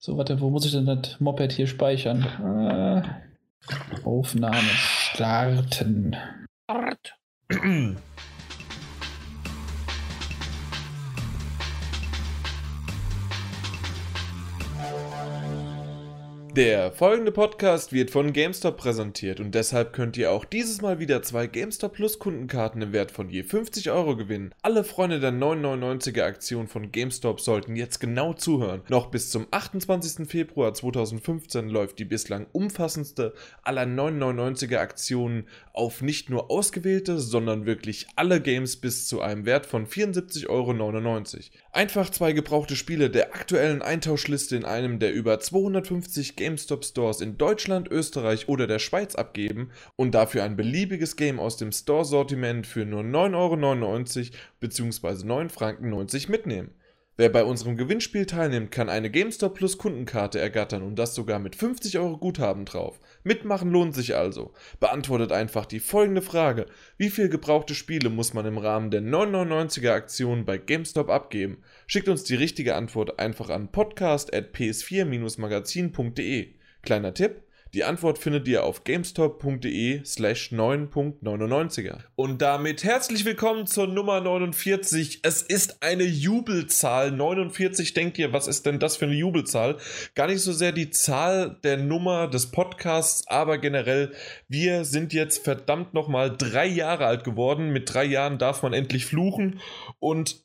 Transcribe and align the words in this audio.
So, 0.00 0.16
warte, 0.16 0.40
wo 0.40 0.50
muss 0.50 0.64
ich 0.64 0.72
denn 0.72 0.86
das 0.86 1.18
Moped 1.18 1.52
hier 1.52 1.66
speichern? 1.66 2.22
Äh, 2.22 3.02
Aufnahme 4.04 4.68
starten. 5.12 6.16
Start. 6.64 7.16
Der 16.58 16.90
folgende 16.90 17.30
Podcast 17.30 17.92
wird 17.92 18.10
von 18.10 18.32
GameStop 18.32 18.78
präsentiert 18.78 19.38
und 19.38 19.54
deshalb 19.54 19.92
könnt 19.92 20.16
ihr 20.16 20.32
auch 20.32 20.44
dieses 20.44 20.82
Mal 20.82 20.98
wieder 20.98 21.22
zwei 21.22 21.46
GameStop 21.46 21.92
Plus 21.92 22.18
Kundenkarten 22.18 22.82
im 22.82 22.92
Wert 22.92 23.12
von 23.12 23.30
je 23.30 23.44
50 23.44 23.92
Euro 23.92 24.16
gewinnen. 24.16 24.52
Alle 24.60 24.82
Freunde 24.82 25.20
der 25.20 25.30
999er 25.30 26.24
Aktion 26.24 26.66
von 26.66 26.90
GameStop 26.90 27.38
sollten 27.40 27.76
jetzt 27.76 28.00
genau 28.00 28.32
zuhören. 28.32 28.82
Noch 28.88 29.06
bis 29.06 29.30
zum 29.30 29.46
28. 29.52 30.28
Februar 30.28 30.74
2015 30.74 31.68
läuft 31.68 32.00
die 32.00 32.04
bislang 32.04 32.48
umfassendste 32.50 33.34
aller 33.62 33.84
999er 33.84 34.78
Aktionen 34.78 35.46
auf 35.72 36.02
nicht 36.02 36.28
nur 36.28 36.50
ausgewählte, 36.50 37.20
sondern 37.20 37.66
wirklich 37.66 38.08
alle 38.16 38.40
Games 38.40 38.74
bis 38.74 39.06
zu 39.06 39.20
einem 39.20 39.46
Wert 39.46 39.64
von 39.64 39.86
74,99 39.86 40.48
Euro. 40.48 40.72
Einfach 41.78 42.10
zwei 42.10 42.32
gebrauchte 42.32 42.74
Spiele 42.74 43.08
der 43.08 43.36
aktuellen 43.36 43.82
Eintauschliste 43.82 44.56
in 44.56 44.64
einem 44.64 44.98
der 44.98 45.14
über 45.14 45.38
250 45.38 46.34
GameStop 46.34 46.84
Stores 46.84 47.20
in 47.20 47.38
Deutschland, 47.38 47.88
Österreich 47.88 48.48
oder 48.48 48.66
der 48.66 48.80
Schweiz 48.80 49.14
abgeben 49.14 49.70
und 49.94 50.12
dafür 50.12 50.42
ein 50.42 50.56
beliebiges 50.56 51.14
Game 51.14 51.38
aus 51.38 51.56
dem 51.56 51.70
Store-Sortiment 51.70 52.66
für 52.66 52.84
nur 52.84 53.02
9,99 53.02 54.18
Euro 54.18 54.30
bzw. 54.58 55.06
9,90 55.24 55.48
Franken 55.50 56.32
mitnehmen. 56.32 56.70
Wer 57.20 57.30
bei 57.30 57.42
unserem 57.42 57.76
Gewinnspiel 57.76 58.26
teilnimmt, 58.26 58.70
kann 58.70 58.88
eine 58.88 59.10
GameStop 59.10 59.54
Plus 59.54 59.76
Kundenkarte 59.76 60.38
ergattern 60.38 60.84
und 60.84 60.96
das 60.96 61.16
sogar 61.16 61.40
mit 61.40 61.56
50 61.56 61.98
Euro 61.98 62.16
Guthaben 62.16 62.64
drauf. 62.64 63.00
Mitmachen 63.24 63.72
lohnt 63.72 63.92
sich 63.92 64.14
also. 64.14 64.52
Beantwortet 64.78 65.32
einfach 65.32 65.66
die 65.66 65.80
folgende 65.80 66.22
Frage. 66.22 66.66
Wie 66.96 67.10
viel 67.10 67.28
gebrauchte 67.28 67.74
Spiele 67.74 68.08
muss 68.08 68.34
man 68.34 68.46
im 68.46 68.56
Rahmen 68.56 68.92
der 68.92 69.02
999er 69.02 69.90
Aktion 69.90 70.44
bei 70.44 70.58
GameStop 70.58 71.10
abgeben? 71.10 71.64
Schickt 71.88 72.08
uns 72.08 72.22
die 72.22 72.36
richtige 72.36 72.76
Antwort 72.76 73.18
einfach 73.18 73.50
an 73.50 73.72
podcast.ps4-magazin.de. 73.72 76.54
Kleiner 76.82 77.14
Tipp, 77.14 77.42
die 77.74 77.84
Antwort 77.84 78.18
findet 78.18 78.48
ihr 78.48 78.64
auf 78.64 78.84
gamestop.de 78.84 80.02
slash 80.04 80.52
9.99er. 80.52 81.98
Und 82.16 82.40
damit 82.40 82.82
herzlich 82.82 83.24
willkommen 83.24 83.66
zur 83.66 83.86
Nummer 83.86 84.20
49. 84.20 85.20
Es 85.22 85.42
ist 85.42 85.82
eine 85.82 86.04
Jubelzahl. 86.04 87.10
49 87.10 87.92
denkt 87.92 88.18
ihr, 88.18 88.32
was 88.32 88.48
ist 88.48 88.64
denn 88.64 88.78
das 88.78 88.96
für 88.96 89.04
eine 89.04 89.14
Jubelzahl? 89.14 89.76
Gar 90.14 90.28
nicht 90.28 90.40
so 90.40 90.52
sehr 90.52 90.72
die 90.72 90.90
Zahl 90.90 91.58
der 91.62 91.76
Nummer 91.76 92.26
des 92.28 92.50
Podcasts, 92.50 93.26
aber 93.28 93.58
generell, 93.58 94.12
wir 94.48 94.84
sind 94.84 95.12
jetzt 95.12 95.44
verdammt 95.44 95.92
nochmal 95.92 96.34
drei 96.34 96.66
Jahre 96.66 97.04
alt 97.04 97.24
geworden. 97.24 97.70
Mit 97.70 97.92
drei 97.92 98.04
Jahren 98.04 98.38
darf 98.38 98.62
man 98.62 98.72
endlich 98.72 99.04
fluchen 99.04 99.60
und 99.98 100.42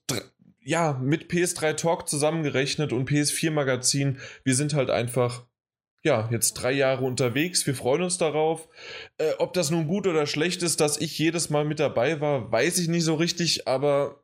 ja, 0.65 0.93
mit 1.01 1.29
PS3 1.29 1.75
Talk 1.75 2.07
zusammengerechnet 2.07 2.93
und 2.93 3.09
PS4 3.09 3.51
Magazin, 3.51 4.19
wir 4.43 4.55
sind 4.55 4.73
halt 4.73 4.89
einfach 4.89 5.43
ja, 6.03 6.27
jetzt 6.31 6.53
drei 6.55 6.73
Jahre 6.73 7.05
unterwegs. 7.05 7.65
Wir 7.65 7.75
freuen 7.75 8.03
uns 8.03 8.17
darauf. 8.17 8.67
Äh, 9.17 9.31
ob 9.39 9.53
das 9.53 9.71
nun 9.71 9.87
gut 9.87 10.05
oder 10.05 10.27
schlecht 10.27 10.61
ist, 10.61 10.81
dass 10.81 10.99
ich 10.99 11.17
jedes 11.17 11.49
Mal 11.49 11.63
mit 11.63 11.79
dabei 11.79 12.19
war, 12.19 12.51
weiß 12.51 12.77
ich 12.79 12.89
nicht 12.89 13.05
so 13.05 13.15
richtig, 13.15 13.67
aber 13.67 14.23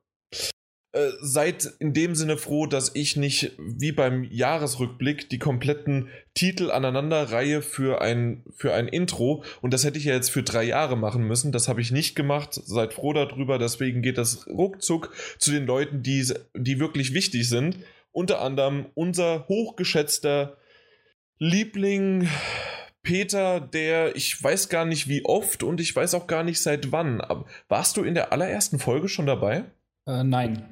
äh, 0.91 1.11
seid 1.21 1.71
in 1.79 1.93
dem 1.93 2.15
Sinne 2.15 2.37
froh, 2.37 2.65
dass 2.65 2.93
ich 2.95 3.15
nicht 3.15 3.53
wie 3.57 3.93
beim 3.93 4.25
Jahresrückblick 4.25 5.29
die 5.29 5.39
kompletten 5.39 6.09
Titel 6.33 6.69
aneinanderreihe 6.69 7.61
für 7.61 8.01
ein, 8.01 8.43
für 8.57 8.73
ein 8.73 8.89
Intro. 8.89 9.43
Und 9.61 9.73
das 9.73 9.85
hätte 9.85 9.99
ich 9.99 10.05
ja 10.05 10.15
jetzt 10.15 10.31
für 10.31 10.43
drei 10.43 10.63
Jahre 10.63 10.97
machen 10.97 11.23
müssen. 11.23 11.53
Das 11.53 11.69
habe 11.69 11.79
ich 11.79 11.91
nicht 11.91 12.15
gemacht. 12.15 12.53
Seid 12.53 12.93
froh 12.93 13.13
darüber. 13.13 13.57
Deswegen 13.57 14.01
geht 14.01 14.17
das 14.17 14.47
ruckzuck 14.47 15.13
zu 15.37 15.51
den 15.51 15.65
Leuten, 15.65 16.03
die, 16.03 16.33
die 16.55 16.79
wirklich 16.79 17.13
wichtig 17.13 17.47
sind. 17.47 17.77
Unter 18.11 18.41
anderem 18.41 18.87
unser 18.95 19.47
hochgeschätzter 19.47 20.57
Liebling 21.39 22.27
Peter, 23.01 23.61
der 23.61 24.15
ich 24.15 24.41
weiß 24.41 24.69
gar 24.69 24.85
nicht 24.85 25.07
wie 25.07 25.23
oft 25.25 25.63
und 25.63 25.79
ich 25.79 25.95
weiß 25.95 26.13
auch 26.13 26.27
gar 26.27 26.43
nicht 26.43 26.61
seit 26.61 26.91
wann. 26.91 27.21
Aber 27.21 27.45
warst 27.69 27.97
du 27.97 28.03
in 28.03 28.13
der 28.13 28.33
allerersten 28.33 28.77
Folge 28.77 29.07
schon 29.07 29.25
dabei? 29.25 29.63
Äh, 30.05 30.23
nein. 30.23 30.65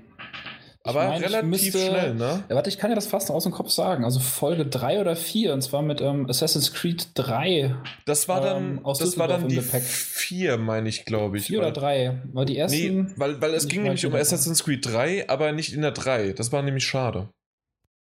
Aber 0.83 1.03
ich 1.03 1.09
mein, 1.09 1.21
relativ 1.21 1.49
müsste, 1.49 1.79
schnell, 1.79 2.15
ne? 2.15 2.43
Ja, 2.47 2.55
warte, 2.55 2.69
ich 2.69 2.77
kann 2.77 2.89
ja 2.89 2.95
das 2.95 3.07
fast 3.07 3.29
aus 3.29 3.43
dem 3.43 3.51
Kopf 3.51 3.69
sagen. 3.69 4.05
Also 4.05 4.21
Folge 4.21 4.65
3 4.65 5.01
oder 5.01 5.17
4, 5.17 5.53
und 5.53 5.61
zwar 5.61 5.81
mit 5.81 5.99
ähm, 5.99 6.29
Assassin's 6.29 6.73
Creed 6.73 7.09
3. 7.13 7.75
Das 8.05 8.29
war 8.29 8.39
dann, 8.39 8.77
ähm, 8.77 8.81
das 8.97 9.17
war 9.17 9.27
dann 9.27 9.49
die 9.49 9.59
4, 9.59 10.57
meine 10.57 10.87
ich, 10.87 11.03
glaube 11.03 11.39
ich. 11.39 11.47
4 11.47 11.59
oder 11.59 11.71
3. 11.71 12.21
War 12.31 12.45
die 12.45 12.57
ersten. 12.57 12.77
Nee, 12.77 13.13
weil, 13.17 13.41
weil 13.41 13.53
es 13.53 13.67
ging 13.67 13.83
nämlich 13.83 14.05
um 14.05 14.15
Assassin's 14.15 14.63
Creed 14.63 14.85
3, 14.85 15.27
aber 15.27 15.51
nicht 15.51 15.73
in 15.73 15.81
der 15.81 15.91
3. 15.91 16.31
Das 16.31 16.53
war 16.53 16.61
nämlich 16.61 16.85
schade. 16.85 17.29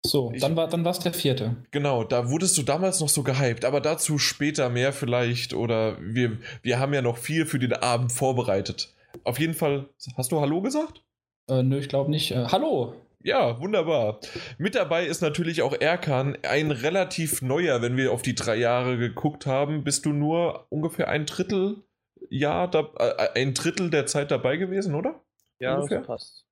So, 0.06 0.32
ich, 0.34 0.42
dann 0.42 0.56
war 0.56 0.68
dann 0.68 0.84
der 0.84 1.14
vierte. 1.14 1.58
Genau, 1.72 2.04
da 2.04 2.30
wurdest 2.30 2.58
du 2.58 2.64
damals 2.64 3.00
noch 3.00 3.10
so 3.10 3.24
gehypt, 3.24 3.66
aber 3.66 3.82
dazu 3.82 4.18
später 4.18 4.70
mehr 4.70 4.94
vielleicht 4.94 5.54
oder 5.54 5.98
wir, 6.00 6.38
wir 6.62 6.80
haben 6.80 6.94
ja 6.94 7.02
noch 7.02 7.18
viel 7.18 7.46
für 7.46 7.60
den 7.60 7.74
Abend 7.74 8.12
vorbereitet. 8.12 8.94
Auf 9.24 9.40
jeden 9.40 9.54
Fall, 9.54 9.90
hast 10.16 10.32
du 10.32 10.40
Hallo 10.40 10.62
gesagt? 10.62 11.04
Äh, 11.50 11.64
nö, 11.64 11.80
ich 11.80 11.90
glaube 11.90 12.12
nicht. 12.12 12.32
Äh, 12.32 12.46
hallo! 12.52 12.94
Ja, 13.24 13.60
wunderbar. 13.60 14.20
Mit 14.58 14.76
dabei 14.76 15.06
ist 15.06 15.22
natürlich 15.22 15.62
auch 15.62 15.74
Erkan, 15.74 16.38
ein 16.44 16.72
relativ 16.72 17.42
neuer, 17.42 17.82
wenn 17.82 17.98
wir 17.98 18.14
auf 18.14 18.22
die 18.22 18.36
drei 18.36 18.56
Jahre 18.56 18.98
geguckt 18.98 19.46
haben. 19.46 19.84
Bist 19.84 20.06
du 20.06 20.14
nur 20.14 20.68
ungefähr 20.70 21.10
ein 21.10 21.26
Drittel 21.26 21.84
Jahr, 22.30 22.70
da, 22.70 22.90
äh, 22.98 23.40
ein 23.40 23.54
Drittel 23.54 23.90
der 23.90 24.06
Zeit 24.06 24.32
dabei 24.32 24.58
gewesen, 24.58 24.96
oder? 24.96 25.22
Ja, 25.60 25.76
ungefähr? 25.76 26.00
das 26.00 26.08
passt. 26.08 26.46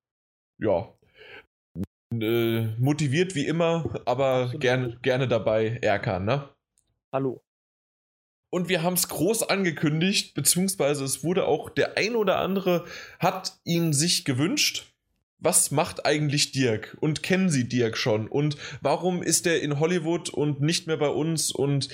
Ja, 0.58 0.88
äh, 2.22 2.68
motiviert 2.78 3.34
wie 3.34 3.46
immer, 3.46 4.00
aber 4.04 4.52
gerne, 4.58 4.98
gerne 5.02 5.28
dabei, 5.28 5.78
Erkan, 5.82 6.24
ne? 6.24 6.48
Hallo. 7.12 7.42
Und 8.50 8.68
wir 8.68 8.82
haben 8.82 8.94
es 8.94 9.08
groß 9.08 9.48
angekündigt, 9.48 10.34
beziehungsweise 10.34 11.04
es 11.04 11.24
wurde 11.24 11.46
auch 11.46 11.68
der 11.68 11.96
ein 11.98 12.14
oder 12.14 12.38
andere 12.38 12.84
hat 13.18 13.58
ihn 13.64 13.92
sich 13.92 14.24
gewünscht. 14.24 14.92
Was 15.38 15.70
macht 15.70 16.06
eigentlich 16.06 16.52
Dirk? 16.52 16.96
Und 17.00 17.22
kennen 17.22 17.50
Sie 17.50 17.68
Dirk 17.68 17.98
schon? 17.98 18.26
Und 18.26 18.56
warum 18.80 19.22
ist 19.22 19.46
er 19.46 19.60
in 19.60 19.78
Hollywood 19.78 20.30
und 20.30 20.62
nicht 20.62 20.86
mehr 20.86 20.96
bei 20.96 21.10
uns? 21.10 21.52
Und 21.52 21.90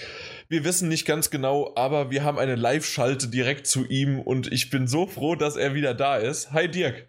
wir 0.48 0.64
wissen 0.64 0.88
nicht 0.88 1.06
ganz 1.06 1.30
genau, 1.30 1.72
aber 1.74 2.12
wir 2.12 2.22
haben 2.22 2.38
eine 2.38 2.54
Live-Schalte 2.54 3.26
direkt 3.28 3.66
zu 3.66 3.84
ihm 3.84 4.20
und 4.20 4.52
ich 4.52 4.70
bin 4.70 4.86
so 4.86 5.08
froh, 5.08 5.34
dass 5.34 5.56
er 5.56 5.74
wieder 5.74 5.94
da 5.94 6.16
ist. 6.16 6.52
Hi 6.52 6.70
Dirk. 6.70 7.08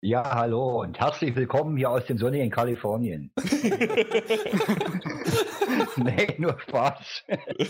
Ja, 0.00 0.32
hallo 0.32 0.82
und 0.82 1.00
herzlich 1.00 1.34
willkommen 1.34 1.76
hier 1.76 1.90
aus 1.90 2.06
dem 2.06 2.18
sonnigen 2.18 2.50
Kalifornien. 2.50 3.32
nee, 5.96 6.36
nur 6.38 6.56
Spaß. 6.60 7.24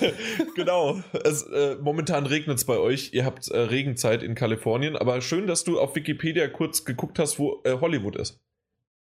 genau. 0.54 1.00
Es, 1.24 1.44
äh, 1.44 1.76
momentan 1.80 2.26
regnet 2.26 2.58
es 2.58 2.66
bei 2.66 2.76
euch. 2.76 3.14
Ihr 3.14 3.24
habt 3.24 3.48
äh, 3.48 3.58
Regenzeit 3.58 4.22
in 4.22 4.34
Kalifornien, 4.34 4.94
aber 4.94 5.22
schön, 5.22 5.46
dass 5.46 5.64
du 5.64 5.80
auf 5.80 5.96
Wikipedia 5.96 6.48
kurz 6.48 6.84
geguckt 6.84 7.18
hast, 7.18 7.38
wo 7.38 7.62
äh, 7.64 7.78
Hollywood 7.80 8.16
ist. 8.16 8.38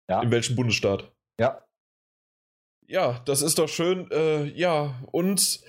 Ja. 0.09 0.23
In 0.23 0.31
welchem 0.31 0.55
Bundesstaat? 0.55 1.11
Ja. 1.39 1.63
Ja, 2.87 3.21
das 3.25 3.43
ist 3.43 3.59
doch 3.59 3.69
schön. 3.69 4.09
Äh, 4.09 4.45
ja, 4.45 4.99
und 5.11 5.61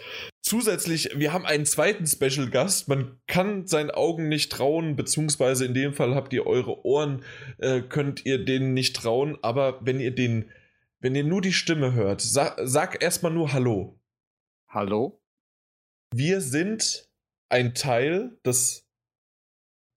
zusätzlich, 0.52 1.08
wir 1.14 1.32
haben 1.32 1.46
einen 1.46 1.64
zweiten 1.64 2.06
Special 2.06 2.50
Gast. 2.50 2.86
Man 2.86 3.18
kann 3.26 3.66
seinen 3.66 3.90
Augen 3.90 4.28
nicht 4.28 4.52
trauen, 4.52 4.96
beziehungsweise 4.96 5.64
in 5.64 5.72
dem 5.72 5.94
Fall 5.94 6.14
habt 6.14 6.34
ihr 6.34 6.46
eure 6.46 6.84
Ohren, 6.84 7.24
äh, 7.56 7.80
könnt 7.80 8.26
ihr 8.26 8.44
denen 8.44 8.74
nicht 8.74 8.94
trauen. 8.94 9.38
Aber 9.40 9.78
wenn 9.82 9.98
ihr 9.98 10.14
den, 10.14 10.50
wenn 11.00 11.14
ihr 11.14 11.24
nur 11.24 11.40
die 11.40 11.54
Stimme 11.54 11.94
hört, 11.94 12.20
sag, 12.20 12.60
sag 12.64 13.02
erstmal 13.02 13.32
nur 13.32 13.54
Hallo. 13.54 13.98
Hallo. 14.68 15.22
Wir 16.14 16.42
sind 16.42 17.08
ein 17.48 17.72
Teil 17.72 18.38
des 18.44 18.86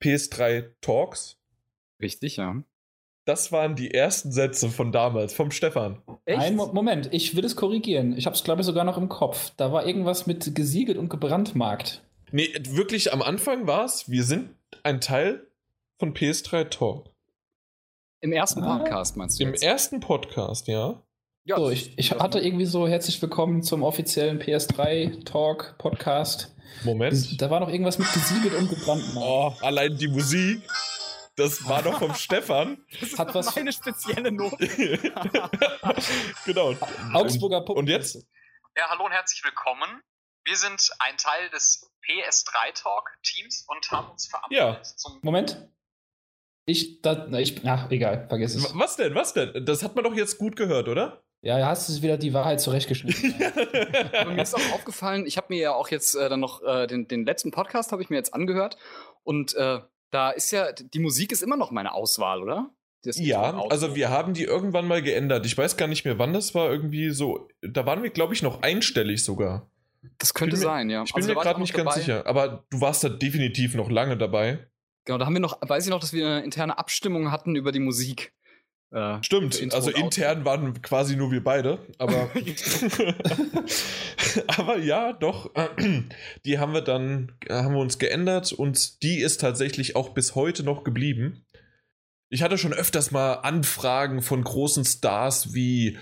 PS3 0.01 0.71
Talks. 0.79 1.37
Richtig, 2.01 2.37
ja. 2.37 2.63
Das 3.25 3.51
waren 3.51 3.75
die 3.75 3.91
ersten 3.91 4.31
Sätze 4.31 4.69
von 4.69 4.91
damals, 4.91 5.33
vom 5.33 5.49
Stefan. 5.49 5.97
Echt? 6.25 6.39
Ein 6.39 6.55
Moment, 6.55 7.09
ich 7.11 7.35
will 7.35 7.43
es 7.43 7.55
korrigieren. 7.55 8.15
Ich 8.15 8.27
habe 8.27 8.35
es, 8.35 8.43
glaube 8.43 8.61
ich, 8.61 8.67
sogar 8.67 8.83
noch 8.83 8.99
im 8.99 9.09
Kopf. 9.09 9.51
Da 9.57 9.71
war 9.71 9.87
irgendwas 9.87 10.27
mit 10.27 10.53
gesiegelt 10.53 10.99
und 10.99 11.09
gebrandmarkt. 11.09 12.03
Nee, 12.31 12.49
wirklich 12.69 13.13
am 13.13 13.23
Anfang 13.23 13.65
war 13.65 13.83
es, 13.85 14.11
wir 14.11 14.23
sind 14.23 14.49
ein 14.83 15.01
Teil 15.01 15.47
von 15.97 16.13
PS3 16.13 16.69
Talk. 16.69 17.09
Im 18.21 18.31
ersten 18.31 18.63
ah, 18.63 18.77
Podcast 18.77 19.17
meinst 19.17 19.39
du? 19.39 19.43
Im 19.43 19.51
jetzt? 19.53 19.63
ersten 19.63 19.99
Podcast, 20.01 20.67
ja. 20.67 21.01
Ja, 21.45 21.57
so, 21.57 21.71
ich, 21.71 21.97
ich 21.97 22.11
hatte 22.11 22.39
irgendwie 22.39 22.65
so 22.65 22.87
herzlich 22.87 23.19
willkommen 23.21 23.63
zum 23.63 23.81
offiziellen 23.81 24.39
PS3 24.39 25.25
Talk 25.25 25.75
Podcast. 25.79 26.55
Moment. 26.83 27.41
Da 27.41 27.49
war 27.49 27.59
noch 27.59 27.69
irgendwas 27.69 27.97
mit 27.97 28.11
gesiegelt 28.13 28.53
und 28.53 28.69
gebrannt. 28.69 29.03
Oh, 29.15 29.51
allein 29.61 29.97
die 29.97 30.09
Musik. 30.09 30.61
Das 31.35 31.67
war 31.67 31.81
doch 31.83 31.99
vom 31.99 32.13
Stefan. 32.15 32.83
Das 32.99 33.01
ist 33.11 33.19
Hat 33.19 33.29
doch 33.29 33.35
was- 33.35 33.55
meine 33.55 33.73
spezielle 33.73 34.31
Note. 34.31 34.67
genau. 36.45 36.73
Augsburger 37.13 37.61
Puppen. 37.61 37.79
Und 37.81 37.87
jetzt? 37.89 38.15
Ja, 38.77 38.89
hallo 38.89 39.05
und 39.05 39.11
herzlich 39.11 39.43
willkommen. 39.43 40.01
Wir 40.45 40.55
sind 40.55 40.89
ein 40.99 41.17
Teil 41.17 41.49
des 41.49 41.91
PS3 42.05 42.73
Talk 42.81 43.09
Teams 43.23 43.65
und 43.67 43.89
haben 43.91 44.11
uns 44.11 44.27
verabredet 44.27 44.57
Ja. 44.77 44.81
zum 44.83 45.19
Moment. 45.23 45.69
Ich, 46.67 47.01
da, 47.01 47.25
na, 47.29 47.39
ich, 47.39 47.65
ach, 47.67 47.89
egal, 47.91 48.27
vergiss 48.27 48.55
es. 48.55 48.77
Was 48.77 48.95
denn? 48.95 49.13
Was 49.15 49.33
denn? 49.33 49.65
Das 49.65 49.83
hat 49.83 49.95
man 49.95 50.03
doch 50.03 50.13
jetzt 50.13 50.37
gut 50.37 50.55
gehört, 50.55 50.87
oder? 50.87 51.23
Ja, 51.41 51.59
da 51.59 51.67
hast 51.67 51.89
du 51.89 52.01
wieder 52.01 52.17
die 52.17 52.33
Wahrheit 52.33 52.59
zurechtgeschnitten. 52.59 53.35
Aber 54.13 54.31
mir 54.31 54.41
ist 54.41 54.55
auch 54.55 54.71
aufgefallen, 54.73 55.27
ich 55.27 55.37
habe 55.37 55.47
mir 55.53 55.59
ja 55.59 55.73
auch 55.73 55.89
jetzt 55.89 56.15
äh, 56.15 56.27
dann 56.29 56.39
noch 56.39 56.63
äh, 56.63 56.87
den, 56.87 57.07
den 57.07 57.25
letzten 57.25 57.51
Podcast 57.51 57.91
habe 57.91 58.01
ich 58.01 58.09
mir 58.09 58.15
jetzt 58.15 58.33
angehört 58.33 58.77
und 59.23 59.53
äh, 59.55 59.79
da 60.11 60.31
ist 60.31 60.51
ja 60.51 60.71
die 60.71 60.99
Musik 60.99 61.31
ist 61.31 61.41
immer 61.41 61.57
noch 61.57 61.71
meine 61.71 61.93
Auswahl, 61.93 62.41
oder? 62.41 62.69
Ja, 63.03 63.63
also 63.69 63.95
wir 63.95 64.09
haben 64.09 64.33
die 64.33 64.43
irgendwann 64.45 64.87
mal 64.87 65.01
geändert. 65.03 65.45
Ich 65.45 65.55
weiß 65.55 65.77
gar 65.77 65.85
nicht 65.87 66.05
mehr, 66.05 66.17
wann 66.17 66.33
das 66.33 66.55
war. 66.55 66.71
Irgendwie 66.71 67.11
so. 67.11 67.47
Da 67.61 67.85
waren 67.85 68.01
wir, 68.01 68.09
glaube 68.09 68.33
ich, 68.33 68.41
noch 68.41 68.63
einstellig 68.63 69.23
sogar. 69.23 69.69
das 70.17 70.33
könnte 70.33 70.55
mir- 70.55 70.61
sein, 70.61 70.89
ja. 70.89 71.03
Ich 71.03 71.13
bin 71.13 71.21
Also 71.23 71.33
mir 71.35 71.39
gerade 71.41 71.59
nicht 71.61 71.73
noch 71.73 71.77
ganz 71.83 71.89
dabei. 71.95 71.99
sicher. 72.01 72.25
Aber 72.25 72.65
du 72.71 72.81
warst 72.81 73.03
da 73.03 73.09
definitiv 73.09 73.75
noch 73.75 73.91
lange 73.91 74.17
dabei. 74.17 74.67
Genau, 75.05 75.19
da 75.19 75.25
haben 75.27 75.33
wir 75.33 75.39
noch, 75.39 75.59
weiß 75.61 75.83
ich 75.85 75.91
noch, 75.91 75.99
dass 75.99 76.13
wir 76.13 76.25
eine 76.25 76.43
interne 76.43 76.79
Abstimmung 76.79 77.31
hatten 77.31 77.55
über 77.55 77.71
die 77.71 77.79
Musik. 77.79 78.33
Äh, 78.95 79.21
Stimmt, 79.23 79.61
also 79.73 79.89
Outro. 79.89 80.05
intern 80.05 80.45
waren 80.45 80.81
quasi 80.81 81.17
nur 81.17 81.29
wir 81.29 81.43
beide, 81.43 81.79
aber 81.97 82.31
aber 84.47 84.77
ja, 84.77 85.11
doch, 85.11 85.51
die 86.45 86.59
haben 86.59 86.73
wir 86.73 86.81
dann 86.81 87.33
haben 87.49 87.73
wir 87.73 87.81
uns 87.81 87.99
geändert 87.99 88.53
und 88.53 89.03
die 89.03 89.17
ist 89.17 89.41
tatsächlich 89.41 89.97
auch 89.97 90.09
bis 90.13 90.33
heute 90.35 90.63
noch 90.63 90.85
geblieben. 90.85 91.45
Ich 92.29 92.41
hatte 92.41 92.57
schon 92.57 92.71
öfters 92.71 93.11
mal 93.11 93.33
Anfragen 93.33 94.21
von 94.21 94.41
großen 94.41 94.85
Stars 94.85 95.53
wie 95.53 95.97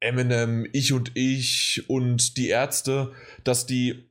Eminem, 0.00 0.66
ich 0.72 0.92
und 0.92 1.12
ich 1.14 1.84
und 1.88 2.36
die 2.36 2.48
Ärzte, 2.48 3.12
dass 3.44 3.66
die 3.66 4.10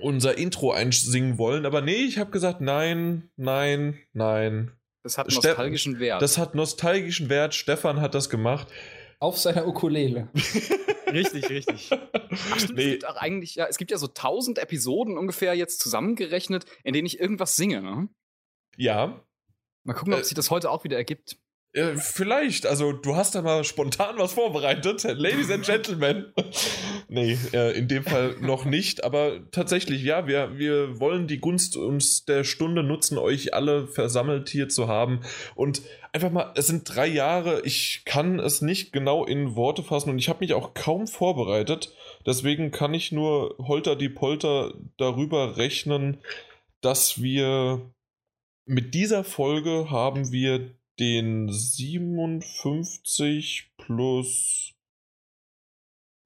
unser 0.00 0.36
Intro 0.36 0.72
einsingen 0.72 1.38
wollen, 1.38 1.64
aber 1.64 1.80
nee, 1.80 1.92
ich 1.92 2.18
habe 2.18 2.32
gesagt, 2.32 2.60
nein, 2.60 3.30
nein, 3.36 4.00
nein. 4.12 4.72
Das 5.02 5.18
hat 5.18 5.30
Ste- 5.32 5.48
nostalgischen 5.48 5.98
Wert. 5.98 6.22
Das 6.22 6.38
hat 6.38 6.54
nostalgischen 6.54 7.28
Wert. 7.28 7.54
Stefan 7.54 8.00
hat 8.00 8.14
das 8.14 8.30
gemacht. 8.30 8.68
Auf 9.18 9.38
seiner 9.38 9.66
Ukulele. 9.66 10.28
richtig, 11.06 11.48
richtig. 11.50 11.90
Ach, 11.92 12.58
stimmt, 12.58 12.70
es 12.70 12.70
Nee. 12.72 12.90
gibt 12.92 13.06
auch 13.06 13.16
eigentlich, 13.16 13.54
ja, 13.56 13.66
es 13.66 13.78
gibt 13.78 13.90
ja 13.90 13.98
so 13.98 14.06
tausend 14.08 14.58
Episoden 14.58 15.18
ungefähr 15.18 15.54
jetzt 15.54 15.80
zusammengerechnet, 15.80 16.66
in 16.84 16.92
denen 16.92 17.06
ich 17.06 17.20
irgendwas 17.20 17.56
singe, 17.56 17.82
ne? 17.82 18.08
Ja, 18.76 19.24
Mal 19.84 19.94
gucken, 19.94 20.14
ob 20.14 20.20
Äh, 20.20 20.24
sich 20.24 20.34
das 20.34 20.50
heute 20.50 20.70
auch 20.70 20.84
wieder 20.84 20.96
ergibt. 20.96 21.36
Äh, 21.74 21.96
vielleicht. 21.96 22.66
Also, 22.66 22.92
du 22.92 23.16
hast 23.16 23.34
da 23.34 23.40
mal 23.40 23.64
spontan 23.64 24.18
was 24.18 24.34
vorbereitet. 24.34 25.04
Ladies 25.04 25.50
and 25.50 25.64
Gentlemen. 25.64 26.26
nee, 27.08 27.38
äh, 27.54 27.76
in 27.78 27.88
dem 27.88 28.04
Fall 28.04 28.36
noch 28.40 28.66
nicht. 28.66 29.04
Aber 29.04 29.40
tatsächlich, 29.52 30.02
ja, 30.02 30.26
wir, 30.26 30.58
wir 30.58 31.00
wollen 31.00 31.26
die 31.26 31.38
Gunst 31.38 31.76
uns 31.78 32.26
der 32.26 32.44
Stunde 32.44 32.82
nutzen, 32.82 33.16
euch 33.16 33.54
alle 33.54 33.86
versammelt 33.86 34.50
hier 34.50 34.68
zu 34.68 34.86
haben. 34.86 35.20
Und 35.54 35.80
einfach 36.12 36.30
mal, 36.30 36.52
es 36.56 36.66
sind 36.66 36.94
drei 36.94 37.06
Jahre. 37.06 37.62
Ich 37.64 38.02
kann 38.04 38.38
es 38.38 38.60
nicht 38.60 38.92
genau 38.92 39.24
in 39.24 39.56
Worte 39.56 39.82
fassen 39.82 40.10
und 40.10 40.18
ich 40.18 40.28
habe 40.28 40.40
mich 40.40 40.52
auch 40.52 40.74
kaum 40.74 41.06
vorbereitet. 41.06 41.94
Deswegen 42.26 42.70
kann 42.70 42.92
ich 42.92 43.12
nur 43.12 43.56
holter 43.58 43.96
die 43.96 44.10
Polter 44.10 44.74
darüber 44.98 45.56
rechnen, 45.56 46.18
dass 46.82 47.22
wir 47.22 47.80
mit 48.66 48.94
dieser 48.94 49.24
Folge 49.24 49.90
haben 49.90 50.32
wir 50.32 50.70
den 50.98 51.50
57 51.50 53.70
plus 53.76 54.72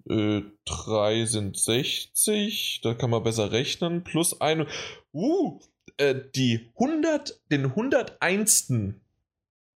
äh, 0.09 0.43
3 0.65 1.27
sind 1.27 1.57
60. 1.57 2.81
Da 2.83 2.95
kann 2.95 3.11
man 3.11 3.23
besser 3.23 3.53
rechnen. 3.53 4.03
Plus 4.05 4.41
eine. 4.41 4.67
Uh, 5.13 5.61
äh, 5.97 6.15
die 6.35 6.71
100, 6.75 7.41
den 7.51 7.67
101. 7.67 8.73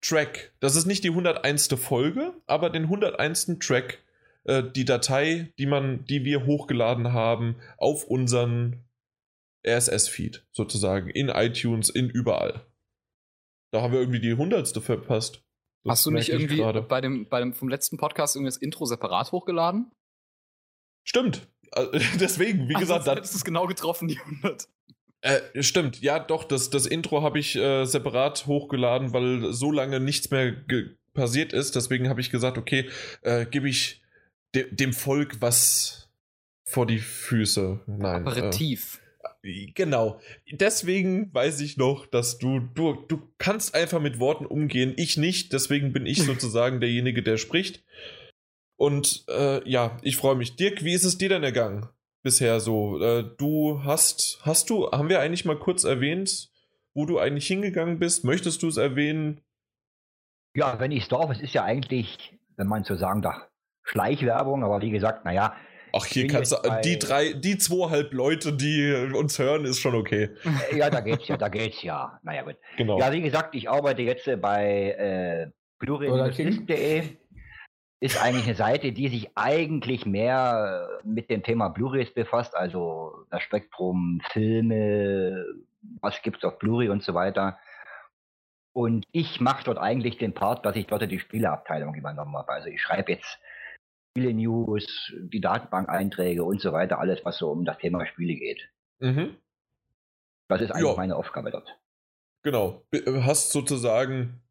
Track. 0.01 0.53
Das 0.61 0.77
ist 0.77 0.85
nicht 0.85 1.03
die 1.03 1.09
101. 1.09 1.67
Folge, 1.75 2.33
aber 2.47 2.69
den 2.69 2.83
101. 2.83 3.57
Track. 3.59 3.99
Äh, 4.45 4.63
die 4.63 4.85
Datei, 4.85 5.51
die 5.57 5.65
man, 5.65 6.05
die 6.05 6.23
wir 6.23 6.45
hochgeladen 6.45 7.11
haben 7.13 7.57
auf 7.77 8.05
unseren 8.05 8.85
RSS-Feed 9.67 10.45
sozusagen. 10.51 11.09
In 11.09 11.29
iTunes, 11.29 11.89
in 11.89 12.09
überall. 12.09 12.65
Da 13.71 13.81
haben 13.81 13.93
wir 13.93 13.99
irgendwie 13.99 14.19
die 14.19 14.31
100. 14.31 14.81
verpasst. 14.81 15.43
Das 15.83 15.91
Hast 15.91 16.05
du 16.05 16.11
nicht 16.11 16.29
irgendwie 16.29 16.61
bei 16.81 17.01
dem, 17.01 17.27
bei 17.29 17.39
dem 17.39 17.53
vom 17.53 17.69
letzten 17.69 17.97
Podcast 17.97 18.35
irgendwie 18.35 18.49
das 18.49 18.57
Intro 18.57 18.85
separat 18.85 19.31
hochgeladen? 19.31 19.91
Stimmt. 21.03 21.47
Also, 21.71 21.91
Deswegen, 22.19 22.67
wie 22.67 22.73
gesagt, 22.73 22.83
Ach, 22.83 22.87
sonst 22.87 23.07
dann, 23.07 23.15
hättest 23.17 23.33
du 23.33 23.37
es 23.37 23.45
genau 23.45 23.67
getroffen, 23.67 24.07
die 24.07 24.19
100. 24.19 24.67
Äh, 25.21 25.63
stimmt, 25.63 26.01
ja, 26.01 26.17
doch, 26.19 26.45
das, 26.45 26.69
das 26.69 26.85
Intro 26.85 27.21
habe 27.21 27.39
ich 27.39 27.55
äh, 27.55 27.85
separat 27.85 28.45
hochgeladen, 28.45 29.13
weil 29.13 29.51
so 29.51 29.71
lange 29.71 29.99
nichts 29.99 30.31
mehr 30.31 30.55
passiert 31.13 31.51
ist. 31.51 31.75
Deswegen 31.75 32.07
habe 32.07 32.21
ich 32.21 32.29
gesagt, 32.29 32.57
okay, 32.57 32.89
äh, 33.21 33.45
gebe 33.45 33.67
ich 33.67 34.01
de 34.55 34.73
dem 34.73 34.93
Volk 34.93 35.41
was 35.41 36.09
vor 36.63 36.85
die 36.85 36.99
Füße. 36.99 37.81
Nein. 37.87 38.25
Aperitif. 38.25 39.01
Genau. 39.41 40.19
Deswegen 40.51 41.33
weiß 41.33 41.61
ich 41.61 41.77
noch, 41.77 42.05
dass 42.05 42.37
du, 42.37 42.59
du, 42.59 42.93
du 43.07 43.21
kannst 43.37 43.73
einfach 43.73 44.01
mit 44.01 44.19
Worten 44.19 44.45
umgehen. 44.45 44.93
Ich 44.97 45.17
nicht. 45.17 45.53
Deswegen 45.53 45.93
bin 45.93 46.05
ich 46.05 46.23
sozusagen 46.23 46.79
derjenige, 46.79 47.23
der 47.23 47.37
spricht. 47.37 47.83
Und 48.75 49.25
äh, 49.29 49.67
ja, 49.69 49.97
ich 50.01 50.17
freue 50.17 50.35
mich. 50.35 50.55
Dirk, 50.55 50.83
wie 50.83 50.93
ist 50.93 51.03
es 51.05 51.17
dir 51.17 51.29
denn 51.29 51.43
ergangen? 51.43 51.89
bisher 52.21 52.59
so? 52.59 53.01
Äh, 53.01 53.23
du 53.37 53.83
hast, 53.83 54.39
hast 54.43 54.69
du, 54.69 54.91
haben 54.91 55.09
wir 55.09 55.19
eigentlich 55.19 55.45
mal 55.45 55.57
kurz 55.57 55.83
erwähnt, 55.83 56.49
wo 56.93 57.05
du 57.05 57.19
eigentlich 57.19 57.47
hingegangen 57.47 57.99
bist? 57.99 58.23
Möchtest 58.23 58.63
du 58.63 58.67
es 58.67 58.77
erwähnen? 58.77 59.41
Ja, 60.55 60.79
wenn 60.79 60.91
ich 60.91 61.03
es 61.03 61.09
darf, 61.09 61.29
es 61.29 61.39
ist 61.39 61.53
ja 61.53 61.63
eigentlich, 61.63 62.37
wenn 62.57 62.67
man 62.67 62.83
so 62.83 62.95
sagen 62.95 63.21
darf, 63.21 63.47
Schleichwerbung, 63.83 64.63
aber 64.63 64.81
wie 64.81 64.91
gesagt, 64.91 65.25
naja, 65.25 65.55
Ach, 65.93 66.05
hier 66.05 66.23
bin 66.23 66.31
kannst 66.31 66.51
du, 66.51 66.57
bei- 66.61 66.81
die 66.81 66.99
drei, 66.99 67.33
die 67.33 67.57
zweieinhalb 67.57 68.13
Leute, 68.13 68.53
die 68.53 69.11
uns 69.13 69.37
hören, 69.39 69.65
ist 69.65 69.79
schon 69.79 69.95
okay. 69.95 70.29
äh, 70.71 70.77
ja, 70.77 70.89
da 70.89 71.01
geht's 71.01 71.27
ja, 71.27 71.37
da 71.37 71.49
geht's 71.49 71.81
ja. 71.81 72.19
Naja, 72.23 72.43
gut. 72.43 72.57
Genau. 72.77 72.99
Ja, 72.99 73.11
wie 73.11 73.21
gesagt, 73.21 73.55
ich 73.55 73.69
arbeite 73.69 74.01
jetzt 74.01 74.27
äh, 74.27 74.37
bei 74.37 74.91
äh. 74.91 75.51
Blu-ray.de. 75.79 77.03
Ist 78.01 78.21
eigentlich 78.21 78.45
eine 78.45 78.55
Seite, 78.55 78.91
die 78.93 79.09
sich 79.09 79.29
eigentlich 79.35 80.05
mehr 80.05 80.99
äh, 81.03 81.07
mit 81.07 81.29
dem 81.29 81.43
Thema 81.43 81.69
Blu-rays 81.69 82.13
befasst, 82.13 82.55
also 82.55 83.25
das 83.29 83.41
Spektrum 83.43 84.21
Filme, 84.31 85.45
was 86.01 86.21
gibt's 86.21 86.43
auf 86.45 86.59
Blu-ray 86.59 86.89
und 86.89 87.03
so 87.03 87.13
weiter. 87.13 87.57
Und 88.73 89.05
ich 89.11 89.41
mache 89.41 89.65
dort 89.65 89.77
eigentlich 89.77 90.17
den 90.17 90.33
Part, 90.33 90.65
dass 90.65 90.75
ich 90.75 90.87
dort 90.87 91.09
die 91.09 91.19
Spieleabteilung 91.19 91.93
übernommen 91.95 92.37
habe. 92.37 92.51
Also 92.51 92.69
ich 92.69 92.81
schreibe 92.81 93.13
jetzt 93.13 93.39
Spiele-News, 94.11 95.13
die 95.19 95.41
Datenbank-Einträge 95.41 96.43
und 96.43 96.61
so 96.61 96.71
weiter, 96.71 96.99
alles, 96.99 97.19
was 97.23 97.37
so 97.37 97.49
um 97.51 97.65
das 97.65 97.77
Thema 97.77 98.05
Spiele 98.05 98.35
geht. 98.35 98.69
Mhm. 98.99 99.35
Das 100.47 100.61
ist 100.61 100.71
eigentlich 100.71 100.89
Ja. 100.89 100.95
meine 100.95 101.15
Aufgabe 101.15 101.51
dort. 101.51 101.77
Genau. 102.43 102.83
B- 102.89 103.03
Hast 103.21 103.51
sozusagen 103.51 104.41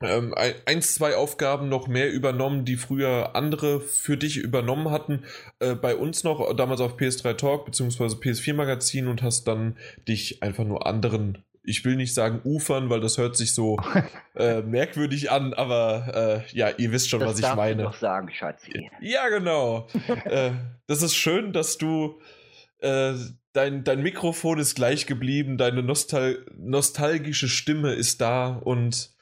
ähm, 0.00 0.34
ein, 0.34 0.54
eins, 0.66 0.94
zwei 0.94 1.16
Aufgaben 1.16 1.68
noch 1.68 1.86
mehr 1.88 2.12
übernommen, 2.12 2.64
die 2.64 2.76
früher 2.76 3.34
andere 3.36 3.80
für 3.80 4.16
dich 4.16 4.36
übernommen 4.36 4.90
hatten. 4.90 5.24
Äh, 5.60 5.74
bei 5.74 5.94
uns 5.96 6.24
noch, 6.24 6.54
damals 6.56 6.80
auf 6.80 6.96
PS3 6.96 7.34
Talk 7.34 7.66
bzw. 7.66 8.04
PS4 8.16 8.54
Magazin 8.54 9.08
und 9.08 9.22
hast 9.22 9.44
dann 9.44 9.76
dich 10.08 10.42
einfach 10.42 10.64
nur 10.64 10.86
anderen, 10.86 11.44
ich 11.64 11.84
will 11.84 11.96
nicht 11.96 12.14
sagen 12.14 12.40
Ufern, 12.44 12.90
weil 12.90 13.00
das 13.00 13.18
hört 13.18 13.36
sich 13.36 13.54
so 13.54 13.78
äh, 14.34 14.62
merkwürdig 14.62 15.30
an, 15.30 15.54
aber 15.54 16.44
äh, 16.50 16.56
ja, 16.56 16.70
ihr 16.70 16.92
wisst 16.92 17.10
schon, 17.10 17.20
das 17.20 17.30
was 17.30 17.38
ich 17.38 17.56
meine. 17.56 17.84
doch 17.84 17.96
sagen, 17.96 18.30
Schatzi. 18.30 18.90
Ja, 19.00 19.28
genau. 19.28 19.86
äh, 20.24 20.52
das 20.86 21.02
ist 21.02 21.14
schön, 21.14 21.52
dass 21.52 21.78
du 21.78 22.20
äh, 22.78 23.14
dein, 23.52 23.84
dein 23.84 24.02
Mikrofon 24.02 24.58
ist 24.58 24.74
gleich 24.74 25.06
geblieben, 25.06 25.56
deine 25.56 25.82
Nostal 25.82 26.44
nostalgische 26.56 27.48
Stimme 27.48 27.94
ist 27.94 28.20
da 28.20 28.48
und 28.48 29.14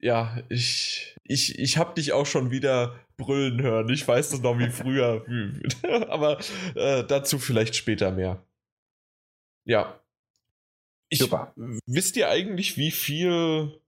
ja, 0.00 0.38
ich, 0.50 1.16
ich, 1.24 1.58
ich 1.58 1.78
habe 1.78 1.94
dich 1.94 2.12
auch 2.12 2.26
schon 2.26 2.50
wieder 2.50 2.94
brüllen 3.16 3.62
hören. 3.62 3.88
Ich 3.88 4.06
weiß 4.06 4.30
das 4.30 4.42
noch 4.42 4.58
wie 4.58 4.70
früher, 4.70 5.24
aber 6.08 6.38
äh, 6.74 7.04
dazu 7.04 7.38
vielleicht 7.38 7.74
später 7.74 8.12
mehr. 8.12 8.42
Ja. 9.64 9.98
Ich, 11.14 11.20
Super. 11.20 11.52
Wisst 11.86 12.16
ihr 12.16 12.28
eigentlich, 12.28 12.76
wie 12.76 12.90
viel, 12.90 13.80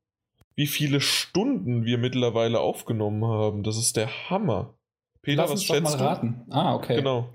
wie 0.55 0.69
viele 0.69 1.01
Stunden 1.01 1.85
wir 1.85 1.99
mittlerweile 1.99 2.61
aufgenommen 2.61 3.25
haben? 3.25 3.65
Das 3.65 3.77
ist 3.77 3.97
der 3.97 4.31
Hammer. 4.31 4.75
Peter, 5.23 5.43
Lass 5.43 5.51
was 5.51 5.59
uns 5.61 5.67
doch 5.67 5.75
mal 5.81 5.89
schätzt 5.89 6.01
du? 6.01 6.05
raten. 6.05 6.43
Ah, 6.51 6.75
okay. 6.77 6.95
Genau. 6.95 7.29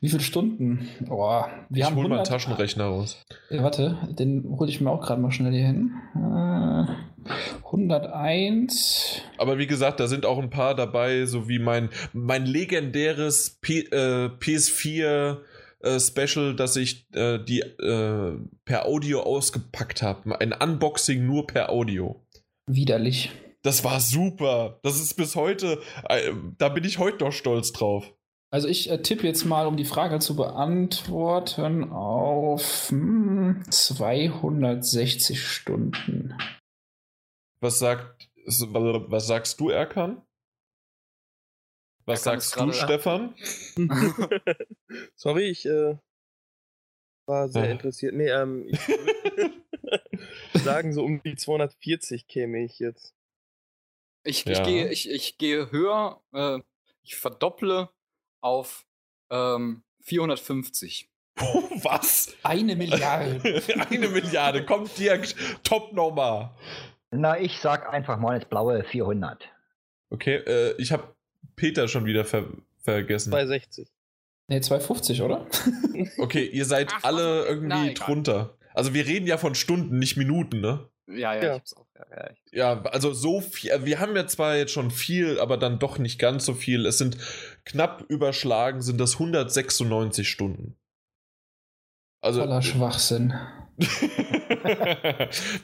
Wie 0.00 0.08
viele 0.08 0.22
Stunden? 0.22 0.88
Oh, 1.08 1.44
wir 1.68 1.78
ich 1.78 1.84
haben 1.84 1.94
hol 1.94 2.08
mal 2.08 2.16
einen 2.18 2.26
100 2.26 2.26
Taschenrechner 2.26 2.84
raus. 2.86 3.22
Äh, 3.48 3.62
warte, 3.62 3.96
den 4.18 4.44
hole 4.58 4.68
ich 4.68 4.80
mir 4.80 4.90
auch 4.90 5.00
gerade 5.00 5.20
mal 5.22 5.30
schnell 5.30 5.52
hier 5.52 5.66
hin. 5.66 5.92
Äh, 6.16 6.86
101. 7.64 9.22
Aber 9.38 9.58
wie 9.58 9.68
gesagt, 9.68 10.00
da 10.00 10.08
sind 10.08 10.26
auch 10.26 10.38
ein 10.38 10.50
paar 10.50 10.74
dabei, 10.74 11.26
so 11.26 11.48
wie 11.48 11.60
mein, 11.60 11.90
mein 12.12 12.44
legendäres 12.44 13.58
P 13.60 13.82
äh, 13.92 14.30
PS4 14.40 15.38
äh, 15.82 16.00
Special, 16.00 16.54
das 16.54 16.76
ich 16.76 17.06
äh, 17.14 17.38
die 17.38 17.60
äh, 17.60 18.38
per 18.64 18.86
Audio 18.86 19.22
ausgepackt 19.22 20.02
habe. 20.02 20.40
Ein 20.40 20.52
Unboxing 20.52 21.26
nur 21.26 21.46
per 21.46 21.70
Audio. 21.70 22.24
Widerlich. 22.66 23.30
Das 23.62 23.84
war 23.84 24.00
super. 24.00 24.80
Das 24.82 25.00
ist 25.00 25.14
bis 25.14 25.36
heute, 25.36 25.80
äh, 26.08 26.32
da 26.58 26.68
bin 26.68 26.84
ich 26.84 26.98
heute 26.98 27.24
noch 27.24 27.32
stolz 27.32 27.72
drauf. 27.72 28.12
Also 28.52 28.68
ich 28.68 28.90
äh, 28.90 29.00
tippe 29.00 29.26
jetzt 29.26 29.44
mal, 29.44 29.66
um 29.66 29.76
die 29.76 29.84
Frage 29.84 30.18
zu 30.18 30.36
beantworten, 30.36 31.90
auf 31.90 32.90
hm, 32.90 33.64
260 33.70 35.42
Stunden. 35.42 36.34
Was 37.60 37.78
sagt, 37.78 38.28
was 38.44 39.26
sagst 39.26 39.58
du, 39.60 39.70
Erkan? 39.70 40.20
Was 42.04 42.24
sagst 42.24 42.56
du, 42.58 42.72
Stefan? 42.72 43.34
Sorry, 45.14 45.44
ich 45.50 45.66
äh, 45.66 45.96
war 47.26 47.48
sehr 47.48 47.62
Ah. 47.64 47.70
interessiert. 47.70 48.14
Nee, 48.14 48.28
ähm, 48.28 48.66
ich 48.68 48.88
würde 48.88 49.52
sagen, 50.64 50.92
so 50.92 51.04
um 51.04 51.22
die 51.22 51.36
240 51.36 52.26
käme 52.26 52.64
ich 52.64 52.78
jetzt. 52.78 53.14
Ich, 54.24 54.44
Ja. 54.44 54.52
ich, 54.52 54.62
gehe, 54.62 54.88
ich, 54.90 55.10
ich 55.10 55.38
gehe 55.38 55.70
höher, 55.70 56.20
äh, 56.32 56.58
ich 57.02 57.16
verdopple 57.16 57.88
auf 58.40 58.84
ähm, 59.30 59.82
450. 60.00 61.08
Was? 61.82 62.34
Eine 62.42 62.76
Milliarde. 62.76 63.40
Eine 63.90 64.08
Milliarde. 64.08 64.66
Kommt 64.66 64.96
Dirk, 64.98 65.26
Top-Nummer. 65.64 66.56
Na, 67.10 67.38
ich 67.38 67.58
sag 67.58 67.88
einfach 67.92 68.18
mal 68.18 68.36
ins 68.36 68.44
blaue 68.44 68.84
400. 68.84 69.48
Okay, 70.10 70.36
äh, 70.36 70.74
ich 70.78 70.92
habe 70.92 71.14
Peter 71.56 71.88
schon 71.88 72.04
wieder 72.06 72.24
ver 72.24 72.46
vergessen. 72.82 73.30
260. 73.30 73.88
ne, 74.48 74.60
250, 74.60 75.22
oder? 75.22 75.46
Okay, 76.18 76.44
ihr 76.46 76.64
seid 76.64 76.90
Ach, 76.94 77.04
alle 77.04 77.44
irgendwie 77.46 77.90
egal. 77.90 77.94
drunter. 77.94 78.56
Also 78.74 78.92
wir 78.94 79.06
reden 79.06 79.26
ja 79.26 79.38
von 79.38 79.54
Stunden, 79.54 79.98
nicht 79.98 80.16
Minuten, 80.16 80.60
ne? 80.60 80.88
Ja, 81.06 81.34
ja, 81.34 81.34
Ja. 81.34 81.40
ich 81.42 81.50
hab's 81.60 81.74
auch. 81.76 81.86
Ja, 81.96 82.06
ja, 82.10 82.30
ich, 82.30 82.52
Ja, 82.52 82.82
also 82.82 83.12
so 83.12 83.40
viel. 83.40 83.70
äh, 83.70 83.84
Wir 83.84 84.00
haben 84.00 84.16
ja 84.16 84.26
zwar 84.26 84.56
jetzt 84.56 84.72
schon 84.72 84.90
viel, 84.90 85.38
aber 85.38 85.56
dann 85.58 85.78
doch 85.78 85.98
nicht 85.98 86.18
ganz 86.18 86.44
so 86.44 86.54
viel. 86.54 86.86
Es 86.86 86.98
sind 86.98 87.18
knapp 87.64 88.04
überschlagen, 88.08 88.82
sind 88.82 88.98
das 88.98 89.14
196 89.14 90.28
Stunden. 90.28 90.76
Also. 92.20 92.40
Voller 92.40 92.62
Schwachsinn. 92.62 93.34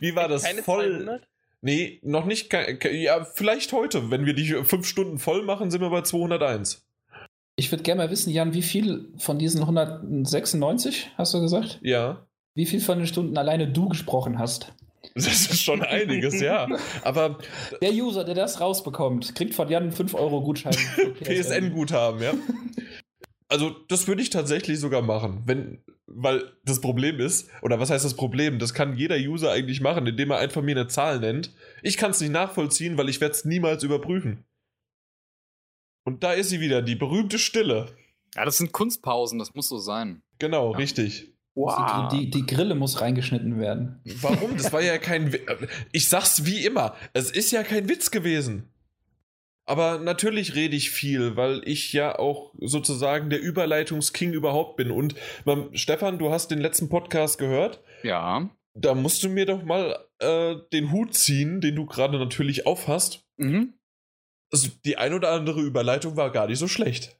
Wie 0.01 0.15
war 0.15 0.29
das? 0.29 0.45
Keine 0.45 0.63
voll. 0.63 0.99
200? 1.05 1.29
Nee, 1.61 2.01
noch 2.03 2.25
nicht. 2.25 2.53
Ja, 2.53 3.25
vielleicht 3.25 3.73
heute. 3.73 4.11
Wenn 4.11 4.27
wir 4.27 4.35
die 4.35 4.47
fünf 4.65 4.87
Stunden 4.87 5.19
voll 5.19 5.43
machen, 5.43 5.71
sind 5.71 5.81
wir 5.81 5.91
bei 5.91 6.03
201. 6.03 6.85
Ich 7.57 7.73
würde 7.73 7.83
gerne 7.83 8.03
mal 8.03 8.11
wissen, 8.11 8.31
Jan, 8.31 8.55
wie 8.55 8.63
viel 8.63 9.13
von 9.19 9.39
diesen 9.39 9.61
196, 9.63 11.11
hast 11.17 11.35
du 11.35 11.41
gesagt? 11.41 11.81
Ja. 11.83 12.25
Wie 12.55 12.67
viel 12.67 12.81
von 12.81 12.99
den 12.99 13.07
Stunden 13.09 13.37
alleine 13.37 13.69
du 13.69 13.89
gesprochen 13.89 14.39
hast? 14.39 14.73
Das 15.15 15.27
ist 15.27 15.63
schon 15.63 15.83
einiges, 15.83 16.41
ja. 16.41 16.69
Aber 17.03 17.39
Der 17.83 17.93
User, 17.93 18.25
der 18.25 18.35
das 18.35 18.61
rausbekommt, 18.61 19.35
kriegt 19.35 19.55
von 19.55 19.69
Jan 19.69 19.85
einen 19.85 19.93
5-Euro-Gutschein. 19.93 20.73
für 20.73 21.13
PSN-Guthaben, 21.25 22.23
ja. 22.23 22.35
Also, 23.49 23.71
das 23.89 24.07
würde 24.07 24.23
ich 24.23 24.31
tatsächlich 24.31 24.79
sogar 24.79 25.03
machen. 25.03 25.43
Wenn, 25.47 25.83
weil 26.09 26.53
das 26.65 26.81
Problem 26.81 27.21
ist, 27.21 27.51
oder 27.63 27.79
was 27.79 27.91
heißt 27.91 28.05
das 28.05 28.15
Problem? 28.15 28.59
Das 28.59 28.75
kann 28.75 28.97
jeder 28.97 29.17
User 29.17 29.53
eigentlich 29.53 29.81
machen, 29.81 30.07
indem 30.07 30.31
er 30.31 30.39
einfach 30.39 30.63
mir 30.63 30.77
eine 30.77 30.89
Zahl 30.89 31.21
nennt. 31.21 31.53
Ich 31.83 31.97
kann 31.97 32.11
es 32.13 32.21
nicht 32.21 32.33
nachvollziehen, 32.33 32.97
weil 32.97 33.09
ich 33.09 33.21
werde 33.21 33.35
es 33.35 33.45
niemals 33.45 33.83
überprüfen. 33.83 34.45
Und 36.05 36.25
da 36.25 36.33
ist 36.33 36.49
sie 36.49 36.61
wieder, 36.61 36.81
die 36.81 36.95
berühmte 36.95 37.39
Stille. 37.39 37.95
ja, 38.35 38.45
das 38.45 38.57
sind 38.59 38.73
Kunstpausen, 38.73 39.39
das 39.39 39.55
muss 39.55 39.69
so 39.69 39.79
sein. 39.79 40.23
Genau, 40.39 40.71
richtig. 40.71 41.35
Die, 41.55 42.17
die, 42.17 42.31
die 42.31 42.47
Grille 42.47 42.77
muss 42.77 43.01
reingeschnitten 43.01 43.59
werden. 43.59 44.01
Warum? 44.21 44.57
Das 44.57 44.73
war 44.73 44.81
ja 44.81 44.97
kein. 44.99 45.35
Ich 45.93 46.09
sag's 46.09 46.45
wie 46.45 46.65
immer. 46.65 46.95
Es 47.15 47.33
ist 47.33 47.51
ja 47.51 47.65
kein 47.65 47.89
Witz 47.89 48.13
gewesen. 48.13 48.71
Aber 49.69 49.99
natürlich 49.99 50.55
rede 50.55 50.75
ich 50.77 50.91
viel, 50.91 51.37
weil 51.37 51.61
ich 51.67 51.93
ja 51.93 52.19
auch 52.19 52.55
sozusagen 52.59 53.29
der 53.29 53.43
Überleitungsking 53.43 54.33
überhaupt 54.33 54.77
bin. 54.77 54.91
Und 54.91 55.15
ähm, 55.47 55.69
Stefan, 55.75 56.19
du 56.19 56.31
hast 56.33 56.51
den 56.51 56.59
letzten 56.59 56.89
Podcast 56.89 57.39
gehört. 57.39 57.83
Ja. 58.03 58.49
Da 58.75 58.95
musst 58.95 59.23
du 59.25 59.29
mir 59.29 59.45
doch 59.45 59.63
mal 59.65 59.99
äh, 60.21 60.55
den 60.73 60.91
Hut 60.91 61.13
ziehen, 61.13 61.61
den 61.61 61.77
du 61.77 61.85
gerade 61.85 62.19
natürlich 62.19 62.67
aufhast. 62.67 63.27
Mhm. 63.37 63.75
Also 64.51 64.69
die 64.87 64.97
ein 64.97 65.13
oder 65.13 65.33
andere 65.33 65.61
Überleitung 65.61 66.17
war 66.17 66.31
gar 66.33 66.47
nicht 66.47 66.59
so 66.59 66.67
schlecht. 66.69 67.15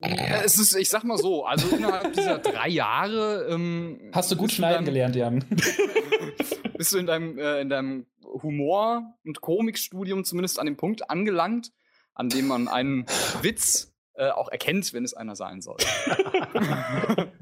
Ja, 0.00 0.42
Es 0.42 0.58
ist, 0.58 0.74
ich 0.74 0.88
sag 0.88 1.04
mal 1.04 1.18
so, 1.18 1.44
also 1.46 1.76
innerhalb 1.76 2.12
dieser 2.14 2.38
drei 2.40 2.68
Jahre. 2.68 3.46
Ähm, 3.48 4.10
Hast 4.12 4.32
du 4.32 4.36
gut 4.36 4.50
schneiden 4.50 4.78
dann- 4.78 4.84
gelernt, 4.86 5.14
Jan? 5.14 5.44
bist 6.76 6.92
du 6.92 6.98
in 6.98 7.06
deinem, 7.06 7.38
äh, 7.38 7.60
in 7.60 7.68
deinem 7.68 8.06
Humor- 8.24 9.14
und 9.24 9.40
Komikstudium 9.40 10.24
zumindest 10.24 10.58
an 10.58 10.66
dem 10.66 10.76
Punkt 10.76 11.08
angelangt, 11.08 11.70
an 12.14 12.28
dem 12.28 12.46
man 12.46 12.68
einen 12.68 13.06
Witz 13.40 13.92
äh, 14.14 14.30
auch 14.30 14.48
erkennt, 14.48 14.92
wenn 14.92 15.04
es 15.04 15.14
einer 15.14 15.36
sein 15.36 15.60
soll. 15.62 15.78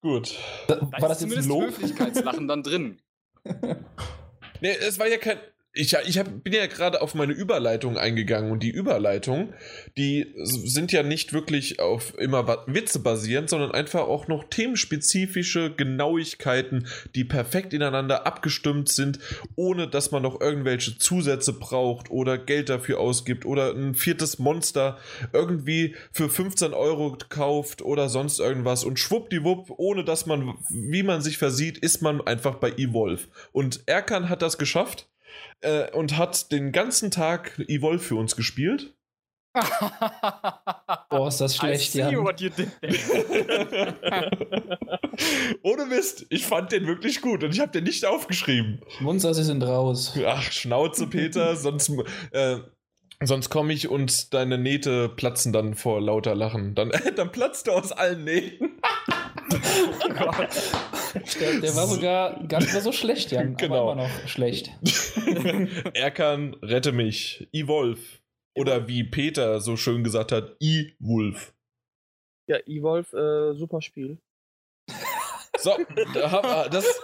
Gut. 0.00 0.36
Da 0.66 0.80
War 0.80 1.08
das 1.08 1.20
jetzt 1.20 1.20
zumindest 1.20 1.48
Lob? 1.48 1.64
Höflichkeitslachen 1.64 2.48
dann 2.48 2.62
drin. 2.62 3.00
Nee, 4.62 4.72
es 4.72 4.98
war 4.98 5.06
ja 5.08 5.16
kein. 5.16 5.38
Ich, 5.72 5.94
ich 5.94 6.18
hab, 6.18 6.42
bin 6.42 6.52
ja 6.52 6.66
gerade 6.66 7.00
auf 7.00 7.14
meine 7.14 7.32
Überleitung 7.32 7.96
eingegangen 7.96 8.50
und 8.50 8.60
die 8.64 8.72
Überleitung, 8.72 9.54
die 9.96 10.34
sind 10.34 10.90
ja 10.90 11.04
nicht 11.04 11.32
wirklich 11.32 11.78
auf 11.78 12.18
immer 12.18 12.64
Witze 12.66 12.98
basierend, 12.98 13.48
sondern 13.48 13.70
einfach 13.70 14.00
auch 14.00 14.26
noch 14.26 14.42
themenspezifische 14.50 15.72
Genauigkeiten, 15.72 16.88
die 17.14 17.22
perfekt 17.22 17.72
ineinander 17.72 18.26
abgestimmt 18.26 18.88
sind, 18.88 19.20
ohne 19.54 19.86
dass 19.86 20.10
man 20.10 20.24
noch 20.24 20.40
irgendwelche 20.40 20.98
Zusätze 20.98 21.52
braucht 21.52 22.10
oder 22.10 22.36
Geld 22.36 22.68
dafür 22.68 22.98
ausgibt 22.98 23.46
oder 23.46 23.72
ein 23.72 23.94
viertes 23.94 24.40
Monster 24.40 24.98
irgendwie 25.32 25.94
für 26.10 26.28
15 26.28 26.74
Euro 26.74 27.16
kauft 27.28 27.80
oder 27.80 28.08
sonst 28.08 28.40
irgendwas 28.40 28.82
und 28.82 28.98
schwuppdiwupp, 28.98 29.70
ohne 29.76 30.02
dass 30.02 30.26
man, 30.26 30.56
wie 30.68 31.04
man 31.04 31.22
sich 31.22 31.38
versieht, 31.38 31.78
ist 31.78 32.02
man 32.02 32.20
einfach 32.20 32.56
bei 32.56 32.72
Evolve. 32.72 33.28
Und 33.52 33.84
Erkan 33.86 34.28
hat 34.28 34.42
das 34.42 34.58
geschafft 34.58 35.06
äh, 35.60 35.90
und 35.92 36.16
hat 36.16 36.52
den 36.52 36.72
ganzen 36.72 37.10
Tag 37.10 37.58
Evolve 37.68 38.02
für 38.02 38.16
uns 38.16 38.36
gespielt. 38.36 38.94
Boah, 41.10 41.28
ist 41.28 41.40
das 41.40 41.56
schlecht, 41.56 41.92
there. 41.92 42.16
Ohne 45.62 45.86
Mist, 45.86 46.26
ich 46.30 46.46
fand 46.46 46.70
den 46.70 46.86
wirklich 46.86 47.20
gut 47.20 47.42
und 47.42 47.52
ich 47.52 47.60
habe 47.60 47.72
den 47.72 47.84
nicht 47.84 48.04
aufgeschrieben. 48.04 48.80
Munzer, 49.00 49.34
sie 49.34 49.42
sind 49.42 49.62
raus. 49.64 50.14
Ach, 50.24 50.52
Schnauze, 50.52 51.08
Peter, 51.08 51.56
sonst, 51.62 51.90
äh, 52.30 52.58
sonst 53.20 53.50
komme 53.50 53.72
ich 53.72 53.88
und 53.88 54.32
deine 54.32 54.56
Nähte 54.56 55.08
platzen 55.08 55.52
dann 55.52 55.74
vor 55.74 56.00
lauter 56.00 56.36
Lachen. 56.36 56.76
Dann, 56.76 56.92
dann 57.16 57.32
platzt 57.32 57.66
du 57.66 57.72
aus 57.72 57.90
allen 57.90 58.22
Nähten. 58.22 58.78
Der, 61.40 61.60
der 61.60 61.76
war 61.76 61.86
sogar 61.86 62.42
gar 62.46 62.60
nicht 62.60 62.72
mehr 62.72 62.82
so 62.82 62.92
schlecht, 62.92 63.32
Jan. 63.32 63.56
Genau. 63.56 63.90
Aber 63.90 63.92
immer 63.92 64.02
noch 64.04 64.28
schlecht. 64.28 64.70
Erkan, 65.94 66.54
rette 66.62 66.92
mich. 66.92 67.48
Evolve. 67.52 68.00
Oder 68.54 68.88
wie 68.88 69.04
Peter 69.04 69.60
so 69.60 69.76
schön 69.76 70.04
gesagt 70.04 70.32
hat, 70.32 70.56
E-Wolf. 70.60 71.54
Ja, 72.48 72.58
Evolve, 72.66 73.52
äh, 73.52 73.58
super 73.58 73.82
Spiel. 73.82 74.18
So, 75.62 75.76
das, 76.14 77.00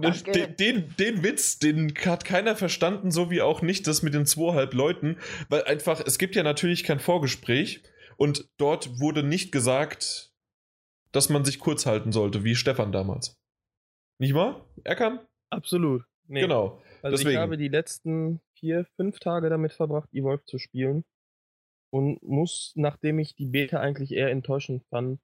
Das-. 0.00 0.22
Den, 0.22 0.56
den, 0.56 0.94
den 0.96 1.22
Witz, 1.24 1.58
den 1.58 1.92
hat 2.04 2.24
keiner 2.24 2.54
verstanden, 2.54 3.10
so 3.10 3.30
wie 3.30 3.42
auch 3.42 3.62
nicht 3.62 3.86
das 3.88 4.02
mit 4.02 4.14
den 4.14 4.26
zweieinhalb 4.26 4.74
Leuten, 4.74 5.16
weil 5.48 5.64
einfach, 5.64 6.00
es 6.06 6.18
gibt 6.18 6.36
ja 6.36 6.44
natürlich 6.44 6.84
kein 6.84 7.00
Vorgespräch 7.00 7.82
und 8.16 8.48
dort 8.58 9.00
wurde 9.00 9.24
nicht 9.24 9.50
gesagt, 9.50 10.25
dass 11.12 11.28
man 11.28 11.44
sich 11.44 11.58
kurz 11.58 11.86
halten 11.86 12.12
sollte, 12.12 12.44
wie 12.44 12.54
Stefan 12.54 12.92
damals. 12.92 13.36
Nicht 14.18 14.34
wahr? 14.34 14.64
Erkan? 14.84 15.20
Absolut. 15.50 16.04
Nee. 16.28 16.40
Genau. 16.40 16.80
Also 17.02 17.16
deswegen. 17.16 17.36
ich 17.36 17.36
habe 17.36 17.56
die 17.56 17.68
letzten 17.68 18.40
vier, 18.54 18.86
fünf 18.96 19.18
Tage 19.20 19.48
damit 19.48 19.72
verbracht, 19.72 20.08
Evolve 20.12 20.44
zu 20.44 20.58
spielen. 20.58 21.04
Und 21.90 22.22
muss, 22.22 22.72
nachdem 22.74 23.18
ich 23.18 23.36
die 23.36 23.46
Beta 23.46 23.78
eigentlich 23.80 24.12
eher 24.12 24.30
enttäuschend 24.30 24.84
fand, 24.90 25.20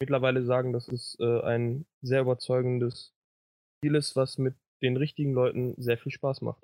mittlerweile 0.00 0.44
sagen, 0.44 0.72
dass 0.72 0.88
es 0.88 1.16
äh, 1.20 1.40
ein 1.40 1.86
sehr 2.02 2.20
überzeugendes 2.20 3.12
Spiel 3.78 3.96
ist, 3.96 4.16
was 4.16 4.38
mit 4.38 4.54
den 4.82 4.96
richtigen 4.96 5.32
Leuten 5.32 5.74
sehr 5.76 5.98
viel 5.98 6.12
Spaß 6.12 6.42
macht. 6.42 6.62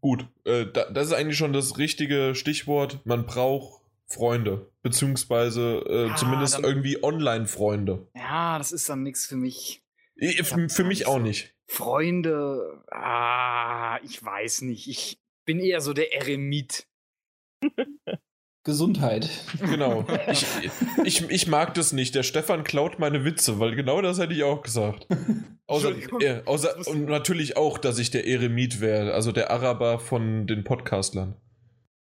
Gut, 0.00 0.26
äh, 0.44 0.66
da, 0.66 0.90
das 0.90 1.08
ist 1.08 1.12
eigentlich 1.12 1.36
schon 1.36 1.52
das 1.52 1.78
richtige 1.78 2.34
Stichwort. 2.34 3.04
Man 3.04 3.26
braucht 3.26 3.79
Freunde. 4.10 4.70
Beziehungsweise 4.82 5.84
äh, 5.88 6.10
Ah, 6.10 6.16
zumindest 6.16 6.54
dann- 6.54 6.64
irgendwie 6.64 7.02
Online-Freunde. 7.02 8.08
Ja, 8.16 8.58
das 8.58 8.72
ist 8.72 8.88
dann 8.88 9.02
nichts 9.02 9.26
für 9.26 9.36
mich. 9.36 9.82
Ich- 10.16 10.42
Für, 10.42 10.68
für 10.68 10.84
mich 10.84 11.06
auch 11.06 11.18
nicht. 11.18 11.54
Freunde, 11.66 12.82
ah, 12.90 13.98
ich 14.04 14.22
weiß 14.22 14.62
nicht. 14.62 14.88
Ich 14.88 15.20
bin 15.46 15.60
eher 15.60 15.80
so 15.80 15.92
der 15.92 16.12
Eremit. 16.14 16.86
Gesundheit. 18.64 19.30
Genau. 19.60 20.04
Ich, 20.30 20.44
ich, 21.04 21.30
ich 21.30 21.46
mag 21.46 21.72
das 21.74 21.92
nicht. 21.92 22.14
Der 22.14 22.22
Stefan 22.22 22.62
klaut 22.64 22.98
meine 22.98 23.24
Witze, 23.24 23.58
weil 23.58 23.74
genau 23.74 24.02
das 24.02 24.18
hätte 24.18 24.34
ich 24.34 24.42
auch 24.44 24.62
gesagt. 24.62 25.06
Außer, 25.66 25.92
äh, 26.20 26.42
außer, 26.46 26.76
und 26.88 27.04
natürlich 27.06 27.56
auch, 27.56 27.78
dass 27.78 27.98
ich 28.00 28.10
der 28.10 28.26
Eremit 28.26 28.80
wäre, 28.80 29.14
also 29.14 29.30
der 29.30 29.50
Araber 29.52 30.00
von 30.00 30.48
den 30.48 30.64
Podcastlern. 30.64 31.36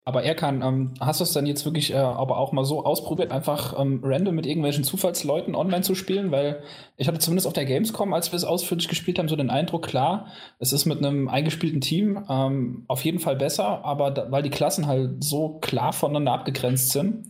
Aber 0.05 0.25
Erkan, 0.25 0.63
ähm, 0.63 0.95
hast 0.99 1.21
du 1.21 1.25
es 1.25 1.33
dann 1.33 1.47
jetzt 1.47 1.65
wirklich 1.67 1.93
äh, 1.93 1.97
aber 1.97 2.39
auch 2.39 2.53
mal 2.53 2.65
so 2.65 2.85
ausprobiert, 2.85 3.33
einfach 3.33 3.79
ähm, 3.79 4.01
random 4.03 4.35
mit 4.35 4.47
irgendwelchen 4.47 4.83
Zufallsleuten 4.83 5.55
online 5.55 5.83
zu 5.83 5.95
spielen? 5.95 6.31
Weil 6.31 6.63
ich 6.97 7.07
hatte 7.07 7.19
zumindest 7.19 7.47
auf 7.47 7.53
der 7.53 7.67
Gamescom, 7.67 8.15
als 8.15 8.33
wir 8.33 8.37
es 8.37 8.45
ausführlich 8.45 8.89
gespielt 8.89 9.19
haben, 9.19 9.29
so 9.29 9.37
den 9.37 9.51
Eindruck, 9.51 9.87
klar, 9.87 10.27
es 10.59 10.73
ist 10.73 10.87
mit 10.87 10.99
einem 10.99 11.29
eingespielten 11.29 11.83
Team 11.83 12.25
ähm, 12.31 12.85
auf 12.89 13.05
jeden 13.05 13.19
Fall 13.19 13.37
besser, 13.37 13.85
aber 13.85 14.11
da, 14.11 14.31
weil 14.31 14.43
die 14.43 14.51
Klassen 14.51 14.87
halt 14.87 15.23
so 15.23 15.59
klar 15.61 15.93
voneinander 15.93 16.33
abgegrenzt 16.33 16.93
sind, 16.93 17.27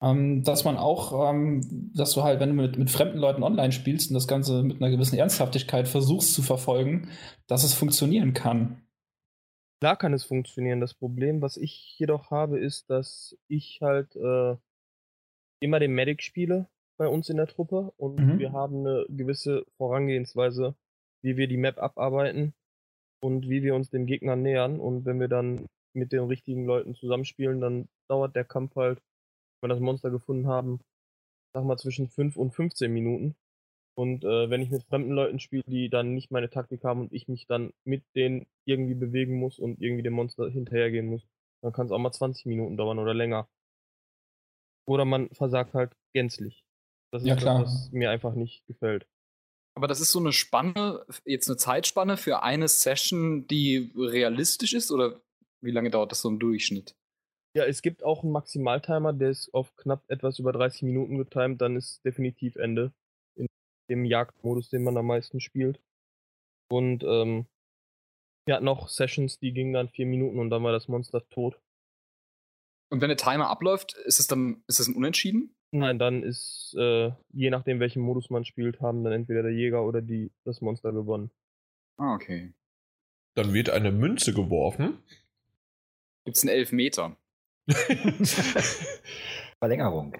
ähm, 0.00 0.42
dass 0.42 0.64
man 0.64 0.78
auch, 0.78 1.30
ähm, 1.30 1.92
dass 1.94 2.12
du 2.12 2.22
halt, 2.22 2.40
wenn 2.40 2.50
du 2.50 2.54
mit, 2.54 2.78
mit 2.78 2.90
fremden 2.90 3.18
Leuten 3.18 3.42
online 3.42 3.72
spielst 3.72 4.10
und 4.10 4.14
das 4.14 4.28
Ganze 4.28 4.62
mit 4.62 4.80
einer 4.80 4.90
gewissen 4.90 5.18
Ernsthaftigkeit 5.18 5.86
versuchst 5.86 6.34
zu 6.34 6.42
verfolgen, 6.42 7.08
dass 7.46 7.62
es 7.62 7.74
funktionieren 7.74 8.32
kann. 8.34 8.85
Klar 9.80 9.96
kann 9.96 10.14
es 10.14 10.24
funktionieren. 10.24 10.80
Das 10.80 10.94
Problem, 10.94 11.42
was 11.42 11.56
ich 11.56 11.98
jedoch 11.98 12.30
habe, 12.30 12.58
ist, 12.58 12.88
dass 12.90 13.36
ich 13.48 13.80
halt 13.82 14.16
äh, 14.16 14.56
immer 15.60 15.78
den 15.80 15.92
Medic 15.94 16.22
spiele 16.22 16.68
bei 16.98 17.08
uns 17.08 17.28
in 17.28 17.36
der 17.36 17.46
Truppe 17.46 17.92
und 17.96 18.18
Mhm. 18.18 18.38
wir 18.38 18.52
haben 18.52 18.86
eine 18.86 19.06
gewisse 19.08 19.66
Vorangehensweise, 19.76 20.74
wie 21.22 21.36
wir 21.36 21.46
die 21.48 21.58
Map 21.58 21.78
abarbeiten 21.78 22.54
und 23.22 23.48
wie 23.48 23.62
wir 23.62 23.74
uns 23.74 23.90
dem 23.90 24.06
Gegner 24.06 24.36
nähern. 24.36 24.80
Und 24.80 25.04
wenn 25.04 25.20
wir 25.20 25.28
dann 25.28 25.66
mit 25.94 26.12
den 26.12 26.24
richtigen 26.24 26.66
Leuten 26.66 26.94
zusammenspielen, 26.94 27.60
dann 27.60 27.88
dauert 28.08 28.36
der 28.36 28.44
Kampf 28.44 28.76
halt, 28.76 29.00
wenn 29.60 29.70
wir 29.70 29.74
das 29.74 29.80
Monster 29.82 30.10
gefunden 30.10 30.46
haben, 30.48 30.80
sag 31.54 31.64
mal 31.64 31.78
zwischen 31.78 32.08
5 32.08 32.36
und 32.36 32.52
15 32.52 32.92
Minuten. 32.92 33.36
Und 33.96 34.24
äh, 34.24 34.50
wenn 34.50 34.60
ich 34.60 34.70
mit 34.70 34.84
fremden 34.84 35.12
Leuten 35.12 35.40
spiele, 35.40 35.62
die 35.66 35.88
dann 35.88 36.14
nicht 36.14 36.30
meine 36.30 36.50
Taktik 36.50 36.84
haben 36.84 37.00
und 37.00 37.12
ich 37.12 37.28
mich 37.28 37.46
dann 37.46 37.72
mit 37.84 38.04
denen 38.14 38.46
irgendwie 38.66 38.94
bewegen 38.94 39.38
muss 39.38 39.58
und 39.58 39.80
irgendwie 39.80 40.02
dem 40.02 40.12
Monster 40.12 40.50
hinterhergehen 40.50 41.06
muss, 41.06 41.22
dann 41.62 41.72
kann 41.72 41.86
es 41.86 41.92
auch 41.92 41.98
mal 41.98 42.12
20 42.12 42.44
Minuten 42.46 42.76
dauern 42.76 42.98
oder 42.98 43.14
länger. 43.14 43.48
Oder 44.86 45.04
man 45.04 45.30
versagt 45.30 45.74
halt 45.74 45.92
gänzlich. 46.12 46.64
Das 47.10 47.22
ist 47.22 47.28
Ja, 47.28 47.34
das, 47.34 47.44
klar. 47.44 47.62
was 47.62 47.90
mir 47.92 48.10
einfach 48.10 48.34
nicht 48.34 48.66
gefällt. 48.66 49.06
Aber 49.74 49.86
das 49.86 50.00
ist 50.00 50.12
so 50.12 50.18
eine 50.18 50.32
Spanne, 50.32 51.04
jetzt 51.24 51.48
eine 51.48 51.56
Zeitspanne 51.56 52.16
für 52.16 52.42
eine 52.42 52.68
Session, 52.68 53.46
die 53.46 53.92
realistisch 53.96 54.74
ist? 54.74 54.90
Oder 54.90 55.20
wie 55.62 55.70
lange 55.70 55.90
dauert 55.90 56.12
das 56.12 56.20
so 56.20 56.28
im 56.28 56.38
Durchschnitt? 56.38 56.94
Ja, 57.54 57.64
es 57.64 57.80
gibt 57.80 58.04
auch 58.04 58.22
einen 58.22 58.32
Maximaltimer, 58.32 59.14
der 59.14 59.30
ist 59.30 59.52
auf 59.54 59.74
knapp 59.76 60.02
etwas 60.08 60.38
über 60.38 60.52
30 60.52 60.82
Minuten 60.82 61.16
getimt, 61.16 61.60
dann 61.62 61.76
ist 61.76 62.04
definitiv 62.04 62.56
Ende. 62.56 62.92
Dem 63.88 64.04
Jagdmodus, 64.04 64.68
den 64.68 64.84
man 64.84 64.96
am 64.96 65.06
meisten 65.06 65.40
spielt. 65.40 65.80
Und 66.68 67.04
ähm, 67.04 67.46
wir 68.46 68.54
hatten 68.54 68.68
auch 68.68 68.88
Sessions, 68.88 69.38
die 69.38 69.52
gingen 69.52 69.72
dann 69.72 69.88
vier 69.88 70.06
Minuten 70.06 70.38
und 70.38 70.50
dann 70.50 70.62
war 70.62 70.72
das 70.72 70.88
Monster 70.88 71.28
tot. 71.28 71.60
Und 72.90 73.00
wenn 73.00 73.08
der 73.08 73.16
Timer 73.16 73.48
abläuft, 73.48 73.94
ist 74.04 74.20
es 74.20 74.28
dann 74.28 74.62
ist 74.68 74.78
es 74.78 74.86
ein 74.88 74.94
Unentschieden? 74.94 75.54
Nein, 75.72 75.98
dann 75.98 76.22
ist, 76.22 76.76
äh, 76.78 77.10
je 77.32 77.50
nachdem, 77.50 77.80
welchen 77.80 78.02
Modus 78.02 78.30
man 78.30 78.44
spielt, 78.44 78.80
haben 78.80 79.02
dann 79.02 79.12
entweder 79.12 79.42
der 79.42 79.52
Jäger 79.52 79.84
oder 79.84 80.00
die, 80.00 80.30
das 80.44 80.60
Monster 80.60 80.92
gewonnen. 80.92 81.30
Ah, 81.98 82.14
okay. 82.14 82.54
Dann 83.34 83.52
wird 83.52 83.70
eine 83.70 83.90
Münze 83.90 84.32
geworfen. 84.32 85.02
Gibt 86.24 86.36
es 86.36 86.44
einen 86.44 86.56
Elfmeter? 86.56 87.16
Verlängerung. 89.58 90.16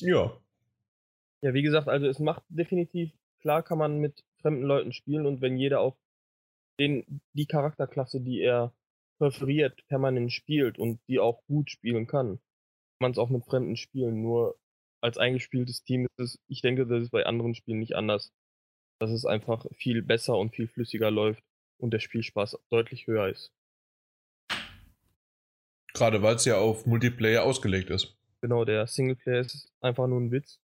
ja. 0.00 0.41
Ja, 1.42 1.54
wie 1.54 1.62
gesagt, 1.62 1.88
also 1.88 2.06
es 2.06 2.20
macht 2.20 2.44
definitiv, 2.48 3.12
klar 3.40 3.62
kann 3.62 3.78
man 3.78 3.98
mit 3.98 4.24
fremden 4.40 4.62
Leuten 4.62 4.92
spielen 4.92 5.26
und 5.26 5.40
wenn 5.40 5.56
jeder 5.56 5.80
auch 5.80 5.96
den, 6.78 7.20
die 7.32 7.46
Charakterklasse, 7.46 8.20
die 8.20 8.40
er 8.40 8.72
präferiert, 9.18 9.86
permanent 9.88 10.32
spielt 10.32 10.78
und 10.78 11.00
die 11.08 11.18
auch 11.18 11.44
gut 11.46 11.70
spielen 11.70 12.06
kann, 12.06 12.36
kann 12.36 12.40
man 13.00 13.10
es 13.12 13.18
auch 13.18 13.28
mit 13.28 13.44
Fremden 13.44 13.76
spielen. 13.76 14.22
Nur 14.22 14.56
als 15.00 15.18
eingespieltes 15.18 15.82
Team 15.82 16.06
ist 16.06 16.18
es, 16.18 16.38
ich 16.48 16.62
denke, 16.62 16.86
das 16.86 17.04
ist 17.04 17.10
bei 17.10 17.26
anderen 17.26 17.54
Spielen 17.54 17.80
nicht 17.80 17.94
anders. 17.94 18.32
Dass 19.00 19.10
es 19.10 19.26
einfach 19.26 19.66
viel 19.74 20.02
besser 20.02 20.38
und 20.38 20.54
viel 20.54 20.68
flüssiger 20.68 21.10
läuft 21.10 21.42
und 21.78 21.92
der 21.92 21.98
Spielspaß 21.98 22.58
deutlich 22.70 23.08
höher 23.08 23.28
ist. 23.28 23.52
Gerade 25.92 26.22
weil 26.22 26.36
es 26.36 26.44
ja 26.44 26.56
auf 26.58 26.86
Multiplayer 26.86 27.42
ausgelegt 27.42 27.90
ist. 27.90 28.16
Genau, 28.40 28.64
der 28.64 28.86
Singleplayer 28.86 29.40
ist 29.40 29.72
einfach 29.80 30.06
nur 30.06 30.20
ein 30.20 30.30
Witz. 30.30 30.61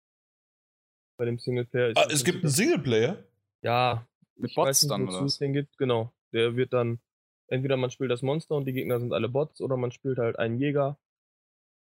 Bei 1.19 1.25
dem 1.25 1.37
Singleplayer 1.37 1.89
ist 1.89 1.97
Ah, 1.97 2.07
es 2.09 2.23
gibt 2.23 2.43
einen 2.45 2.49
Singleplayer? 2.49 3.21
Ja, 3.61 4.07
Mit 4.37 4.51
ich 4.51 4.55
Bots 4.55 4.67
weiß 4.69 4.81
nicht, 4.83 4.91
dann, 4.91 5.07
oder 5.09 5.25
es 5.25 5.37
den 5.37 5.51
gibt, 5.51 5.77
genau. 5.77 6.13
Der 6.31 6.55
wird 6.55 6.71
dann, 6.71 7.01
entweder 7.47 7.75
man 7.75 7.91
spielt 7.91 8.09
das 8.09 8.21
Monster 8.21 8.55
und 8.55 8.63
die 8.65 8.71
Gegner 8.71 9.01
sind 9.01 9.11
alle 9.11 9.27
Bots, 9.27 9.59
oder 9.59 9.75
man 9.75 9.91
spielt 9.91 10.17
halt 10.17 10.39
einen 10.39 10.57
Jäger. 10.57 10.97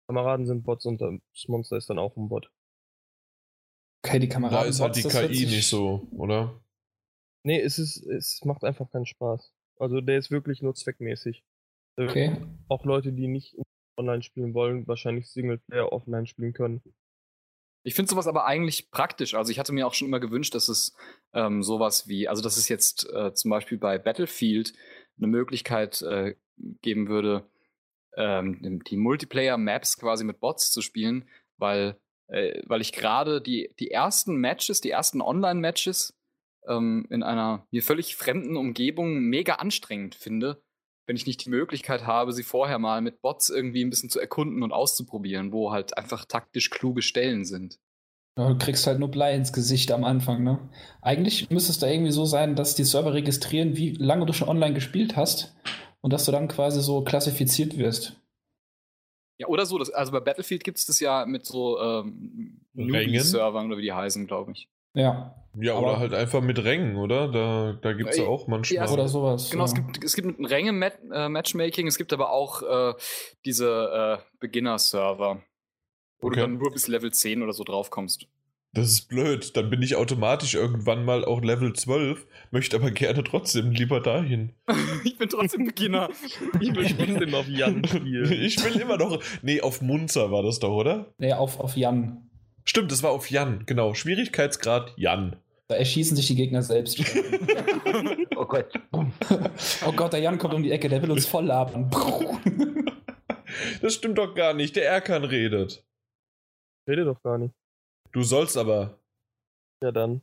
Kameraden 0.08 0.46
sind 0.46 0.64
Bots 0.64 0.86
und 0.86 1.00
das 1.00 1.48
Monster 1.48 1.78
ist 1.78 1.90
dann 1.90 1.98
auch 1.98 2.18
ein 2.18 2.28
Bot. 2.28 2.52
Okay, 4.04 4.20
die 4.20 4.28
Da 4.28 4.34
Kameraden. 4.34 4.70
ist 4.70 4.82
halt 4.82 4.98
die 4.98 5.04
KI 5.04 5.46
nicht 5.46 5.68
so, 5.68 6.06
oder? 6.12 6.62
Nee, 7.44 7.62
es 7.62 7.80
ist, 7.80 8.06
es 8.08 8.44
macht 8.44 8.66
einfach 8.66 8.92
keinen 8.92 9.06
Spaß. 9.06 9.54
Also 9.78 10.02
der 10.02 10.18
ist 10.18 10.30
wirklich 10.30 10.62
nur 10.62 10.76
zweckmäßig. 10.76 11.42
Okay. 11.96 12.36
Auch 12.68 12.84
Leute, 12.84 13.14
die 13.14 13.28
nicht 13.28 13.56
online 13.98 14.24
spielen 14.24 14.54
wollen, 14.54 14.88
wahrscheinlich 14.88 15.30
Singleplayer 15.30 15.94
offline 15.94 16.28
spielen 16.28 16.52
können. 16.52 16.82
Ich 17.84 17.96
finde 17.96 18.10
sowas 18.10 18.28
aber 18.28 18.46
eigentlich 18.46 18.92
praktisch. 18.92 19.34
Also 19.34 19.52
ich 19.52 19.60
hatte 19.60 19.74
mir 19.74 19.88
auch 19.88 19.94
schon 19.94 20.08
immer 20.08 20.20
gewünscht, 20.20 20.54
dass 20.54 20.70
es 20.70 20.96
ähm, 21.34 21.64
sowas 21.64 22.08
wie, 22.08 22.28
also 22.28 22.42
dass 22.42 22.58
es 22.58 22.70
jetzt 22.70 23.10
äh, 23.12 23.34
zum 23.34 23.50
Beispiel 23.50 23.78
bei 23.78 23.98
Battlefield 23.98 24.74
eine 25.18 25.28
Möglichkeit 25.28 26.02
äh, 26.04 26.36
geben 26.82 27.08
würde, 27.08 27.50
ähm, 28.16 28.84
die 28.88 28.98
Multiplayer-Maps 28.98 29.98
quasi 29.98 30.24
mit 30.24 30.40
Bots 30.40 30.72
zu 30.72 30.82
spielen, 30.82 31.28
weil, 31.58 31.98
äh, 32.28 32.62
weil 32.66 32.82
ich 32.82 32.92
gerade 32.92 33.42
die, 33.42 33.74
die 33.80 33.92
ersten 33.92 34.36
Matches, 34.36 34.82
die 34.82 34.92
ersten 34.92 35.22
Online-Matches 35.22 36.18
ähm, 36.68 37.08
in 37.10 37.24
einer 37.24 37.66
mir 37.72 37.82
völlig 37.82 38.16
fremden 38.16 38.58
Umgebung 38.58 39.20
mega 39.20 39.56
anstrengend 39.56 40.16
finde, 40.16 40.62
wenn 41.06 41.16
ich 41.16 41.26
nicht 41.26 41.46
die 41.46 41.50
Möglichkeit 41.50 42.06
habe, 42.06 42.34
sie 42.34 42.44
vorher 42.44 42.80
mal 42.80 43.02
mit 43.02 43.22
Bots 43.22 43.50
irgendwie 43.50 43.84
ein 43.84 43.90
bisschen 43.90 44.10
zu 44.10 44.20
erkunden 44.20 44.64
und 44.64 44.72
auszuprobieren, 44.72 45.52
wo 45.52 45.72
halt 45.72 45.98
einfach 45.98 46.26
taktisch 46.26 46.70
kluge 46.70 47.02
Stellen 47.02 47.46
sind. 47.46 47.80
Ja, 48.38 48.48
du 48.48 48.58
kriegst 48.58 48.88
halt 48.88 49.00
nur 49.00 49.12
Blei 49.12 49.36
ins 49.36 49.52
Gesicht 49.52 49.92
am 49.92 50.06
Anfang, 50.06 50.44
ne? 50.44 50.70
Eigentlich 51.02 51.50
müsste 51.50 51.72
es 51.72 51.80
da 51.80 51.88
irgendwie 51.88 52.14
so 52.14 52.26
sein, 52.26 52.56
dass 52.56 52.76
die 52.76 52.86
Server 52.86 53.14
registrieren, 53.14 53.76
wie 53.76 53.92
lange 53.92 54.26
du 54.26 54.32
schon 54.32 54.48
online 54.48 54.74
gespielt 54.74 55.18
hast 55.18 55.54
und 56.00 56.14
dass 56.14 56.26
du 56.26 56.32
dann 56.32 56.48
quasi 56.48 56.82
so 56.82 57.04
klassifiziert 57.04 57.78
wirst. 57.78 58.16
Ja, 59.38 59.48
oder 59.48 59.66
so. 59.66 59.78
Das, 59.78 59.90
also 59.90 60.12
bei 60.12 60.20
Battlefield 60.20 60.64
gibt 60.64 60.78
es 60.78 60.86
das 60.86 61.00
ja 61.00 61.26
mit 61.26 61.46
so 61.46 61.80
ähm? 61.80 62.62
Newbie-Servern 62.74 63.68
oder 63.68 63.78
wie 63.78 63.84
die 63.84 63.94
heißen, 63.94 64.28
glaube 64.28 64.52
ich. 64.54 64.70
Ja. 64.94 65.36
Ja, 65.60 65.74
Aber- 65.76 65.88
oder 65.88 66.00
halt 66.00 66.14
einfach 66.14 66.42
mit 66.42 66.64
Rängen, 66.64 66.96
oder? 66.96 67.28
Da, 67.30 67.74
da 67.82 67.92
gibt 67.94 68.12
es 68.12 68.18
ja 68.18 68.24
Äh, 68.24 68.28
auch 68.28 68.48
manchmal. 68.48 68.86
ja, 68.88 68.90
Oder 68.92 69.10
sowas. 69.10 69.50
Genau, 69.50 69.66
es 69.66 69.74
ja. 69.74 69.82
gibt, 69.82 70.02
es 70.04 70.16
gibt 70.16 70.40
ein 70.40 70.46
Ränge-Matchmaking, 70.46 71.88
es 71.88 71.98
gibt 71.98 72.14
aber 72.14 72.32
auch 72.32 72.62
äh, 72.64 72.94
diese 73.46 74.20
äh, 74.22 74.24
Beginner-Server, 74.40 75.42
wo 76.22 76.28
Okay. 76.28 76.36
du 76.38 76.42
dann 76.42 76.58
nur 76.58 76.72
bis 76.72 76.88
Level 76.88 77.12
10 77.12 77.44
oder 77.44 77.52
so 77.52 77.64
draufkommst. 77.66 78.28
Das 78.74 78.88
ist 78.88 79.10
blöd. 79.10 79.58
Dann 79.58 79.70
bin 79.70 79.82
ich 79.82 79.98
automatisch 79.98 80.54
irgendwann 80.54 81.04
mal 81.04 81.26
auch 81.26 81.42
Level 81.42 81.74
12, 81.74 82.26
möchte 82.52 82.78
aber 82.78 82.90
gerne 82.92 83.22
trotzdem 83.22 83.72
lieber 83.72 84.00
dahin. 84.00 84.54
ich 85.04 85.18
bin 85.18 85.28
trotzdem 85.28 85.66
Beginner. 85.66 86.08
Ich 86.62 86.74
will 86.74 86.86
trotzdem 86.96 87.36
auf 87.36 87.50
Jan 87.50 87.84
spielen. 87.86 88.32
Ich 88.32 88.64
will 88.64 88.80
immer 88.80 88.96
noch. 88.96 89.22
Nee, 89.42 89.60
auf 89.60 89.82
Munzer 89.82 90.32
war 90.32 90.44
das 90.44 90.60
doch, 90.60 90.72
oder? 90.72 91.14
Nee, 91.18 91.34
auf, 91.34 91.60
auf 91.60 91.76
Jan. 91.76 92.30
Stimmt, 92.66 92.92
das 92.92 93.04
war 93.04 93.12
auf 93.12 93.30
Jan, 93.30 93.66
genau. 93.66 93.94
Schwierigkeitsgrad 93.94 94.94
Jan. 94.98 95.36
Da 95.68 95.76
erschießen 95.76 96.16
sich 96.18 96.28
die 96.28 96.36
Gegner 96.36 96.62
selbst. 96.64 97.00
Oh 98.36 98.46
Gott. 98.46 98.74
oh 99.86 99.92
Gott, 99.92 100.14
der 100.14 100.20
Jan 100.20 100.40
kommt 100.40 100.56
um 100.56 100.64
die 100.64 100.72
Ecke, 100.72 100.90
der 100.90 101.02
will 101.04 101.12
uns 101.12 101.28
voll 101.28 101.46
labern. 101.46 101.92
Das 103.82 103.94
stimmt 103.94 104.18
doch 104.18 104.34
gar 104.34 104.54
nicht. 104.54 104.76
Der 104.76 104.88
Erkan 104.88 105.24
redet. 105.24 105.86
Rede 106.90 107.06
doch 107.06 107.22
gar 107.22 107.38
nicht. 107.38 107.54
Du 108.12 108.24
sollst 108.24 108.58
aber. 108.58 109.00
Ja, 109.84 109.92
dann. 109.92 110.22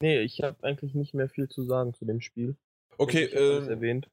Nee, 0.00 0.20
ich 0.20 0.40
habe 0.42 0.62
eigentlich 0.62 0.94
nicht 0.94 1.14
mehr 1.14 1.28
viel 1.28 1.48
zu 1.48 1.62
sagen 1.64 1.94
zu 1.94 2.04
dem 2.04 2.20
Spiel. 2.20 2.56
Okay, 2.98 3.24
Ich 3.24 3.34
hab 3.34 3.40
alles 3.40 3.68
äh, 3.68 3.70
erwähnt. 3.72 4.08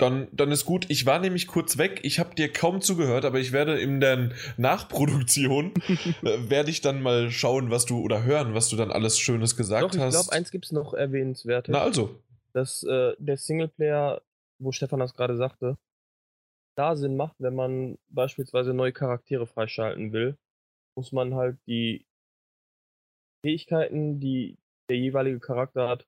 Dann, 0.00 0.28
dann 0.32 0.50
ist 0.50 0.64
gut. 0.64 0.86
Ich 0.88 1.06
war 1.06 1.18
nämlich 1.18 1.46
kurz 1.46 1.78
weg. 1.78 2.00
Ich 2.02 2.18
habe 2.18 2.34
dir 2.34 2.52
kaum 2.52 2.80
zugehört, 2.80 3.24
aber 3.24 3.38
ich 3.38 3.52
werde 3.52 3.78
in 3.78 4.00
der 4.00 4.30
Nachproduktion 4.56 5.74
äh, 6.22 6.50
werde 6.50 6.70
ich 6.70 6.80
dann 6.80 7.02
mal 7.02 7.30
schauen, 7.30 7.70
was 7.70 7.86
du 7.86 8.00
oder 8.00 8.24
hören, 8.24 8.54
was 8.54 8.68
du 8.68 8.76
dann 8.76 8.90
alles 8.90 9.18
Schönes 9.18 9.56
gesagt 9.56 9.82
Doch, 9.82 9.94
ich 9.94 10.00
hast. 10.00 10.14
glaube, 10.14 10.32
eins 10.32 10.50
gibt 10.50 10.66
es 10.66 10.72
noch 10.72 10.94
erwähnenswertes. 10.94 11.72
Na 11.72 11.82
also. 11.82 12.20
dass 12.52 12.82
äh, 12.82 13.14
der 13.18 13.36
Singleplayer, 13.36 14.22
wo 14.58 14.72
Stefan 14.72 15.00
das 15.00 15.14
gerade 15.14 15.36
sagte, 15.36 15.76
da 16.76 16.96
Sinn 16.96 17.16
macht, 17.16 17.36
wenn 17.38 17.54
man 17.54 17.98
beispielsweise 18.08 18.72
neue 18.72 18.92
Charaktere 18.92 19.46
freischalten 19.46 20.12
will, 20.12 20.36
muss 20.96 21.12
man 21.12 21.34
halt 21.34 21.58
die 21.66 22.06
Fähigkeiten, 23.44 24.20
die 24.20 24.58
der 24.88 24.98
jeweilige 24.98 25.40
Charakter 25.40 25.88
hat, 25.88 26.06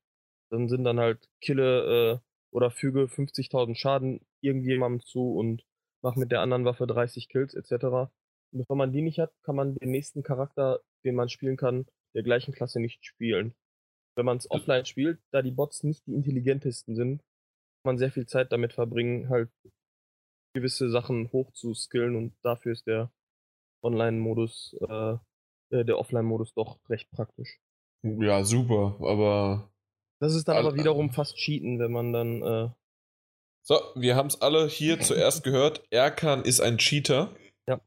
dann 0.50 0.68
sind 0.68 0.84
dann 0.84 1.00
halt 1.00 1.28
Kille 1.40 2.20
äh, 2.20 2.31
oder 2.52 2.70
füge 2.70 3.04
50.000 3.04 3.74
Schaden 3.74 4.20
irgendjemandem 4.40 5.00
zu 5.00 5.34
und 5.34 5.64
mach 6.02 6.16
mit 6.16 6.30
der 6.30 6.40
anderen 6.40 6.64
Waffe 6.64 6.86
30 6.86 7.28
Kills 7.28 7.54
etc. 7.54 8.12
Und 8.52 8.68
wenn 8.68 8.76
man 8.76 8.92
die 8.92 9.02
nicht 9.02 9.18
hat, 9.18 9.32
kann 9.42 9.56
man 9.56 9.74
den 9.76 9.90
nächsten 9.90 10.22
Charakter, 10.22 10.80
den 11.04 11.14
man 11.14 11.28
spielen 11.28 11.56
kann, 11.56 11.86
der 12.14 12.22
gleichen 12.22 12.52
Klasse 12.52 12.80
nicht 12.80 13.04
spielen. 13.04 13.54
Wenn 14.16 14.26
man 14.26 14.36
es 14.36 14.50
offline 14.50 14.84
spielt, 14.84 15.20
da 15.32 15.40
die 15.40 15.52
Bots 15.52 15.82
nicht 15.84 16.06
die 16.06 16.14
intelligentesten 16.14 16.94
sind, 16.94 17.18
kann 17.18 17.94
man 17.94 17.98
sehr 17.98 18.12
viel 18.12 18.26
Zeit 18.26 18.52
damit 18.52 18.74
verbringen, 18.74 19.30
halt 19.30 19.50
gewisse 20.54 20.90
Sachen 20.90 21.32
hoch 21.32 21.50
zu 21.52 21.72
skillen 21.74 22.14
und 22.14 22.34
dafür 22.42 22.72
ist 22.72 22.86
der 22.86 23.10
Online-Modus, 23.82 24.76
äh, 24.80 25.16
äh, 25.70 25.84
der 25.84 25.98
Offline-Modus 25.98 26.52
doch 26.52 26.78
recht 26.90 27.10
praktisch. 27.10 27.58
Ja, 28.02 28.44
super, 28.44 28.96
aber. 29.00 29.71
Das 30.22 30.34
ist 30.34 30.46
dann 30.46 30.56
Al- 30.56 30.66
aber 30.66 30.76
wiederum 30.76 31.10
fast 31.10 31.36
Cheaten, 31.36 31.80
wenn 31.80 31.90
man 31.90 32.12
dann, 32.12 32.42
äh, 32.42 32.68
So, 33.64 33.80
wir 33.96 34.14
haben 34.14 34.28
es 34.28 34.40
alle 34.40 34.68
hier 34.68 35.00
zuerst 35.00 35.42
gehört. 35.42 35.82
Erkan 35.90 36.44
ist 36.44 36.60
ein 36.60 36.78
Cheater. 36.78 37.34
Ja. 37.68 37.80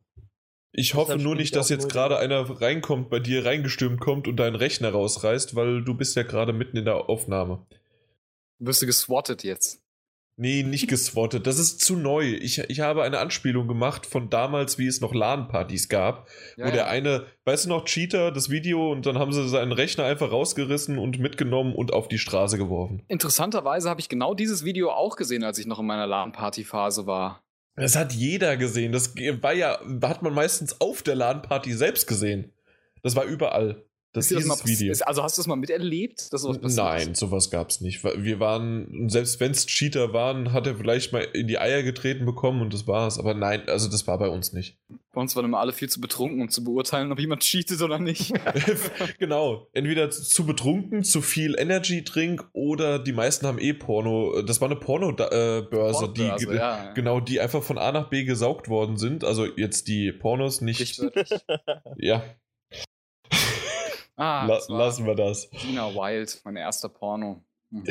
Ich 0.74 0.96
hoffe 0.96 1.14
Deshalb 1.14 1.22
nur 1.24 1.36
nicht, 1.36 1.46
ich 1.46 1.52
dass 1.52 1.70
jetzt 1.70 1.88
gerade 1.88 2.18
einer 2.18 2.42
reinkommt, 2.60 3.10
bei 3.10 3.20
dir 3.20 3.46
reingestürmt 3.46 4.02
kommt 4.02 4.28
und 4.28 4.36
deinen 4.36 4.58
Rechner 4.58 4.90
rausreißt, 4.92 5.56
weil 5.56 5.86
du 5.86 5.94
bist 5.94 6.18
ja 6.18 6.24
gerade 6.24 6.52
mitten 6.52 6.76
in 6.76 6.84
der 6.84 7.08
Aufnahme. 7.08 7.66
Wirst 8.60 8.82
du 8.82 8.86
geswattet 8.86 9.46
jetzt? 9.46 9.82
Nee, 10.38 10.64
nicht 10.64 10.88
geswattet. 10.90 11.48
Das 11.48 11.60
ist 11.60 11.80
zu 11.82 11.96
neu. 11.96 12.26
Ich, 12.26 12.60
ich 12.60 12.80
habe 12.82 13.04
eine 13.04 13.20
Anspielung 13.20 13.68
gemacht 13.68 14.06
von 14.06 14.30
damals, 14.30 14.78
wie 14.78 14.88
es 14.88 15.02
noch 15.02 15.14
LAN-Partys 15.14 15.90
gab, 15.90 16.28
Ja, 16.58 16.66
wo 16.68 16.72
der 16.72 16.82
ja. 16.82 16.88
eine, 16.88 17.26
weißt 17.46 17.66
du 17.66 17.70
noch, 17.70 17.86
Cheater, 17.86 18.32
das 18.32 18.50
Video, 18.50 18.92
und 18.92 19.06
dann 19.06 19.18
haben 19.18 19.32
sie 19.32 19.48
seinen 19.48 19.72
Rechner 19.72 20.06
einfach 20.06 20.32
rausgerissen 20.32 20.98
und 20.98 21.20
mitgenommen 21.20 21.74
und 21.74 21.94
auf 21.94 22.08
die 22.08 22.20
Straße 22.20 22.58
geworfen. 22.58 23.04
Interessanterweise 23.08 23.90
habe 23.90 24.02
ich 24.02 24.10
genau 24.10 24.34
dieses 24.34 24.66
Video 24.66 24.92
auch 24.92 25.16
gesehen, 25.16 25.44
als 25.44 25.58
ich 25.58 25.68
noch 25.68 25.80
in 25.80 25.86
meiner 25.86 26.08
LAN-Party-Phase 26.08 27.08
war. 27.08 27.42
Das 27.78 27.96
hat 27.96 28.14
jeder 28.14 28.56
gesehen. 28.56 28.92
Das 28.94 29.16
war 29.16 29.54
ja, 29.54 29.80
hat 30.02 30.22
man 30.22 30.34
meistens 30.34 30.80
auf 30.80 31.04
der 31.04 31.16
LAN-Party 31.16 31.74
selbst 31.74 32.08
gesehen. 32.08 32.54
Das 33.04 33.16
war 33.16 33.26
überall. 33.26 33.86
Das 34.16 34.32
Ist 34.32 34.40
dieses 34.40 34.66
Video. 34.66 34.94
Ist, 34.94 35.02
also 35.02 35.24
hast 35.24 35.38
du 35.38 35.42
es 35.42 35.48
mal 35.48 35.58
miterlebt, 35.58 36.32
dass 36.32 36.44
sowas 36.44 36.58
passiert 36.58 36.86
Nein, 36.86 37.12
ist? 37.12 37.20
sowas 37.20 37.52
gab's 37.52 37.82
nicht. 37.82 38.02
Wir 38.02 38.40
waren, 38.40 39.10
selbst 39.10 39.42
wenn 39.42 39.52
es 39.52 39.66
Cheater 39.66 40.14
waren, 40.14 40.54
hat 40.54 40.68
er 40.68 40.76
vielleicht 40.76 41.12
mal 41.12 41.28
in 41.34 41.48
die 41.48 41.60
Eier 41.60 41.84
getreten 41.84 42.26
bekommen 42.26 42.62
und 42.62 42.74
das 42.74 42.88
war's. 42.88 43.20
Aber 43.20 43.34
nein, 43.34 43.68
also 43.68 43.90
das 43.90 44.08
war 44.08 44.18
bei 44.18 44.30
uns 44.30 44.54
nicht. 44.54 44.78
Bei 45.12 45.20
uns 45.20 45.36
waren 45.36 45.44
immer 45.44 45.60
alle 45.60 45.74
viel 45.74 45.90
zu 45.90 46.00
betrunken, 46.00 46.42
um 46.42 46.50
zu 46.50 46.64
beurteilen, 46.64 47.12
ob 47.12 47.20
jemand 47.20 47.42
cheatet 47.42 47.82
oder 47.82 48.00
nicht. 48.00 48.34
genau. 49.20 49.68
Entweder 49.74 50.10
zu 50.10 50.46
betrunken, 50.46 51.04
zu 51.04 51.22
viel 51.22 51.56
Energy 51.60 52.06
Drink 52.06 52.48
oder 52.54 53.00
die 53.00 53.14
meisten 53.14 53.46
haben 53.46 53.60
eh 53.60 53.74
Porno. 53.74 54.44
Das 54.44 54.62
war 54.62 54.70
eine 54.70 54.80
Porno-Börse, 54.80 56.14
die 56.14 56.22
Pornobörse, 56.22 56.56
ja. 56.56 56.94
genau, 56.94 57.20
die 57.20 57.42
einfach 57.42 57.64
von 57.64 57.78
A 57.78 57.92
nach 57.92 58.08
B 58.08 58.24
gesaugt 58.24 58.70
worden 58.70 58.96
sind. 58.96 59.26
Also 59.26 59.46
jetzt 59.46 59.90
die 59.90 60.14
Pornos 60.14 60.62
nicht. 60.62 61.02
Ja, 61.98 62.24
Ah, 64.18 64.46
la 64.46 64.60
lassen 64.78 65.06
wir 65.06 65.16
das. 65.16 65.50
Gina 65.52 65.94
Wild, 65.94 66.40
mein 66.46 66.56
erster 66.56 66.88
Porno. 66.90 67.44
Hm. 67.72 67.84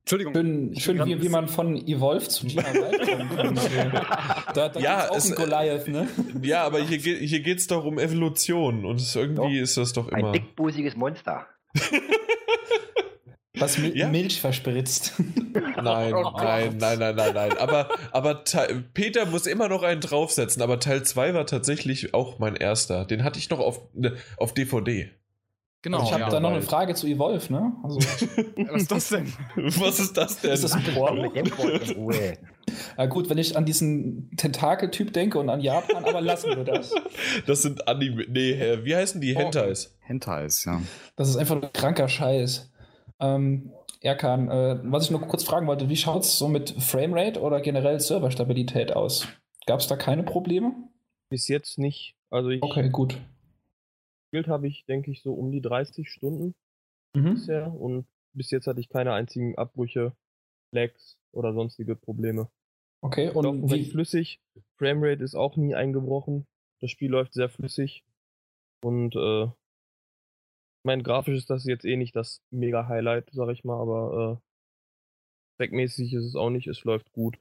Entschuldigung. 0.00 0.34
Schön, 0.34 0.72
ich 0.72 0.82
schön 0.84 0.98
bin 0.98 1.06
wie, 1.06 1.22
wie 1.22 1.28
man 1.28 1.48
von 1.48 1.76
Evolve 1.76 2.28
zu 2.28 2.46
Gina 2.46 2.62
Wild 2.72 3.08
kommen 3.08 3.54
kann. 3.54 4.06
Da, 4.54 4.68
da 4.68 4.80
Ja, 4.80 5.08
auch 5.10 5.16
es- 5.16 5.26
einen 5.26 5.34
Goliath, 5.36 5.88
ne? 5.88 6.08
Ja, 6.42 6.64
aber 6.64 6.80
hier, 6.80 6.98
geht- 6.98 7.20
hier 7.28 7.40
geht 7.40 7.58
es 7.58 7.66
doch 7.66 7.84
um 7.84 7.98
Evolution 7.98 8.84
und 8.84 8.96
es, 9.00 9.14
irgendwie 9.16 9.56
Doch. 9.58 9.62
ist 9.62 9.76
das 9.76 9.92
doch 9.92 10.10
Ein 10.12 10.20
immer. 10.20 10.32
dickbusiges 10.32 10.96
Monster. 10.96 11.46
Was 13.54 13.78
Mil 13.78 13.96
Ja. 13.96 14.08
Milch 14.08 14.40
verspritzt. 14.40 15.14
Nein, 15.82 16.14
Oh 16.14 16.30
nein, 16.36 16.76
nein, 16.78 16.98
nein, 16.98 17.16
nein, 17.16 17.34
nein. 17.34 17.58
Aber, 17.58 17.88
aber 18.12 18.44
Teil, 18.44 18.84
Peter 18.94 19.26
muss 19.26 19.46
immer 19.46 19.68
noch 19.68 19.82
einen 19.82 20.00
draufsetzen, 20.00 20.62
aber 20.62 20.78
Teil 20.78 21.02
2 21.02 21.34
war 21.34 21.46
tatsächlich 21.46 22.14
auch 22.14 22.38
mein 22.38 22.54
erster. 22.54 23.04
Den 23.06 23.24
hatte 23.24 23.38
ich 23.38 23.50
noch 23.50 23.58
auf, 23.58 23.80
ne, 23.94 24.16
auf 24.36 24.54
DVD. 24.54 25.10
Genau, 25.82 26.02
ich 26.02 26.12
habe 26.12 26.24
ja. 26.24 26.28
da 26.28 26.40
noch 26.40 26.50
eine. 26.50 26.60
Frage 26.60 26.94
zu 26.94 27.06
Evolve, 27.06 27.50
ne? 27.50 27.72
Also, 27.82 27.98
Was 28.68 28.82
ist 28.82 28.92
das 28.92 29.08
denn? 29.08 29.32
Was 29.56 29.98
ist 29.98 30.16
das 30.16 30.40
denn? 30.40 30.52
ist 30.52 30.64
das 30.64 30.72
ein 30.74 30.84
Porno? 30.94 31.30
mit 31.30 31.96
Ruhe. 31.96 32.36
Ja, 32.98 33.06
gut, 33.06 33.30
wenn 33.30 33.38
ich 33.38 33.56
an 33.56 33.64
diesen 33.64 34.30
Tentakeltyp 34.36 35.12
denke 35.14 35.38
und 35.38 35.48
an 35.48 35.60
Japan, 35.60 36.04
aber 36.04 36.20
lassen 36.20 36.50
wir 36.54 36.64
das. 36.64 36.92
Das 37.46 37.62
sind 37.62 37.88
Anime. 37.88 38.26
Nee, 38.28 38.80
wie 38.82 38.94
heißen 38.94 39.20
die? 39.22 39.34
Oh. 39.34 39.38
Hentais. 39.38 39.96
Hentais, 40.00 40.66
ja. 40.66 40.82
Das 41.16 41.30
ist 41.30 41.36
einfach 41.36 41.56
ein 41.60 41.72
kranker 41.72 42.08
Scheiß. 42.08 42.70
Ähm, 43.20 43.72
Erkan, 44.00 44.48
äh, 44.50 44.80
was 44.84 45.04
ich 45.04 45.10
nur 45.10 45.20
kurz 45.20 45.44
fragen 45.44 45.66
wollte, 45.66 45.88
wie 45.88 45.96
schaut 45.96 46.22
es 46.22 46.38
so 46.38 46.48
mit 46.48 46.70
Framerate 46.82 47.40
oder 47.40 47.60
generell 47.60 48.00
Serverstabilität 48.00 48.92
aus? 48.96 49.28
Gab 49.66 49.80
es 49.80 49.86
da 49.86 49.96
keine 49.96 50.22
Probleme? 50.22 50.74
bis 51.28 51.46
jetzt 51.46 51.78
nicht. 51.78 52.16
Also 52.30 52.48
ich 52.48 52.60
Okay, 52.60 52.88
gut. 52.90 53.16
gespielt 54.24 54.48
habe 54.48 54.66
ich, 54.66 54.84
denke 54.86 55.12
ich, 55.12 55.22
so 55.22 55.32
um 55.32 55.52
die 55.52 55.60
30 55.60 56.10
Stunden 56.10 56.54
Mhm. 57.14 57.34
bisher 57.34 57.72
und 57.72 58.06
bis 58.32 58.50
jetzt 58.50 58.66
hatte 58.66 58.80
ich 58.80 58.88
keine 58.88 59.12
einzigen 59.12 59.56
Abbrüche, 59.56 60.12
Lags 60.72 61.16
oder 61.32 61.52
sonstige 61.54 61.94
Probleme. 61.94 62.48
Okay, 63.00 63.30
Und 63.30 63.70
recht 63.70 63.86
wie, 63.86 63.90
flüssig. 63.90 64.40
Framerate 64.76 65.22
ist 65.22 65.34
auch 65.36 65.56
nie 65.56 65.74
eingebrochen. 65.74 66.46
Das 66.80 66.90
Spiel 66.90 67.10
läuft 67.10 67.32
sehr 67.32 67.48
flüssig. 67.48 68.04
Und 68.82 69.14
äh, 69.14 69.48
mein 70.82 71.02
grafisch 71.02 71.36
ist 71.36 71.50
das 71.50 71.64
jetzt 71.64 71.84
eh 71.84 71.96
nicht 71.96 72.16
das 72.16 72.42
mega 72.50 72.88
Highlight, 72.88 73.28
sag 73.32 73.50
ich 73.50 73.64
mal, 73.64 73.80
aber 73.80 74.40
äh, 74.40 75.56
zweckmäßig 75.56 76.12
ist 76.14 76.24
es 76.24 76.36
auch 76.36 76.50
nicht, 76.50 76.66
es 76.66 76.84
läuft 76.84 77.12
gut. 77.12 77.38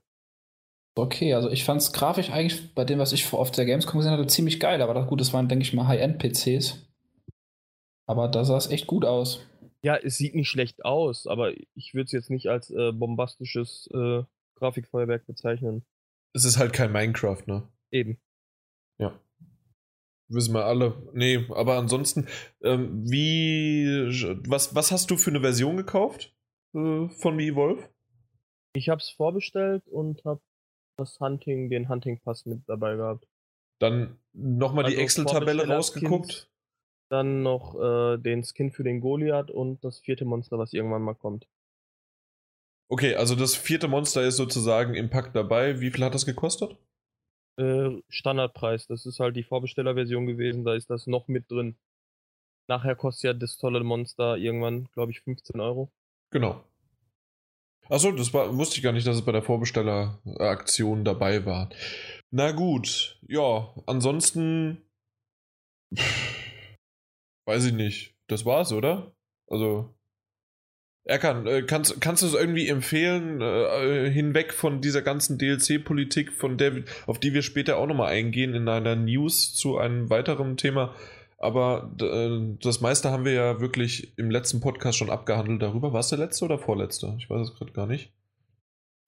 okay, 0.95 1.33
also 1.33 1.49
ich 1.49 1.63
fand 1.63 1.81
es 1.81 1.93
grafisch 1.93 2.29
eigentlich 2.29 2.73
bei 2.75 2.83
dem, 2.83 2.99
was 2.99 3.13
ich 3.13 3.31
auf 3.33 3.51
der 3.51 3.65
Gamescom 3.65 3.99
gesehen 3.99 4.11
hatte, 4.11 4.27
ziemlich 4.27 4.59
geil, 4.59 4.81
aber 4.81 4.93
das, 4.93 5.07
gut, 5.07 5.21
das 5.21 5.33
waren, 5.33 5.47
denke 5.47 5.63
ich 5.63 5.73
mal, 5.73 5.87
High-End-PCs. 5.87 6.85
Aber 8.05 8.27
da 8.27 8.43
sah 8.43 8.57
es 8.57 8.69
echt 8.69 8.87
gut 8.87 9.05
aus. 9.05 9.45
Ja, 9.81 9.95
es 9.95 10.17
sieht 10.17 10.35
nicht 10.35 10.49
schlecht 10.49 10.83
aus, 10.83 11.27
aber 11.27 11.53
ich 11.73 11.93
würde 11.93 12.05
es 12.05 12.11
jetzt 12.11 12.29
nicht 12.29 12.47
als 12.47 12.69
äh, 12.71 12.91
bombastisches 12.91 13.87
äh, 13.93 14.23
Grafikfeuerwerk 14.55 15.25
bezeichnen. 15.25 15.85
Es 16.33 16.43
ist 16.43 16.57
halt 16.57 16.73
kein 16.73 16.91
Minecraft, 16.91 17.43
ne? 17.45 17.67
Eben. 17.91 18.19
Ja. 18.97 19.17
Wissen 20.29 20.53
wir 20.53 20.65
alle. 20.65 21.01
Nee, 21.13 21.45
aber 21.49 21.77
ansonsten, 21.77 22.27
ähm, 22.61 23.03
wie. 23.09 23.85
Was, 24.47 24.75
was 24.75 24.91
hast 24.91 25.09
du 25.11 25.17
für 25.17 25.31
eine 25.31 25.41
Version 25.41 25.75
gekauft? 25.77 26.35
Äh, 26.75 27.09
von 27.09 27.39
Evolve? 27.39 27.89
Ich 28.73 28.89
habe 28.89 29.01
es 29.01 29.09
vorbestellt 29.09 29.87
und 29.87 30.23
habe 30.25 30.41
das 30.97 31.19
Hunting, 31.19 31.69
den 31.69 31.89
Hunting 31.89 32.19
Pass 32.19 32.45
mit 32.45 32.61
dabei 32.67 32.95
gehabt. 32.95 33.27
Dann 33.79 34.19
nochmal 34.33 34.83
die 34.83 34.91
Also 34.91 35.01
Excel-Tabelle 35.01 35.65
Vorbesteller-Skins. 35.65 36.03
rausgeguckt. 36.03 36.51
Dann 37.09 37.41
noch 37.41 37.73
äh, 37.79 38.17
den 38.17 38.43
Skin 38.43 38.71
für 38.71 38.83
den 38.83 39.01
Goliath 39.01 39.49
und 39.49 39.83
das 39.83 39.99
vierte 39.99 40.25
Monster, 40.25 40.59
was 40.59 40.73
irgendwann 40.73 41.01
mal 41.01 41.15
kommt. 41.15 41.47
Okay, 42.91 43.15
also 43.15 43.35
das 43.35 43.55
vierte 43.55 43.87
Monster 43.87 44.23
ist 44.23 44.37
sozusagen 44.37 44.93
im 44.93 45.09
Pack 45.09 45.33
dabei. 45.33 45.79
Wie 45.79 45.89
viel 45.89 46.03
hat 46.03 46.13
das 46.13 46.25
gekostet? 46.25 46.77
Äh, 47.59 48.01
Standardpreis, 48.07 48.87
das 48.87 49.05
ist 49.05 49.19
halt 49.19 49.35
die 49.35 49.43
Vorbestellerversion 49.43 50.25
gewesen, 50.25 50.63
da 50.63 50.75
ist 50.75 50.89
das 50.89 51.07
noch 51.07 51.27
mit 51.27 51.51
drin. 51.51 51.75
Nachher 52.67 52.95
kostet 52.95 53.23
ja 53.23 53.33
das 53.33 53.57
tolle 53.57 53.83
Monster 53.83 54.37
irgendwann, 54.37 54.87
glaube 54.93 55.11
ich, 55.11 55.21
15 55.21 55.59
Euro. 55.59 55.91
Genau. 56.31 56.63
Achso, 57.89 58.11
das 58.11 58.33
war, 58.33 58.55
wusste 58.55 58.77
ich 58.77 58.83
gar 58.83 58.93
nicht, 58.93 59.07
dass 59.07 59.17
es 59.17 59.25
bei 59.25 59.31
der 59.31 59.41
Vorbestelleraktion 59.41 61.03
dabei 61.03 61.45
war. 61.45 61.69
Na 62.31 62.51
gut, 62.51 63.19
ja, 63.27 63.73
ansonsten. 63.87 64.83
pff, 65.93 66.29
Weiß 67.49 67.65
ich 67.65 67.73
nicht. 67.73 68.15
Das 68.27 68.45
war's, 68.45 68.71
oder? 68.71 69.11
Also. 69.47 69.95
Erkan, 71.09 71.47
äh, 71.47 71.63
kannst, 71.63 71.99
kannst 71.99 72.23
du 72.23 72.27
es 72.27 72.33
irgendwie 72.33 72.67
empfehlen, 72.67 73.41
äh, 73.41 74.09
hinweg 74.09 74.53
von 74.53 74.81
dieser 74.81 75.01
ganzen 75.01 75.37
DLC-Politik, 75.37 76.31
von 76.31 76.57
der, 76.57 76.83
auf 77.07 77.19
die 77.19 77.33
wir 77.33 77.41
später 77.41 77.77
auch 77.77 77.87
nochmal 77.87 78.11
eingehen 78.11 78.53
in 78.53 78.67
einer 78.67 78.95
News 78.95 79.53
zu 79.53 79.77
einem 79.77 80.09
weiteren 80.09 80.55
Thema? 80.57 80.93
Aber 81.37 81.91
äh, 82.01 82.57
das 82.61 82.81
meiste 82.81 83.11
haben 83.11 83.25
wir 83.25 83.33
ja 83.33 83.59
wirklich 83.59 84.17
im 84.17 84.29
letzten 84.29 84.59
Podcast 84.59 84.97
schon 84.97 85.09
abgehandelt 85.09 85.61
darüber. 85.61 85.93
War 85.93 86.01
es 86.01 86.09
der 86.09 86.19
letzte 86.19 86.45
oder 86.45 86.59
vorletzte? 86.59 87.15
Ich 87.17 87.29
weiß 87.29 87.49
es 87.49 87.55
gerade 87.55 87.71
gar 87.71 87.87
nicht. 87.87 88.11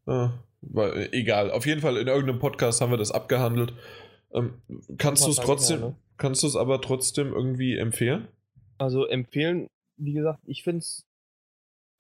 Weil, 0.06 1.10
egal, 1.12 1.52
auf 1.52 1.66
jeden 1.66 1.82
Fall 1.82 1.98
in 1.98 2.08
irgendeinem 2.08 2.40
Podcast 2.40 2.82
haben 2.82 2.92
wir 2.92 2.98
das 2.98 3.12
abgehandelt. 3.12 3.74
Ähm, 4.34 4.62
kannst 4.98 5.26
du 5.26 5.30
es 5.30 5.38
trotzdem, 5.38 5.80
ne? 5.82 5.96
kannst 6.18 6.44
du 6.44 6.48
es 6.48 6.56
aber 6.56 6.82
trotzdem 6.82 7.34
irgendwie 7.34 7.78
empfehlen? 7.78 8.28
Also 8.78 9.06
empfehlen, 9.06 9.68
wie 9.98 10.14
gesagt, 10.14 10.40
ich 10.46 10.64
finde 10.64 10.80
es, 10.80 11.06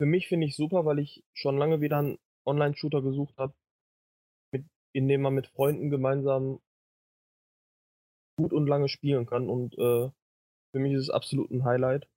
für 0.01 0.07
mich 0.07 0.27
finde 0.27 0.47
ich 0.47 0.55
super, 0.55 0.83
weil 0.83 0.97
ich 0.97 1.23
schon 1.31 1.59
lange 1.59 1.79
wieder 1.79 1.99
einen 1.99 2.17
Online-Shooter 2.47 3.03
gesucht 3.03 3.37
habe, 3.37 3.53
in 4.93 5.07
dem 5.07 5.21
man 5.21 5.35
mit 5.35 5.45
Freunden 5.45 5.91
gemeinsam 5.91 6.59
gut 8.35 8.51
und 8.51 8.65
lange 8.65 8.89
spielen 8.89 9.27
kann. 9.27 9.47
Und 9.47 9.75
äh, 9.75 10.09
für 10.71 10.79
mich 10.79 10.93
ist 10.93 11.03
es 11.03 11.09
absolut 11.11 11.51
ein 11.51 11.65
Highlight. 11.65 12.09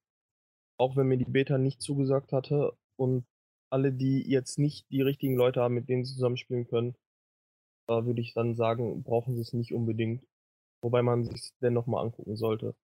Auch 0.78 0.96
wenn 0.96 1.08
mir 1.08 1.18
die 1.18 1.26
Beta 1.26 1.58
nicht 1.58 1.82
zugesagt 1.82 2.32
hatte 2.32 2.72
und 2.96 3.26
alle, 3.70 3.92
die 3.92 4.22
jetzt 4.30 4.58
nicht 4.58 4.88
die 4.90 5.02
richtigen 5.02 5.36
Leute 5.36 5.60
haben, 5.60 5.74
mit 5.74 5.90
denen 5.90 6.06
sie 6.06 6.14
zusammenspielen 6.14 6.66
können, 6.66 6.96
da 7.86 8.06
würde 8.06 8.22
ich 8.22 8.32
dann 8.32 8.54
sagen, 8.54 9.02
brauchen 9.02 9.34
sie 9.34 9.42
es 9.42 9.52
nicht 9.52 9.74
unbedingt. 9.74 10.26
Wobei 10.82 11.02
man 11.02 11.24
sich 11.24 11.34
es 11.34 11.54
dennoch 11.60 11.86
mal 11.86 12.00
angucken 12.00 12.36
sollte. 12.36 12.74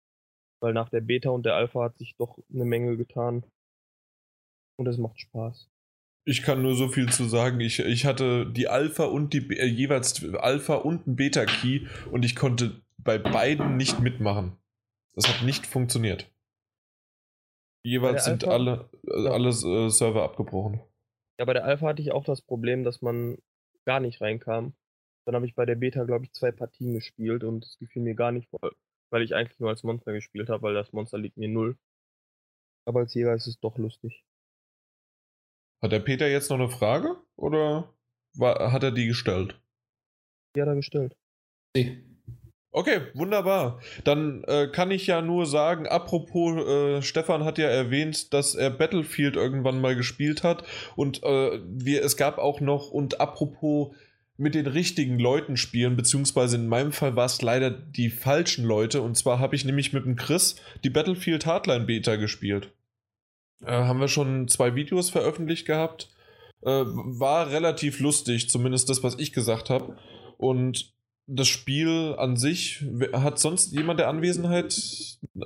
Weil 0.61 0.75
nach 0.75 0.91
der 0.91 1.01
Beta 1.01 1.31
und 1.31 1.47
der 1.47 1.55
Alpha 1.55 1.85
hat 1.85 1.97
sich 1.97 2.17
doch 2.19 2.39
eine 2.53 2.67
Menge 2.67 2.99
getan. 2.99 3.47
Und 4.81 4.87
es 4.87 4.97
macht 4.97 5.21
Spaß. 5.21 5.69
Ich 6.25 6.43
kann 6.43 6.63
nur 6.63 6.75
so 6.75 6.89
viel 6.89 7.11
zu 7.11 7.25
sagen. 7.25 7.61
Ich, 7.61 7.81
ich 7.81 8.07
hatte 8.07 8.51
die 8.51 8.67
Alpha 8.67 9.05
und 9.05 9.35
die 9.35 9.59
äh, 9.59 9.67
jeweils 9.67 10.25
Alpha 10.37 10.77
und 10.77 11.07
ein 11.07 11.17
Beta-Key 11.17 11.87
und 12.11 12.25
ich 12.25 12.35
konnte 12.35 12.81
bei 12.97 13.19
beiden 13.19 13.77
nicht 13.77 14.01
mitmachen. 14.01 14.57
Das 15.13 15.29
hat 15.29 15.45
nicht 15.45 15.67
funktioniert. 15.67 16.33
Jeweils 17.83 18.25
sind 18.25 18.45
Alpha, 18.45 18.55
alle, 18.55 18.91
äh, 19.07 19.25
ja. 19.25 19.31
alle 19.33 19.49
äh, 19.51 19.91
Server 19.91 20.23
abgebrochen. 20.23 20.81
Ja, 21.39 21.45
bei 21.45 21.53
der 21.53 21.67
Alpha 21.67 21.89
hatte 21.89 22.01
ich 22.01 22.13
auch 22.13 22.25
das 22.25 22.41
Problem, 22.41 22.83
dass 22.83 23.03
man 23.03 23.37
gar 23.85 24.01
nicht 24.01 24.23
reinkam. 24.23 24.73
Dann 25.27 25.35
habe 25.35 25.45
ich 25.45 25.55
bei 25.55 25.67
der 25.67 25.75
Beta, 25.75 26.05
glaube 26.05 26.25
ich, 26.25 26.33
zwei 26.33 26.53
Partien 26.53 26.95
gespielt 26.95 27.45
und 27.45 27.67
es 27.67 27.77
gefiel 27.79 28.01
mir 28.01 28.15
gar 28.15 28.33
nicht, 28.33 28.49
weil 29.11 29.23
ich 29.23 29.35
eigentlich 29.35 29.61
nur 29.61 29.69
als 29.69 29.83
Monster 29.83 30.15
gespielt 30.15 30.49
habe, 30.49 30.63
weil 30.63 30.73
das 30.73 30.95
Monster 30.95 31.19
liegt 31.19 31.37
mir 31.37 31.49
null. 31.49 31.77
Aber 32.87 33.01
als 33.01 33.13
Jäger 33.13 33.35
ist 33.35 33.47
es 33.47 33.61
doch 33.61 33.77
lustig. 33.77 34.25
Hat 35.83 35.93
der 35.93 36.01
Peter 36.01 36.29
jetzt 36.29 36.51
noch 36.51 36.59
eine 36.59 36.69
Frage 36.69 37.17
oder 37.37 37.95
war, 38.35 38.73
hat 38.73 38.83
er 38.83 38.93
die 38.93 39.07
gestellt? 39.07 39.61
Die 40.55 40.61
hat 40.61 40.69
er 40.69 40.75
gestellt. 40.75 41.17
Nee. 41.75 42.03
Okay, 42.73 43.01
wunderbar. 43.15 43.81
Dann 44.05 44.45
äh, 44.45 44.69
kann 44.69 44.93
ich 44.93 45.07
ja 45.09 45.23
nur 45.23 45.47
sagen, 45.47 45.89
apropos, 45.89 46.57
äh, 46.65 47.03
Stefan 47.03 47.45
hat 47.45 47.59
ja 47.59 47.67
erwähnt, 47.67 48.33
dass 48.33 48.55
er 48.55 48.71
Battlefield 48.71 49.35
irgendwann 49.35 49.81
mal 49.81 49.97
gespielt 49.97 50.45
hat 50.45 50.63
und 50.95 51.23
äh, 51.25 51.61
wir, 51.67 52.05
es 52.05 52.17
gab 52.17 52.39
auch 52.39 52.61
noch, 52.61 52.91
und 52.91 53.21
apropos 53.21 53.97
mit 54.37 54.55
den 54.55 54.69
richtigen 54.69 55.19
Leuten 55.19 55.57
spielen, 55.57 55.97
beziehungsweise 55.97 56.57
in 56.57 56.69
meinem 56.69 56.93
Fall 56.93 57.17
war 57.17 57.27
es 57.27 57.43
leider 57.43 57.71
die 57.71 58.09
falschen 58.09 58.65
Leute, 58.65 59.03
und 59.03 59.17
zwar 59.17 59.41
habe 59.41 59.57
ich 59.57 59.65
nämlich 59.65 59.93
mit 59.93 60.05
dem 60.05 60.15
Chris 60.15 60.55
die 60.85 60.91
Battlefield 60.91 61.47
Hardline 61.47 61.87
Beta 61.87 62.17
gespielt. 62.17 62.73
Äh, 63.65 63.73
haben 63.73 64.01
wir 64.01 64.09
schon 64.09 64.49
zwei 64.49 64.75
Videos 64.75 65.11
veröffentlicht 65.11 65.67
gehabt. 65.67 66.11
Äh, 66.63 66.85
war 66.85 67.51
relativ 67.51 68.01
lustig, 68.01 68.51
zumindest 68.51 68.89
das, 68.91 69.03
was 69.03 69.19
ich 69.19 69.33
gesagt 69.33 69.71
habe. 69.71 69.97
Und 70.37 70.93
das 71.27 71.49
Spiel 71.49 72.15
an 72.19 72.37
sich, 72.37 72.85
hat 73.13 73.39
sonst 73.39 73.73
jemand 73.73 74.01
der 74.01 74.09
Anwesenheit, 74.09 74.77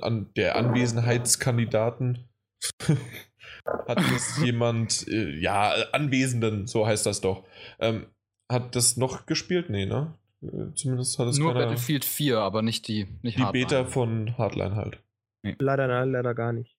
an 0.01 0.31
der 0.35 0.55
Anwesenheitskandidaten, 0.55 2.25
hat 3.87 3.97
das 3.97 4.39
jemand, 4.43 5.07
äh, 5.07 5.37
ja, 5.39 5.73
Anwesenden, 5.91 6.67
so 6.67 6.87
heißt 6.87 7.05
das 7.05 7.21
doch, 7.21 7.43
ähm, 7.79 8.07
hat 8.51 8.75
das 8.75 8.97
noch 8.97 9.25
gespielt? 9.25 9.69
Nee, 9.69 9.85
ne? 9.85 10.13
Äh, 10.41 10.73
zumindest 10.73 11.19
hat 11.19 11.27
es 11.27 11.37
Nur 11.37 11.53
keiner, 11.53 11.65
Battlefield 11.65 12.05
4, 12.05 12.39
aber 12.39 12.61
nicht 12.61 12.87
die 12.87 13.07
nicht 13.21 13.37
Die 13.37 13.43
Hardline. 13.43 13.65
Beta 13.65 13.85
von 13.85 14.37
Hardline 14.37 14.75
halt. 14.75 14.99
Nee. 15.43 15.55
Leider 15.59 15.87
nein, 15.87 16.11
leider 16.11 16.33
gar 16.33 16.53
nicht. 16.53 16.74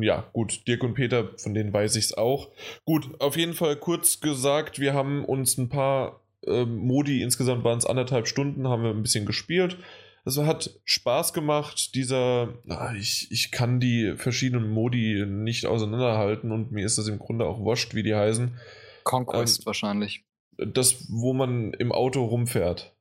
Ja, 0.00 0.28
gut, 0.32 0.66
Dirk 0.66 0.82
und 0.82 0.94
Peter, 0.94 1.30
von 1.38 1.54
denen 1.54 1.72
weiß 1.72 1.96
ich 1.96 2.06
es 2.06 2.14
auch. 2.14 2.50
Gut, 2.84 3.20
auf 3.20 3.36
jeden 3.36 3.54
Fall 3.54 3.76
kurz 3.76 4.20
gesagt, 4.20 4.80
wir 4.80 4.94
haben 4.94 5.24
uns 5.24 5.56
ein 5.58 5.68
paar 5.68 6.20
ähm, 6.46 6.76
Modi, 6.78 7.22
insgesamt 7.22 7.64
waren 7.64 7.78
es 7.78 7.86
anderthalb 7.86 8.26
Stunden, 8.26 8.68
haben 8.68 8.82
wir 8.82 8.90
ein 8.90 9.02
bisschen 9.02 9.26
gespielt. 9.26 9.78
Es 10.24 10.36
hat 10.38 10.80
Spaß 10.84 11.32
gemacht, 11.32 11.94
dieser, 11.94 12.54
na, 12.64 12.92
ich, 12.96 13.28
ich 13.30 13.52
kann 13.52 13.78
die 13.78 14.14
verschiedenen 14.16 14.68
Modi 14.70 15.24
nicht 15.24 15.66
auseinanderhalten 15.66 16.50
und 16.50 16.72
mir 16.72 16.84
ist 16.84 16.98
das 16.98 17.06
im 17.06 17.20
Grunde 17.20 17.46
auch 17.46 17.60
wurscht, 17.60 17.94
wie 17.94 18.02
die 18.02 18.14
heißen. 18.14 18.58
Conquest 19.04 19.60
ähm, 19.60 19.66
wahrscheinlich. 19.66 20.24
Das, 20.58 21.06
wo 21.10 21.32
man 21.32 21.72
im 21.74 21.92
Auto 21.92 22.24
rumfährt. 22.24 22.92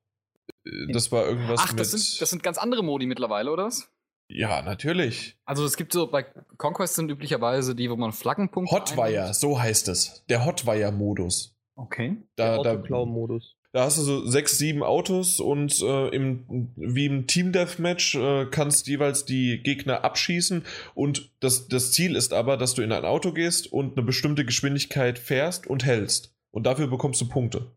Das 0.91 1.12
war 1.12 1.26
irgendwas 1.26 1.62
Ach, 1.63 1.74
das 1.74 1.91
sind, 1.91 2.21
das 2.21 2.30
sind 2.30 2.43
ganz 2.43 2.60
andere 2.60 2.84
Modi 2.84 3.08
mittlerweile, 3.08 3.52
oder 3.52 3.65
was? 3.65 3.89
Ja, 4.27 4.61
natürlich. 4.61 5.38
Also 5.45 5.65
es 5.65 5.77
gibt 5.77 5.93
so, 5.93 6.07
bei 6.07 6.23
Conquest 6.57 6.95
sind 6.95 7.09
üblicherweise 7.09 7.75
die, 7.75 7.89
wo 7.89 7.95
man 7.95 8.11
Flaggenpunkte 8.11 8.75
Hotwire, 8.75 9.19
einnimmt. 9.21 9.35
so 9.35 9.59
heißt 9.59 9.88
es. 9.88 10.23
Der 10.29 10.45
Hotwire-Modus. 10.45 11.55
Okay. 11.75 12.17
Da, 12.35 12.61
Der 12.63 13.05
modus 13.05 13.57
Da 13.73 13.83
hast 13.83 13.97
du 13.97 14.01
so 14.01 14.25
sechs, 14.25 14.57
sieben 14.57 14.81
Autos 14.81 15.41
und 15.41 15.81
äh, 15.81 16.07
im, 16.07 16.71
wie 16.77 17.05
im 17.05 17.27
Team 17.27 17.51
Deathmatch 17.51 18.15
äh, 18.15 18.45
kannst 18.45 18.88
jeweils 18.88 19.25
die 19.25 19.61
Gegner 19.61 20.05
abschießen 20.05 20.65
und 20.93 21.31
das, 21.41 21.67
das 21.67 21.91
Ziel 21.91 22.15
ist 22.15 22.31
aber, 22.31 22.55
dass 22.55 22.75
du 22.75 22.81
in 22.81 22.93
ein 22.93 23.03
Auto 23.03 23.33
gehst 23.33 23.71
und 23.71 23.97
eine 23.97 24.05
bestimmte 24.05 24.45
Geschwindigkeit 24.45 25.19
fährst 25.19 25.67
und 25.67 25.83
hältst. 25.83 26.33
Und 26.51 26.63
dafür 26.65 26.88
bekommst 26.88 27.19
du 27.19 27.27
Punkte. 27.27 27.75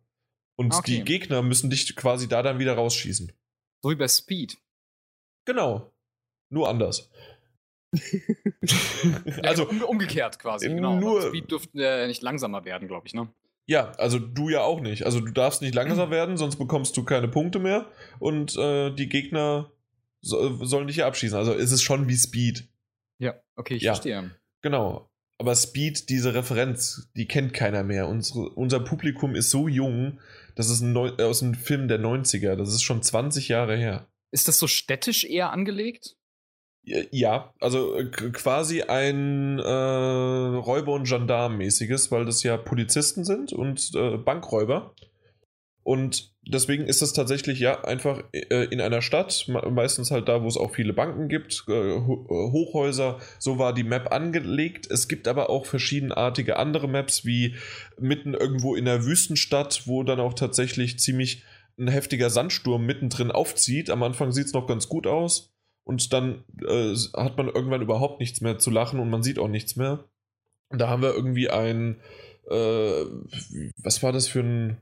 Und 0.55 0.73
okay. 0.73 0.99
die 0.99 1.05
Gegner 1.05 1.43
müssen 1.43 1.71
dich 1.71 1.95
quasi 1.97 2.29
da 2.29 2.43
dann 2.43 2.61
wieder 2.61 2.75
rausschießen. 2.75 3.33
So 3.83 3.91
wie 3.91 3.97
bei 3.97 4.07
Speed. 4.07 4.59
Genau. 5.45 5.91
Nur 6.51 6.69
anders. 6.69 7.11
also 9.43 9.69
um, 9.69 9.83
umgekehrt 9.83 10.39
quasi, 10.39 10.69
genau. 10.69 10.97
Nur, 11.01 11.23
Speed 11.23 11.51
dürfte 11.51 11.83
äh, 11.83 12.07
nicht 12.07 12.23
langsamer 12.23 12.65
werden, 12.65 12.87
glaube 12.87 13.07
ich, 13.07 13.15
ne? 13.15 13.33
Ja, 13.67 13.93
also 13.93 14.19
du 14.19 14.49
ja 14.49 14.63
auch 14.63 14.81
nicht. 14.81 15.05
Also 15.05 15.21
du 15.21 15.31
darfst 15.31 15.63
nicht 15.63 15.75
langsamer 15.75 16.11
werden, 16.11 16.37
sonst 16.37 16.57
bekommst 16.57 16.97
du 16.97 17.05
keine 17.05 17.29
Punkte 17.29 17.59
mehr 17.59 17.87
und 18.19 18.57
äh, 18.57 18.91
die 18.91 19.09
Gegner 19.09 19.73
so, 20.21 20.65
sollen 20.65 20.87
dich 20.87 20.97
ja 20.97 21.07
abschießen. 21.07 21.37
Also 21.37 21.53
ist 21.53 21.73
es 21.73 21.83
schon 21.83 22.09
wie 22.09 22.17
Speed. 22.17 22.69
Ja, 23.19 23.35
okay, 23.57 23.77
ich 23.77 23.83
ja, 23.83 23.93
verstehe. 23.93 24.31
Genau. 24.63 25.11
Aber 25.41 25.55
Speed, 25.55 26.09
diese 26.09 26.35
Referenz, 26.35 27.09
die 27.15 27.29
kennt 27.29 27.55
keiner 27.55 27.85
mehr. 27.85 28.09
Unsere, 28.09 28.51
unser 28.51 28.81
Publikum 28.81 29.37
ist 29.37 29.51
so 29.51 29.69
jung, 29.69 30.19
das 30.57 30.69
ist 30.69 30.81
ein 30.81 30.93
Neu 30.93 31.11
aus 31.11 31.43
einem 31.43 31.55
Film 31.55 31.87
der 31.87 32.01
90er. 32.01 32.57
Das 32.57 32.71
ist 32.71 32.83
schon 32.83 33.03
20 33.03 33.49
Jahre 33.49 33.77
her. 33.77 34.09
Ist 34.33 34.49
das 34.49 34.59
so 34.59 34.67
städtisch 34.67 35.25
eher 35.25 35.53
angelegt? 35.53 36.18
Ja, 37.11 37.53
also 37.61 37.97
äh, 37.97 38.05
quasi 38.07 38.83
ein 38.83 39.59
äh, 39.59 39.63
Räuber- 39.63 40.93
und 40.93 41.09
Gendarm-mäßiges, 41.09 42.11
weil 42.11 42.25
das 42.25 42.43
ja 42.43 42.57
Polizisten 42.57 43.25
sind 43.25 43.53
und 43.53 43.93
äh, 43.95 44.17
Bankräuber. 44.17 44.95
Und 45.83 46.35
deswegen 46.43 46.85
ist 46.85 47.01
es 47.01 47.15
tatsächlich 47.15 47.61
ja 47.61 47.83
einfach 47.85 48.23
äh, 48.33 48.65
in 48.65 48.81
einer 48.81 49.01
Stadt, 49.01 49.47
meistens 49.49 50.11
halt 50.11 50.29
da, 50.29 50.43
wo 50.43 50.49
es 50.49 50.59
auch 50.59 50.75
viele 50.75 50.93
Banken 50.93 51.29
gibt, 51.29 51.65
äh, 51.67 51.73
äh, 51.73 52.01
Hochhäuser, 52.01 53.19
so 53.39 53.59
war 53.59 53.73
die 53.73 53.85
Map 53.85 54.13
angelegt. 54.13 54.91
Es 54.91 55.09
gibt 55.09 55.27
aber 55.27 55.49
auch 55.49 55.65
verschiedenartige 55.65 56.59
andere 56.59 56.89
Maps, 56.89 57.25
wie 57.25 57.57
mitten 57.99 58.35
irgendwo 58.35 58.75
in 58.75 58.85
der 58.85 59.07
Wüstenstadt, 59.07 59.85
wo 59.87 60.03
dann 60.03 60.21
auch 60.21 60.35
tatsächlich 60.35 60.99
ziemlich 60.99 61.43
ein 61.79 61.89
heftiger 61.89 62.29
Sandsturm 62.29 62.85
mittendrin 62.85 63.31
aufzieht. 63.31 63.89
Am 63.89 64.03
Anfang 64.03 64.33
sieht 64.33 64.47
es 64.47 64.53
noch 64.53 64.67
ganz 64.67 64.89
gut 64.89 65.07
aus 65.07 65.55
und 65.89 66.13
dann 66.13 66.45
äh, 66.61 66.95
hat 67.17 67.39
man 67.39 67.47
irgendwann 67.49 67.81
überhaupt 67.81 68.21
nichts 68.21 68.43
mehr 68.43 68.59
zu 68.59 68.71
lachen 68.71 69.01
und 69.01 69.09
man 69.09 69.23
sieht 69.23 69.39
auch 69.39 69.49
nichts 69.49 69.75
mehr. 69.75 70.05
Und 70.69 70.83
da 70.83 70.89
haben 70.89 71.01
wir 71.01 71.15
irgendwie 71.15 71.49
ein, 71.49 71.97
äh, 72.51 73.05
was 73.79 74.03
war 74.03 74.13
das 74.13 74.29
für 74.29 74.41
ein, 74.41 74.77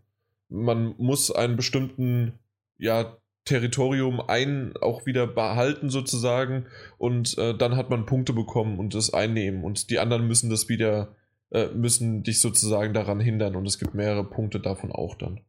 man 0.49 0.97
muss 0.99 1.31
einen 1.31 1.55
bestimmten, 1.55 2.41
ja, 2.77 3.17
Territorium 3.45 4.21
ein 4.21 4.77
auch 4.81 5.07
wieder 5.07 5.29
behalten 5.29 5.91
sozusagen 5.91 6.67
und 6.99 7.39
äh, 7.39 7.57
dann 7.57 7.77
hat 7.77 7.89
man 7.89 8.05
Punkte 8.05 8.33
bekommen 8.33 8.81
und 8.81 8.93
das 8.93 9.15
einnehmen 9.15 9.63
und 9.63 9.91
die 9.91 10.01
anderen 10.01 10.27
müssen 10.27 10.51
das 10.51 10.69
wieder, 10.69 11.15
äh, 11.53 11.69
müssen 11.69 12.25
dich 12.25 12.41
sozusagen 12.41 12.95
daran 12.95 13.21
hindern 13.21 13.55
und 13.55 13.65
es 13.67 13.79
gibt 13.79 13.95
mehrere 13.95 14.25
Punkte 14.25 14.59
davon 14.59 14.91
auch 14.91 15.15
dann. 15.15 15.41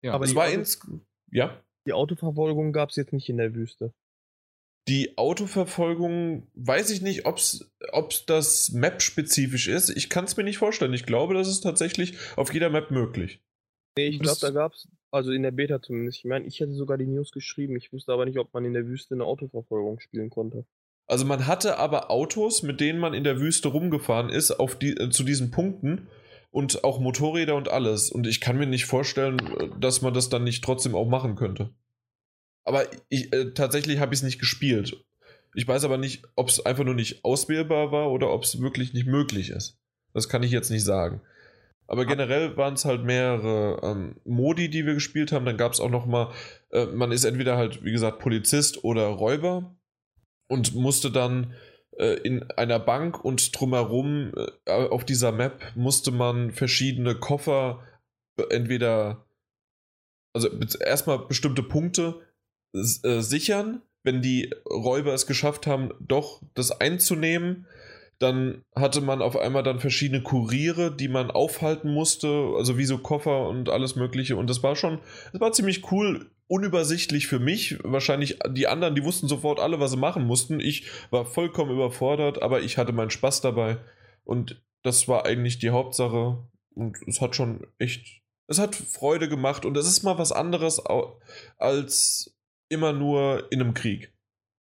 Ja, 0.00 0.14
aber 0.14 0.24
es 0.24 0.34
war 0.34 0.48
ins, 0.48 0.80
ja. 1.30 1.62
Die 1.86 1.92
Autoverfolgung 1.92 2.72
gab 2.72 2.88
es 2.88 2.96
jetzt 2.96 3.12
nicht 3.12 3.28
in 3.28 3.36
der 3.36 3.54
Wüste. 3.54 3.92
Die 4.86 5.16
Autoverfolgung, 5.16 6.46
weiß 6.54 6.90
ich 6.90 7.00
nicht, 7.00 7.24
ob 7.26 7.38
es 7.38 7.70
das 8.26 8.70
Map-spezifisch 8.72 9.68
ist. 9.68 9.88
Ich 9.90 10.10
kann 10.10 10.24
es 10.24 10.36
mir 10.36 10.44
nicht 10.44 10.58
vorstellen. 10.58 10.92
Ich 10.92 11.06
glaube, 11.06 11.34
das 11.34 11.48
ist 11.48 11.62
tatsächlich 11.62 12.18
auf 12.36 12.52
jeder 12.52 12.68
Map 12.68 12.90
möglich. 12.90 13.40
Nee, 13.96 14.08
ich 14.08 14.18
glaube, 14.18 14.40
da 14.40 14.50
gab 14.50 14.74
es, 14.74 14.88
also 15.10 15.32
in 15.32 15.42
der 15.42 15.52
Beta 15.52 15.80
zumindest. 15.80 16.18
Ich 16.18 16.24
meine, 16.24 16.46
ich 16.46 16.60
hätte 16.60 16.74
sogar 16.74 16.98
die 16.98 17.06
News 17.06 17.30
geschrieben. 17.30 17.76
Ich 17.76 17.92
wusste 17.92 18.12
aber 18.12 18.26
nicht, 18.26 18.38
ob 18.38 18.52
man 18.52 18.64
in 18.64 18.74
der 18.74 18.86
Wüste 18.86 19.14
eine 19.14 19.24
Autoverfolgung 19.24 20.00
spielen 20.00 20.28
konnte. 20.30 20.66
Also 21.06 21.24
man 21.24 21.46
hatte 21.46 21.78
aber 21.78 22.10
Autos, 22.10 22.62
mit 22.62 22.80
denen 22.80 22.98
man 22.98 23.14
in 23.14 23.24
der 23.24 23.38
Wüste 23.40 23.68
rumgefahren 23.68 24.30
ist, 24.30 24.50
auf 24.50 24.76
die, 24.78 24.96
äh, 24.96 25.10
zu 25.10 25.22
diesen 25.24 25.50
Punkten. 25.50 26.08
und 26.50 26.84
auch 26.84 27.00
Motorräder 27.00 27.56
und 27.56 27.68
alles. 27.68 28.12
Und 28.12 28.28
ich 28.28 28.40
kann 28.40 28.56
mir 28.56 28.66
nicht 28.66 28.84
vorstellen, 28.84 29.40
äh, 29.40 29.68
dass 29.80 30.02
man 30.02 30.14
das 30.14 30.28
dann 30.28 30.44
nicht 30.44 30.62
trotzdem 30.62 30.94
auch 30.94 31.08
machen 31.08 31.34
könnte. 31.34 31.70
Aber 32.64 32.86
ich, 33.08 33.32
äh, 33.32 33.52
tatsächlich 33.52 33.98
habe 33.98 34.14
ich 34.14 34.20
es 34.20 34.24
nicht 34.24 34.38
gespielt. 34.38 35.04
Ich 35.54 35.68
weiß 35.68 35.84
aber 35.84 35.98
nicht, 35.98 36.24
ob 36.34 36.48
es 36.48 36.64
einfach 36.64 36.84
nur 36.84 36.94
nicht 36.94 37.24
auswählbar 37.24 37.92
war 37.92 38.10
oder 38.10 38.30
ob 38.32 38.42
es 38.42 38.60
wirklich 38.60 38.92
nicht 38.92 39.06
möglich 39.06 39.50
ist. 39.50 39.78
Das 40.12 40.28
kann 40.28 40.42
ich 40.42 40.50
jetzt 40.50 40.70
nicht 40.70 40.84
sagen. 40.84 41.20
Aber 41.86 42.06
generell 42.06 42.56
waren 42.56 42.74
es 42.74 42.84
halt 42.84 43.04
mehrere 43.04 43.80
ähm, 43.82 44.16
Modi, 44.24 44.70
die 44.70 44.86
wir 44.86 44.94
gespielt 44.94 45.32
haben. 45.32 45.44
Dann 45.44 45.58
gab 45.58 45.72
es 45.72 45.80
auch 45.80 45.90
noch 45.90 46.06
mal, 46.06 46.32
äh, 46.70 46.86
man 46.86 47.12
ist 47.12 47.24
entweder 47.24 47.56
halt, 47.56 47.84
wie 47.84 47.92
gesagt, 47.92 48.20
Polizist 48.20 48.84
oder 48.84 49.06
Räuber 49.06 49.76
und 50.48 50.74
musste 50.74 51.10
dann 51.10 51.54
äh, 51.98 52.14
in 52.20 52.50
einer 52.52 52.78
Bank 52.78 53.22
und 53.22 53.58
drumherum 53.58 54.32
äh, 54.66 54.70
auf 54.72 55.04
dieser 55.04 55.30
Map 55.30 55.62
musste 55.74 56.10
man 56.10 56.52
verschiedene 56.52 57.14
Koffer 57.14 57.86
entweder, 58.50 59.26
also 60.32 60.48
erstmal 60.80 61.18
bestimmte 61.26 61.62
Punkte 61.62 62.20
äh, 62.74 63.20
sichern, 63.20 63.82
wenn 64.02 64.20
die 64.20 64.52
Räuber 64.68 65.14
es 65.14 65.26
geschafft 65.26 65.66
haben, 65.66 65.92
doch 66.00 66.42
das 66.54 66.70
einzunehmen 66.70 67.66
dann 68.18 68.62
hatte 68.74 69.00
man 69.00 69.22
auf 69.22 69.36
einmal 69.36 69.62
dann 69.62 69.80
verschiedene 69.80 70.22
Kuriere, 70.22 70.94
die 70.94 71.08
man 71.08 71.30
aufhalten 71.30 71.92
musste, 71.92 72.54
also 72.56 72.78
wie 72.78 72.84
so 72.84 72.98
Koffer 72.98 73.48
und 73.48 73.68
alles 73.68 73.96
Mögliche. 73.96 74.36
Und 74.36 74.48
das 74.48 74.62
war 74.62 74.76
schon, 74.76 75.00
das 75.32 75.40
war 75.40 75.52
ziemlich 75.52 75.90
cool, 75.90 76.30
unübersichtlich 76.46 77.26
für 77.26 77.38
mich. 77.38 77.78
Wahrscheinlich 77.82 78.38
die 78.50 78.68
anderen, 78.68 78.94
die 78.94 79.04
wussten 79.04 79.28
sofort 79.28 79.58
alle, 79.58 79.80
was 79.80 79.90
sie 79.90 79.96
machen 79.96 80.24
mussten. 80.26 80.60
Ich 80.60 80.86
war 81.10 81.26
vollkommen 81.26 81.72
überfordert, 81.72 82.42
aber 82.42 82.62
ich 82.62 82.78
hatte 82.78 82.92
meinen 82.92 83.10
Spaß 83.10 83.40
dabei. 83.40 83.78
Und 84.24 84.62
das 84.82 85.08
war 85.08 85.26
eigentlich 85.26 85.58
die 85.58 85.70
Hauptsache. 85.70 86.38
Und 86.74 86.96
es 87.08 87.20
hat 87.20 87.34
schon 87.34 87.66
echt, 87.78 88.22
es 88.46 88.58
hat 88.58 88.76
Freude 88.76 89.28
gemacht. 89.28 89.64
Und 89.64 89.76
es 89.76 89.88
ist 89.88 90.04
mal 90.04 90.18
was 90.18 90.30
anderes 90.30 90.80
als 91.58 92.33
immer 92.74 92.92
nur 92.92 93.50
in 93.50 93.60
einem 93.60 93.74
Krieg. 93.74 94.12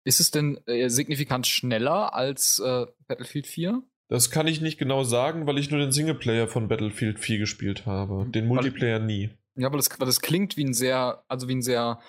Ist 0.05 0.19
es 0.19 0.31
denn 0.31 0.59
äh, 0.67 0.89
signifikant 0.89 1.47
schneller 1.47 2.13
als 2.13 2.59
äh, 2.59 2.85
Battlefield 3.07 3.47
4? 3.47 3.81
Das 4.09 4.29
kann 4.29 4.47
ich 4.47 4.61
nicht 4.61 4.77
genau 4.77 5.03
sagen, 5.03 5.47
weil 5.47 5.57
ich 5.57 5.71
nur 5.71 5.79
den 5.79 5.91
Singleplayer 5.91 6.47
von 6.47 6.67
Battlefield 6.67 7.19
4 7.19 7.39
gespielt 7.39 7.85
habe. 7.85 8.25
Den 8.29 8.47
Multiplayer 8.47 8.99
weil, 8.99 9.05
nie. 9.05 9.29
Ja, 9.55 9.67
aber 9.67 9.77
das, 9.77 9.89
das 9.89 10.21
klingt 10.21 10.57
wie 10.57 10.65
ein 10.65 10.73
sehr, 10.73 11.23
also 11.27 11.47
wie 11.47 11.55
ein 11.55 11.61
sehr 11.61 11.99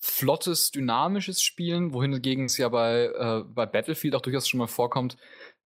flottes, 0.00 0.70
dynamisches 0.70 1.42
Spielen, 1.42 1.92
wohingegen 1.92 2.46
es 2.46 2.56
ja 2.56 2.68
bei, 2.68 3.04
äh, 3.04 3.44
bei 3.46 3.66
Battlefield 3.66 4.14
auch 4.14 4.22
durchaus 4.22 4.48
schon 4.48 4.58
mal 4.58 4.66
vorkommt, 4.66 5.16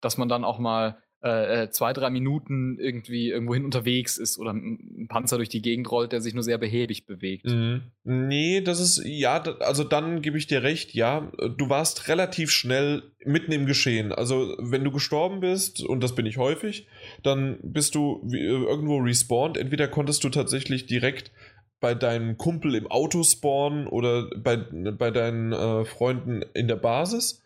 dass 0.01 0.17
man 0.17 0.27
dann 0.27 0.43
auch 0.43 0.59
mal 0.59 1.01
äh, 1.25 1.63
äh, 1.63 1.69
zwei, 1.71 1.91
drei 1.91 2.11
Minuten 2.11 2.77
irgendwie 2.77 3.29
irgendwohin 3.29 3.65
unterwegs 3.65 4.19
ist 4.19 4.37
oder 4.37 4.53
ein 4.53 5.07
Panzer 5.09 5.37
durch 5.37 5.49
die 5.49 5.63
Gegend 5.63 5.89
rollt, 5.89 6.11
der 6.11 6.21
sich 6.21 6.35
nur 6.35 6.43
sehr 6.43 6.59
behäbig 6.59 7.07
bewegt. 7.07 7.47
Mhm. 7.47 7.81
Nee, 8.03 8.61
das 8.61 8.79
ist, 8.79 9.01
ja, 9.03 9.41
also 9.41 9.83
dann 9.83 10.21
gebe 10.21 10.37
ich 10.37 10.45
dir 10.45 10.61
recht, 10.61 10.93
ja, 10.93 11.31
du 11.57 11.67
warst 11.67 12.09
relativ 12.09 12.51
schnell 12.51 13.01
mitten 13.25 13.51
im 13.53 13.65
Geschehen. 13.65 14.11
Also 14.11 14.55
wenn 14.59 14.83
du 14.83 14.91
gestorben 14.91 15.39
bist, 15.39 15.83
und 15.83 16.03
das 16.03 16.13
bin 16.13 16.27
ich 16.27 16.37
häufig, 16.37 16.85
dann 17.23 17.57
bist 17.63 17.95
du 17.95 18.21
äh, 18.31 18.37
irgendwo 18.37 18.97
respawned. 18.97 19.57
Entweder 19.57 19.87
konntest 19.87 20.23
du 20.23 20.29
tatsächlich 20.29 20.85
direkt 20.85 21.31
bei 21.79 21.95
deinem 21.95 22.37
Kumpel 22.37 22.75
im 22.75 22.85
Auto 22.85 23.23
spawnen 23.23 23.87
oder 23.87 24.29
bei, 24.37 24.57
bei 24.57 25.09
deinen 25.09 25.53
äh, 25.53 25.85
Freunden 25.85 26.43
in 26.53 26.67
der 26.67 26.75
Basis 26.75 27.41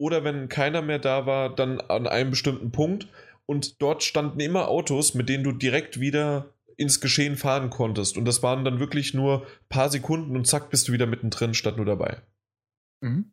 oder 0.00 0.24
wenn 0.24 0.48
keiner 0.48 0.80
mehr 0.80 0.98
da 0.98 1.26
war, 1.26 1.54
dann 1.54 1.78
an 1.82 2.06
einem 2.06 2.30
bestimmten 2.30 2.72
Punkt 2.72 3.06
und 3.44 3.82
dort 3.82 4.02
standen 4.02 4.40
immer 4.40 4.68
Autos, 4.68 5.12
mit 5.12 5.28
denen 5.28 5.44
du 5.44 5.52
direkt 5.52 6.00
wieder 6.00 6.54
ins 6.78 7.02
Geschehen 7.02 7.36
fahren 7.36 7.68
konntest. 7.68 8.16
Und 8.16 8.24
das 8.24 8.42
waren 8.42 8.64
dann 8.64 8.80
wirklich 8.80 9.12
nur 9.12 9.42
ein 9.42 9.68
paar 9.68 9.90
Sekunden 9.90 10.36
und 10.36 10.46
zack, 10.46 10.70
bist 10.70 10.88
du 10.88 10.92
wieder 10.92 11.04
mittendrin, 11.04 11.52
statt 11.52 11.76
nur 11.76 11.84
dabei. 11.84 12.22
Mhm. 13.02 13.32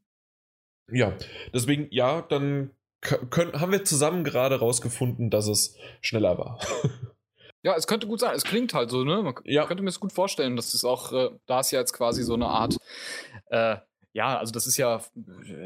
Ja, 0.91 1.13
deswegen, 1.53 1.87
ja, 1.89 2.21
dann 2.21 2.71
können, 2.99 3.53
haben 3.53 3.71
wir 3.71 3.85
zusammen 3.85 4.25
gerade 4.25 4.59
rausgefunden, 4.59 5.29
dass 5.29 5.47
es 5.47 5.77
schneller 6.01 6.37
war. 6.37 6.59
Ja, 7.63 7.75
es 7.75 7.87
könnte 7.87 8.07
gut 8.07 8.21
sein. 8.21 8.33
Es 8.33 8.45
klingt 8.45 8.73
halt 8.73 8.91
so, 8.91 9.03
ne? 9.03 9.21
Man 9.21 9.33
ja. 9.43 9.65
könnte 9.65 9.83
mir 9.83 9.89
es 9.89 9.99
gut 9.99 10.13
vorstellen, 10.13 10.55
dass 10.55 10.73
es 10.73 10.85
auch, 10.85 11.11
äh, 11.11 11.31
da 11.47 11.59
ist 11.59 11.71
ja 11.71 11.79
jetzt 11.79 11.91
quasi 11.91 12.23
so 12.23 12.35
eine 12.35 12.45
Art 12.45 12.77
äh, 13.47 13.77
ja, 14.17 14.39
also 14.39 14.51
das 14.51 14.65
ist 14.65 14.77
ja, 14.77 14.99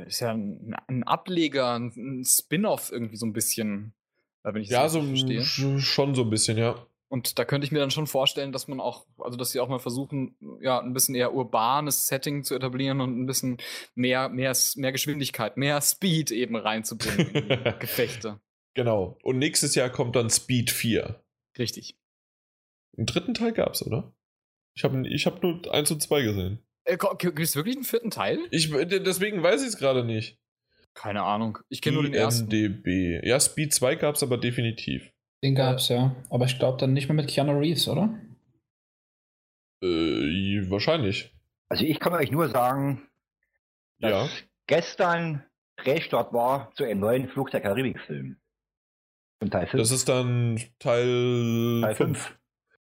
ist 0.05 0.19
ja 0.19 0.31
ein, 0.31 0.75
ein 0.87 1.03
Ableger, 1.03 1.73
ein, 1.79 2.25
Spin-off 2.25 2.91
irgendwie 2.91 3.15
so 3.15 3.25
ein 3.25 3.31
bisschen, 3.31 3.93
äh, 4.43 4.53
wenn 4.53 4.61
ich 4.61 4.69
ja, 4.69 4.89
so 4.89 5.01
verstehe. 5.01 5.41
schon 5.41 6.15
so 6.15 6.23
ein 6.23 6.29
bisschen, 6.29 6.57
ja. 6.57 6.75
Und 7.07 7.39
da 7.39 7.45
könnte 7.45 7.65
ich 7.65 7.71
mir 7.71 7.79
dann 7.79 7.91
schon 7.91 8.07
vorstellen, 8.07 8.51
dass 8.51 8.67
man 8.67 8.81
auch, 8.81 9.05
also 9.19 9.37
dass 9.37 9.51
sie 9.51 9.61
auch 9.61 9.69
mal 9.69 9.79
versuchen, 9.79 10.35
ja, 10.59 10.81
ein 10.81 10.91
bisschen 10.91 11.15
eher 11.15 11.33
urbanes 11.33 12.07
Setting 12.07 12.43
zu 12.43 12.53
etablieren 12.53 12.99
und 12.99 13.21
ein 13.21 13.25
bisschen 13.25 13.55
mehr, 13.95 14.27
mehr, 14.27 14.53
mehr 14.75 14.91
Geschwindigkeit, 14.91 15.55
mehr 15.55 15.79
Speed 15.79 16.31
eben 16.31 16.57
reinzubringen 16.57 17.33
in 17.33 17.47
die 17.47 17.55
Gefechte. 17.79 18.41
Genau. 18.73 19.17
Und 19.23 19.39
nächstes 19.39 19.75
Jahr 19.75 19.89
kommt 19.89 20.17
dann 20.17 20.29
Speed 20.29 20.71
4. 20.71 21.23
Richtig. 21.57 21.95
Einen 22.97 23.05
dritten 23.05 23.33
Teil 23.33 23.53
gab's, 23.53 23.85
oder? 23.85 24.13
Ich 24.75 24.83
habe 24.83 25.07
ich 25.07 25.25
hab 25.25 25.41
nur 25.41 25.73
1 25.73 25.91
und 25.91 26.01
2 26.01 26.21
gesehen. 26.21 26.59
Äh, 26.91 26.97
Gibt 27.17 27.39
es 27.39 27.56
wirklich 27.56 27.75
einen 27.75 27.86
vierten 27.86 28.12
Teil? 28.12 28.39
Ich, 28.51 28.69
deswegen 28.71 29.41
weiß 29.41 29.62
ich 29.62 29.69
es 29.69 29.77
gerade 29.77 30.04
nicht. 30.04 30.38
Keine 30.93 31.23
Ahnung. 31.23 31.58
Ich 31.69 31.82
kenne 31.82 31.95
nur 31.95 32.04
den 32.04 32.13
ersten. 32.13 32.45
MDB. 32.45 33.25
Ja, 33.25 33.39
Speed 33.39 33.73
2 33.73 33.95
gab 33.95 34.15
es 34.15 34.23
aber 34.23 34.38
definitiv. 34.38 35.12
Den 35.41 35.56
gab 35.56 35.77
es, 35.77 35.88
ja. 35.88 36.15
Aber 36.30 36.45
ich 36.45 36.60
glaube 36.60 36.77
dann 36.77 36.93
nicht 36.93 37.08
mehr 37.08 37.15
mit 37.15 37.30
Keanu 37.30 37.58
Reeves, 37.58 37.88
oder? 37.88 38.19
Äh, 39.82 40.69
wahrscheinlich. 40.69 41.34
Also 41.69 41.86
ich 41.86 41.99
kann 41.99 42.13
euch 42.13 42.30
nur 42.30 42.49
sagen, 42.49 43.08
dass 43.99 44.12
ja. 44.12 44.45
gestern 44.67 45.45
Drehstart 45.77 46.34
war 46.34 46.71
zu 46.75 46.84
einem 46.84 46.99
neuen 46.99 47.30
Flug 47.30 47.51
der 47.51 47.62
Karibik-Film. 47.62 48.36
Teil 49.49 49.67
5. 49.67 49.82
Das 49.82 49.91
ist 49.91 50.10
dann 50.10 50.62
Teil, 50.77 51.82
Teil 51.82 51.95
5. 51.95 52.38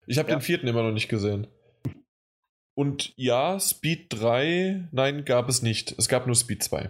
Ich 0.07 0.17
habe 0.17 0.29
ja. 0.29 0.35
den 0.35 0.41
vierten 0.41 0.67
immer 0.67 0.83
noch 0.83 0.91
nicht 0.91 1.07
gesehen. 1.07 1.47
Und 2.75 3.13
ja, 3.15 3.59
Speed 3.59 4.07
3, 4.09 4.89
nein, 4.91 5.25
gab 5.25 5.49
es 5.49 5.61
nicht. 5.61 5.93
Es 5.97 6.07
gab 6.07 6.25
nur 6.25 6.35
Speed 6.35 6.63
2. 6.63 6.89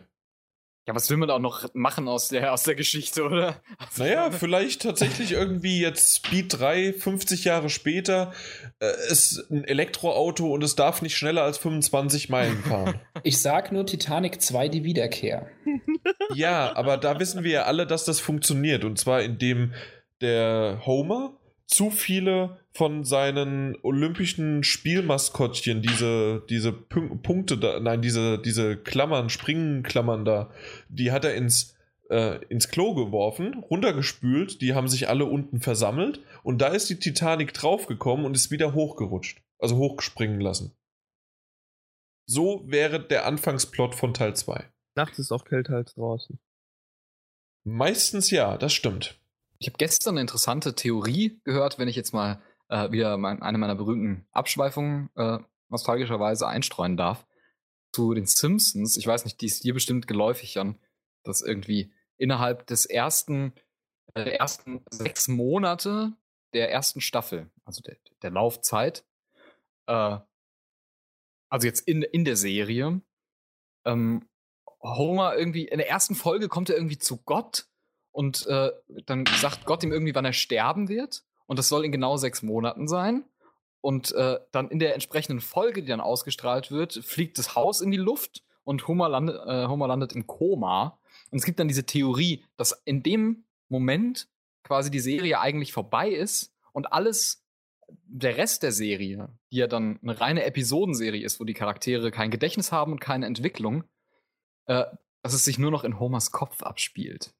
Ja, 0.85 0.93
was 0.93 1.09
will 1.09 1.15
man 1.15 1.29
auch 1.29 1.39
noch 1.39 1.73
machen 1.73 2.09
aus 2.09 2.27
der, 2.27 2.51
aus 2.51 2.63
der 2.63 2.75
Geschichte, 2.75 3.23
oder? 3.23 3.61
Also, 3.77 4.03
naja, 4.03 4.31
vielleicht 4.31 4.81
tatsächlich 4.81 5.31
irgendwie 5.31 5.79
jetzt 5.79 6.17
Speed 6.17 6.59
3, 6.59 6.91
50 6.91 7.45
Jahre 7.45 7.69
später, 7.69 8.33
äh, 8.79 8.91
ist 9.09 9.49
ein 9.49 9.63
Elektroauto 9.63 10.53
und 10.53 10.61
es 10.61 10.75
darf 10.75 11.01
nicht 11.01 11.15
schneller 11.15 11.43
als 11.43 11.57
25 11.57 12.29
Meilen 12.29 12.61
fahren. 12.63 12.99
Ich 13.25 13.41
sag 13.41 13.71
nur 13.71 13.85
Titanic 13.85 14.41
2, 14.41 14.67
die 14.67 14.83
Wiederkehr. 14.83 15.49
Ja, 16.33 16.75
aber 16.75 16.97
da 16.97 17.19
wissen 17.19 17.45
wir 17.45 17.51
ja 17.51 17.63
alle, 17.63 17.87
dass 17.87 18.03
das 18.03 18.19
funktioniert. 18.19 18.83
Und 18.83 18.99
zwar 18.99 19.21
indem 19.21 19.73
der 20.19 20.81
Homer 20.85 21.39
zu 21.65 21.89
viele 21.89 22.59
von 22.71 23.03
seinen 23.03 23.77
olympischen 23.83 24.63
Spielmaskottchen, 24.63 25.81
diese, 25.81 26.43
diese 26.49 26.71
Punkte 26.71 27.57
da, 27.57 27.79
nein, 27.79 28.01
diese, 28.01 28.39
diese 28.39 28.77
Klammern, 28.77 29.29
Springenklammern 29.29 30.25
da, 30.25 30.51
die 30.89 31.11
hat 31.11 31.25
er 31.25 31.35
ins, 31.35 31.75
äh, 32.09 32.43
ins 32.47 32.69
Klo 32.69 32.93
geworfen, 32.93 33.63
runtergespült, 33.69 34.61
die 34.61 34.73
haben 34.73 34.87
sich 34.87 35.09
alle 35.09 35.25
unten 35.25 35.61
versammelt 35.61 36.21
und 36.43 36.59
da 36.59 36.67
ist 36.67 36.89
die 36.89 36.99
Titanic 36.99 37.53
draufgekommen 37.53 38.25
und 38.25 38.35
ist 38.35 38.51
wieder 38.51 38.73
hochgerutscht, 38.73 39.41
also 39.59 39.77
hochgespringen 39.77 40.41
lassen. 40.41 40.75
So 42.25 42.63
wäre 42.65 43.05
der 43.05 43.25
Anfangsplot 43.25 43.95
von 43.95 44.13
Teil 44.13 44.35
2. 44.35 44.69
Nachts 44.95 45.19
ist 45.19 45.31
auch 45.31 45.45
kälter 45.45 45.75
als 45.75 45.95
draußen. 45.95 46.39
Meistens 47.65 48.29
ja, 48.31 48.57
das 48.57 48.73
stimmt. 48.73 49.19
Ich 49.59 49.67
habe 49.67 49.77
gestern 49.77 50.15
eine 50.15 50.21
interessante 50.21 50.75
Theorie 50.75 51.39
gehört, 51.43 51.79
wenn 51.79 51.87
ich 51.87 51.95
jetzt 51.95 52.13
mal 52.13 52.41
äh, 52.69 52.91
wieder 52.91 53.17
mein, 53.17 53.41
eine 53.41 53.57
meiner 53.57 53.75
berühmten 53.75 54.27
Abschweifungen 54.31 55.09
äh, 55.15 55.39
nostalgischerweise 55.69 56.47
einstreuen 56.47 56.97
darf. 56.97 57.25
Zu 57.93 58.13
den 58.13 58.25
Simpsons. 58.25 58.97
Ich 58.97 59.05
weiß 59.05 59.23
nicht, 59.23 59.39
die 59.41 59.45
ist 59.45 59.63
dir 59.63 59.73
bestimmt 59.73 60.07
geläufig 60.07 60.57
an, 60.57 60.79
dass 61.23 61.41
irgendwie 61.41 61.93
innerhalb 62.17 62.65
des 62.67 62.85
ersten, 62.85 63.53
äh, 64.15 64.31
ersten 64.31 64.83
sechs 64.89 65.27
Monate 65.27 66.13
der 66.53 66.71
ersten 66.71 67.01
Staffel, 67.01 67.51
also 67.65 67.81
der, 67.81 67.97
der 68.21 68.31
Laufzeit, 68.31 69.05
äh, 69.87 70.17
also 71.49 71.67
jetzt 71.67 71.81
in, 71.87 72.01
in 72.01 72.25
der 72.25 72.35
Serie, 72.35 73.01
ähm, 73.85 74.27
Homer 74.81 75.35
irgendwie, 75.35 75.67
in 75.67 75.77
der 75.77 75.89
ersten 75.89 76.15
Folge 76.15 76.49
kommt 76.49 76.69
er 76.69 76.75
irgendwie 76.75 76.97
zu 76.97 77.17
Gott 77.23 77.67
und 78.13 78.45
äh, 78.47 78.71
dann 79.05 79.25
sagt 79.25 79.65
Gott 79.65 79.83
ihm 79.83 79.91
irgendwie, 79.91 80.15
wann 80.15 80.23
er 80.23 80.33
sterben 80.33 80.87
wird. 80.87 81.23
Und 81.47 81.59
das 81.59 81.67
soll 81.67 81.83
in 81.83 81.91
genau 81.91 82.15
sechs 82.15 82.43
Monaten 82.43 82.87
sein. 82.87 83.25
Und 83.81 84.13
äh, 84.13 84.39
dann 84.51 84.69
in 84.69 84.79
der 84.79 84.93
entsprechenden 84.93 85.41
Folge, 85.41 85.81
die 85.81 85.89
dann 85.89 85.99
ausgestrahlt 85.99 86.71
wird, 86.71 86.93
fliegt 86.93 87.37
das 87.37 87.55
Haus 87.55 87.81
in 87.81 87.91
die 87.91 87.97
Luft 87.97 88.43
und 88.63 88.87
Homer, 88.87 89.09
landet, 89.09 89.35
äh, 89.45 89.67
Homer 89.67 89.87
landet 89.87 90.13
im 90.13 90.25
Koma. 90.25 90.99
Und 91.31 91.39
es 91.39 91.43
gibt 91.43 91.59
dann 91.59 91.67
diese 91.67 91.85
Theorie, 91.85 92.45
dass 92.55 92.81
in 92.85 93.03
dem 93.03 93.45
Moment 93.67 94.29
quasi 94.63 94.91
die 94.91 94.99
Serie 94.99 95.39
eigentlich 95.39 95.73
vorbei 95.73 96.09
ist 96.09 96.53
Und 96.71 96.93
alles, 96.93 97.43
der 98.05 98.37
Rest 98.37 98.63
der 98.63 98.71
Serie, 98.71 99.29
die 99.51 99.57
ja 99.57 99.67
dann 99.67 99.99
eine 100.01 100.19
reine 100.21 100.43
Episodenserie 100.45 101.25
ist, 101.25 101.39
wo 101.39 101.43
die 101.43 101.53
Charaktere 101.53 102.11
kein 102.11 102.31
Gedächtnis 102.31 102.71
haben 102.71 102.91
und 102.91 102.99
keine 102.99 103.25
Entwicklung, 103.25 103.83
äh, 104.67 104.85
dass 105.23 105.33
es 105.33 105.43
sich 105.43 105.57
nur 105.57 105.71
noch 105.71 105.83
in 105.83 105.99
Homers 105.99 106.31
Kopf 106.31 106.61
abspielt. 106.61 107.33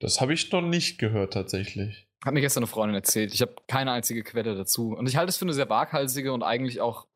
Das 0.00 0.20
habe 0.20 0.34
ich 0.34 0.50
noch 0.52 0.62
nicht 0.62 0.98
gehört 0.98 1.32
tatsächlich. 1.32 2.06
Hat 2.24 2.34
mir 2.34 2.40
gestern 2.40 2.62
eine 2.64 2.68
Freundin 2.70 2.94
erzählt. 2.94 3.32
Ich 3.34 3.42
habe 3.42 3.54
keine 3.68 3.92
einzige 3.92 4.22
Quelle 4.22 4.54
dazu. 4.54 4.94
Und 4.94 5.06
ich 5.08 5.16
halte 5.16 5.30
es 5.30 5.36
für 5.36 5.44
eine 5.44 5.52
sehr 5.54 5.68
waghalsige 5.68 6.32
und 6.32 6.42
eigentlich 6.42 6.80
auch 6.80 7.06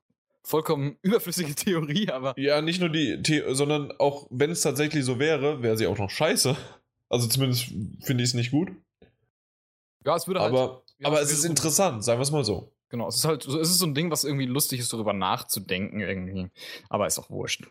vollkommen 0.43 0.97
überflüssige 1.03 1.55
Theorie, 1.55 2.11
aber. 2.11 2.39
Ja, 2.39 2.63
nicht 2.63 2.81
nur 2.81 2.89
die, 2.89 3.21
The 3.25 3.43
sondern 3.49 3.93
auch 3.99 4.27
wenn 4.31 4.51
es 4.51 4.61
tatsächlich 4.63 5.05
so 5.05 5.19
wäre, 5.19 5.63
wäre 5.63 5.77
sie 5.77 5.87
auch 5.87 5.99
noch 5.99 6.11
scheiße. 6.11 6.57
Also 7.11 7.27
zumindest 7.27 7.65
finde 8.03 8.23
ich 8.23 8.31
es 8.31 8.35
nicht 8.35 8.51
gut. 8.51 8.71
Ja, 10.05 10.17
es 10.17 10.27
würde 10.27 10.41
halt. 10.41 10.53
Aber, 10.55 10.85
ja, 10.99 11.09
aber 11.09 11.21
es 11.21 11.33
ist 11.33 11.43
so- 11.43 11.49
interessant, 11.49 12.05
sagen 12.05 12.19
wir 12.19 12.23
es 12.23 12.31
mal 12.31 12.45
so. 12.45 12.73
Genau, 12.91 13.09
es 13.09 13.17
ist 13.17 13.25
halt, 13.27 13.43
so- 13.43 13.59
es 13.61 13.69
ist 13.71 13.79
so 13.79 13.87
ein 13.87 13.95
Ding, 13.95 14.11
was 14.11 14.25
irgendwie 14.25 14.47
lustig 14.47 14.81
ist, 14.81 14.93
darüber 14.93 15.13
nachzudenken 15.13 16.01
irgendwie. 16.01 16.51
Aber 16.89 17.07
ist 17.07 17.19
auch 17.19 17.29
wurscht. 17.29 17.67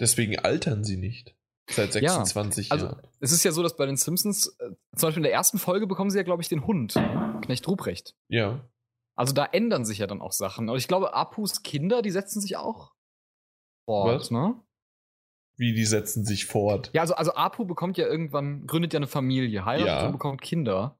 Deswegen 0.00 0.38
altern 0.38 0.82
sie 0.82 0.96
nicht. 0.96 1.35
Seit 1.68 1.94
Ja, 1.96 2.10
26 2.12 2.70
also- 2.72 2.86
Jahren. 2.86 3.02
Es 3.20 3.32
ist 3.32 3.42
ja 3.44 3.50
so, 3.52 3.62
dass 3.62 3.76
bei 3.76 3.86
den 3.86 3.96
Simpsons, 3.96 4.48
äh, 4.60 4.70
zum 4.96 5.08
Beispiel 5.08 5.16
in 5.18 5.22
der 5.24 5.32
ersten 5.32 5.58
Folge 5.58 5.86
bekommen 5.86 6.10
sie 6.10 6.18
ja, 6.18 6.22
glaube 6.22 6.42
ich, 6.42 6.48
den 6.48 6.66
Hund. 6.66 6.94
Knecht 7.42 7.66
Ruprecht. 7.66 8.14
Ja. 8.28 8.60
Also 9.16 9.32
da 9.34 9.44
ändern 9.46 9.84
sich 9.84 9.98
ja 9.98 10.06
dann 10.06 10.20
auch 10.20 10.32
Sachen. 10.32 10.68
Und 10.68 10.76
ich 10.76 10.88
glaube, 10.88 11.14
Apus 11.14 11.62
Kinder, 11.62 12.02
die 12.02 12.10
setzen 12.10 12.40
sich 12.40 12.56
auch 12.56 12.92
fort, 13.86 14.20
Was? 14.20 14.30
ne? 14.30 14.54
Wie 15.58 15.72
die 15.72 15.86
setzen 15.86 16.24
sich 16.24 16.44
fort. 16.46 16.90
Ja, 16.92 17.00
also, 17.00 17.14
also 17.14 17.32
Apu 17.34 17.64
bekommt 17.64 17.96
ja 17.96 18.06
irgendwann, 18.06 18.66
gründet 18.66 18.92
ja 18.92 18.98
eine 18.98 19.06
Familie, 19.06 19.64
heiratet 19.64 19.86
Ja. 19.88 20.06
und 20.06 20.12
bekommt 20.12 20.42
Kinder. 20.42 20.98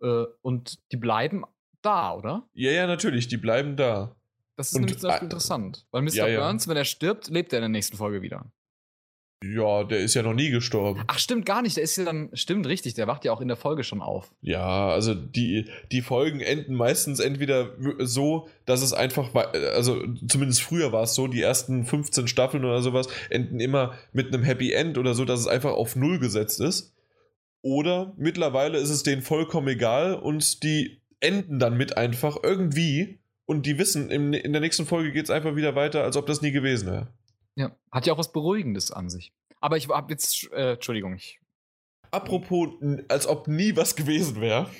Äh, 0.00 0.24
und 0.42 0.78
die 0.92 0.96
bleiben 0.96 1.44
da, 1.82 2.14
oder? 2.14 2.48
Ja, 2.52 2.70
ja, 2.70 2.86
natürlich, 2.86 3.26
die 3.26 3.36
bleiben 3.36 3.76
da. 3.76 4.16
Das 4.56 4.68
ist 4.68 4.74
Und, 4.76 4.82
nämlich 4.82 4.98
zum 4.98 5.08
Beispiel 5.08 5.24
äh, 5.24 5.26
interessant. 5.26 5.86
Weil 5.90 6.02
Mr. 6.02 6.12
ja, 6.12 6.26
ja. 6.28 6.40
Burns, 6.40 6.68
wenn 6.68 6.76
er 6.76 6.84
stirbt, 6.84 7.28
lebt 7.28 7.52
er 7.52 7.58
in 7.58 7.62
der 7.62 7.68
nächsten 7.68 7.96
Folge 7.96 8.22
wieder. 8.22 8.50
Ja, 9.42 9.84
der 9.84 10.00
ist 10.00 10.12
ja 10.14 10.22
noch 10.22 10.34
nie 10.34 10.50
gestorben. 10.50 11.02
Ach, 11.06 11.18
stimmt 11.18 11.46
gar 11.46 11.62
nicht. 11.62 11.76
Der 11.76 11.84
ist 11.84 11.96
ja 11.96 12.04
dann, 12.04 12.28
stimmt 12.34 12.66
richtig, 12.66 12.92
der 12.92 13.06
wacht 13.06 13.24
ja 13.24 13.32
auch 13.32 13.40
in 13.40 13.48
der 13.48 13.56
Folge 13.56 13.84
schon 13.84 14.02
auf. 14.02 14.30
Ja, 14.42 14.90
also 14.90 15.14
die, 15.14 15.66
die 15.90 16.02
Folgen 16.02 16.40
enden 16.40 16.74
meistens 16.74 17.20
entweder 17.20 17.70
so, 18.00 18.48
dass 18.66 18.82
es 18.82 18.92
einfach, 18.92 19.34
also 19.34 20.02
zumindest 20.28 20.60
früher 20.60 20.92
war 20.92 21.04
es 21.04 21.14
so, 21.14 21.26
die 21.26 21.40
ersten 21.40 21.86
15 21.86 22.28
Staffeln 22.28 22.66
oder 22.66 22.82
sowas 22.82 23.08
enden 23.30 23.60
immer 23.60 23.94
mit 24.12 24.34
einem 24.34 24.42
Happy 24.42 24.72
End 24.72 24.98
oder 24.98 25.14
so, 25.14 25.24
dass 25.24 25.40
es 25.40 25.46
einfach 25.46 25.72
auf 25.72 25.96
Null 25.96 26.18
gesetzt 26.18 26.60
ist. 26.60 26.94
Oder 27.62 28.12
mittlerweile 28.18 28.78
ist 28.78 28.90
es 28.90 29.02
denen 29.02 29.22
vollkommen 29.22 29.68
egal 29.68 30.14
und 30.14 30.62
die 30.62 31.00
enden 31.20 31.58
dann 31.58 31.78
mit 31.78 31.96
einfach 31.96 32.36
irgendwie 32.42 33.20
und 33.46 33.64
die 33.64 33.78
wissen, 33.78 34.10
im, 34.10 34.32
in 34.32 34.52
der 34.52 34.60
nächsten 34.60 34.86
Folge 34.86 35.12
geht 35.12 35.24
es 35.24 35.30
einfach 35.30 35.56
wieder 35.56 35.74
weiter, 35.74 36.04
als 36.04 36.16
ob 36.16 36.26
das 36.26 36.42
nie 36.42 36.52
gewesen 36.52 36.90
wäre. 36.90 37.08
Ja. 37.60 37.76
Hat 37.92 38.06
ja 38.06 38.14
auch 38.14 38.18
was 38.18 38.32
Beruhigendes 38.32 38.90
an 38.90 39.10
sich. 39.10 39.34
Aber 39.60 39.76
ich 39.76 39.88
hab 39.88 40.10
jetzt, 40.10 40.50
äh, 40.52 40.72
Entschuldigung, 40.72 41.14
ich. 41.14 41.40
Apropos, 42.10 42.70
als 43.08 43.26
ob 43.26 43.48
nie 43.48 43.76
was 43.76 43.94
gewesen 43.96 44.40
wäre. 44.40 44.70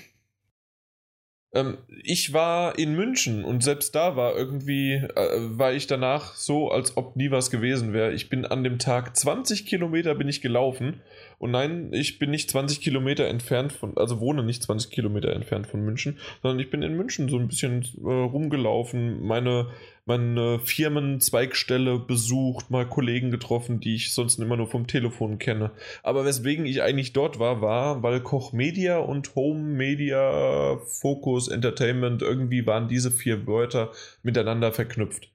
Ähm, 1.52 1.78
ich 2.04 2.32
war 2.32 2.78
in 2.78 2.94
München 2.94 3.44
und 3.44 3.62
selbst 3.62 3.94
da 3.94 4.16
war 4.16 4.36
irgendwie, 4.36 4.94
äh, 4.94 5.58
war 5.58 5.72
ich 5.72 5.86
danach 5.88 6.36
so, 6.36 6.70
als 6.70 6.96
ob 6.96 7.16
nie 7.16 7.30
was 7.30 7.50
gewesen 7.50 7.92
wäre. 7.92 8.12
Ich 8.12 8.28
bin 8.30 8.46
an 8.46 8.64
dem 8.64 8.78
Tag 8.78 9.16
20 9.16 9.66
Kilometer 9.66 10.14
bin 10.14 10.28
ich 10.28 10.40
gelaufen 10.40 11.02
und 11.38 11.50
nein, 11.50 11.92
ich 11.92 12.20
bin 12.20 12.30
nicht 12.30 12.50
20 12.50 12.80
Kilometer 12.80 13.26
entfernt 13.26 13.72
von, 13.72 13.96
also 13.96 14.20
wohne 14.20 14.44
nicht 14.44 14.62
20 14.62 14.92
Kilometer 14.92 15.32
entfernt 15.32 15.66
von 15.66 15.82
München, 15.82 16.18
sondern 16.40 16.60
ich 16.60 16.70
bin 16.70 16.82
in 16.82 16.96
München 16.96 17.28
so 17.28 17.36
ein 17.36 17.48
bisschen 17.48 17.82
äh, 17.98 18.08
rumgelaufen, 18.08 19.20
meine, 19.20 19.70
meine 20.10 20.58
Firmenzweigstelle 20.58 22.00
besucht, 22.00 22.68
mal 22.68 22.84
Kollegen 22.84 23.30
getroffen, 23.30 23.78
die 23.78 23.94
ich 23.94 24.12
sonst 24.12 24.40
immer 24.40 24.56
nur 24.56 24.66
vom 24.66 24.88
Telefon 24.88 25.38
kenne. 25.38 25.70
Aber 26.02 26.24
weswegen 26.24 26.66
ich 26.66 26.82
eigentlich 26.82 27.12
dort 27.12 27.38
war, 27.38 27.62
war, 27.62 28.02
weil 28.02 28.20
Koch 28.20 28.52
Media 28.52 28.98
und 28.98 29.36
Home 29.36 29.60
Media 29.60 30.78
Focus 30.78 31.46
Entertainment 31.46 32.22
irgendwie 32.22 32.66
waren 32.66 32.88
diese 32.88 33.12
vier 33.12 33.46
Wörter 33.46 33.92
miteinander 34.24 34.72
verknüpft. 34.72 35.32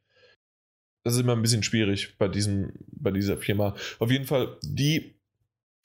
Das 1.05 1.13
ist 1.13 1.21
immer 1.21 1.37
ein 1.37 1.41
bisschen 1.41 1.63
schwierig 1.63 2.17
bei, 2.17 2.27
diesem, 2.27 2.73
bei 2.87 3.11
dieser 3.11 3.37
Firma. 3.37 3.75
Auf 3.99 4.11
jeden 4.11 4.25
Fall, 4.25 4.57
die 4.61 5.15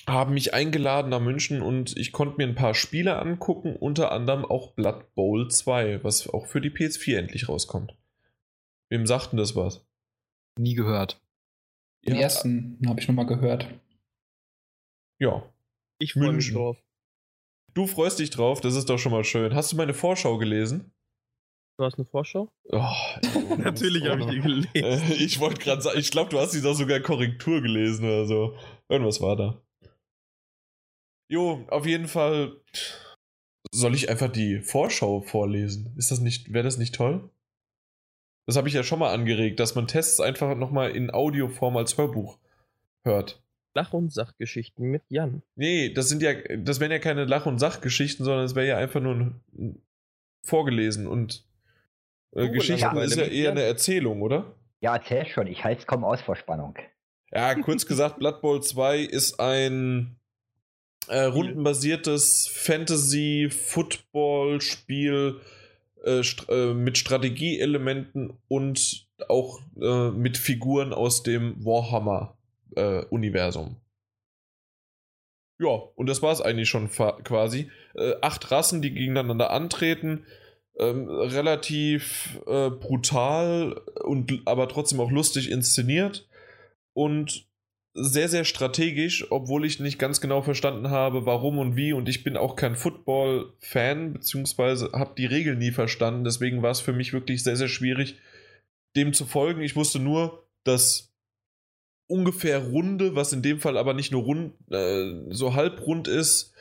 haben 0.08 0.34
mich 0.34 0.52
eingeladen 0.52 1.10
nach 1.10 1.20
München 1.20 1.62
und 1.62 1.96
ich 1.96 2.10
konnte 2.10 2.38
mir 2.38 2.48
ein 2.48 2.56
paar 2.56 2.74
Spiele 2.74 3.20
angucken, 3.20 3.76
unter 3.76 4.10
anderem 4.10 4.44
auch 4.44 4.72
Blood 4.72 5.14
Bowl 5.14 5.48
2, 5.48 6.02
was 6.02 6.28
auch 6.28 6.46
für 6.46 6.60
die 6.60 6.70
PS4 6.70 7.18
endlich 7.18 7.48
rauskommt. 7.48 7.94
Wem 8.90 9.06
sagt 9.06 9.32
denn 9.32 9.38
das 9.38 9.54
was? 9.56 9.86
Nie 10.58 10.74
gehört. 10.74 11.20
Den 12.06 12.16
Ja. 12.16 12.22
ersten 12.22 12.78
habe 12.86 13.00
ich 13.00 13.08
noch 13.08 13.14
mal 13.14 13.24
gehört. 13.26 13.68
Ja, 15.20 15.42
Ich 15.98 16.14
freue 16.14 16.32
mich 16.32 16.52
drauf. 16.52 16.82
Du 17.74 17.86
freust 17.86 18.18
dich 18.18 18.30
drauf, 18.30 18.60
das 18.60 18.74
ist 18.74 18.88
doch 18.88 18.98
schon 18.98 19.12
mal 19.12 19.22
schön. 19.22 19.54
Hast 19.54 19.70
du 19.72 19.76
meine 19.76 19.94
Vorschau 19.94 20.38
gelesen? 20.38 20.92
Du 21.78 21.84
hast 21.84 21.94
eine 21.98 22.04
Vorschau? 22.06 22.50
Oh, 22.64 22.82
Natürlich 23.58 24.04
habe 24.08 24.22
ich 24.22 24.26
die 24.28 24.40
gelesen. 24.40 24.70
Äh, 24.74 25.14
Ich 25.14 25.38
wollte 25.40 25.60
gerade 25.60 25.80
sagen, 25.82 25.98
ich 25.98 26.10
glaube, 26.10 26.30
du 26.30 26.38
hast 26.38 26.52
die 26.52 26.62
doch 26.62 26.74
sogar 26.74 27.00
Korrektur 27.00 27.60
gelesen 27.62 28.04
oder 28.04 28.26
so. 28.26 28.56
Irgendwas 28.88 29.20
war 29.20 29.36
da. 29.36 29.62
Jo, 31.30 31.64
auf 31.68 31.86
jeden 31.86 32.08
Fall. 32.08 32.60
Soll 33.72 33.94
ich 33.94 34.08
einfach 34.08 34.32
die 34.32 34.60
Vorschau 34.60 35.20
vorlesen? 35.20 35.94
Ist 35.96 36.10
das 36.10 36.20
nicht, 36.20 36.52
wäre 36.52 36.64
das 36.64 36.76
nicht 36.78 36.94
toll? 36.94 37.30
Das 38.46 38.56
habe 38.56 38.68
ich 38.68 38.74
ja 38.74 38.82
schon 38.82 38.98
mal 38.98 39.12
angeregt, 39.12 39.60
dass 39.60 39.74
man 39.74 39.86
Tests 39.86 40.18
einfach 40.20 40.56
nochmal 40.56 40.90
in 40.90 41.10
Audioform 41.12 41.76
als 41.76 41.96
Hörbuch 41.98 42.38
hört. 43.04 43.42
Lach- 43.74 43.92
und 43.92 44.12
Sachgeschichten 44.12 44.86
mit 44.90 45.02
Jan. 45.08 45.42
Nee, 45.54 45.90
das 45.92 46.08
sind 46.08 46.22
ja, 46.22 46.32
das 46.56 46.80
wären 46.80 46.90
ja 46.90 46.98
keine 46.98 47.24
Lach- 47.24 47.46
und 47.46 47.58
Sachgeschichten, 47.60 48.24
sondern 48.24 48.44
es 48.44 48.54
wäre 48.56 48.66
ja 48.66 48.76
einfach 48.78 49.00
nur 49.00 49.14
ein, 49.14 49.40
ein 49.56 49.82
vorgelesen 50.44 51.06
und 51.06 51.44
äh, 52.34 52.48
Oh, 52.48 52.50
Geschichten 52.50 52.82
Langeweile 52.86 53.06
ist 53.06 53.16
ja 53.16 53.24
eher 53.24 53.44
Jan. 53.44 53.52
eine 53.52 53.62
Erzählung, 53.62 54.22
oder? 54.22 54.54
Ja, 54.80 54.96
erzähl 54.96 55.26
schon, 55.26 55.46
ich 55.46 55.62
halte 55.62 55.82
es 55.82 55.86
kaum 55.86 56.02
aus 56.04 56.20
vor 56.22 56.34
Spannung. 56.36 56.74
Ja, 57.32 57.54
kurz 57.54 57.86
gesagt, 57.86 58.18
Blood 58.18 58.40
Bowl 58.40 58.60
2 58.62 58.98
ist 59.00 59.38
ein 59.38 60.16
äh, 61.06 61.20
rundenbasiertes 61.24 62.48
Fantasy-Football-Spiel 62.52 65.40
äh, 66.04 66.22
st 66.22 66.46
äh, 66.48 66.74
mit 66.74 66.98
Strategieelementen 66.98 68.38
und 68.48 69.08
auch 69.28 69.60
äh, 69.80 70.10
mit 70.10 70.36
Figuren 70.38 70.92
aus 70.92 71.22
dem 71.22 71.64
Warhammer-Universum. 71.64 73.76
ja, 75.58 75.68
und 75.94 76.08
das 76.08 76.22
war 76.22 76.32
es 76.32 76.40
eigentlich 76.40 76.68
schon 76.68 76.88
quasi. 76.88 77.70
Äh, 77.94 78.14
acht 78.22 78.50
Rassen, 78.50 78.82
die 78.82 78.92
gegeneinander 78.94 79.50
antreten. 79.50 80.26
Ähm, 80.78 81.10
relativ 81.10 82.40
äh, 82.46 82.70
brutal 82.70 83.72
und 84.02 84.40
aber 84.46 84.68
trotzdem 84.68 85.00
auch 85.00 85.10
lustig 85.10 85.50
inszeniert 85.50 86.28
und 86.94 87.49
sehr, 88.02 88.28
sehr 88.28 88.44
strategisch, 88.44 89.30
obwohl 89.30 89.64
ich 89.64 89.80
nicht 89.80 89.98
ganz 89.98 90.20
genau 90.20 90.42
verstanden 90.42 90.90
habe, 90.90 91.26
warum 91.26 91.58
und 91.58 91.76
wie. 91.76 91.92
Und 91.92 92.08
ich 92.08 92.24
bin 92.24 92.36
auch 92.36 92.56
kein 92.56 92.76
Football-Fan, 92.76 94.12
beziehungsweise 94.14 94.90
habe 94.92 95.14
die 95.16 95.26
Regeln 95.26 95.58
nie 95.58 95.72
verstanden. 95.72 96.24
Deswegen 96.24 96.62
war 96.62 96.70
es 96.70 96.80
für 96.80 96.92
mich 96.92 97.12
wirklich 97.12 97.42
sehr, 97.42 97.56
sehr 97.56 97.68
schwierig, 97.68 98.16
dem 98.96 99.12
zu 99.12 99.26
folgen. 99.26 99.62
Ich 99.62 99.76
wusste 99.76 99.98
nur, 99.98 100.46
dass 100.64 101.12
ungefähr 102.08 102.58
runde, 102.58 103.14
was 103.14 103.32
in 103.32 103.42
dem 103.42 103.60
Fall 103.60 103.76
aber 103.78 103.94
nicht 103.94 104.12
nur 104.12 104.22
rund, 104.22 104.54
äh, 104.70 105.12
so 105.30 105.54
halbrund 105.54 106.08
ist, 106.08 106.54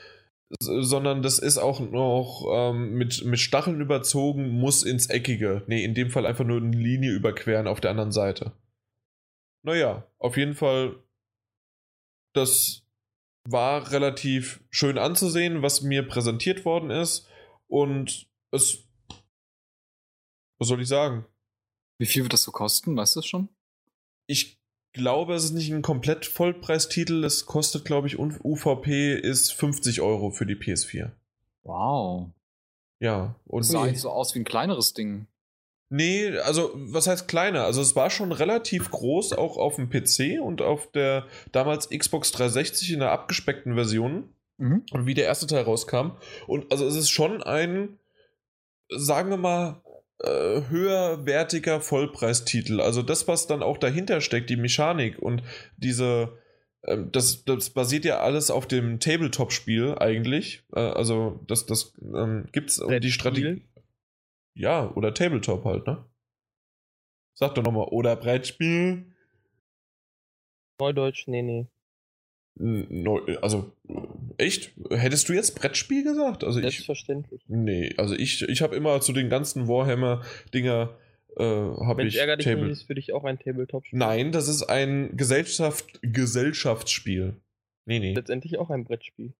sondern 0.60 1.22
das 1.22 1.40
ist 1.40 1.58
auch 1.58 1.80
noch 1.80 2.46
ähm, 2.52 2.94
mit, 2.94 3.24
mit 3.24 3.40
Stacheln 3.40 3.82
überzogen, 3.82 4.50
muss 4.50 4.84
ins 4.84 5.08
Eckige. 5.08 5.64
Nee, 5.68 5.84
in 5.84 5.94
dem 5.94 6.10
Fall 6.10 6.26
einfach 6.26 6.46
nur 6.46 6.58
eine 6.58 6.76
Linie 6.76 7.12
überqueren 7.12 7.68
auf 7.68 7.82
der 7.82 7.92
anderen 7.92 8.12
Seite. 8.12 8.52
Naja, 9.64 10.08
auf 10.18 10.38
jeden 10.38 10.56
Fall, 10.56 10.96
das 12.34 12.84
war 13.46 13.92
relativ 13.92 14.62
schön 14.70 14.98
anzusehen, 14.98 15.62
was 15.62 15.82
mir 15.82 16.08
präsentiert 16.08 16.66
worden 16.66 16.92
ist. 16.92 17.28
Und 17.68 18.28
es. 18.52 18.86
Was 20.60 20.68
soll 20.68 20.82
ich 20.82 20.88
sagen? 20.88 21.26
Wie 22.00 22.06
viel 22.06 22.24
wird 22.24 22.34
das 22.34 22.44
so 22.44 22.52
kosten? 22.52 22.96
Weißt 22.96 23.16
du 23.16 23.20
das 23.20 23.28
schon? 23.28 23.50
Ich 24.28 24.60
glaube, 24.94 25.34
es 25.34 25.46
ist 25.46 25.52
nicht 25.52 25.72
ein 25.72 25.82
komplett 25.82 26.26
Vollpreistitel. 26.26 27.24
Es 27.24 27.46
kostet, 27.46 27.86
glaube 27.86 28.08
ich, 28.08 28.20
UVP 28.20 29.16
ist 29.16 29.54
50 29.54 30.02
Euro 30.02 30.32
für 30.32 30.46
die 30.46 30.56
PS4. 30.56 31.12
Wow. 31.64 32.32
Ja, 33.00 33.36
und 33.46 33.62
Das 33.62 33.70
sah 33.70 33.84
eigentlich 33.84 34.02
so 34.02 34.10
aus 34.10 34.36
wie 34.36 34.40
ein 34.40 34.46
kleineres 34.46 34.94
Ding. 34.94 35.28
Nee, 35.90 36.38
also 36.38 36.72
was 36.76 37.08
heißt 37.08 37.28
kleiner? 37.28 37.64
Also 37.64 37.82
es 37.82 37.96
war 37.96 38.10
schon 38.10 38.32
relativ 38.32 38.92
groß, 38.92 39.34
auch 39.34 39.58
auf 39.58 39.76
dem 39.76 39.90
PC 39.90 40.40
und 40.42 40.62
auf 40.62 40.92
der 40.92 41.26
damals 41.52 41.90
Xbox 41.90 42.32
360 42.32 42.94
in 42.94 43.00
der 43.00 43.12
abgespeckten 43.12 43.74
Version. 43.74 44.30
Mhm. 44.58 44.84
Und 44.92 45.06
wie 45.08 45.14
der 45.14 45.26
erste 45.26 45.48
Teil 45.48 45.64
rauskam. 45.64 46.12
Und 46.46 46.72
also 46.72 46.86
es 46.86 46.96
ist 46.96 47.10
schon 47.10 47.42
ein 47.42 47.98
sagen 48.90 49.30
wir 49.30 49.38
mal, 49.38 49.82
äh, 50.20 50.62
höherwertiger 50.70 51.82
Vollpreistitel. 51.82 52.82
Also 52.82 53.02
das, 53.02 53.28
was 53.28 53.48
dann 53.48 53.64
auch 53.64 53.78
dahinter 53.78 54.22
steckt, 54.22 54.50
die 54.50 54.58
Mechanik 54.58 55.20
und 55.20 55.44
diese, 55.78 56.38
ähm, 56.84 57.10
das, 57.12 57.46
das 57.46 57.70
basiert 57.70 58.06
ja 58.06 58.20
alles 58.20 58.52
auf 58.52 58.68
dem 58.68 59.00
Tabletop-Spiel 59.00 59.96
eigentlich. 59.98 60.64
Äh, 60.76 60.80
also 60.80 61.40
das, 61.48 61.66
das 61.66 61.94
ähm, 62.02 62.48
gibt's 62.52 62.82
die 63.02 63.12
Strategie. 63.12 63.62
Ja, 64.54 64.92
oder 64.96 65.14
Tabletop 65.14 65.66
halt, 65.66 65.88
ne? 65.88 66.06
Sag 67.34 67.56
doch 67.56 67.64
nochmal, 67.64 67.88
oder 67.90 68.16
Brettspiel. 68.16 69.06
Neudeutsch, 70.80 71.28
nee, 71.28 71.42
nee. 71.42 71.68
Neu, 72.56 73.38
also, 73.42 73.72
echt? 74.38 74.72
Hättest 74.90 75.30
du 75.30 75.34
jetzt 75.34 75.58
Brettspiel 75.58 76.04
gesagt? 76.04 76.44
Also 76.44 76.60
Selbstverständlich. 76.60 77.42
Ich, 77.42 77.50
nee, 77.50 77.94
also 77.98 78.16
ich, 78.16 78.42
ich 78.42 78.62
habe 78.62 78.76
immer 78.76 79.00
zu 79.00 79.14
den 79.14 79.30
ganzen 79.30 79.70
Warhammer-Dinger 79.70 80.98
äh, 81.38 81.44
habe 81.44 82.04
ich. 82.04 82.18
Ärger 82.18 82.36
dich 82.36 82.46
Table 82.46 82.64
nicht, 82.64 82.74
ist 82.74 82.84
für 82.84 82.96
dich 82.96 83.14
auch 83.14 83.24
ein 83.24 83.40
Tabletop-Spiel? 83.40 83.98
Nein, 83.98 84.32
das 84.34 84.50
ist 84.50 84.64
ein 84.64 85.16
Gesellschaft, 85.16 86.00
Gesellschaftsspiel. 86.02 87.38
Nee, 87.86 88.00
nee. 88.00 88.14
Letztendlich 88.14 88.58
auch 88.58 88.70
ein 88.70 88.84
Brettspiel. 88.84 89.34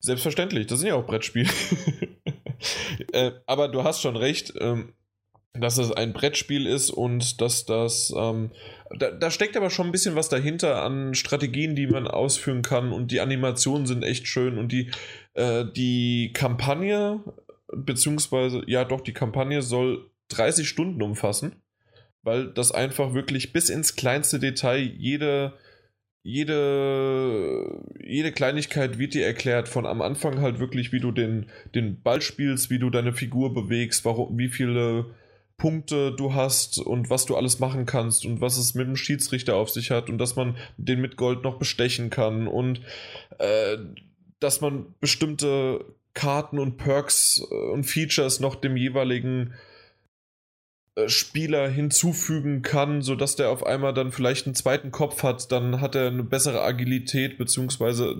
Selbstverständlich, 0.00 0.66
das 0.66 0.80
sind 0.80 0.88
ja 0.88 0.94
auch 0.94 1.06
Brettspiele. 1.06 1.48
äh, 3.12 3.32
aber 3.46 3.68
du 3.68 3.84
hast 3.84 4.00
schon 4.00 4.16
recht. 4.16 4.54
Ähm, 4.60 4.92
dass 5.54 5.78
es 5.78 5.92
ein 5.92 6.12
Brettspiel 6.12 6.66
ist 6.66 6.90
und 6.90 7.40
dass 7.40 7.66
das. 7.66 8.12
Ähm, 8.16 8.50
da, 8.98 9.10
da, 9.10 9.30
steckt 9.30 9.56
aber 9.56 9.70
schon 9.70 9.86
ein 9.86 9.92
bisschen 9.92 10.14
was 10.14 10.28
dahinter 10.28 10.82
an 10.82 11.14
Strategien, 11.14 11.74
die 11.74 11.86
man 11.86 12.06
ausführen 12.06 12.62
kann 12.62 12.92
und 12.92 13.10
die 13.10 13.20
Animationen 13.20 13.86
sind 13.86 14.02
echt 14.02 14.26
schön 14.28 14.58
und 14.58 14.72
die, 14.72 14.90
äh, 15.34 15.64
die 15.64 16.32
Kampagne, 16.32 17.20
beziehungsweise, 17.74 18.62
ja 18.66 18.84
doch, 18.84 19.00
die 19.00 19.12
Kampagne 19.12 19.62
soll 19.62 20.10
30 20.28 20.68
Stunden 20.68 21.02
umfassen, 21.02 21.56
weil 22.22 22.48
das 22.52 22.72
einfach 22.72 23.14
wirklich 23.14 23.52
bis 23.52 23.68
ins 23.68 23.96
kleinste 23.96 24.38
Detail 24.38 24.80
jede. 24.80 25.54
Jede, 26.28 27.80
jede 28.04 28.32
Kleinigkeit 28.32 28.98
wird 28.98 29.14
dir 29.14 29.24
erklärt, 29.24 29.66
von 29.66 29.86
am 29.86 30.02
Anfang 30.02 30.42
halt 30.42 30.58
wirklich, 30.58 30.92
wie 30.92 31.00
du 31.00 31.10
den, 31.10 31.46
den 31.74 32.02
Ball 32.02 32.20
spielst, 32.20 32.68
wie 32.68 32.78
du 32.78 32.90
deine 32.90 33.14
Figur 33.14 33.54
bewegst, 33.54 34.04
warum, 34.04 34.36
wie 34.36 34.50
viele 34.50 35.06
Punkte 35.56 36.12
du 36.14 36.34
hast 36.34 36.80
und 36.80 37.08
was 37.08 37.24
du 37.24 37.34
alles 37.34 37.60
machen 37.60 37.86
kannst 37.86 38.26
und 38.26 38.42
was 38.42 38.58
es 38.58 38.74
mit 38.74 38.86
dem 38.86 38.96
Schiedsrichter 38.96 39.56
auf 39.56 39.70
sich 39.70 39.90
hat 39.90 40.10
und 40.10 40.18
dass 40.18 40.36
man 40.36 40.58
den 40.76 41.00
mit 41.00 41.16
Gold 41.16 41.44
noch 41.44 41.58
bestechen 41.58 42.10
kann 42.10 42.46
und 42.46 42.82
äh, 43.38 43.78
dass 44.38 44.60
man 44.60 44.84
bestimmte 45.00 45.82
Karten 46.12 46.58
und 46.58 46.76
Perks 46.76 47.42
äh, 47.50 47.54
und 47.54 47.84
Features 47.84 48.38
noch 48.38 48.54
dem 48.54 48.76
jeweiligen 48.76 49.54
Spieler 51.06 51.68
hinzufügen 51.68 52.62
kann, 52.62 53.02
sodass 53.02 53.36
der 53.36 53.50
auf 53.50 53.64
einmal 53.64 53.94
dann 53.94 54.10
vielleicht 54.10 54.46
einen 54.46 54.54
zweiten 54.54 54.90
Kopf 54.90 55.22
hat, 55.22 55.52
dann 55.52 55.80
hat 55.80 55.94
er 55.94 56.08
eine 56.08 56.24
bessere 56.24 56.62
Agilität, 56.62 57.38
beziehungsweise 57.38 58.10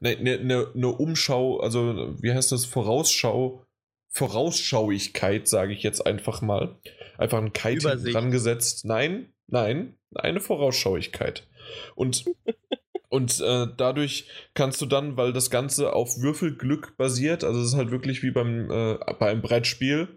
eine, 0.00 0.16
eine, 0.18 0.68
eine 0.74 0.88
Umschau, 0.88 1.60
also 1.60 2.14
wie 2.20 2.32
heißt 2.32 2.52
das, 2.52 2.64
Vorausschau 2.64 3.64
Vorausschauigkeit, 4.10 5.48
sage 5.48 5.72
ich 5.72 5.82
jetzt 5.82 6.04
einfach 6.04 6.42
mal. 6.42 6.76
Einfach 7.16 7.38
ein 7.38 7.52
Kite 7.52 7.96
dran 7.96 8.30
gesetzt. 8.30 8.84
Nein, 8.84 9.32
nein, 9.46 9.94
eine 10.14 10.40
Vorausschauigkeit. 10.40 11.46
Und, 11.94 12.24
und 13.08 13.40
äh, 13.40 13.66
dadurch 13.76 14.26
kannst 14.54 14.80
du 14.82 14.86
dann, 14.86 15.16
weil 15.16 15.32
das 15.32 15.50
Ganze 15.50 15.92
auf 15.92 16.18
Würfelglück 16.18 16.96
basiert, 16.96 17.44
also 17.44 17.60
es 17.60 17.68
ist 17.68 17.76
halt 17.76 17.92
wirklich 17.92 18.22
wie 18.22 18.32
beim, 18.32 18.70
äh, 18.70 18.98
bei 19.18 19.30
einem 19.30 19.42
Brettspiel, 19.42 20.08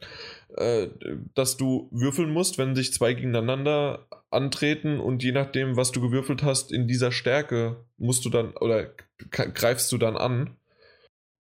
äh, 0.58 0.89
dass 1.34 1.58
du 1.58 1.89
würfeln 1.91 2.32
musst, 2.32 2.58
wenn 2.58 2.76
sich 2.76 2.93
zwei 2.93 3.14
gegeneinander 3.14 4.08
antreten 4.30 4.99
und 4.99 5.24
je 5.24 5.32
nachdem, 5.32 5.78
was 5.78 5.91
du 5.91 6.01
gewürfelt 6.01 6.43
hast, 6.43 6.72
in 6.72 6.88
dieser 6.88 7.12
Stärke 7.12 7.86
musst 7.97 8.26
du 8.26 8.30
dann 8.30 8.56
oder 8.58 8.93
greifst 9.30 9.91
du 9.91 9.97
dann 9.97 10.18
an. 10.18 10.58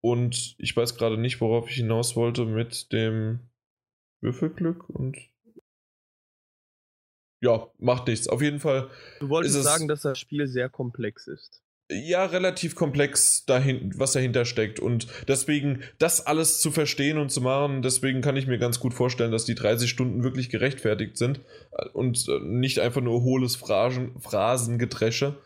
Und 0.01 0.55
ich 0.57 0.75
weiß 0.75 0.95
gerade 0.95 1.17
nicht, 1.17 1.39
worauf 1.39 1.69
ich 1.69 1.75
hinaus 1.75 2.15
wollte 2.15 2.45
mit 2.45 2.91
dem 2.91 3.39
Würfelglück 4.21 4.89
und. 4.89 5.17
Ja, 7.41 7.69
macht 7.77 8.07
nichts. 8.07 8.27
Auf 8.27 8.41
jeden 8.41 8.59
Fall. 8.59 8.89
Du 9.19 9.29
wolltest 9.29 9.61
sagen, 9.63 9.87
dass 9.87 10.01
das 10.01 10.17
Spiel 10.19 10.47
sehr 10.47 10.69
komplex 10.69 11.27
ist. 11.27 11.62
Ja, 11.93 12.25
relativ 12.25 12.75
komplex, 12.75 13.45
dahin, 13.45 13.91
was 13.95 14.13
dahinter 14.13 14.45
steckt. 14.45 14.79
Und 14.79 15.07
deswegen, 15.27 15.83
das 15.99 16.25
alles 16.25 16.59
zu 16.59 16.71
verstehen 16.71 17.17
und 17.17 17.29
zu 17.29 17.41
machen, 17.41 17.81
deswegen 17.81 18.21
kann 18.21 18.35
ich 18.35 18.47
mir 18.47 18.57
ganz 18.57 18.79
gut 18.79 18.93
vorstellen, 18.93 19.31
dass 19.31 19.45
die 19.45 19.55
30 19.55 19.89
Stunden 19.89 20.23
wirklich 20.23 20.49
gerechtfertigt 20.49 21.17
sind 21.17 21.41
und 21.93 22.27
nicht 22.41 22.79
einfach 22.79 23.01
nur 23.01 23.21
hohles 23.23 23.55
Phrasen, 23.55 24.19
Phrasengedresche. 24.19 25.37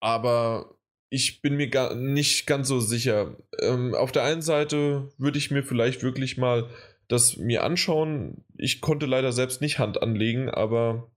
Aber 0.00 0.78
ich 1.10 1.42
bin 1.42 1.56
mir 1.56 1.68
gar 1.68 1.94
nicht 1.94 2.46
ganz 2.46 2.68
so 2.68 2.80
sicher. 2.80 3.36
Ähm, 3.60 3.94
auf 3.94 4.12
der 4.12 4.24
einen 4.24 4.42
Seite 4.42 5.10
würde 5.18 5.38
ich 5.38 5.50
mir 5.50 5.62
vielleicht 5.62 6.02
wirklich 6.02 6.36
mal 6.36 6.68
das 7.08 7.38
mir 7.38 7.64
anschauen. 7.64 8.44
Ich 8.56 8.80
konnte 8.80 9.06
leider 9.06 9.32
selbst 9.32 9.60
nicht 9.60 9.78
Hand 9.78 10.02
anlegen, 10.02 10.50
aber 10.50 11.10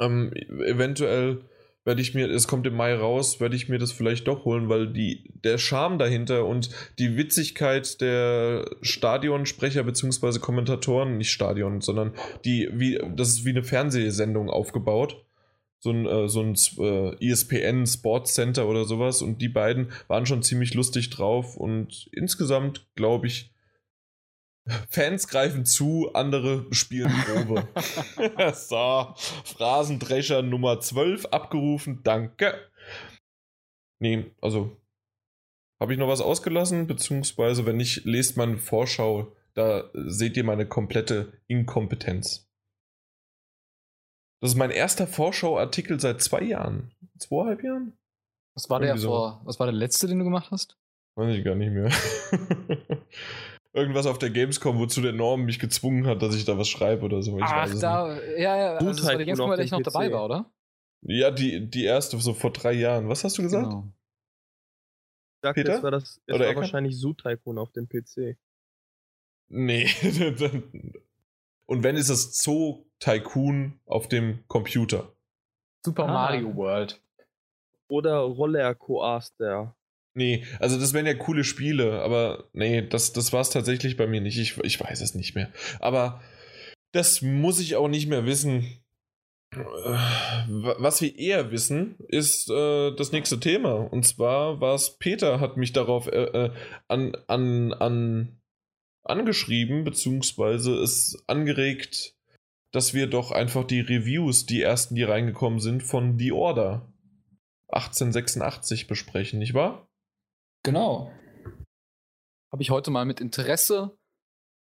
ähm, 0.00 0.32
eventuell 0.34 1.44
werde 1.88 2.02
ich 2.02 2.14
mir, 2.14 2.28
es 2.28 2.46
kommt 2.46 2.66
im 2.66 2.76
Mai 2.76 2.94
raus, 2.94 3.40
werde 3.40 3.56
ich 3.56 3.70
mir 3.70 3.78
das 3.78 3.92
vielleicht 3.92 4.28
doch 4.28 4.44
holen, 4.44 4.68
weil 4.68 4.92
die, 4.92 5.24
der 5.42 5.56
Charme 5.56 5.98
dahinter 5.98 6.44
und 6.44 6.68
die 6.98 7.16
Witzigkeit 7.16 7.98
der 8.02 8.66
Stadionsprecher 8.82 9.82
bzw. 9.84 10.38
Kommentatoren, 10.38 11.16
nicht 11.16 11.30
Stadion, 11.30 11.80
sondern 11.80 12.12
die, 12.44 12.68
wie, 12.74 13.00
das 13.16 13.30
ist 13.30 13.46
wie 13.46 13.50
eine 13.50 13.64
Fernsehsendung 13.64 14.50
aufgebaut 14.50 15.24
so 15.80 15.90
ein, 15.90 16.04
äh, 16.06 16.28
so 16.28 16.42
ein 16.42 16.56
äh, 16.78 17.30
ESPN 17.30 17.86
Sports 17.86 18.34
Center 18.34 18.68
oder 18.68 18.84
sowas 18.84 19.22
und 19.22 19.40
die 19.40 19.48
beiden 19.48 19.90
waren 20.08 20.26
schon 20.26 20.42
ziemlich 20.42 20.74
lustig 20.74 21.08
drauf 21.08 21.56
und 21.56 22.10
insgesamt 22.12 22.86
glaube 22.96 23.28
ich, 23.28 23.50
Fans 24.90 25.28
greifen 25.28 25.64
zu, 25.64 26.10
andere 26.14 26.66
spielen 26.72 27.12
Probe. 27.24 27.68
so, 28.54 29.14
Phrasendrescher 29.44 30.42
Nummer 30.42 30.80
12 30.80 31.26
abgerufen, 31.26 32.02
danke. 32.02 32.54
Nee, 34.00 34.32
also 34.40 34.76
habe 35.80 35.92
ich 35.92 35.98
noch 35.98 36.08
was 36.08 36.20
ausgelassen, 36.20 36.86
beziehungsweise 36.86 37.66
wenn 37.66 37.76
nicht, 37.76 38.04
lest 38.04 38.36
meine 38.36 38.58
Vorschau, 38.58 39.32
da 39.54 39.90
seht 39.94 40.36
ihr 40.36 40.44
meine 40.44 40.66
komplette 40.66 41.40
Inkompetenz. 41.46 42.48
Das 44.40 44.52
ist 44.52 44.56
mein 44.56 44.70
erster 44.70 45.06
Vorschauartikel 45.06 45.98
seit 45.98 46.22
zwei 46.22 46.42
Jahren. 46.42 46.92
Zweieinhalb 47.18 47.62
Jahren? 47.62 47.98
Was 48.54 48.70
war 48.70 48.80
Irgendwie 48.80 49.00
der 49.00 49.08
vor, 49.08 49.40
was 49.44 49.58
war 49.58 49.66
der 49.66 49.74
letzte, 49.74 50.06
den 50.06 50.18
du 50.18 50.24
gemacht 50.24 50.50
hast? 50.50 50.76
Weiß 51.16 51.36
ich 51.36 51.44
gar 51.44 51.54
nicht 51.54 51.72
mehr. 51.72 51.90
Irgendwas 53.74 54.06
auf 54.06 54.18
der 54.18 54.30
Gamescom, 54.30 54.78
wozu 54.78 55.02
der 55.02 55.12
Norm 55.12 55.44
mich 55.44 55.58
gezwungen 55.58 56.06
hat, 56.06 56.22
dass 56.22 56.34
ich 56.34 56.44
da 56.44 56.56
was 56.58 56.68
schreibe 56.68 57.04
oder 57.04 57.22
so. 57.22 57.36
Ich 57.36 57.44
Ach, 57.44 57.68
da, 57.80 58.14
nicht. 58.14 58.38
ja, 58.38 58.56
ja, 58.56 58.74
also 58.74 58.92
das 58.92 59.06
war 59.06 59.16
die 59.16 59.24
Gamescom, 59.26 59.50
der 59.50 59.60
ich 59.60 59.70
noch 59.70 59.82
dabei 59.82 60.10
war, 60.10 60.24
oder? 60.24 60.50
Ja, 61.02 61.30
die, 61.30 61.68
die 61.68 61.84
erste, 61.84 62.18
so 62.18 62.34
vor 62.34 62.52
drei 62.52 62.72
Jahren. 62.72 63.08
Was 63.08 63.24
hast 63.24 63.38
du 63.38 63.42
gesagt? 63.42 63.66
Genau. 63.66 63.92
Ich 65.36 65.42
dachte, 65.42 65.62
Peter? 65.62 65.76
es 65.76 65.82
war, 65.82 65.90
das, 65.90 66.20
es 66.26 66.38
war 66.38 66.56
wahrscheinlich 66.56 66.98
Zoo 66.98 67.12
Tycoon 67.12 67.58
auf 67.58 67.70
dem 67.70 67.88
PC. 67.88 68.36
Nee. 69.48 69.88
Und 71.66 71.82
wenn 71.82 71.96
ist 71.96 72.08
es 72.08 72.42
Zoo 72.42 72.86
Tycoon 72.98 73.78
auf 73.86 74.08
dem 74.08 74.44
Computer. 74.48 75.12
Super 75.84 76.04
ah. 76.04 76.12
Mario 76.12 76.56
World. 76.56 77.00
Oder 77.88 78.18
Roller 78.18 78.74
Coaster. 78.74 79.76
Nee, 80.18 80.44
also 80.58 80.80
das 80.80 80.94
wären 80.94 81.06
ja 81.06 81.14
coole 81.14 81.44
Spiele, 81.44 82.02
aber 82.02 82.48
nee, 82.52 82.82
das, 82.82 83.12
das 83.12 83.32
war 83.32 83.40
es 83.40 83.50
tatsächlich 83.50 83.96
bei 83.96 84.08
mir 84.08 84.20
nicht. 84.20 84.36
Ich, 84.36 84.58
ich 84.64 84.80
weiß 84.80 85.00
es 85.00 85.14
nicht 85.14 85.36
mehr. 85.36 85.52
Aber 85.78 86.20
das 86.90 87.22
muss 87.22 87.60
ich 87.60 87.76
auch 87.76 87.86
nicht 87.86 88.08
mehr 88.08 88.26
wissen. 88.26 88.66
Was 89.52 91.00
wir 91.00 91.16
eher 91.16 91.52
wissen, 91.52 91.94
ist 92.08 92.50
äh, 92.50 92.90
das 92.96 93.12
nächste 93.12 93.38
Thema. 93.38 93.74
Und 93.74 94.04
zwar 94.04 94.60
war 94.60 94.74
es 94.74 94.98
Peter, 94.98 95.38
hat 95.38 95.56
mich 95.56 95.72
darauf 95.72 96.08
äh, 96.08 96.24
äh, 96.24 96.50
an, 96.88 97.16
an, 97.28 97.72
an, 97.74 98.40
angeschrieben, 99.04 99.84
beziehungsweise 99.84 100.74
es 100.74 101.22
angeregt, 101.28 102.16
dass 102.72 102.92
wir 102.92 103.06
doch 103.06 103.30
einfach 103.30 103.64
die 103.64 103.80
Reviews, 103.80 104.46
die 104.46 104.62
ersten, 104.62 104.96
die 104.96 105.04
reingekommen 105.04 105.60
sind, 105.60 105.84
von 105.84 106.18
The 106.18 106.32
Order 106.32 106.92
1886 107.68 108.88
besprechen, 108.88 109.38
nicht 109.38 109.54
wahr? 109.54 109.87
Genau. 110.68 111.10
Habe 112.52 112.62
ich 112.62 112.68
heute 112.68 112.90
mal 112.90 113.06
mit 113.06 113.22
Interesse 113.22 113.96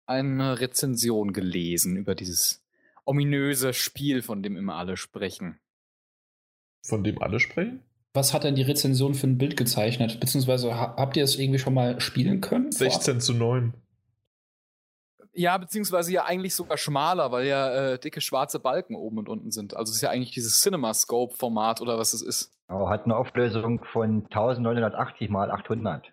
eine 0.06 0.60
Rezension 0.60 1.32
gelesen 1.32 1.96
über 1.96 2.14
dieses 2.14 2.64
ominöse 3.04 3.74
Spiel, 3.74 4.22
von 4.22 4.40
dem 4.40 4.56
immer 4.56 4.76
alle 4.76 4.96
sprechen. 4.96 5.58
Von 6.84 7.02
dem 7.02 7.20
alle 7.20 7.40
sprechen? 7.40 7.82
Was 8.14 8.32
hat 8.32 8.44
denn 8.44 8.54
die 8.54 8.62
Rezension 8.62 9.16
für 9.16 9.26
ein 9.26 9.36
Bild 9.36 9.56
gezeichnet? 9.56 10.20
Beziehungsweise 10.20 10.76
habt 10.76 11.16
ihr 11.16 11.24
es 11.24 11.40
irgendwie 11.40 11.58
schon 11.58 11.74
mal 11.74 12.00
spielen 12.00 12.40
können? 12.40 12.70
16 12.70 13.20
zu 13.20 13.34
9. 13.34 13.74
Ja, 15.32 15.58
beziehungsweise 15.58 16.12
ja 16.12 16.24
eigentlich 16.24 16.54
sogar 16.54 16.78
schmaler, 16.78 17.32
weil 17.32 17.48
ja 17.48 17.94
äh, 17.94 17.98
dicke 17.98 18.20
schwarze 18.20 18.60
Balken 18.60 18.94
oben 18.94 19.18
und 19.18 19.28
unten 19.28 19.50
sind. 19.50 19.74
Also 19.74 19.90
es 19.90 19.96
ist 19.96 20.02
ja 20.02 20.10
eigentlich 20.10 20.30
dieses 20.30 20.60
CinemaScope-Format 20.60 21.80
oder 21.80 21.98
was 21.98 22.12
es 22.12 22.22
ist. 22.22 22.55
Aber 22.68 22.88
hat 22.90 23.04
eine 23.04 23.16
Auflösung 23.16 23.84
von 23.92 24.24
1980 24.24 25.30
mal 25.30 25.50
800. 25.50 26.12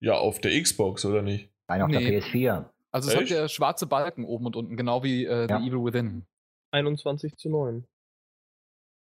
Ja, 0.00 0.14
auf 0.14 0.40
der 0.40 0.60
Xbox, 0.60 1.04
oder 1.04 1.22
nicht? 1.22 1.50
Nein, 1.68 1.82
auf 1.82 1.88
Nee. 1.88 1.98
der 2.10 2.22
PS4. 2.22 2.68
Also 2.90 3.08
es 3.08 3.14
Echt? 3.14 3.22
hat 3.22 3.30
ja 3.30 3.48
schwarze 3.48 3.86
Balken 3.86 4.24
oben 4.24 4.46
und 4.46 4.56
unten, 4.56 4.76
genau 4.76 5.02
wie 5.02 5.24
äh, 5.24 5.48
Ja. 5.48 5.58
The 5.60 5.66
Evil 5.66 5.84
Within. 5.84 6.26
21 6.72 7.36
zu 7.36 7.48
9. 7.48 7.86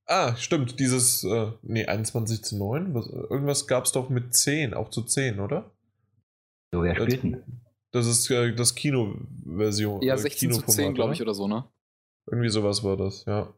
Ah, 0.06 0.36
stimmt, 0.36 0.78
dieses, 0.78 1.24
äh, 1.24 1.52
nee, 1.62 1.84
21 1.84 2.42
zu 2.44 2.56
9? 2.56 2.94
Was, 2.94 3.08
irgendwas 3.08 3.66
gab 3.66 3.84
es 3.84 3.92
doch 3.92 4.08
mit 4.08 4.34
10, 4.34 4.72
auch 4.72 4.88
zu 4.90 5.02
10, 5.02 5.40
oder? 5.40 5.72
So, 6.72 6.82
wer 6.82 6.94
spielt 6.94 7.22
denn? 7.22 7.42
Das 7.90 8.06
ist 8.06 8.30
äh, 8.30 8.54
das 8.54 8.74
Kino-Version. 8.74 10.02
Ja, 10.02 10.14
äh, 10.14 10.18
16 10.18 10.52
zu 10.52 10.60
10, 10.60 10.66
Kinoformat, 10.66 10.94
glaube 10.94 11.12
ich, 11.14 11.22
oder? 11.22 11.34
so, 11.34 11.48
ne? 11.48 11.64
Irgendwie 12.30 12.48
sowas 12.50 12.84
war 12.84 12.96
das, 12.96 13.24
ja. 13.24 13.52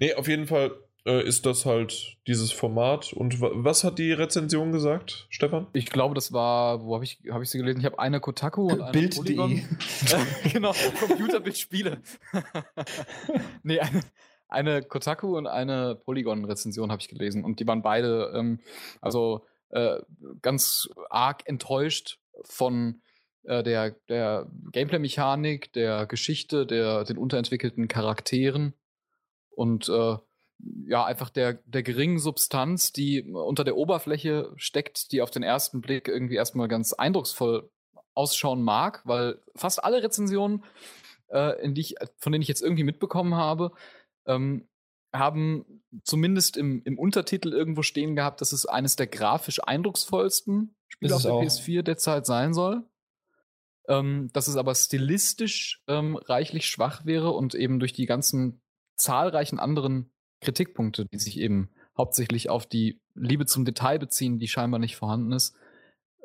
Nee, 0.00 0.14
auf 0.14 0.26
jeden 0.28 0.46
Fall 0.46 0.72
ist 1.04 1.44
das 1.44 1.66
halt 1.66 2.16
dieses 2.26 2.50
Format. 2.50 3.12
Und 3.12 3.40
wa 3.40 3.50
was 3.52 3.84
hat 3.84 3.98
die 3.98 4.12
Rezension 4.12 4.72
gesagt, 4.72 5.26
Stefan? 5.28 5.66
Ich 5.74 5.86
glaube, 5.86 6.14
das 6.14 6.32
war, 6.32 6.84
wo 6.84 6.94
habe 6.94 7.04
ich, 7.04 7.20
hab 7.30 7.42
ich 7.42 7.50
sie 7.50 7.58
gelesen? 7.58 7.80
Ich 7.80 7.84
habe 7.86 7.98
eine 7.98 8.20
Kotaku 8.20 8.68
und 8.68 8.80
eine 8.80 8.92
Bild.de. 8.92 9.36
Polygon. 9.36 9.62
genau, 10.52 10.72
Computerbildspiele. 11.06 11.98
nee, 13.62 13.80
eine, 13.80 14.00
eine 14.48 14.82
Kotaku 14.82 15.36
und 15.36 15.46
eine 15.46 15.94
Polygon-Rezension 15.94 16.90
habe 16.90 17.00
ich 17.00 17.08
gelesen. 17.08 17.44
Und 17.44 17.60
die 17.60 17.66
waren 17.66 17.82
beide, 17.82 18.32
ähm, 18.34 18.60
also 19.02 19.44
äh, 19.70 20.00
ganz 20.40 20.88
arg 21.10 21.42
enttäuscht 21.46 22.18
von 22.44 23.02
äh, 23.42 23.62
der, 23.62 23.90
der 24.08 24.50
Gameplay-Mechanik, 24.72 25.72
der 25.72 26.06
Geschichte, 26.06 26.64
der, 26.66 27.04
den 27.04 27.18
unterentwickelten 27.18 27.88
Charakteren 27.88 28.72
und 29.50 29.88
äh, 29.88 30.16
ja, 30.86 31.04
einfach 31.04 31.30
der, 31.30 31.54
der 31.66 31.82
geringen 31.82 32.18
Substanz, 32.18 32.92
die 32.92 33.22
unter 33.22 33.64
der 33.64 33.76
Oberfläche 33.76 34.52
steckt, 34.56 35.12
die 35.12 35.22
auf 35.22 35.30
den 35.30 35.42
ersten 35.42 35.80
Blick 35.80 36.08
irgendwie 36.08 36.36
erstmal 36.36 36.68
ganz 36.68 36.92
eindrucksvoll 36.92 37.70
ausschauen 38.14 38.62
mag, 38.62 39.02
weil 39.04 39.40
fast 39.56 39.82
alle 39.82 40.02
Rezensionen, 40.02 40.64
äh, 41.28 41.60
in 41.62 41.74
die 41.74 41.80
ich, 41.80 41.94
von 42.18 42.32
denen 42.32 42.42
ich 42.42 42.48
jetzt 42.48 42.62
irgendwie 42.62 42.84
mitbekommen 42.84 43.34
habe, 43.34 43.72
ähm, 44.26 44.68
haben 45.12 45.82
zumindest 46.02 46.56
im, 46.56 46.82
im 46.84 46.98
Untertitel 46.98 47.52
irgendwo 47.52 47.82
stehen 47.82 48.16
gehabt, 48.16 48.40
dass 48.40 48.52
es 48.52 48.66
eines 48.66 48.96
der 48.96 49.06
grafisch 49.06 49.62
eindrucksvollsten 49.62 50.74
Spiele 50.88 51.14
auf 51.14 51.22
der 51.22 51.32
auch. 51.32 51.42
PS4 51.42 51.82
derzeit 51.82 52.26
sein 52.26 52.54
soll. 52.54 52.82
Ähm, 53.86 54.30
dass 54.32 54.48
es 54.48 54.56
aber 54.56 54.74
stilistisch 54.74 55.82
ähm, 55.88 56.16
reichlich 56.16 56.66
schwach 56.66 57.04
wäre 57.04 57.32
und 57.32 57.54
eben 57.54 57.78
durch 57.78 57.92
die 57.92 58.06
ganzen 58.06 58.62
zahlreichen 58.96 59.58
anderen 59.58 60.13
Kritikpunkte, 60.44 61.06
die 61.06 61.18
sich 61.18 61.38
eben 61.40 61.70
hauptsächlich 61.96 62.50
auf 62.50 62.66
die 62.66 63.00
Liebe 63.14 63.46
zum 63.46 63.64
Detail 63.64 63.98
beziehen, 63.98 64.38
die 64.38 64.48
scheinbar 64.48 64.80
nicht 64.80 64.96
vorhanden 64.96 65.32
ist, 65.32 65.56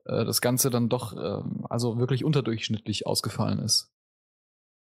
äh, 0.06 0.26
das 0.26 0.42
Ganze 0.42 0.70
dann 0.70 0.90
doch 0.90 1.14
ähm, 1.14 1.66
also 1.70 2.00
wirklich 2.00 2.24
unterdurchschnittlich 2.24 3.06
ausgefallen 3.08 3.60
ist. 3.60 3.92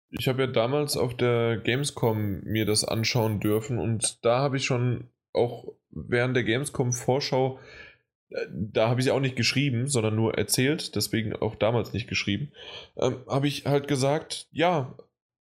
Ich 0.10 0.28
habe 0.28 0.44
ja 0.44 0.48
damals 0.48 0.96
auf 0.96 1.16
der 1.16 1.58
Gamescom 1.58 2.42
mir 2.44 2.66
das 2.66 2.86
anschauen 2.86 3.40
dürfen 3.40 3.78
und 3.78 4.24
da 4.24 4.40
habe 4.40 4.58
ich 4.58 4.66
schon 4.66 5.10
auch 5.34 5.66
während 5.92 6.36
der 6.36 6.44
Gamescom-Vorschau, 6.44 7.60
äh, 8.30 8.46
da 8.50 8.90
habe 8.90 9.02
ich 9.02 9.12
auch 9.12 9.20
nicht 9.20 9.36
geschrieben, 9.36 9.88
sondern 9.88 10.16
nur 10.16 10.38
erzählt, 10.38 10.96
deswegen 10.96 11.36
auch 11.36 11.56
damals 11.56 11.94
nicht 11.94 12.08
geschrieben, 12.08 12.52
ähm, 12.96 13.18
habe 13.28 13.48
ich 13.48 13.66
halt 13.66 13.88
gesagt, 13.88 14.48
ja, 14.52 14.96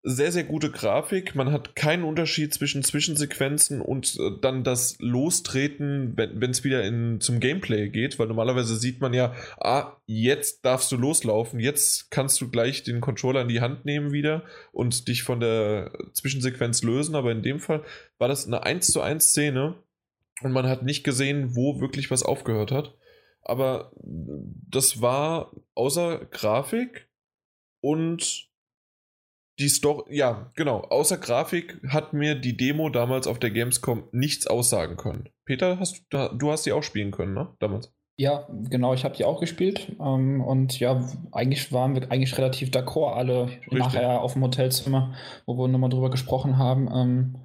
sehr, 0.05 0.32
sehr 0.32 0.42
gute 0.42 0.70
Grafik. 0.70 1.34
Man 1.36 1.53
hat 1.53 1.76
keinen 1.76 2.03
Unterschied 2.03 2.53
zwischen 2.53 2.82
Zwischensequenzen 2.82 3.80
und 3.80 4.18
äh, 4.18 4.32
dann 4.40 4.64
das 4.64 4.96
Lostreten, 4.98 6.16
wenn 6.16 6.50
es 6.50 6.64
wieder 6.64 6.82
in, 6.82 7.20
zum 7.20 7.38
Gameplay 7.38 7.88
geht, 7.88 8.18
weil 8.18 8.26
normalerweise 8.26 8.76
sieht 8.76 9.00
man 9.00 9.14
ja, 9.14 9.34
ah, 9.59 9.96
jetzt 10.07 10.64
darfst 10.64 10.90
du 10.90 10.96
loslaufen, 10.96 11.61
jetzt 11.61 12.11
kannst 12.11 12.40
du 12.40 12.50
gleich 12.50 12.82
den 12.82 13.00
Controller 13.00 13.42
in 13.42 13.48
die 13.48 13.61
Hand 13.61 13.84
nehmen 13.84 14.12
wieder 14.12 14.42
und 14.72 15.07
dich 15.07 15.22
von 15.22 15.38
der 15.38 15.92
Zwischensequenz 16.12 16.82
lösen, 16.82 17.14
aber 17.14 17.30
in 17.30 17.42
dem 17.42 17.61
Fall 17.61 17.84
war 18.18 18.28
das 18.28 18.46
eine 18.46 18.64
1 18.64 18.88
zu 18.88 19.00
1 19.00 19.24
Szene 19.24 19.76
und 20.42 20.50
man 20.50 20.66
hat 20.66 20.82
nicht 20.82 21.05
gesehen, 21.05 21.55
wo 21.55 21.80
wirklich 21.80 22.11
was 22.11 22.24
aufgehört 22.24 22.72
hat. 22.72 22.96
Aber 23.44 23.92
das 23.96 25.00
war 25.00 25.53
außer 25.74 26.26
Grafik 26.26 27.09
und 27.80 28.51
die 29.59 29.68
Story, 29.68 30.16
ja, 30.16 30.50
genau, 30.57 30.80
außer 30.80 31.18
Grafik 31.18 31.80
hat 31.88 32.12
mir 32.12 32.34
die 32.34 32.57
Demo 32.57 32.88
damals 32.88 33.26
auf 33.26 33.38
der 33.38 33.50
Gamescom 33.50 34.05
nichts 34.12 34.46
aussagen 34.46 34.96
können. 34.96 35.28
Peter, 35.44 35.78
hast 35.78 36.05
du, 36.11 36.28
du 36.34 36.50
hast 36.50 36.66
die 36.66 36.72
auch 36.72 36.82
spielen 36.82 37.11
können, 37.11 37.34
ne? 37.34 37.48
Damals. 37.59 37.92
Ja, 38.16 38.46
genau, 38.50 38.92
ich 38.92 39.05
habe 39.05 39.16
die 39.16 39.24
auch 39.24 39.40
gespielt. 39.40 39.96
Ähm, 40.00 40.42
und 40.42 40.78
ja, 40.78 41.03
eigentlich 41.32 41.72
waren 41.72 41.94
wir 41.94 42.11
eigentlich 42.11 42.36
relativ 42.36 42.68
d'accord 42.70 43.14
alle 43.14 43.48
nachher 43.70 44.20
auf 44.20 44.34
dem 44.34 44.42
Hotelzimmer, 44.42 45.14
wo 45.46 45.57
wir 45.57 45.68
nochmal 45.68 45.90
drüber 45.90 46.11
gesprochen 46.11 46.59
haben. 46.59 46.88
Ähm, 46.94 47.36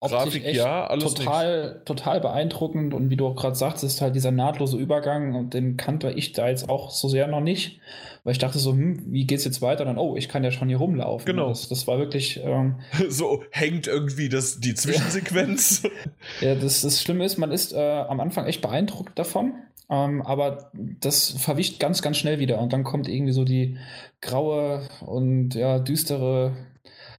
Grafik 0.00 0.44
echt 0.44 0.56
ja, 0.56 0.86
alles 0.86 1.14
total, 1.14 1.82
total 1.84 2.20
beeindruckend 2.20 2.94
und 2.94 3.10
wie 3.10 3.16
du 3.16 3.26
auch 3.26 3.34
gerade 3.34 3.56
sagst, 3.56 3.82
ist 3.82 4.00
halt 4.00 4.14
dieser 4.14 4.30
nahtlose 4.30 4.76
Übergang 4.76 5.34
und 5.34 5.54
den 5.54 5.76
kannte 5.76 6.12
ich 6.12 6.32
da 6.32 6.48
jetzt 6.48 6.68
auch 6.68 6.90
so 6.90 7.08
sehr 7.08 7.26
noch 7.26 7.40
nicht, 7.40 7.80
weil 8.22 8.30
ich 8.32 8.38
dachte 8.38 8.60
so, 8.60 8.70
hm, 8.70 9.02
wie 9.12 9.26
geht's 9.26 9.44
jetzt 9.44 9.60
weiter? 9.60 9.84
Dann, 9.84 9.98
oh, 9.98 10.14
ich 10.16 10.28
kann 10.28 10.44
ja 10.44 10.52
schon 10.52 10.68
hier 10.68 10.76
rumlaufen. 10.76 11.26
Genau. 11.26 11.48
Das, 11.48 11.68
das 11.68 11.88
war 11.88 11.98
wirklich, 11.98 12.40
ähm, 12.44 12.76
so 13.08 13.42
hängt 13.50 13.88
irgendwie 13.88 14.28
das, 14.28 14.60
die 14.60 14.74
Zwischensequenz. 14.74 15.82
ja, 16.40 16.54
das, 16.54 16.82
das 16.82 17.02
Schlimme 17.02 17.24
ist, 17.24 17.36
man 17.36 17.50
ist 17.50 17.72
äh, 17.72 17.78
am 17.78 18.20
Anfang 18.20 18.46
echt 18.46 18.62
beeindruckt 18.62 19.18
davon, 19.18 19.54
ähm, 19.90 20.22
aber 20.22 20.70
das 21.00 21.30
verwischt 21.30 21.80
ganz, 21.80 22.02
ganz 22.02 22.18
schnell 22.18 22.38
wieder 22.38 22.60
und 22.60 22.72
dann 22.72 22.84
kommt 22.84 23.08
irgendwie 23.08 23.32
so 23.32 23.44
die 23.44 23.78
graue 24.20 24.86
und 25.00 25.56
ja, 25.56 25.80
düstere 25.80 26.52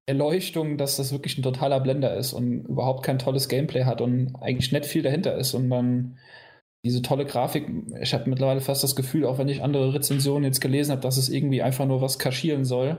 Erleuchtung, 0.09 0.77
dass 0.77 0.97
das 0.97 1.11
wirklich 1.13 1.37
ein 1.37 1.43
totaler 1.43 1.79
Blender 1.79 2.15
ist 2.17 2.33
und 2.33 2.65
überhaupt 2.65 3.03
kein 3.05 3.19
tolles 3.19 3.47
Gameplay 3.47 3.85
hat 3.85 4.01
und 4.01 4.35
eigentlich 4.41 4.71
nicht 4.71 4.85
viel 4.85 5.03
dahinter 5.03 5.35
ist 5.37 5.53
und 5.53 5.69
dann 5.69 6.17
diese 6.83 7.01
tolle 7.01 7.25
Grafik, 7.25 7.69
ich 8.01 8.13
habe 8.13 8.29
mittlerweile 8.29 8.61
fast 8.61 8.83
das 8.83 8.95
Gefühl, 8.95 9.25
auch 9.25 9.37
wenn 9.37 9.49
ich 9.49 9.61
andere 9.63 9.93
Rezensionen 9.93 10.45
jetzt 10.45 10.61
gelesen 10.61 10.91
habe, 10.91 11.01
dass 11.01 11.17
es 11.17 11.29
irgendwie 11.29 11.61
einfach 11.61 11.85
nur 11.85 12.01
was 12.01 12.19
kaschieren 12.19 12.65
soll, 12.65 12.97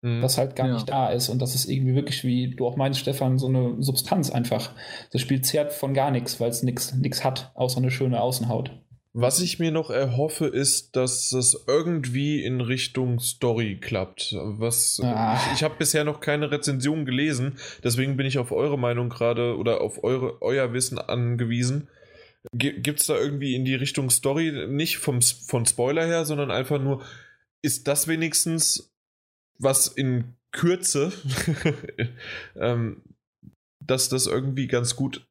Mhm. 0.00 0.22
was 0.22 0.38
halt 0.38 0.54
gar 0.54 0.68
Ja. 0.68 0.74
nicht 0.74 0.88
da 0.88 1.08
ist 1.10 1.28
und 1.28 1.42
das 1.42 1.56
ist 1.56 1.68
irgendwie 1.68 1.96
wirklich, 1.96 2.22
wie 2.22 2.54
du 2.54 2.66
auch 2.68 2.76
meinst, 2.76 3.00
Stefan, 3.00 3.36
so 3.38 3.48
eine 3.48 3.82
Substanz 3.82 4.30
einfach. 4.30 4.70
Das 5.10 5.20
Spiel 5.22 5.40
zehrt 5.40 5.72
von 5.72 5.92
gar 5.92 6.12
nichts, 6.12 6.38
weil 6.38 6.50
es 6.50 6.62
nichts 6.62 7.24
hat, 7.24 7.50
außer 7.56 7.78
eine 7.78 7.90
schöne 7.90 8.20
Außenhaut. 8.20 8.70
Was 9.14 9.40
ich 9.40 9.58
mir 9.58 9.72
noch 9.72 9.90
erhoffe, 9.90 10.46
ist, 10.46 10.94
dass 10.94 11.32
es 11.32 11.64
irgendwie 11.66 12.44
in 12.44 12.60
Richtung 12.60 13.20
Story 13.20 13.78
klappt. 13.80 14.34
Was 14.36 15.00
Ah. 15.02 15.36
ich, 15.36 15.54
ich 15.56 15.62
habe 15.62 15.76
bisher 15.78 16.04
noch 16.04 16.20
keine 16.20 16.50
Rezension 16.50 17.04
gelesen, 17.04 17.58
deswegen 17.82 18.16
bin 18.16 18.26
ich 18.26 18.38
auf 18.38 18.52
eure 18.52 18.78
Meinung 18.78 19.08
gerade 19.08 19.56
oder 19.56 19.80
auf 19.80 20.04
eure, 20.04 20.40
euer 20.42 20.72
Wissen 20.72 20.98
angewiesen. 20.98 21.88
Gibt 22.52 23.00
es 23.00 23.06
da 23.06 23.16
irgendwie 23.16 23.54
in 23.54 23.64
die 23.64 23.74
Richtung 23.74 24.10
Story, 24.10 24.68
nicht 24.68 24.98
vom, 24.98 25.20
von 25.22 25.66
Spoiler 25.66 26.06
her, 26.06 26.24
sondern 26.24 26.50
einfach 26.50 26.80
nur, 26.80 27.02
ist 27.62 27.88
das 27.88 28.06
wenigstens 28.08 28.94
was 29.58 29.88
in 29.88 30.36
Kürze, 30.52 31.12
ähm, 32.56 33.02
dass 33.84 34.08
das 34.08 34.26
irgendwie 34.26 34.66
ganz 34.66 34.96
gut 34.96 35.26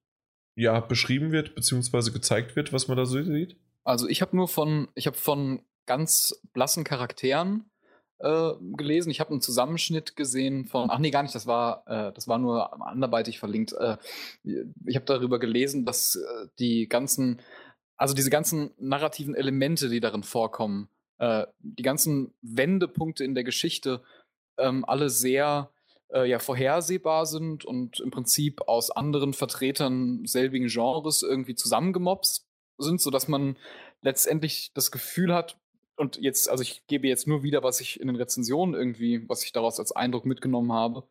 ja, 0.57 0.79
beschrieben 0.79 1.31
wird, 1.31 1.55
beziehungsweise 1.55 2.11
gezeigt 2.11 2.55
wird, 2.55 2.73
was 2.73 2.87
man 2.87 2.97
da 2.97 3.05
so 3.05 3.21
sieht? 3.23 3.55
Also 3.87 4.09
ich 4.09 4.21
habe 4.21 4.35
nur 4.35 4.49
von, 4.49 4.89
ich 4.95 5.07
habe 5.07 5.15
von 5.15 5.61
ganz 5.85 6.37
blassen 6.51 6.83
Charakteren 6.83 7.71
äh, 8.19 8.51
gelesen. 8.75 9.09
Ich 9.11 9.21
habe 9.21 9.31
einen 9.31 9.39
Zusammenschnitt 9.39 10.17
gesehen 10.17 10.65
von, 10.65 10.89
ach 10.89 10.99
nee, 10.99 11.09
gar 11.09 11.23
nicht, 11.23 11.33
das 11.33 11.47
war, 11.47 11.83
äh, 11.87 12.11
das 12.11 12.27
war 12.27 12.37
nur 12.37 12.85
anderweitig 12.85 13.39
verlinkt. 13.39 13.71
Äh, 13.71 13.95
ich 14.43 14.95
habe 14.97 15.05
darüber 15.05 15.39
gelesen, 15.39 15.85
dass 15.85 16.15
äh, 16.15 16.47
die 16.59 16.89
ganzen, 16.89 17.39
also 17.95 18.13
diese 18.13 18.29
ganzen 18.29 18.71
narrativen 18.77 19.35
Elemente, 19.35 19.87
die 19.87 20.01
darin 20.01 20.23
vorkommen, 20.23 20.89
äh, 21.19 21.45
die 21.59 21.83
ganzen 21.83 22.33
Wendepunkte 22.41 23.23
in 23.23 23.35
der 23.35 23.45
Geschichte, 23.45 24.03
ähm, 24.57 24.83
alle 24.83 25.09
sehr 25.09 25.71
äh, 26.09 26.29
ja, 26.29 26.39
vorhersehbar 26.39 27.25
sind 27.25 27.63
und 27.63 28.01
im 28.01 28.11
Prinzip 28.11 28.67
aus 28.67 28.91
anderen 28.91 29.31
Vertretern 29.31 30.25
selbigen 30.25 30.67
Genres 30.67 31.23
irgendwie 31.23 31.55
zusammengemobst 31.55 32.46
sind, 32.77 33.01
sodass 33.01 33.27
man 33.27 33.57
letztendlich 34.01 34.71
das 34.73 34.91
Gefühl 34.91 35.33
hat, 35.33 35.59
und 35.97 36.17
jetzt, 36.17 36.47
also 36.47 36.61
ich 36.61 36.85
gebe 36.85 37.07
jetzt 37.07 37.27
nur 37.27 37.41
wieder, 37.41 37.63
was 37.63 37.81
ich 37.81 37.99
in 37.99 38.07
den 38.07 38.15
Rezensionen 38.15 38.75
irgendwie, 38.75 39.27
was 39.27 39.43
ich 39.43 39.51
daraus 39.51 39.79
als 39.79 39.91
Eindruck 39.91 40.25
mitgenommen 40.25 40.71
habe, 40.71 41.07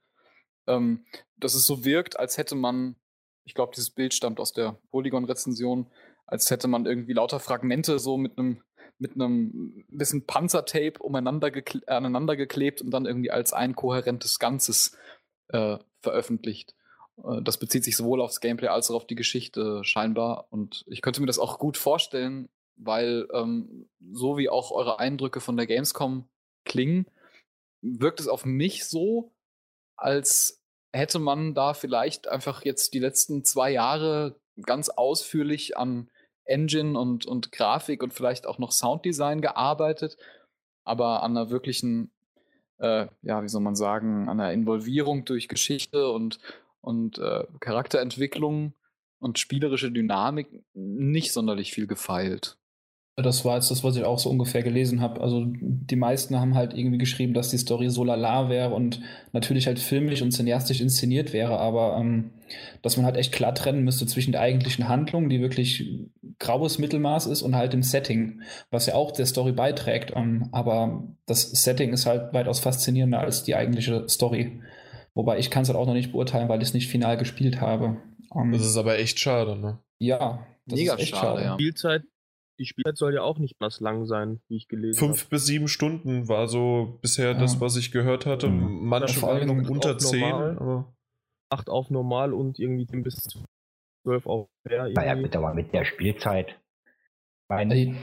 ähm, 0.69 1.05
dass 1.37 1.55
es 1.55 1.67
so 1.67 1.85
wirkt, 1.85 2.19
als 2.19 2.39
hätte 2.39 2.55
man, 2.55 2.95
ich 3.45 3.55
glaube, 3.55 3.73
dieses 3.75 3.91
Bild 3.91 4.15
stammt 4.15 4.39
aus 4.39 4.53
der 4.53 4.79
Polygon-Rezension, 4.91 5.91
als 6.25 6.51
hätte 6.51 6.69
man 6.69 6.87
irgendwie 6.87 7.15
lauter 7.15 7.41
Fragmente 7.41 7.99
so 7.99 8.17
mit 8.17 8.39
einem 8.39 8.63
mit 8.99 9.15
einem 9.15 9.85
bisschen 9.89 10.25
Panzertape 10.25 10.99
umeinander 11.01 11.51
gekle 11.51 11.83
aneinander 11.87 12.35
geklebt 12.35 12.81
und 12.81 12.91
dann 12.91 13.05
irgendwie 13.05 13.31
als 13.31 13.53
ein 13.53 13.75
kohärentes 13.75 14.39
Ganzes 14.39 14.97
äh, 15.49 15.77
veröffentlicht. 16.01 16.75
Äh, 17.23 17.43
das 17.43 17.59
bezieht 17.59 17.85
sich 17.85 17.97
sowohl 17.97 18.21
aufs 18.21 18.41
Gameplay 18.41 18.69
als 18.69 18.91
auch 18.91 18.97
auf 18.97 19.07
die 19.07 19.15
Geschichte 19.15 19.83
scheinbar. 19.85 20.47
Und 20.51 20.85
ich 20.87 21.03
könnte 21.03 21.21
mir 21.21 21.27
das 21.27 21.39
auch 21.39 21.59
gut 21.59 21.77
vorstellen, 21.77 22.49
weil 22.77 23.27
ähm, 23.33 23.89
so 24.13 24.37
wie 24.37 24.49
auch 24.49 24.71
eure 24.71 24.99
Eindrücke 24.99 25.41
von 25.41 25.57
der 25.57 25.67
Gamescom 25.67 26.29
klingen, 26.65 27.07
wirkt 27.81 28.21
es 28.21 28.29
auf 28.29 28.45
mich 28.45 28.85
so, 28.87 29.33
als 29.97 30.63
hätte 30.93 31.19
man 31.19 31.55
da 31.55 31.75
vielleicht 31.75 32.29
einfach 32.29 32.65
jetzt 32.65 32.95
die 32.95 32.99
letzten 32.99 33.45
zwei 33.45 33.71
Jahre 33.71 34.39
ganz 34.63 34.89
ausführlich 34.89 35.77
an 35.77 36.11
Engine 36.45 36.99
und, 36.99 37.27
und 37.27 37.53
Grafik 37.53 38.03
und 38.03 38.15
vielleicht 38.15 38.47
auch 38.47 38.59
noch 38.59 38.73
Sounddesign 38.73 39.41
gearbeitet, 39.41 40.17
aber 40.85 41.23
an 41.23 41.37
einer 41.37 41.51
wirklichen, 41.51 42.13
äh, 42.79 43.07
ja, 43.23 43.43
wie 43.43 43.49
soll 43.49 43.63
man 43.63 43.75
sagen, 43.75 44.29
an 44.29 44.41
einer 44.41 44.53
Involvierung 44.53 45.25
durch 45.25 45.49
Geschichte 45.49 46.11
und, 46.11 46.39
und 46.81 47.19
äh, 47.19 47.45
Charakterentwicklung 47.61 48.75
und 49.19 49.39
spielerische 49.39 49.91
Dynamik 49.91 50.49
nicht 50.75 51.33
sonderlich 51.33 51.73
viel 51.73 51.87
gefeilt. 51.87 52.59
Das 53.19 53.47
war 53.47 53.57
jetzt 53.57 53.71
das, 53.71 53.83
was 53.83 53.97
ich 53.97 54.05
auch 54.05 54.19
so 54.19 54.29
ungefähr 54.29 54.63
gelesen 54.63 55.01
habe. 55.01 55.23
Also 55.23 55.47
die 55.47 55.97
meisten 55.97 56.39
haben 56.39 56.55
halt 56.55 56.75
irgendwie 56.75 56.99
geschrieben, 56.99 57.33
dass 57.33 57.49
die 57.49 57.57
Story 57.57 57.89
so 57.89 58.05
lala 58.05 58.51
wäre 58.51 58.75
und 58.75 59.01
natürlich 59.33 59.67
halt 59.67 59.79
filmisch 59.79 60.21
und 60.21 60.33
cineastisch 60.33 60.83
inszeniert 60.83 61.33
wäre, 61.33 61.59
aber 61.59 61.97
ähm, 61.99 62.33
dass 62.83 62.99
man 62.99 63.07
halt 63.07 63.17
echt 63.17 63.33
klar 63.33 63.55
trennen 63.55 63.85
müsste 63.85 64.07
zwischen 64.07 64.33
der 64.33 64.43
eigentlichen 64.43 64.87
Handlung, 64.87 65.31
die 65.31 65.41
wirklich 65.41 65.89
graues 66.39 66.79
Mittelmaß 66.79 67.25
ist, 67.27 67.41
und 67.41 67.57
halt 67.57 67.73
dem 67.73 67.83
Setting, 67.83 68.43
was 68.71 68.85
ja 68.85 68.95
auch 68.95 69.13
der 69.13 69.25
Story 69.25 69.53
beiträgt. 69.53 70.13
Ähm, 70.15 70.51
aber 70.53 71.09
das 71.25 71.51
Setting 71.51 71.95
ist 71.95 72.05
halt 72.05 72.35
weitaus 72.35 72.61
faszinierender 72.61 73.21
als 73.21 73.45
die 73.45 73.55
eigentliche 73.55 74.07
Story. 74.11 74.61
Wobei 75.17 75.39
ich 75.39 75.51
kann 75.51 75.63
es 75.63 75.69
halt 75.69 75.79
auch 75.79 75.87
noch 75.87 75.95
nicht 75.95 76.13
beurteilen, 76.13 76.49
weil 76.49 76.63
ich 76.63 76.69
es 76.69 76.75
nicht 76.75 76.89
final 76.89 77.17
gespielt 77.17 77.61
habe. 77.61 77.97
Ähm, 78.35 78.53
das 78.53 78.63
ist 78.63 78.77
aber 78.77 78.99
echt 78.99 79.19
schade, 79.19 79.57
ne? 79.57 79.81
Ja, 79.99 80.47
das 80.67 80.79
Mega 80.79 80.95
ist 80.95 81.01
echt 81.01 81.17
schade. 81.17 81.41
schade. 81.41 81.43
Ja. 81.43 81.55
Spielzeit 81.55 82.03
die 82.59 82.65
Spielzeit 82.65 82.97
soll 82.97 83.15
ja 83.15 83.23
auch 83.23 83.39
nicht 83.39 83.57
was 83.59 83.81
lang 83.81 84.07
sein, 84.07 84.41
wie 84.49 84.57
ich 84.57 84.69
gelesen 84.69 84.99
habe. 84.99 85.09
Fünf 85.09 85.25
hab. 85.25 85.31
bis 85.31 85.47
sieben 85.47 85.69
Stunden 85.69 86.29
war 86.29 86.49
so 86.49 86.99
bisher 87.03 87.33
ja. 87.33 87.39
das, 87.39 87.61
was 87.61 87.77
ich 87.77 87.93
gehört 87.93 88.27
hatte. 88.27 88.49
Mhm. 88.49 88.87
Manche 88.87 89.21
Meinungen 89.21 89.69
unter 89.69 89.99
zehn. 89.99 90.33
Aber 90.33 90.95
acht 91.51 91.69
auf 91.69 91.91
normal 91.91 92.33
und 92.33 92.59
irgendwie 92.59 92.87
bis 93.03 93.23
zwölf 94.03 94.27
auf 94.27 94.49
fair. 94.67 94.89
Naja, 94.89 95.15
bitte 95.15 95.41
mal 95.41 95.55
mit 95.55 95.73
der 95.73 95.85
Spielzeit. 95.85 96.59
Meine, 97.49 97.95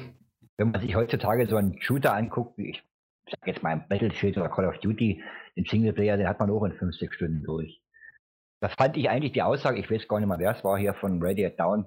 wenn 0.57 0.71
man 0.71 0.81
sich 0.81 0.95
heutzutage 0.95 1.47
so 1.47 1.57
einen 1.57 1.81
Shooter 1.81 2.13
anguckt, 2.13 2.57
wie 2.57 2.69
ich 2.69 2.83
sag 3.29 3.47
jetzt 3.47 3.63
mal 3.63 3.71
ein 3.71 3.87
Battlefield 3.87 4.37
oder 4.37 4.49
Call 4.49 4.67
of 4.67 4.77
Duty, 4.79 5.21
den 5.55 5.65
Singleplayer, 5.65 6.17
den 6.17 6.27
hat 6.27 6.39
man 6.39 6.49
auch 6.49 6.63
in 6.63 6.73
50 6.73 7.13
Stunden 7.13 7.43
durch. 7.43 7.81
Das 8.59 8.73
fand 8.73 8.95
ich 8.97 9.09
eigentlich 9.09 9.33
die 9.33 9.41
Aussage, 9.41 9.79
ich 9.79 9.91
weiß 9.91 10.07
gar 10.07 10.19
nicht 10.19 10.29
mehr, 10.29 10.39
wer 10.39 10.55
es 10.55 10.63
war 10.63 10.77
hier 10.77 10.93
von 10.93 11.21
Radiate 11.21 11.57
Down, 11.57 11.85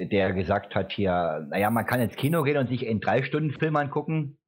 der 0.00 0.32
gesagt 0.32 0.74
hat 0.74 0.92
hier, 0.92 1.46
naja, 1.50 1.70
man 1.70 1.86
kann 1.86 2.00
ins 2.00 2.16
Kino 2.16 2.42
gehen 2.42 2.56
und 2.56 2.68
sich 2.68 2.86
einen 2.88 3.00
drei 3.00 3.22
Stunden 3.22 3.52
Film 3.52 3.76
angucken, 3.76 4.38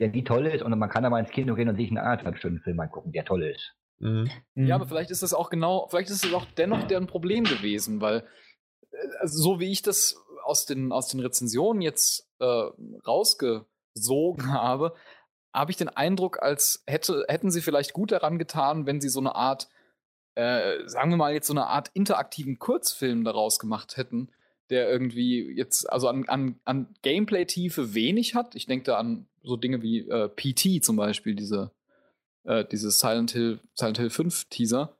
der 0.00 0.12
wie 0.12 0.24
toll 0.24 0.46
ist, 0.46 0.62
und 0.62 0.78
man 0.78 0.90
kann 0.90 1.04
aber 1.04 1.18
ins 1.18 1.30
Kino 1.30 1.54
gehen 1.54 1.68
und 1.68 1.76
sich 1.76 1.88
einen 1.88 1.98
anderthalb 1.98 2.38
Stunden 2.38 2.60
Film 2.60 2.80
angucken, 2.80 3.12
der 3.12 3.24
toll 3.24 3.44
ist. 3.44 3.74
Mhm. 3.98 4.28
Ja, 4.54 4.74
aber 4.74 4.86
vielleicht 4.86 5.10
ist 5.10 5.22
das 5.22 5.32
auch 5.32 5.48
genau, 5.48 5.86
vielleicht 5.88 6.10
ist 6.10 6.24
es 6.24 6.34
auch 6.34 6.44
dennoch 6.56 6.84
deren 6.84 7.06
Problem 7.06 7.44
gewesen, 7.44 8.00
weil 8.00 8.24
äh, 8.92 8.96
also 9.20 9.42
so 9.42 9.60
wie 9.60 9.72
ich 9.72 9.82
das 9.82 10.16
aus 10.44 10.66
den, 10.66 10.92
aus 10.92 11.08
den 11.08 11.20
Rezensionen 11.20 11.80
jetzt 11.80 12.30
äh, 12.38 12.70
rausgesogen 13.06 14.52
habe, 14.52 14.94
habe 15.56 15.70
ich 15.70 15.76
den 15.76 15.88
Eindruck, 15.88 16.42
als 16.42 16.82
hätte, 16.86 17.24
hätten 17.28 17.50
sie 17.50 17.62
vielleicht 17.62 17.94
gut 17.94 18.12
daran 18.12 18.38
getan, 18.38 18.86
wenn 18.86 19.00
sie 19.00 19.08
so 19.08 19.20
eine 19.20 19.34
Art, 19.34 19.68
äh, 20.34 20.86
sagen 20.86 21.10
wir 21.10 21.16
mal 21.16 21.32
jetzt 21.32 21.46
so 21.46 21.54
eine 21.54 21.66
Art 21.66 21.90
interaktiven 21.94 22.58
Kurzfilm 22.58 23.24
daraus 23.24 23.58
gemacht 23.58 23.96
hätten, 23.96 24.30
der 24.68 24.90
irgendwie 24.90 25.50
jetzt, 25.56 25.90
also 25.90 26.08
an, 26.08 26.28
an, 26.28 26.60
an 26.64 26.94
Gameplay-Tiefe 27.02 27.94
wenig 27.94 28.34
hat. 28.34 28.54
Ich 28.54 28.66
denke 28.66 28.84
da 28.84 28.98
an 28.98 29.26
so 29.42 29.56
Dinge 29.56 29.80
wie 29.80 30.00
äh, 30.08 30.28
PT 30.28 30.84
zum 30.84 30.96
Beispiel, 30.96 31.34
diese, 31.34 31.70
äh, 32.44 32.64
diese 32.64 32.90
Silent 32.90 33.30
Hill, 33.30 33.60
Silent 33.74 33.98
Hill 33.98 34.10
5 34.10 34.44
Teaser. 34.50 34.96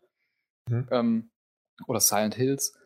Mhm. 0.70 0.88
Ähm, 0.90 1.30
oder 1.86 2.00
Silent 2.00 2.34
Hills. 2.34 2.78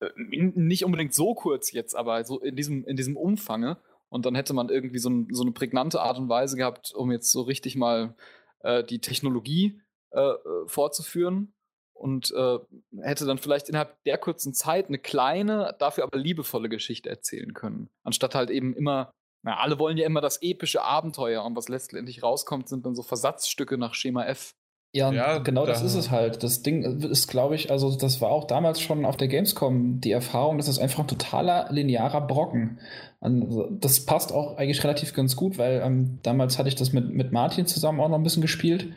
Äh, 0.00 0.10
nicht 0.16 0.84
unbedingt 0.84 1.12
so 1.12 1.34
kurz 1.34 1.72
jetzt, 1.72 1.94
aber 1.94 2.24
so 2.24 2.40
in 2.40 2.56
diesem, 2.56 2.86
in 2.86 2.96
diesem 2.96 3.18
Umfange. 3.18 3.76
Und 4.12 4.26
dann 4.26 4.34
hätte 4.34 4.52
man 4.52 4.68
irgendwie 4.68 4.98
so, 4.98 5.08
ein, 5.08 5.28
so 5.30 5.42
eine 5.42 5.52
prägnante 5.52 6.02
Art 6.02 6.18
und 6.18 6.28
Weise 6.28 6.58
gehabt, 6.58 6.92
um 6.94 7.10
jetzt 7.10 7.32
so 7.32 7.40
richtig 7.40 7.76
mal 7.76 8.14
äh, 8.60 8.84
die 8.84 9.00
Technologie 9.00 9.80
äh, 10.10 10.20
äh, 10.20 10.36
vorzuführen 10.66 11.54
und 11.94 12.30
äh, 12.32 12.58
hätte 13.00 13.24
dann 13.24 13.38
vielleicht 13.38 13.70
innerhalb 13.70 13.96
der 14.04 14.18
kurzen 14.18 14.52
Zeit 14.52 14.88
eine 14.88 14.98
kleine, 14.98 15.74
dafür 15.78 16.04
aber 16.04 16.18
liebevolle 16.18 16.68
Geschichte 16.68 17.08
erzählen 17.08 17.54
können. 17.54 17.88
Anstatt 18.02 18.34
halt 18.34 18.50
eben 18.50 18.74
immer, 18.74 19.12
na, 19.42 19.56
alle 19.56 19.78
wollen 19.78 19.96
ja 19.96 20.04
immer 20.04 20.20
das 20.20 20.42
epische 20.42 20.82
Abenteuer 20.82 21.42
und 21.42 21.56
was 21.56 21.70
letztendlich 21.70 22.22
rauskommt, 22.22 22.68
sind 22.68 22.84
dann 22.84 22.94
so 22.94 23.02
Versatzstücke 23.02 23.78
nach 23.78 23.94
Schema 23.94 24.26
F. 24.26 24.52
Ja, 24.94 25.10
ja 25.10 25.38
genau 25.38 25.64
da 25.64 25.72
das 25.72 25.82
ist 25.82 25.94
es 25.94 26.10
halt. 26.10 26.42
Das 26.42 26.62
Ding 26.62 26.82
ist, 27.02 27.26
glaube 27.26 27.54
ich, 27.54 27.70
also 27.70 27.96
das 27.96 28.20
war 28.20 28.30
auch 28.30 28.44
damals 28.44 28.80
schon 28.80 29.06
auf 29.06 29.16
der 29.16 29.28
Gamescom 29.28 30.00
die 30.00 30.12
Erfahrung, 30.12 30.58
das 30.58 30.68
ist 30.68 30.78
einfach 30.78 31.00
ein 31.00 31.08
totaler 31.08 31.68
linearer 31.70 32.20
Brocken. 32.26 32.78
Und 33.20 33.80
das 33.80 34.04
passt 34.04 34.32
auch 34.32 34.58
eigentlich 34.58 34.84
relativ 34.84 35.14
ganz 35.14 35.34
gut, 35.34 35.56
weil 35.56 35.80
ähm, 35.82 36.18
damals 36.22 36.58
hatte 36.58 36.68
ich 36.68 36.74
das 36.74 36.92
mit, 36.92 37.10
mit 37.10 37.32
Martin 37.32 37.66
zusammen 37.66 38.00
auch 38.00 38.08
noch 38.08 38.18
ein 38.18 38.22
bisschen 38.22 38.42
gespielt. 38.42 38.88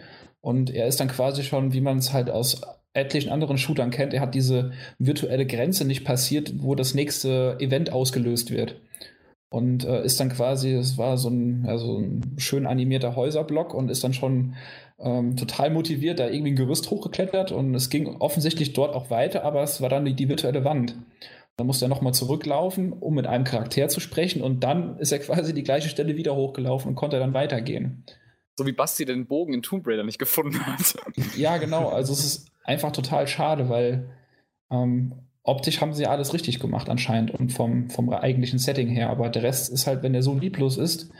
Und 0.41 0.69
er 0.69 0.87
ist 0.87 0.99
dann 0.99 1.07
quasi 1.07 1.43
schon, 1.43 1.73
wie 1.73 1.81
man 1.81 1.99
es 1.99 2.11
halt 2.11 2.29
aus 2.29 2.61
etlichen 2.93 3.31
anderen 3.31 3.57
Shootern 3.57 3.91
kennt, 3.91 4.13
er 4.13 4.21
hat 4.21 4.35
diese 4.35 4.71
virtuelle 4.99 5.45
Grenze 5.45 5.85
nicht 5.85 6.05
passiert, 6.05 6.53
wo 6.57 6.75
das 6.75 6.93
nächste 6.93 7.57
Event 7.59 7.91
ausgelöst 7.91 8.51
wird. 8.51 8.79
Und 9.49 9.85
äh, 9.85 10.03
ist 10.03 10.19
dann 10.19 10.29
quasi, 10.29 10.73
es 10.73 10.97
war 10.97 11.17
so 11.17 11.29
ein, 11.29 11.65
also 11.67 11.99
ein 11.99 12.35
schön 12.37 12.65
animierter 12.65 13.15
Häuserblock 13.15 13.73
und 13.73 13.89
ist 13.89 14.03
dann 14.03 14.13
schon 14.13 14.55
ähm, 14.99 15.35
total 15.35 15.69
motiviert, 15.69 16.19
da 16.19 16.27
irgendwie 16.29 16.51
ein 16.51 16.55
Gerüst 16.55 16.89
hochgeklettert 16.89 17.51
und 17.51 17.75
es 17.75 17.89
ging 17.89 18.07
offensichtlich 18.07 18.73
dort 18.73 18.95
auch 18.95 19.09
weiter, 19.09 19.43
aber 19.43 19.61
es 19.63 19.81
war 19.81 19.89
dann 19.89 20.05
die, 20.05 20.13
die 20.13 20.29
virtuelle 20.29 20.63
Wand. 20.63 20.95
Dann 21.57 21.67
musste 21.67 21.85
er 21.85 21.89
nochmal 21.89 22.13
zurücklaufen, 22.13 22.91
um 22.93 23.15
mit 23.15 23.27
einem 23.27 23.45
Charakter 23.45 23.87
zu 23.87 23.99
sprechen 23.99 24.41
und 24.41 24.63
dann 24.63 24.97
ist 24.99 25.11
er 25.11 25.19
quasi 25.19 25.53
die 25.53 25.63
gleiche 25.63 25.89
Stelle 25.89 26.15
wieder 26.15 26.35
hochgelaufen 26.35 26.89
und 26.89 26.95
konnte 26.95 27.19
dann 27.19 27.33
weitergehen. 27.33 28.03
So 28.57 28.65
wie 28.65 28.71
Basti 28.71 29.03
den 29.03 29.27
Bogen 29.27 29.53
in 29.53 29.61
Tomb 29.61 29.85
Raider 29.85 30.03
nicht 30.03 30.19
gefunden 30.19 30.65
hat. 30.65 30.95
Ja, 31.37 31.57
genau. 31.57 31.89
Also 31.89 32.13
es 32.13 32.23
ist 32.23 32.51
einfach 32.63 32.93
total 32.93 33.27
schade, 33.27 33.67
weil 33.67 34.09
ähm, 34.71 35.13
optisch 35.43 35.81
haben 35.81 35.93
sie 35.93 36.07
alles 36.07 36.33
richtig 36.33 36.59
gemacht 36.61 36.89
anscheinend 36.89 37.31
und 37.31 37.51
vom, 37.51 37.89
vom 37.89 38.09
eigentlichen 38.09 38.59
Setting 38.59 38.87
her. 38.87 39.09
Aber 39.09 39.29
der 39.29 39.43
Rest 39.43 39.73
ist 39.73 39.87
halt, 39.87 40.03
wenn 40.03 40.13
der 40.13 40.23
so 40.23 40.33
lieblos 40.33 40.77
ist, 40.77 41.11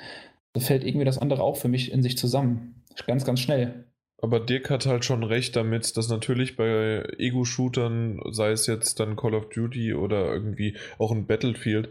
da 0.53 0.61
fällt 0.61 0.85
irgendwie 0.85 1.05
das 1.05 1.17
andere 1.17 1.43
auch 1.43 1.57
für 1.57 1.67
mich 1.67 1.91
in 1.91 2.01
sich 2.01 2.17
zusammen. 2.17 2.84
Ganz, 3.07 3.25
ganz 3.25 3.39
schnell. 3.39 3.85
Aber 4.21 4.39
Dirk 4.39 4.69
hat 4.69 4.85
halt 4.85 5.05
schon 5.05 5.23
recht 5.23 5.55
damit, 5.55 5.97
dass 5.97 6.09
natürlich 6.09 6.55
bei 6.55 7.03
Ego-Shootern, 7.17 8.21
sei 8.31 8.51
es 8.51 8.65
jetzt 8.65 8.99
dann 8.99 9.15
Call 9.15 9.35
of 9.35 9.49
Duty 9.49 9.93
oder 9.93 10.33
irgendwie 10.33 10.77
auch 10.97 11.11
ein 11.11 11.27
Battlefield, 11.27 11.89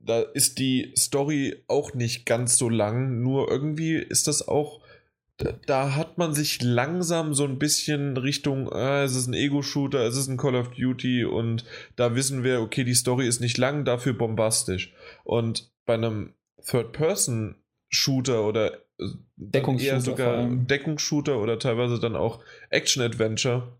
da 0.00 0.20
ist 0.20 0.58
die 0.58 0.92
Story 0.96 1.62
auch 1.68 1.94
nicht 1.94 2.24
ganz 2.24 2.56
so 2.56 2.68
lang, 2.68 3.22
nur 3.22 3.50
irgendwie 3.50 3.96
ist 3.96 4.28
das 4.28 4.46
auch 4.46 4.80
da, 5.66 5.94
hat 5.94 6.16
man 6.16 6.32
sich 6.32 6.62
langsam 6.62 7.34
so 7.34 7.44
ein 7.44 7.58
bisschen 7.58 8.16
Richtung, 8.16 8.72
äh, 8.72 9.02
es 9.02 9.14
ist 9.14 9.26
ein 9.26 9.34
Ego-Shooter, 9.34 10.06
es 10.06 10.16
ist 10.16 10.28
ein 10.28 10.38
Call 10.38 10.54
of 10.54 10.70
Duty 10.70 11.24
und 11.24 11.64
da 11.94 12.14
wissen 12.14 12.42
wir, 12.42 12.60
okay, 12.60 12.84
die 12.84 12.94
Story 12.94 13.26
ist 13.26 13.40
nicht 13.40 13.58
lang, 13.58 13.84
dafür 13.84 14.14
bombastisch. 14.14 14.94
Und 15.24 15.70
bei 15.84 15.94
einem 15.94 16.32
Third-Person-Shooter 16.64 18.46
oder 18.46 18.85
Deckungsshooter 19.36 20.00
sogar 20.00 20.48
Deckungsshooter 20.48 21.40
oder 21.40 21.58
teilweise 21.58 22.00
dann 22.00 22.16
auch 22.16 22.42
Action-Adventure, 22.70 23.76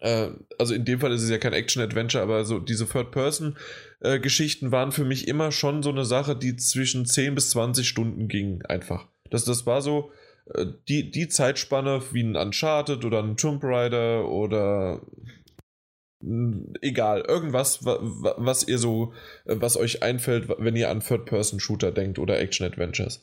äh, 0.00 0.30
also 0.58 0.74
in 0.74 0.84
dem 0.84 1.00
Fall 1.00 1.12
ist 1.12 1.22
es 1.22 1.30
ja 1.30 1.38
kein 1.38 1.52
Action-Adventure, 1.52 2.22
aber 2.22 2.44
so 2.44 2.58
diese 2.58 2.88
Third-Person-Geschichten 2.88 4.66
äh, 4.66 4.72
waren 4.72 4.92
für 4.92 5.04
mich 5.04 5.28
immer 5.28 5.52
schon 5.52 5.82
so 5.82 5.90
eine 5.90 6.04
Sache, 6.04 6.34
die 6.36 6.56
zwischen 6.56 7.06
10 7.06 7.34
bis 7.34 7.50
20 7.50 7.86
Stunden 7.86 8.28
ging, 8.28 8.62
einfach. 8.62 9.06
Das, 9.30 9.44
das 9.44 9.66
war 9.66 9.82
so, 9.82 10.10
äh, 10.54 10.66
die, 10.88 11.10
die 11.10 11.28
Zeitspanne 11.28 12.02
wie 12.12 12.22
ein 12.22 12.36
Uncharted 12.36 13.04
oder 13.04 13.22
ein 13.22 13.36
Tomb 13.36 13.62
Raider 13.62 14.28
oder 14.28 15.02
egal, 16.82 17.22
irgendwas, 17.22 17.84
was 17.84 18.68
ihr 18.68 18.76
so, 18.76 19.14
was 19.46 19.78
euch 19.78 20.02
einfällt, 20.02 20.50
wenn 20.58 20.76
ihr 20.76 20.90
an 20.90 21.00
Third-Person-Shooter 21.00 21.92
denkt 21.92 22.18
oder 22.18 22.38
Action-Adventures. 22.38 23.22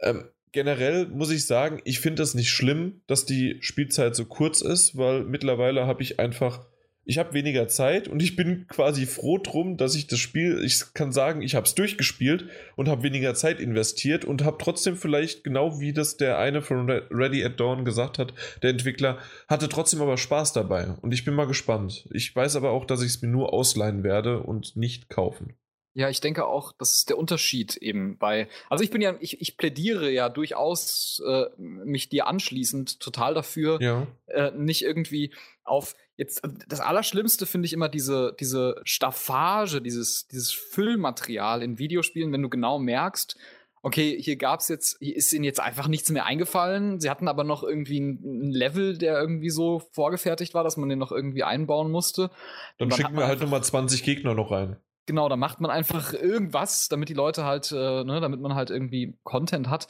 Ähm, 0.00 0.24
generell 0.52 1.06
muss 1.06 1.30
ich 1.30 1.46
sagen, 1.46 1.80
ich 1.84 2.00
finde 2.00 2.22
es 2.22 2.34
nicht 2.34 2.50
schlimm, 2.50 3.02
dass 3.06 3.24
die 3.24 3.58
Spielzeit 3.60 4.14
so 4.14 4.24
kurz 4.26 4.60
ist, 4.60 4.96
weil 4.96 5.24
mittlerweile 5.24 5.86
habe 5.86 6.02
ich 6.02 6.20
einfach 6.20 6.66
ich 7.04 7.18
habe 7.18 7.34
weniger 7.34 7.66
Zeit 7.66 8.06
und 8.06 8.22
ich 8.22 8.36
bin 8.36 8.66
quasi 8.68 9.06
froh 9.06 9.38
drum, 9.38 9.76
dass 9.76 9.96
ich 9.96 10.06
das 10.06 10.20
Spiel, 10.20 10.62
ich 10.64 10.94
kann 10.94 11.10
sagen, 11.10 11.42
ich 11.42 11.54
habe 11.54 11.66
es 11.66 11.74
durchgespielt 11.74 12.48
und 12.76 12.88
habe 12.88 13.02
weniger 13.02 13.34
Zeit 13.34 13.60
investiert 13.60 14.24
und 14.24 14.44
habe 14.44 14.58
trotzdem 14.60 14.96
vielleicht, 14.96 15.42
genau 15.42 15.80
wie 15.80 15.92
das 15.92 16.16
der 16.16 16.38
eine 16.38 16.62
von 16.62 16.88
Ready 16.88 17.44
at 17.44 17.58
Dawn 17.58 17.84
gesagt 17.84 18.18
hat, 18.18 18.34
der 18.62 18.70
Entwickler, 18.70 19.18
hatte 19.48 19.68
trotzdem 19.68 20.00
aber 20.00 20.16
Spaß 20.16 20.52
dabei 20.52 20.94
und 21.02 21.12
ich 21.12 21.24
bin 21.24 21.34
mal 21.34 21.46
gespannt. 21.46 22.08
Ich 22.12 22.34
weiß 22.34 22.54
aber 22.56 22.70
auch, 22.70 22.84
dass 22.84 23.02
ich 23.02 23.08
es 23.08 23.22
mir 23.22 23.28
nur 23.28 23.52
ausleihen 23.52 24.04
werde 24.04 24.40
und 24.40 24.76
nicht 24.76 25.08
kaufen. 25.08 25.54
Ja, 25.94 26.08
ich 26.08 26.20
denke 26.20 26.46
auch, 26.46 26.72
das 26.72 26.94
ist 26.94 27.10
der 27.10 27.18
Unterschied 27.18 27.76
eben 27.76 28.16
bei. 28.16 28.48
Also 28.70 28.82
ich 28.82 28.90
bin 28.90 29.02
ja, 29.02 29.14
ich, 29.20 29.40
ich 29.42 29.56
plädiere 29.58 30.10
ja 30.10 30.28
durchaus 30.30 31.22
äh, 31.26 31.46
mich 31.58 32.08
dir 32.08 32.26
anschließend 32.26 33.00
total 33.00 33.34
dafür, 33.34 33.80
ja. 33.82 34.06
äh, 34.26 34.52
nicht 34.52 34.82
irgendwie 34.82 35.34
auf 35.64 35.94
jetzt 36.16 36.42
das 36.68 36.80
Allerschlimmste 36.80 37.46
finde 37.46 37.66
ich 37.66 37.72
immer 37.72 37.88
diese, 37.88 38.34
diese 38.38 38.80
Staffage, 38.84 39.80
dieses, 39.80 40.28
dieses 40.28 40.52
Füllmaterial 40.52 41.62
in 41.62 41.78
Videospielen, 41.78 42.32
wenn 42.32 42.42
du 42.42 42.48
genau 42.48 42.78
merkst, 42.78 43.36
okay, 43.82 44.16
hier 44.20 44.36
gab's 44.36 44.68
jetzt, 44.68 44.96
hier 45.00 45.16
ist 45.16 45.32
ihnen 45.32 45.44
jetzt 45.44 45.60
einfach 45.60 45.88
nichts 45.88 46.08
mehr 46.10 46.24
eingefallen. 46.24 47.00
Sie 47.00 47.10
hatten 47.10 47.28
aber 47.28 47.44
noch 47.44 47.62
irgendwie 47.62 48.00
ein 48.00 48.50
Level, 48.50 48.96
der 48.96 49.20
irgendwie 49.20 49.50
so 49.50 49.80
vorgefertigt 49.92 50.54
war, 50.54 50.64
dass 50.64 50.76
man 50.76 50.88
den 50.88 50.98
noch 50.98 51.12
irgendwie 51.12 51.42
einbauen 51.42 51.90
musste. 51.90 52.30
Dann, 52.78 52.88
dann 52.88 52.96
schicken 52.96 53.16
wir 53.16 53.26
halt 53.26 53.40
nochmal 53.40 53.62
20 53.62 54.04
Gegner 54.04 54.34
noch 54.34 54.52
rein. 54.52 54.76
Genau, 55.06 55.28
da 55.28 55.36
macht 55.36 55.60
man 55.60 55.70
einfach 55.70 56.12
irgendwas, 56.12 56.88
damit 56.88 57.08
die 57.08 57.14
Leute 57.14 57.44
halt, 57.44 57.72
äh, 57.72 58.04
ne, 58.04 58.20
damit 58.20 58.40
man 58.40 58.54
halt 58.54 58.70
irgendwie 58.70 59.18
Content 59.24 59.68
hat. 59.68 59.88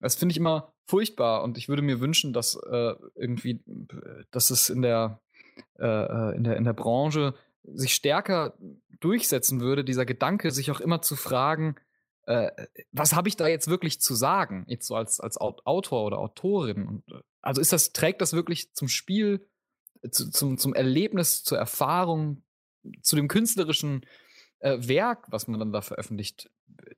Das 0.00 0.14
finde 0.14 0.32
ich 0.32 0.38
immer 0.38 0.72
furchtbar 0.86 1.42
und 1.42 1.58
ich 1.58 1.68
würde 1.68 1.82
mir 1.82 2.00
wünschen, 2.00 2.32
dass 2.32 2.54
äh, 2.54 2.94
irgendwie, 3.14 3.62
dass 4.30 4.50
es 4.50 4.70
in 4.70 4.82
der, 4.82 5.20
äh, 5.78 5.86
äh, 5.86 6.36
in 6.36 6.44
der, 6.44 6.56
in 6.56 6.64
der 6.64 6.72
Branche 6.72 7.34
sich 7.64 7.94
stärker 7.94 8.54
durchsetzen 9.00 9.60
würde, 9.60 9.84
dieser 9.84 10.06
Gedanke, 10.06 10.50
sich 10.50 10.70
auch 10.70 10.80
immer 10.80 11.02
zu 11.02 11.14
fragen, 11.14 11.76
äh, 12.28 12.50
was 12.92 13.14
habe 13.14 13.28
ich 13.28 13.36
da 13.36 13.48
jetzt 13.48 13.68
wirklich 13.68 14.00
zu 14.00 14.14
sagen, 14.14 14.64
jetzt 14.68 14.86
so 14.86 14.94
als, 14.94 15.18
als 15.18 15.38
Autor 15.38 16.04
oder 16.04 16.18
Autorin? 16.18 16.86
Und, 16.86 17.08
äh, 17.10 17.22
also 17.40 17.60
ist 17.60 17.72
das, 17.72 17.92
trägt 17.92 18.20
das 18.20 18.32
wirklich 18.32 18.74
zum 18.74 18.88
Spiel, 18.88 19.46
zu, 20.10 20.30
zum, 20.30 20.58
zum 20.58 20.74
Erlebnis, 20.74 21.42
zur 21.42 21.58
Erfahrung, 21.58 22.42
zu 23.02 23.16
dem 23.16 23.28
künstlerischen 23.28 24.06
äh, 24.60 24.76
Werk, 24.80 25.26
was 25.30 25.48
man 25.48 25.60
dann 25.60 25.72
da 25.72 25.80
veröffentlicht, 25.80 26.50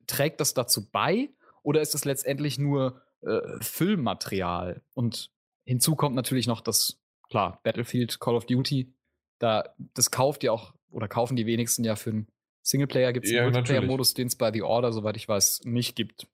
trägt 0.07 0.39
das 0.39 0.53
dazu 0.53 0.89
bei? 0.89 1.29
Oder 1.63 1.81
ist 1.81 1.93
das 1.93 2.05
letztendlich 2.05 2.57
nur 2.57 3.01
äh, 3.21 3.39
Füllmaterial? 3.61 4.81
Und 4.93 5.31
hinzu 5.65 5.95
kommt 5.95 6.15
natürlich 6.15 6.47
noch 6.47 6.61
das, 6.61 6.99
klar, 7.29 7.59
Battlefield, 7.63 8.19
Call 8.19 8.35
of 8.35 8.45
Duty, 8.45 8.93
da, 9.39 9.73
das 9.93 10.11
kauft 10.11 10.43
ja 10.43 10.51
auch, 10.51 10.73
oder 10.89 11.07
kaufen 11.07 11.35
die 11.35 11.45
wenigsten 11.45 11.83
ja 11.83 11.95
für 11.95 12.11
einen 12.11 12.27
Singleplayer. 12.61 13.13
Gibt 13.13 13.25
es 13.25 13.31
ja, 13.31 13.41
einen 13.41 13.53
Multiplayer-Modus, 13.53 14.13
den 14.13 14.27
es 14.27 14.35
bei 14.35 14.51
The 14.51 14.61
Order, 14.61 14.93
soweit 14.93 15.17
ich 15.17 15.27
weiß, 15.27 15.61
nicht 15.63 15.95
gibt. 15.95 16.27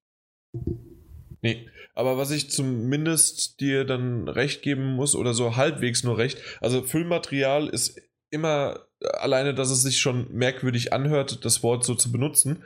Nee, 1.41 1.69
aber 1.93 2.17
was 2.17 2.32
ich 2.32 2.49
zumindest 2.49 3.59
dir 3.59 3.86
dann 3.86 4.28
recht 4.28 4.61
geben 4.61 4.95
muss, 4.95 5.15
oder 5.15 5.34
so 5.34 5.55
halbwegs 5.55 6.03
nur 6.03 6.17
recht, 6.17 6.39
also 6.61 6.82
Füllmaterial 6.82 7.67
ist 7.67 8.01
immer 8.30 8.88
alleine, 8.99 9.53
dass 9.53 9.69
es 9.69 9.82
sich 9.82 9.99
schon 9.99 10.28
merkwürdig 10.32 10.93
anhört, 10.93 11.45
das 11.45 11.63
Wort 11.63 11.84
so 11.84 11.95
zu 11.95 12.11
benutzen, 12.11 12.63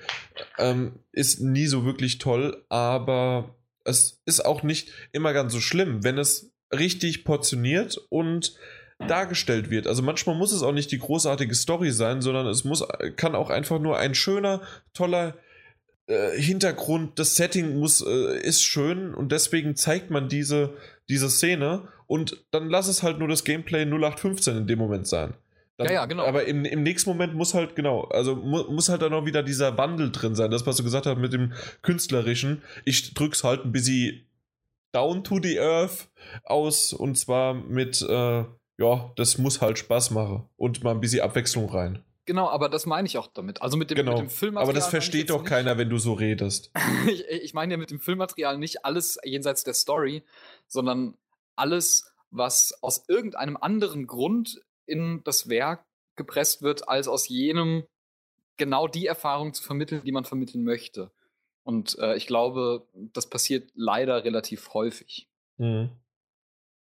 ähm, 0.58 0.94
ist 1.12 1.42
nie 1.42 1.68
so 1.68 1.86
wirklich 1.86 2.18
toll, 2.18 2.64
aber 2.70 3.56
es 3.84 4.22
ist 4.26 4.46
auch 4.46 4.64
nicht 4.64 4.92
immer 5.12 5.34
ganz 5.34 5.54
so 5.54 5.60
schlimm, 5.60 6.04
wenn 6.04 6.18
es 6.18 6.52
richtig 6.74 7.26
portioniert 7.26 7.98
und 8.10 8.56
dargestellt 9.08 9.70
wird. 9.70 9.88
Also 9.88 10.04
manchmal 10.04 10.36
muss 10.36 10.52
es 10.52 10.62
auch 10.62 10.74
nicht 10.74 10.92
die 10.92 11.00
großartige 11.00 11.56
Story 11.56 11.92
sein, 11.92 12.22
sondern 12.22 12.48
es 12.48 12.64
muss, 12.64 12.86
kann 13.16 13.36
auch 13.36 13.50
einfach 13.50 13.80
nur 13.80 13.98
ein 13.98 14.16
schöner, 14.16 14.62
toller 14.94 15.36
äh, 16.08 16.40
Hintergrund, 16.40 17.18
das 17.18 17.36
Setting 17.36 17.80
muss, 17.80 18.06
äh, 18.06 18.40
ist 18.40 18.62
schön 18.62 19.14
und 19.14 19.32
deswegen 19.32 19.76
zeigt 19.76 20.12
man 20.12 20.30
diese, 20.30 20.74
diese 21.10 21.30
Szene 21.30 21.88
und 22.08 22.46
dann 22.52 22.70
lass 22.70 22.88
es 22.88 23.04
halt 23.04 23.20
nur 23.20 23.28
das 23.28 23.44
Gameplay 23.44 23.86
0815 23.86 24.58
in 24.58 24.68
dem 24.68 24.80
Moment 24.80 25.08
sein. 25.08 25.34
Dann, 25.84 25.94
ja, 25.94 26.02
ja, 26.02 26.06
genau. 26.06 26.26
Aber 26.26 26.46
im, 26.46 26.66
im 26.66 26.84
nächsten 26.84 27.10
Moment 27.10 27.34
muss 27.34 27.54
halt, 27.54 27.76
genau, 27.76 28.04
also 28.06 28.36
mu 28.36 28.64
muss 28.72 28.90
halt 28.90 29.02
dann 29.02 29.14
auch 29.14 29.26
wieder 29.26 29.44
dieser 29.44 29.78
Wandel 29.78 30.12
drin 30.12 30.36
sein. 30.36 30.52
Das, 30.52 30.66
was 30.66 30.78
du 30.78 30.84
gesagt 30.84 31.06
hast 31.06 31.18
mit 31.18 31.34
dem 31.34 31.54
Künstlerischen. 31.82 32.62
Ich 32.86 33.14
drück's 33.14 33.44
halt 33.44 33.66
ein 33.66 33.72
bisschen 33.72 34.28
down 34.92 35.24
to 35.24 35.40
the 35.42 35.60
earth 35.60 36.10
aus 36.44 36.94
und 36.94 37.18
zwar 37.18 37.54
mit, 37.54 38.02
äh, 38.02 38.46
ja, 38.78 39.12
das 39.16 39.38
muss 39.38 39.62
halt 39.62 39.80
Spaß 39.80 40.12
machen 40.12 40.50
und 40.58 40.84
mal 40.84 40.92
ein 40.92 41.02
bisschen 41.02 41.22
Abwechslung 41.22 41.70
rein. 41.70 42.04
Genau, 42.26 42.48
aber 42.48 42.70
das 42.70 42.86
meine 42.86 43.08
ich 43.08 43.18
auch 43.18 43.28
damit. 43.28 43.62
Also 43.62 43.78
mit 43.78 43.90
dem, 43.90 43.96
genau. 43.96 44.12
mit 44.12 44.22
dem 44.22 44.30
Filmmaterial. 44.30 44.70
Aber 44.70 44.74
das 44.74 44.88
versteht 44.88 45.32
doch 45.32 45.44
keiner, 45.44 45.78
wenn 45.78 45.90
du 45.90 45.98
so 45.98 46.14
redest. 46.14 46.72
ich, 47.08 47.26
ich 47.28 47.54
meine 47.54 47.74
ja 47.74 47.78
mit 47.78 47.90
dem 47.90 48.00
Filmmaterial 48.00 48.58
nicht 48.58 48.86
alles 48.86 49.18
jenseits 49.24 49.64
der 49.64 49.74
Story, 49.74 50.24
sondern 50.68 51.16
alles, 51.56 52.14
was 52.30 52.74
aus 52.82 53.06
irgendeinem 53.08 53.58
anderen 53.58 54.06
Grund 54.06 54.62
in 54.86 55.24
das 55.24 55.50
Werk 55.50 55.86
gepresst 56.16 56.62
wird, 56.62 56.88
als 56.90 57.08
aus 57.08 57.28
jenem 57.28 57.84
genau 58.58 58.88
die 58.88 59.08
Erfahrung 59.08 59.54
zu 59.54 59.64
vermitteln, 59.64 60.04
die 60.06 60.12
man 60.12 60.26
vermitteln 60.26 60.64
möchte. 60.64 61.12
Und 61.64 61.98
äh, 62.00 62.16
ich 62.16 62.28
glaube, 62.28 62.88
das 62.94 63.30
passiert 63.30 63.72
leider 63.76 64.24
relativ 64.24 64.74
häufig. 64.74 65.28
Mhm. 65.58 65.90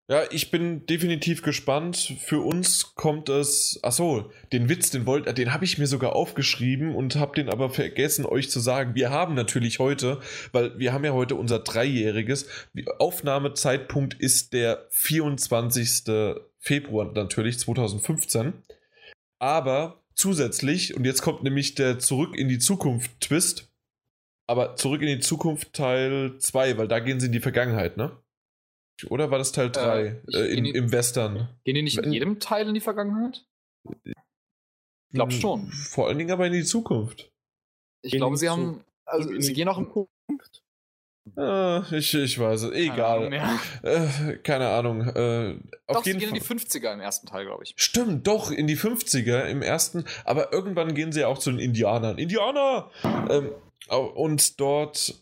Ja, 0.10 0.24
ich 0.32 0.52
bin 0.52 0.86
definitiv 0.86 1.44
gespannt. 1.44 2.16
Für 2.20 2.42
uns 2.42 2.94
kommt 2.94 3.30
es. 3.30 3.80
Achso, 3.84 4.32
den 4.52 4.68
Witz, 4.68 4.92
den 4.92 5.06
wollt, 5.06 5.38
den 5.38 5.54
habe 5.54 5.64
ich 5.64 5.78
mir 5.78 5.88
sogar 5.88 6.14
aufgeschrieben 6.14 6.94
und 6.94 7.16
habe 7.16 7.36
den 7.36 7.50
aber 7.50 7.70
vergessen, 7.70 8.26
euch 8.26 8.50
zu 8.50 8.60
sagen. 8.60 8.96
Wir 8.96 9.12
haben 9.12 9.34
natürlich 9.34 9.80
heute, 9.80 10.20
weil 10.52 10.78
wir 10.78 10.92
haben 10.92 11.06
ja 11.06 11.14
heute 11.14 11.36
unser 11.36 11.60
Dreijähriges. 11.60 12.48
Aufnahmezeitpunkt 13.00 14.16
ist 14.16 14.52
der 14.52 14.88
24. 14.90 16.04
Februar 16.64 17.12
natürlich 17.14 17.60
2015. 17.60 18.54
Aber 19.40 20.02
zusätzlich, 20.16 20.96
und 20.96 21.06
jetzt 21.06 21.22
kommt 21.22 21.44
nämlich 21.44 21.76
der 21.76 22.00
Zurück 22.00 22.36
in 22.38 22.48
die 22.48 22.60
Zukunft 22.60 23.20
Twist, 23.20 23.70
aber 24.48 24.76
Zurück 24.78 25.02
in 25.02 25.08
die 25.08 25.20
Zukunft 25.20 25.74
Teil 25.74 26.38
2, 26.40 26.78
weil 26.78 26.88
da 26.88 27.00
gehen 27.00 27.20
sie 27.20 27.28
in 27.28 27.32
die 27.34 27.42
Vergangenheit, 27.42 27.98
ne? 27.98 28.18
Oder 29.10 29.32
war 29.32 29.40
das 29.40 29.52
Teil 29.52 29.72
3 29.72 30.02
äh, 30.02 30.38
äh, 30.38 30.58
in, 30.58 30.66
im 30.66 30.92
Western? 30.92 31.50
Gehen 31.66 31.76
die 31.76 31.82
nicht 31.82 31.98
in 31.98 32.14
jedem 32.14 32.40
Teil 32.40 32.68
in 32.68 32.74
die 32.74 32.80
Vergangenheit? 32.80 33.46
Ich 33.84 35.12
glaube 35.12 35.32
schon. 35.32 35.68
Vor 35.72 36.08
allen 36.08 36.18
Dingen 36.18 36.32
aber 36.32 36.48
in 36.48 36.54
die 36.54 36.64
Zukunft. 36.64 37.32
Ich 38.02 38.14
glaube, 38.14 38.38
sie 38.38 38.50
haben. 38.50 38.84
Also, 39.06 39.30
sie 39.40 39.54
gehen 39.54 39.68
auch 39.68 39.78
im. 39.78 40.08
Ah, 41.38 41.84
ich, 41.92 42.14
ich 42.14 42.38
weiß 42.38 42.64
es. 42.64 42.72
Egal. 42.72 43.30
Keine 43.30 43.42
Ahnung. 43.42 43.60
Äh, 43.84 44.38
keine 44.38 44.70
Ahnung. 44.70 45.02
Äh, 45.02 45.56
auf 45.88 45.98
doch, 45.98 46.06
jeden 46.06 46.20
sie 46.20 46.26
gehen 46.26 46.42
Fall. 46.42 46.58
in 46.58 46.60
die 46.60 46.66
50er 46.66 46.94
im 46.94 47.00
ersten 47.00 47.28
Teil, 47.28 47.46
glaube 47.46 47.64
ich. 47.64 47.74
Stimmt, 47.78 48.28
doch, 48.28 48.52
in 48.52 48.68
die 48.68 48.78
50er 48.78 49.46
im 49.46 49.62
ersten. 49.62 50.06
Aber 50.26 50.52
irgendwann 50.52 50.94
gehen 50.94 51.12
sie 51.12 51.22
ja 51.22 51.28
auch 51.28 51.38
zu 51.38 51.52
den 51.52 51.60
Indianern. 51.60 52.18
Indianer! 52.18 52.92
Ähm, 53.30 53.52
und 53.88 54.60
dort. 54.60 55.16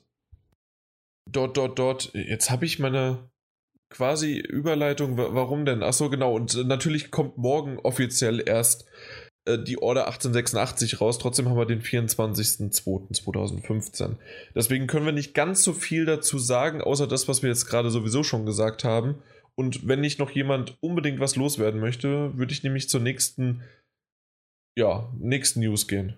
Dort, 1.30 1.56
dort, 1.56 1.78
dort. 1.78 2.12
Jetzt 2.14 2.50
habe 2.50 2.66
ich 2.66 2.80
meine 2.80 3.30
quasi 3.90 4.38
Überleitung. 4.40 5.18
Warum 5.18 5.66
denn? 5.66 5.84
Achso, 5.84 6.10
genau. 6.10 6.34
Und 6.34 6.68
natürlich 6.68 7.12
kommt 7.12 7.38
morgen 7.38 7.78
offiziell 7.78 8.42
erst 8.44 8.86
äh, 9.54 9.64
die 9.64 9.82
Order 9.82 10.08
1886 10.08 11.00
raus. 11.02 11.18
Trotzdem 11.20 11.50
haben 11.50 11.58
wir 11.58 11.66
den 11.66 11.82
24.02.2015. 11.82 14.18
Deswegen 14.56 14.88
können 14.88 15.06
wir 15.06 15.14
nicht 15.14 15.34
ganz 15.34 15.64
so 15.64 15.74
viel 15.74 16.06
dazu 16.06 16.38
sagen, 16.38 16.82
außer 16.82 17.08
das, 17.08 17.28
was 17.28 17.42
wir 17.42 17.50
jetzt 17.50 17.66
gerade 17.68 17.92
sowieso 17.92 18.24
schon 18.24 18.46
gesagt 18.46 18.84
haben. 18.84 19.22
Und 19.56 19.88
wenn 19.88 20.02
nicht 20.02 20.20
noch 20.20 20.32
jemand 20.32 20.78
unbedingt 20.82 21.20
was 21.20 21.36
loswerden 21.36 21.80
möchte, 21.80 22.38
würde 22.38 22.54
ich 22.54 22.64
nämlich 22.64 22.90
zur 22.90 23.02
nächsten, 23.02 23.64
ja, 24.78 25.12
nächsten 25.20 25.60
News 25.60 25.88
gehen. 25.88 26.18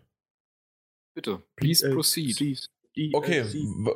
Bitte, 1.15 1.43
please 1.55 1.89
proceed. 1.91 2.37
Please. 2.37 2.67
Okay, 3.13 3.43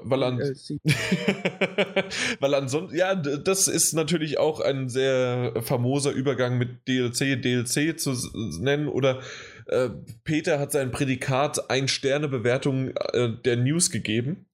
weil, 0.06 0.24
an 0.24 0.40
weil 2.40 2.56
ansonsten, 2.56 2.98
ja, 2.98 3.14
das 3.14 3.68
ist 3.68 3.94
natürlich 3.94 4.40
auch 4.40 4.60
ein 4.60 4.90
sehr 4.90 5.54
famoser 5.62 6.12
Übergang 6.12 6.58
mit 6.58 6.88
DLC, 6.88 7.40
DLC 7.40 8.00
zu 8.00 8.16
nennen 8.60 8.88
oder 8.88 9.22
äh, 9.68 9.90
Peter 10.24 10.60
hat 10.60 10.72
sein 10.72 10.92
Prädikat 10.92 11.70
ein 11.70 11.88
Sterne 11.88 12.28
Bewertung 12.28 12.90
äh, 12.90 13.30
der 13.46 13.58
News 13.58 13.92
gegeben. 13.92 14.48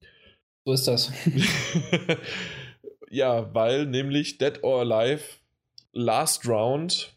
So 0.66 0.74
ist 0.74 0.88
das. 0.88 1.10
ja, 3.10 3.54
weil 3.54 3.86
nämlich 3.86 4.36
Dead 4.36 4.62
or 4.62 4.80
Alive 4.80 5.22
Last 5.92 6.46
Round 6.46 7.13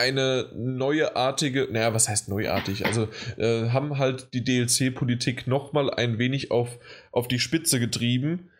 eine 0.00 0.50
neuartige, 0.54 1.68
naja, 1.70 1.92
was 1.92 2.08
heißt 2.08 2.28
neuartig? 2.28 2.86
Also 2.86 3.08
äh, 3.36 3.68
haben 3.68 3.98
halt 3.98 4.32
die 4.32 4.42
DLC-Politik 4.42 5.46
nochmal 5.46 5.90
ein 5.90 6.18
wenig 6.18 6.50
auf, 6.50 6.78
auf 7.12 7.28
die 7.28 7.38
Spitze 7.38 7.78
getrieben. 7.78 8.50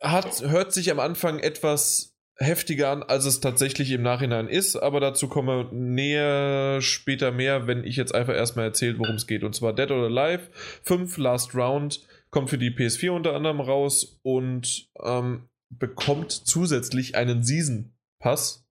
Hat, 0.00 0.42
hört 0.42 0.74
sich 0.74 0.90
am 0.90 1.00
Anfang 1.00 1.38
etwas 1.38 2.14
heftiger 2.38 2.90
an, 2.90 3.02
als 3.02 3.24
es 3.24 3.40
tatsächlich 3.40 3.90
im 3.90 4.02
Nachhinein 4.02 4.48
ist, 4.48 4.76
aber 4.76 5.00
dazu 5.00 5.26
kommen 5.26 5.48
wir 5.48 5.72
näher 5.72 6.82
später 6.82 7.32
mehr, 7.32 7.66
wenn 7.66 7.82
ich 7.82 7.96
jetzt 7.96 8.14
einfach 8.14 8.34
erstmal 8.34 8.66
erzähle, 8.66 8.98
worum 8.98 9.16
es 9.16 9.26
geht. 9.26 9.42
Und 9.42 9.54
zwar 9.54 9.72
Dead 9.72 9.90
or 9.90 10.04
Alive 10.04 10.48
5 10.82 11.16
Last 11.16 11.54
Round 11.54 12.02
kommt 12.30 12.50
für 12.50 12.58
die 12.58 12.70
PS4 12.70 13.10
unter 13.10 13.34
anderem 13.34 13.60
raus 13.60 14.18
und 14.22 14.90
ähm, 15.02 15.48
bekommt 15.70 16.30
zusätzlich 16.30 17.16
einen 17.16 17.42
Season 17.42 17.94
Pass, 18.18 18.66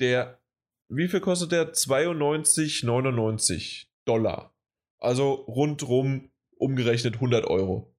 der 0.00 0.39
wie 0.90 1.08
viel 1.08 1.20
kostet 1.20 1.52
der? 1.52 1.72
92,99 1.72 3.86
Dollar. 4.04 4.52
Also 4.98 5.32
rundrum 5.32 6.30
umgerechnet 6.58 7.14
100 7.14 7.46
Euro 7.46 7.90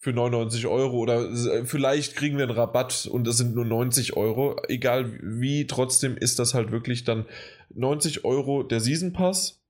für 0.00 0.14
99 0.14 0.66
Euro 0.66 0.96
oder 0.96 1.30
äh, 1.30 1.66
vielleicht 1.66 2.16
kriegen 2.16 2.38
wir 2.38 2.44
einen 2.44 2.56
Rabatt 2.56 3.06
und 3.06 3.28
es 3.28 3.36
sind 3.36 3.54
nur 3.54 3.66
90 3.66 4.16
Euro. 4.16 4.56
Egal 4.68 5.18
wie, 5.22 5.66
trotzdem 5.66 6.16
ist 6.16 6.38
das 6.38 6.54
halt 6.54 6.72
wirklich 6.72 7.04
dann 7.04 7.26
90 7.74 8.24
Euro 8.24 8.62
der 8.62 8.80
Season 8.80 9.12
Pass 9.12 9.60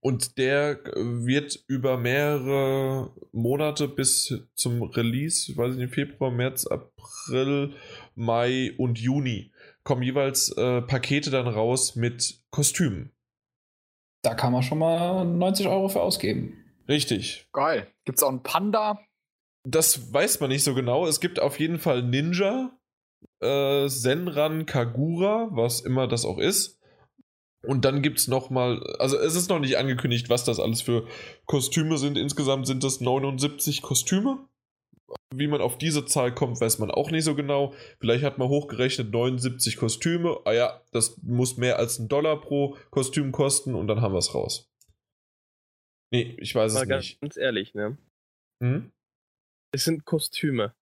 und 0.00 0.38
der 0.38 0.78
wird 0.94 1.64
über 1.66 1.98
mehrere 1.98 3.10
Monate 3.32 3.88
bis 3.88 4.34
zum 4.54 4.82
Release, 4.82 5.56
weiß 5.56 5.72
ich 5.72 5.78
nicht, 5.78 5.94
Februar, 5.94 6.30
März, 6.30 6.66
April, 6.66 7.74
Mai 8.14 8.72
und 8.78 9.00
Juni 9.00 9.50
kommen 9.84 10.02
jeweils 10.02 10.50
äh, 10.56 10.82
Pakete 10.82 11.30
dann 11.30 11.46
raus 11.46 11.94
mit 11.94 12.42
Kostümen. 12.50 13.12
Da 14.22 14.34
kann 14.34 14.52
man 14.52 14.62
schon 14.62 14.78
mal 14.78 15.24
90 15.24 15.68
Euro 15.68 15.88
für 15.88 16.00
ausgeben. 16.00 16.64
Richtig. 16.88 17.46
Geil. 17.52 17.86
Gibt 18.04 18.18
es 18.18 18.22
auch 18.22 18.30
einen 18.30 18.42
Panda? 18.42 18.98
Das 19.66 20.12
weiß 20.12 20.40
man 20.40 20.50
nicht 20.50 20.64
so 20.64 20.74
genau. 20.74 21.06
Es 21.06 21.20
gibt 21.20 21.40
auf 21.40 21.58
jeden 21.60 21.78
Fall 21.78 22.02
Ninja, 22.02 22.78
äh, 23.40 23.88
Senran 23.88 24.66
Kagura, 24.66 25.48
was 25.52 25.80
immer 25.80 26.08
das 26.08 26.24
auch 26.24 26.38
ist. 26.38 26.80
Und 27.66 27.84
dann 27.84 28.02
gibt 28.02 28.18
es 28.18 28.28
nochmal, 28.28 28.82
also 28.98 29.18
es 29.18 29.34
ist 29.34 29.48
noch 29.48 29.58
nicht 29.58 29.78
angekündigt, 29.78 30.28
was 30.28 30.44
das 30.44 30.60
alles 30.60 30.82
für 30.82 31.06
Kostüme 31.46 31.96
sind. 31.96 32.18
Insgesamt 32.18 32.66
sind 32.66 32.84
es 32.84 33.00
79 33.00 33.80
Kostüme. 33.80 34.46
Wie 35.34 35.46
man 35.48 35.60
auf 35.60 35.78
diese 35.78 36.06
Zahl 36.06 36.34
kommt, 36.34 36.60
weiß 36.60 36.78
man 36.78 36.90
auch 36.90 37.10
nicht 37.10 37.24
so 37.24 37.34
genau. 37.34 37.74
Vielleicht 37.98 38.24
hat 38.24 38.38
man 38.38 38.48
hochgerechnet 38.48 39.10
79 39.12 39.76
Kostüme. 39.76 40.40
Ah 40.44 40.52
ja, 40.52 40.82
das 40.92 41.20
muss 41.22 41.56
mehr 41.56 41.78
als 41.78 41.98
ein 41.98 42.08
Dollar 42.08 42.40
pro 42.40 42.76
Kostüm 42.90 43.32
kosten 43.32 43.74
und 43.74 43.88
dann 43.88 44.00
haben 44.00 44.14
wir 44.14 44.18
es 44.18 44.34
raus. 44.34 44.70
Nee, 46.12 46.36
ich 46.38 46.54
weiß 46.54 46.74
Mal 46.74 46.82
es 46.82 46.88
ganz, 46.88 47.04
nicht. 47.04 47.20
Ganz 47.20 47.36
ehrlich, 47.36 47.74
ne? 47.74 47.98
Hm? 48.62 48.92
Es 49.72 49.84
sind 49.84 50.04
Kostüme. 50.04 50.74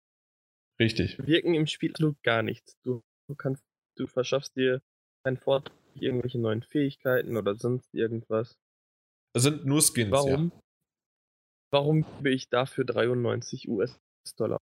Richtig. 0.79 1.18
Wirken 1.27 1.55
im 1.55 1.66
Spiel 1.66 1.91
absolut 1.91 2.23
gar 2.23 2.43
nichts. 2.43 2.77
Du, 2.83 3.03
du 3.29 3.35
kannst, 3.35 3.64
du 3.97 4.07
verschaffst 4.07 4.55
dir 4.57 4.83
einen 5.25 5.39
Vorteil, 5.39 5.75
irgendwelche 5.95 6.39
neuen 6.39 6.62
Fähigkeiten 6.62 7.37
oder 7.37 7.57
sonst 7.57 7.95
irgendwas. 7.95 8.59
Es 9.35 9.45
sind 9.45 9.64
nur 9.64 9.81
Skins, 9.81 10.11
Warum? 10.11 10.53
ja. 10.55 10.61
Warum 11.73 12.05
gebe 12.18 12.31
ich 12.31 12.51
dafür 12.51 12.85
93 12.85 13.68
US-Dollar? 14.25 14.59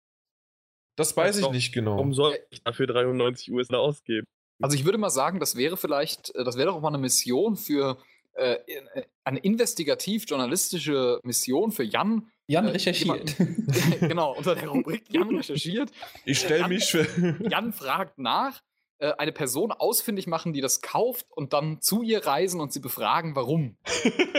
Das 0.96 1.16
weiß 1.16 1.38
ich 1.38 1.50
nicht 1.50 1.72
genau. 1.72 1.92
Warum 1.92 2.12
soll 2.12 2.38
ich 2.50 2.62
dafür 2.62 2.86
93 2.86 3.52
US-Dollar 3.52 3.82
ausgeben? 3.82 4.26
Also 4.60 4.76
ich 4.76 4.84
würde 4.84 4.98
mal 4.98 5.10
sagen, 5.10 5.38
das 5.38 5.56
wäre 5.56 5.76
vielleicht, 5.76 6.34
äh, 6.34 6.44
das 6.44 6.56
wäre 6.56 6.68
doch 6.68 6.80
mal 6.80 6.88
eine 6.88 6.98
Mission 6.98 7.56
für 7.56 7.98
äh, 8.34 8.54
äh 8.54 9.04
eine 9.24 9.38
investigativ-journalistische 9.40 11.20
Mission 11.22 11.70
für 11.70 11.84
Jan, 11.84 12.30
Jan 12.46 12.66
äh, 12.66 12.70
recherchiert. 12.70 13.36
genau, 14.00 14.34
unter 14.34 14.54
der 14.54 14.68
Rubrik 14.68 15.04
Jan 15.10 15.36
recherchiert. 15.36 15.90
Ich 16.24 16.40
stelle 16.40 16.66
mich 16.66 16.86
für. 16.86 17.06
Jan 17.48 17.72
fragt 17.72 18.18
nach, 18.18 18.62
äh, 19.00 19.12
eine 19.18 19.32
Person 19.32 19.70
ausfindig 19.70 20.26
machen, 20.26 20.52
die 20.52 20.60
das 20.60 20.80
kauft 20.80 21.26
und 21.30 21.52
dann 21.52 21.80
zu 21.80 22.02
ihr 22.02 22.26
reisen 22.26 22.60
und 22.60 22.72
sie 22.72 22.80
befragen, 22.80 23.36
warum. 23.36 23.76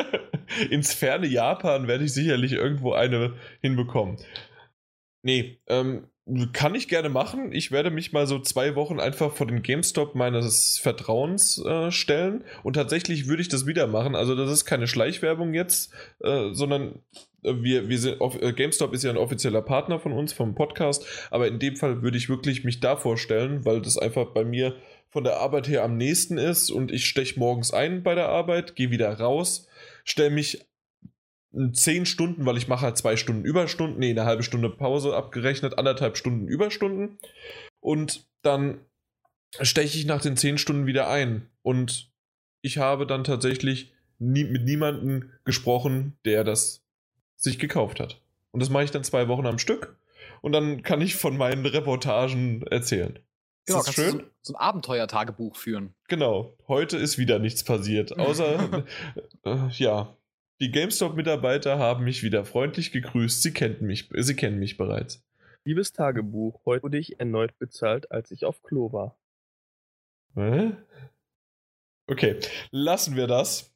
Ins 0.70 0.94
ferne 0.94 1.28
Japan 1.28 1.88
werde 1.88 2.04
ich 2.04 2.14
sicherlich 2.14 2.52
irgendwo 2.52 2.92
eine 2.92 3.36
hinbekommen. 3.62 4.18
Nee, 5.22 5.60
ähm, 5.68 6.08
kann 6.54 6.76
ich 6.76 6.88
gerne 6.88 7.10
machen. 7.10 7.52
Ich 7.52 7.72
werde 7.72 7.90
mich 7.90 8.12
mal 8.12 8.28
so 8.28 8.40
zwei 8.40 8.76
Wochen 8.76 9.00
einfach 9.00 9.34
vor 9.34 9.48
den 9.48 9.62
GameStop 9.62 10.16
meines 10.16 10.78
Vertrauens 10.78 11.64
äh, 11.66 11.92
stellen 11.92 12.44
und 12.64 12.74
tatsächlich 12.74 13.28
würde 13.28 13.42
ich 13.42 13.50
das 13.50 13.66
wieder 13.66 13.88
machen. 13.88 14.16
Also 14.16 14.36
das 14.36 14.52
ist 14.52 14.66
keine 14.66 14.88
Schleichwerbung 14.88 15.54
jetzt, 15.54 15.92
äh, 16.20 16.50
sondern 16.52 17.00
wir, 17.42 17.90
wir 17.90 17.98
sind, 17.98 18.18
äh, 18.22 18.54
GameStop 18.54 18.94
ist 18.94 19.04
ja 19.04 19.10
ein 19.10 19.18
offizieller 19.18 19.62
Partner 19.62 20.00
von 20.00 20.12
uns, 20.12 20.34
vom 20.34 20.56
Podcast, 20.56 21.06
aber 21.32 21.48
in 21.48 21.60
dem 21.60 21.76
Fall 21.76 22.02
würde 22.02 22.18
ich 22.18 22.30
wirklich 22.30 22.64
mich 22.64 22.80
da 22.80 22.96
vorstellen, 22.96 23.66
weil 23.66 23.82
das 23.82 23.98
einfach 23.98 24.28
bei 24.28 24.44
mir 24.44 24.76
von 25.10 25.24
der 25.24 25.38
Arbeit 25.38 25.68
her 25.68 25.84
am 25.84 25.98
nächsten 25.98 26.38
ist 26.38 26.70
und 26.70 26.92
ich 26.92 27.06
steche 27.06 27.40
morgens 27.40 27.72
ein 27.74 28.04
bei 28.04 28.14
der 28.14 28.30
Arbeit, 28.30 28.76
gehe 28.76 28.92
wieder 28.92 29.12
raus, 29.20 29.68
stelle 30.04 30.30
mich 30.30 30.69
zehn 31.74 32.06
Stunden, 32.06 32.46
weil 32.46 32.58
ich 32.58 32.68
mache 32.68 32.86
halt 32.86 32.98
zwei 32.98 33.16
Stunden 33.16 33.44
Überstunden, 33.44 34.00
nee, 34.00 34.12
eine 34.12 34.26
halbe 34.26 34.44
Stunde 34.44 34.70
Pause 34.70 35.16
abgerechnet, 35.16 35.78
anderthalb 35.78 36.18
Stunden 36.18 36.48
Überstunden 36.48 37.18
und 37.80 38.28
dann 38.42 38.80
steche 39.62 39.98
ich 39.98 40.06
nach 40.06 40.22
den 40.22 40.38
zehn 40.38 40.58
Stunden 40.58 40.86
wieder 40.86 41.10
ein 41.10 41.50
und 41.62 42.12
ich 42.62 42.78
habe 42.78 43.08
dann 43.08 43.24
tatsächlich 43.24 43.94
nie, 44.20 44.44
mit 44.44 44.64
niemandem 44.64 45.32
gesprochen, 45.44 46.18
der 46.26 46.44
das 46.44 46.84
sich 47.36 47.58
gekauft 47.58 48.00
hat. 48.00 48.22
Und 48.52 48.60
das 48.60 48.70
mache 48.70 48.84
ich 48.84 48.92
dann 48.92 49.04
zwei 49.04 49.28
Wochen 49.28 49.48
am 49.48 49.60
Stück 49.60 49.98
und 50.42 50.52
dann 50.52 50.84
kann 50.84 51.02
ich 51.02 51.16
von 51.16 51.38
meinen 51.38 51.66
Reportagen 51.66 52.64
erzählen. 52.64 53.18
Genau, 53.66 53.80
ist 53.80 53.88
das 53.88 53.96
schön? 53.96 54.12
So, 54.12 54.24
so, 54.42 54.54
ein 54.54 54.60
Abenteuertagebuch 54.60 55.56
führen. 55.56 55.94
Genau, 56.08 56.58
heute 56.68 56.98
ist 56.98 57.18
wieder 57.18 57.40
nichts 57.40 57.64
passiert, 57.64 58.18
außer 58.18 58.86
äh, 59.46 59.68
ja, 59.72 60.16
die 60.62 60.72
GameStop-Mitarbeiter 60.72 61.80
haben 61.80 62.04
mich 62.04 62.24
wieder 62.24 62.46
freundlich 62.46 62.92
gegrüßt. 62.92 63.42
Sie 63.42 63.54
kennen 63.54 63.82
mich, 63.82 64.10
sie 64.14 64.36
kennen 64.36 64.60
mich 64.60 64.78
bereits. 64.78 65.24
Liebes 65.66 65.94
Tagebuch, 65.94 66.66
heute 66.66 66.84
wurde 66.84 66.98
ich 66.98 67.20
erneut 67.20 67.58
bezahlt, 67.60 68.12
als 68.12 68.32
ich 68.32 68.46
auf 68.46 68.62
Klo 68.64 68.92
war. 68.92 69.18
Hä? 70.36 70.72
Okay, 72.08 72.40
lassen 72.72 73.16
wir 73.16 73.28
das. 73.28 73.74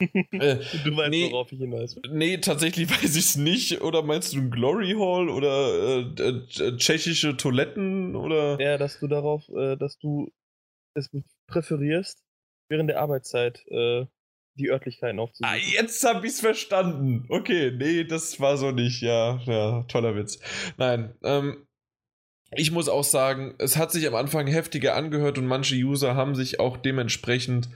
Äh, 0.32 0.56
du 0.84 0.96
weißt, 0.96 1.10
nee, 1.10 1.30
worauf 1.30 1.52
ich 1.52 1.58
hinaus 1.58 1.94
will. 1.94 2.10
Nee, 2.10 2.38
tatsächlich 2.38 2.88
weiß 3.02 3.16
ich 3.16 3.24
es 3.24 3.36
nicht. 3.36 3.82
Oder 3.82 4.02
meinst 4.02 4.32
du 4.32 4.38
ein 4.38 4.50
Glory 4.50 4.94
Hall 4.98 5.28
oder 5.28 6.08
äh, 6.18 6.64
äh, 6.64 6.76
tschechische 6.78 7.36
Toiletten 7.36 8.16
oder? 8.16 8.58
Ja, 8.58 8.78
dass 8.78 8.98
du 8.98 9.08
darauf, 9.08 9.46
äh, 9.50 9.76
dass 9.76 9.98
du 9.98 10.32
es 10.94 11.10
präferierst, 11.48 12.24
während 12.70 12.88
der 12.88 13.00
Arbeitszeit 13.00 13.62
äh, 13.66 14.06
die 14.60 14.70
Örtlichkeiten 14.70 15.18
aufzusuchen. 15.18 15.52
Ah, 15.52 15.56
jetzt 15.56 16.04
hab 16.04 16.24
ich's 16.24 16.40
verstanden. 16.40 17.26
Okay, 17.28 17.72
nee, 17.76 18.04
das 18.04 18.40
war 18.40 18.56
so 18.56 18.70
nicht. 18.70 19.02
Ja, 19.02 19.40
ja, 19.44 19.82
toller 19.84 20.14
Witz. 20.14 20.38
Nein, 20.76 21.14
ähm, 21.22 21.66
ich 22.52 22.72
muss 22.72 22.88
auch 22.88 23.04
sagen, 23.04 23.54
es 23.58 23.76
hat 23.76 23.92
sich 23.92 24.06
am 24.06 24.14
Anfang 24.14 24.46
heftiger 24.46 24.96
angehört 24.96 25.38
und 25.38 25.46
manche 25.46 25.76
User 25.76 26.14
haben 26.14 26.34
sich 26.34 26.58
auch 26.58 26.76
dementsprechend 26.76 27.68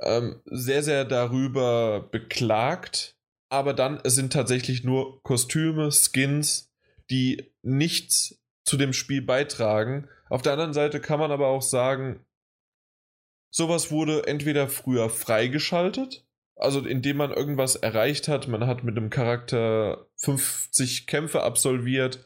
ähm, 0.00 0.40
sehr, 0.44 0.82
sehr 0.82 1.04
darüber 1.04 2.08
beklagt. 2.10 3.16
Aber 3.52 3.74
dann, 3.74 4.00
es 4.04 4.14
sind 4.14 4.32
tatsächlich 4.32 4.84
nur 4.84 5.20
Kostüme, 5.22 5.90
Skins, 5.90 6.70
die 7.10 7.52
nichts 7.62 8.40
zu 8.64 8.76
dem 8.76 8.92
Spiel 8.92 9.22
beitragen. 9.22 10.08
Auf 10.28 10.42
der 10.42 10.52
anderen 10.52 10.72
Seite 10.72 11.00
kann 11.00 11.18
man 11.18 11.32
aber 11.32 11.48
auch 11.48 11.62
sagen, 11.62 12.24
sowas 13.50 13.90
wurde 13.90 14.26
entweder 14.26 14.68
früher 14.68 15.10
freigeschaltet, 15.10 16.26
also 16.56 16.80
indem 16.80 17.18
man 17.18 17.32
irgendwas 17.32 17.76
erreicht 17.76 18.28
hat, 18.28 18.48
man 18.48 18.66
hat 18.66 18.84
mit 18.84 18.96
einem 18.96 19.10
Charakter 19.10 20.06
50 20.16 21.06
Kämpfe 21.06 21.42
absolviert 21.42 22.24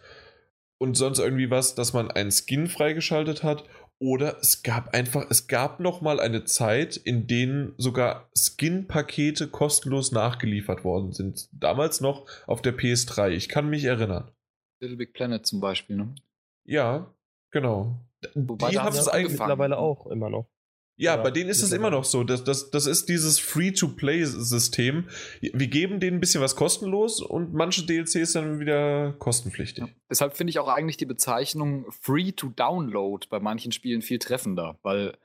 und 0.79 0.97
sonst 0.97 1.19
irgendwie 1.19 1.51
was, 1.51 1.75
dass 1.75 1.93
man 1.93 2.11
einen 2.11 2.33
Skin 2.33 2.67
freigeschaltet 2.67 3.43
hat 3.43 3.65
oder 3.99 4.39
es 4.41 4.63
gab 4.63 4.93
einfach, 4.93 5.25
es 5.31 5.47
gab 5.47 5.81
noch 5.81 6.01
mal 6.01 6.21
eine 6.21 6.45
Zeit, 6.45 6.97
in 6.97 7.27
denen 7.27 7.75
sogar 7.79 8.29
Skin-Pakete 8.37 9.49
kostenlos 9.49 10.13
nachgeliefert 10.13 10.85
worden 10.85 11.13
sind. 11.13 11.49
Damals 11.53 12.01
noch 12.01 12.27
auf 12.47 12.61
der 12.61 12.77
PS3. 12.77 13.31
Ich 13.31 13.49
kann 13.49 13.71
mich 13.71 13.85
erinnern. 13.85 14.31
Little 14.81 14.97
Big 14.97 15.15
Planet 15.15 15.47
zum 15.47 15.61
Beispiel, 15.61 15.97
ne? 15.97 16.15
Ja, 16.65 17.15
genau. 17.51 18.01
Wobei 18.35 18.71
Die 18.71 18.79
haben 18.79 18.97
es 18.97 19.09
eigentlich 19.09 19.39
mittlerweile 19.39 19.79
auch 19.79 20.07
immer 20.07 20.29
noch. 20.29 20.49
Ja, 20.97 21.17
bei 21.17 21.31
denen 21.33 21.51
ist 21.51 21.63
es 21.63 21.73
immer 21.73 21.91
noch 21.91 22.05
so. 22.05 22.23
Das, 22.23 22.45
das, 22.45 22.71
das 22.71 22.87
ist 22.87 23.09
dieses 23.09 23.41
Free-to-Play-System. 23.41 25.09
Wir 25.41 25.67
geben 25.67 25.99
denen 25.99 26.19
ein 26.19 26.21
bisschen 26.21 26.41
was 26.41 26.55
kostenlos 26.55 27.21
und 27.21 27.53
manche 27.53 27.85
DLCs 27.85 28.33
dann 28.33 28.61
wieder 28.61 29.13
kostenpflichtig. 29.15 29.85
Ja. 29.85 29.91
Deshalb 30.09 30.37
finde 30.37 30.53
ich 30.53 30.61
auch 30.61 30.69
eigentlich 30.69 30.97
die 30.97 31.07
Bezeichnung 31.07 31.87
Free-to-Download 31.91 33.27
bei 33.29 33.41
manchen 33.41 33.73
Spielen 33.73 34.03
viel 34.03 34.21
treffender, 34.21 34.79
weil 34.83 35.17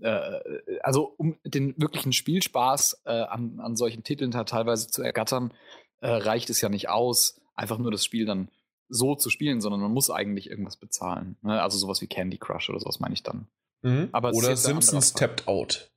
äh, 0.00 0.40
also 0.82 1.14
um 1.16 1.36
den 1.44 1.74
wirklichen 1.76 2.12
Spielspaß 2.12 3.02
äh, 3.06 3.10
an, 3.10 3.58
an 3.58 3.74
solchen 3.74 4.04
Titeln 4.04 4.30
teilweise 4.30 4.86
zu 4.86 5.02
ergattern, 5.02 5.52
äh, 6.00 6.08
reicht 6.08 6.50
es 6.50 6.60
ja 6.60 6.68
nicht 6.68 6.88
aus, 6.88 7.40
einfach 7.56 7.78
nur 7.78 7.90
das 7.90 8.04
Spiel 8.04 8.26
dann 8.26 8.48
so 8.88 9.16
zu 9.16 9.30
spielen, 9.30 9.60
sondern 9.60 9.80
man 9.80 9.92
muss 9.92 10.10
eigentlich 10.10 10.48
irgendwas 10.48 10.76
bezahlen. 10.76 11.36
Ne? 11.42 11.60
Also 11.60 11.78
sowas 11.78 12.00
wie 12.00 12.06
Candy 12.06 12.38
Crush 12.38 12.70
oder 12.70 12.78
sowas 12.78 13.00
meine 13.00 13.14
ich 13.14 13.24
dann. 13.24 13.48
Mhm. 13.86 14.10
Oder 14.12 14.56
Simpsons. 14.56 15.12
Tapped 15.12 15.46
Out. 15.46 15.92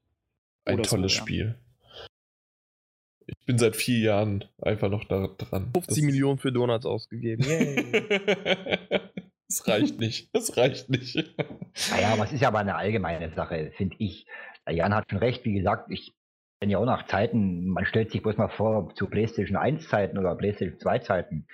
Ein 0.65 0.75
Oder 0.75 0.83
so, 0.83 0.95
tolles 0.95 1.15
ja. 1.15 1.21
Spiel. 1.21 1.55
Ich 3.25 3.45
bin 3.45 3.57
seit 3.57 3.75
vier 3.75 3.99
Jahren 3.99 4.45
einfach 4.61 4.89
noch 4.89 5.05
da 5.05 5.27
dran. 5.37 5.71
50 5.73 6.03
Millionen 6.03 6.37
für 6.37 6.51
Donuts 6.51 6.85
ausgegeben. 6.85 7.43
Yay. 7.43 8.99
Das 9.51 9.67
reicht 9.67 9.99
nicht. 9.99 10.29
Das 10.31 10.57
reicht 10.57 10.91
nicht. 10.91 11.15
Naja, 11.89 12.09
aber 12.13 12.25
es 12.25 12.31
ist 12.31 12.41
ja 12.41 12.49
aber 12.49 12.59
eine 12.59 12.75
allgemeine 12.75 13.33
Sache, 13.33 13.71
finde 13.75 13.95
ich. 13.97 14.27
Der 14.67 14.75
Jan 14.75 14.93
hat 14.93 15.09
schon 15.09 15.17
recht, 15.17 15.43
wie 15.43 15.53
gesagt, 15.53 15.89
ich 15.89 16.13
kenne 16.59 16.73
ja 16.73 16.77
auch 16.77 16.85
nach 16.85 17.07
Zeiten, 17.07 17.65
man 17.65 17.87
stellt 17.87 18.11
sich 18.11 18.21
bloß 18.21 18.37
mal 18.37 18.49
vor, 18.49 18.93
zu 18.93 19.07
PlayStation 19.07 19.57
1 19.57 19.89
Zeiten 19.89 20.19
oder 20.19 20.35
PlayStation 20.35 20.79
2 20.79 20.99
Zeiten, 20.99 21.47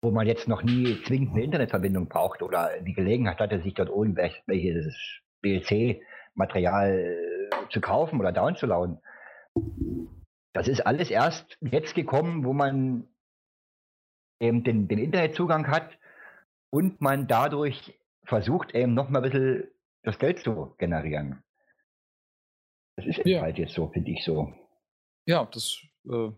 wo 0.00 0.10
man 0.10 0.26
jetzt 0.26 0.46
noch 0.48 0.62
nie 0.62 1.02
zwingend 1.04 1.32
eine 1.32 1.44
Internetverbindung 1.44 2.08
braucht 2.08 2.42
oder 2.42 2.80
die 2.80 2.92
Gelegenheit 2.92 3.38
hatte, 3.40 3.60
sich 3.62 3.74
dort 3.74 3.88
irgendwelches 3.88 4.94
DLC-Material 5.44 6.90
äh, 7.52 7.68
zu 7.70 7.80
kaufen 7.80 8.20
oder 8.20 8.32
downzuladen. 8.32 8.98
Das 10.52 10.68
ist 10.68 10.80
alles 10.86 11.10
erst 11.10 11.58
jetzt 11.60 11.94
gekommen, 11.94 12.44
wo 12.44 12.52
man 12.52 13.08
eben 14.40 14.62
den, 14.62 14.86
den 14.86 14.98
Internetzugang 14.98 15.66
hat 15.68 15.98
und 16.70 17.00
man 17.00 17.26
dadurch 17.26 17.98
versucht, 18.24 18.74
eben 18.74 18.94
noch 18.94 19.08
mal 19.08 19.18
ein 19.24 19.30
bisschen 19.30 19.68
das 20.02 20.18
Geld 20.18 20.38
zu 20.38 20.74
generieren. 20.78 21.42
Das 22.96 23.06
ist 23.06 23.18
Ja. 23.24 23.42
halt 23.42 23.58
jetzt 23.58 23.74
so, 23.74 23.88
finde 23.88 24.12
ich 24.12 24.24
so. 24.24 24.52
Ja, 25.26 25.44
das 25.46 25.80
äh, 26.08 26.30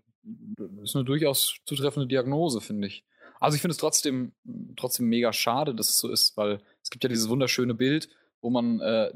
ist 0.82 0.96
eine 0.96 1.04
durchaus 1.04 1.58
zutreffende 1.66 2.06
Diagnose, 2.08 2.61
finde 2.61 2.88
ich. 2.88 3.04
Also 3.41 3.57
ich 3.57 3.62
finde 3.62 3.72
es 3.72 3.78
trotzdem, 3.78 4.32
trotzdem 4.76 5.07
mega 5.07 5.32
schade, 5.32 5.74
dass 5.74 5.88
es 5.88 5.99
so 5.99 6.11
ist, 6.11 6.36
weil 6.36 6.61
es 6.82 6.91
gibt 6.91 7.03
ja 7.03 7.09
dieses 7.09 7.28
wunderschöne 7.28 7.74
Bild, 7.74 8.09
wo 8.43 8.51
man, 8.51 8.80
äh, 8.80 9.12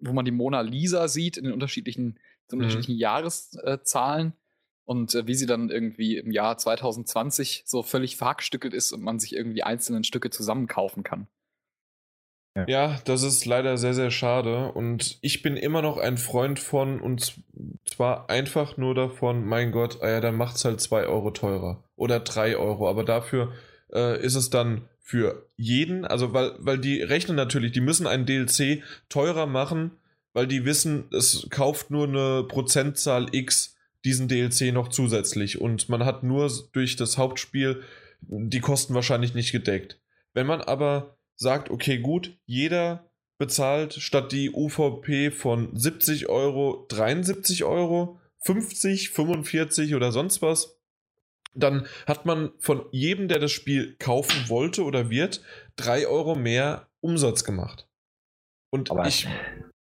wo 0.00 0.12
man 0.12 0.24
die 0.24 0.30
Mona 0.30 0.60
Lisa 0.60 1.08
sieht 1.08 1.36
in 1.36 1.44
den 1.44 1.52
unterschiedlichen, 1.52 2.18
den 2.50 2.58
Mhm. 2.58 2.62
unterschiedlichen 2.64 2.96
Jahreszahlen 2.96 4.32
und 4.84 5.14
äh, 5.14 5.26
wie 5.26 5.34
sie 5.34 5.46
dann 5.46 5.68
irgendwie 5.68 6.16
im 6.16 6.30
Jahr 6.30 6.56
2020 6.58 7.64
so 7.66 7.82
völlig 7.82 8.16
verhackstückelt 8.16 8.72
ist 8.72 8.92
und 8.92 9.02
man 9.02 9.18
sich 9.18 9.34
irgendwie 9.34 9.64
einzelne 9.64 10.04
Stücke 10.04 10.30
zusammenkaufen 10.30 11.02
kann. 11.02 11.26
Ja, 12.66 12.98
das 13.04 13.22
ist 13.22 13.44
leider 13.44 13.76
sehr, 13.76 13.94
sehr 13.94 14.10
schade. 14.10 14.72
Und 14.72 15.18
ich 15.20 15.42
bin 15.42 15.56
immer 15.56 15.82
noch 15.82 15.98
ein 15.98 16.16
Freund 16.16 16.58
von, 16.58 17.00
und 17.00 17.34
zwar 17.84 18.30
einfach 18.30 18.76
nur 18.76 18.94
davon, 18.94 19.44
mein 19.44 19.72
Gott, 19.72 20.02
ah 20.02 20.08
ja, 20.08 20.20
dann 20.20 20.36
macht's 20.36 20.64
halt 20.64 20.80
2 20.80 21.06
Euro 21.06 21.30
teurer. 21.30 21.84
Oder 21.96 22.20
3 22.20 22.56
Euro. 22.56 22.88
Aber 22.88 23.04
dafür 23.04 23.52
äh, 23.92 24.20
ist 24.20 24.34
es 24.34 24.50
dann 24.50 24.82
für 25.00 25.46
jeden, 25.56 26.04
also 26.04 26.32
weil, 26.32 26.54
weil 26.58 26.78
die 26.78 27.00
rechnen 27.00 27.36
natürlich, 27.36 27.70
die 27.70 27.80
müssen 27.80 28.08
einen 28.08 28.26
DLC 28.26 28.82
teurer 29.08 29.46
machen, 29.46 29.92
weil 30.32 30.48
die 30.48 30.64
wissen, 30.64 31.04
es 31.12 31.46
kauft 31.48 31.90
nur 31.90 32.08
eine 32.08 32.42
Prozentzahl 32.42 33.28
X 33.30 33.76
diesen 34.04 34.28
DLC 34.28 34.72
noch 34.72 34.88
zusätzlich. 34.88 35.60
Und 35.60 35.88
man 35.88 36.04
hat 36.04 36.22
nur 36.22 36.50
durch 36.72 36.96
das 36.96 37.18
Hauptspiel 37.18 37.82
die 38.20 38.60
Kosten 38.60 38.94
wahrscheinlich 38.94 39.34
nicht 39.34 39.52
gedeckt. 39.52 39.98
Wenn 40.34 40.46
man 40.46 40.60
aber 40.60 41.15
sagt, 41.36 41.70
okay, 41.70 41.98
gut, 41.98 42.36
jeder 42.46 43.10
bezahlt 43.38 43.94
statt 43.94 44.32
die 44.32 44.50
UVP 44.50 45.30
von 45.30 45.76
70 45.76 46.28
Euro 46.28 46.86
73 46.88 47.64
Euro, 47.64 48.18
50, 48.40 49.10
45 49.10 49.94
oder 49.94 50.12
sonst 50.12 50.42
was, 50.42 50.78
dann 51.54 51.86
hat 52.06 52.26
man 52.26 52.52
von 52.58 52.86
jedem, 52.92 53.28
der 53.28 53.38
das 53.38 53.52
Spiel 53.52 53.96
kaufen 53.98 54.48
wollte 54.48 54.84
oder 54.84 55.10
wird, 55.10 55.42
3 55.76 56.06
Euro 56.06 56.34
mehr 56.34 56.88
Umsatz 57.00 57.44
gemacht. 57.44 57.88
Und 58.70 58.90
Aber 58.90 59.06
ich 59.06 59.26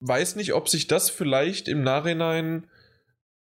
weiß 0.00 0.36
nicht, 0.36 0.54
ob 0.54 0.68
sich 0.68 0.86
das 0.86 1.10
vielleicht 1.10 1.68
im 1.68 1.82
Nachhinein 1.82 2.68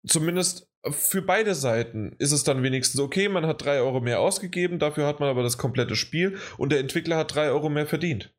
zumindest 0.06 0.69
für 0.88 1.22
beide 1.22 1.54
Seiten 1.54 2.12
ist 2.18 2.32
es 2.32 2.44
dann 2.44 2.62
wenigstens 2.62 3.00
okay, 3.00 3.28
man 3.28 3.46
hat 3.46 3.64
3 3.64 3.80
Euro 3.80 4.00
mehr 4.00 4.20
ausgegeben, 4.20 4.78
dafür 4.78 5.06
hat 5.06 5.20
man 5.20 5.28
aber 5.28 5.42
das 5.42 5.58
komplette 5.58 5.96
Spiel 5.96 6.38
und 6.56 6.72
der 6.72 6.80
Entwickler 6.80 7.16
hat 7.18 7.34
3 7.34 7.50
Euro 7.50 7.68
mehr 7.68 7.86
verdient. 7.86 8.34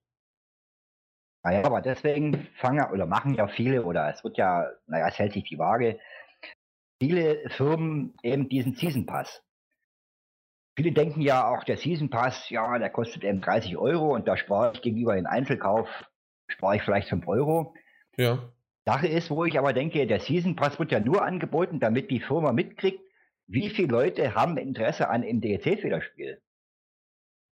Naja, 1.43 1.63
aber 1.65 1.81
deswegen 1.81 2.47
fangen 2.55 2.85
oder 2.91 3.05
machen 3.05 3.33
ja 3.33 3.47
viele, 3.47 3.83
oder 3.83 4.09
es 4.13 4.23
wird 4.23 4.37
ja, 4.37 4.69
naja, 4.87 5.07
es 5.07 5.17
hält 5.17 5.33
sich 5.33 5.43
die 5.43 5.57
Waage, 5.57 5.99
viele 7.01 7.49
Firmen 7.49 8.15
eben 8.21 8.47
diesen 8.47 8.75
Season 8.75 9.05
Pass. 9.05 9.43
Viele 10.77 10.91
denken 10.93 11.21
ja 11.21 11.47
auch, 11.47 11.63
der 11.63 11.77
Season 11.77 12.09
Pass, 12.09 12.49
ja, 12.49 12.77
der 12.77 12.89
kostet 12.89 13.23
eben 13.23 13.41
30 13.41 13.77
Euro 13.77 14.13
und 14.13 14.27
da 14.27 14.37
spare 14.37 14.73
ich 14.73 14.81
gegenüber 14.81 15.15
dem 15.15 15.25
Einzelkauf, 15.25 15.87
spare 16.47 16.75
ich 16.77 16.83
vielleicht 16.83 17.09
5 17.09 17.27
Euro. 17.27 17.73
Ja. 18.17 18.51
Sache 18.85 19.07
ist, 19.07 19.29
wo 19.29 19.45
ich 19.45 19.57
aber 19.59 19.73
denke, 19.73 20.07
der 20.07 20.19
Season 20.19 20.55
Pass 20.55 20.79
wird 20.79 20.91
ja 20.91 20.99
nur 20.99 21.23
angeboten, 21.23 21.79
damit 21.79 22.09
die 22.09 22.19
Firma 22.19 22.51
mitkriegt, 22.51 22.99
wie 23.47 23.69
viele 23.69 23.89
Leute 23.89 24.33
haben 24.33 24.57
Interesse 24.57 25.09
an 25.09 25.21
dem 25.21 25.41
DLC 25.41 25.79
für 25.79 25.89
das 25.89 26.03
Spiel. 26.03 26.41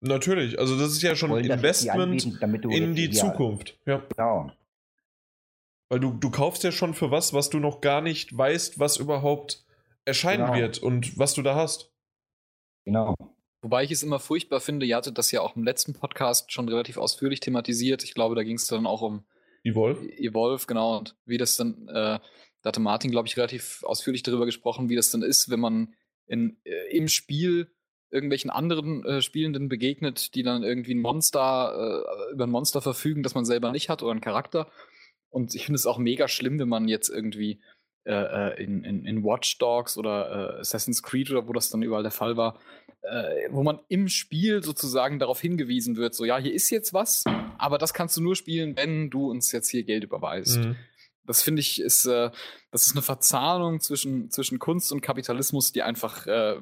Natürlich, 0.02 0.58
also 0.58 0.80
das 0.80 0.92
ist 0.92 1.02
ja 1.02 1.16
schon 1.16 1.34
ein 1.34 1.44
Investment 1.44 2.00
anbieten, 2.00 2.38
damit 2.40 2.64
du 2.64 2.70
in 2.70 2.96
die 2.96 3.10
Zukunft. 3.10 3.78
Ja. 3.86 4.02
Genau. 4.16 4.52
Weil 5.90 6.00
du, 6.00 6.14
du 6.14 6.30
kaufst 6.30 6.64
ja 6.64 6.72
schon 6.72 6.94
für 6.94 7.12
was, 7.12 7.34
was 7.34 7.50
du 7.50 7.60
noch 7.60 7.82
gar 7.82 8.02
nicht 8.02 8.36
weißt, 8.36 8.80
was 8.80 8.98
überhaupt 8.98 9.66
erscheinen 10.06 10.46
Genau. 10.46 10.58
wird 10.58 10.80
und 10.80 11.18
was 11.18 11.34
du 11.34 11.42
da 11.42 11.56
hast. 11.56 11.92
Genau. 12.86 13.16
Wobei 13.62 13.84
ich 13.84 13.92
es 13.92 14.04
immer 14.04 14.20
furchtbar 14.20 14.62
finde, 14.62 14.86
ihr 14.86 14.96
hattet 14.96 15.18
das 15.18 15.32
ja 15.32 15.42
auch 15.42 15.56
im 15.56 15.64
letzten 15.64 15.94
Podcast 15.94 16.54
schon 16.54 16.70
relativ 16.70 16.98
ausführlich 16.98 17.42
thematisiert. 17.42 18.04
Ich 18.04 18.14
glaube, 18.14 18.36
da 18.36 18.44
ging 18.44 18.56
es 18.56 18.68
dann 18.68 18.88
auch 18.88 19.02
um 19.02 19.26
Evolve. 19.64 20.10
Evolve, 20.18 20.66
genau, 20.68 20.98
und 20.98 21.16
wie 21.26 21.38
das 21.38 21.58
dann, 21.58 21.88
äh, 21.88 22.20
da 22.62 22.68
hatte 22.68 22.80
Martin, 22.80 23.12
glaube 23.12 23.28
ich, 23.28 23.38
relativ 23.38 23.84
ausführlich 23.84 24.24
darüber 24.24 24.46
gesprochen, 24.46 24.90
wie 24.90 24.96
das 24.96 25.12
dann 25.12 25.22
ist, 25.22 25.50
wenn 25.50 25.60
man 25.60 25.94
in, 26.28 26.58
äh, 26.64 26.96
im 26.96 27.08
Spiel 27.08 27.72
irgendwelchen 28.12 28.50
anderen 28.50 29.06
äh, 29.06 29.22
Spielenden 29.22 29.70
begegnet, 29.70 30.34
die 30.36 30.44
dann 30.44 30.64
irgendwie 30.64 30.96
ein 30.96 31.02
Monster, 31.02 32.06
äh, 32.06 32.34
über 32.34 32.46
ein 32.46 32.52
Monster 32.52 32.82
verfügen, 32.82 33.24
das 33.24 33.36
man 33.36 33.46
selber 33.46 33.72
nicht 33.72 33.90
hat 33.90 34.02
oder 34.02 34.12
einen 34.12 34.22
Charakter. 34.22 34.72
Und 35.30 35.54
ich 35.54 35.66
finde 35.66 35.76
es 35.76 35.86
auch 35.86 36.00
mega 36.00 36.28
schlimm, 36.28 36.60
wenn 36.60 36.70
man 36.70 36.88
jetzt 36.88 37.10
irgendwie 37.10 37.62
äh, 38.06 38.14
äh, 38.14 38.64
in, 38.64 38.84
in, 38.84 39.06
in 39.06 39.24
Watch 39.24 39.60
Dogs 39.60 39.98
oder 39.98 40.60
Assassin's 40.60 41.04
Creed 41.04 41.30
oder 41.30 41.48
wo 41.48 41.54
das 41.54 41.70
dann 41.70 41.84
überall 41.84 42.02
der 42.02 42.12
Fall 42.12 42.36
war, 42.36 42.60
äh, 43.02 43.50
wo 43.52 43.64
man 43.64 43.80
im 43.88 44.08
Spiel 44.08 44.64
sozusagen 44.64 45.20
darauf 45.20 45.40
hingewiesen 45.42 45.96
wird, 45.96 46.14
so 46.14 46.26
ja, 46.26 46.38
hier 46.38 46.54
ist 46.54 46.70
jetzt 46.70 46.94
was, 46.94 47.24
aber 47.58 47.78
das 47.78 47.94
kannst 47.94 48.18
du 48.18 48.22
nur 48.22 48.36
spielen, 48.36 48.76
wenn 48.76 49.10
du 49.10 49.30
uns 49.30 49.52
jetzt 49.52 49.70
hier 49.70 49.84
Geld 49.84 50.04
überweist. 50.04 50.58
Mhm. 50.58 50.76
Das 51.26 51.44
finde 51.44 51.60
ich 51.60 51.80
ist, 51.80 52.06
äh, 52.06 52.32
das 52.72 52.88
ist 52.88 52.94
eine 52.94 53.04
Verzahnung 53.04 53.80
zwischen, 53.82 54.32
zwischen 54.32 54.60
Kunst 54.60 54.92
und 54.92 55.02
Kapitalismus, 55.02 55.72
die 55.72 55.84
einfach, 55.84 56.26
äh, 56.26 56.56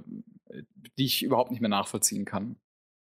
die 0.97 1.05
ich 1.05 1.23
überhaupt 1.23 1.51
nicht 1.51 1.61
mehr 1.61 1.69
nachvollziehen 1.69 2.25
kann. 2.25 2.57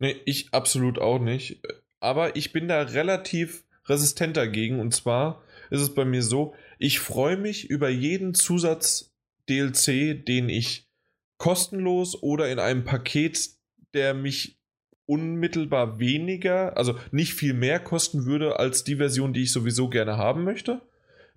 Nee, 0.01 0.17
ich 0.25 0.53
absolut 0.53 0.99
auch 0.99 1.19
nicht. 1.19 1.61
Aber 2.01 2.37
ich 2.37 2.53
bin 2.53 2.69
da 2.69 2.83
relativ 2.83 3.65
resistent 3.87 4.37
dagegen. 4.37 4.81
Und 4.81 4.95
zwar 4.95 5.43
ist 5.71 5.81
es 5.81 5.95
bei 5.95 6.05
mir 6.05 6.23
so, 6.23 6.55
ich 6.79 6.99
freue 7.01 7.37
mich 7.37 7.71
über 7.71 7.89
jeden 7.89 8.35
Zusatz-DLC, 8.35 10.25
den 10.25 10.49
ich 10.49 10.84
kostenlos 11.39 12.23
oder 12.23 12.51
in 12.51 12.59
einem 12.59 12.85
Paket, 12.85 13.51
der 13.93 14.15
mich 14.15 14.59
unmittelbar 15.07 15.99
weniger, 15.99 16.77
also 16.77 16.95
nicht 17.11 17.35
viel 17.35 17.55
mehr 17.55 17.79
kosten 17.79 18.25
würde 18.25 18.59
als 18.59 18.85
die 18.85 18.97
Version, 18.97 19.33
die 19.33 19.43
ich 19.43 19.53
sowieso 19.53 19.89
gerne 19.89 20.17
haben 20.17 20.45
möchte, 20.45 20.81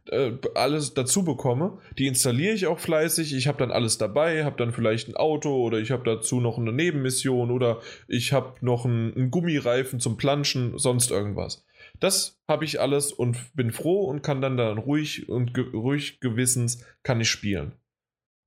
äh, 0.10 0.34
alles 0.56 0.94
dazu 0.94 1.24
bekomme. 1.24 1.80
Die 1.98 2.08
installiere 2.08 2.54
ich 2.54 2.68
auch 2.68 2.80
fleißig. 2.80 3.34
Ich 3.34 3.48
habe 3.48 3.58
dann 3.58 3.72
alles 3.72 3.98
dabei, 3.98 4.46
habe 4.46 4.58
dann 4.58 4.72
vielleicht 4.72 5.10
ein 5.10 5.16
Auto 5.16 5.54
oder 5.56 5.80
ich 5.80 5.92
habe 5.92 6.04
dazu 6.04 6.40
noch 6.40 6.58
eine 6.58 6.72
Nebenmission 6.72 7.52
oder 7.52 7.82
ich 8.08 8.34
habe 8.34 8.54
noch 8.62 8.86
einen, 8.86 9.14
einen 9.14 9.32
Gummireifen 9.32 10.00
zum 10.00 10.18
Planschen, 10.18 10.78
sonst 10.78 11.12
irgendwas. 11.12 11.66
Das 12.00 12.40
habe 12.48 12.66
ich 12.66 12.80
alles 12.80 13.12
und 13.12 13.38
bin 13.56 13.72
froh 13.72 14.06
und 14.06 14.22
kann 14.22 14.42
dann 14.42 14.58
dann 14.58 14.78
ruhig 14.78 15.30
und 15.30 15.54
ge 15.54 15.66
ruhig 15.74 16.20
gewissens 16.20 16.86
kann 17.04 17.20
ich 17.20 17.30
spielen. 17.30 17.74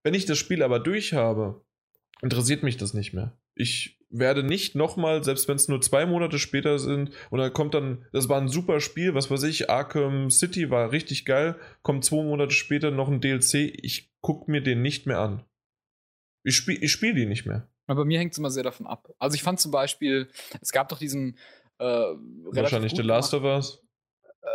Wenn 0.03 0.15
ich 0.15 0.27
das 0.27 0.39
Spiel 0.39 0.63
aber 0.63 0.81
durch 0.81 1.13
habe, 1.13 1.65
interessiert 2.23 2.63
mich 2.63 2.77
das 2.77 2.95
nicht 2.95 3.13
mehr. 3.13 3.39
Ich 3.55 3.99
werde 4.11 4.43
nicht 4.43 4.75
nochmal, 4.75 5.23
selbst 5.23 5.47
wenn 5.49 5.57
es 5.57 5.69
nur 5.69 5.81
zwei 5.81 6.05
Monate 6.05 6.39
später 6.39 6.79
sind, 6.79 7.11
und 7.31 7.39
dann 7.39 7.53
kommt 7.53 7.75
dann, 7.75 8.07
das 8.13 8.29
war 8.29 8.41
ein 8.41 8.49
super 8.49 8.81
Spiel, 8.81 9.15
was 9.15 9.31
weiß 9.31 9.45
ich, 9.45 9.71
Arkham 9.71 10.31
City 10.31 10.71
war 10.71 10.93
richtig 10.93 11.25
geil, 11.25 11.57
kommt 11.83 12.05
zwei 12.05 12.23
Monate 12.23 12.53
später 12.53 12.91
noch 12.91 13.09
ein 13.09 13.21
DLC, 13.21 13.73
ich 13.83 14.13
gucke 14.21 14.51
mir 14.51 14.63
den 14.63 14.83
nicht 14.83 15.07
mehr 15.07 15.19
an. 15.19 15.45
Ich 16.43 16.57
spiele 16.57 16.79
ich 16.81 16.91
spiel 16.91 17.15
die 17.15 17.27
nicht 17.27 17.47
mehr. 17.47 17.69
Aber 17.87 18.03
bei 18.03 18.07
mir 18.07 18.19
hängt 18.19 18.33
es 18.33 18.39
immer 18.39 18.51
sehr 18.51 18.63
davon 18.63 18.87
ab. 18.87 19.13
Also 19.19 19.35
ich 19.35 19.43
fand 19.43 19.61
zum 19.61 19.73
Beispiel, 19.73 20.29
es 20.61 20.73
gab 20.73 20.89
doch 20.89 20.99
diesen 20.99 21.37
äh, 21.79 21.85
Wahrscheinlich 21.85 22.95
The 22.95 23.03
Last 23.03 23.35
of 23.35 23.43
Us. 23.43 23.83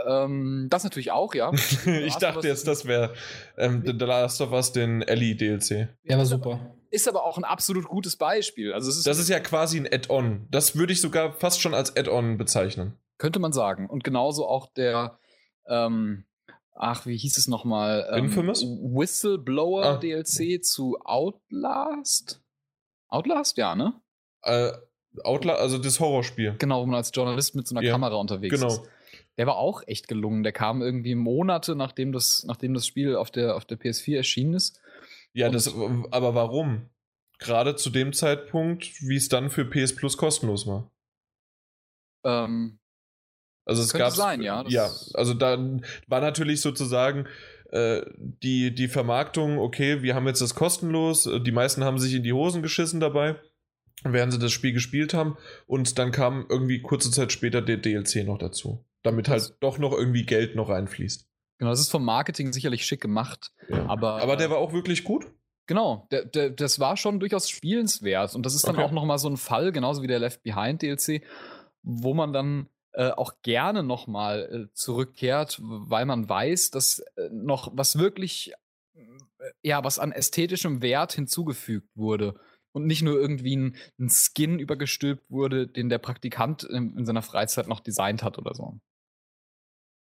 Ähm, 0.08 0.68
das 0.70 0.84
natürlich 0.84 1.12
auch, 1.12 1.34
ja. 1.36 1.52
ich 1.86 2.16
dachte 2.16 2.48
jetzt, 2.48 2.68
das 2.68 2.86
wäre 2.86 3.14
ähm, 3.58 3.84
The 3.86 3.92
Last 4.06 4.42
of 4.42 4.52
Us, 4.52 4.72
den 4.72 5.02
Ellie 5.02 5.36
DLC. 5.36 5.90
Ja, 6.04 6.18
war 6.18 6.26
super. 6.26 6.76
Ist 6.92 7.08
aber 7.08 7.24
auch 7.26 7.38
ein 7.38 7.44
absolut 7.44 7.86
gutes 7.88 8.16
Beispiel. 8.16 8.74
Also 8.74 8.90
es 8.90 8.98
ist, 8.98 9.08
Das 9.08 9.20
ist 9.20 9.30
ja 9.30 9.40
quasi 9.40 9.78
ein 9.78 9.86
Add-on. 9.92 10.48
Das 10.50 10.76
würde 10.76 10.94
ich 10.94 11.02
sogar 11.02 11.34
fast 11.34 11.62
schon 11.62 11.74
als 11.74 11.96
Add-on 11.96 12.38
bezeichnen. 12.38 12.98
könnte 13.18 13.40
man 13.40 13.52
sagen. 13.54 13.90
Und 13.90 14.04
genauso 14.04 14.48
auch 14.48 14.68
der, 14.74 15.20
ähm, 15.68 16.26
ach, 16.74 17.06
wie 17.06 17.18
hieß 17.18 17.38
es 17.38 17.48
nochmal? 17.48 18.08
Ähm, 18.12 18.26
Infamous? 18.26 18.64
Whistleblower 18.64 19.84
Ah. 19.86 19.98
DLC 19.98 20.64
zu 20.64 20.98
Outlast? 21.04 22.42
Outlast, 23.08 23.58
ja, 23.58 23.76
ne? 23.76 23.94
Äh, 24.44 24.72
Outla 25.24 25.54
also 25.56 25.78
das 25.78 26.00
Horrorspiel. 26.00 26.56
Genau, 26.60 26.82
wo 26.82 26.86
man 26.86 26.96
als 26.96 27.12
Journalist 27.14 27.56
mit 27.56 27.68
so 27.68 27.76
einer 27.76 27.86
Ja, 27.86 27.94
Kamera 27.94 28.16
unterwegs 28.16 28.54
genau. 28.54 28.68
ist. 28.68 28.82
Der 29.38 29.48
war 29.48 29.58
auch 29.58 29.84
echt 29.88 30.08
gelungen. 30.08 30.44
Der 30.44 30.52
kam 30.54 30.82
irgendwie 30.82 31.16
Monate, 31.16 31.76
nachdem 31.76 32.12
das, 32.12 32.44
nachdem 32.48 32.74
das 32.74 32.86
Spiel 32.88 33.16
auf 33.16 33.32
der, 33.32 33.56
auf 33.56 33.66
der 33.66 33.78
PS4 33.78 34.18
erschienen 34.18 34.54
ist. 34.54 34.80
Ja, 35.34 35.48
Und- 35.48 35.54
das, 35.56 35.68
aber 35.74 36.36
warum? 36.36 36.90
Gerade 37.40 37.76
zu 37.76 37.90
dem 37.90 38.14
Zeitpunkt, 38.14 39.02
wie 39.02 39.18
es 39.18 39.28
dann 39.28 39.50
für 39.50 39.66
PS 39.66 39.94
Plus 39.96 40.16
kostenlos 40.18 40.66
war. 40.68 40.90
Ähm, 42.24 42.80
Also 43.66 43.82
es 43.82 43.94
gab 43.94 44.12
sein, 44.14 44.42
ja, 44.42 44.64
ja, 44.68 44.90
also 45.16 45.34
da 45.34 45.58
war 46.08 46.22
natürlich 46.22 46.62
sozusagen 46.62 47.28
äh, 47.72 48.04
die, 48.16 48.74
die 48.74 48.88
Vermarktung, 48.88 49.58
okay, 49.60 50.02
wir 50.04 50.16
haben 50.16 50.28
jetzt 50.28 50.42
das 50.42 50.56
kostenlos, 50.56 51.26
äh, 51.26 51.42
die 51.42 51.52
meisten 51.52 51.84
haben 51.84 52.00
sich 52.00 52.14
in 52.14 52.24
die 52.24 52.32
Hosen 52.34 52.62
geschissen 52.62 53.00
dabei, 53.00 53.36
während 54.04 54.32
sie 54.34 54.40
das 54.40 54.52
Spiel 54.52 54.72
gespielt 54.72 55.14
haben 55.14 55.36
und 55.68 55.98
dann 55.98 56.12
kam 56.12 56.46
irgendwie 56.48 56.82
kurze 56.82 57.12
Zeit 57.12 57.32
später 57.32 57.62
der 57.62 57.78
DLC 57.78 58.24
noch 58.24 58.38
dazu, 58.38 58.86
damit 59.06 59.30
halt 59.30 59.56
doch 59.60 59.78
noch 59.78 59.92
irgendwie 59.94 60.26
Geld 60.26 60.56
noch 60.56 60.70
reinfließt. 60.70 61.28
genau, 61.60 61.72
das 61.72 61.80
ist 61.80 61.92
vom 61.92 62.04
Marketing 62.06 62.52
sicherlich 62.54 62.86
schick 62.86 63.02
gemacht. 63.02 63.52
Ja. 63.70 63.86
Aber, 63.88 64.22
Aber 64.22 64.36
der 64.36 64.50
war 64.50 64.58
auch 64.58 64.74
wirklich 64.74 65.04
gut. 65.04 65.28
Genau, 65.68 66.08
der, 66.12 66.26
der, 66.26 66.50
das 66.52 66.80
war 66.80 66.96
schon 66.96 67.20
durchaus 67.20 67.50
spielenswert. 67.50 68.36
Und 68.36 68.46
das 68.46 68.54
ist 68.54 68.68
dann 68.68 68.76
Okay. 68.76 68.86
auch 68.86 68.92
nochmal 68.92 69.18
so 69.18 69.28
ein 69.30 69.38
Fall, 69.38 69.72
genauso 69.72 70.04
wie 70.04 70.08
der 70.08 70.20
Left 70.20 70.44
Behind 70.44 70.82
DLC, 70.82 71.24
wo 71.82 72.14
man 72.14 72.34
dann 72.34 72.70
äh, 72.94 73.10
auch 73.10 73.34
gerne 73.42 73.82
nochmal 73.84 74.68
äh, 74.70 74.74
zurückkehrt, 74.74 75.60
weil 75.62 76.06
man 76.06 76.30
weiß, 76.30 76.70
dass 76.72 77.00
äh, 77.00 77.30
noch 77.32 77.72
was 77.74 77.98
wirklich, 77.98 78.54
äh, 78.94 79.02
ja, 79.64 79.84
was 79.84 79.98
an 80.00 80.12
ästhetischem 80.12 80.82
Wert 80.82 81.14
hinzugefügt 81.14 81.90
wurde. 81.96 82.40
Und 82.72 82.86
nicht 82.86 83.02
nur 83.02 83.18
irgendwie 83.20 83.56
ein, 83.56 83.76
ein 84.00 84.10
Skin 84.10 84.60
übergestülpt 84.60 85.32
wurde, 85.32 85.66
den 85.68 85.90
der 85.90 85.98
Praktikant 85.98 86.64
in, 86.64 86.96
in 86.98 87.06
seiner 87.06 87.22
Freizeit 87.22 87.68
noch 87.68 87.80
designt 87.80 88.22
hat 88.22 88.38
oder 88.38 88.54
so. 88.54 88.80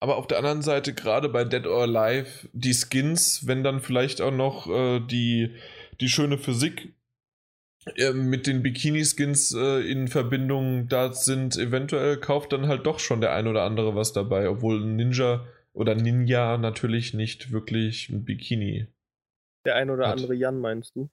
Aber 0.07 0.19
auf 0.19 0.29
der 0.29 0.39
anderen 0.39 0.63
Seite, 0.63 0.95
gerade 0.95 1.29
bei 1.29 1.43
Dead 1.43 1.67
or 1.67 1.83
Alive, 1.83 2.49
die 2.53 2.75
Skins, 2.75 3.49
wenn 3.49 3.65
dann 3.65 3.81
vielleicht 3.81 4.21
auch 4.21 4.31
noch 4.31 4.69
äh, 4.69 5.01
die, 5.01 5.51
die 6.01 6.09
schöne 6.09 6.39
Physik 6.39 6.95
äh, 7.97 8.13
mit 8.13 8.47
den 8.47 8.63
Bikini-Skins 8.63 9.53
äh, 9.55 9.81
in 9.81 10.07
Verbindung 10.07 10.87
da 10.87 11.13
sind, 11.13 11.57
eventuell 11.57 12.19
kauft 12.19 12.53
dann 12.53 12.69
halt 12.69 12.87
doch 12.87 13.01
schon 13.01 13.21
der 13.21 13.33
ein 13.33 13.49
oder 13.49 13.65
andere 13.65 13.97
was 13.97 14.13
dabei, 14.13 14.49
obwohl 14.49 14.79
Ninja 14.79 15.45
oder 15.73 15.97
Ninja 15.97 16.57
natürlich 16.57 17.13
nicht 17.13 17.51
wirklich 17.51 18.09
ein 18.09 18.25
Bikini. 18.25 18.87
Der 19.65 19.75
ein 19.75 19.91
oder 19.91 20.07
Hat. 20.07 20.21
andere 20.21 20.35
Jan, 20.35 20.61
meinst 20.61 20.95
du? 20.95 21.11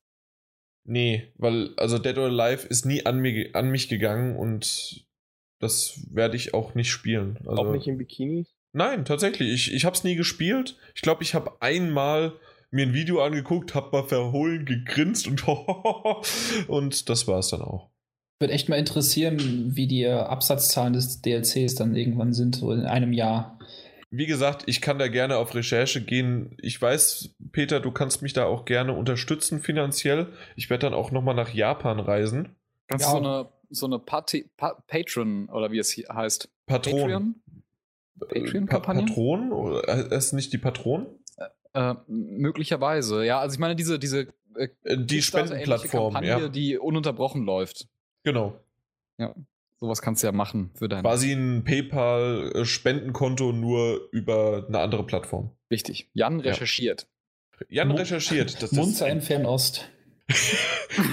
Nee, 0.83 1.33
weil, 1.33 1.73
also 1.77 1.97
Dead 1.97 2.19
or 2.19 2.27
Alive 2.27 2.67
ist 2.67 2.85
nie 2.85 3.07
an, 3.07 3.17
mir, 3.21 3.55
an 3.55 3.71
mich 3.71 3.89
gegangen 3.89 4.35
und 4.35 5.07
das 5.57 6.05
werde 6.11 6.35
ich 6.35 6.53
auch 6.53 6.75
nicht 6.75 6.91
spielen. 6.91 7.39
Also, 7.47 7.63
Auch 7.63 7.71
nicht 7.71 7.87
in 7.87 7.97
Bikinis? 7.97 8.52
Nein, 8.73 9.05
tatsächlich. 9.05 9.51
Ich, 9.53 9.73
ich 9.73 9.85
habe 9.85 9.95
es 9.95 10.03
nie 10.03 10.15
gespielt. 10.15 10.77
Ich 10.95 11.01
glaube, 11.01 11.23
ich 11.23 11.33
habe 11.35 11.61
einmal 11.61 12.33
mir 12.71 12.87
ein 12.87 12.93
Video 12.93 13.23
angeguckt, 13.23 13.75
habe 13.75 13.89
mal 13.91 14.03
verhohlen 14.07 14.65
gegrinst 14.65 15.27
und 15.27 15.47
und 16.67 17.09
das 17.09 17.27
war 17.27 17.39
es 17.39 17.49
dann 17.49 17.61
auch. 17.61 17.91
Würde 18.39 18.53
echt 18.53 18.67
mal 18.67 18.77
interessieren, 18.77 19.75
wie 19.75 19.87
die 19.87 20.03
äh, 20.03 20.11
Absatzzahlen 20.11 20.93
des 20.93 21.21
DLCs 21.21 21.75
dann 21.75 21.95
irgendwann 21.95 22.33
sind, 22.33 22.55
so 22.55 22.71
in 22.71 22.81
einem 22.85 23.13
Jahr. 23.13 23.59
Wie 24.09 24.25
gesagt, 24.25 24.63
ich 24.65 24.81
kann 24.81 24.99
da 24.99 25.07
gerne 25.07 25.37
auf 25.37 25.55
Recherche 25.55 26.03
gehen. 26.03 26.55
Ich 26.61 26.81
weiß, 26.81 27.35
Peter, 27.51 27.79
du 27.79 27.91
kannst 27.91 28.21
mich 28.21 28.33
da 28.33 28.45
auch 28.45 28.65
gerne 28.65 28.93
unterstützen 28.93 29.61
finanziell. 29.61 30.33
Ich 30.55 30.69
werde 30.69 30.87
dann 30.87 30.93
auch 30.93 31.11
nochmal 31.11 31.35
nach 31.35 31.53
Japan 31.53 31.99
reisen. 31.99 32.55
Kannst 32.87 33.05
Ja. 33.05 33.13
du 33.13 33.23
so 33.23 33.29
eine, 33.29 33.49
so 33.69 33.85
eine 33.85 33.99
Pati 33.99 34.49
pa 34.57 34.83
Patron 34.87 35.47
oder 35.49 35.71
wie 35.71 35.79
es 35.79 35.89
hier 35.91 36.07
heißt? 36.13 36.49
Patron. 36.65 36.99
Patreon? 36.99 37.35
Äh, 38.31 38.41
Patreon-Kampagne? 38.41 39.01
Pa 39.01 39.07
Patron? 39.07 39.51
Oder 39.51 40.11
äh, 40.11 40.15
ist 40.17 40.33
nicht 40.33 40.51
die 40.53 40.57
Patron? 40.57 41.07
Äh, 41.73 41.95
möglicherweise, 42.07 43.25
ja. 43.25 43.39
Also 43.39 43.55
ich 43.55 43.59
meine, 43.59 43.75
diese, 43.75 43.97
diese 43.99 44.27
äh, 44.55 44.67
Äh, 44.83 44.97
Die 44.99 45.21
Spendenplattform, 45.21 46.13
Kampagne, 46.13 46.43
ja. 46.43 46.47
die 46.49 46.77
ununterbrochen 46.77 47.43
läuft. 47.45 47.87
Genau. 48.23 48.59
Sowas 49.79 50.01
kannst 50.01 50.23
du 50.23 50.27
ja 50.27 50.31
machen 50.31 50.69
für 50.75 50.87
dein. 50.87 51.01
Quasi 51.01 51.31
ein 51.33 51.63
PayPal-Spendenkonto 51.63 53.51
nur 53.51 54.07
über 54.11 54.65
eine 54.67 54.79
andere 54.79 55.05
Plattform. 55.05 55.51
Richtig. 55.71 56.09
Jan 56.13 56.39
Ja. 56.39 56.51
recherchiert. 56.51 57.07
Jan 57.69 57.89
Mu- 57.89 57.95
recherchiert. 57.95 58.61
Das, 58.61 58.69
das, 58.71 59.01
in 59.01 59.21
Fernost. 59.21 59.89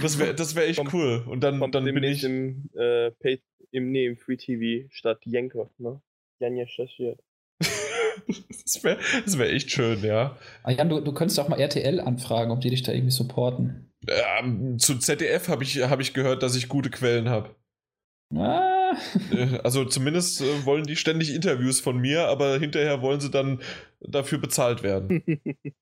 das 0.02 0.18
wäre 0.18 0.34
das 0.34 0.54
wär 0.54 0.68
echt 0.68 0.78
Kommt- 0.78 0.94
cool. 0.94 1.24
Und 1.28 1.40
dann, 1.40 1.58
dann 1.72 1.84
bin 1.84 2.02
ich. 2.02 2.22
im, 2.24 2.68
äh, 2.74 3.10
Pay, 3.12 3.40
im, 3.72 3.90
nee, 3.90 4.06
im 4.06 4.16
Free 4.16 4.36
TV 4.36 4.88
statt 4.90 5.20
Jenke, 5.24 5.68
ne? 5.78 6.00
Jan 6.40 6.56
recherchiert. 6.56 7.20
das 7.60 8.82
wäre 8.82 8.98
das 9.24 9.38
wär 9.38 9.52
echt 9.52 9.70
schön, 9.70 10.02
ja. 10.02 10.36
Ah, 10.62 10.70
Jan, 10.70 10.88
du, 10.88 11.00
du 11.00 11.12
könntest 11.12 11.38
auch 11.38 11.48
mal 11.48 11.60
RTL 11.60 12.00
anfragen, 12.00 12.50
ob 12.50 12.60
die 12.60 12.70
dich 12.70 12.82
da 12.82 12.92
irgendwie 12.92 13.12
supporten. 13.12 13.92
Ähm, 14.08 14.78
zu 14.78 14.98
ZDF 14.98 15.48
habe 15.48 15.62
ich, 15.62 15.82
hab 15.82 16.00
ich 16.00 16.14
gehört, 16.14 16.42
dass 16.42 16.56
ich 16.56 16.68
gute 16.68 16.90
Quellen 16.90 17.28
habe. 17.28 17.54
Ah. 18.34 18.92
Äh, 19.32 19.58
Also 19.62 19.84
zumindest 19.84 20.40
äh, 20.40 20.64
wollen 20.64 20.84
die 20.84 20.96
ständig 20.96 21.34
Interviews 21.34 21.80
von 21.80 21.98
mir, 21.98 22.28
aber 22.28 22.58
hinterher 22.58 23.02
wollen 23.02 23.20
sie 23.20 23.30
dann 23.30 23.60
dafür 24.00 24.38
bezahlt 24.38 24.82
werden. 24.82 25.22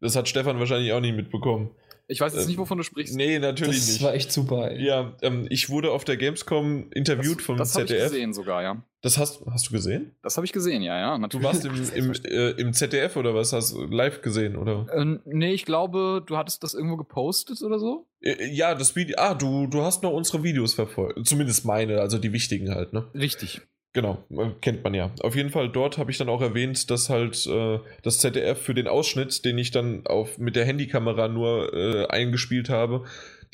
Das 0.00 0.14
hat 0.14 0.28
Stefan 0.28 0.60
wahrscheinlich 0.60 0.92
auch 0.92 1.00
nicht 1.00 1.16
mitbekommen. 1.16 1.74
Ich 2.10 2.20
weiß 2.20 2.32
jetzt 2.32 2.44
Äh, 2.44 2.48
nicht, 2.48 2.58
wovon 2.58 2.78
du 2.78 2.84
sprichst. 2.84 3.14
Nee, 3.14 3.38
natürlich 3.38 3.76
Das 3.80 3.88
nicht. 3.88 4.02
war 4.02 4.14
echt 4.14 4.32
super. 4.32 4.70
ey. 4.70 4.82
Ja, 4.82 5.14
ähm, 5.20 5.46
ich 5.50 5.68
wurde 5.68 5.90
auf 5.92 6.04
der 6.04 6.16
Gamescom 6.16 6.90
interviewt 6.92 7.38
das, 7.38 7.44
vom 7.44 7.56
das 7.58 7.74
habe 7.74 7.84
ich 7.84 7.90
ZDF. 7.90 8.10
gesehen 8.10 8.32
sogar, 8.32 8.62
ja. 8.62 8.82
Das 9.02 9.18
hast, 9.18 9.44
hast 9.50 9.68
du 9.68 9.72
gesehen? 9.72 10.16
Das 10.22 10.36
habe 10.36 10.46
ich 10.46 10.52
gesehen, 10.52 10.82
ja, 10.82 10.98
ja. 10.98 11.14
Du 11.16 11.20
Natürlich. 11.20 11.44
warst 11.46 11.64
im, 11.66 11.74
im, 11.94 12.12
äh, 12.24 12.50
im 12.60 12.72
ZDF 12.72 13.16
oder 13.16 13.34
was? 13.34 13.52
Hast 13.52 13.74
du 13.74 13.84
live 13.84 14.22
gesehen, 14.22 14.56
oder? 14.56 14.86
äh, 14.92 15.18
nee, 15.26 15.52
ich 15.52 15.66
glaube, 15.66 16.22
du 16.26 16.36
hattest 16.38 16.62
das 16.64 16.72
irgendwo 16.74 16.96
gepostet 16.96 17.60
oder 17.62 17.78
so. 17.78 18.06
Äh, 18.22 18.46
Ja, 18.52 18.74
das 18.74 18.96
Video. 18.96 19.16
Ah, 19.18 19.34
du, 19.34 19.66
du 19.66 19.82
hast 19.82 20.02
noch 20.02 20.12
unsere 20.12 20.42
Videos 20.42 20.72
verfolgt. 20.74 21.26
Zumindest 21.26 21.66
meine, 21.66 22.00
also 22.00 22.16
die 22.18 22.32
wichtigen 22.32 22.74
halt, 22.74 22.94
ne? 22.94 23.06
Richtig. 23.14 23.60
Genau, 23.94 24.22
äh, 24.30 24.50
kennt 24.60 24.84
man 24.84 24.94
ja. 24.94 25.10
Auf 25.22 25.34
jeden 25.34 25.50
Fall 25.50 25.70
dort 25.70 25.98
habe 25.98 26.10
ich 26.10 26.18
dann 26.18 26.28
auch 26.28 26.42
erwähnt, 26.42 26.90
dass 26.90 27.08
halt 27.08 27.46
äh, 27.46 27.80
das 28.02 28.18
ZDF 28.18 28.60
für 28.60 28.74
den 28.74 28.86
Ausschnitt, 28.86 29.44
den 29.44 29.58
ich 29.58 29.70
dann 29.70 30.06
auf, 30.06 30.38
mit 30.38 30.56
der 30.56 30.66
Handykamera 30.66 31.28
nur 31.28 31.72
äh, 31.72 32.06
eingespielt 32.06 32.68
habe, 32.68 33.04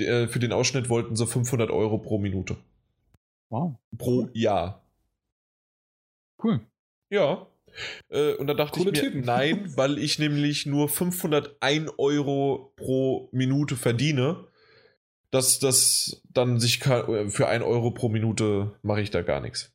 d- 0.01 0.07
äh, 0.07 0.29
für 0.29 0.41
den 0.41 0.53
Ausschnitt 0.53 0.89
wollten 0.89 1.15
sie 1.17 1.27
500 1.27 1.71
Euro 1.71 1.99
pro 1.99 2.19
Minute. 2.19 2.57
Wow. 3.51 3.77
Pro 3.97 4.29
Jahr. 4.33 4.83
Cool. 6.43 6.61
Ja. 7.11 7.47
Äh, 8.11 8.35
und 8.35 8.47
da 8.49 8.55
dachte 8.55 8.81
Coole 8.81 8.91
ich 8.91 8.97
mir, 9.03 9.09
Typen. 9.11 9.21
nein, 9.25 9.73
weil 9.77 9.99
ich 9.99 10.19
nämlich 10.19 10.67
nur 10.67 10.89
501 10.89 11.93
Euro 11.97 12.73
pro 12.77 13.29
Minute 13.33 13.77
verdiene, 13.77 14.49
dass 15.31 15.59
das 15.59 16.23
dann 16.29 16.59
sich 16.61 16.85
äh, 16.87 17.29
für 17.29 17.49
1 17.49 17.65
Euro 17.65 17.93
pro 17.93 18.09
Minute 18.09 18.75
mache 18.83 19.01
ich 19.01 19.11
da 19.11 19.23
gar 19.23 19.41
nichts. 19.41 19.74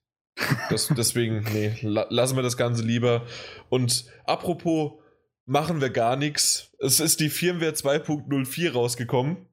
Das, 0.70 0.88
deswegen, 0.96 1.46
nee, 1.54 1.76
la 1.82 2.06
lassen 2.10 2.36
wir 2.36 2.44
das 2.44 2.58
Ganze 2.58 2.84
lieber. 2.84 3.26
Und 3.70 4.06
apropos, 4.26 4.94
machen 5.46 5.82
wir 5.82 5.90
gar 5.90 6.16
nichts. 6.16 6.72
Es 6.80 7.00
ist 7.00 7.20
die 7.20 7.30
Firmware 7.30 7.72
2.04 7.72 8.72
rausgekommen. 8.72 9.50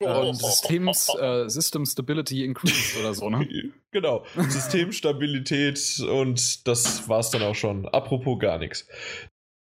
Ähm, 0.00 0.34
Systems, 0.34 1.08
äh, 1.20 1.48
System 1.48 1.86
Stability 1.86 2.44
Increased 2.44 2.98
oder 2.98 3.14
so, 3.14 3.30
ne? 3.30 3.46
Genau, 3.92 4.24
Systemstabilität 4.48 6.00
und 6.00 6.66
das 6.66 7.08
war's 7.10 7.30
dann 7.30 7.42
auch 7.42 7.54
schon. 7.54 7.86
Apropos 7.86 8.38
gar 8.38 8.58
nichts. 8.58 8.88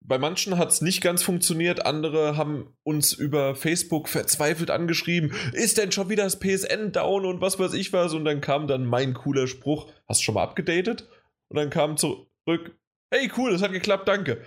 Bei 0.05 0.17
manchen 0.17 0.57
hat 0.57 0.69
es 0.69 0.81
nicht 0.81 1.01
ganz 1.01 1.23
funktioniert, 1.23 1.85
andere 1.85 2.35
haben 2.35 2.75
uns 2.83 3.13
über 3.13 3.55
Facebook 3.55 4.09
verzweifelt 4.09 4.69
angeschrieben, 4.69 5.33
ist 5.53 5.77
denn 5.77 5.91
schon 5.91 6.09
wieder 6.09 6.23
das 6.23 6.39
PSN 6.39 6.91
down 6.91 7.25
und 7.25 7.41
was 7.41 7.59
weiß 7.59 7.73
ich 7.73 7.93
was 7.93 8.13
und 8.13 8.25
dann 8.25 8.41
kam 8.41 8.67
dann 8.67 8.85
mein 8.85 9.13
cooler 9.13 9.47
Spruch, 9.47 9.91
hast 10.07 10.21
du 10.21 10.25
schon 10.25 10.35
mal 10.35 10.43
abgedatet? 10.43 11.07
Und 11.49 11.57
dann 11.57 11.69
kam 11.69 11.97
zurück, 11.97 12.75
hey 13.11 13.31
cool, 13.37 13.51
das 13.51 13.61
hat 13.61 13.71
geklappt, 13.71 14.07
danke. 14.07 14.41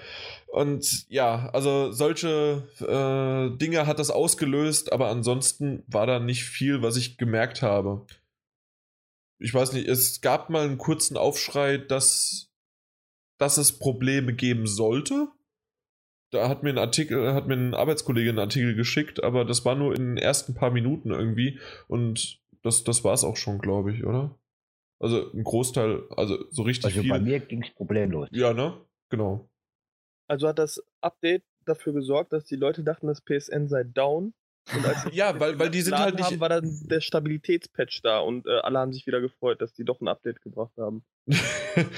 Und 0.48 1.06
ja, 1.08 1.50
also 1.52 1.92
solche 1.92 2.68
äh, 2.80 3.56
Dinge 3.56 3.86
hat 3.86 3.98
das 3.98 4.10
ausgelöst, 4.10 4.92
aber 4.92 5.08
ansonsten 5.08 5.82
war 5.86 6.06
da 6.06 6.18
nicht 6.18 6.44
viel, 6.44 6.82
was 6.82 6.96
ich 6.96 7.16
gemerkt 7.16 7.62
habe 7.62 8.04
ich 9.38 9.52
weiß 9.52 9.72
nicht, 9.72 9.88
es 9.88 10.20
gab 10.20 10.50
mal 10.50 10.64
einen 10.64 10.78
kurzen 10.78 11.16
Aufschrei, 11.16 11.78
dass 11.78 12.50
dass 13.38 13.58
es 13.58 13.78
Probleme 13.78 14.32
geben 14.32 14.66
sollte. 14.66 15.28
Da 16.30 16.48
hat 16.48 16.62
mir 16.62 16.70
ein 16.70 16.78
Artikel, 16.78 17.34
hat 17.34 17.46
mir 17.46 17.54
ein 17.54 17.74
Arbeitskollege 17.74 18.30
einen 18.30 18.38
Artikel 18.38 18.74
geschickt, 18.74 19.22
aber 19.22 19.44
das 19.44 19.64
war 19.64 19.74
nur 19.74 19.94
in 19.94 20.14
den 20.14 20.16
ersten 20.18 20.54
paar 20.54 20.70
Minuten 20.70 21.10
irgendwie 21.10 21.60
und 21.88 22.40
das, 22.62 22.84
das 22.84 23.04
war 23.04 23.14
es 23.14 23.22
auch 23.24 23.36
schon, 23.36 23.58
glaube 23.58 23.92
ich, 23.92 24.04
oder? 24.04 24.36
Also 24.98 25.30
ein 25.32 25.44
Großteil, 25.44 26.02
also 26.16 26.44
so 26.50 26.62
richtig 26.62 26.86
Also 26.86 27.02
viel. 27.02 27.10
bei 27.10 27.20
mir 27.20 27.38
ging 27.38 27.62
es 27.62 27.70
problemlos. 27.74 28.28
Ja, 28.32 28.52
ne? 28.52 28.80
Genau. 29.08 29.48
Also 30.26 30.48
hat 30.48 30.58
das 30.58 30.82
Update 31.00 31.44
dafür 31.64 31.92
gesorgt, 31.92 32.32
dass 32.32 32.44
die 32.44 32.56
Leute 32.56 32.82
dachten, 32.82 33.06
das 33.06 33.20
PSN 33.20 33.68
sei 33.68 33.84
down. 33.84 34.34
Ja, 35.12 35.38
weil- 35.38 35.58
weil 35.58 35.70
die 35.70 35.80
sind 35.82 35.96
halt 35.98 36.16
nicht- 36.16 36.24
Haben, 36.24 36.40
war 36.40 36.48
dann 36.48 36.80
der 36.88 37.00
Stabilitätspatch 37.00 38.00
da 38.02 38.18
und 38.18 38.46
äh, 38.46 38.58
alle 38.62 38.78
haben 38.80 38.92
sich 38.92 39.06
wieder 39.06 39.20
gefreut, 39.20 39.60
dass 39.60 39.72
die 39.74 39.84
doch 39.84 40.00
ein 40.00 40.08
Update 40.08 40.42
gebracht 40.42 40.72
haben. 40.78 41.04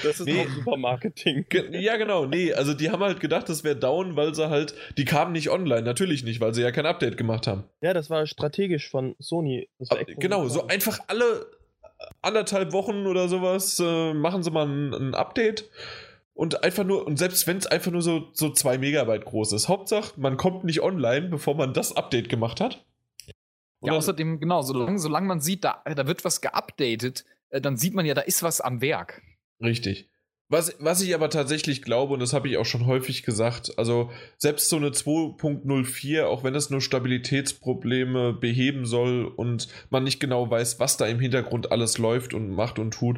Das 0.03 0.19
ist 0.19 0.25
Nee. 0.25 0.41
auch 0.41 0.49
super 0.49 0.75
Marketing. 0.75 1.45
Ja, 1.71 1.95
genau. 1.95 2.25
Nee, 2.25 2.51
also 2.51 2.73
die 2.73 2.91
haben 2.91 3.01
halt 3.01 3.21
gedacht, 3.21 3.47
das 3.47 3.63
wäre 3.63 3.77
down, 3.77 4.17
weil 4.17 4.35
sie 4.35 4.49
halt, 4.49 4.73
die 4.97 5.05
kamen 5.05 5.31
nicht 5.31 5.49
online. 5.49 5.83
Natürlich 5.83 6.25
nicht, 6.25 6.41
weil 6.41 6.53
sie 6.53 6.61
ja 6.61 6.71
kein 6.71 6.85
Update 6.85 7.15
gemacht 7.15 7.47
haben. 7.47 7.63
Ja, 7.81 7.93
das 7.93 8.09
war 8.09 8.27
strategisch 8.27 8.89
von 8.89 9.15
Sony. 9.19 9.69
Genau, 10.17 10.49
so 10.49 10.67
einfach 10.67 10.99
alle 11.07 11.45
anderthalb 12.21 12.73
Wochen 12.73 13.07
oder 13.07 13.29
sowas 13.29 13.79
äh, 13.79 14.13
machen 14.13 14.43
sie 14.43 14.51
mal 14.51 14.67
ein, 14.67 14.93
ein 14.93 15.15
Update. 15.15 15.69
Und 16.39 16.63
einfach 16.63 16.85
nur, 16.85 17.05
und 17.05 17.19
selbst 17.19 17.47
wenn 17.47 17.57
es 17.57 17.67
einfach 17.67 17.91
nur 17.91 18.01
so, 18.01 18.29
so 18.31 18.49
zwei 18.49 18.77
Megabyte 18.77 19.25
groß 19.25 19.51
ist, 19.51 19.67
Hauptsache, 19.67 20.17
man 20.17 20.37
kommt 20.37 20.63
nicht 20.63 20.81
online, 20.81 21.27
bevor 21.27 21.53
man 21.53 21.73
das 21.73 21.97
Update 21.97 22.29
gemacht 22.29 22.61
hat. 22.61 22.85
Und 23.81 23.91
Ja, 23.91 23.97
außerdem, 23.97 24.39
genau, 24.39 24.61
solange, 24.61 24.99
solange 24.99 25.27
man 25.27 25.41
sieht, 25.41 25.65
da, 25.65 25.83
da 25.83 26.07
wird 26.07 26.23
was 26.23 26.39
geupdatet, 26.39 27.25
äh, 27.49 27.59
dann 27.59 27.75
sieht 27.75 27.93
man 27.93 28.05
ja, 28.05 28.13
da 28.13 28.21
ist 28.21 28.41
was 28.41 28.61
am 28.61 28.79
Werk. 28.79 29.21
Richtig. 29.61 30.07
Was, 30.47 30.77
was 30.79 31.01
ich 31.01 31.13
aber 31.13 31.29
tatsächlich 31.29 31.81
glaube, 31.81 32.13
und 32.13 32.21
das 32.21 32.31
habe 32.31 32.47
ich 32.47 32.55
auch 32.55 32.65
schon 32.65 32.85
häufig 32.85 33.23
gesagt, 33.23 33.77
also 33.77 34.09
selbst 34.37 34.69
so 34.69 34.77
eine 34.77 34.91
2.04, 34.91 36.23
auch 36.23 36.45
wenn 36.45 36.55
es 36.55 36.69
nur 36.69 36.79
Stabilitätsprobleme 36.79 38.31
beheben 38.31 38.85
soll 38.85 39.25
und 39.25 39.67
man 39.89 40.05
nicht 40.05 40.21
genau 40.21 40.49
weiß, 40.49 40.79
was 40.79 40.95
da 40.95 41.05
im 41.05 41.19
Hintergrund 41.19 41.73
alles 41.73 41.97
läuft 41.97 42.33
und 42.33 42.49
macht 42.55 42.79
und 42.79 42.91
tut, 42.91 43.17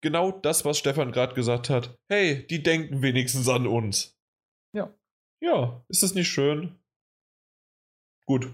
genau 0.00 0.32
das, 0.32 0.64
was 0.64 0.78
Stefan 0.78 1.12
gerade 1.12 1.34
gesagt 1.34 1.70
hat, 1.70 1.98
hey, 2.08 2.46
die 2.46 2.62
denken 2.62 3.02
wenigstens 3.02 3.48
an 3.48 3.66
uns. 3.66 4.18
Ja. 4.72 4.92
Ja, 5.40 5.84
ist 5.88 6.02
das 6.02 6.14
nicht 6.14 6.28
schön? 6.28 6.78
Gut. 8.26 8.52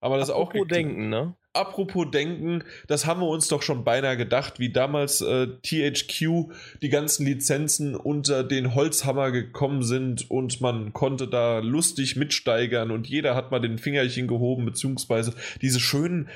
Aber 0.00 0.18
das 0.18 0.30
auch 0.30 0.48
Apropos 0.48 0.68
geklärt. 0.68 0.70
denken, 0.70 1.08
ne? 1.08 1.36
Apropos 1.54 2.10
Denken, 2.10 2.64
das 2.86 3.04
haben 3.04 3.20
wir 3.20 3.28
uns 3.28 3.46
doch 3.48 3.60
schon 3.60 3.84
beinahe 3.84 4.16
gedacht, 4.16 4.58
wie 4.58 4.72
damals 4.72 5.20
äh, 5.20 5.48
THQ 5.62 6.50
die 6.80 6.88
ganzen 6.88 7.26
Lizenzen 7.26 7.94
unter 7.94 8.42
den 8.42 8.74
Holzhammer 8.74 9.30
gekommen 9.30 9.82
sind 9.82 10.30
und 10.30 10.62
man 10.62 10.94
konnte 10.94 11.28
da 11.28 11.58
lustig 11.58 12.16
mitsteigern 12.16 12.90
und 12.90 13.06
jeder 13.06 13.34
hat 13.34 13.50
mal 13.50 13.60
den 13.60 13.76
Fingerchen 13.76 14.28
gehoben, 14.28 14.64
beziehungsweise 14.64 15.34
diese 15.60 15.78
schönen 15.78 16.30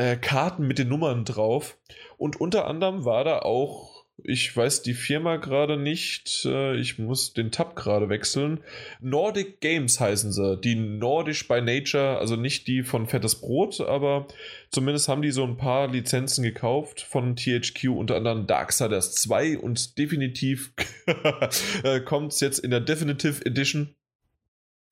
äh, 0.00 0.16
Karten 0.16 0.66
mit 0.66 0.78
den 0.78 0.88
Nummern 0.88 1.26
drauf. 1.26 1.76
Und 2.16 2.40
unter 2.40 2.66
anderem 2.66 3.04
war 3.04 3.22
da 3.22 3.40
auch, 3.40 4.06
ich 4.22 4.54
weiß 4.54 4.82
die 4.82 4.94
Firma 4.94 5.36
gerade 5.36 5.76
nicht, 5.76 6.46
äh, 6.46 6.76
ich 6.76 6.98
muss 6.98 7.34
den 7.34 7.50
Tab 7.50 7.76
gerade 7.76 8.08
wechseln. 8.08 8.60
Nordic 9.00 9.60
Games 9.60 10.00
heißen 10.00 10.32
sie, 10.32 10.56
die 10.56 10.74
Nordisch 10.74 11.46
by 11.46 11.60
Nature, 11.60 12.18
also 12.18 12.36
nicht 12.36 12.66
die 12.66 12.82
von 12.82 13.06
Fettes 13.06 13.40
Brot, 13.40 13.80
aber 13.80 14.26
Zumindest 14.70 15.08
haben 15.08 15.20
die 15.20 15.32
so 15.32 15.42
ein 15.42 15.56
paar 15.56 15.88
Lizenzen 15.88 16.44
gekauft 16.44 17.00
von 17.00 17.34
THQ, 17.34 17.88
unter 17.88 18.14
anderem 18.14 18.46
Darksiders 18.46 19.16
2 19.16 19.58
und 19.58 19.98
definitiv 19.98 20.72
kommt 22.04 22.32
es 22.32 22.40
jetzt 22.40 22.60
in 22.60 22.70
der 22.70 22.78
Definitive 22.78 23.44
Edition. 23.44 23.96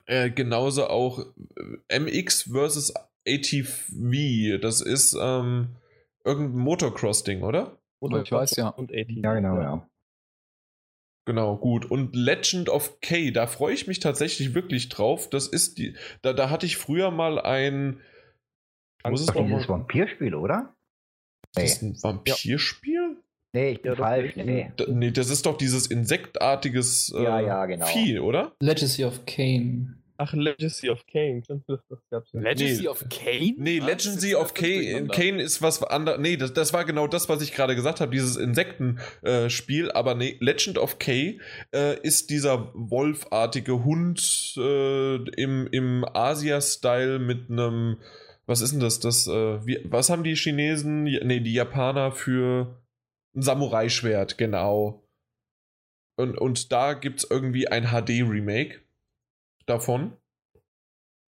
Äh, 0.07 0.31
genauso 0.31 0.89
auch 0.89 1.25
äh, 1.89 2.01
MX 2.01 2.51
vs. 2.53 2.95
ATV. 3.29 4.61
Das 4.61 4.81
ist 4.81 5.17
ähm, 5.21 5.69
irgendein 6.25 6.59
Motocross-Ding, 6.63 7.43
oder? 7.43 7.79
Oder 8.01 8.23
Ich 8.23 8.33
weiß, 8.33 8.57
ja. 8.57 8.69
Und 8.69 8.91
80. 8.93 9.23
Ja, 9.23 9.35
genau, 9.35 9.61
ja. 9.61 9.89
Genau, 11.27 11.57
gut. 11.57 11.85
Und 11.91 12.17
Legend 12.17 12.69
of 12.71 13.01
K, 13.01 13.31
da 13.33 13.47
freue 13.47 13.75
ich 13.75 13.87
mich 13.87 14.01
tatsächlich 14.01 14.55
wirklich 14.55 14.89
drauf. 14.89 15.29
Das 15.29 15.47
ist 15.47 15.77
die. 15.79 15.95
Da, 16.23 16.33
da 16.33 16.49
hatte 16.49 16.65
ich 16.65 16.77
früher 16.79 17.11
mal 17.11 17.39
ein. 17.39 18.01
Muss 19.07 19.21
es 19.21 19.27
Doch 19.27 19.35
noch 19.37 19.47
dieses. 19.47 19.69
Vampirspiel, 19.69 20.35
oder? 20.35 20.75
Das 21.55 21.63
Nee. 21.65 21.69
ist 21.71 21.83
ein 21.83 22.03
Vampirspiel? 22.03 23.17
Nee, 23.55 23.71
ich 23.73 23.83
bin 23.83 23.93
Ja, 23.93 23.97
falsch. 23.99 24.37
nee. 24.37 24.73
Nee, 24.89 25.11
das 25.11 25.31
ist 25.31 25.45
doch 25.47 25.57
dieses 25.57 25.87
insektartiges 25.87 27.13
äh, 27.17 27.23
Ja, 27.23 27.41
ja, 27.41 27.67
genau. 27.67 27.87
Vieh, 27.87 28.19
oder? 28.21 28.53
Legacy 28.61 29.05
of 29.05 29.25
Kane. 29.27 29.98
Ach, 30.21 30.33
Legacy 30.33 30.91
of 30.91 31.07
Kane. 31.07 31.43
Das, 31.47 31.61
das 31.89 32.01
gab's 32.11 32.33
ja. 32.33 32.41
Legacy 32.41 32.83
Nee. 32.83 32.89
of 32.89 33.05
Kane? 33.09 33.55
Nee, 33.57 33.81
Was? 33.81 33.87
Legacy 34.05 34.35
of 34.35 34.53
Kane. 34.53 35.07
Kane 35.09 35.41
ist 35.41 35.63
was 35.63 35.81
anderes. 35.85 36.19
Nee, 36.19 36.37
das, 36.37 36.53
das 36.53 36.73
war 36.73 36.85
genau 36.85 37.07
das, 37.07 37.29
was 37.29 37.41
ich 37.41 37.53
gerade 37.53 37.77
gesagt 37.77 38.01
habe, 38.01 38.11
dieses 38.11 38.37
Insektenspiel. 38.37 39.93
aber 39.93 40.17
nee, 40.17 40.37
Legend 40.41 40.77
of 40.79 40.99
K 40.99 41.39
äh, 41.73 42.01
ist 42.03 42.31
dieser 42.31 42.73
wolfartige 42.75 43.85
Hund 43.85 44.55
äh, 44.57 45.17
im, 45.41 45.69
im 45.71 46.05
Asia-Style 46.13 47.21
mit 47.21 47.49
einem. 47.51 47.99
Was 48.47 48.61
ist 48.61 48.73
denn 48.73 48.81
das? 48.81 48.99
das 48.99 49.27
äh, 49.29 49.65
wie, 49.67 49.79
was 49.85 50.11
haben 50.11 50.25
die 50.25 50.35
Chinesen? 50.35 51.05
Nee, 51.05 51.41
die 51.41 51.53
Japaner 51.55 52.11
für 52.13 52.83
ein 53.37 53.43
Samurai-Schwert, 53.43 54.37
genau. 54.37 55.05
Und, 56.17 56.37
und 56.37 56.73
da 56.73 56.95
gibt 56.95 57.21
es 57.21 57.31
irgendwie 57.31 57.69
ein 57.69 57.85
HD-Remake 57.93 58.81
davon. 59.69 60.17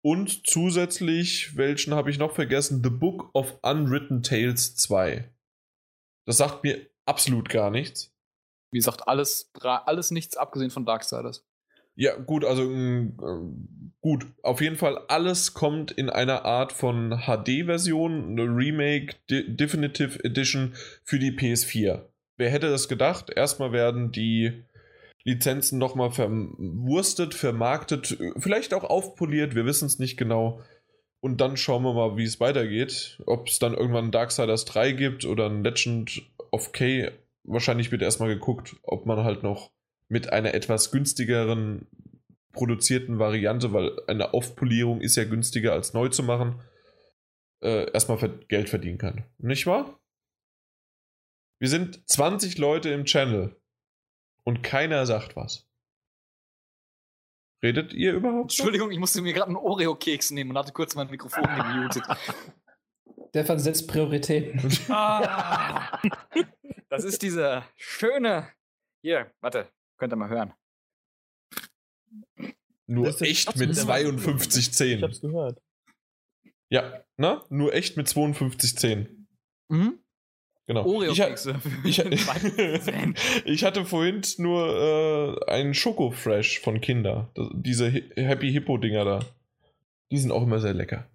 Und 0.02 0.47
zusätzlich, 0.47 1.56
welchen 1.56 1.94
habe 1.94 2.10
ich 2.10 2.19
noch 2.19 2.35
vergessen? 2.35 2.82
The 2.82 2.90
Book 2.90 3.31
of 3.35 3.59
Unwritten 3.62 4.23
Tales 4.23 4.77
2. 4.77 5.28
Das 6.24 6.36
sagt 6.36 6.62
mir 6.62 6.89
absolut 7.05 7.48
gar 7.48 7.70
nichts. 7.70 8.15
Wie 8.70 8.78
gesagt, 8.78 9.09
alles, 9.09 9.51
alles 9.62 10.10
nichts 10.10 10.36
abgesehen 10.36 10.70
von 10.70 10.85
Darksiders. 10.85 11.47
Ja, 11.94 12.15
gut, 12.16 12.44
also 12.44 12.62
mm, 12.62 13.19
äh, 13.20 13.90
gut. 14.01 14.27
Auf 14.43 14.60
jeden 14.60 14.77
Fall, 14.77 14.98
alles 15.09 15.52
kommt 15.52 15.90
in 15.90 16.10
einer 16.10 16.44
Art 16.44 16.73
von 16.73 17.23
HD-Version, 17.27 18.31
eine 18.31 18.44
Remake, 18.44 19.16
De 19.28 19.43
Definitive 19.48 20.23
Edition 20.23 20.74
für 21.02 21.19
die 21.19 21.32
PS4. 21.32 22.05
Wer 22.36 22.51
hätte 22.51 22.70
das 22.70 22.89
gedacht? 22.89 23.31
Erstmal 23.31 23.73
werden 23.73 24.12
die 24.12 24.62
Lizenzen 25.29 25.79
nochmal 25.79 26.11
verwurstet, 26.11 27.35
vermarktet, 27.35 28.19
vielleicht 28.39 28.73
auch 28.73 28.85
aufpoliert, 28.85 29.55
wir 29.55 29.67
wissen 29.67 29.85
es 29.85 29.99
nicht 29.99 30.17
genau. 30.17 30.63
Und 31.21 31.41
dann 31.41 31.57
schauen 31.57 31.83
wir 31.83 31.93
mal, 31.93 32.17
wie 32.17 32.25
es 32.25 32.41
weitergeht. 32.41 33.21
Ob 33.27 33.49
es 33.49 33.59
dann 33.59 33.75
irgendwann 33.75 34.13
Darksiders 34.13 34.65
3 34.65 34.93
gibt 34.93 35.25
oder 35.25 35.47
ein 35.47 35.65
Legend 35.65 36.23
of 36.53 36.73
K. 36.73 37.11
Wahrscheinlich 37.43 37.91
wird 37.91 38.03
erstmal 38.03 38.29
geguckt, 38.29 38.77
ob 38.83 39.05
man 39.05 39.25
halt 39.25 39.43
noch 39.43 39.71
mit 40.09 40.33
einer 40.33 40.55
etwas 40.55 40.91
günstigeren 40.91 41.87
produzierten 42.53 43.19
Variante, 43.19 43.73
weil 43.73 44.01
eine 44.07 44.33
Aufpolierung 44.33 45.01
ist 45.01 45.17
ja 45.17 45.25
günstiger 45.25 45.73
als 45.73 45.93
neu 45.93 46.09
zu 46.09 46.23
machen, 46.23 46.61
äh, 47.63 47.91
erstmal 47.91 48.19
Geld 48.49 48.69
verdienen 48.69 48.99
kann. 48.99 49.25
Nicht 49.39 49.67
wahr? 49.67 50.01
Wir 51.59 51.69
sind 51.69 52.09
20 52.09 52.57
Leute 52.59 52.91
im 52.91 53.05
Channel 53.05 53.57
und 54.49 54.62
keiner 54.62 55.05
sagt 55.05 55.37
was. 55.37 55.69
Redet 57.62 57.93
ihr 57.93 58.15
überhaupt? 58.15 58.45
Entschuldigung, 58.45 58.91
ich 58.91 58.99
musste 58.99 59.20
mir 59.20 59.35
gerade 59.35 59.49
einen 59.49 59.57
Oreo-Keks 59.57 60.31
nehmen 60.31 60.53
und 60.53 60.59
hatte 60.59 60.73
kurz 60.73 60.95
mein 60.95 61.11
Mikrofon 61.11 61.43
gemutet. 61.45 62.03
Stefan 63.29 63.59
setzt 63.59 63.89
Prioritäten. 63.89 64.59
Ah, 64.89 66.01
das 66.89 67.05
ist 67.05 67.20
dieser 67.20 67.69
schöne. 67.77 68.49
Hier, 69.03 69.31
warte, 69.41 69.70
könnt 69.99 70.15
ihr 70.15 70.16
mal 70.16 70.31
hören. 70.31 70.55
Nur 72.87 73.09
echt 73.20 73.55
mit 73.55 73.69
mit 73.69 73.77
der 73.77 73.85
52,10. 73.85 74.85
Ich 74.97 75.03
hab's 75.03 75.20
gehört. 75.20 75.61
Ja, 76.70 77.05
na? 77.19 77.45
Nur 77.51 77.75
echt 77.75 77.99
mit 77.99 78.09
52,10. 78.09 79.27
Mhm. 79.69 80.03
Genau. 80.69 80.82
Ich, 80.82 81.20
ha- 81.20 81.24
Oreo-Kekse. 81.24 81.57
ich, 81.82 81.99
ich 83.47 83.65
hatte 83.65 83.85
vorhin 83.86 84.20
nur 84.36 85.39
äh, 85.49 85.51
einen 85.51 85.73
Schoko-Fresh 85.74 86.61
von 86.61 86.81
Kinder. 86.82 87.31
Diese 87.55 87.90
Happy 87.90 88.53
Hippo-Dinger 88.53 89.05
da. 89.05 89.20
Die 90.11 90.19
sind 90.19 90.31
auch 90.31 90.43
immer 90.43 90.61
sehr 90.61 90.74
lecker. 90.74 91.07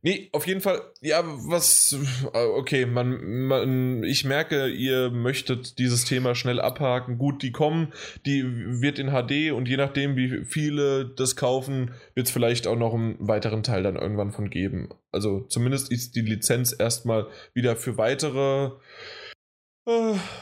Nee, 0.00 0.28
auf 0.30 0.46
jeden 0.46 0.60
Fall, 0.60 0.80
ja, 1.00 1.24
was, 1.24 1.96
okay, 2.32 2.86
man, 2.86 3.46
man, 3.46 4.04
ich 4.04 4.24
merke, 4.24 4.68
ihr 4.68 5.10
möchtet 5.10 5.80
dieses 5.80 6.04
Thema 6.04 6.36
schnell 6.36 6.60
abhaken. 6.60 7.18
Gut, 7.18 7.42
die 7.42 7.50
kommen, 7.50 7.92
die 8.24 8.44
wird 8.80 9.00
in 9.00 9.08
HD 9.08 9.50
und 9.52 9.66
je 9.68 9.76
nachdem, 9.76 10.14
wie 10.14 10.44
viele 10.44 11.04
das 11.04 11.34
kaufen, 11.34 11.90
wird 12.14 12.28
es 12.28 12.32
vielleicht 12.32 12.68
auch 12.68 12.76
noch 12.76 12.94
einen 12.94 13.16
weiteren 13.18 13.64
Teil 13.64 13.82
dann 13.82 13.96
irgendwann 13.96 14.30
von 14.30 14.50
geben. 14.50 14.88
Also 15.10 15.40
zumindest 15.48 15.90
ist 15.90 16.14
die 16.14 16.20
Lizenz 16.20 16.74
erstmal 16.78 17.26
wieder 17.52 17.74
für 17.74 17.98
weitere 17.98 18.70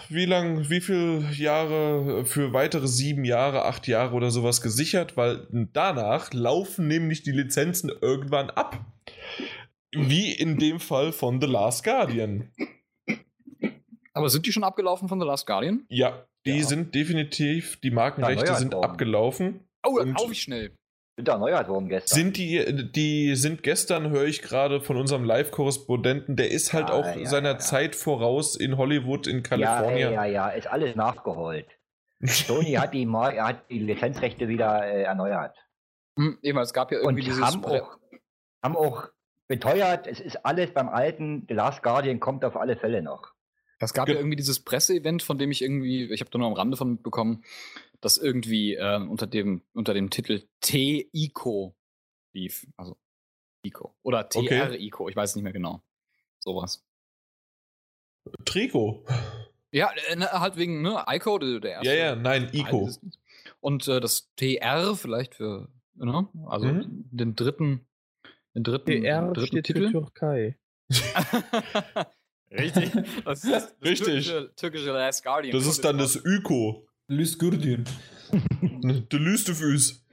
wie 0.08 0.24
lang, 0.24 0.68
wie 0.70 0.80
viele 0.80 1.30
Jahre 1.32 2.24
für 2.24 2.52
weitere 2.52 2.88
sieben 2.88 3.24
Jahre, 3.24 3.64
acht 3.64 3.86
Jahre 3.86 4.14
oder 4.14 4.30
sowas 4.30 4.60
gesichert, 4.60 5.16
weil 5.16 5.46
danach 5.72 6.32
laufen 6.32 6.88
nämlich 6.88 7.22
die 7.22 7.30
Lizenzen 7.30 7.90
irgendwann 8.00 8.50
ab. 8.50 8.84
Wie 9.92 10.32
in 10.32 10.58
dem 10.58 10.80
Fall 10.80 11.12
von 11.12 11.40
The 11.40 11.46
Last 11.46 11.84
Guardian. 11.84 12.50
Aber 14.12 14.28
sind 14.28 14.46
die 14.46 14.52
schon 14.52 14.64
abgelaufen 14.64 15.08
von 15.08 15.20
The 15.20 15.26
Last 15.26 15.46
Guardian? 15.46 15.84
Ja, 15.88 16.26
die 16.44 16.58
Ja. 16.58 16.64
sind 16.64 16.94
definitiv, 16.94 17.76
die 17.80 17.90
Markenrechte 17.90 18.54
sind 18.56 18.74
abgelaufen. 18.74 19.60
Oh, 19.84 20.00
auf 20.14 20.32
ich 20.32 20.42
schnell. 20.42 20.72
Sind 21.16 21.28
da 21.28 21.32
erneuert 21.32 21.68
worden 21.68 21.88
gestern. 21.88 22.14
Sind 22.14 22.36
die, 22.36 22.90
die 22.92 23.36
sind 23.36 23.62
gestern, 23.62 24.10
höre 24.10 24.26
ich 24.26 24.42
gerade 24.42 24.82
von 24.82 24.98
unserem 24.98 25.24
Live-Korrespondenten, 25.24 26.36
der 26.36 26.50
ist 26.50 26.74
halt 26.74 26.90
Ja, 26.90 26.94
auch 26.94 27.16
ja, 27.16 27.24
seiner 27.26 27.52
ja. 27.52 27.58
Zeit 27.58 27.96
voraus 27.96 28.54
in 28.54 28.76
Hollywood, 28.76 29.26
in 29.26 29.36
ja, 29.36 29.42
Kalifornien. 29.42 30.12
ja, 30.12 30.24
ja, 30.26 30.48
ist 30.50 30.66
alles 30.66 30.94
nachgeholt. 30.94 31.66
Sony 32.22 32.72
hat 32.74 32.92
die, 32.92 33.06
Mar 33.06 33.32
er 33.32 33.46
hat 33.48 33.70
die 33.70 33.78
Lizenzrechte 33.78 34.48
wieder 34.48 34.84
äh, 34.86 35.02
erneuert. 35.04 35.56
Hm, 36.18 36.38
eben, 36.42 36.58
es 36.58 36.72
gab 36.74 36.92
ja 36.92 36.98
Und 36.98 37.04
irgendwie 37.16 37.24
dieses. 37.24 37.42
haben 37.42 37.64
auch, 37.64 37.96
haben 38.62 38.76
auch 38.76 39.08
beteuert, 39.48 40.06
es 40.06 40.20
ist 40.20 40.44
alles 40.44 40.72
beim 40.72 40.88
alten. 40.88 41.46
The 41.48 41.54
Last 41.54 41.82
Guardian 41.82 42.20
kommt 42.20 42.44
auf 42.44 42.56
alle 42.56 42.76
Fälle 42.76 43.00
noch. 43.02 43.32
Es 43.78 43.92
gab 43.92 44.06
Ge- 44.06 44.14
ja 44.14 44.20
irgendwie 44.20 44.36
dieses 44.36 44.60
Presseevent, 44.60 45.22
von 45.22 45.36
dem 45.36 45.50
ich 45.50 45.60
irgendwie, 45.60 46.10
ich 46.10 46.20
habe 46.20 46.30
da 46.30 46.38
nur 46.38 46.46
am 46.48 46.54
Rande 46.54 46.78
von 46.78 46.92
mitbekommen, 46.92 47.44
das 48.06 48.18
irgendwie 48.18 48.74
ähm, 48.74 49.10
unter, 49.10 49.26
dem, 49.26 49.62
unter 49.74 49.92
dem 49.94 50.10
Titel 50.10 50.42
T-ICO 50.60 51.74
lief. 52.32 52.66
Also 52.76 52.96
ICO. 53.64 53.94
Oder 54.02 54.28
Okay. 54.32 54.46
TR-ICO, 54.60 55.08
ich 55.08 55.16
weiß 55.16 55.34
nicht 55.34 55.42
mehr 55.44 55.52
genau. 55.52 55.82
Sowas. 56.38 56.84
Trico. 58.44 59.04
Ja, 59.72 59.90
äh, 60.08 60.16
ne, 60.16 60.30
halt 60.30 60.56
wegen, 60.56 60.82
ne, 60.82 61.04
ICO, 61.08 61.38
der, 61.38 61.60
der 61.60 61.70
erste. 61.72 61.88
Ja, 61.88 61.94
ja, 61.94 62.16
nein, 62.16 62.48
Ico. 62.52 62.88
Und 63.60 63.86
äh, 63.88 64.00
das 64.00 64.30
TR 64.36 64.94
vielleicht 64.96 65.34
für, 65.34 65.68
ne, 65.94 66.28
also 66.46 66.66
Mhm. 66.66 67.08
den 67.10 67.34
dritten, 67.34 67.86
den 68.54 68.62
dritten, 68.64 68.86
PR 68.86 69.32
dritten 69.32 69.46
steht 69.46 69.66
Titel. 69.66 69.86
für 69.90 70.00
Türkei. 70.02 70.58
Richtig. 72.50 72.92
Das 73.24 73.42
ist 73.44 73.52
das 73.52 73.74
Richtig. 73.82 74.06
Türkische, 74.06 74.52
türkische 74.56 74.92
Last 74.92 75.24
Guardian. 75.24 75.56
Das 75.56 75.66
ist 75.66 75.84
dann 75.84 75.98
das 75.98 76.16
Öko. 76.16 76.86
Lys 77.08 77.38
Gurdien. 77.38 77.84
Der 78.82 79.20
Lüste 79.20 79.54
Füß. 79.54 80.04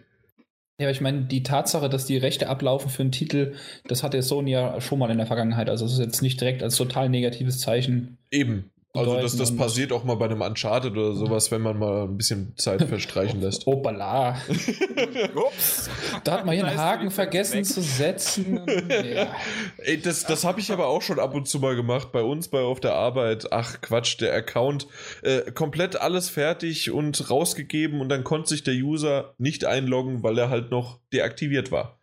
Ja, 0.80 0.88
aber 0.88 0.92
ich 0.92 1.02
meine, 1.02 1.26
die 1.26 1.44
Tatsache, 1.44 1.90
dass 1.90 2.06
die 2.06 2.18
Rechte 2.18 2.50
ablaufen 2.50 2.90
für 2.90 3.04
einen 3.04 3.12
Titel, 3.12 3.56
das 3.88 4.04
hatte 4.04 4.22
Sony 4.22 4.52
ja 4.52 4.80
schon 4.82 5.00
mal 5.00 5.10
in 5.10 5.18
der 5.18 5.28
Vergangenheit. 5.28 5.70
Also 5.70 5.86
es 5.86 5.94
ist 5.94 6.00
jetzt 6.00 6.22
nicht 6.22 6.40
direkt 6.40 6.62
als 6.64 6.76
total 6.76 7.10
negatives 7.10 7.60
Zeichen. 7.60 8.18
Eben. 8.32 8.72
Also 8.96 9.20
das, 9.20 9.36
das 9.36 9.56
passiert 9.56 9.92
auch 9.92 10.04
mal 10.04 10.16
bei 10.16 10.26
einem 10.26 10.42
Uncharted 10.42 10.92
oder 10.92 11.16
sowas, 11.16 11.50
wenn 11.50 11.64
man 11.64 11.80
mal 11.80 12.04
ein 12.04 12.16
bisschen 12.16 12.56
Zeit 12.58 12.84
verstreichen 12.88 13.42
lässt. 13.42 13.66
Opala. 13.66 14.38
Ups. 15.36 15.90
Da 16.24 16.34
hat 16.34 16.46
man 16.46 16.54
hier 16.54 16.68
einen 16.68 16.78
Haken 16.78 17.10
vergessen 17.10 17.58
weg. 17.58 17.66
zu 17.66 17.82
setzen. 17.82 18.62
Ja. 19.04 19.36
Ey, 19.78 20.00
das, 20.00 20.24
das 20.24 20.44
habe 20.44 20.60
ich 20.60 20.72
aber 20.72 20.88
auch 20.88 21.02
schon 21.02 21.20
ab 21.20 21.34
und 21.34 21.48
zu 21.48 21.60
mal 21.60 21.76
gemacht 21.76 22.12
bei 22.12 22.22
uns 22.22 22.48
bei 22.48 22.60
auf 22.60 22.80
der 22.80 22.94
Arbeit. 22.94 23.52
Ach 23.52 23.82
Quatsch, 23.82 24.20
der 24.20 24.34
Account 24.34 24.88
äh, 25.24 25.52
komplett 25.52 26.00
alles 26.00 26.30
fertig 26.30 26.92
und 26.92 27.30
rausgegeben 27.30 28.02
und 28.02 28.10
dann 28.10 28.24
konnte 28.24 28.50
sich 28.50 28.64
der 28.64 28.76
User 28.76 29.34
nicht 29.38 29.66
einloggen, 29.66 30.24
weil 30.24 30.38
er 30.38 30.50
halt 30.50 30.72
noch 30.72 31.00
deaktiviert 31.12 31.72
war. 31.72 32.00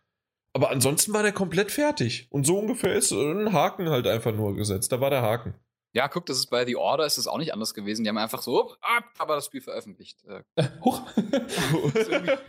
Aber 0.53 0.69
ansonsten 0.69 1.13
war 1.13 1.23
der 1.23 1.31
komplett 1.31 1.71
fertig. 1.71 2.27
Und 2.29 2.45
so 2.45 2.59
ungefähr 2.59 2.93
ist 2.93 3.11
ein 3.11 3.53
Haken 3.53 3.89
halt 3.89 4.07
einfach 4.07 4.33
nur 4.33 4.55
gesetzt. 4.55 4.91
Da 4.91 4.99
war 4.99 5.09
der 5.09 5.21
Haken. 5.21 5.55
Ja, 5.93 6.07
guck, 6.07 6.25
das 6.25 6.37
ist 6.37 6.47
bei 6.47 6.65
The 6.65 6.75
Order 6.77 7.05
ist 7.05 7.17
es 7.17 7.27
auch 7.27 7.37
nicht 7.37 7.53
anders 7.53 7.73
gewesen. 7.73 8.03
Die 8.03 8.09
haben 8.09 8.17
einfach 8.17 8.41
so, 8.41 8.73
ab, 8.81 9.03
aber 9.17 9.35
das 9.35 9.45
Spiel 9.47 9.61
veröffentlicht. 9.61 10.19
Äh, 10.25 10.41
Huch. 10.83 11.01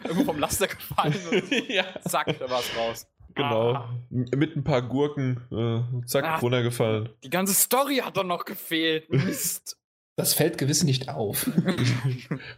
irgendwo 0.04 0.24
vom 0.24 0.38
Laster 0.38 0.68
gefallen 0.68 1.14
und 1.30 1.50
ja, 1.68 1.84
zack, 2.08 2.38
da 2.38 2.48
war 2.48 2.60
es 2.60 2.76
raus. 2.76 3.06
genau. 3.34 3.72
Ah. 3.74 3.94
Mit 4.10 4.56
ein 4.56 4.62
paar 4.64 4.82
Gurken, 4.82 5.40
äh, 5.50 6.06
zack, 6.06 6.24
Ah. 6.24 6.36
runtergefallen. 6.36 7.08
Die 7.24 7.30
ganze 7.30 7.54
Story 7.54 7.96
hat 7.96 8.16
doch 8.16 8.24
noch 8.24 8.44
gefehlt. 8.44 9.10
Mist. 9.10 9.76
Das 10.16 10.34
fällt 10.34 10.58
gewiss 10.58 10.84
nicht 10.84 11.08
auf. 11.08 11.50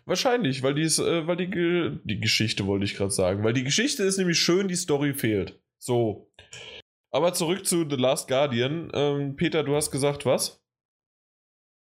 Wahrscheinlich, 0.06 0.62
weil 0.62 0.74
die 0.74 0.82
ist, 0.82 0.98
äh, 0.98 1.26
weil 1.26 1.36
die, 1.36 1.46
Ge 1.48 1.98
die 2.04 2.18
Geschichte 2.20 2.66
wollte 2.66 2.84
ich 2.84 2.94
gerade 2.96 3.10
sagen, 3.12 3.44
weil 3.44 3.52
die 3.52 3.64
Geschichte 3.64 4.02
ist 4.02 4.18
nämlich 4.18 4.38
schön, 4.40 4.68
die 4.68 4.74
Story 4.74 5.14
fehlt. 5.14 5.60
So. 5.78 6.30
Aber 7.12 7.32
zurück 7.32 7.64
zu 7.64 7.88
The 7.88 7.94
Last 7.96 8.26
Guardian. 8.28 8.90
Ähm, 8.92 9.36
Peter, 9.36 9.62
du 9.62 9.76
hast 9.76 9.92
gesagt, 9.92 10.26
was? 10.26 10.63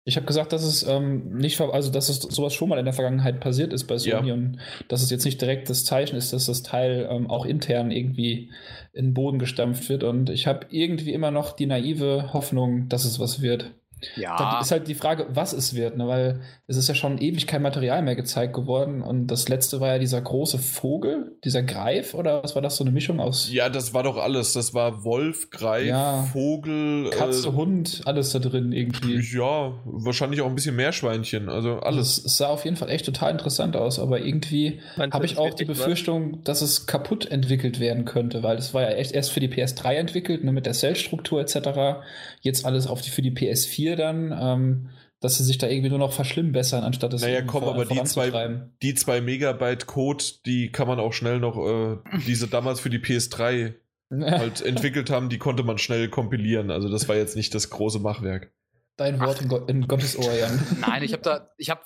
Ich 0.08 0.14
habe 0.14 0.24
gesagt, 0.26 0.52
dass 0.52 0.62
es 0.62 0.84
ähm, 0.84 1.36
nicht, 1.36 1.60
also 1.60 1.90
dass 1.90 2.08
es 2.08 2.20
sowas 2.20 2.54
schon 2.54 2.68
mal 2.68 2.78
in 2.78 2.84
der 2.84 2.94
Vergangenheit 2.94 3.40
passiert 3.40 3.72
ist 3.72 3.84
bei 3.88 3.98
Sony 3.98 4.28
Ja. 4.28 4.34
und 4.34 4.58
dass 4.86 5.02
es 5.02 5.10
jetzt 5.10 5.24
nicht 5.24 5.40
direkt 5.40 5.68
das 5.68 5.84
Zeichen 5.84 6.14
ist, 6.14 6.32
dass 6.32 6.46
das 6.46 6.62
Teil 6.62 7.08
ähm, 7.10 7.28
auch 7.28 7.44
intern 7.44 7.90
irgendwie 7.90 8.50
in 8.92 9.06
den 9.06 9.14
Boden 9.14 9.40
gestampft 9.40 9.88
wird. 9.88 10.04
Und 10.04 10.30
ich 10.30 10.46
habe 10.46 10.66
irgendwie 10.70 11.12
immer 11.12 11.32
noch 11.32 11.52
die 11.52 11.66
naive 11.66 12.32
Hoffnung, 12.32 12.88
dass 12.88 13.04
es 13.04 13.18
was 13.18 13.42
wird. 13.42 13.72
Ja. 14.14 14.36
Dann 14.36 14.60
ist 14.60 14.70
halt 14.70 14.88
die 14.88 14.94
Frage, 14.94 15.26
was 15.30 15.54
es 15.54 15.74
wird, 15.74 15.96
ne? 15.96 16.06
weil 16.06 16.40
es 16.66 16.76
ist 16.76 16.88
ja 16.88 16.94
schon 16.94 17.18
ewig 17.18 17.46
kein 17.46 17.62
Material 17.62 18.02
mehr 18.02 18.14
gezeigt 18.14 18.52
geworden 18.52 19.00
und 19.00 19.28
das 19.28 19.48
letzte 19.48 19.80
war 19.80 19.88
ja 19.88 19.98
dieser 19.98 20.20
große 20.20 20.58
Vogel, 20.58 21.36
dieser 21.44 21.62
Greif 21.62 22.12
oder 22.12 22.42
was 22.42 22.54
war 22.54 22.60
das, 22.60 22.76
so 22.76 22.84
eine 22.84 22.90
Mischung 22.90 23.20
aus 23.20 23.50
Ja, 23.50 23.70
das 23.70 23.94
war 23.94 24.02
doch 24.02 24.18
alles. 24.18 24.52
Das 24.52 24.74
war 24.74 25.04
Wolf, 25.04 25.50
Greif, 25.50 25.86
Ja. 25.86 26.24
Vogel. 26.32 27.08
Katze, 27.10 27.48
äh, 27.48 27.52
Hund, 27.52 28.02
alles 28.04 28.30
da 28.32 28.38
drin 28.38 28.72
irgendwie. 28.72 29.18
Ja, 29.34 29.72
wahrscheinlich 29.84 30.42
auch 30.42 30.48
ein 30.48 30.54
bisschen 30.54 30.76
Meerschweinchen. 30.76 31.48
Also 31.48 31.78
alles. 31.78 32.22
Es 32.22 32.36
sah 32.36 32.48
auf 32.48 32.64
jeden 32.64 32.76
Fall 32.76 32.90
echt 32.90 33.06
total 33.06 33.32
interessant 33.32 33.76
aus, 33.76 33.98
aber 33.98 34.20
irgendwie 34.20 34.80
habe 34.98 35.24
ich 35.24 35.38
auch 35.38 35.54
die 35.54 35.62
echt 35.62 35.70
was? 35.70 35.78
Befürchtung, 35.78 36.44
dass 36.44 36.60
es 36.60 36.86
kaputt 36.86 37.30
entwickelt 37.30 37.80
werden 37.80 38.04
könnte, 38.04 38.42
weil 38.42 38.58
es 38.58 38.74
war 38.74 38.82
ja 38.82 38.90
echt 38.90 39.12
erst 39.12 39.32
für 39.32 39.40
die 39.40 39.48
PS3 39.48 39.94
entwickelt, 39.94 40.44
ne, 40.44 40.52
mit 40.52 40.66
der 40.66 40.74
Cell-Struktur 40.74 41.40
etc. 41.40 42.00
Jetzt 42.42 42.66
alles 42.66 42.86
auf 42.86 43.00
die, 43.00 43.10
für 43.10 43.22
die 43.22 43.32
PS4 43.32 43.85
dann, 43.94 44.36
ähm, 44.36 44.88
dass 45.20 45.38
sie 45.38 45.44
sich 45.44 45.58
da 45.58 45.68
irgendwie 45.68 45.90
nur 45.90 45.98
noch 46.00 46.12
verschlimmbessern, 46.12 46.82
anstatt 46.82 47.12
es 47.14 47.22
Naja, 47.22 47.42
komm, 47.42 47.62
vor- 47.62 47.74
aber 47.74 47.84
die 47.84 48.02
zwei, 48.04 48.68
die 48.82 48.94
zwei 48.94 49.20
Megabyte 49.20 49.86
Code, 49.86 50.24
die 50.44 50.72
kann 50.72 50.88
man 50.88 50.98
auch 50.98 51.12
schnell 51.12 51.38
noch, 51.38 51.56
äh, 51.56 51.98
diese 52.26 52.48
damals 52.48 52.80
für 52.80 52.90
die 52.90 52.98
PS3 52.98 53.74
halt 54.10 54.62
entwickelt 54.62 55.10
haben, 55.10 55.28
die 55.28 55.38
konnte 55.38 55.62
man 55.62 55.78
schnell 55.78 56.08
kompilieren. 56.08 56.70
Also 56.70 56.88
das 56.88 57.08
war 57.08 57.16
jetzt 57.16 57.36
nicht 57.36 57.54
das 57.54 57.70
große 57.70 58.00
Machwerk. 58.00 58.52
Dein 58.98 59.20
Wort 59.20 59.42
in, 59.42 59.50
in 59.68 59.88
Gottes 59.88 60.16
Ohr, 60.16 60.32
Jan. 60.32 60.58
Nein, 60.80 61.02
ich 61.02 61.12
habe 61.12 61.22
da, 61.22 61.50
ich 61.58 61.68
habe, 61.68 61.82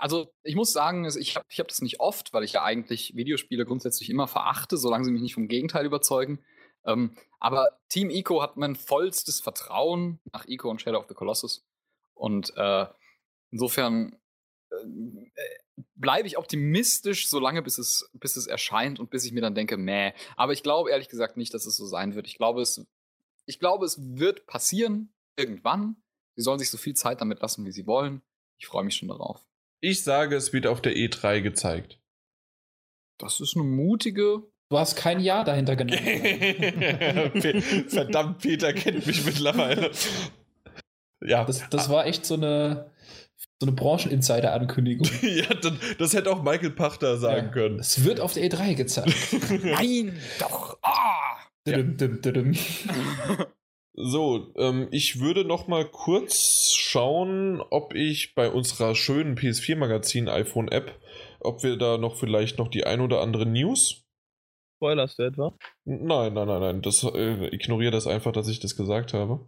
also 0.00 0.32
ich 0.44 0.54
muss 0.54 0.72
sagen, 0.72 1.04
ich 1.18 1.34
habe 1.34 1.44
ich 1.50 1.58
hab 1.58 1.66
das 1.66 1.82
nicht 1.82 1.98
oft, 1.98 2.32
weil 2.32 2.44
ich 2.44 2.52
ja 2.52 2.62
eigentlich 2.62 3.14
Videospiele 3.16 3.64
grundsätzlich 3.64 4.08
immer 4.10 4.28
verachte, 4.28 4.76
solange 4.76 5.04
sie 5.04 5.10
mich 5.10 5.22
nicht 5.22 5.34
vom 5.34 5.48
Gegenteil 5.48 5.84
überzeugen. 5.84 6.38
Ähm, 6.84 7.16
aber 7.38 7.78
Team 7.88 8.10
Ico 8.10 8.42
hat 8.42 8.56
mein 8.56 8.76
vollstes 8.76 9.40
Vertrauen 9.40 10.20
nach 10.32 10.46
Ico 10.46 10.70
und 10.70 10.80
Shadow 10.80 10.98
of 10.98 11.08
the 11.08 11.14
Colossus. 11.14 11.66
Und 12.14 12.52
äh, 12.56 12.86
insofern 13.50 14.16
äh, 14.70 15.30
bleibe 15.94 16.26
ich 16.26 16.38
optimistisch, 16.38 17.28
solange 17.28 17.62
bis 17.62 17.78
es, 17.78 18.10
bis 18.12 18.36
es 18.36 18.46
erscheint 18.46 19.00
und 19.00 19.10
bis 19.10 19.24
ich 19.24 19.32
mir 19.32 19.40
dann 19.40 19.54
denke, 19.54 19.76
meh. 19.76 20.12
Aber 20.36 20.52
ich 20.52 20.62
glaube 20.62 20.90
ehrlich 20.90 21.08
gesagt 21.08 21.36
nicht, 21.36 21.54
dass 21.54 21.66
es 21.66 21.76
so 21.76 21.86
sein 21.86 22.14
wird. 22.14 22.26
Ich 22.26 22.36
glaube, 22.36 22.62
es, 22.62 22.84
ich 23.46 23.58
glaube, 23.58 23.86
es 23.86 23.98
wird 24.00 24.46
passieren 24.46 25.12
irgendwann. 25.36 25.96
Sie 26.36 26.42
sollen 26.42 26.58
sich 26.58 26.70
so 26.70 26.78
viel 26.78 26.94
Zeit 26.94 27.20
damit 27.20 27.40
lassen, 27.40 27.64
wie 27.64 27.72
sie 27.72 27.86
wollen. 27.86 28.22
Ich 28.58 28.66
freue 28.66 28.84
mich 28.84 28.94
schon 28.94 29.08
darauf. 29.08 29.44
Ich 29.80 30.04
sage, 30.04 30.36
es 30.36 30.52
wird 30.52 30.66
auf 30.66 30.80
der 30.80 30.94
E3 30.94 31.40
gezeigt. 31.40 32.00
Das 33.18 33.40
ist 33.40 33.56
eine 33.56 33.64
mutige. 33.64 34.42
Du 34.72 34.78
hast 34.78 34.96
kein 34.96 35.20
Ja 35.20 35.44
dahinter 35.44 35.76
genannt. 35.76 36.00
Verdammt, 37.88 38.38
Peter 38.38 38.72
kennt 38.72 39.06
mich 39.06 39.22
mittlerweile. 39.26 39.90
Ja, 41.22 41.44
Das, 41.44 41.68
das 41.68 41.90
war 41.90 42.06
echt 42.06 42.24
so 42.24 42.36
eine, 42.36 42.90
so 43.60 43.66
eine 43.66 43.72
Brancheninsider-Ankündigung. 43.72 45.06
ja 45.20 45.44
das, 45.60 45.72
das 45.98 46.14
hätte 46.14 46.30
auch 46.30 46.42
Michael 46.42 46.70
Pachter 46.70 47.18
sagen 47.18 47.48
Ja. 47.48 47.52
können. 47.52 47.80
Es 47.80 48.02
wird 48.06 48.18
auf 48.18 48.32
der 48.32 48.44
E3 48.50 48.72
gezeigt. 48.74 49.14
Nein, 49.62 50.18
doch. 50.38 50.78
Ah! 50.80 51.36
Düm, 51.68 51.98
düm, 51.98 52.22
düm. 52.22 52.54
So, 53.92 54.54
ähm, 54.56 54.88
ich 54.90 55.20
würde 55.20 55.44
noch 55.44 55.68
mal 55.68 55.84
kurz 55.84 56.72
schauen, 56.78 57.60
ob 57.60 57.94
ich 57.94 58.34
bei 58.34 58.48
unserer 58.48 58.94
schönen 58.94 59.36
PS4-Magazin 59.36 60.30
iPhone-App, 60.30 60.98
ob 61.40 61.62
wir 61.62 61.76
da 61.76 61.98
noch 61.98 62.16
vielleicht 62.16 62.56
noch 62.58 62.68
die 62.68 62.84
ein 62.84 63.02
oder 63.02 63.20
andere 63.20 63.44
News 63.44 64.01
Spoilerst 64.82 65.16
du 65.20 65.22
etwa? 65.22 65.54
Nein, 65.84 66.34
nein, 66.34 66.48
nein, 66.48 66.60
nein. 66.60 66.82
Das 66.82 67.04
äh, 67.04 67.46
ignoriere 67.54 67.92
das 67.92 68.08
einfach, 68.08 68.32
dass 68.32 68.48
ich 68.48 68.58
das 68.58 68.74
gesagt 68.74 69.14
habe. 69.14 69.46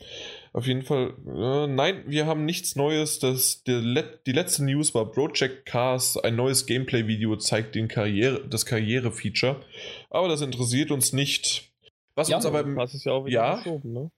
Auf 0.52 0.68
jeden 0.68 0.82
Fall, 0.82 1.12
äh, 1.26 1.66
nein, 1.66 2.04
wir 2.06 2.26
haben 2.26 2.44
nichts 2.44 2.76
Neues. 2.76 3.18
Das, 3.18 3.64
der 3.64 3.80
Let 3.80 4.28
die 4.28 4.32
letzte 4.32 4.64
News 4.64 4.94
war 4.94 5.10
Project 5.10 5.66
Cars. 5.66 6.16
Ein 6.18 6.36
neues 6.36 6.66
Gameplay-Video 6.66 7.34
zeigt 7.34 7.74
den 7.74 7.88
Karriere, 7.88 8.46
das 8.46 8.64
Karriere-Feature. 8.64 9.60
Aber 10.08 10.28
das 10.28 10.40
interessiert 10.40 10.92
uns 10.92 11.12
nicht. 11.12 11.72
Was 12.14 12.28
Ja, 12.28 12.36
uns 12.36 12.46
aber. 12.46 12.62
Das 12.62 12.94
ist 12.94 13.04
ja 13.04 13.10
auch 13.10 13.24
wieder 13.24 13.34
Ja. 13.34 13.54
verschoben, 13.56 13.92
ne? 13.92 14.10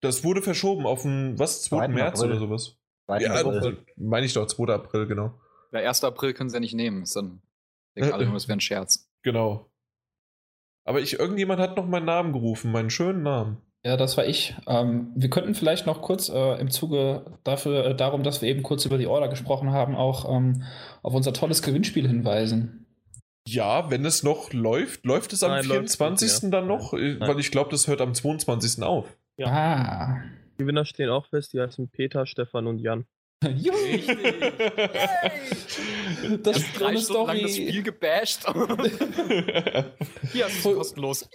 Das 0.00 0.24
wurde 0.24 0.40
verschoben 0.40 0.86
auf 0.86 1.02
den, 1.02 1.38
was, 1.38 1.64
2. 1.64 1.76
2. 1.76 1.88
März 1.88 2.20
April. 2.20 2.30
oder 2.30 2.40
sowas. 2.40 2.78
Ja, 3.20 3.34
April. 3.34 3.84
meine 3.96 4.24
ich 4.24 4.32
doch, 4.32 4.46
2. 4.46 4.72
April, 4.72 5.06
genau. 5.06 5.38
Der 5.70 5.86
1. 5.86 6.02
April 6.04 6.32
können 6.32 6.48
sie 6.48 6.56
ja 6.56 6.60
nicht 6.60 6.74
nehmen. 6.74 7.02
Ist 7.02 7.14
dann 7.14 7.42
denken 7.94 8.12
alle 8.14 8.34
es 8.34 8.48
wäre 8.48 8.56
ein 8.56 8.60
Scherz. 8.60 9.10
Genau. 9.22 9.68
Aber 10.84 11.00
ich, 11.00 11.18
irgendjemand 11.18 11.60
hat 11.60 11.76
noch 11.76 11.86
meinen 11.86 12.06
Namen 12.06 12.32
gerufen, 12.32 12.72
meinen 12.72 12.90
schönen 12.90 13.22
Namen. 13.22 13.58
Ja, 13.84 13.96
das 13.96 14.16
war 14.16 14.26
ich. 14.26 14.54
Ähm, 14.68 15.10
wir 15.16 15.28
könnten 15.28 15.54
vielleicht 15.54 15.86
noch 15.86 16.02
kurz 16.02 16.28
äh, 16.28 16.60
im 16.60 16.70
Zuge 16.70 17.24
dafür, 17.42 17.86
äh, 17.86 17.96
darum, 17.96 18.22
dass 18.22 18.40
wir 18.40 18.48
eben 18.48 18.62
kurz 18.62 18.84
über 18.84 18.96
die 18.96 19.08
Order 19.08 19.28
gesprochen 19.28 19.72
haben, 19.72 19.96
auch 19.96 20.28
ähm, 20.30 20.62
auf 21.02 21.14
unser 21.14 21.32
tolles 21.32 21.62
Gewinnspiel 21.62 22.06
hinweisen. 22.06 22.86
Ja, 23.46 23.90
wenn 23.90 24.04
es 24.04 24.22
noch 24.22 24.52
läuft, 24.52 25.04
läuft 25.04 25.32
es 25.32 25.42
am 25.42 25.50
Nein, 25.50 25.64
läuft 25.64 25.96
24. 25.96 26.28
nicht 26.28 26.42
mehr. 26.42 26.50
dann 26.52 26.68
noch? 26.68 26.92
Nein. 26.92 27.18
Weil 27.20 27.40
ich 27.40 27.50
glaube, 27.50 27.70
das 27.70 27.88
hört 27.88 28.00
am 28.00 28.14
22. 28.14 28.84
auf. 28.84 29.16
Ja. 29.36 29.46
Ah. 29.48 30.22
Die 30.54 30.58
Gewinner 30.58 30.84
stehen 30.84 31.10
auch 31.10 31.26
fest, 31.26 31.52
die 31.52 31.60
heißen 31.60 31.88
Peter, 31.88 32.24
Stefan 32.24 32.68
und 32.68 32.78
Jan. 32.78 33.04
Juhu. 33.56 33.76
Das 36.42 36.56
Ich 36.56 36.64
hab 36.64 36.74
drei 36.74 36.94
ist 36.94 37.04
Stunden 37.04 37.26
lang 37.26 37.42
das 37.42 37.56
Spiel 37.56 37.82
gebasht. 37.82 38.40
Hier 40.32 40.48
Voll- 40.48 40.72
es 40.72 40.78
kostenlos. 40.78 41.28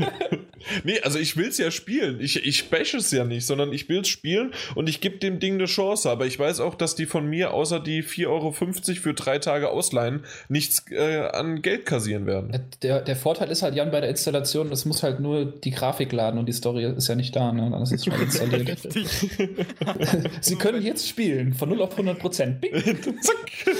nee, 0.84 1.00
also 1.00 1.18
ich 1.18 1.36
will 1.36 1.48
es 1.48 1.58
ja 1.58 1.70
spielen. 1.70 2.20
Ich, 2.20 2.44
ich 2.44 2.70
bash 2.70 2.94
es 2.94 3.10
ja 3.10 3.24
nicht, 3.24 3.46
sondern 3.46 3.72
ich 3.72 3.88
will 3.88 4.00
es 4.00 4.08
spielen 4.08 4.52
und 4.74 4.88
ich 4.88 5.00
gebe 5.00 5.18
dem 5.18 5.40
Ding 5.40 5.54
eine 5.54 5.66
Chance. 5.66 6.10
Aber 6.10 6.26
ich 6.26 6.38
weiß 6.38 6.60
auch, 6.60 6.74
dass 6.74 6.94
die 6.94 7.06
von 7.06 7.26
mir 7.28 7.52
außer 7.52 7.80
die 7.80 8.02
4,50 8.02 8.26
Euro 8.28 8.52
für 8.52 9.14
drei 9.14 9.38
Tage 9.38 9.70
ausleihen 9.70 10.24
nichts 10.48 10.84
äh, 10.90 11.28
an 11.32 11.62
Geld 11.62 11.86
kassieren 11.86 12.26
werden. 12.26 12.68
Der, 12.82 13.00
der 13.00 13.16
Vorteil 13.16 13.50
ist 13.50 13.62
halt, 13.62 13.74
Jan, 13.74 13.90
bei 13.90 14.00
der 14.00 14.10
Installation, 14.10 14.70
das 14.70 14.84
muss 14.84 15.02
halt 15.02 15.20
nur 15.20 15.44
die 15.44 15.70
Grafik 15.70 16.12
laden 16.12 16.38
und 16.38 16.46
die 16.46 16.52
Story 16.52 16.84
ist 16.84 17.08
ja 17.08 17.14
nicht 17.14 17.34
da, 17.34 17.52
ne? 17.52 17.68
Dann 17.70 17.82
ist 17.82 17.92
es 17.92 18.04
schon 18.04 18.14
installiert. 18.20 18.78
Sie 20.40 20.56
können 20.56 20.82
jetzt 20.82 21.08
spielen, 21.08 21.17
von 21.54 21.68
0 21.68 21.82
auf 21.82 21.92
100 21.92 22.18
Prozent. 22.18 22.64
Zack. 23.20 23.76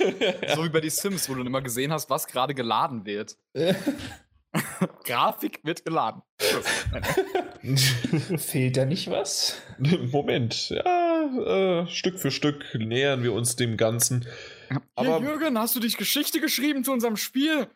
So 0.54 0.64
wie 0.64 0.68
bei 0.70 0.80
die 0.80 0.90
Sims, 0.90 1.28
wo 1.28 1.34
du 1.34 1.42
immer 1.42 1.60
gesehen 1.60 1.92
hast, 1.92 2.08
was 2.10 2.26
gerade 2.26 2.54
geladen 2.54 3.04
wird. 3.04 3.36
Grafik 5.04 5.60
wird 5.62 5.84
geladen. 5.84 6.22
Fehlt 8.38 8.76
da 8.76 8.84
nicht 8.86 9.10
was? 9.10 9.60
Moment, 9.78 10.70
ja, 10.70 11.82
äh, 11.82 11.86
Stück 11.86 12.18
für 12.18 12.30
Stück 12.30 12.64
nähern 12.74 13.22
wir 13.22 13.32
uns 13.32 13.56
dem 13.56 13.76
Ganzen. 13.76 14.26
Aber 14.94 15.16
Aber 15.16 15.24
Jürgen, 15.24 15.58
hast 15.58 15.76
du 15.76 15.80
dich 15.80 15.96
Geschichte 15.96 16.40
geschrieben 16.40 16.82
zu 16.82 16.92
unserem 16.92 17.16
Spiel? 17.16 17.68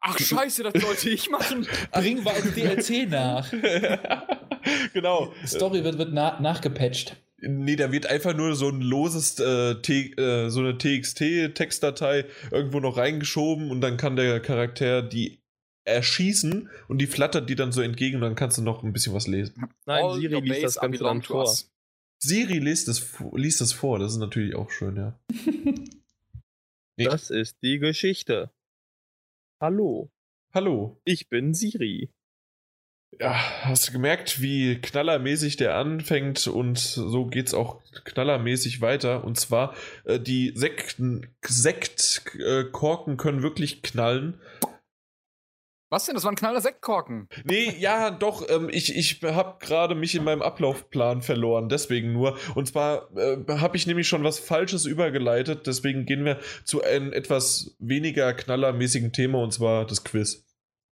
Ach 0.00 0.18
scheiße, 0.18 0.62
das 0.62 0.82
sollte 0.82 1.10
ich 1.10 1.28
machen. 1.28 1.66
Bringen 1.92 2.24
wir 2.24 2.32
als 2.32 2.54
DLC 2.54 3.08
nach. 3.08 3.52
genau. 4.94 5.32
Story 5.46 5.84
wird, 5.84 5.98
wird 5.98 6.10
na, 6.12 6.40
nachgepatcht. 6.40 7.16
Nee, 7.42 7.76
da 7.76 7.90
wird 7.92 8.06
einfach 8.06 8.34
nur 8.36 8.54
so 8.54 8.68
ein 8.68 8.80
loses, 8.82 9.38
äh, 9.38 9.76
T, 9.82 10.12
äh, 10.12 10.50
so 10.50 10.60
eine 10.60 10.76
TXT-Textdatei 10.78 12.26
irgendwo 12.50 12.80
noch 12.80 12.96
reingeschoben 12.96 13.70
und 13.70 13.80
dann 13.80 13.96
kann 13.96 14.16
der 14.16 14.40
Charakter 14.40 15.02
die 15.02 15.40
erschießen 15.84 16.68
und 16.88 16.98
die 16.98 17.06
flattert 17.06 17.48
die 17.48 17.54
dann 17.56 17.72
so 17.72 17.80
entgegen 17.80 18.16
und 18.16 18.22
dann 18.22 18.34
kannst 18.34 18.58
du 18.58 18.62
noch 18.62 18.82
ein 18.82 18.92
bisschen 18.92 19.14
was 19.14 19.26
lesen. 19.26 19.66
Nein, 19.86 20.04
All 20.04 20.20
Siri 20.20 20.40
liest 20.40 20.62
das 20.64 20.76
Ganze 20.80 21.02
dann 21.04 21.22
vor. 21.22 21.40
us. 21.42 21.70
Siri 22.18 22.58
liest 22.58 22.88
es, 22.88 23.00
vo- 23.00 23.36
liest 23.38 23.60
es 23.62 23.72
vor, 23.72 23.98
das 23.98 24.12
ist 24.12 24.18
natürlich 24.18 24.54
auch 24.54 24.70
schön, 24.70 24.96
ja. 24.96 25.18
Nee. 25.34 27.04
Das 27.06 27.30
ist 27.30 27.56
die 27.62 27.78
Geschichte. 27.78 28.50
Hallo, 29.58 30.10
Hallo. 30.52 31.00
ich 31.06 31.28
bin 31.30 31.54
Siri. 31.54 32.10
Ja, 33.20 33.34
hast 33.64 33.86
du 33.86 33.92
gemerkt, 33.92 34.40
wie 34.40 34.80
knallermäßig 34.80 35.58
der 35.58 35.76
anfängt 35.76 36.46
und 36.46 36.78
so 36.78 37.26
geht's 37.26 37.52
auch 37.52 37.82
knallermäßig 38.04 38.80
weiter. 38.80 39.24
Und 39.24 39.38
zwar, 39.38 39.74
äh, 40.04 40.18
die 40.18 40.52
Sekten, 40.54 41.26
Sektkorken 41.44 43.18
können 43.18 43.42
wirklich 43.42 43.82
knallen. 43.82 44.40
Was 45.90 46.06
denn? 46.06 46.14
Das 46.14 46.24
war 46.24 46.32
ein 46.32 46.36
knaller 46.36 46.62
Sektkorken. 46.62 47.28
Nee, 47.44 47.76
ja, 47.78 48.10
doch, 48.10 48.48
ähm, 48.48 48.70
ich, 48.72 48.96
ich 48.96 49.20
habe 49.22 49.58
gerade 49.58 49.94
mich 49.94 50.14
in 50.14 50.24
meinem 50.24 50.40
Ablaufplan 50.40 51.20
verloren, 51.20 51.68
deswegen 51.68 52.14
nur. 52.14 52.38
Und 52.54 52.68
zwar 52.68 53.14
äh, 53.18 53.36
habe 53.48 53.76
ich 53.76 53.86
nämlich 53.86 54.08
schon 54.08 54.24
was 54.24 54.38
Falsches 54.38 54.86
übergeleitet, 54.86 55.66
deswegen 55.66 56.06
gehen 56.06 56.24
wir 56.24 56.38
zu 56.64 56.82
einem 56.82 57.12
etwas 57.12 57.76
weniger 57.80 58.32
knallermäßigen 58.32 59.12
Thema 59.12 59.42
und 59.42 59.52
zwar 59.52 59.84
das 59.84 60.04
Quiz. 60.04 60.46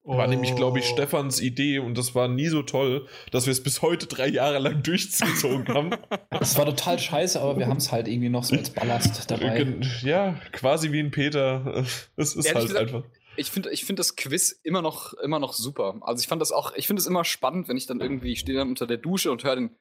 War 0.06 0.28
nämlich, 0.28 0.56
glaube 0.56 0.78
ich, 0.80 0.86
Stefans 0.86 1.42
Idee 1.42 1.80
und 1.80 1.98
das 1.98 2.14
war 2.14 2.28
nie 2.28 2.48
so 2.48 2.62
toll, 2.62 3.08
dass 3.32 3.48
wir 3.48 3.52
es 3.52 3.64
bis 3.64 3.82
heute 3.82 4.06
drei 4.06 4.28
Jahre 4.28 4.60
lang 4.60 4.84
durchgezogen 4.84 5.68
haben. 5.74 5.90
Das 6.30 6.58
war 6.58 6.66
total 6.66 7.00
scheiße, 7.00 7.42
aber 7.42 7.58
wir 7.58 7.68
haben 7.68 7.78
es 7.78 7.92
halt 7.92 8.08
irgendwie 8.08 8.30
noch 8.30 8.44
so 8.44 8.56
als 8.56 8.70
Ballast 8.70 9.30
dabei. 9.32 9.58
Gen- 9.64 9.84
ja, 10.04 10.40
quasi 10.52 10.92
wie 10.92 11.00
ein 11.00 11.10
Peter. 11.12 11.84
Es 12.18 12.36
ist 12.36 12.46
Ehrlich 12.46 12.54
halt 12.56 12.68
gesagt, 12.68 12.94
einfach. 12.94 13.04
Ich 13.38 13.52
finde 13.52 13.72
ich 13.72 13.84
find 13.84 14.00
das 14.00 14.16
Quiz 14.16 14.52
immer 14.64 14.82
noch, 14.82 15.14
immer 15.16 15.40
noch 15.40 15.54
super. 15.54 15.96
Also 16.02 16.22
ich 16.22 16.28
fand 16.28 16.42
das 16.42 16.52
auch, 16.52 16.74
ich 16.76 16.88
finde 16.88 17.02
es 17.02 17.08
immer 17.08 17.26
spannend, 17.26 17.68
wenn 17.68 17.76
ich 17.76 17.86
dann 17.88 18.00
irgendwie, 18.00 18.32
ich 18.32 18.40
stehe 18.40 18.58
dann 18.58 18.70
unter 18.70 18.88
der 18.88 18.98
Dusche 18.98 19.32
und 19.32 19.44
höre 19.44 19.56
den 19.56 19.76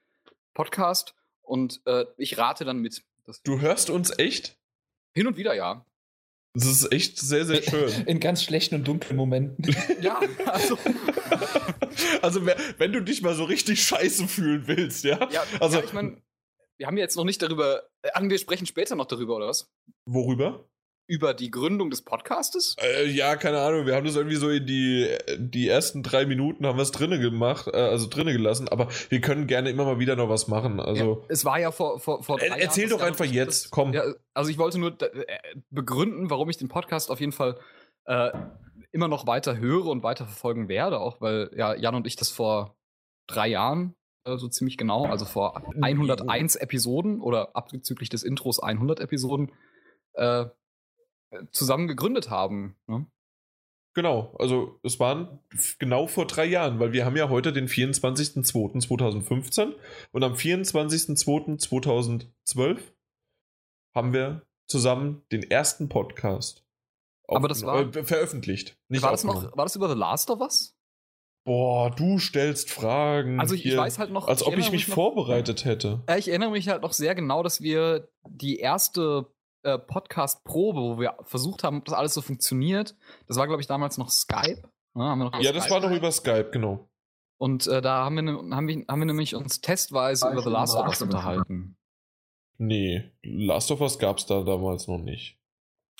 Podcast 0.55 1.15
und 1.43 1.81
äh, 1.87 2.07
ich 2.17 2.39
rate 2.39 2.65
dann 2.65 2.79
mit. 2.79 3.03
Das 3.27 3.43
Du 3.43 3.61
hörst 3.61 3.91
uns 3.91 4.19
echt? 4.19 4.57
hin 5.13 5.27
und 5.27 5.37
wieder 5.37 5.55
ja. 5.55 5.85
Das 6.55 6.67
ist 6.67 6.93
echt 6.93 7.19
sehr, 7.19 7.45
sehr 7.45 7.63
schön. 7.63 8.07
In 8.07 8.21
ganz 8.21 8.45
schlechten 8.45 8.77
und 8.77 8.87
dunklen 8.87 9.17
Momenten. 9.17 9.75
Ja, 10.01 10.21
also, 10.47 10.79
also, 12.23 12.47
wenn 12.79 12.93
du 12.93 13.01
dich 13.03 13.23
mal 13.23 13.35
so 13.35 13.45
richtig 13.45 13.83
scheiße 13.83 14.29
fühlen 14.29 14.67
willst, 14.67 15.05
ja? 15.05 15.29
ja, 15.33 15.43
Also- 15.61 15.79
ja 15.79 15.85
ich 15.85 15.93
meine, 15.93 16.23
wir 16.77 16.87
haben 16.87 16.97
ja 16.97 17.03
jetzt 17.03 17.17
noch 17.17 17.25
nicht 17.25 17.43
darüber, 17.43 17.83
äh, 18.03 18.11
wir 18.23 18.39
sprechen 18.39 18.67
später 18.67 18.95
noch 18.95 19.07
darüber, 19.07 19.37
oder 19.37 19.49
was? 19.49 19.73
Worüber? 20.07 20.69
Über 21.07 21.35
die 21.35 21.51
Gründung 21.51 21.91
des 21.91 22.01
Podcastes? 22.03 22.77
Äh, 22.81 23.07
ja, 23.11 23.37
keine 23.37 23.59
Ahnung. 23.61 23.85
Wir 23.85 23.95
haben 23.95 24.07
das 24.07 24.17
irgendwie 24.17 24.37
so 24.37 24.49
in 24.49 24.65
die, 24.65 25.07
die 25.37 25.69
ersten 25.69 26.03
drei 26.03 26.25
Minuten 26.25 26.67
haben 26.67 26.79
wir 26.79 26.83
es 26.83 26.93
drinne 26.93 27.19
gemacht, 27.19 27.67
äh, 27.71 27.77
also 27.77 28.09
drinne 28.09 28.33
gelassen. 28.33 28.69
Aber 28.71 28.89
wir 29.11 29.21
können 29.21 29.47
gerne 29.47 29.69
immer 29.69 29.85
mal 29.85 29.99
wieder 29.99 30.17
noch 30.17 30.31
was 30.31 30.49
machen. 30.49 30.81
Also 30.81 31.21
ja, 31.21 31.27
es 31.29 31.45
war 31.45 31.61
ja 31.61 31.73
vor, 31.73 32.01
vor, 32.01 32.23
vor 32.23 32.41
Er- 32.41 32.49
drei 32.51 32.59
erzähl 32.61 32.89
Jahren, 32.89 32.99
doch 32.99 33.07
einfach 33.07 33.27
das- 33.27 33.35
jetzt, 33.35 33.71
komm. 33.71 33.93
Ja, 33.93 34.03
also 34.33 34.51
ich 34.51 34.57
wollte 34.57 34.79
nur 34.79 34.93
äh, 35.03 35.27
begründen, 35.71 36.31
warum 36.31 36.49
ich 36.49 36.57
den 36.57 36.69
Podcast 36.69 37.11
auf 37.11 37.21
jeden 37.21 37.33
Fall 37.33 37.59
äh, 38.07 38.31
immer 38.91 39.09
noch 39.09 39.27
weiter 39.27 39.59
höre 39.59 39.87
und 39.87 40.03
weiter 40.03 40.25
verfolgen 40.25 40.69
werde, 40.69 41.01
auch 41.01 41.21
weil 41.21 41.51
ja 41.55 41.75
Jan 41.75 41.97
und 41.97 42.07
ich 42.07 42.17
das 42.17 42.31
vor 42.31 42.79
drei 43.27 43.49
Jahren 43.49 43.95
äh, 44.25 44.39
so 44.39 44.49
ziemlich 44.49 44.79
genau, 44.79 45.05
also 45.05 45.27
vor 45.27 45.63
101 45.83 46.57
Episoden 46.57 47.21
oder 47.21 47.55
abzüglich 47.55 48.09
des 48.09 48.23
Intros 48.23 48.59
100 48.59 49.01
Episoden 49.01 49.53
äh, 50.15 50.47
zusammen 51.53 51.87
gegründet 51.89 52.31
haben. 52.31 52.77
Ne? 52.87 53.07
genau. 53.97 54.35
Also 54.41 54.81
es 54.83 54.99
waren 54.99 55.39
genau 55.79 56.09
vor 56.09 56.27
drei 56.27 56.47
Jahren, 56.47 56.81
weil 56.81 56.93
wir 56.93 57.05
haben 57.05 57.17
ja 57.17 57.29
heute 57.29 57.53
den 57.53 57.69
24.02.2015 57.69 59.73
und 60.13 60.25
am 60.25 60.33
24.02.2012 60.35 62.79
haben 63.95 64.13
wir 64.13 64.43
zusammen 64.67 65.23
den 65.31 65.43
ersten 65.49 65.89
Podcast 65.89 66.65
Aber 67.29 67.47
das 67.49 67.63
war- 67.65 67.95
äh, 67.97 68.03
veröffentlicht. 68.05 68.77
Nicht 68.89 69.03
War 69.03 69.13
das 69.13 69.23
noch, 69.25 69.57
war 69.57 69.65
das 69.65 69.77
über 69.77 69.89
The 69.89 69.95
Last 69.99 70.31
of 70.31 70.41
Us? 70.41 70.77
Boah, 71.47 71.91
du 71.91 72.19
stellst 72.19 72.71
Fragen. 72.71 73.39
Also 73.39 73.55
ich, 73.55 73.67
ich 73.67 73.73
hier, 73.73 73.79
weiß 73.81 73.99
halt 73.99 74.11
noch, 74.11 74.27
Als 74.29 74.41
ob 74.43 74.49
ich 74.49 74.55
erinnere 74.55 74.71
mich 74.73 74.89
noch- 74.89 74.95
vorbereitet 74.95 75.65
hätte. 75.67 76.03
Ja, 76.09 76.17
ich 76.17 76.29
erinnere 76.29 76.51
mich 76.51 76.69
halt 76.69 76.81
noch 76.83 76.95
sehr 76.95 77.15
genau, 77.15 77.43
dass 77.43 77.61
wir 77.61 78.09
die 78.27 78.57
erste 78.59 79.27
äh, 79.65 79.79
Podcast-Probe, 79.79 80.81
wo 80.81 81.01
wir 81.01 81.17
versucht 81.23 81.65
haben, 81.65 81.79
ob 81.79 81.85
das 81.85 81.95
alles 81.95 82.15
so 82.15 82.23
funktioniert, 82.23 82.95
das 83.27 83.37
war, 83.37 83.47
glaube 83.47 83.61
ich, 83.61 83.67
damals 83.67 83.99
noch 83.99 84.11
Skype. 84.11 84.63
Ne, 84.95 85.05
haben 85.05 85.19
wir 85.19 85.25
noch 85.25 85.41
Ja, 85.41 85.53
das 85.53 85.65
Skype 85.65 85.75
war 85.75 85.89
noch 85.89 85.97
über 85.97 86.13
Skype, 86.13 86.51
genau. 86.53 86.89
Und 87.39 87.67
äh, 87.67 87.83
da 87.83 88.05
haben 88.05 88.15
wir, 88.17 88.23
ne, 88.23 88.57
haben, 88.57 88.69
wir, 88.69 88.85
haben 88.89 89.01
wir 89.01 89.07
nämlich 89.07 89.35
uns 89.35 89.61
testweise 89.61 90.31
über 90.31 90.43
The 90.43 90.51
Last 90.51 90.77
of 90.77 90.87
Us 90.87 91.03
unterhalten. 91.03 91.77
Nee, 92.59 93.11
Last 93.23 93.71
of 93.71 93.81
Us 93.81 93.99
gab 93.99 94.19
es 94.19 94.27
da 94.27 94.43
damals 94.43 94.87
noch 94.87 94.99
nicht. 94.99 95.39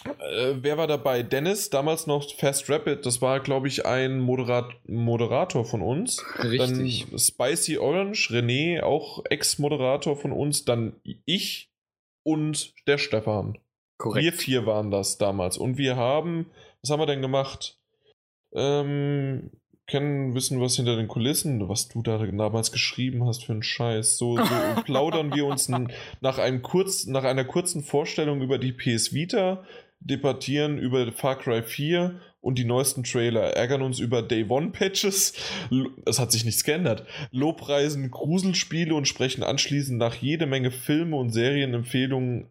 Äh, 0.05 0.57
wer 0.61 0.77
war 0.77 0.87
dabei? 0.87 1.23
Dennis, 1.23 1.71
damals 1.71 2.07
noch 2.07 2.33
Fast 2.35 2.69
Rapid, 2.69 3.07
das 3.07 3.23
war, 3.23 3.41
glaube 3.41 3.69
ich, 3.69 3.87
ein 3.87 4.21
Moderat 4.21 4.75
Moderator 4.89 5.65
von 5.65 5.83
uns. 5.83 6.25
Richtig. 6.39 7.07
Dann 7.09 7.19
Spicy 7.19 7.79
Orange, 7.79 8.31
René, 8.31 8.83
auch 8.83 9.25
Ex-Moderator 9.29 10.17
von 10.17 10.33
uns. 10.33 10.65
Dann 10.65 11.01
ich 11.25 11.74
und 12.25 12.75
der 12.87 12.99
Stefan. 12.99 13.59
Wir 14.03 14.33
vier 14.33 14.67
waren 14.67 14.91
das 14.91 15.19
damals. 15.19 15.57
Und 15.57 15.79
wir 15.79 15.97
haben, 15.97 16.51
was 16.83 16.91
haben 16.91 17.01
wir 17.01 17.07
denn 17.07 17.23
gemacht? 17.23 17.79
Ähm, 18.53 19.51
kennen, 19.87 20.35
wissen, 20.35 20.61
was 20.61 20.77
hinter 20.77 20.97
den 20.97 21.09
Kulissen, 21.09 21.69
was 21.69 21.89
du 21.89 22.03
da 22.03 22.19
damals 22.19 22.73
geschrieben 22.73 23.27
hast 23.27 23.45
für 23.45 23.53
einen 23.53 23.63
Scheiß. 23.63 24.19
So, 24.19 24.37
so 24.37 24.55
plaudern 24.85 25.35
wir 25.35 25.47
uns 25.47 25.69
nach, 25.69 26.39
einem 26.39 26.63
kurz, 26.63 27.07
nach 27.07 27.25
einer 27.25 27.45
kurzen 27.45 27.83
Vorstellung 27.83 28.41
über 28.41 28.59
die 28.59 28.73
PS 28.73 29.13
Vita, 29.13 29.65
debattieren 30.01 30.79
über 30.79 31.11
Far 31.13 31.39
Cry 31.39 31.63
4 31.63 32.21
und 32.45 32.59
die 32.59 32.65
neuesten 32.65 33.03
Trailer, 33.05 33.55
ärgern 33.57 33.83
uns 33.83 33.99
über 33.99 34.21
Day 34.23 34.45
One 34.49 34.71
Patches, 34.71 35.33
es 36.05 36.19
hat 36.19 36.31
sich 36.31 36.45
nichts 36.45 36.63
geändert, 36.63 37.07
lobpreisen 37.31 38.11
Gruselspiele 38.11 38.95
und 38.95 39.09
sprechen 39.09 39.43
anschließend 39.43 39.99
nach 39.99 40.15
jede 40.15 40.47
Menge 40.47 40.71
Filme 40.71 41.17
und 41.17 41.31
Serienempfehlungen 41.31 42.51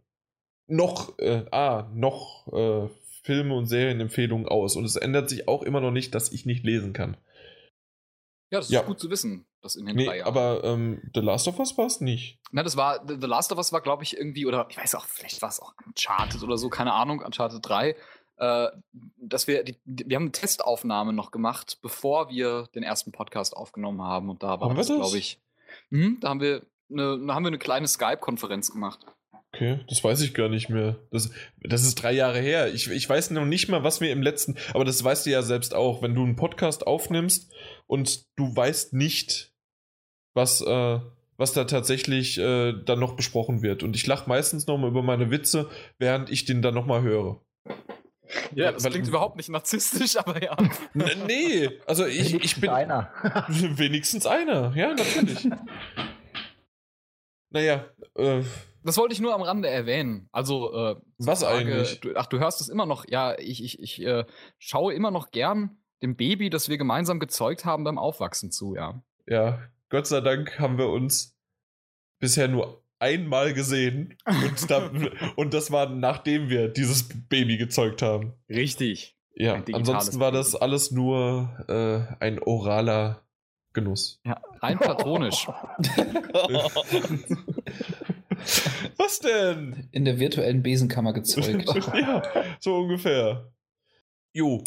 noch, 0.68 1.18
äh, 1.20 1.45
ah, 1.52 1.90
noch 1.94 2.48
äh, 2.52 2.90
Filme 3.24 3.56
und 3.56 3.68
Serienempfehlungen 3.68 4.48
aus. 4.48 4.76
Und 4.76 4.86
es 4.86 4.95
ändert 4.95 5.30
sich 5.30 5.48
auch 5.48 5.61
immer 5.64 5.80
noch 5.82 5.91
nicht, 5.91 6.15
dass 6.15 6.32
ich 6.32 6.45
nicht 6.45 6.64
lesen 6.65 6.94
kann. 6.94 7.15
Ja, 8.52 8.60
das 8.60 8.65
ist 8.68 8.72
Ja. 8.72 8.82
gut 8.82 8.99
zu 8.99 9.10
wissen, 9.10 9.45
das 9.61 9.76
in 9.76 9.86
den 9.86 9.95
Nee, 9.95 10.06
drei 10.06 10.18
Jahren. 10.20 10.28
aber 10.28 10.64
ähm, 10.64 11.02
The 11.14 11.22
Last 11.22 11.48
of 11.48 11.60
Us 11.60 11.78
war 11.78 11.86
es 11.88 12.02
nicht. 12.02 12.40
Na, 12.52 12.64
das 12.64 12.78
war, 12.78 13.03
The 13.07 13.15
The 13.20 13.28
Last 13.28 13.52
of 13.52 13.57
Us 13.57 13.72
war, 13.74 13.82
glaube 13.82 14.03
ich, 14.03 14.18
irgendwie, 14.18 14.45
oder 14.45 14.68
ich 14.70 14.78
weiß 14.78 14.95
auch, 14.95 15.06
vielleicht 15.06 15.41
war 15.41 15.49
es 15.49 15.60
auch 15.60 15.74
Uncharted 15.86 16.44
oder 16.44 16.57
so, 16.57 16.70
keine 16.70 16.94
Ahnung, 16.94 17.22
Uncharted 17.22 17.60
3. 17.68 17.95
Äh, 18.38 18.68
dass 19.18 19.48
wir, 19.48 19.64
die, 19.64 19.78
wir 19.86 20.16
haben 20.16 20.24
eine 20.24 20.32
Testaufnahme 20.32 21.14
noch 21.14 21.32
gemacht, 21.32 21.80
bevor 21.82 22.30
wir 22.30 22.68
den 22.76 22.84
ersten 22.84 23.12
Podcast 23.12 23.56
aufgenommen 23.56 24.02
haben. 24.02 24.30
Und 24.30 24.44
da 24.44 24.60
war 24.60 24.74
das, 24.74 24.88
glaube 24.88 25.18
ich. 25.18 25.40
Mhm, 25.90 26.18
da 26.20 26.30
haben 26.30 26.42
wir 26.42 26.66
eine, 26.92 27.26
da 27.26 27.36
haben 27.36 27.44
wir 27.44 27.50
eine 27.50 27.60
kleine 27.60 27.88
Skype-Konferenz 27.88 28.72
gemacht. 28.72 29.06
Okay, 29.54 29.82
das 29.88 30.04
weiß 30.04 30.22
ich 30.22 30.34
gar 30.34 30.50
nicht 30.50 30.70
mehr. 30.70 30.98
Das, 31.12 31.30
das 31.62 31.84
ist 31.84 31.96
drei 31.96 32.12
Jahre 32.12 32.40
her. 32.40 32.74
Ich, 32.74 32.90
ich 32.90 33.08
weiß 33.08 33.30
noch 33.32 33.46
nicht 33.46 33.70
mal, 33.70 33.84
was 33.84 34.02
wir 34.02 34.12
im 34.12 34.24
letzten. 34.24 34.58
Aber 34.74 34.84
das 34.84 35.04
weißt 35.04 35.28
du 35.28 35.30
ja 35.30 35.44
selbst 35.44 35.76
auch, 35.76 36.02
wenn 36.02 36.16
du 36.16 36.24
einen 36.24 36.36
Podcast 36.36 36.88
aufnimmst 36.88 37.54
und 37.86 38.26
du 38.36 38.56
weißt 38.56 38.94
nicht, 38.94 39.54
was, 40.34 40.62
äh, 40.62 41.00
was 41.38 41.54
da 41.54 41.66
tatsächlich 41.66 42.40
äh, 42.40 42.74
dann 42.84 43.00
noch 43.00 43.16
besprochen 43.16 43.62
wird. 43.62 43.84
Und 43.84 43.96
ich 43.96 44.08
lache 44.08 44.28
meistens 44.28 44.66
nochmal 44.66 44.90
über 44.90 45.04
meine 45.04 45.30
Witze, 45.30 45.70
während 46.00 46.32
ich 46.32 46.46
den 46.46 46.64
dann 46.64 46.74
nochmal 46.74 47.04
höre. 47.04 47.40
Ja, 48.56 48.72
das 48.72 48.84
Weil- 48.84 48.92
klingt 48.92 49.08
überhaupt 49.08 49.36
nicht 49.38 49.50
narzisstisch, 49.50 50.18
aber 50.18 50.42
ja. 50.44 50.56
N 50.94 51.26
nee, 51.28 51.70
also 51.86 52.06
ich, 52.06 52.34
ich 52.34 52.60
bin. 52.62 52.70
einer. 52.70 53.12
Wenigstens 53.48 54.26
einer, 54.26 54.76
ja, 54.76 54.94
natürlich. 54.94 55.50
naja, 57.50 57.86
äh, 58.16 58.44
Das 58.84 58.98
wollte 58.98 59.14
ich 59.14 59.20
nur 59.22 59.34
am 59.34 59.42
Rande 59.42 59.70
erwähnen. 59.70 60.28
Also, 60.32 60.74
äh, 60.74 60.96
Was 61.18 61.44
eigentlich? 61.44 62.00
Du, 62.02 62.16
ach, 62.16 62.26
du 62.28 62.40
hörst 62.40 62.62
es 62.62 62.70
immer 62.70 62.86
noch. 62.86 63.06
Ja, 63.08 63.38
ich, 63.40 63.64
ich, 63.64 63.80
ich 63.82 64.02
äh, 64.02 64.26
schaue 64.58 64.94
immer 64.94 65.12
noch 65.12 65.32
gern 65.32 65.78
dem 66.02 66.16
Baby, 66.18 66.50
das 66.50 66.68
wir 66.68 66.78
gemeinsam 66.78 67.20
gezeugt 67.20 67.64
haben, 67.64 67.84
beim 67.86 67.98
Aufwachsen 67.98 68.52
zu, 68.52 68.76
ja. 68.76 69.02
ja, 69.26 69.62
Gott 69.90 70.06
sei 70.08 70.20
Dank 70.20 70.60
haben 70.60 70.78
wir 70.78 70.90
uns 70.90 71.38
bisher 72.20 72.48
nur 72.50 72.83
einmal 73.04 73.54
gesehen. 73.54 74.18
Und, 74.26 74.72
da, 74.72 74.90
und 75.36 75.54
das 75.54 75.70
war 75.72 75.90
nachdem 75.90 76.50
wir 76.50 76.70
dieses 76.70 77.10
Baby 77.28 77.58
gezeugt 77.58 78.02
haben. 78.02 78.34
Richtig. 78.50 79.18
Ja, 79.36 79.62
ansonsten 79.74 80.20
war 80.20 80.32
das 80.32 80.56
alles 80.56 80.92
nur 80.92 81.50
äh, 81.68 82.02
ein 82.24 82.40
oraler 82.40 83.24
Genuss. 83.74 84.22
Ja, 84.24 84.40
rein 84.62 84.78
platonisch. 84.78 85.48
Was 88.98 89.20
denn? 89.20 89.90
In 89.92 90.06
der 90.06 90.20
virtuellen 90.20 90.62
Besenkammer 90.62 91.14
gezeugt. 91.14 91.66
ja, 91.96 92.22
so 92.60 92.76
ungefähr. 92.78 93.52
Jo. 94.34 94.64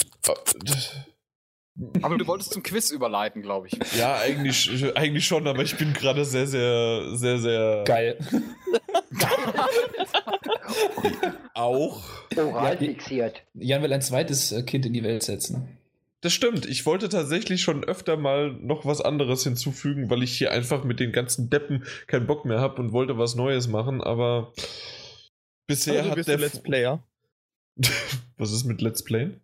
Aber 2.02 2.16
du 2.16 2.26
wolltest 2.26 2.52
zum 2.52 2.62
Quiz 2.62 2.90
überleiten, 2.90 3.42
glaube 3.42 3.68
ich. 3.68 3.78
Ja, 3.96 4.16
eigentlich, 4.18 4.96
eigentlich 4.96 5.26
schon, 5.26 5.46
aber 5.46 5.62
ich 5.62 5.76
bin 5.76 5.92
gerade 5.92 6.24
sehr, 6.24 6.46
sehr, 6.46 7.16
sehr, 7.16 7.38
sehr. 7.38 7.84
Geil. 7.84 8.18
Auch. 11.54 12.02
Oral 12.36 12.78
fixiert. 12.78 13.42
Jan 13.54 13.82
will 13.82 13.92
ein 13.92 14.02
zweites 14.02 14.52
äh, 14.52 14.62
Kind 14.62 14.86
in 14.86 14.92
die 14.92 15.02
Welt 15.02 15.22
setzen. 15.22 15.78
Das 16.22 16.32
stimmt. 16.32 16.66
Ich 16.66 16.86
wollte 16.86 17.08
tatsächlich 17.08 17.62
schon 17.62 17.84
öfter 17.84 18.16
mal 18.16 18.52
noch 18.52 18.86
was 18.86 19.00
anderes 19.00 19.44
hinzufügen, 19.44 20.10
weil 20.10 20.22
ich 20.22 20.36
hier 20.36 20.52
einfach 20.52 20.82
mit 20.82 20.98
den 20.98 21.12
ganzen 21.12 21.50
Deppen 21.50 21.84
keinen 22.06 22.26
Bock 22.26 22.44
mehr 22.44 22.60
habe 22.60 22.80
und 22.80 22.92
wollte 22.92 23.18
was 23.18 23.34
Neues 23.36 23.68
machen, 23.68 24.02
aber 24.02 24.52
bisher 25.66 25.98
also 25.98 26.10
hat 26.10 26.16
bist 26.16 26.28
der. 26.28 26.36
du 26.38 26.42
Let's 26.42 26.62
Player. 26.62 27.02
was 28.38 28.52
ist 28.52 28.64
mit 28.64 28.80
Let's 28.80 29.04
Playen? 29.04 29.40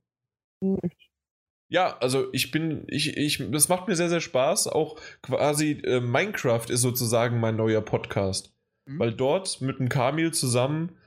Ja, 1.73 1.97
also 2.01 2.27
ich 2.33 2.51
bin, 2.51 2.85
ich, 2.89 3.17
ich, 3.17 3.43
das 3.51 3.71
macht 3.71 3.89
mir 3.89 3.97
sehr, 3.97 4.11
sehr 4.11 4.21
Spaß. 4.21 4.67
Auch 4.67 5.01
quasi 5.23 5.81
äh, 5.85 6.01
Minecraft 6.01 6.67
ist 6.69 6.83
sozusagen 6.83 7.41
mein 7.41 7.57
neuer 7.57 7.81
Podcast. 7.81 8.53
Mhm. 8.85 8.99
Weil 8.99 9.15
dort 9.15 9.63
mit 9.63 9.79
dem 9.79 9.89
Kamil 9.89 10.35
zusammen 10.35 10.99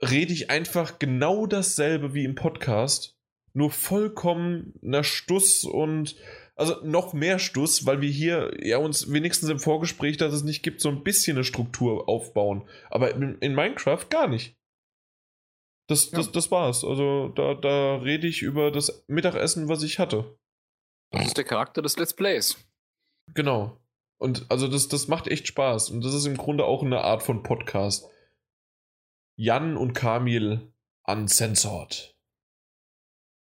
rede 0.00 0.32
ich 0.32 0.48
einfach 0.48 0.98
genau 0.98 1.44
dasselbe 1.44 2.14
wie 2.14 2.24
im 2.24 2.34
Podcast. 2.34 3.18
Nur 3.52 3.70
vollkommener 3.70 5.04
Stuss 5.04 5.64
und 5.64 6.16
also 6.56 6.76
noch 6.82 7.12
mehr 7.12 7.38
Stuss, 7.38 7.84
weil 7.84 8.00
wir 8.00 8.08
hier 8.08 8.50
ja 8.62 8.78
uns 8.78 9.12
wenigstens 9.12 9.50
im 9.50 9.58
Vorgespräch, 9.58 10.16
dass 10.16 10.32
es 10.32 10.42
nicht 10.42 10.62
gibt, 10.62 10.80
so 10.80 10.88
ein 10.88 11.02
bisschen 11.02 11.36
eine 11.36 11.44
Struktur 11.44 12.08
aufbauen. 12.08 12.62
Aber 12.88 13.14
in, 13.14 13.36
in 13.40 13.54
Minecraft 13.54 14.06
gar 14.08 14.26
nicht. 14.26 14.56
Das, 15.88 16.10
Ja. 16.10 16.18
das, 16.18 16.32
das 16.32 16.50
war's. 16.50 16.84
Also 16.84 17.28
da, 17.28 17.54
da 17.54 17.96
rede 17.96 18.26
ich 18.26 18.42
über 18.42 18.70
das 18.70 19.04
Mittagessen, 19.08 19.68
was 19.68 19.82
ich 19.82 19.98
hatte. 19.98 20.38
Das 21.10 21.26
ist 21.26 21.36
der 21.36 21.44
Charakter 21.44 21.82
des 21.82 21.96
Let's 21.96 22.14
Plays. 22.14 22.56
Genau. 23.34 23.78
Und 24.18 24.46
also 24.50 24.68
das, 24.68 24.88
das 24.88 25.08
macht 25.08 25.26
echt 25.28 25.46
Spaß. 25.48 25.90
Und 25.90 26.04
das 26.04 26.14
ist 26.14 26.26
im 26.26 26.36
Grunde 26.36 26.64
auch 26.64 26.82
eine 26.82 27.02
Art 27.02 27.22
von 27.22 27.42
Podcast. 27.42 28.08
Jan 29.36 29.76
und 29.76 29.92
Kamil 29.94 30.72
uncensored. 31.04 32.16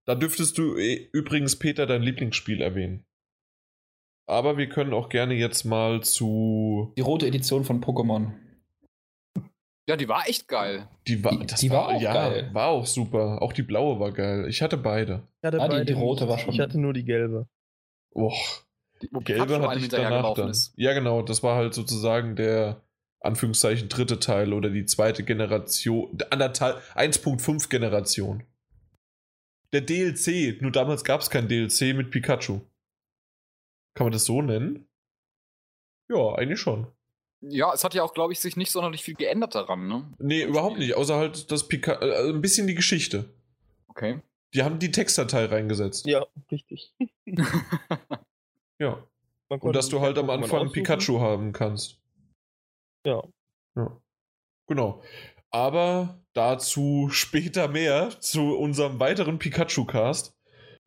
Da 0.07 0.15
dürftest 0.15 0.57
du 0.59 0.77
eh- 0.77 1.09
übrigens 1.13 1.59
Peter 1.59 1.87
dein 1.87 2.03
Lieblingsspiel 2.03 2.61
erwähnen. 2.61 3.05
Aber 4.27 4.59
wir 4.59 4.69
können 4.69 4.93
auch 4.93 5.09
gerne 5.09 5.35
jetzt 5.35 5.65
mal 5.65 6.03
zu. 6.03 6.93
Die 6.99 7.03
rote 7.03 7.27
Edition 7.27 7.65
von 7.65 7.83
Pokémon. 7.83 8.33
Ja, 9.89 9.97
die 9.97 10.07
war 10.09 10.29
echt 10.29 10.47
geil. 10.49 10.87
Die 11.07 11.25
war, 11.25 11.33
Die- 11.33 11.47
das 11.47 11.61
die 11.61 11.71
war 11.71 11.89
auch 11.89 12.01
ja, 12.01 12.13
geil. 12.13 12.51
War 12.53 12.69
auch 12.69 12.87
super. 12.87 13.41
Auch 13.41 13.53
die 13.55 13.63
blaue 13.63 13.99
war 13.99 14.13
geil. 14.13 14.47
Ich 14.49 14.61
hatte 14.61 14.77
beide. 14.77 15.27
Ich 15.41 15.47
hatte 15.47 15.61
Ah, 15.61 15.67
die- 15.69 15.73
beide 15.77 15.85
die 15.87 15.93
rote 15.95 16.25
nicht. 16.25 16.31
war 16.31 16.39
schon- 16.39 16.53
Ich 16.55 16.61
hatte 16.61 16.79
nur 16.79 16.93
die 16.93 17.05
gelbe. 17.05 17.49
Och, 18.15 18.65
Die, 19.01 19.09
wo 19.13 19.21
gelbe 19.21 19.61
hatte 19.67 19.81
ich 19.81 19.89
danach 19.89 20.35
dann. 20.35 20.51
ist. 20.51 20.75
Ja, 20.77 20.93
genau. 20.93 21.23
Das 21.23 21.43
war 21.43 21.57
halt 21.57 21.73
sozusagen 21.73 22.37
der 22.37 22.83
Anführungszeichen 23.21 23.89
dritte 23.89 24.21
Teil 24.21 24.53
oder 24.53 24.69
die 24.71 24.85
zweite 24.85 25.25
Generation, 25.25 26.19
anderthalb, 26.31 26.81
1.5 26.95 27.69
Generation. 27.71 28.45
Der 29.73 29.81
DLC, 29.81 30.61
nur 30.61 30.71
damals 30.71 31.03
gab 31.03 31.21
es 31.23 31.31
kein 31.31 31.49
DLC 31.49 31.95
mit 31.95 32.11
Pikachu. 32.11 32.61
Kann 33.95 34.05
man 34.07 34.13
das 34.13 34.25
so 34.27 34.41
nennen? 34.43 34.87
Ja, 36.11 36.35
eigentlich 36.37 36.61
schon. 36.61 36.87
Ja, 37.41 37.73
es 37.73 37.85
hat 37.85 37.95
ja 37.95 38.03
auch, 38.03 38.15
glaube 38.15 38.33
ich, 38.33 38.41
sich 38.41 38.57
nicht 38.57 38.73
sonderlich 38.73 39.05
viel 39.05 39.15
geändert 39.15 39.55
daran, 39.55 39.87
ne? 39.87 40.13
Nee, 40.19 40.43
überhaupt 40.43 40.79
nicht, 40.79 40.95
außer 40.95 41.17
halt 41.17 41.53
das 41.53 41.69
Pika 41.69 41.93
äh, 41.93 42.13
also 42.13 42.33
ein 42.33 42.41
bisschen 42.41 42.67
die 42.67 42.75
Geschichte. 42.75 43.33
Okay. 43.89 44.21
Die 44.55 44.63
haben 44.63 44.79
die 44.79 44.91
Textdatei 44.91 45.45
reingesetzt. 45.45 46.07
Ja, 46.07 46.27
richtig. 46.51 46.95
Ja. 48.81 49.05
Und 49.49 49.75
dass 49.75 49.89
du 49.89 50.01
halt 50.01 50.19
am 50.19 50.31
Anfang. 50.31 50.71
Pikachu 50.71 51.21
haben 51.21 51.53
kannst. 51.53 52.01
Ja. 53.05 53.23
Ja. 53.77 54.01
Genau. 54.67 55.03
Aber 55.51 56.23
dazu 56.35 57.09
später 57.11 57.69
mehr 57.69 58.11
zu 58.21 58.57
unserem 58.57 59.01
weiteren 59.01 59.39
Pikachu-Cast. 59.39 60.37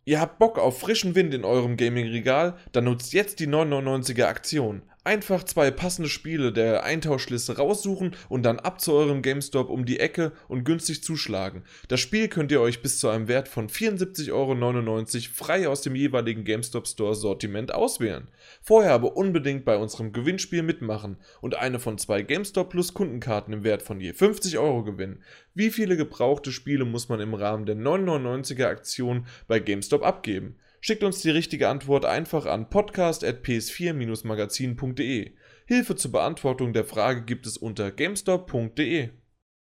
Ihr 0.05 0.19
habt 0.19 0.39
Bock 0.39 0.57
auf 0.57 0.79
frischen 0.79 1.15
Wind 1.15 1.33
in 1.33 1.43
eurem 1.43 1.77
Gaming-Regal? 1.77 2.57
Dann 2.71 2.85
nutzt 2.85 3.13
jetzt 3.13 3.39
die 3.39 3.47
999er 3.47 4.25
Aktion. 4.25 4.83
Einfach 5.03 5.43
zwei 5.43 5.71
passende 5.71 6.09
Spiele 6.09 6.53
der 6.53 6.83
Eintauschliste 6.83 7.57
raussuchen 7.57 8.15
und 8.29 8.43
dann 8.43 8.59
ab 8.59 8.79
zu 8.79 8.93
eurem 8.93 9.23
GameStop 9.23 9.71
um 9.71 9.83
die 9.83 9.99
Ecke 9.99 10.31
und 10.47 10.63
günstig 10.63 11.03
zuschlagen. 11.03 11.63
Das 11.87 11.99
Spiel 11.99 12.27
könnt 12.27 12.51
ihr 12.51 12.61
euch 12.61 12.83
bis 12.83 12.99
zu 12.99 13.09
einem 13.09 13.27
Wert 13.27 13.47
von 13.47 13.67
74,99 13.67 14.31
Euro 14.31 15.33
frei 15.33 15.67
aus 15.67 15.81
dem 15.81 15.95
jeweiligen 15.95 16.43
GameStop 16.43 16.87
Store 16.87 17.15
Sortiment 17.15 17.73
auswählen. 17.73 18.27
Vorher 18.61 18.93
aber 18.93 19.17
unbedingt 19.17 19.65
bei 19.65 19.75
unserem 19.75 20.13
Gewinnspiel 20.13 20.61
mitmachen 20.61 21.17
und 21.41 21.55
eine 21.55 21.79
von 21.79 21.97
zwei 21.97 22.21
GameStop 22.21 22.69
Plus 22.69 22.93
Kundenkarten 22.93 23.55
im 23.55 23.63
Wert 23.63 23.81
von 23.81 23.99
je 23.99 24.13
50 24.13 24.59
Euro 24.59 24.83
gewinnen. 24.83 25.23
Wie 25.55 25.71
viele 25.71 25.97
gebrauchte 25.97 26.51
Spiele 26.51 26.85
muss 26.85 27.09
man 27.09 27.19
im 27.21 27.33
Rahmen 27.33 27.65
der 27.65 27.75
999er 27.75 28.67
Aktion 28.67 29.25
bei 29.47 29.59
GameStop 29.59 30.03
abgeben? 30.03 30.57
Schickt 30.83 31.03
uns 31.03 31.21
die 31.21 31.29
richtige 31.29 31.69
Antwort 31.69 32.05
einfach 32.05 32.47
an 32.47 32.71
podcast.ps4-magazin.de. 32.71 35.35
Hilfe 35.67 35.95
zur 35.95 36.11
Beantwortung 36.11 36.73
der 36.73 36.85
Frage 36.85 37.23
gibt 37.23 37.45
es 37.45 37.55
unter 37.55 37.91
gamestop.de. 37.91 39.11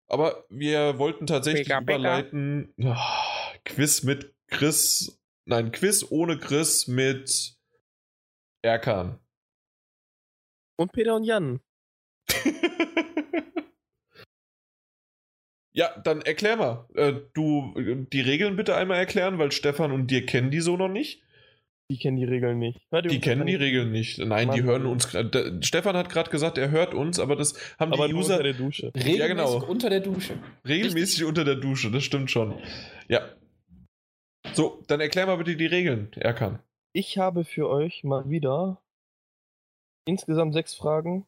Aber 0.06 0.45
wir 0.49 0.99
wollten 0.99 1.26
tatsächlich 1.26 1.65
pika. 1.68 1.81
überleiten. 1.81 2.76
Ah, 2.84 3.53
Quiz 3.65 4.03
mit 4.03 4.36
Chris. 4.49 5.19
Nein, 5.45 5.72
Quiz 5.72 6.06
ohne 6.11 6.38
Chris 6.38 6.88
mit 6.88 7.56
Erkan. 8.61 9.18
Und 10.77 10.91
Peter 10.91 11.15
und 11.15 11.23
Jan. 11.23 11.60
Ja, 15.80 15.98
dann 16.04 16.20
erklär 16.22 16.58
mal. 16.58 16.86
Äh, 16.94 17.14
du 17.34 17.74
die 18.12 18.20
Regeln 18.20 18.58
bitte 18.58 18.76
einmal 18.76 18.98
erklären, 18.98 19.40
weil 19.40 19.54
Stefan 19.54 19.94
und 19.94 20.08
dir 20.12 20.26
kennen 20.26 20.52
die 20.52 20.60
so 20.60 20.76
noch 20.76 20.90
nicht. 20.90 21.24
Die 21.90 21.98
kennen 21.98 22.18
die 22.18 22.26
Regeln 22.26 22.60
nicht. 22.60 22.82
Die 22.92 23.16
uns 23.16 23.22
kennen 23.22 23.46
die 23.48 23.56
Regeln 23.56 23.90
nicht. 23.90 24.20
Nein, 24.20 24.52
die 24.52 24.58
Mann. 24.58 24.64
hören 24.70 24.86
uns. 24.86 25.10
da- 25.12 25.62
Stefan 25.62 25.96
hat 25.96 26.10
gerade 26.10 26.30
gesagt, 26.32 26.58
er 26.58 26.70
hört 26.70 26.94
uns, 26.94 27.18
aber 27.18 27.38
das 27.38 27.54
haben 27.80 27.94
Aber 27.94 28.10
die 28.10 28.14
User 28.14 28.34
unter 28.34 28.44
der 28.44 28.54
Dusche. 28.56 28.92
Regelmäßig 28.94 29.28
genau. 29.30 29.66
unter 29.66 29.90
der 29.90 30.02
Dusche. 30.02 30.38
regelmäßig 30.68 31.24
unter 31.24 31.46
der 31.46 31.56
Dusche. 31.56 31.90
Das 31.92 32.04
stimmt 32.04 32.30
schon. 32.30 32.62
Ja. 33.08 33.22
So, 34.52 34.84
dann 34.88 35.00
erklär 35.00 35.28
mal 35.28 35.38
bitte 35.38 35.56
die 35.56 35.66
Regeln, 35.66 36.12
Erkan. 36.18 36.60
Ich 36.94 37.18
habe 37.18 37.46
für 37.46 37.70
euch 37.70 38.04
mal 38.04 38.30
wieder 38.30 38.82
insgesamt 40.06 40.54
sechs 40.54 40.74
Fragen. 40.76 41.26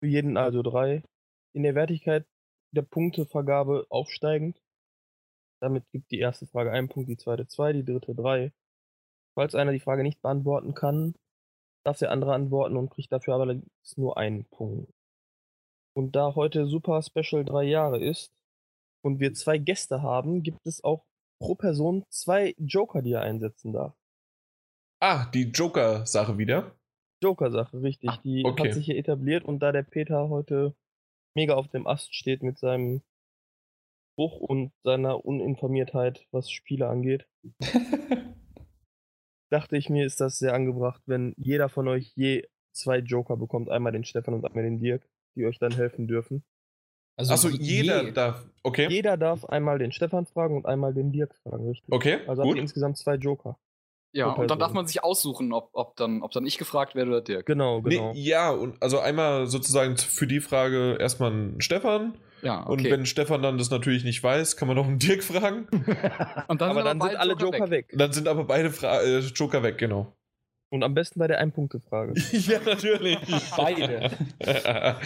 Für 0.00 0.08
jeden 0.08 0.36
also 0.36 0.62
drei. 0.62 1.02
In 1.52 1.64
der 1.64 1.74
Wertigkeit 1.74 2.24
der 2.72 2.82
Punktevergabe 2.82 3.86
aufsteigend. 3.88 4.60
Damit 5.60 5.88
gibt 5.92 6.10
die 6.10 6.18
erste 6.18 6.46
Frage 6.46 6.72
einen 6.72 6.88
Punkt, 6.88 7.08
die 7.08 7.16
zweite 7.16 7.46
zwei, 7.46 7.72
die 7.72 7.84
dritte 7.84 8.14
drei. 8.14 8.52
Falls 9.34 9.54
einer 9.54 9.72
die 9.72 9.80
Frage 9.80 10.02
nicht 10.02 10.20
beantworten 10.20 10.74
kann, 10.74 11.14
darf 11.84 11.98
der 11.98 12.10
andere 12.10 12.34
antworten 12.34 12.76
und 12.76 12.90
kriegt 12.90 13.12
dafür 13.12 13.34
allerdings 13.34 13.96
nur 13.96 14.16
einen 14.16 14.44
Punkt. 14.46 14.92
Und 15.94 16.16
da 16.16 16.34
heute 16.34 16.66
Super 16.66 17.02
Special 17.02 17.44
drei 17.44 17.64
Jahre 17.64 18.02
ist 18.02 18.32
und 19.04 19.20
wir 19.20 19.34
zwei 19.34 19.58
Gäste 19.58 20.02
haben, 20.02 20.42
gibt 20.42 20.66
es 20.66 20.82
auch 20.82 21.04
pro 21.40 21.54
Person 21.54 22.04
zwei 22.08 22.54
Joker, 22.58 23.02
die 23.02 23.12
er 23.12 23.22
einsetzen 23.22 23.72
darf. 23.72 23.94
Ah, 25.00 25.26
die 25.26 25.50
Joker-Sache 25.50 26.38
wieder. 26.38 26.76
Joker-Sache, 27.22 27.82
richtig. 27.82 28.10
Ah, 28.10 28.20
Die 28.24 28.44
okay. 28.44 28.68
hat 28.68 28.74
sich 28.74 28.86
hier 28.86 28.96
etabliert 28.96 29.44
und 29.44 29.60
da 29.60 29.72
der 29.72 29.82
Peter 29.82 30.28
heute 30.28 30.74
mega 31.34 31.54
auf 31.54 31.68
dem 31.68 31.86
Ast 31.86 32.14
steht 32.14 32.42
mit 32.42 32.58
seinem 32.58 33.02
Spruch 34.14 34.40
und 34.40 34.72
seiner 34.84 35.24
Uninformiertheit, 35.24 36.26
was 36.30 36.50
Spiele 36.50 36.88
angeht, 36.88 37.26
dachte 39.50 39.76
ich 39.76 39.88
mir, 39.90 40.06
ist 40.06 40.20
das 40.20 40.38
sehr 40.38 40.54
angebracht, 40.54 41.02
wenn 41.06 41.34
jeder 41.36 41.68
von 41.68 41.88
euch 41.88 42.12
je 42.14 42.46
zwei 42.72 42.98
Joker 42.98 43.36
bekommt. 43.36 43.68
Einmal 43.70 43.92
den 43.92 44.04
Stefan 44.04 44.34
und 44.34 44.44
einmal 44.46 44.64
den 44.64 44.78
Dirk, 44.80 45.06
die 45.36 45.44
euch 45.46 45.58
dann 45.58 45.72
helfen 45.72 46.06
dürfen. 46.08 46.42
Also 47.16 47.34
Achso, 47.34 47.48
je- 47.48 47.58
jeder 47.58 48.04
je. 48.04 48.12
darf. 48.12 48.44
Okay. 48.62 48.88
Jeder 48.88 49.16
darf 49.18 49.44
einmal 49.44 49.78
den 49.78 49.92
Stefan 49.92 50.24
fragen 50.26 50.56
und 50.56 50.66
einmal 50.66 50.94
den 50.94 51.12
Dirk 51.12 51.34
fragen, 51.42 51.68
richtig? 51.68 51.92
Okay, 51.92 52.20
Also 52.26 52.42
habt 52.42 52.48
ihr 52.48 52.54
gut. 52.54 52.58
insgesamt 52.58 52.96
zwei 52.96 53.16
Joker. 53.16 53.58
Ja, 54.12 54.30
und 54.32 54.50
dann 54.50 54.58
darf 54.58 54.72
man 54.72 54.86
sich 54.86 55.02
aussuchen, 55.02 55.52
ob, 55.52 55.70
ob, 55.72 55.96
dann, 55.96 56.22
ob 56.22 56.32
dann 56.32 56.44
ich 56.44 56.58
gefragt 56.58 56.94
werde 56.94 57.10
oder 57.10 57.20
Dirk. 57.22 57.46
Genau, 57.46 57.80
genau. 57.80 58.12
Nee, 58.12 58.20
ja, 58.20 58.50
und 58.50 58.80
also 58.82 58.98
einmal 58.98 59.46
sozusagen 59.46 59.96
für 59.96 60.26
die 60.26 60.40
Frage 60.40 60.96
erstmal 61.00 61.32
einen 61.32 61.60
Stefan. 61.60 62.14
Ja, 62.42 62.60
Und 62.64 62.80
okay. 62.80 62.90
wenn 62.90 63.06
Stefan 63.06 63.40
dann 63.42 63.56
das 63.56 63.70
natürlich 63.70 64.04
nicht 64.04 64.22
weiß, 64.22 64.56
kann 64.56 64.68
man 64.68 64.76
noch 64.76 64.86
einen 64.86 64.98
Dirk 64.98 65.22
fragen. 65.22 65.66
und 66.48 66.60
dann 66.60 66.70
aber 66.70 66.82
dann 66.82 67.00
sind 67.00 67.16
alle 67.16 67.34
Joker 67.34 67.70
weg. 67.70 67.88
Dann 67.94 68.12
sind 68.12 68.28
aber 68.28 68.44
beide 68.44 68.70
Fra 68.70 69.00
äh, 69.00 69.20
Joker 69.20 69.62
weg, 69.62 69.78
genau. 69.78 70.12
Und 70.68 70.82
am 70.82 70.94
besten 70.94 71.18
bei 71.18 71.28
der 71.28 71.38
Ein-Punkte-Frage. 71.38 72.14
ja, 72.32 72.58
natürlich. 72.64 73.18
Beide. 73.56 74.10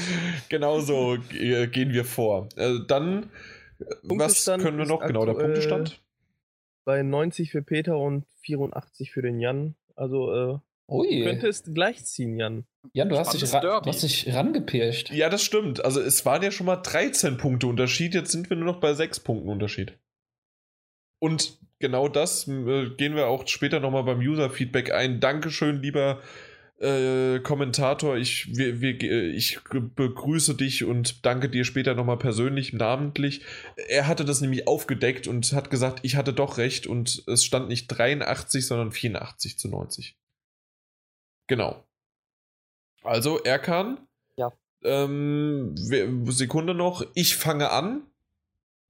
genau 0.48 0.80
so 0.80 1.18
äh, 1.32 1.66
gehen 1.66 1.92
wir 1.92 2.04
vor. 2.04 2.48
Äh, 2.56 2.78
dann, 2.86 3.24
äh, 3.80 3.84
was 4.04 4.44
können 4.46 4.78
wir 4.78 4.86
noch? 4.86 5.04
Genau, 5.04 5.26
der 5.26 5.34
Punktestand. 5.34 6.00
Bei 6.86 7.02
90 7.02 7.50
für 7.50 7.62
Peter 7.62 7.98
und 7.98 8.24
84 8.42 9.10
für 9.10 9.20
den 9.20 9.40
Jan. 9.40 9.74
Also 9.96 10.32
äh, 10.32 10.58
Ui. 10.88 11.18
du 11.18 11.24
könntest 11.24 11.74
gleichziehen, 11.74 12.38
Jan. 12.38 12.64
Jan, 12.92 13.08
du 13.08 13.18
hast, 13.18 13.34
dich 13.34 13.50
du 13.50 13.70
hast 13.84 14.02
dich 14.02 14.32
rangepirscht. 14.32 15.10
Ja, 15.10 15.28
das 15.28 15.42
stimmt. 15.42 15.84
Also 15.84 16.00
es 16.00 16.24
waren 16.24 16.42
ja 16.42 16.52
schon 16.52 16.66
mal 16.66 16.76
13 16.76 17.36
Punkte 17.38 17.66
Unterschied, 17.66 18.14
jetzt 18.14 18.30
sind 18.30 18.48
wir 18.48 18.56
nur 18.56 18.72
noch 18.72 18.80
bei 18.80 18.94
6 18.94 19.20
Punkten 19.20 19.48
Unterschied. 19.48 19.98
Und 21.18 21.58
genau 21.80 22.08
das 22.08 22.46
äh, 22.46 22.90
gehen 22.90 23.16
wir 23.16 23.26
auch 23.26 23.46
später 23.48 23.80
nochmal 23.80 24.04
beim 24.04 24.20
User-Feedback 24.20 24.92
ein. 24.92 25.18
Dankeschön, 25.18 25.82
lieber 25.82 26.20
äh, 26.20 26.24
Kommentator. 26.78 28.16
Ich, 28.16 28.54
wir, 28.54 28.80
wir, 28.82 29.00
äh, 29.02 29.30
ich 29.30 29.60
begrüße 29.64 30.54
dich 30.54 30.84
und 30.84 31.24
danke 31.24 31.48
dir 31.48 31.64
später 31.64 31.94
nochmal 31.94 32.18
persönlich, 32.18 32.74
namentlich. 32.74 33.42
Er 33.88 34.06
hatte 34.06 34.26
das 34.26 34.42
nämlich 34.42 34.68
aufgedeckt 34.68 35.26
und 35.26 35.50
hat 35.52 35.70
gesagt, 35.70 36.00
ich 36.02 36.16
hatte 36.16 36.34
doch 36.34 36.58
recht 36.58 36.86
und 36.86 37.24
es 37.26 37.44
stand 37.44 37.68
nicht 37.68 37.88
83, 37.88 38.66
sondern 38.66 38.92
84 38.92 39.58
zu 39.58 39.68
90. 39.68 40.18
Genau. 41.46 41.82
Also, 43.02 43.38
Erkan. 43.38 44.06
Ja. 44.36 44.52
Ähm, 44.82 45.74
Sekunde 46.26 46.74
noch. 46.74 47.06
Ich 47.14 47.36
fange 47.36 47.70
an. 47.70 48.02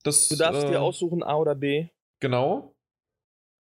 Das, 0.03 0.29
Du 0.29 0.37
darfst 0.37 0.65
äh, 0.65 0.71
dir 0.71 0.81
aussuchen 0.81 1.23
A 1.23 1.37
oder 1.37 1.55
B. 1.55 1.89
Genau. 2.21 2.75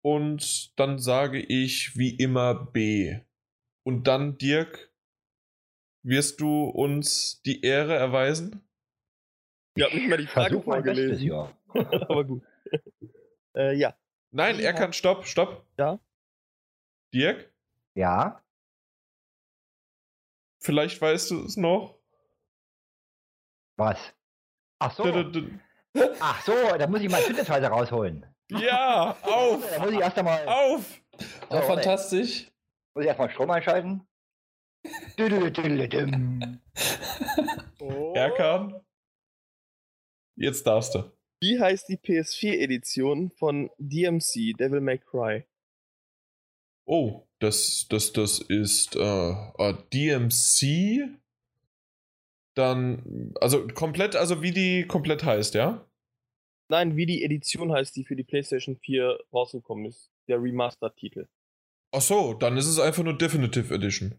Und 0.01 0.79
dann 0.79 0.99
sage 0.99 1.39
ich 1.39 1.97
wie 1.97 2.15
immer 2.15 2.53
B. 2.53 3.19
Und 3.85 4.05
dann, 4.07 4.37
Dirk, 4.37 4.91
wirst 6.03 6.41
du 6.41 6.65
uns 6.65 7.41
die 7.43 7.61
Ehre 7.61 7.95
erweisen? 7.95 8.67
Ich 9.75 9.83
habe 9.83 9.95
nicht 9.95 10.09
mal 10.09 10.17
die 10.17 10.27
Frage 10.27 10.55
Bestes, 10.55 10.63
vorgelesen. 10.65 11.27
ja. 11.27 11.51
Aber 11.73 12.23
gut. 12.23 12.43
äh, 13.55 13.73
ja. 13.75 13.95
Nein, 14.31 14.59
er 14.59 14.73
kann. 14.73 14.93
Stopp, 14.93 15.25
stopp. 15.27 15.65
Ja? 15.77 15.99
Dirk, 17.13 17.51
Ja, 17.93 18.41
vielleicht 20.59 20.99
weißt 20.99 21.31
du 21.31 21.45
es 21.45 21.55
noch. 21.55 21.97
was? 23.77 23.97
Ach 24.79 24.93
so, 24.93 25.03
Dü-dü-dü. 25.03 25.59
ach 26.19 26.41
so, 26.45 26.53
da 26.77 26.87
muss 26.87 27.01
ich 27.01 27.09
mal 27.09 27.21
Synthesizer 27.21 27.67
rausholen. 27.69 28.25
Ja, 28.49 29.11
auf! 29.21 29.69
Da 29.69 29.79
muss 29.79 29.91
ich 29.93 29.99
erst 29.99 30.17
einmal, 30.17 30.45
Auf! 30.47 30.99
Oh, 31.49 31.61
fantastisch. 31.61 32.51
Muss 32.95 33.03
ich 33.03 33.07
erst 33.09 33.19
mal 33.19 33.29
Strom 33.29 33.51
einschalten. 33.51 34.07
Düdüdüdüdüm. 35.19 36.61
Erkan. 38.13 38.81
Jetzt 40.35 40.65
darfst 40.65 40.95
du. 40.95 41.11
Wie 41.41 41.59
heißt 41.59 41.89
die 41.89 41.97
PS4-Edition 41.97 43.31
von 43.31 43.69
DMC, 43.77 44.53
Devil 44.57 44.79
May 44.79 44.97
Cry? 44.97 45.43
Oh, 46.85 47.27
das, 47.39 47.87
das, 47.89 48.13
das 48.13 48.39
ist 48.39 48.95
äh, 48.95 48.99
äh, 48.99 49.73
DMC. 49.93 51.09
Dann, 52.53 53.33
also 53.41 53.67
komplett, 53.67 54.15
also 54.15 54.41
wie 54.41 54.51
die 54.51 54.85
komplett 54.87 55.25
heißt, 55.25 55.55
ja? 55.55 55.85
Nein, 56.69 56.95
wie 56.95 57.05
die 57.05 57.23
Edition 57.23 57.73
heißt, 57.73 57.95
die 57.95 58.05
für 58.05 58.15
die 58.15 58.23
PlayStation 58.23 58.77
4 58.77 59.19
rausgekommen 59.33 59.85
ist. 59.85 60.09
Der 60.27 60.41
Remastered-Titel. 60.41 61.27
Ach 61.95 62.01
so, 62.01 62.33
dann 62.33 62.57
ist 62.57 62.67
es 62.67 62.79
einfach 62.79 63.03
nur 63.03 63.17
Definitive 63.17 63.73
Edition. 63.73 64.15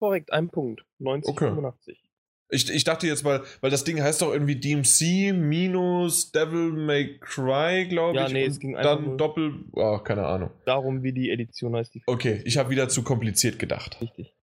Korrekt, 0.00 0.32
ein 0.32 0.48
Punkt. 0.50 0.84
90, 0.98 1.30
Okay. 1.30 1.46
85. 1.46 2.02
Ich, 2.48 2.70
ich 2.70 2.84
dachte 2.84 3.06
jetzt 3.08 3.24
mal, 3.24 3.42
weil 3.60 3.70
das 3.70 3.82
Ding 3.82 4.00
heißt 4.00 4.22
doch 4.22 4.32
irgendwie 4.32 4.54
DMC 4.56 5.32
minus 5.34 6.30
Devil 6.30 6.72
May 6.72 7.18
Cry, 7.18 7.86
glaube 7.88 8.16
Ja, 8.16 8.26
ich. 8.28 8.32
nee, 8.32 8.44
und 8.44 8.50
es 8.50 8.60
ging 8.60 8.76
einfach 8.76 8.96
dann 9.04 9.18
Doppel. 9.18 9.64
Oh, 9.72 9.98
keine 9.98 10.26
Ahnung. 10.26 10.50
Darum, 10.64 11.02
wie 11.02 11.12
die 11.12 11.30
Edition 11.30 11.74
heißt, 11.74 11.92
die 11.94 12.02
Okay, 12.06 12.42
ich 12.44 12.56
habe 12.56 12.70
wieder 12.70 12.88
zu 12.88 13.02
kompliziert 13.02 13.58
gedacht. 13.58 14.00
Richtig. 14.00 14.36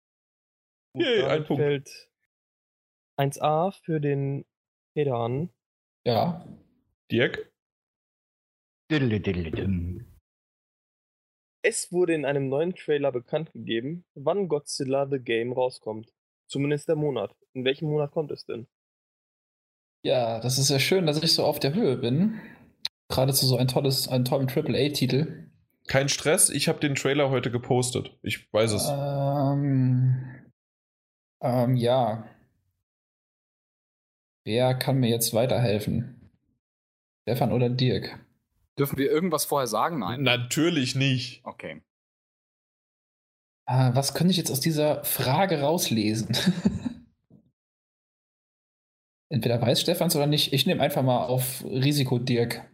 Yay, 0.94 1.18
damit 1.20 1.30
ein 1.30 1.44
Punkt. 1.46 1.62
fällt 1.62 2.08
1A 3.20 3.72
für 3.84 4.00
den 4.00 4.44
Peter 4.94 5.14
an. 5.14 5.50
Ja. 6.04 6.44
Dirk? 7.10 7.52
Düdüdüdüdüm. 8.90 10.11
Es 11.64 11.92
wurde 11.92 12.14
in 12.14 12.24
einem 12.24 12.48
neuen 12.48 12.74
Trailer 12.74 13.12
bekannt 13.12 13.52
gegeben, 13.52 14.04
wann 14.14 14.48
Godzilla 14.48 15.06
The 15.08 15.20
Game 15.20 15.52
rauskommt. 15.52 16.12
Zumindest 16.48 16.88
der 16.88 16.96
Monat. 16.96 17.34
In 17.54 17.64
welchem 17.64 17.88
Monat 17.88 18.10
kommt 18.10 18.32
es 18.32 18.44
denn? 18.44 18.66
Ja, 20.04 20.40
das 20.40 20.58
ist 20.58 20.70
ja 20.70 20.80
schön, 20.80 21.06
dass 21.06 21.22
ich 21.22 21.32
so 21.32 21.44
auf 21.44 21.60
der 21.60 21.74
Höhe 21.74 21.96
bin. 21.96 22.40
Gerade 23.08 23.32
zu 23.32 23.46
so 23.46 23.56
ein 23.56 23.68
tolles, 23.68 24.08
einen 24.08 24.24
tollen 24.24 24.48
AAA-Titel. 24.48 25.50
Kein 25.86 26.08
Stress, 26.08 26.50
ich 26.50 26.68
habe 26.68 26.80
den 26.80 26.96
Trailer 26.96 27.30
heute 27.30 27.52
gepostet. 27.52 28.18
Ich 28.22 28.52
weiß 28.52 28.72
es. 28.72 28.88
Ähm, 28.88 30.50
ähm, 31.40 31.76
ja. 31.76 32.28
Wer 34.44 34.74
kann 34.74 34.98
mir 34.98 35.10
jetzt 35.10 35.32
weiterhelfen? 35.32 36.30
Stefan 37.22 37.52
oder 37.52 37.70
Dirk? 37.70 38.18
Dürfen 38.78 38.98
wir 38.98 39.10
irgendwas 39.10 39.44
vorher 39.44 39.66
sagen? 39.66 39.98
Nein. 39.98 40.22
Natürlich 40.22 40.94
nicht. 40.94 41.44
Okay. 41.44 41.82
Ah, 43.66 43.94
was 43.94 44.14
könnte 44.14 44.32
ich 44.32 44.38
jetzt 44.38 44.50
aus 44.50 44.60
dieser 44.60 45.04
Frage 45.04 45.60
rauslesen? 45.60 46.36
Entweder 49.30 49.60
weiß 49.60 49.80
Stefans 49.80 50.16
oder 50.16 50.26
nicht. 50.26 50.52
Ich 50.52 50.66
nehme 50.66 50.82
einfach 50.82 51.02
mal 51.02 51.26
auf 51.26 51.64
Risiko 51.64 52.18
Dirk. 52.18 52.68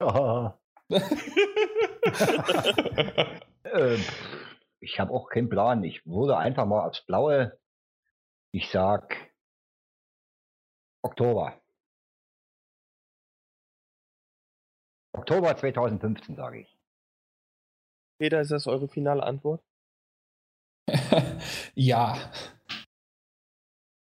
Ah. 0.00 0.58
Ähm, 3.72 4.04
ich 4.80 5.00
habe 5.00 5.12
auch 5.12 5.28
keinen 5.28 5.48
Plan. 5.48 5.82
Ich 5.84 6.04
wurde 6.06 6.36
einfach 6.36 6.66
mal 6.66 6.86
aufs 6.86 7.04
Blaue. 7.06 7.58
Ich 8.52 8.70
sag 8.70 9.16
Oktober. 11.02 11.61
Oktober 15.12 15.56
2015, 15.56 16.36
sage 16.36 16.60
ich. 16.60 16.78
Peter, 18.18 18.40
ist 18.40 18.50
das 18.50 18.66
eure 18.66 18.88
finale 18.88 19.22
Antwort? 19.22 19.62
ja. 21.74 22.32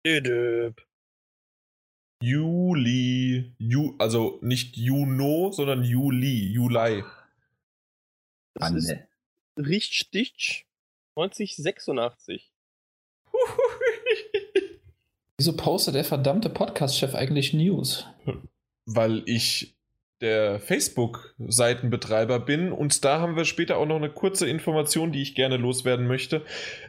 Edip. 0.05 0.87
Juli. 2.23 3.55
Ju, 3.59 3.95
also 3.99 4.39
nicht 4.43 4.77
Juno, 4.77 5.53
sondern 5.53 5.85
Juli. 5.85 6.53
Juli. 6.53 7.05
Das 8.55 8.73
ist 8.73 8.97
Richtstich 9.57 10.67
1986. 11.17 12.53
Wieso 15.37 15.57
postet 15.57 15.95
der 15.95 16.05
verdammte 16.05 16.51
Podcast-Chef 16.51 17.15
eigentlich 17.15 17.55
News? 17.55 18.07
Weil 18.87 19.23
ich 19.27 19.78
der 20.21 20.61
Facebook-Seitenbetreiber 20.61 22.41
bin 22.41 22.73
und 22.73 23.05
da 23.05 23.21
haben 23.21 23.37
wir 23.37 23.45
später 23.45 23.77
auch 23.77 23.87
noch 23.87 23.97
eine 23.97 24.11
kurze 24.11 24.49
Information, 24.49 25.13
die 25.13 25.23
ich 25.23 25.35
gerne 25.35 25.57
loswerden 25.57 26.07
möchte. 26.07 26.45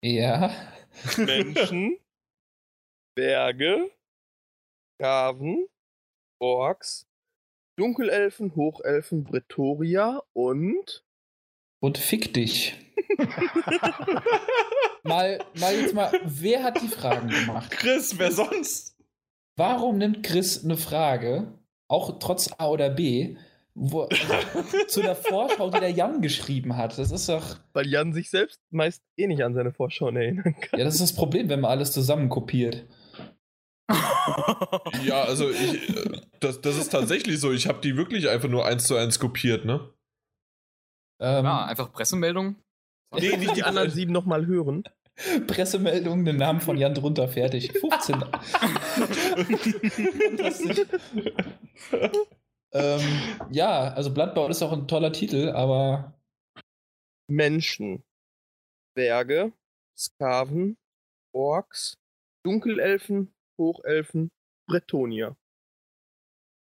Ja. 0.07 0.55
Menschen, 1.17 1.99
Berge, 3.17 3.91
Graven, 5.01 5.67
Orks, 6.41 7.09
Dunkelelfen, 7.77 8.55
Hochelfen, 8.55 9.25
Bretoria 9.25 10.23
und 10.33 11.05
Und 11.81 11.99
fick 11.99 12.33
dich. 12.33 12.77
mal, 15.03 15.45
mal 15.59 15.75
jetzt 15.75 15.93
mal, 15.95 16.13
wer 16.25 16.63
hat 16.63 16.81
die 16.81 16.89
Fragen 16.89 17.29
gemacht? 17.29 17.73
Chris, 17.73 18.17
wer 18.19 18.31
sonst? 18.31 18.97
Warum 19.59 19.99
nimmt 19.99 20.23
Chris 20.25 20.63
eine 20.65 20.77
Frage, 20.77 21.59
auch 21.89 22.21
trotz 22.21 22.53
A 22.59 22.69
oder 22.69 22.91
B, 22.91 23.37
wo, 23.79 24.05
also, 24.05 24.25
zu 24.89 25.03
der 25.03 25.15
Vorschau, 25.15 25.71
die 25.71 25.81
der 25.81 25.91
Jan 25.91 26.23
geschrieben 26.23 26.79
hat? 26.79 26.97
Das 26.99 27.11
ist 27.11 27.29
doch. 27.29 27.57
weil 27.75 27.87
Jan 27.87 28.15
sich 28.15 28.31
selbst 28.31 28.59
meist 28.71 29.03
eh 29.19 29.27
nicht 29.27 29.45
an 29.45 29.53
seine 29.53 29.71
Vorschauen 29.71 30.17
erinnern 30.17 30.57
kann. 30.61 30.79
Ja, 30.79 30.85
das 30.87 30.95
ist 30.95 31.03
das 31.03 31.15
Problem, 31.15 31.51
wenn 31.51 31.61
man 31.61 31.71
alles 31.71 31.93
zusammen 31.93 32.29
kopiert. 32.31 32.87
Ja, 35.05 35.23
also 35.23 35.49
ich, 35.51 35.89
äh, 35.89 36.21
das, 36.41 36.61
das 36.61 36.77
ist 36.77 36.89
tatsächlich 36.91 37.39
so. 37.39 37.53
Ich 37.53 37.69
habe 37.69 37.81
die 37.81 37.97
wirklich 37.97 38.29
einfach 38.29 38.49
nur 38.49 38.67
eins 38.67 38.87
zu 38.89 38.97
eins 38.97 39.21
kopiert, 39.21 39.65
ne? 39.65 39.89
Ähm, 41.21 41.45
Ja, 41.45 41.65
einfach 41.67 41.93
Pressemeldung. 41.93 42.57
Nee, 43.15 43.37
nicht 43.37 43.55
die 43.57 43.63
anderen 43.63 43.91
sieben 43.91 44.11
nochmal 44.13 44.47
hören. 44.47 44.83
Pressemeldung, 45.47 46.25
den 46.25 46.39
Namen 46.39 46.61
von 46.61 46.77
Jan 46.77 46.95
drunter, 46.95 47.29
fertig. 47.29 47.73
15. 47.73 48.17
Fantastisch. 50.37 50.87
Ähm, 52.79 53.03
ja, 53.51 53.93
also 53.95 54.13
Bloodbound 54.13 54.51
ist 54.51 54.63
auch 54.63 54.73
ein 54.73 54.89
toller 54.89 55.13
Titel, 55.13 55.51
aber 55.51 56.15
Menschen, 57.29 58.03
Berge, 58.95 59.53
Skaven, 59.97 60.77
Orks, 61.35 61.99
Dunkelelfen, 62.45 63.33
Hochelfen, 63.59 64.31
Bretonia. 64.69 65.37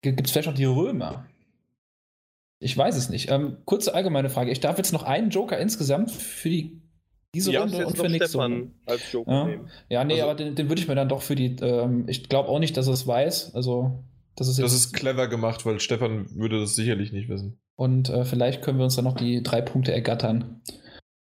gibt 0.02 0.24
es 0.26 0.30
vielleicht 0.32 0.48
noch 0.48 0.54
die 0.54 0.64
Römer? 0.64 1.26
Ich 2.58 2.76
weiß 2.76 2.96
es 2.96 3.08
nicht. 3.10 3.30
Ähm, 3.30 3.58
kurze 3.66 3.94
allgemeine 3.94 4.30
Frage. 4.30 4.50
Ich 4.50 4.60
darf 4.60 4.78
jetzt 4.78 4.92
noch 4.92 5.02
einen 5.02 5.30
Joker 5.30 5.58
insgesamt 5.58 6.10
für 6.10 6.48
die, 6.48 6.80
diese 7.34 7.52
Ja, 7.52 7.60
Runde 7.62 7.86
und 7.86 7.96
für 7.98 8.08
nächste 8.08 8.38
Runde. 8.38 8.70
Stefan 8.72 8.80
als 8.86 9.12
Joker 9.12 9.30
Ja. 9.32 9.44
nehmen. 9.44 9.70
Ja, 9.88 10.04
nee, 10.04 10.14
Also- 10.14 10.24
aber 10.24 10.34
den, 10.36 10.54
den 10.54 10.68
würde 10.68 10.80
ich 10.80 10.88
mir 10.88 10.94
dann 10.94 11.08
doch 11.08 11.22
für 11.22 11.34
die. 11.34 11.56
Ähm, 11.56 12.08
ich 12.08 12.28
glaube 12.28 12.48
auch 12.48 12.58
nicht, 12.58 12.76
dass 12.76 12.86
er 12.86 12.94
es 12.94 13.06
weiß. 13.06 13.54
Also, 13.54 14.02
das 14.36 14.48
ist. 14.48 14.58
Das 14.58 14.72
ist 14.72 14.92
clever 14.92 15.28
gemacht, 15.28 15.66
weil 15.66 15.80
Stefan 15.80 16.26
würde 16.36 16.60
das 16.60 16.76
sicherlich 16.76 17.12
nicht 17.12 17.28
wissen. 17.28 17.58
Und 17.74 18.08
äh, 18.10 18.24
vielleicht 18.24 18.62
können 18.62 18.78
wir 18.78 18.84
uns 18.84 18.96
dann 18.96 19.04
noch 19.04 19.16
die 19.16 19.42
drei 19.42 19.60
Punkte 19.60 19.92
ergattern. 19.92 20.62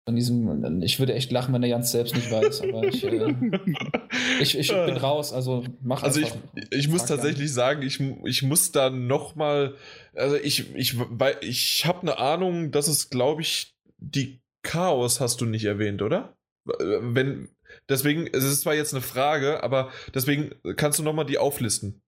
Von 0.05 0.15
diesem, 0.15 0.81
ich 0.81 0.97
würde 0.97 1.13
echt 1.13 1.31
lachen, 1.31 1.53
wenn 1.53 1.61
der 1.61 1.69
Jans 1.69 1.91
selbst 1.91 2.15
nicht 2.15 2.31
weiß, 2.31 2.61
aber 2.61 2.83
ich, 2.83 3.03
äh, 3.03 3.31
ich, 4.41 4.57
ich 4.57 4.69
bin 4.69 4.97
raus, 4.97 5.31
also 5.31 5.63
mach 5.81 6.01
Also 6.01 6.19
ich, 6.19 6.31
ich 6.71 6.87
muss 6.87 7.05
tatsächlich 7.05 7.53
sagen, 7.53 7.83
ich, 7.83 7.99
ich 8.23 8.41
muss 8.41 8.71
da 8.71 8.89
noch 8.89 9.35
mal, 9.35 9.75
also 10.15 10.35
ich, 10.35 10.75
ich, 10.75 10.95
ich 11.41 11.85
habe 11.85 12.01
eine 12.01 12.17
Ahnung, 12.17 12.71
dass 12.71 12.87
es, 12.87 13.11
glaube 13.11 13.43
ich, 13.43 13.75
die 13.99 14.41
Chaos 14.63 15.19
hast 15.19 15.41
du 15.41 15.45
nicht 15.45 15.65
erwähnt, 15.65 16.01
oder? 16.01 16.35
Wenn, 16.65 17.49
deswegen, 17.87 18.27
es 18.33 18.43
ist 18.43 18.61
zwar 18.61 18.73
jetzt 18.73 18.93
eine 18.93 19.03
Frage, 19.03 19.63
aber 19.63 19.91
deswegen 20.15 20.55
kannst 20.75 20.97
du 20.97 21.03
noch 21.03 21.13
mal 21.13 21.23
die 21.23 21.37
auflisten. 21.37 22.01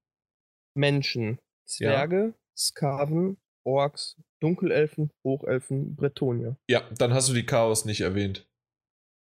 Menschen, 0.74 1.38
Zwerge, 1.66 2.34
Skaven, 2.56 3.36
Orks, 3.64 4.16
Dunkelelfen, 4.40 5.10
Hochelfen, 5.24 5.94
Bretonia. 5.96 6.56
Ja, 6.68 6.88
dann 6.98 7.14
hast 7.14 7.28
du 7.28 7.34
die 7.34 7.46
Chaos 7.46 7.84
nicht 7.84 8.00
erwähnt. 8.00 8.46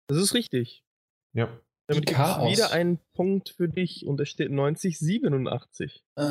Das 0.08 0.18
ist 0.18 0.34
richtig. 0.34 0.84
Ja. 1.34 1.60
Damit 1.90 2.04
Die 2.08 2.14
gibt 2.14 2.20
es 2.20 2.26
Chaos. 2.36 2.52
wieder 2.52 2.72
einen 2.72 3.00
Punkt 3.16 3.50
für 3.50 3.68
dich 3.68 4.06
und 4.06 4.22
es 4.22 4.30
steht 4.30 4.52
90, 4.52 4.98
87. 5.00 6.04
Äh, 6.16 6.22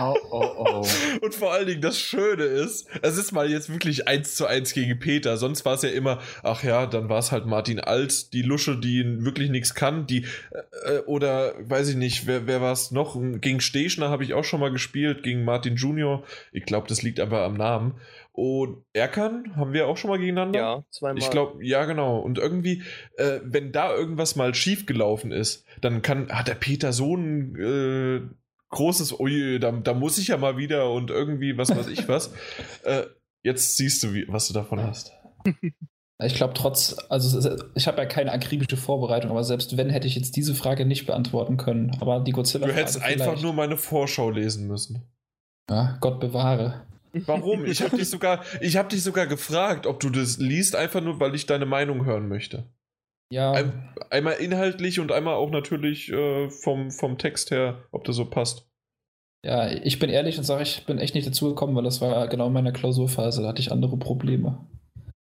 Oh, 0.00 0.14
oh, 0.30 0.44
oh. 0.56 0.86
Und 1.22 1.34
vor 1.34 1.52
allen 1.52 1.66
Dingen 1.66 1.80
das 1.82 1.98
Schöne 1.98 2.44
ist, 2.44 2.88
es 3.02 3.18
ist 3.18 3.32
mal 3.32 3.50
jetzt 3.50 3.70
wirklich 3.70 4.08
eins 4.08 4.34
zu 4.34 4.46
eins 4.46 4.72
gegen 4.72 4.98
Peter. 4.98 5.36
Sonst 5.36 5.64
war 5.64 5.74
es 5.74 5.82
ja 5.82 5.90
immer, 5.90 6.20
ach 6.42 6.62
ja, 6.64 6.86
dann 6.86 7.08
war 7.08 7.18
es 7.18 7.30
halt 7.32 7.44
Martin 7.46 7.80
Alt, 7.80 8.32
die 8.32 8.42
Lusche, 8.42 8.78
die 8.78 9.24
wirklich 9.24 9.50
nichts 9.50 9.74
kann, 9.74 10.06
die 10.06 10.24
äh, 10.86 10.98
oder 11.06 11.52
weiß 11.60 11.88
ich 11.90 11.96
nicht, 11.96 12.26
wer, 12.26 12.46
wer 12.46 12.60
war 12.62 12.72
es 12.72 12.90
noch? 12.90 13.16
Gegen 13.40 13.60
Stechner 13.60 14.08
habe 14.08 14.24
ich 14.24 14.34
auch 14.34 14.44
schon 14.44 14.60
mal 14.60 14.70
gespielt, 14.72 15.22
gegen 15.22 15.44
Martin 15.44 15.76
Junior. 15.76 16.24
Ich 16.52 16.64
glaube, 16.64 16.88
das 16.88 17.02
liegt 17.02 17.20
einfach 17.20 17.44
am 17.44 17.54
Namen. 17.54 17.94
Und 18.38 18.84
Erkan 18.92 19.56
haben 19.56 19.72
wir 19.72 19.88
auch 19.88 19.96
schon 19.96 20.10
mal 20.10 20.18
gegeneinander. 20.20 20.60
Ja, 20.60 20.84
zweimal. 20.90 21.18
Ich 21.18 21.28
glaube, 21.28 21.66
ja, 21.66 21.86
genau. 21.86 22.20
Und 22.20 22.38
irgendwie, 22.38 22.84
äh, 23.16 23.40
wenn 23.42 23.72
da 23.72 23.92
irgendwas 23.92 24.36
mal 24.36 24.54
schief 24.54 24.86
gelaufen 24.86 25.32
ist, 25.32 25.66
dann 25.80 26.02
kann, 26.02 26.28
hat 26.28 26.46
der 26.46 26.54
Peter 26.54 26.92
so 26.92 27.16
einen 27.16 27.56
äh, 27.56 28.20
großes, 28.68 29.18
ui, 29.18 29.58
da, 29.58 29.72
da 29.72 29.92
muss 29.92 30.18
ich 30.18 30.28
ja 30.28 30.36
mal 30.36 30.56
wieder 30.56 30.92
und 30.92 31.10
irgendwie 31.10 31.58
was 31.58 31.76
weiß 31.76 31.88
ich 31.88 32.06
was. 32.06 32.32
äh, 32.84 33.06
jetzt 33.42 33.76
siehst 33.76 34.04
du, 34.04 34.14
wie, 34.14 34.28
was 34.28 34.46
du 34.46 34.54
davon 34.54 34.84
hast. 34.84 35.12
Ich 36.20 36.34
glaube 36.34 36.52
trotz, 36.52 36.96
also 37.10 37.56
ich 37.76 37.86
habe 37.86 37.98
ja 37.98 38.04
keine 38.04 38.32
akribische 38.32 38.76
Vorbereitung, 38.76 39.30
aber 39.30 39.44
selbst 39.44 39.76
wenn, 39.76 39.88
hätte 39.88 40.08
ich 40.08 40.16
jetzt 40.16 40.34
diese 40.34 40.52
Frage 40.56 40.84
nicht 40.84 41.06
beantworten 41.06 41.58
können. 41.58 41.96
Aber 42.00 42.18
die 42.18 42.32
Godzilla. 42.32 42.66
Du 42.66 42.72
hättest 42.72 43.00
einfach 43.00 43.40
nur 43.40 43.52
meine 43.52 43.76
Vorschau 43.76 44.28
lesen 44.28 44.66
müssen. 44.66 45.04
Ja, 45.70 45.96
Gott 46.00 46.18
bewahre. 46.18 46.87
Warum? 47.12 47.64
Ich 47.64 47.82
habe 47.82 47.96
dich 47.96 48.08
sogar, 48.08 48.44
ich 48.60 48.76
habe 48.76 48.88
dich 48.88 49.02
sogar 49.02 49.26
gefragt, 49.26 49.86
ob 49.86 50.00
du 50.00 50.10
das 50.10 50.38
liest, 50.38 50.76
einfach 50.76 51.00
nur, 51.00 51.20
weil 51.20 51.34
ich 51.34 51.46
deine 51.46 51.66
Meinung 51.66 52.04
hören 52.04 52.28
möchte. 52.28 52.64
Ja. 53.30 53.52
Ein, 53.52 53.94
einmal 54.10 54.34
inhaltlich 54.34 55.00
und 55.00 55.12
einmal 55.12 55.34
auch 55.34 55.50
natürlich 55.50 56.10
äh, 56.10 56.50
vom, 56.50 56.90
vom 56.90 57.18
Text 57.18 57.50
her, 57.50 57.84
ob 57.90 58.04
das 58.04 58.16
so 58.16 58.24
passt. 58.24 58.66
Ja, 59.44 59.70
ich 59.70 59.98
bin 59.98 60.10
ehrlich 60.10 60.38
und 60.38 60.44
sage, 60.44 60.62
ich 60.62 60.84
bin 60.86 60.98
echt 60.98 61.14
nicht 61.14 61.26
dazu 61.26 61.48
gekommen, 61.48 61.76
weil 61.76 61.84
das 61.84 62.00
war 62.00 62.26
genau 62.28 62.48
in 62.48 62.52
meiner 62.52 62.72
Klausurphase, 62.72 63.42
da 63.42 63.48
hatte 63.48 63.60
ich 63.60 63.70
andere 63.70 63.96
Probleme. 63.96 64.66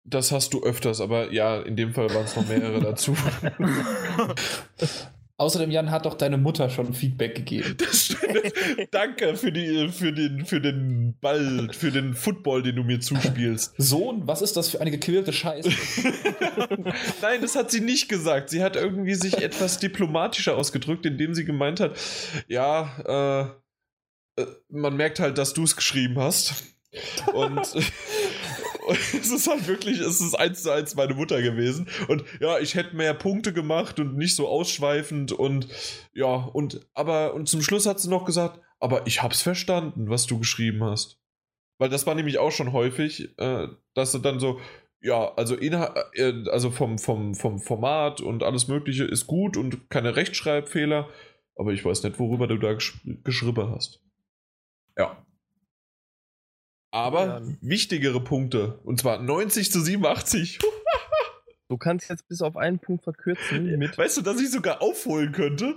Das 0.04 0.32
hast 0.32 0.54
du 0.54 0.64
öfters, 0.64 1.02
aber 1.02 1.32
ja, 1.32 1.60
in 1.60 1.76
dem 1.76 1.94
Fall 1.94 2.10
waren 2.16 2.26
es 2.26 2.36
noch 2.36 2.48
mehrere 2.48 2.80
dazu. 2.80 3.16
Außerdem, 5.40 5.72
Jan, 5.72 5.90
hat 5.90 6.06
doch 6.06 6.16
deine 6.16 6.38
Mutter 6.38 6.70
schon 6.70 6.94
Feedback 6.94 7.34
gegeben. 7.34 7.78
Das 7.78 8.08
stimmt. 8.08 8.54
Danke 8.92 9.38
für, 9.38 9.54
die, 9.54 9.88
für, 9.88 10.12
den, 10.12 10.46
für 10.46 10.60
den 10.60 11.18
Ball, 11.22 11.70
für 11.72 11.92
den 11.92 12.14
Football, 12.14 12.62
den 12.62 12.76
du 12.76 12.84
mir 12.84 13.00
zuspielst. 13.00 13.74
Sohn, 13.78 14.28
was 14.28 14.42
ist 14.42 14.58
das 14.58 14.68
für 14.68 14.82
eine 14.82 14.92
gequälte 14.92 15.32
Scheiße? 15.32 15.70
Nein, 17.22 17.42
das 17.42 17.56
hat 17.56 17.72
sie 17.72 17.80
nicht 17.80 18.10
gesagt. 18.10 18.50
Sie 18.50 18.62
hat 18.62 18.76
irgendwie 18.76 19.16
sich 19.16 19.38
etwas 19.38 19.80
diplomatischer 19.80 20.58
ausgedrückt, 20.58 21.06
indem 21.06 21.34
sie 21.34 21.46
gemeint 21.46 21.80
hat, 21.80 21.98
ja, 22.50 23.56
äh, 24.36 24.42
äh 24.42 24.46
man 24.68 24.98
merkt 24.98 25.22
halt, 25.22 25.38
dass 25.38 25.54
du 25.54 25.64
es 25.64 25.78
geschrieben 25.78 26.20
hast. 26.20 26.66
Und 27.34 27.62
es 29.14 29.32
ist 29.32 29.48
halt 29.48 29.68
wirklich, 29.68 30.00
es 30.00 30.22
ist 30.22 30.36
eins 30.36 30.64
zu 30.64 30.72
eins 30.72 30.96
meine 30.96 31.14
Mutter 31.14 31.42
gewesen. 31.42 31.88
Und 32.08 32.24
ja, 32.40 32.60
ich 32.60 32.76
hätte 32.76 32.96
mehr 32.96 33.14
Punkte 33.14 33.54
gemacht 33.54 34.00
und 34.00 34.18
nicht 34.18 34.36
so 34.36 34.48
ausschweifend 34.48 35.32
und 35.32 35.68
ja, 36.14 36.36
und 36.36 36.88
aber, 36.94 37.34
und 37.34 37.48
zum 37.48 37.62
Schluss 37.62 37.86
hat 37.86 38.00
sie 38.00 38.10
noch 38.10 38.26
gesagt, 38.26 38.60
aber 38.80 39.06
ich 39.08 39.22
hab's 39.22 39.42
verstanden, 39.42 40.10
was 40.10 40.26
du 40.26 40.40
geschrieben 40.40 40.84
hast. 40.84 41.20
Weil 41.78 41.90
das 41.90 42.06
war 42.06 42.16
nämlich 42.16 42.38
auch 42.40 42.52
schon 42.52 42.74
häufig, 42.74 43.38
äh, 43.38 43.68
dass 43.94 44.12
du 44.12 44.20
dann 44.20 44.40
so, 44.40 44.60
ja, 45.02 45.34
also, 45.36 45.58
äh, 45.58 46.50
also 46.50 46.72
vom, 46.72 46.98
vom, 46.98 47.36
vom 47.36 47.60
Format 47.60 48.22
und 48.22 48.44
alles 48.44 48.68
Mögliche 48.68 49.06
ist 49.06 49.28
gut 49.28 49.56
und 49.56 49.90
keine 49.90 50.16
Rechtschreibfehler, 50.16 51.10
aber 51.56 51.72
ich 51.72 51.84
weiß 51.84 52.04
nicht, 52.04 52.20
worüber 52.20 52.48
du 52.48 52.58
da 52.58 52.74
gesch 52.74 53.00
geschrieben 53.24 53.72
hast. 53.72 54.02
Ja. 54.98 55.26
Aber 56.92 57.26
ja. 57.26 57.42
wichtigere 57.62 58.24
Punkte. 58.24 58.80
Und 58.84 59.00
zwar 59.00 59.22
90 59.22 59.72
zu 59.72 59.82
87. 59.82 60.60
du 61.68 61.78
kannst 61.78 62.10
jetzt 62.10 62.28
bis 62.28 62.42
auf 62.42 62.58
einen 62.58 62.80
Punkt 62.80 63.04
verkürzen. 63.04 63.78
Mit 63.78 63.98
weißt 63.98 64.18
du, 64.18 64.22
dass 64.22 64.42
ich 64.42 64.52
sogar 64.52 64.82
aufholen 64.82 65.32
könnte? 65.32 65.76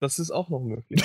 Das 0.00 0.18
ist 0.18 0.30
auch 0.30 0.48
noch 0.48 0.60
möglich. 0.60 1.00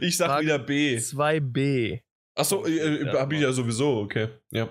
ich 0.00 0.16
sag 0.16 0.28
Frage 0.28 0.46
wieder 0.46 0.58
B. 0.58 0.96
2b. 0.96 2.00
Achso, 2.34 2.64
äh, 2.64 2.78
äh, 2.78 3.06
ja, 3.06 3.20
hab 3.20 3.32
ich 3.32 3.40
ja 3.40 3.52
sowieso, 3.52 3.98
okay. 3.98 4.28
Ja. 4.50 4.70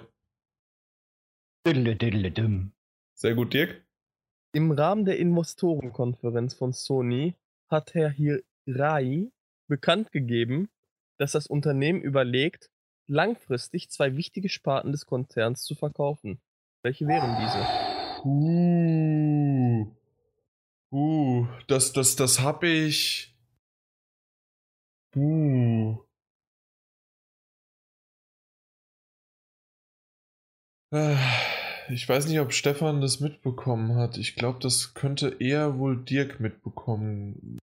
Sehr 3.13 3.35
gut, 3.35 3.53
Dirk. 3.53 3.83
Im 4.53 4.71
Rahmen 4.71 5.05
der 5.05 5.19
Investorenkonferenz 5.19 6.55
von 6.55 6.73
Sony 6.73 7.35
hat 7.69 7.93
Herr 7.93 8.09
Hirai 8.09 9.29
bekannt 9.69 10.11
gegeben, 10.11 10.67
dass 11.17 11.31
das 11.31 11.47
Unternehmen 11.47 12.01
überlegt, 12.01 12.69
langfristig 13.07 13.89
zwei 13.89 14.17
wichtige 14.17 14.49
Sparten 14.49 14.91
des 14.91 15.05
Konzerns 15.05 15.63
zu 15.63 15.75
verkaufen. 15.75 16.41
Welche 16.83 17.07
wären 17.07 17.37
diese? 17.39 17.59
Uh. 18.27 19.95
Uh, 20.91 21.47
das, 21.67 21.93
das, 21.93 22.15
das 22.15 22.41
hab 22.41 22.63
ich. 22.63 23.35
Uh. 25.15 25.97
Ich 31.89 32.09
weiß 32.09 32.27
nicht, 32.27 32.39
ob 32.39 32.51
Stefan 32.51 33.01
das 33.01 33.19
mitbekommen 33.19 33.95
hat. 33.95 34.17
Ich 34.17 34.35
glaube, 34.35 34.59
das 34.59 34.95
könnte 34.95 35.37
eher 35.39 35.77
wohl 35.77 36.03
Dirk 36.03 36.39
mitbekommen. 36.39 37.59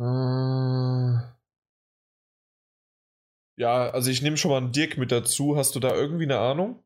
Äh, 0.00 1.20
ja, 3.58 3.90
also 3.90 4.10
ich 4.10 4.22
nehme 4.22 4.38
schon 4.38 4.50
mal 4.50 4.56
einen 4.56 4.72
Dirk 4.72 4.96
mit 4.96 5.12
dazu. 5.12 5.56
Hast 5.56 5.74
du 5.74 5.80
da 5.80 5.94
irgendwie 5.94 6.24
eine 6.24 6.38
Ahnung? 6.38 6.82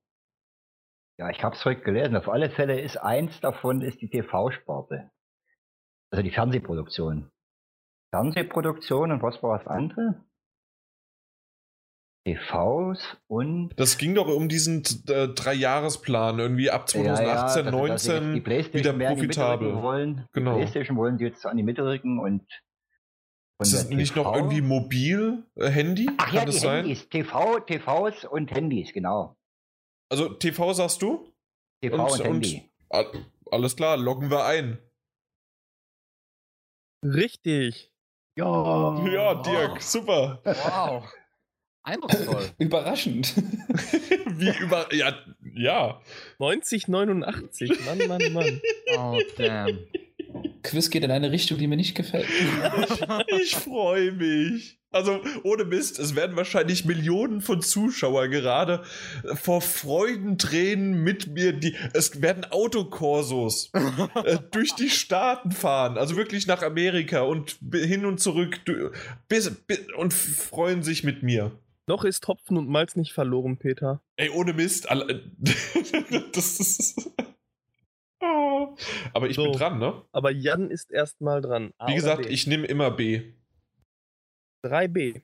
Ja, 1.19 1.31
ich 1.31 1.45
habe 1.45 1.55
es 1.55 1.65
heute 1.65 1.83
gelesen. 1.83 2.17
Auf 2.17 2.29
alle 2.29 2.51
Fälle 2.51 2.81
ist 2.81 2.97
eins 2.97 3.41
davon 3.41 3.83
ist 3.83 4.01
die 4.01 4.11
TV-Sparte. 4.11 5.13
Also 6.11 6.23
die 6.25 6.33
Fernsehproduktion. 6.33 7.31
Fernsehproduktion 8.13 9.13
und 9.13 9.23
was 9.23 9.41
war 9.43 9.59
das 9.59 9.67
andere? 9.69 10.25
TVs 12.27 13.17
und. 13.29 13.71
Das 13.77 13.99
ging 13.99 14.15
doch 14.15 14.27
um 14.27 14.49
diesen 14.49 14.83
äh, 15.09 15.29
Dreijahresplan, 15.29 16.39
irgendwie 16.39 16.71
ab 16.71 16.89
2018, 16.89 17.65
ja, 17.67 17.71
ja, 17.71 17.77
19 17.77 18.35
wieder 18.73 18.93
profitabel. 18.93 19.83
Wollen. 19.83 20.27
Genau. 20.33 20.53
Die 20.53 20.57
PlayStation 20.63 20.97
wollen 20.97 21.19
die 21.19 21.25
jetzt 21.25 21.47
an 21.47 21.57
die 21.57 21.63
Mitte 21.63 21.85
rücken 21.85 22.19
und 22.19 22.43
ist 23.61 23.75
das 23.75 23.89
nicht 23.89 24.17
noch 24.17 24.35
irgendwie 24.35 24.61
mobil, 24.61 25.45
äh, 25.57 25.69
Handy? 25.69 26.09
Ach 26.17 26.27
Kann 26.27 26.35
ja, 26.35 26.45
das 26.45 26.55
die 26.57 26.61
sein? 26.61 26.85
Handys, 26.85 27.09
TV, 27.09 27.61
TVs 27.61 28.25
und 28.25 28.51
Handys, 28.51 28.93
genau. 28.93 29.37
Also 30.11 30.29
TV 30.29 30.73
sagst 30.73 31.03
du? 31.03 31.33
TV 31.83 31.97
und, 31.97 32.11
und 32.11 32.25
Handy. 32.25 32.71
Und, 32.89 33.27
alles 33.51 33.77
klar, 33.77 33.97
loggen 33.97 34.31
wir 34.31 34.45
ein. 34.45 34.79
Richtig. 37.05 37.93
Ja. 38.37 39.07
Ja, 39.07 39.35
Dirk, 39.35 39.81
super. 39.83 40.41
Wow. 40.45 41.05
Eindrucksvoll. 41.85 42.51
Überraschend. 42.59 43.37
Wie 43.37 44.59
über. 44.59 44.93
Ja, 44.93 45.15
ja. 45.55 46.01
9089, 46.39 47.85
Mann, 47.85 47.99
Mann, 48.09 48.33
Mann. 48.33 48.61
Oh, 48.97 49.21
damn. 49.37 49.79
Quiz 50.63 50.91
geht 50.91 51.05
in 51.05 51.11
eine 51.11 51.31
Richtung, 51.31 51.59
die 51.59 51.67
mir 51.67 51.77
nicht 51.77 51.95
gefällt. 51.95 52.27
ich 53.43 53.55
freue 53.57 54.13
mich. 54.13 54.79
Also 54.95 55.21
ohne 55.43 55.65
Mist, 55.65 55.99
es 55.99 56.15
werden 56.15 56.37
wahrscheinlich 56.37 56.85
Millionen 56.85 57.41
von 57.41 57.61
Zuschauern 57.61 58.31
gerade 58.31 58.85
vor 59.35 59.61
Freudentränen 59.61 61.03
mit 61.03 61.27
mir, 61.27 61.53
die 61.53 61.75
es 61.93 62.23
werden 62.23 62.45
Autokorsos 62.45 63.73
äh, 64.25 64.39
durch 64.53 64.73
die 64.77 64.91
Staaten 64.91 65.51
fahren, 65.51 65.99
also 65.99 66.17
wirklich 66.17 66.47
nach 66.47 66.63
Amerika 66.63 67.23
und 67.23 67.59
hin 67.73 68.07
und 68.07 68.21
zurück 68.21 68.61
bis, 69.27 69.51
bis, 69.67 69.81
und 69.97 70.15
freuen 70.15 70.85
sich 70.85 71.03
mit 71.03 71.25
mir. 71.25 71.51
Noch 71.89 72.05
ist 72.05 72.29
Hopfen 72.29 72.57
und 72.57 72.69
Malz 72.69 72.95
nicht 72.95 73.13
verloren, 73.13 73.59
Peter. 73.59 74.01
Ey, 74.17 74.31
ohne 74.31 74.53
Mist, 74.53 74.87
das 76.33 76.61
ist 76.61 77.11
aber 79.13 79.29
ich 79.29 79.37
so, 79.37 79.45
bin 79.45 79.53
dran, 79.53 79.79
ne? 79.79 80.05
Aber 80.13 80.31
Jan 80.31 80.71
ist 80.71 80.91
erstmal 80.91 81.41
dran. 81.41 81.73
A 81.79 81.89
Wie 81.89 81.95
gesagt, 81.95 82.27
ich 82.27 82.47
nehme 82.47 82.67
immer 82.67 82.91
B. 82.91 83.33
3B. 84.65 85.23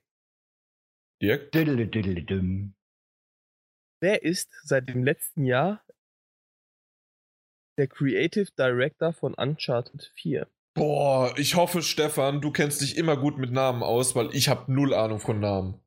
Dirk? 1.23 1.53
Wer 4.01 4.23
ist 4.23 4.51
seit 4.63 4.89
dem 4.89 5.05
letzten 5.05 5.45
Jahr 5.45 5.85
der 7.77 7.89
Creative 7.89 8.51
Director 8.59 9.13
von 9.13 9.35
Uncharted 9.35 10.11
4? 10.15 10.47
Boah, 10.75 11.35
ich 11.37 11.57
hoffe, 11.57 11.83
Stefan, 11.83 12.41
du 12.41 12.53
kennst 12.53 12.81
dich 12.81 12.97
immer 12.97 13.17
gut 13.17 13.39
mit 13.39 13.51
Namen 13.51 13.83
aus, 13.83 14.15
weil 14.15 14.35
ich 14.35 14.49
habe 14.49 14.73
null 14.73 14.95
Ahnung 14.95 15.19
von 15.19 15.41
Namen. 15.41 15.81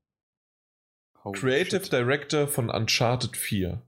Holy 1.24 1.40
Creative 1.40 1.84
shit. 1.84 1.92
Director 1.94 2.48
von 2.48 2.70
Uncharted 2.70 3.38
4. 3.38 3.82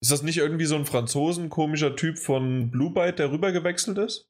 Ist 0.00 0.10
das 0.10 0.22
nicht 0.22 0.38
irgendwie 0.38 0.66
so 0.66 0.76
ein 0.76 0.84
Franzosen, 0.84 1.48
komischer 1.48 1.96
Typ 1.96 2.18
von 2.18 2.70
Blue 2.70 2.90
Byte, 2.90 3.18
der 3.18 3.30
rüber 3.30 3.52
gewechselt 3.52 3.98
ist? 3.98 4.28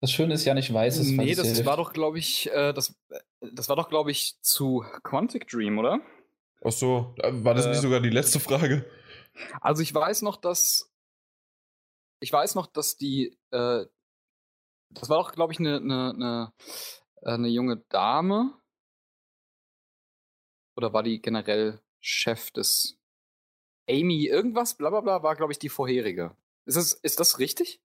Das 0.00 0.10
Schöne 0.10 0.34
ist 0.34 0.44
ja 0.44 0.54
nicht 0.54 0.72
weiß. 0.72 0.98
Das 0.98 1.06
nee, 1.06 1.34
das 1.34 1.64
war 1.64 1.76
doch, 1.76 1.92
glaube 1.92 2.18
ich, 2.18 2.50
äh, 2.52 2.72
das, 2.72 2.94
das 3.40 3.68
war 3.68 3.76
doch, 3.76 3.88
glaube 3.88 4.10
ich, 4.10 4.36
zu 4.42 4.84
Quantic 5.02 5.48
Dream, 5.48 5.78
oder? 5.78 6.00
Ach 6.62 6.72
so, 6.72 7.14
äh, 7.18 7.30
war 7.32 7.54
das 7.54 7.66
äh, 7.66 7.70
nicht 7.70 7.80
sogar 7.80 8.00
die 8.00 8.10
letzte 8.10 8.40
Frage? 8.40 8.84
Also 9.60 9.82
ich 9.82 9.94
weiß 9.94 10.22
noch, 10.22 10.36
dass 10.36 10.90
ich 12.20 12.32
weiß 12.32 12.54
noch, 12.54 12.66
dass 12.66 12.96
die 12.96 13.38
äh, 13.50 13.86
das 14.90 15.08
war 15.08 15.18
doch, 15.18 15.32
glaube 15.32 15.52
ich, 15.52 15.58
eine 15.58 15.80
ne, 15.80 16.14
ne, 16.16 17.38
ne 17.38 17.48
junge 17.48 17.78
Dame. 17.88 18.54
Oder 20.76 20.92
war 20.92 21.02
die 21.02 21.20
generell 21.20 21.80
Chef 22.00 22.50
des 22.50 22.98
Amy 23.88 24.26
irgendwas, 24.26 24.76
bla 24.76 24.90
bla 24.90 25.00
bla, 25.00 25.22
war, 25.22 25.36
glaube 25.36 25.52
ich, 25.52 25.58
die 25.58 25.68
vorherige. 25.68 26.36
Ist 26.66 26.76
das, 26.76 26.92
ist 26.94 27.20
das 27.20 27.38
richtig? 27.38 27.80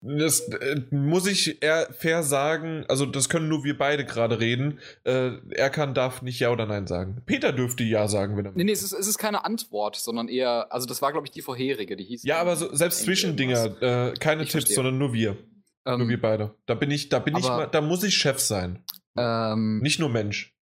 Das 0.00 0.40
äh, 0.48 0.82
muss 0.92 1.26
ich 1.26 1.60
eher 1.60 1.92
fair 1.92 2.22
sagen, 2.22 2.84
also 2.88 3.04
das 3.04 3.28
können 3.28 3.48
nur 3.48 3.64
wir 3.64 3.76
beide 3.76 4.04
gerade 4.04 4.38
reden. 4.38 4.78
Äh, 5.02 5.38
Erkan 5.56 5.92
darf 5.92 6.22
nicht 6.22 6.38
Ja 6.38 6.50
oder 6.52 6.66
Nein 6.66 6.86
sagen. 6.86 7.22
Peter 7.26 7.52
dürfte 7.52 7.82
Ja 7.82 8.06
sagen, 8.06 8.36
wenn 8.36 8.46
er. 8.46 8.52
Nee, 8.52 8.62
nee, 8.64 8.72
es 8.72 8.84
ist, 8.84 8.92
es 8.92 9.08
ist 9.08 9.18
keine 9.18 9.44
Antwort, 9.44 9.96
sondern 9.96 10.28
eher, 10.28 10.72
also 10.72 10.86
das 10.86 11.02
war, 11.02 11.10
glaube 11.10 11.26
ich, 11.26 11.32
die 11.32 11.42
vorherige, 11.42 11.96
die 11.96 12.04
hieß. 12.04 12.22
Ja, 12.22 12.38
aber 12.40 12.54
so, 12.54 12.72
selbst 12.76 13.00
Zwischendinger, 13.02 13.82
äh, 13.82 14.14
keine 14.14 14.42
Ich 14.44 14.50
Tipps, 14.50 14.64
verstehe. 14.66 14.74
sondern 14.76 14.98
nur 14.98 15.12
wir. 15.14 15.36
Ähm, 15.84 15.98
nur 15.98 16.08
wir 16.08 16.20
beide. 16.20 16.54
Da 16.66 16.74
bin 16.74 16.92
ich, 16.92 17.08
da 17.08 17.18
bin 17.18 17.36
ich 17.36 17.44
aber- 17.46 17.56
mal, 17.56 17.66
da 17.66 17.80
muss 17.80 18.04
ich 18.04 18.14
Chef 18.14 18.38
sein. 18.38 18.84
ähm, 19.16 19.80
Nicht 19.80 19.98
nur 19.98 20.10
Mensch. 20.10 20.54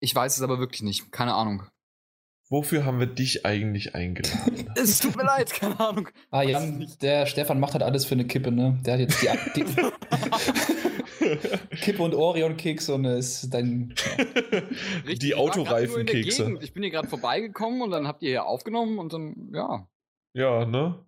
ich 0.00 0.14
weiß 0.14 0.36
es 0.36 0.42
aber 0.42 0.58
wirklich 0.58 0.82
nicht. 0.82 1.10
Keine 1.10 1.32
Ahnung. 1.32 1.62
Wofür 2.52 2.84
haben 2.84 3.00
wir 3.00 3.06
dich 3.06 3.46
eigentlich 3.46 3.94
eingeladen? 3.94 4.70
Es 4.76 4.98
tut 4.98 5.16
mir 5.16 5.24
leid, 5.24 5.54
keine 5.54 5.80
Ahnung. 5.80 6.10
Ah, 6.30 6.42
Jan, 6.42 6.86
der 7.00 7.24
Stefan 7.24 7.58
macht 7.58 7.72
halt 7.72 7.82
alles 7.82 8.04
für 8.04 8.12
eine 8.12 8.26
Kippe, 8.26 8.52
ne? 8.52 8.78
Der 8.84 8.92
hat 8.94 9.00
jetzt 9.00 9.22
die, 9.22 9.28
die 9.56 9.64
Kippe 11.80 12.02
und 12.02 12.14
Orion-Keks 12.14 12.90
und 12.90 13.06
ist 13.06 13.48
dann. 13.54 13.94
Richtig, 15.06 15.20
Die 15.20 15.34
Autoreifenkekse. 15.34 16.58
Ich 16.60 16.74
bin 16.74 16.82
hier 16.82 16.92
gerade 16.92 17.08
vorbeigekommen 17.08 17.80
und 17.80 17.90
dann 17.90 18.06
habt 18.06 18.22
ihr 18.22 18.28
hier 18.28 18.44
aufgenommen 18.44 18.98
und 18.98 19.14
dann, 19.14 19.48
ja. 19.54 19.88
Ja, 20.34 20.66
ne? 20.66 21.06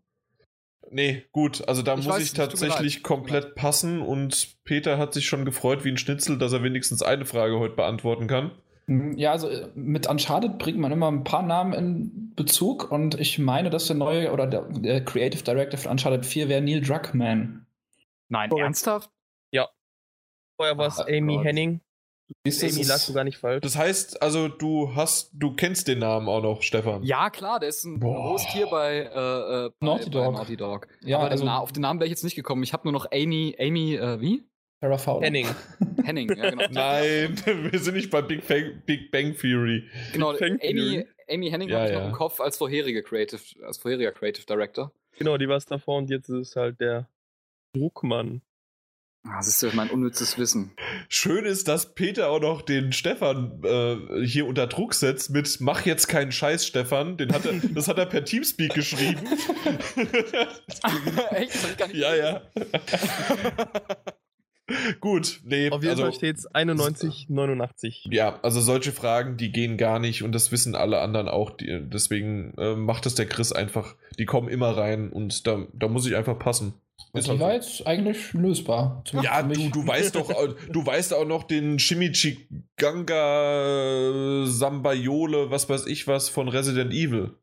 Nee, 0.91 1.25
gut, 1.33 1.69
also 1.69 1.83
da 1.83 1.99
Ich 1.99 2.07
muss 2.07 2.15
weiß 2.15 2.23
ich 2.23 2.33
tatsächlich 2.33 3.03
komplett 3.03 3.55
passen 3.55 4.01
und 4.01 4.65
Peter 4.65 4.97
hat 4.97 5.13
sich 5.13 5.27
schon 5.27 5.45
gefreut 5.45 5.85
wie 5.85 5.91
ein 5.91 5.99
Schnitzel, 5.99 6.39
dass 6.39 6.55
er 6.55 6.63
wenigstens 6.63 7.03
eine 7.03 7.27
Frage 7.27 7.59
heute 7.59 7.77
beantworten 7.77 8.29
kann. 8.29 8.53
Ja, 8.87 9.33
also 9.33 9.49
äh, 9.49 9.69
mit 9.75 10.07
Uncharted 10.09 10.59
bringt 10.59 10.79
man 10.79 10.93
immer 10.93 11.11
ein 11.11 11.25
paar 11.25 11.43
Namen 11.43 11.73
in 11.73 12.35
Bezug 12.35 12.91
und 12.91 13.19
ich 13.19 13.39
meine, 13.39 13.71
dass 13.71 13.87
der 13.87 13.97
neue 13.97 14.33
oder 14.33 14.47
der, 14.47 14.63
der 14.71 15.05
Creative 15.05 15.43
Director 15.43 15.79
von 15.79 15.93
Uncharted 15.93 16.27
4 16.27 16.49
wäre 16.49 16.61
Neil 16.61 16.81
Druckmann. 16.83 17.67
Nein, 18.29 18.51
Korrekt. 18.51 18.65
ernsthaft? 18.65 19.11
Vorher 20.57 20.79
war 20.79 20.87
es 20.87 21.01
Ah, 21.01 21.07
Amy 21.09 21.35
Gott. 21.37 21.45
Henning. 21.47 21.81
Siehst 22.45 22.63
du, 22.63 22.67
es 22.67 22.73
Amy 22.75 22.83
ist- 22.83 22.89
lagst 22.89 23.09
du 23.09 23.13
gar 23.13 23.25
nicht 23.25 23.39
falsch. 23.39 23.61
Das 23.63 23.77
heißt, 23.77 24.23
also 24.23 24.47
du 24.49 24.95
hast, 24.95 25.31
du 25.35 25.55
kennst 25.57 25.89
den 25.89 25.99
Namen 25.99 26.29
auch 26.29 26.43
noch, 26.43 26.63
Stefan. 26.63 27.03
Ja, 27.03 27.29
klar, 27.31 27.59
der 27.59 27.71
ist 27.71 27.85
ein. 27.85 28.01
Host 28.03 28.49
hier 28.51 28.67
bei, 28.69 28.99
äh, 28.99 29.03
äh, 29.67 29.71
bei 29.81 29.87
Naughty 29.87 30.11
bei 30.11 30.25
Dog. 30.25 30.35
Naughty 30.35 30.57
Dog. 30.57 30.87
Ja, 31.01 31.19
aber 31.19 31.27
den 31.27 31.33
also- 31.33 31.45
Na 31.45 31.59
auf 31.59 31.73
den 31.73 31.81
Namen 31.83 31.99
wäre 31.99 32.07
ich 32.07 32.13
jetzt 32.13 32.23
nicht 32.23 32.37
gekommen. 32.37 32.63
Ich 32.63 32.73
habe 32.73 32.85
nur 32.85 32.93
noch 32.93 33.07
Amy, 33.13 33.57
Amy, 33.59 33.97
äh, 33.97 34.21
wie? 34.21 34.45
Farrah 34.85 34.99
Fowler. 34.99 35.25
Henning. 35.25 35.47
Henning, 36.05 36.37
ja 36.37 36.51
genau. 36.51 36.65
Nein, 36.71 37.37
wir 37.73 37.79
sind 37.79 37.95
nicht 37.95 38.11
bei 38.11 38.21
Big 38.21 38.47
Bang, 38.47 38.83
Big 38.85 39.11
Bang 39.11 39.35
Theory. 39.35 39.89
genau 40.13 40.35
Fängt 40.35 40.63
Amy, 40.63 40.73
Henning. 40.73 41.09
Amy 41.31 41.51
Henning 41.51 41.69
Ja, 41.71 41.79
habe 41.79 41.89
ich 41.89 41.95
noch 41.95 42.01
ja. 42.01 42.07
im 42.09 42.13
Kopf 42.13 42.41
als 42.41 42.59
vorherige 42.59 43.03
Creative, 43.03 43.41
als 43.65 43.79
vorheriger 43.79 44.13
Creative 44.13 44.45
Director. 44.45 44.93
Genau, 45.17 45.39
die 45.39 45.49
war 45.49 45.57
es 45.57 45.65
davor 45.65 45.97
und 45.97 46.11
jetzt 46.11 46.29
ist 46.29 46.49
es 46.49 46.57
halt 46.57 46.81
der 46.81 47.09
Druckmann. 47.75 48.43
Ah, 49.27 49.39
das 49.39 49.49
ist 49.49 49.63
ja 49.63 49.71
mein 49.73 49.89
unnützes 49.89 50.37
Wissen. 50.37 50.73
Schön 51.09 51.47
ist, 51.47 51.67
dass 51.67 51.95
Peter 51.95 52.29
auch 52.29 52.41
noch 52.41 52.61
den 52.61 52.93
Stefan 52.93 53.63
äh, 53.65 54.23
hier 54.27 54.47
unter 54.47 54.67
Druck 54.67 54.93
setzt 54.93 55.31
mit 55.31 55.63
Mach 55.63 55.87
jetzt 55.87 56.09
keinen 56.09 56.31
Scheiß, 56.31 56.67
Stefan. 56.67 57.17
Den 57.17 57.33
hat 57.33 57.47
er, 57.47 57.55
das 57.55 57.89
hat 57.89 57.97
er 57.97 58.05
per 58.05 58.27
Teamspeak 58.27 58.75
geschrieben. 58.75 59.27
Echt? 61.31 61.55
Das 61.55 61.63
hab 61.65 61.71
ich 61.71 61.77
gar 61.79 61.89
nicht 61.89 61.97
ja, 61.97 62.15
ja. 62.15 62.43
Gut, 65.01 65.41
nee, 65.45 65.71
Auf 65.71 65.83
jeden 65.83 65.91
also, 65.91 66.05
Fall 66.05 66.15
steht 66.15 66.39
es 66.39 66.47
91, 66.47 67.27
89. 67.29 68.09
ja, 68.11 68.41
also 68.43 68.63
solche 68.63 68.93
Fragen, 68.93 69.37
die 69.37 69.53
gehen 69.53 69.77
gar 69.77 69.99
nicht 69.99 70.23
und 70.23 70.33
das 70.33 70.53
wissen 70.53 70.75
alle 70.75 71.01
anderen 71.01 71.29
auch. 71.29 71.51
Die, 71.51 71.81
deswegen 71.83 72.55
äh, 72.57 72.75
macht 72.75 73.05
es 73.05 73.15
der 73.15 73.27
Chris 73.27 73.53
einfach. 73.53 73.95
Die 74.19 74.25
kommen 74.25 74.49
immer 74.49 74.75
rein 74.77 75.11
und 75.11 75.47
da, 75.47 75.67
da 75.75 75.89
muss 75.89 76.07
ich 76.07 76.17
einfach 76.17 76.39
passen. 76.39 76.75
Ist 77.13 77.29
Die 77.29 77.39
war 77.39 77.53
jetzt 77.55 77.87
eigentlich 77.87 78.33
lösbar. 78.33 79.05
Ja, 79.23 79.43
du, 79.43 79.71
du 79.71 79.87
weißt 79.87 80.17
doch, 80.17 80.57
du 80.69 80.87
weißt 80.87 81.15
auch 81.15 81.27
noch 81.27 81.45
den 81.45 81.79
Chimichiganga 81.79 84.47
Sambayole, 84.47 85.51
was 85.51 85.69
weiß 85.69 85.87
ich 85.87 86.09
was 86.09 86.29
von 86.29 86.49
Resident 86.49 86.93
Evil. 86.93 87.37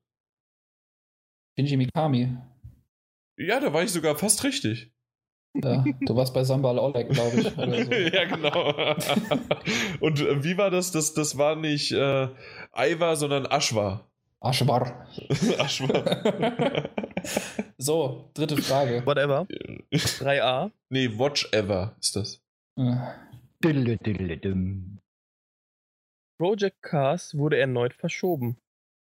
Shinji 1.57 1.77
Mikami. 1.77 2.35
Ja, 3.38 3.60
da 3.60 3.73
war 3.73 3.84
ich 3.84 3.91
sogar 3.91 4.18
fast 4.18 4.43
richtig. 4.43 4.91
Ja, 5.53 5.84
du 6.02 6.15
warst 6.15 6.34
bei 6.34 6.44
Sambal 6.44 6.80
Oleg, 6.80 7.10
glaube 7.10 7.41
ich. 7.41 7.57
Oder 7.57 7.84
so. 7.84 7.91
ja, 7.91 8.26
genau. 8.26 8.95
Und 9.99 10.22
äh, 10.22 10.44
wie 10.44 10.57
war 10.57 10.69
das? 10.69 10.91
Das, 10.91 11.14
das 11.14 11.38
war 11.38 11.56
nicht 11.56 11.91
äh, 11.91 12.30
Aiwa, 12.72 13.15
sondern 13.15 13.45
Ashwa. 13.45 14.07
Aschbar. 14.40 15.07
Ashwa. 15.60 16.90
so, 17.78 18.32
dritte 18.34 18.57
Frage. 18.57 19.06
Whatever. 19.06 19.45
3a. 19.91 20.72
nee, 20.90 21.10
Watch 21.19 21.48
Ever 21.52 21.95
ist 21.99 22.15
das. 22.15 22.41
Äh. 22.78 22.95
Project 26.40 26.82
Cars 26.82 27.38
wurde 27.38 27.60
erneut 27.60 27.94
verschoben. 27.94 28.57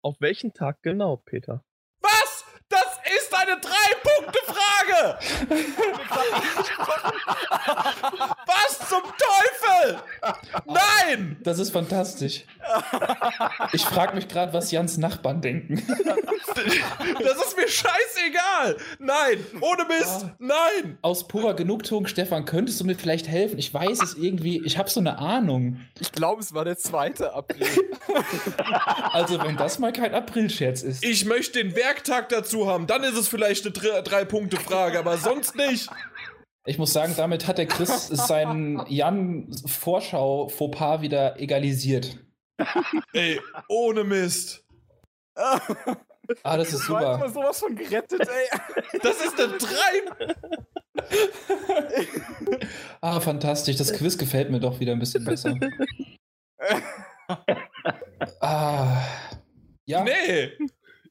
Auf 0.03 0.19
welchen 0.19 0.53
Tag 0.53 0.81
genau, 0.81 1.15
Peter? 1.15 1.63
Was? 2.01 2.43
Das 2.67 2.99
ist 3.15 3.33
eine 3.33 3.61
Drei-Punkte-Frage! 5.03 7.13
Was 8.45 8.89
zum 8.89 9.01
Teufel? 9.03 9.99
Nein! 10.65 11.37
Das 11.43 11.59
ist 11.59 11.71
fantastisch. 11.71 12.45
Ich 13.73 13.83
frage 13.85 14.15
mich 14.15 14.27
gerade, 14.27 14.53
was 14.53 14.71
Jans 14.71 14.97
Nachbarn 14.97 15.41
denken. 15.41 15.85
Das 16.55 17.37
ist 17.47 17.57
mir 17.57 17.67
scheißegal! 17.67 18.77
Nein! 18.99 19.43
Ohne 19.59 19.85
Mist! 19.85 20.25
Ah. 20.25 20.35
Nein! 20.37 20.99
Aus 21.01 21.27
purer 21.27 21.55
Genugtuung, 21.55 22.05
Stefan, 22.05 22.45
könntest 22.45 22.79
du 22.79 22.83
mir 22.85 22.93
vielleicht 22.95 23.27
helfen? 23.27 23.57
Ich 23.57 23.73
weiß 23.73 24.01
es 24.03 24.13
irgendwie, 24.13 24.61
ich 24.63 24.77
habe 24.77 24.87
so 24.89 24.99
eine 24.99 25.17
Ahnung. 25.17 25.79
Ich 25.99 26.11
glaube, 26.11 26.41
es 26.41 26.53
war 26.53 26.63
der 26.63 26.77
2. 26.77 27.25
April. 27.33 27.67
Also, 29.13 29.41
wenn 29.41 29.57
das 29.57 29.79
mal 29.79 29.91
kein 29.93 30.13
Aprilscherz 30.13 30.83
ist. 30.83 31.03
Ich 31.03 31.25
möchte 31.25 31.63
den 31.63 31.75
Werktag 31.75 32.29
dazu 32.29 32.67
haben, 32.67 32.85
dann 32.87 33.03
ist 33.03 33.17
es 33.17 33.27
vielleicht 33.27 33.65
eine 33.65 33.73
Dre- 33.73 34.01
Drei-Punkte-Frage, 34.93 34.99
aber 34.99 35.17
sonst 35.17 35.55
nicht. 35.55 35.89
Ich 36.65 36.77
muss 36.77 36.93
sagen, 36.93 37.13
damit 37.17 37.45
hat 37.47 37.57
der 37.57 37.65
Chris 37.65 38.07
seinen 38.07 38.85
Jan-Vorschau-Fauxpas 38.87 41.01
wieder 41.01 41.37
egalisiert. 41.39 42.17
Ey, 43.11 43.41
ohne 43.67 44.05
Mist. 44.05 44.63
Ah, 45.35 45.59
das 46.57 46.71
ist 46.71 46.85
super. 46.85 47.29
sowas 47.33 47.59
von 47.59 47.75
gerettet, 47.75 48.21
ey. 48.21 48.47
Das 49.01 49.19
ist 49.25 49.37
eine 49.39 49.57
Drei. 49.57 50.03
Ah, 53.01 53.19
fantastisch. 53.19 53.75
Das 53.75 53.91
Quiz 53.91 54.17
gefällt 54.17 54.49
mir 54.49 54.61
doch 54.61 54.79
wieder 54.79 54.93
ein 54.93 54.99
bisschen 54.99 55.25
besser. 55.25 55.53
Ah. 58.39 59.03
Ja, 59.85 60.03
Nee. 60.03 60.51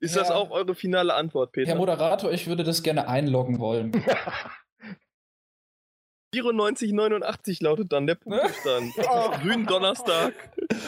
Ist 0.03 0.16
Ja. 0.16 0.23
das 0.23 0.31
auch 0.33 0.51
eure 0.51 0.74
finale 0.74 1.15
Antwort, 1.15 1.53
Peter? 1.53 1.69
Herr 1.70 1.77
Moderator, 1.77 2.33
ich 2.33 2.49
würde 2.49 2.65
das 2.65 2.83
gerne 2.83 3.07
einloggen 3.09 3.61
wollen. 3.61 3.93
94, 6.35 6.93
89 6.93 7.61
lautet 7.61 7.93
dann 7.93 8.07
der 8.07 8.15
Punktestand. 8.16 8.93
Grünen 9.43 9.66
Donnerstag, 9.66 10.33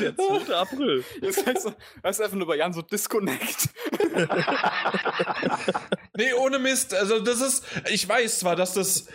der 0.01 0.16
2. 0.16 0.55
April. 0.57 1.05
Jetzt 1.20 1.47
heißt 1.47 1.66
du 1.66 1.70
einfach 2.03 2.32
nur 2.32 2.47
bei 2.47 2.57
Jan 2.57 2.73
so 2.73 2.81
Disconnect. 2.82 3.69
Nee, 6.16 6.32
ohne 6.32 6.59
Mist. 6.59 6.95
Also, 6.95 7.20
das 7.20 7.41
ist. 7.43 7.65
Ich 7.91 8.09
weiß 8.09 8.39
zwar, 8.39 8.57
dass 8.57 8.73
das 8.73 9.07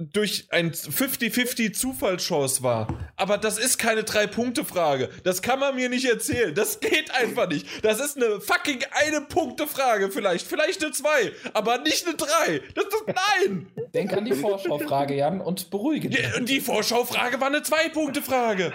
durch 0.00 0.46
ein 0.50 0.72
50-50 0.72 1.72
Zufallschance 1.72 2.62
war, 2.62 2.88
aber 3.16 3.38
das 3.38 3.58
ist 3.58 3.78
keine 3.78 4.04
Drei-Punkte-Frage. 4.04 5.10
Das 5.24 5.42
kann 5.42 5.60
man 5.60 5.74
mir 5.74 5.88
nicht 5.88 6.06
erzählen. 6.06 6.54
Das 6.54 6.80
geht 6.80 7.10
einfach 7.14 7.48
nicht. 7.48 7.66
Das 7.84 8.00
ist 8.00 8.16
eine 8.16 8.40
fucking 8.40 8.80
eine-Punkte-Frage 9.06 10.10
vielleicht. 10.10 10.46
Vielleicht 10.46 10.82
eine 10.82 10.92
zwei, 10.92 11.32
aber 11.52 11.78
nicht 11.78 12.06
eine 12.06 12.16
drei. 12.16 12.62
Das 12.74 12.84
ist. 12.84 13.04
Nein! 13.06 13.66
Denk 13.92 14.12
an 14.12 14.24
die 14.24 14.32
Vorschau-Frage, 14.32 15.14
Jan, 15.14 15.40
und 15.40 15.70
beruhige 15.70 16.08
dich. 16.08 16.26
Die, 16.38 16.44
die 16.44 16.60
Vorschau-Frage 16.60 17.40
war 17.40 17.48
eine 17.48 17.62
Zwei-Punkte-Frage. 17.62 18.72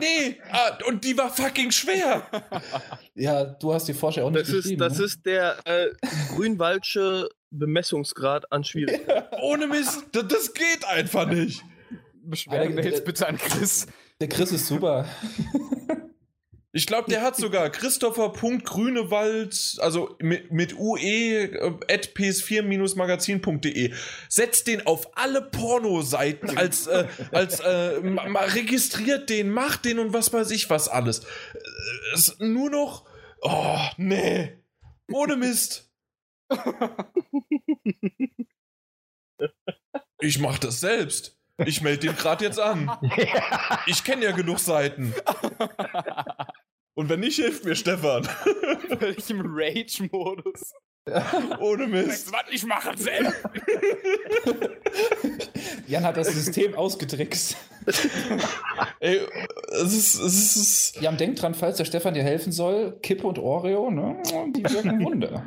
nee, 0.00 0.38
ah, 0.50 0.78
und 0.86 1.04
die 1.04 1.16
war 1.16 1.30
fucking 1.30 1.70
schwer. 1.70 2.26
Ja, 3.14 3.44
du 3.44 3.72
hast 3.72 3.88
die 3.88 3.94
Vorschau 3.94 4.26
auch 4.26 4.30
nicht 4.30 4.42
Das 4.42 4.54
ist, 4.54 4.80
das 4.80 4.98
ne? 4.98 5.04
ist 5.04 5.26
der 5.26 5.56
äh, 5.64 5.88
grünwaldsche 6.34 7.28
Bemessungsgrad 7.58 8.50
an 8.52 8.64
Schwierigkeit. 8.64 9.28
Ohne 9.42 9.66
Mist, 9.66 10.04
das, 10.12 10.26
das 10.28 10.54
geht 10.54 10.84
einfach 10.86 11.26
nicht. 11.28 11.62
Beschweren 12.22 12.76
wir 12.76 12.84
jetzt 12.84 13.04
bitte 13.04 13.26
an 13.28 13.36
Chris. 13.38 13.86
Der 14.20 14.28
Chris 14.28 14.52
ist 14.52 14.66
super. 14.66 15.06
Ich 16.76 16.88
glaube, 16.88 17.08
der 17.08 17.22
hat 17.22 17.36
sogar 17.36 17.70
Christopher.grünewald, 17.70 19.76
also 19.78 20.16
mit, 20.20 20.50
mit 20.50 20.76
ue 20.76 20.98
äh, 21.00 21.56
at 21.88 22.08
ps4-magazin.de. 22.16 23.92
Setzt 24.28 24.66
den 24.66 24.84
auf 24.86 25.16
alle 25.16 25.42
Pornoseiten 25.42 26.56
als, 26.56 26.86
äh, 26.88 27.06
als 27.30 27.60
äh, 27.60 28.00
ma- 28.00 28.28
ma- 28.28 28.40
registriert 28.40 29.30
den, 29.30 29.50
macht 29.50 29.84
den 29.84 30.00
und 30.00 30.12
was 30.12 30.32
weiß 30.32 30.50
ich 30.50 30.68
was 30.70 30.88
alles. 30.88 31.20
Äh, 31.20 31.24
Es 32.14 32.36
nur 32.40 32.70
noch. 32.70 33.04
Oh, 33.40 33.78
nee. 33.96 34.54
Ohne 35.12 35.36
Mist. 35.36 35.88
Ich 40.20 40.38
mach 40.38 40.58
das 40.58 40.80
selbst. 40.80 41.38
Ich 41.64 41.82
melde 41.82 42.08
den 42.08 42.16
gerade 42.16 42.44
jetzt 42.44 42.58
an. 42.58 42.90
Ich 43.86 44.02
kenne 44.02 44.24
ja 44.24 44.32
genug 44.32 44.58
Seiten. 44.58 45.14
Und 46.94 47.08
wenn 47.08 47.20
nicht, 47.20 47.36
hilft 47.36 47.64
mir 47.64 47.76
Stefan. 47.76 48.24
Völlig 48.98 49.28
im 49.30 49.42
Rage-Modus. 49.44 50.72
Ohne 51.60 51.86
Mist. 51.86 52.32
was 52.32 52.44
ich 52.50 52.64
mache 52.64 52.96
selbst. 52.96 53.36
Jan 55.86 56.04
hat 56.04 56.16
das 56.16 56.28
System 56.28 56.74
ausgetrickst. 56.74 57.56
Ey, 59.00 59.20
es 59.72 59.92
ist, 59.92 60.14
es 60.14 60.56
ist. 60.56 61.00
Jan, 61.00 61.16
denk 61.18 61.36
dran, 61.36 61.54
falls 61.54 61.76
der 61.76 61.84
Stefan 61.84 62.14
dir 62.14 62.22
helfen 62.22 62.52
soll, 62.52 62.98
Kippe 63.02 63.26
und 63.26 63.38
Oreo, 63.38 63.90
ne? 63.90 64.16
Die 64.56 64.64
wirken 64.64 65.04
Wunder. 65.04 65.42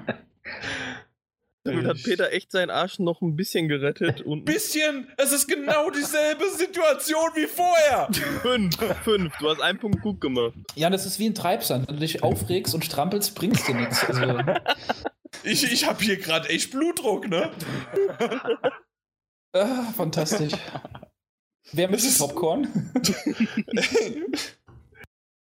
Damit 1.63 1.85
hat 1.85 1.97
Peter 2.01 2.31
echt 2.31 2.51
seinen 2.51 2.69
Arsch 2.69 2.97
noch 2.99 3.21
ein 3.21 3.35
bisschen 3.35 3.67
gerettet 3.67 4.21
und 4.21 4.45
Bisschen! 4.45 5.11
Es 5.17 5.33
ist 5.33 5.47
genau 5.47 5.89
dieselbe 5.89 6.49
Situation 6.51 7.29
wie 7.35 7.45
vorher! 7.45 8.07
fünf, 8.41 8.75
fünf. 9.03 9.37
Du 9.37 9.49
hast 9.49 9.59
einen 9.61 9.77
Punkt 9.77 10.01
gut 10.01 10.21
gemacht. 10.21 10.53
Jan, 10.75 10.93
das 10.93 11.05
ist 11.05 11.19
wie 11.19 11.25
ein 11.29 11.35
Treibsand. 11.35 11.89
Wenn 11.89 11.95
du 11.95 12.01
dich 12.01 12.23
aufregst 12.23 12.73
und 12.73 12.85
strampelst, 12.85 13.35
bringst 13.35 13.67
dir 13.67 13.75
nichts. 13.75 14.03
Also, 14.05 14.21
Ich, 15.43 15.71
ich 15.71 15.85
habe 15.85 16.03
hier 16.03 16.17
gerade 16.17 16.49
echt 16.49 16.71
Blutdruck, 16.71 17.27
ne? 17.27 17.51
ah, 19.53 19.83
fantastisch. 19.95 20.53
Wer 21.73 21.89
ist- 21.91 22.17
Popcorn? 22.17 22.91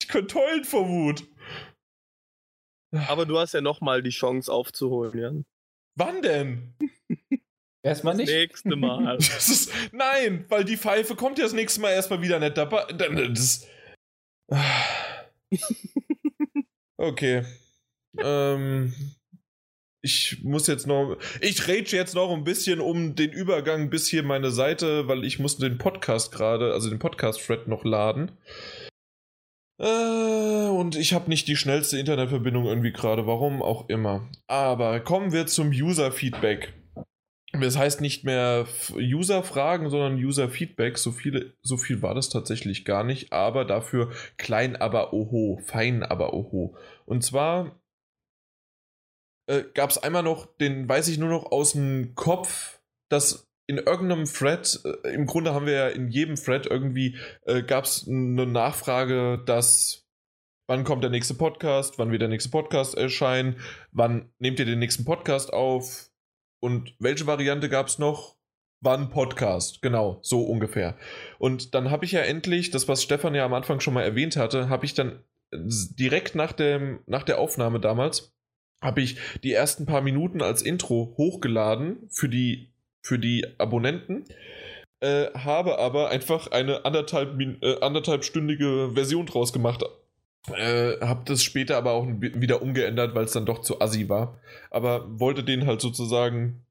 Ich 0.00 0.08
könnte 0.08 0.34
heulen 0.36 0.64
vor 0.64 0.88
Wut. 0.88 1.24
Aber 3.08 3.26
du 3.26 3.38
hast 3.38 3.54
ja 3.54 3.60
noch 3.60 3.80
mal 3.80 4.02
die 4.02 4.10
Chance 4.10 4.52
aufzuholen, 4.52 5.18
Jan. 5.18 5.44
Wann 5.96 6.22
denn? 6.22 6.74
Erstmal 7.82 8.14
Das 8.14 8.26
nicht. 8.26 8.30
nächste 8.34 8.76
Mal. 8.76 9.16
Das 9.18 9.48
ist, 9.48 9.72
nein, 9.92 10.44
weil 10.48 10.64
die 10.64 10.76
Pfeife 10.76 11.14
kommt 11.16 11.38
ja 11.38 11.44
das 11.44 11.52
nächste 11.52 11.80
Mal 11.80 11.90
erstmal 11.90 12.22
wieder 12.22 12.38
nicht 12.40 12.56
dabei. 12.56 12.84
Dann- 12.92 13.34
Das, 13.34 13.66
okay. 16.96 17.44
Ähm, 18.18 18.94
ich 20.02 20.42
muss 20.42 20.66
jetzt 20.66 20.86
noch. 20.86 21.16
Ich 21.40 21.66
rage 21.68 21.96
jetzt 21.96 22.14
noch 22.14 22.30
ein 22.32 22.44
bisschen 22.44 22.80
um 22.80 23.14
den 23.14 23.32
Übergang 23.32 23.90
bis 23.90 24.06
hier 24.06 24.22
meine 24.22 24.50
Seite, 24.50 25.08
weil 25.08 25.24
ich 25.24 25.38
muss 25.38 25.56
den 25.56 25.78
Podcast 25.78 26.30
gerade, 26.32 26.72
also 26.72 26.90
den 26.90 26.98
Podcast-Thread 26.98 27.68
noch 27.68 27.84
laden. 27.84 28.32
Äh, 29.78 30.68
und 30.68 30.96
ich 30.96 31.12
habe 31.12 31.28
nicht 31.28 31.48
die 31.48 31.56
schnellste 31.56 31.98
Internetverbindung 31.98 32.66
irgendwie 32.66 32.92
gerade, 32.92 33.26
warum 33.26 33.62
auch 33.62 33.88
immer. 33.88 34.28
Aber 34.46 35.00
kommen 35.00 35.32
wir 35.32 35.46
zum 35.46 35.70
User-Feedback. 35.70 36.72
Das 37.60 37.76
heißt 37.76 38.00
nicht 38.00 38.24
mehr 38.24 38.66
User-Fragen, 38.96 39.88
sondern 39.88 40.16
User-Feedback. 40.16 40.98
So, 40.98 41.14
so 41.62 41.76
viel 41.76 42.02
war 42.02 42.14
das 42.14 42.28
tatsächlich 42.28 42.84
gar 42.84 43.04
nicht, 43.04 43.32
aber 43.32 43.64
dafür 43.64 44.10
klein, 44.36 44.76
aber 44.76 45.12
oho, 45.12 45.60
fein, 45.64 46.02
aber 46.02 46.34
oho. 46.34 46.76
Und 47.06 47.22
zwar 47.22 47.80
äh, 49.46 49.62
gab 49.74 49.90
es 49.90 49.98
einmal 49.98 50.22
noch, 50.22 50.46
den 50.56 50.88
weiß 50.88 51.08
ich 51.08 51.18
nur 51.18 51.28
noch 51.28 51.52
aus 51.52 51.72
dem 51.72 52.14
Kopf, 52.14 52.80
dass 53.08 53.46
in 53.66 53.78
irgendeinem 53.78 54.24
Thread, 54.24 54.80
äh, 54.84 55.14
im 55.14 55.26
Grunde 55.26 55.54
haben 55.54 55.66
wir 55.66 55.74
ja 55.74 55.88
in 55.88 56.08
jedem 56.08 56.36
Thread 56.36 56.66
irgendwie, 56.66 57.16
äh, 57.46 57.62
gab 57.62 57.84
es 57.84 58.06
eine 58.08 58.46
Nachfrage, 58.46 59.42
dass 59.44 60.06
wann 60.66 60.84
kommt 60.84 61.02
der 61.02 61.10
nächste 61.10 61.34
Podcast, 61.34 61.98
wann 61.98 62.10
wird 62.10 62.22
der 62.22 62.28
nächste 62.28 62.50
Podcast 62.50 62.96
erscheinen, 62.96 63.56
wann 63.92 64.32
nehmt 64.38 64.58
ihr 64.58 64.64
den 64.64 64.78
nächsten 64.78 65.04
Podcast 65.04 65.52
auf 65.52 66.10
und 66.60 66.94
welche 66.98 67.26
Variante 67.26 67.68
gab 67.68 67.88
es 67.88 67.98
noch? 67.98 68.36
Wann 68.80 69.08
Podcast, 69.08 69.80
genau, 69.80 70.18
so 70.22 70.42
ungefähr. 70.42 70.96
Und 71.38 71.74
dann 71.74 71.90
habe 71.90 72.04
ich 72.04 72.12
ja 72.12 72.20
endlich, 72.20 72.70
das 72.70 72.86
was 72.86 73.02
Stefan 73.02 73.34
ja 73.34 73.44
am 73.44 73.54
Anfang 73.54 73.80
schon 73.80 73.94
mal 73.94 74.02
erwähnt 74.02 74.36
hatte, 74.36 74.68
habe 74.68 74.84
ich 74.84 74.94
dann 74.94 75.22
direkt 75.52 76.34
nach, 76.34 76.52
dem, 76.52 77.00
nach 77.06 77.22
der 77.22 77.38
Aufnahme 77.38 77.80
damals, 77.80 78.34
habe 78.82 79.00
ich 79.00 79.18
die 79.42 79.52
ersten 79.52 79.86
paar 79.86 80.02
Minuten 80.02 80.42
als 80.42 80.60
Intro 80.60 81.14
hochgeladen 81.16 82.08
für 82.10 82.28
die, 82.28 82.73
für 83.04 83.18
die 83.18 83.46
Abonnenten, 83.58 84.24
äh, 85.00 85.26
habe 85.34 85.78
aber 85.78 86.08
einfach 86.08 86.48
eine 86.48 86.84
anderthalb, 86.84 87.38
äh, 87.40 87.80
anderthalbstündige 87.80 88.92
Version 88.94 89.26
draus 89.26 89.52
gemacht. 89.52 89.84
Äh, 90.52 90.98
habe 91.00 91.22
das 91.26 91.42
später 91.42 91.76
aber 91.76 91.92
auch 91.92 92.06
wieder 92.06 92.62
umgeändert, 92.62 93.14
weil 93.14 93.24
es 93.24 93.32
dann 93.32 93.46
doch 93.46 93.60
zu 93.60 93.80
assi 93.80 94.08
war. 94.08 94.40
Aber 94.70 95.06
wollte 95.20 95.44
den 95.44 95.66
halt 95.66 95.80
sozusagen 95.80 96.64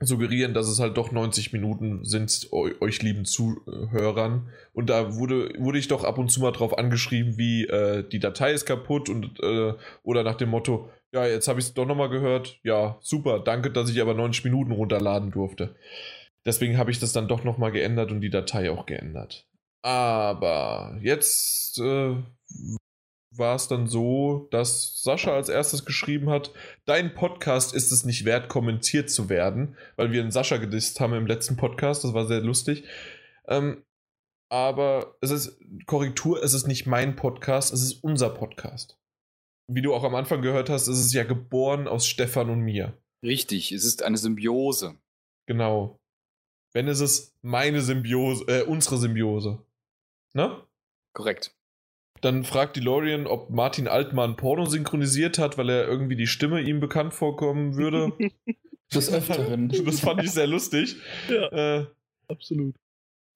suggerieren, 0.00 0.54
dass 0.54 0.68
es 0.68 0.78
halt 0.78 0.96
doch 0.96 1.10
90 1.10 1.52
Minuten 1.52 2.04
sind, 2.04 2.48
eu 2.52 2.70
euch 2.80 3.02
lieben 3.02 3.24
Zuhörern. 3.24 4.48
Und 4.72 4.90
da 4.90 5.16
wurde, 5.16 5.50
wurde 5.58 5.78
ich 5.78 5.88
doch 5.88 6.04
ab 6.04 6.18
und 6.18 6.30
zu 6.30 6.40
mal 6.40 6.52
drauf 6.52 6.78
angeschrieben, 6.78 7.36
wie 7.36 7.64
äh, 7.64 8.08
die 8.08 8.20
Datei 8.20 8.52
ist 8.52 8.64
kaputt 8.64 9.08
und 9.08 9.40
äh, 9.42 9.74
oder 10.04 10.22
nach 10.22 10.36
dem 10.36 10.50
Motto, 10.50 10.90
ja, 11.12 11.26
jetzt 11.26 11.48
habe 11.48 11.60
ich 11.60 11.66
es 11.66 11.74
doch 11.74 11.86
nochmal 11.86 12.08
gehört. 12.08 12.60
Ja, 12.62 12.98
super, 13.00 13.40
danke, 13.40 13.70
dass 13.70 13.90
ich 13.90 14.00
aber 14.00 14.14
90 14.14 14.44
Minuten 14.44 14.72
runterladen 14.72 15.30
durfte. 15.30 15.76
Deswegen 16.44 16.78
habe 16.78 16.90
ich 16.90 16.98
das 16.98 17.12
dann 17.12 17.28
doch 17.28 17.44
nochmal 17.44 17.72
geändert 17.72 18.10
und 18.10 18.20
die 18.20 18.30
Datei 18.30 18.70
auch 18.70 18.86
geändert. 18.86 19.46
Aber 19.82 20.98
jetzt 21.00 21.78
äh, 21.78 22.16
war 23.30 23.54
es 23.54 23.68
dann 23.68 23.86
so, 23.86 24.48
dass 24.50 25.02
Sascha 25.02 25.32
als 25.32 25.48
erstes 25.48 25.84
geschrieben 25.84 26.30
hat, 26.30 26.52
dein 26.84 27.14
Podcast 27.14 27.74
ist 27.74 27.92
es 27.92 28.04
nicht 28.04 28.24
wert, 28.24 28.48
kommentiert 28.48 29.10
zu 29.10 29.28
werden, 29.28 29.76
weil 29.96 30.12
wir 30.12 30.20
einen 30.20 30.30
Sascha 30.30 30.56
gedisst 30.56 31.00
haben 31.00 31.14
im 31.14 31.26
letzten 31.26 31.56
Podcast, 31.56 32.04
das 32.04 32.14
war 32.14 32.26
sehr 32.26 32.40
lustig. 32.40 32.84
Ähm, 33.46 33.84
aber 34.50 35.16
es 35.20 35.30
ist 35.30 35.60
Korrektur, 35.86 36.42
es 36.42 36.54
ist 36.54 36.66
nicht 36.66 36.86
mein 36.86 37.16
Podcast, 37.16 37.72
es 37.72 37.82
ist 37.82 38.02
unser 38.02 38.30
Podcast. 38.30 38.98
Wie 39.70 39.82
du 39.82 39.94
auch 39.94 40.04
am 40.04 40.14
Anfang 40.14 40.42
gehört 40.42 40.70
hast, 40.70 40.88
ist 40.88 40.98
es 40.98 41.12
ja 41.12 41.24
geboren 41.24 41.88
aus 41.88 42.06
Stefan 42.06 42.48
und 42.48 42.60
mir. 42.60 42.96
Richtig, 43.22 43.70
es 43.72 43.84
ist 43.84 44.02
eine 44.02 44.16
Symbiose. 44.16 44.96
Genau. 45.46 45.98
Wenn 46.72 46.88
es 46.88 47.00
ist 47.00 47.34
meine 47.42 47.82
Symbiose, 47.82 48.44
äh, 48.48 48.62
unsere 48.62 48.96
Symbiose. 48.96 49.58
Ne? 50.34 50.62
Korrekt. 51.12 51.54
Dann 52.20 52.44
fragt 52.44 52.76
die 52.76 52.80
Lorian, 52.80 53.26
ob 53.26 53.50
Martin 53.50 53.88
Altmann 53.88 54.36
Porno 54.36 54.64
synchronisiert 54.66 55.38
hat, 55.38 55.56
weil 55.58 55.68
er 55.68 55.86
irgendwie 55.86 56.16
die 56.16 56.26
Stimme 56.26 56.60
ihm 56.60 56.80
bekannt 56.80 57.14
vorkommen 57.14 57.76
würde. 57.76 58.12
Des 58.94 59.12
Öfteren. 59.12 59.68
das 59.84 60.00
fand 60.00 60.22
ich 60.22 60.30
sehr 60.30 60.46
lustig. 60.46 60.96
Ja. 61.28 61.80
Äh, 61.80 61.86
Absolut. 62.28 62.74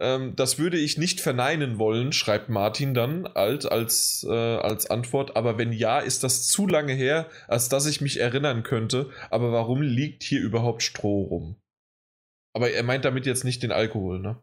Ähm, 0.01 0.35
das 0.37 0.59
würde 0.59 0.79
ich 0.79 0.99
nicht 0.99 1.21
verneinen 1.21 1.79
wollen, 1.79 2.13
schreibt 2.13 2.49
Martin 2.49 2.95
dann 2.95 3.27
alt 3.27 3.71
als, 3.71 4.27
äh, 4.29 4.57
als 4.57 4.91
Antwort. 4.91 5.37
Aber 5.37 5.59
wenn 5.59 5.73
ja, 5.73 6.01
ist 6.01 6.25
das 6.25 6.49
zu 6.49 6.67
lange 6.67 6.93
her, 6.93 7.31
als 7.49 7.69
dass 7.69 7.87
ich 7.87 8.01
mich 8.01 8.19
erinnern 8.19 8.63
könnte. 8.63 9.11
Aber 9.31 9.53
warum 9.53 9.83
liegt 9.83 10.23
hier 10.23 10.41
überhaupt 10.41 10.83
Stroh 10.83 11.23
rum? 11.23 11.57
Aber 12.55 12.71
er 12.71 12.83
meint 12.83 13.05
damit 13.05 13.27
jetzt 13.27 13.45
nicht 13.45 13.63
den 13.63 13.73
Alkohol, 13.73 14.19
ne? 14.19 14.43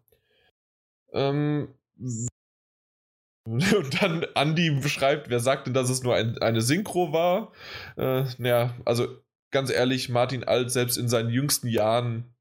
Ähm, 1.13 1.73
und 3.45 4.01
dann 4.01 4.25
Andy 4.35 4.71
beschreibt, 4.71 5.29
wer 5.29 5.39
sagt 5.39 5.67
denn, 5.67 5.73
dass 5.73 5.89
es 5.89 6.03
nur 6.03 6.15
ein, 6.15 6.37
eine 6.37 6.61
Synchro 6.61 7.11
war? 7.11 7.51
Äh, 7.97 8.25
naja, 8.37 8.75
also 8.85 9.07
ganz 9.51 9.71
ehrlich, 9.71 10.09
Martin 10.09 10.43
Alt 10.43 10.71
selbst 10.71 10.97
in 10.97 11.09
seinen 11.09 11.29
jüngsten 11.29 11.67
Jahren, 11.67 12.35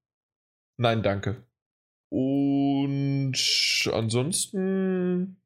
nein, 0.77 1.03
danke. 1.03 1.48
Und 2.11 3.37
ansonsten 3.93 5.37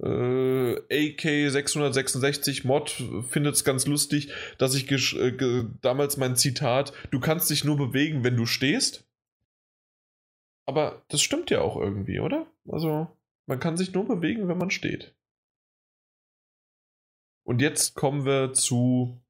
äh, 0.00 0.06
AK666 0.06 2.66
Mod 2.66 2.90
findet 3.28 3.54
es 3.54 3.64
ganz 3.64 3.86
lustig, 3.86 4.32
dass 4.58 4.74
ich 4.74 4.90
äh, 4.90 5.64
damals 5.80 6.16
mein 6.16 6.36
Zitat, 6.36 6.92
du 7.10 7.20
kannst 7.20 7.50
dich 7.50 7.64
nur 7.64 7.76
bewegen, 7.76 8.24
wenn 8.24 8.36
du 8.36 8.46
stehst. 8.46 9.06
Aber 10.66 11.02
das 11.08 11.22
stimmt 11.22 11.50
ja 11.50 11.60
auch 11.60 11.76
irgendwie, 11.76 12.20
oder? 12.20 12.46
Also, 12.68 13.08
man 13.46 13.60
kann 13.60 13.76
sich 13.76 13.92
nur 13.92 14.06
bewegen, 14.06 14.48
wenn 14.48 14.58
man 14.58 14.70
steht. 14.70 15.14
Und 17.44 17.60
jetzt 17.60 17.94
kommen 17.94 18.24
wir 18.24 18.52
zu 18.52 19.20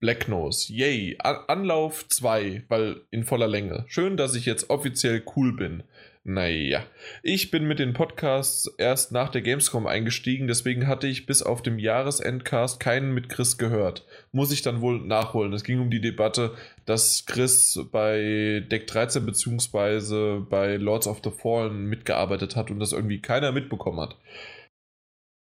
Black 0.00 0.28
Nose. 0.28 0.72
Yay. 0.72 1.16
An 1.18 1.36
Anlauf 1.46 2.08
2, 2.08 2.64
weil 2.68 3.02
in 3.10 3.24
voller 3.24 3.48
Länge. 3.48 3.84
Schön, 3.86 4.16
dass 4.16 4.34
ich 4.34 4.46
jetzt 4.46 4.70
offiziell 4.70 5.22
cool 5.36 5.54
bin. 5.54 5.82
Naja. 6.24 6.84
Ich 7.22 7.50
bin 7.50 7.66
mit 7.66 7.78
den 7.78 7.94
Podcasts 7.94 8.66
erst 8.76 9.12
nach 9.12 9.30
der 9.30 9.40
Gamescom 9.40 9.86
eingestiegen, 9.86 10.48
deswegen 10.48 10.86
hatte 10.86 11.06
ich 11.06 11.24
bis 11.24 11.42
auf 11.42 11.62
dem 11.62 11.78
Jahresendcast 11.78 12.78
keinen 12.78 13.12
mit 13.12 13.30
Chris 13.30 13.56
gehört. 13.56 14.06
Muss 14.32 14.52
ich 14.52 14.60
dann 14.60 14.82
wohl 14.82 15.00
nachholen. 15.00 15.52
Es 15.54 15.64
ging 15.64 15.80
um 15.80 15.90
die 15.90 16.00
Debatte, 16.00 16.54
dass 16.84 17.24
Chris 17.24 17.78
bei 17.90 18.62
Deck 18.70 18.86
13 18.86 19.24
bzw. 19.24 20.40
bei 20.40 20.76
Lords 20.76 21.06
of 21.06 21.20
the 21.24 21.30
Fallen 21.30 21.86
mitgearbeitet 21.86 22.54
hat 22.54 22.70
und 22.70 22.80
das 22.80 22.92
irgendwie 22.92 23.20
keiner 23.20 23.52
mitbekommen 23.52 24.00
hat. 24.00 24.16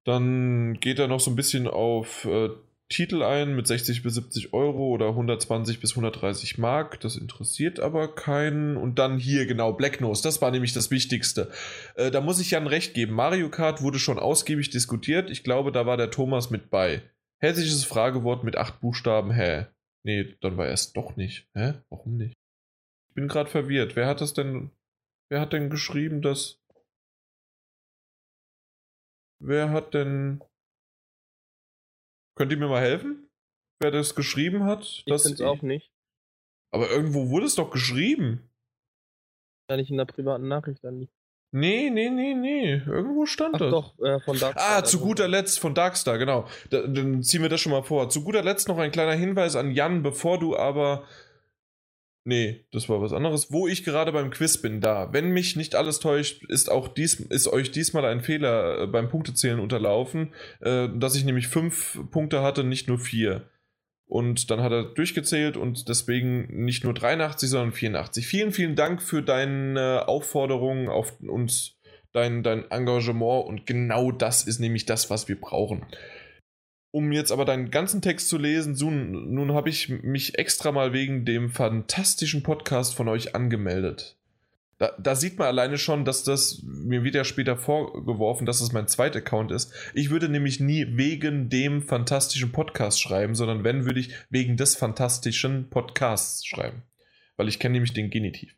Dann 0.04 0.78
geht 0.80 0.98
er 0.98 1.08
noch 1.08 1.20
so 1.20 1.30
ein 1.30 1.36
bisschen 1.36 1.66
auf 1.66 2.24
äh, 2.24 2.50
Titel 2.90 3.22
ein 3.22 3.56
mit 3.56 3.66
60 3.66 4.02
bis 4.02 4.14
70 4.14 4.52
Euro 4.52 4.88
oder 4.88 5.08
120 5.08 5.80
bis 5.80 5.92
130 5.92 6.58
Mark. 6.58 7.00
Das 7.00 7.16
interessiert 7.16 7.80
aber 7.80 8.14
keinen. 8.14 8.76
Und 8.76 8.98
dann 8.98 9.18
hier 9.18 9.46
genau 9.46 9.72
Black 9.72 10.00
Nose. 10.00 10.22
Das 10.22 10.42
war 10.42 10.50
nämlich 10.50 10.74
das 10.74 10.90
Wichtigste. 10.90 11.50
Äh, 11.96 12.10
da 12.10 12.20
muss 12.20 12.40
ich 12.40 12.50
Jan 12.50 12.66
recht 12.66 12.94
geben. 12.94 13.14
Mario 13.14 13.48
Kart 13.48 13.82
wurde 13.82 13.98
schon 13.98 14.18
ausgiebig 14.18 14.70
diskutiert. 14.70 15.30
Ich 15.30 15.44
glaube, 15.44 15.72
da 15.72 15.86
war 15.86 15.96
der 15.96 16.10
Thomas 16.10 16.50
mit 16.50 16.70
bei. 16.70 17.02
Hessisches 17.40 17.84
Fragewort 17.84 18.44
mit 18.44 18.56
acht 18.56 18.80
Buchstaben. 18.80 19.32
Hä? 19.32 19.66
Nee, 20.04 20.36
dann 20.40 20.56
war 20.56 20.66
er 20.66 20.74
es 20.74 20.92
doch 20.92 21.16
nicht. 21.16 21.48
Hä? 21.54 21.74
Warum 21.88 22.16
nicht? 22.18 22.34
Ich 23.08 23.14
bin 23.14 23.28
gerade 23.28 23.48
verwirrt. 23.48 23.96
Wer 23.96 24.06
hat 24.06 24.20
das 24.20 24.34
denn? 24.34 24.70
Wer 25.30 25.40
hat 25.40 25.52
denn 25.54 25.70
geschrieben, 25.70 26.20
dass. 26.20 26.60
Wer 29.40 29.70
hat 29.70 29.94
denn 29.94 30.42
Könnt 32.36 32.52
ihr 32.52 32.58
mir 32.58 32.68
mal 32.68 32.80
helfen? 32.82 33.28
Wer 33.80 33.90
das 33.90 34.14
geschrieben 34.14 34.64
hat? 34.64 34.82
Ich 34.82 35.04
finde 35.04 35.34
es 35.34 35.40
auch 35.40 35.62
nicht. 35.62 35.90
Aber 36.72 36.90
irgendwo 36.90 37.28
wurde 37.30 37.46
es 37.46 37.54
doch 37.54 37.70
geschrieben. 37.70 38.50
Ja, 39.70 39.76
nicht 39.76 39.90
in 39.90 39.96
der 39.96 40.04
privaten 40.04 40.48
Nachricht 40.48 40.82
dann 40.82 40.98
nicht. 40.98 41.12
Nee, 41.52 41.88
nee, 41.88 42.10
nee, 42.10 42.34
nee. 42.34 42.82
Irgendwo 42.84 43.26
stand 43.26 43.54
Ach 43.54 43.60
das. 43.60 43.70
doch, 43.70 43.98
äh, 44.00 44.18
von 44.18 44.36
Darkstar. 44.36 44.78
Ah, 44.78 44.82
zu 44.82 44.98
guter 44.98 45.28
Letzt 45.28 45.60
von 45.60 45.72
Darkstar, 45.72 46.18
genau. 46.18 46.48
Da, 46.70 46.82
dann 46.82 47.22
ziehen 47.22 47.42
wir 47.42 47.48
das 47.48 47.60
schon 47.60 47.70
mal 47.70 47.84
vor. 47.84 48.08
Zu 48.08 48.24
guter 48.24 48.42
Letzt 48.42 48.66
noch 48.66 48.78
ein 48.78 48.90
kleiner 48.90 49.12
Hinweis 49.12 49.54
an 49.54 49.70
Jan, 49.70 50.02
bevor 50.02 50.40
du 50.40 50.56
aber 50.56 51.04
Nee, 52.26 52.64
das 52.72 52.88
war 52.88 53.02
was 53.02 53.12
anderes. 53.12 53.52
Wo 53.52 53.68
ich 53.68 53.84
gerade 53.84 54.10
beim 54.10 54.30
Quiz 54.30 54.56
bin, 54.56 54.80
da. 54.80 55.12
Wenn 55.12 55.30
mich 55.30 55.56
nicht 55.56 55.74
alles 55.74 56.00
täuscht, 56.00 56.42
ist 56.44 56.70
auch 56.70 56.88
dies, 56.88 57.20
ist 57.20 57.48
euch 57.48 57.70
diesmal 57.70 58.06
ein 58.06 58.22
Fehler 58.22 58.82
äh, 58.82 58.86
beim 58.86 59.10
Punktezählen 59.10 59.60
unterlaufen, 59.60 60.32
äh, 60.60 60.88
dass 60.94 61.16
ich 61.16 61.26
nämlich 61.26 61.48
fünf 61.48 62.00
Punkte 62.10 62.40
hatte, 62.40 62.64
nicht 62.64 62.88
nur 62.88 62.98
vier. 62.98 63.50
Und 64.06 64.50
dann 64.50 64.62
hat 64.62 64.72
er 64.72 64.84
durchgezählt 64.84 65.58
und 65.58 65.88
deswegen 65.88 66.64
nicht 66.64 66.82
nur 66.84 66.94
83, 66.94 67.48
sondern 67.48 67.72
84. 67.72 68.26
Vielen, 68.26 68.52
vielen 68.52 68.76
Dank 68.76 69.02
für 69.02 69.22
deine 69.22 70.08
Aufforderung 70.08 70.88
auf 70.88 71.20
uns, 71.20 71.78
dein, 72.12 72.42
dein 72.42 72.70
Engagement 72.70 73.46
und 73.46 73.66
genau 73.66 74.12
das 74.12 74.46
ist 74.46 74.60
nämlich 74.60 74.86
das, 74.86 75.10
was 75.10 75.28
wir 75.28 75.38
brauchen. 75.38 75.84
Um 76.94 77.10
jetzt 77.10 77.32
aber 77.32 77.44
deinen 77.44 77.72
ganzen 77.72 78.02
Text 78.02 78.28
zu 78.28 78.38
lesen, 78.38 78.76
so, 78.76 78.88
nun 78.88 79.52
habe 79.52 79.68
ich 79.68 79.88
mich 79.88 80.38
extra 80.38 80.70
mal 80.70 80.92
wegen 80.92 81.24
dem 81.24 81.50
fantastischen 81.50 82.44
Podcast 82.44 82.94
von 82.94 83.08
euch 83.08 83.34
angemeldet. 83.34 84.14
Da, 84.78 84.92
da, 84.96 85.16
sieht 85.16 85.36
man 85.36 85.48
alleine 85.48 85.76
schon, 85.76 86.04
dass 86.04 86.22
das, 86.22 86.62
mir 86.62 87.02
wird 87.02 87.16
ja 87.16 87.24
später 87.24 87.56
vorgeworfen, 87.56 88.46
dass 88.46 88.60
das 88.60 88.70
mein 88.70 88.86
zweiter 88.86 89.18
Account 89.18 89.50
ist. 89.50 89.72
Ich 89.92 90.10
würde 90.10 90.28
nämlich 90.28 90.60
nie 90.60 90.86
wegen 90.96 91.48
dem 91.48 91.82
fantastischen 91.82 92.52
Podcast 92.52 93.02
schreiben, 93.02 93.34
sondern 93.34 93.64
wenn, 93.64 93.86
würde 93.86 93.98
ich 93.98 94.14
wegen 94.30 94.56
des 94.56 94.76
fantastischen 94.76 95.70
Podcasts 95.70 96.46
schreiben. 96.46 96.84
Weil 97.36 97.48
ich 97.48 97.58
kenne 97.58 97.72
nämlich 97.72 97.92
den 97.92 98.10
Genitiv. 98.10 98.54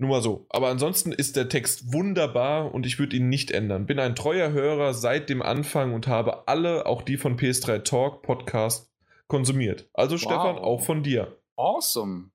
Nur 0.00 0.08
mal 0.08 0.22
so. 0.22 0.46
Aber 0.48 0.68
ansonsten 0.68 1.12
ist 1.12 1.36
der 1.36 1.50
Text 1.50 1.92
wunderbar 1.92 2.72
und 2.72 2.86
ich 2.86 2.98
würde 2.98 3.16
ihn 3.16 3.28
nicht 3.28 3.50
ändern. 3.50 3.84
Bin 3.84 3.98
ein 3.98 4.16
treuer 4.16 4.50
Hörer 4.50 4.94
seit 4.94 5.28
dem 5.28 5.42
Anfang 5.42 5.92
und 5.92 6.06
habe 6.06 6.48
alle, 6.48 6.86
auch 6.86 7.02
die 7.02 7.18
von 7.18 7.36
PS3 7.36 7.82
Talk 7.82 8.22
Podcast, 8.22 8.90
konsumiert. 9.28 9.90
Also 9.92 10.14
wow. 10.14 10.20
Stefan, 10.22 10.58
auch 10.58 10.80
von 10.80 11.02
dir. 11.02 11.36
Awesome. 11.56 12.30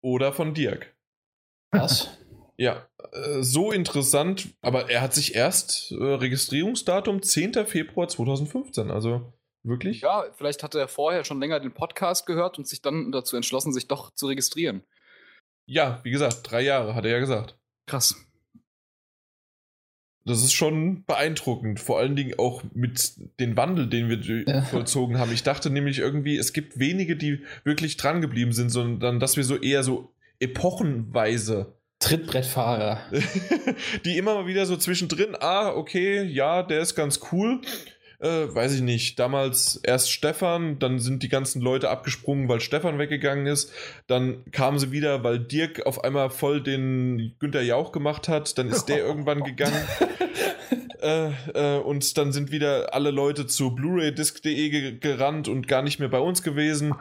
Oder 0.00 0.32
von 0.32 0.54
Dirk. 0.54 0.92
Was? 1.70 2.10
Ja, 2.56 2.86
äh, 3.10 3.42
so 3.42 3.72
interessant, 3.72 4.54
aber 4.62 4.88
er 4.88 5.00
hat 5.00 5.12
sich 5.12 5.34
erst 5.34 5.90
äh, 5.90 5.96
Registrierungsdatum 5.96 7.20
10. 7.20 7.66
Februar 7.66 8.06
2015, 8.06 8.92
also 8.92 9.32
wirklich? 9.64 10.02
Ja, 10.02 10.26
vielleicht 10.36 10.62
hat 10.62 10.76
er 10.76 10.86
vorher 10.86 11.24
schon 11.24 11.40
länger 11.40 11.58
den 11.58 11.74
Podcast 11.74 12.26
gehört 12.26 12.56
und 12.56 12.68
sich 12.68 12.80
dann 12.80 13.10
dazu 13.10 13.34
entschlossen, 13.34 13.72
sich 13.72 13.88
doch 13.88 14.14
zu 14.14 14.28
registrieren. 14.28 14.84
Ja, 15.66 16.00
wie 16.02 16.10
gesagt, 16.10 16.50
drei 16.50 16.62
Jahre, 16.62 16.94
hat 16.94 17.04
er 17.04 17.12
ja 17.12 17.18
gesagt. 17.18 17.56
Krass. 17.86 18.16
Das 20.26 20.42
ist 20.42 20.54
schon 20.54 21.04
beeindruckend, 21.04 21.80
vor 21.80 21.98
allen 21.98 22.16
Dingen 22.16 22.38
auch 22.38 22.62
mit 22.72 23.14
dem 23.40 23.56
Wandel, 23.58 23.88
den 23.88 24.08
wir 24.08 24.44
ja. 24.46 24.62
vollzogen 24.62 25.18
haben. 25.18 25.32
Ich 25.32 25.42
dachte 25.42 25.68
nämlich 25.68 25.98
irgendwie, 25.98 26.38
es 26.38 26.54
gibt 26.54 26.78
wenige, 26.78 27.16
die 27.16 27.44
wirklich 27.62 27.98
dran 27.98 28.22
geblieben 28.22 28.52
sind, 28.52 28.70
sondern 28.70 29.20
dass 29.20 29.36
wir 29.36 29.44
so 29.44 29.56
eher 29.56 29.82
so 29.82 30.14
epochenweise 30.38 31.74
Trittbrettfahrer. 31.98 33.00
die 34.04 34.16
immer 34.16 34.34
mal 34.34 34.46
wieder 34.46 34.64
so 34.64 34.76
zwischendrin, 34.76 35.36
ah, 35.38 35.70
okay, 35.70 36.22
ja, 36.22 36.62
der 36.62 36.80
ist 36.80 36.94
ganz 36.94 37.20
cool 37.32 37.60
äh, 38.20 38.54
weiß 38.54 38.74
ich 38.74 38.82
nicht, 38.82 39.18
damals 39.18 39.80
erst 39.82 40.10
Stefan, 40.10 40.78
dann 40.78 40.98
sind 40.98 41.22
die 41.22 41.28
ganzen 41.28 41.60
Leute 41.60 41.90
abgesprungen, 41.90 42.48
weil 42.48 42.60
Stefan 42.60 42.98
weggegangen 42.98 43.46
ist, 43.46 43.72
dann 44.06 44.44
kamen 44.50 44.78
sie 44.78 44.92
wieder, 44.92 45.24
weil 45.24 45.38
Dirk 45.38 45.86
auf 45.86 46.04
einmal 46.04 46.30
voll 46.30 46.62
den 46.62 47.34
Günther 47.38 47.62
Jauch 47.62 47.92
gemacht 47.92 48.28
hat, 48.28 48.56
dann 48.58 48.68
ist 48.68 48.86
der 48.86 48.98
irgendwann 49.04 49.42
gegangen. 49.42 49.82
Äh, 51.04 51.32
äh, 51.52 51.78
und 51.80 52.16
dann 52.16 52.32
sind 52.32 52.50
wieder 52.50 52.94
alle 52.94 53.10
Leute 53.10 53.46
zu 53.46 53.74
blu-raydisc.de 53.74 54.70
ge 54.70 54.98
gerannt 54.98 55.48
und 55.48 55.68
gar 55.68 55.82
nicht 55.82 56.00
mehr 56.00 56.08
bei 56.08 56.18
uns 56.18 56.42
gewesen. 56.42 56.94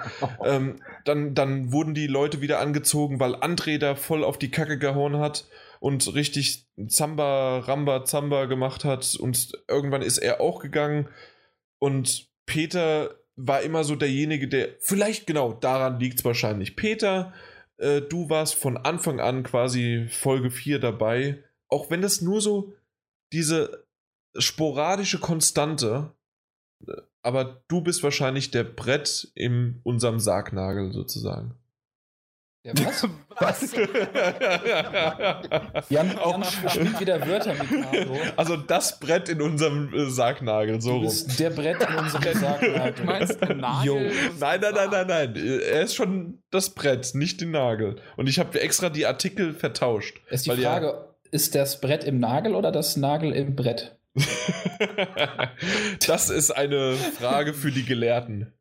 ähm, 0.44 0.76
dann, 1.06 1.35
dann 1.35 1.72
wurden 1.72 1.94
die 1.94 2.07
Leute 2.07 2.41
wieder 2.41 2.60
angezogen, 2.60 3.22
weil 3.22 3.35
André 3.35 3.77
da 3.77 3.95
voll 3.95 4.26
auf 4.26 4.38
die 4.38 4.52
Kacke 4.52 4.77
gehauen 4.77 5.19
hat 5.19 5.45
und 5.84 6.15
richtig 6.15 6.65
Zamba, 6.88 7.60
Ramba, 7.60 8.05
Zamba 8.05 8.45
gemacht 8.45 8.85
hat 8.85 9.18
und 9.19 9.51
irgendwann 9.68 10.01
ist 10.01 10.18
er 10.18 10.39
auch 10.39 10.61
gegangen 10.61 11.10
und 11.77 12.30
Peter 12.45 13.14
war 13.35 13.64
immer 13.64 13.84
so 13.84 13.97
derjenige, 13.97 14.47
der, 14.47 14.69
vielleicht 14.80 15.27
genau, 15.27 15.51
daran 15.51 15.99
liegt 15.99 16.19
es 16.19 16.26
wahrscheinlich. 16.26 16.77
Peter, 16.77 17.34
äh, 17.76 17.99
du 17.99 18.30
warst 18.30 18.55
von 18.55 18.77
Anfang 18.77 19.19
an 19.19 19.43
quasi 19.43 20.07
Folge 20.10 20.51
4 20.51 20.80
dabei, 20.80 21.43
auch 21.68 21.89
wenn 21.89 22.01
das 22.01 22.22
nur 22.22 22.39
so 22.39 22.73
diese 23.34 23.85
sporadische 24.38 25.19
Konstante, 25.19 26.14
äh, 26.88 26.93
aber 27.23 27.61
du 27.68 27.81
bist 27.81 28.03
wahrscheinlich 28.03 28.51
der 28.51 28.64
Brett 28.64 29.34
in 29.35 29.81
unserem 29.84 30.22
Sargnagel 30.22 30.93
sozusagen. 30.93 31.55
Ja, 32.65 32.72
was? 32.77 33.06
was? 33.40 33.76
Jan, 35.90 36.18
auch 36.18 36.41
spielt 36.69 36.98
wieder 36.98 37.27
Wörter 37.27 37.56
mit 37.56 37.69
Carlo. 37.91 38.18
Also 38.38 38.56
das 38.56 39.02
Brett 39.02 39.27
in 39.27 39.41
unserem 39.41 39.94
äh, 39.94 40.10
Sargnagel, 40.10 40.80
so 40.80 40.95
rum. 40.95 41.14
Der 41.38 41.49
Brett 41.49 41.84
in 41.84 41.95
unserem 41.95 42.34
Sargnagel. 42.40 42.94
Du 42.94 43.03
meinst 43.03 43.41
den 43.41 43.57
Nagel? 43.57 44.14
Nein, 44.40 44.61
nein, 44.61 44.73
nein, 44.76 44.90
nein, 44.90 45.07
nein. 45.07 45.35
Er 45.35 45.81
ist 45.81 45.95
schon 45.95 46.41
das 46.52 46.69
Brett, 46.69 47.14
nicht 47.15 47.41
den 47.41 47.52
Nagel. 47.52 47.98
Und 48.15 48.30
ich 48.30 48.40
habe 48.40 48.57
extra 48.61 48.90
die 48.90 49.06
Artikel 49.06 49.53
vertauscht. 49.53 50.22
Ist 50.30 50.45
die 50.45 50.52
Frage, 50.52 50.85
ja, 50.85 51.06
ist 51.31 51.56
das 51.56 51.81
Brett 51.81 52.06
im 52.06 52.22
Nagel 52.22 52.56
oder 52.56 52.72
das 52.72 52.95
Nagel 52.95 53.34
im 53.34 53.57
Brett? 53.57 53.98
das 56.07 56.30
ist 56.30 56.52
eine 56.52 56.94
Frage 56.94 57.53
für 57.53 57.72
die 57.72 57.84
Gelehrten. 57.84 58.53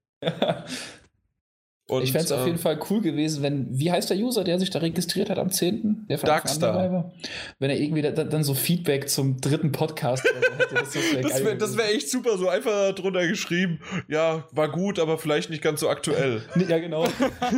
Und, 1.89 2.05
ich 2.05 2.13
fände 2.13 2.27
es 2.27 2.31
äh, 2.31 2.35
auf 2.35 2.47
jeden 2.47 2.59
Fall 2.59 2.79
cool 2.91 3.01
gewesen, 3.01 3.43
wenn, 3.43 3.67
wie 3.77 3.91
heißt 3.91 4.09
der 4.09 4.17
User, 4.17 4.45
der 4.45 4.59
sich 4.59 4.71
da 4.71 4.79
registriert 4.79 5.29
hat 5.29 5.39
am 5.39 5.51
10.? 5.51 6.07
Der 6.09 6.17
Darkstar. 6.17 7.13
Wenn 7.59 7.71
er 7.71 7.79
irgendwie 7.79 8.03
da, 8.03 8.11
dann 8.13 8.45
so 8.45 8.55
Feedback 8.55 9.09
zum 9.09 9.41
dritten 9.41 9.73
Podcast 9.73 10.25
hätte. 10.25 10.75
Das, 10.75 10.93
das 11.23 11.45
wäre 11.45 11.77
wär 11.77 11.95
echt 11.95 12.09
super, 12.09 12.39
so 12.39 12.49
einfach 12.49 12.95
drunter 12.95 13.27
geschrieben, 13.27 13.81
ja, 14.09 14.47
war 14.53 14.71
gut, 14.71 15.01
aber 15.01 15.19
vielleicht 15.19 15.51
nicht 15.51 15.63
ganz 15.63 15.81
so 15.81 15.89
aktuell. 15.89 16.43
ja, 16.69 16.79
genau. 16.79 17.05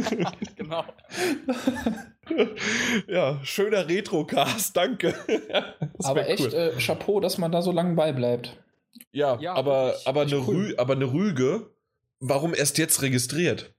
genau. 0.57 0.85
ja, 3.07 3.41
schöner 3.45 3.89
Retrocast, 3.89 4.75
danke. 4.75 5.15
aber 6.03 6.29
echt 6.29 6.53
cool. 6.53 6.55
äh, 6.55 6.81
Chapeau, 6.81 7.21
dass 7.21 7.37
man 7.37 7.53
da 7.53 7.61
so 7.61 7.73
lange 7.73 7.95
beibleibt. 7.95 8.57
Ja, 9.13 9.39
ja 9.39 9.55
aber, 9.55 9.95
aber, 10.07 10.23
eine 10.23 10.39
cool. 10.39 10.75
aber 10.79 10.95
eine 10.95 11.13
Rüge, 11.13 11.71
warum 12.21 12.55
erst 12.55 12.79
jetzt 12.79 13.03
registriert? 13.03 13.74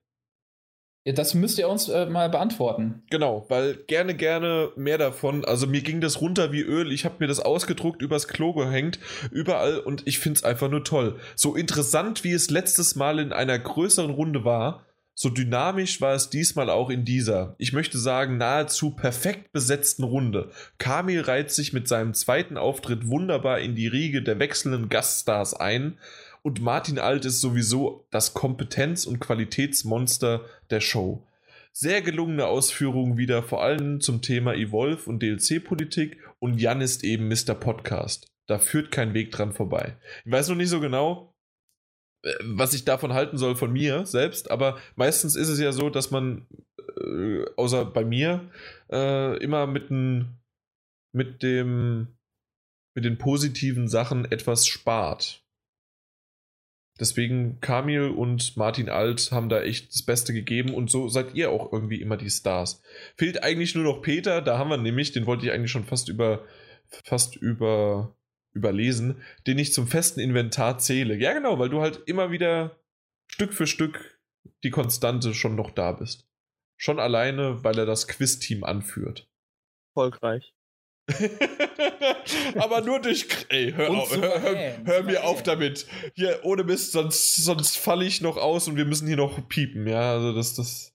Ja, 1.06 1.14
das 1.14 1.36
müsst 1.36 1.60
ihr 1.60 1.70
uns 1.70 1.88
äh, 1.88 2.08
mal 2.08 2.30
beantworten. 2.30 3.04
Genau, 3.12 3.46
weil 3.48 3.76
gerne, 3.76 4.16
gerne 4.16 4.72
mehr 4.76 4.98
davon. 4.98 5.46
Also 5.46 5.68
mir 5.68 5.82
ging 5.82 6.02
das 6.02 6.20
runter 6.20 6.52
wie 6.52 6.62
Öl. 6.62 6.92
Ich 6.92 7.06
habe 7.06 7.18
mir 7.20 7.28
das 7.28 7.40
ausgedruckt, 7.40 8.02
übers 8.02 8.28
Klo 8.28 8.54
gehängt, 8.54 8.98
überall 9.30 9.78
und 9.78 10.08
ich 10.08 10.18
finde 10.18 10.38
es 10.38 10.44
einfach 10.44 10.68
nur 10.68 10.84
toll. 10.84 11.20
So 11.36 11.56
interessant, 11.56 12.24
wie 12.24 12.32
es 12.32 12.50
letztes 12.50 12.96
Mal 12.96 13.20
in 13.20 13.34
einer 13.34 13.60
größeren 13.60 14.10
Runde 14.10 14.46
war, 14.46 14.84
so 15.14 15.30
dynamisch 15.30 16.02
war 16.02 16.14
es 16.14 16.30
diesmal 16.30 16.70
auch 16.70 16.90
in 16.90 17.06
dieser, 17.06 17.56
ich 17.58 17.72
möchte 17.72 17.98
sagen, 17.98 18.38
nahezu 18.38 18.92
perfekt 18.92 19.54
besetzten 19.54 20.04
Runde. 20.04 20.52
Kamil 20.78 21.22
reiht 21.22 21.52
sich 21.52 21.72
mit 21.72 21.88
seinem 21.88 22.14
zweiten 22.14 22.58
Auftritt 22.58 23.08
wunderbar 23.08 23.60
in 23.60 23.76
die 23.76 23.88
Riege 23.88 24.24
der 24.24 24.40
wechselnden 24.40 24.90
Gaststars 24.90 25.54
ein 25.54 26.00
und 26.46 26.62
Martin 26.62 27.00
Alt 27.00 27.26
ist 27.26 27.42
sowieso 27.42 28.06
das 28.12 28.36
Kompetenz- 28.36 29.08
und 29.08 29.20
Qualitätsmonster 29.20 30.46
der 30.70 30.80
Show. 30.80 31.26
Sehr 31.72 32.04
gelungene 32.04 32.46
Ausführungen 32.46 33.18
wieder, 33.18 33.42
vor 33.42 33.64
allem 33.64 34.00
zum 34.00 34.22
Thema 34.22 34.54
Evolve 34.54 35.10
und 35.10 35.24
DLC-Politik 35.24 36.20
und 36.38 36.62
Jan 36.62 36.82
ist 36.82 37.04
eben 37.04 37.30
Mr. 37.30 37.56
Podcast. 37.56 38.32
Da 38.46 38.60
führt 38.60 38.92
kein 38.92 39.16
Weg 39.16 39.32
dran 39.32 39.54
vorbei. 39.54 39.98
Ich 40.24 40.32
weiß 40.32 40.50
noch 40.50 40.56
nicht 40.56 40.70
so 40.70 40.80
genau, 40.80 41.34
äh, 42.22 42.32
was 42.44 42.76
ich 42.76 42.86
davon 42.86 43.14
halten 43.14 43.40
soll 43.40 43.56
von 43.56 43.74
mir 43.74 44.06
selbst, 44.06 44.52
aber 44.52 44.78
meistens 44.96 45.36
ist 45.36 45.50
es 45.50 45.60
ja 45.60 45.72
so, 45.72 45.90
dass 45.90 46.12
man, 46.12 46.46
äh, 46.78 47.44
außer 47.56 47.86
bei 47.86 48.06
mir, 48.06 48.52
äh, 48.92 49.36
immer 49.44 49.66
mit, 49.66 49.90
n, 49.90 50.38
mit 51.12 51.42
dem 51.42 52.10
mit 52.94 53.04
den 53.04 53.18
positiven 53.18 53.90
Sachen 53.90 54.32
etwas 54.32 54.68
spart. 54.68 55.45
Deswegen 57.00 57.60
Kamil 57.60 58.10
und 58.10 58.56
Martin 58.56 58.90
Alt 58.90 59.32
haben 59.32 59.50
da 59.50 59.62
echt 59.62 59.94
das 59.94 60.04
Beste 60.04 60.34
gegeben 60.34 60.74
und 60.74 60.90
so 60.90 61.10
seid 61.10 61.34
ihr 61.34 61.52
auch 61.52 61.74
irgendwie 61.74 62.02
immer 62.02 62.16
die 62.16 62.30
Stars. 62.30 62.82
Fehlt 63.18 63.44
eigentlich 63.44 63.76
nur 63.76 63.84
noch 63.84 64.02
Peter, 64.02 64.42
da 64.42 64.58
haben 64.58 64.70
wir 64.70 64.78
nämlich, 64.78 65.12
den 65.12 65.26
wollte 65.26 65.46
ich 65.46 65.52
eigentlich 65.52 65.72
schon 65.72 65.84
fast 65.84 66.08
über 66.08 66.46
fast 67.04 67.36
über 67.36 68.16
überlesen, 68.54 69.22
den 69.48 69.60
ich 69.60 69.74
zum 69.74 69.88
festen 69.88 70.22
Inventar 70.22 70.78
zähle. 70.78 71.16
Ja, 71.16 71.34
genau, 71.34 71.60
weil 71.60 71.70
du 71.70 71.82
halt 71.82 72.04
immer 72.06 72.32
wieder 72.32 72.80
Stück 73.28 73.54
für 73.54 73.68
Stück 73.68 74.18
die 74.64 74.70
Konstante 74.70 75.34
schon 75.34 75.56
noch 75.56 75.72
da 75.72 75.92
bist. 75.92 76.28
Schon 76.78 77.00
alleine, 77.00 77.64
weil 77.64 77.78
er 77.78 77.86
das 77.86 78.08
Quiz-Team 78.08 78.64
anführt. 78.64 79.30
Erfolgreich. 79.90 80.54
Aber 82.58 82.82
nur 82.82 83.00
durch. 83.00 83.28
Ey, 83.50 83.72
hör, 83.76 83.90
auf, 83.92 84.16
hör, 84.16 84.42
hör, 84.42 84.78
hör 84.86 85.04
mir 85.04 85.24
auf 85.24 85.44
damit. 85.44 85.86
Hier, 86.14 86.40
ohne 86.44 86.64
Mist, 86.64 86.92
sonst, 86.92 87.36
sonst 87.36 87.78
falle 87.78 88.06
ich 88.06 88.22
noch 88.22 88.38
aus 88.38 88.68
und 88.68 88.76
wir 88.76 88.86
müssen 88.86 89.08
hier 89.08 89.18
noch 89.18 89.48
piepen. 89.48 89.88
Ja, 89.88 90.14
also 90.14 90.34
das, 90.34 90.56
das. 90.56 90.92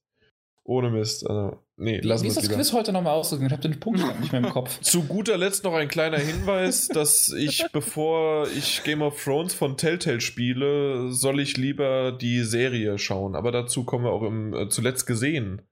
Ohne 0.65 0.91
Mist. 0.91 1.27
Also, 1.28 1.59
nee, 1.77 1.99
lassen 2.01 2.23
Wie 2.23 2.27
wir 2.27 2.28
ist 2.31 2.37
das 2.37 2.45
lieber. 2.45 2.57
Quiz 2.57 2.73
heute 2.73 2.93
nochmal 2.93 3.15
ausgegangen? 3.15 3.47
Ich 3.47 3.53
habe 3.53 3.62
den 3.62 3.81
Punkt 3.81 3.99
nicht 4.20 4.31
mehr 4.32 4.43
im 4.43 4.51
Kopf. 4.51 4.81
Zu 4.81 5.05
guter 5.05 5.37
Letzt 5.39 5.65
noch 5.65 5.74
ein 5.74 5.89
kleiner 5.89 6.19
Hinweis, 6.19 6.87
dass 6.93 7.32
ich, 7.32 7.65
bevor 7.73 8.47
ich 8.49 8.82
Game 8.85 9.03
of 9.03 9.23
Thrones 9.23 9.55
von 9.55 9.77
Telltale 9.77 10.20
spiele, 10.20 11.11
soll 11.12 11.41
ich 11.41 11.57
lieber 11.57 12.12
die 12.12 12.43
Serie 12.43 12.99
schauen. 12.99 13.35
Aber 13.35 13.51
dazu 13.53 13.85
kommen 13.85 14.05
wir 14.05 14.12
auch 14.12 14.23
im 14.23 14.55
äh, 14.55 14.69
zuletzt 14.69 15.07
gesehen. 15.07 15.62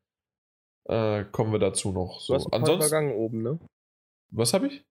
Äh, 0.89 1.25
kommen 1.31 1.53
wir 1.53 1.59
dazu 1.61 1.93
noch. 1.93 2.19
Du 2.21 2.25
So. 2.25 2.35
hast 2.35 2.47
ein 2.47 2.51
paar 2.51 2.61
Ansonsten, 2.61 3.13
oben, 3.13 3.43
ne? 3.43 3.59
Was 4.31 4.55
habe 4.55 4.69
ich? 4.69 4.85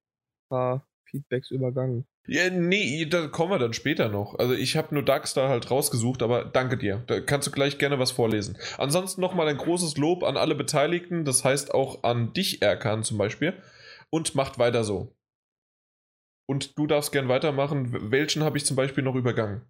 paar 0.50 0.88
Feedbacks 1.06 1.52
übergangen. 1.52 2.06
Ja, 2.28 2.50
nee, 2.50 3.06
da 3.06 3.28
kommen 3.28 3.52
wir 3.52 3.60
dann 3.60 3.74
später 3.74 4.10
noch. 4.10 4.38
Also 4.38 4.54
ich 4.54 4.76
habe 4.76 4.94
nur 4.94 5.04
Darkstar 5.04 5.48
halt 5.50 5.72
rausgesucht, 5.72 6.22
aber 6.22 6.44
danke 6.44 6.78
dir. 6.78 7.04
Da 7.08 7.22
kannst 7.22 7.48
du 7.48 7.52
gleich 7.52 7.78
gerne 7.78 8.00
was 8.00 8.12
vorlesen. 8.12 8.58
Ansonsten 8.78 9.22
nochmal 9.22 9.48
ein 9.48 9.58
großes 9.58 9.96
Lob 9.98 10.24
an 10.24 10.36
alle 10.36 10.56
Beteiligten, 10.56 11.24
das 11.24 11.46
heißt 11.46 11.74
auch 11.74 12.04
an 12.04 12.34
dich, 12.34 12.62
Erkan 12.62 13.04
zum 13.04 13.18
Beispiel. 13.18 13.54
Und 14.10 14.36
macht 14.36 14.60
weiter 14.60 14.84
so. 14.84 15.16
Und 16.50 16.78
du 16.78 16.88
darfst 16.88 17.12
gern 17.12 17.28
weitermachen. 17.28 18.12
Welchen 18.12 18.44
habe 18.44 18.58
ich 18.58 18.66
zum 18.66 18.76
Beispiel 18.76 19.04
noch 19.04 19.16
übergangen? 19.16 19.62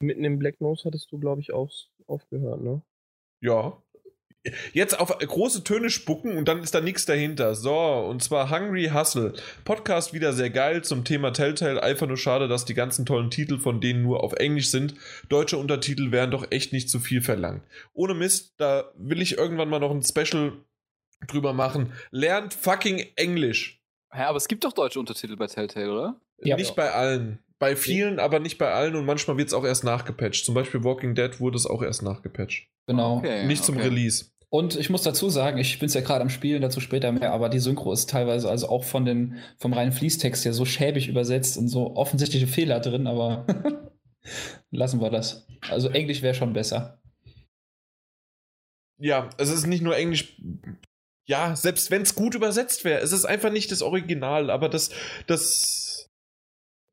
Mitten 0.00 0.24
im 0.24 0.38
Black 0.38 0.60
Nose 0.60 0.84
hattest 0.84 1.10
du, 1.10 1.18
glaube 1.18 1.40
ich, 1.40 1.52
auf, 1.52 1.70
aufgehört, 2.06 2.60
ne? 2.62 2.82
Ja. 3.40 3.82
Jetzt 4.72 4.98
auf 4.98 5.16
große 5.18 5.64
Töne 5.64 5.90
spucken 5.90 6.36
und 6.36 6.48
dann 6.48 6.62
ist 6.62 6.74
da 6.74 6.80
nichts 6.80 7.06
dahinter. 7.06 7.54
So, 7.54 7.76
und 7.76 8.22
zwar 8.22 8.50
Hungry 8.50 8.90
Hustle. 8.92 9.34
Podcast 9.64 10.12
wieder 10.12 10.32
sehr 10.32 10.50
geil 10.50 10.82
zum 10.82 11.04
Thema 11.04 11.32
Telltale. 11.32 11.82
Einfach 11.82 12.06
nur 12.06 12.16
schade, 12.16 12.48
dass 12.48 12.64
die 12.64 12.74
ganzen 12.74 13.06
tollen 13.06 13.30
Titel 13.30 13.58
von 13.58 13.80
denen 13.80 14.02
nur 14.02 14.22
auf 14.22 14.32
Englisch 14.34 14.70
sind. 14.70 14.94
Deutsche 15.28 15.58
Untertitel 15.58 16.10
wären 16.10 16.30
doch 16.30 16.46
echt 16.50 16.72
nicht 16.72 16.90
zu 16.90 17.00
viel 17.00 17.22
verlangt. 17.22 17.62
Ohne 17.94 18.14
Mist, 18.14 18.54
da 18.58 18.90
will 18.96 19.22
ich 19.22 19.38
irgendwann 19.38 19.68
mal 19.68 19.80
noch 19.80 19.90
ein 19.90 20.02
Special 20.02 20.52
drüber 21.26 21.52
machen. 21.52 21.92
Lernt 22.10 22.54
fucking 22.54 23.04
Englisch. 23.16 23.82
Ja, 24.14 24.28
aber 24.28 24.38
es 24.38 24.48
gibt 24.48 24.64
doch 24.64 24.72
deutsche 24.72 25.00
Untertitel 25.00 25.36
bei 25.36 25.46
Telltale, 25.46 25.92
oder? 25.92 26.20
Ja. 26.40 26.56
nicht 26.56 26.76
bei 26.76 26.92
allen. 26.92 27.40
Bei 27.58 27.74
vielen, 27.74 28.20
aber 28.20 28.38
nicht 28.38 28.56
bei 28.56 28.72
allen 28.72 28.94
und 28.94 29.04
manchmal 29.04 29.36
wird 29.36 29.48
es 29.48 29.54
auch 29.54 29.64
erst 29.64 29.82
nachgepatcht. 29.82 30.44
Zum 30.44 30.54
Beispiel 30.54 30.84
Walking 30.84 31.16
Dead 31.16 31.40
wurde 31.40 31.56
es 31.56 31.66
auch 31.66 31.82
erst 31.82 32.02
nachgepatcht. 32.02 32.68
Genau. 32.86 33.16
Okay, 33.16 33.46
nicht 33.46 33.64
zum 33.64 33.76
okay. 33.76 33.88
Release. 33.88 34.26
Und 34.50 34.76
ich 34.76 34.88
muss 34.88 35.02
dazu 35.02 35.28
sagen, 35.28 35.58
ich 35.58 35.78
bin 35.78 35.86
es 35.86 35.94
ja 35.94 36.00
gerade 36.00 36.22
am 36.22 36.30
Spielen, 36.30 36.62
dazu 36.62 36.80
später 36.80 37.12
mehr, 37.12 37.32
aber 37.32 37.50
die 37.50 37.58
Synchro 37.58 37.92
ist 37.92 38.08
teilweise 38.08 38.48
also 38.48 38.68
auch 38.68 38.84
von 38.84 39.04
den, 39.04 39.36
vom 39.58 39.74
reinen 39.74 39.92
Fließtext 39.92 40.44
her 40.44 40.54
so 40.54 40.64
schäbig 40.64 41.08
übersetzt 41.08 41.58
und 41.58 41.68
so 41.68 41.96
offensichtliche 41.96 42.46
Fehler 42.46 42.80
drin, 42.80 43.06
aber 43.06 43.46
lassen 44.70 45.02
wir 45.02 45.10
das. 45.10 45.46
Also 45.68 45.90
Englisch 45.90 46.22
wäre 46.22 46.34
schon 46.34 46.54
besser. 46.54 47.02
Ja, 48.98 49.28
es 49.36 49.50
ist 49.50 49.66
nicht 49.66 49.82
nur 49.82 49.96
Englisch. 49.96 50.40
Ja, 51.26 51.54
selbst 51.54 51.90
wenn 51.90 52.02
es 52.02 52.14
gut 52.14 52.34
übersetzt 52.34 52.84
wäre, 52.84 53.00
es 53.00 53.12
ist 53.12 53.26
einfach 53.26 53.52
nicht 53.52 53.70
das 53.70 53.82
Original, 53.82 54.50
aber 54.50 54.68
das, 54.68 54.90
das. 55.26 56.08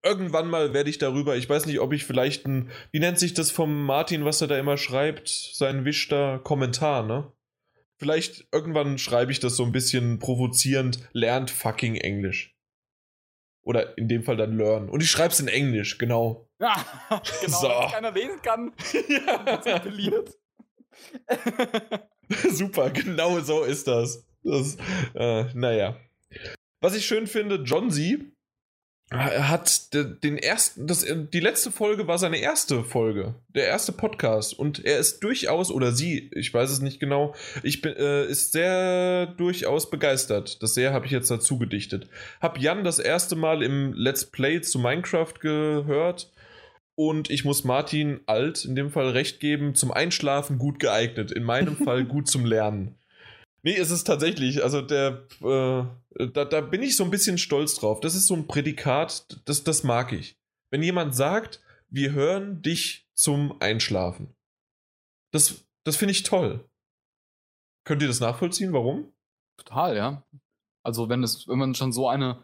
Irgendwann 0.03 0.48
mal 0.48 0.72
werde 0.73 0.91
ich 0.91 0.99
darüber, 0.99 1.36
ich 1.36 1.49
weiß 1.49 1.65
nicht, 1.65 1.80
ob 1.80 1.91
ich 1.91 2.06
vielleicht 2.06 2.45
ein, 2.45 2.69
wie 2.91 2.99
nennt 2.99 3.18
sich 3.18 3.34
das 3.34 3.49
vom 3.49 3.86
Martin, 3.86 4.23
was 4.23 4.40
er 4.40 4.48
da 4.48 4.60
immer 4.60 4.77
schreibt, 4.77 5.30
sein 5.30 5.84
Wischter 5.84 6.38
Kommentar, 6.44 7.02
ne? 7.02 7.32
Vielleicht 7.98 8.48
irgendwann 8.52 8.98
schreibe 8.98 9.32
ich 9.32 9.40
das 9.40 9.56
so 9.56 9.64
ein 9.64 9.72
bisschen 9.72 10.20
provozierend, 10.20 11.00
lernt 11.14 11.50
fucking 11.50 11.96
Englisch. 11.96 12.56
Oder 13.64 13.98
in 13.98 14.08
dem 14.08 14.24
Fall 14.24 14.38
dann 14.38 14.58
learn. 14.58 14.90
Und 14.90 15.02
ich 15.02 15.10
schreibe 15.10 15.34
es 15.34 15.40
in 15.40 15.48
Englisch, 15.48 15.98
genau. 15.98 16.50
Ja, 16.60 16.86
genau, 17.42 17.58
So. 17.58 17.68
dass 17.68 17.92
keiner 17.94 18.12
lesen 18.12 18.42
kann. 18.42 18.74
Ja. 19.10 20.24
Super, 22.50 22.90
genau 22.92 23.40
so 23.40 23.64
ist 23.64 23.88
das. 23.88 24.26
das 24.44 24.78
äh, 25.14 25.46
naja. 25.54 26.00
Was 26.82 26.96
ich 26.96 27.06
schön 27.06 27.28
finde, 27.28 27.56
John 27.64 27.92
Z 27.92 28.22
hat 29.11 29.94
de- 29.94 30.15
den 30.23 30.38
ersten, 30.38 30.88
das, 30.88 31.06
die 31.32 31.40
letzte 31.40 31.72
Folge 31.72 32.07
war 32.07 32.18
seine 32.18 32.38
erste 32.38 32.84
Folge, 32.84 33.36
der 33.53 33.68
erste 33.68 33.91
Podcast 33.91 34.57
und 34.57 34.84
er 34.84 34.98
ist 34.98 35.19
durchaus, 35.23 35.72
oder 35.72 35.91
sie, 35.91 36.32
ich 36.34 36.52
weiß 36.53 36.72
es 36.72 36.82
nicht 36.82 36.99
genau, 36.99 37.36
ich 37.61 37.82
bin, 37.82 37.95
äh, 37.95 38.26
ist 38.26 38.52
sehr 38.52 39.27
durchaus 39.27 39.90
begeistert. 39.91 40.61
Das 40.64 40.73
sehr 40.73 40.91
habe 40.91 41.06
ich 41.06 41.11
jetzt 41.11 41.30
dazu 41.30 41.60
gedichtet. 41.60 42.07
Hab 42.41 42.57
Jan 42.60 42.84
das 42.84 42.98
erste 42.99 43.36
Mal 43.36 43.61
im 43.61 43.94
Let's 43.94 44.26
Play 44.26 44.61
zu 44.61 44.80
Minecraft 44.80 45.34
gehört 45.40 46.32
und 46.95 47.30
ich 47.30 47.45
muss 47.45 47.64
Martin 47.64 48.22
Alt 48.26 48.65
in 48.65 48.76
dem 48.76 48.90
Fall 48.90 49.10
recht 49.10 49.40
geben, 49.40 49.76
zum 49.76 49.91
Einschlafen 49.91 50.57
gut 50.57 50.80
geeignet, 50.80 51.32
in 51.32 51.44
meinem 51.44 51.77
Fall 51.86 52.06
gut 52.06 52.27
zum 52.27 52.44
Lernen. 52.44 52.95
Nee, 53.61 53.77
es 53.77 53.91
ist 53.91 54.03
tatsächlich, 54.06 54.64
also 54.64 54.82
der, 54.82 55.23
äh, 55.44 55.84
da, 56.16 56.46
da 56.46 56.62
bin 56.62 56.82
ich 56.82 56.96
so 56.96 57.04
ein 57.04 57.12
bisschen 57.12 57.38
stolz 57.38 57.76
drauf. 57.76 58.00
Das 58.00 58.16
ist 58.16 58.28
so 58.28 58.36
ein 58.36 58.48
Prädikat, 58.48 59.42
das, 59.46 59.64
das 59.64 59.84
mag 59.84 60.14
ich. 60.14 60.38
Wenn 60.72 60.84
jemand 60.84 61.16
sagt, 61.16 61.62
wir 61.90 62.14
hören 62.14 62.62
dich 62.62 63.08
zum 63.14 63.62
Einschlafen. 63.62 64.36
Das, 65.32 65.66
das 65.84 65.98
finde 65.98 66.14
ich 66.14 66.24
toll. 66.24 66.68
Könnt 67.86 68.02
ihr 68.02 68.08
das 68.08 68.20
nachvollziehen? 68.20 68.74
Warum? 68.74 69.14
Total, 69.58 69.96
ja. 69.96 70.24
Also 70.84 71.10
wenn 71.10 71.24
es, 71.24 71.48
wenn 71.48 71.58
man 71.58 71.76
schon 71.76 71.92
so 71.92 72.08
eine 72.08 72.44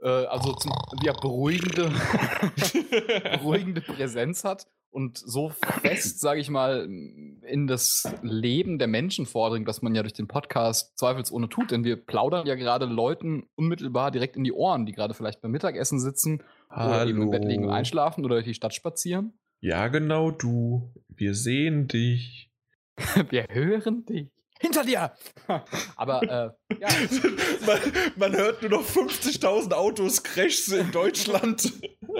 äh, 0.00 0.26
also 0.26 0.52
zum, 0.54 0.72
ja, 1.02 1.12
beruhigende, 1.12 1.90
beruhigende 3.38 3.80
Präsenz 3.80 4.44
hat 4.44 4.66
und 4.92 5.18
so 5.18 5.48
fest, 5.48 6.20
sage 6.20 6.40
ich 6.40 6.50
mal, 6.50 6.84
in 6.84 7.66
das 7.66 8.12
Leben 8.22 8.78
der 8.78 8.88
Menschen 8.88 9.26
vordringt, 9.26 9.66
was 9.66 9.82
man 9.82 9.94
ja 9.94 10.02
durch 10.02 10.12
den 10.12 10.28
Podcast 10.28 10.98
zweifelsohne 10.98 11.48
tut, 11.48 11.70
denn 11.70 11.84
wir 11.84 11.96
plaudern 11.96 12.46
ja 12.46 12.54
gerade 12.54 12.84
Leuten 12.84 13.44
unmittelbar 13.54 14.10
direkt 14.10 14.36
in 14.36 14.44
die 14.44 14.52
Ohren, 14.52 14.86
die 14.86 14.92
gerade 14.92 15.14
vielleicht 15.14 15.40
beim 15.40 15.50
Mittagessen 15.50 15.98
sitzen 15.98 16.42
oder 16.70 17.06
eben 17.06 17.22
im 17.22 17.30
Bett 17.30 17.44
liegen 17.44 17.64
und 17.64 17.70
einschlafen 17.70 18.24
oder 18.24 18.36
durch 18.36 18.46
die 18.46 18.54
Stadt 18.54 18.74
spazieren. 18.74 19.32
Ja, 19.60 19.88
genau 19.88 20.30
du. 20.30 20.92
Wir 21.08 21.34
sehen 21.34 21.86
dich. 21.86 22.50
Wir 23.30 23.46
hören 23.48 24.04
dich. 24.04 24.31
Hinter 24.62 24.84
dir! 24.84 25.12
Aber 25.96 26.22
äh, 26.22 26.76
ja, 26.80 26.88
man, 27.66 27.78
man 28.16 28.36
hört 28.36 28.62
nur 28.62 28.70
noch 28.70 28.86
50.000 28.88 29.72
Autos 29.72 30.22
Crashs 30.22 30.68
in 30.68 30.90
Deutschland. 30.92 31.72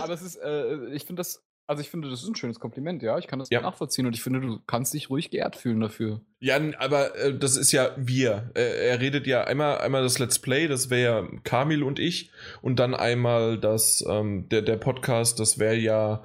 aber 0.00 0.12
es 0.14 0.22
ist, 0.22 0.36
äh, 0.36 0.86
ich 0.92 1.04
finde 1.04 1.20
das, 1.20 1.42
also 1.66 1.80
ich 1.80 1.90
finde, 1.90 2.10
das 2.10 2.22
ist 2.22 2.28
ein 2.28 2.36
schönes 2.36 2.60
Kompliment, 2.60 3.02
ja. 3.02 3.18
Ich 3.18 3.26
kann 3.26 3.38
das 3.38 3.48
Ja. 3.50 3.62
nachvollziehen 3.62 4.06
und 4.06 4.14
ich 4.14 4.22
finde, 4.22 4.40
du 4.40 4.60
kannst 4.66 4.94
dich 4.94 5.10
ruhig 5.10 5.30
geehrt 5.30 5.56
fühlen 5.56 5.80
dafür. 5.80 6.20
Ja, 6.40 6.60
aber 6.78 7.16
äh, 7.16 7.36
das 7.36 7.56
ist 7.56 7.72
ja 7.72 7.90
wir. 7.96 8.50
Äh, 8.54 8.88
er 8.88 9.00
redet 9.00 9.26
ja 9.26 9.44
einmal, 9.44 9.78
einmal 9.78 10.02
das 10.02 10.18
Let's 10.18 10.38
Play, 10.38 10.68
das 10.68 10.90
wäre 10.90 11.22
ja 11.22 11.28
Kamil 11.42 11.82
und 11.82 11.98
ich. 11.98 12.30
Und 12.62 12.78
dann 12.78 12.94
einmal 12.94 13.58
das, 13.58 14.04
ähm, 14.08 14.48
der, 14.50 14.62
der 14.62 14.76
Podcast, 14.76 15.40
das 15.40 15.58
wäre 15.58 15.76
ja 15.76 16.24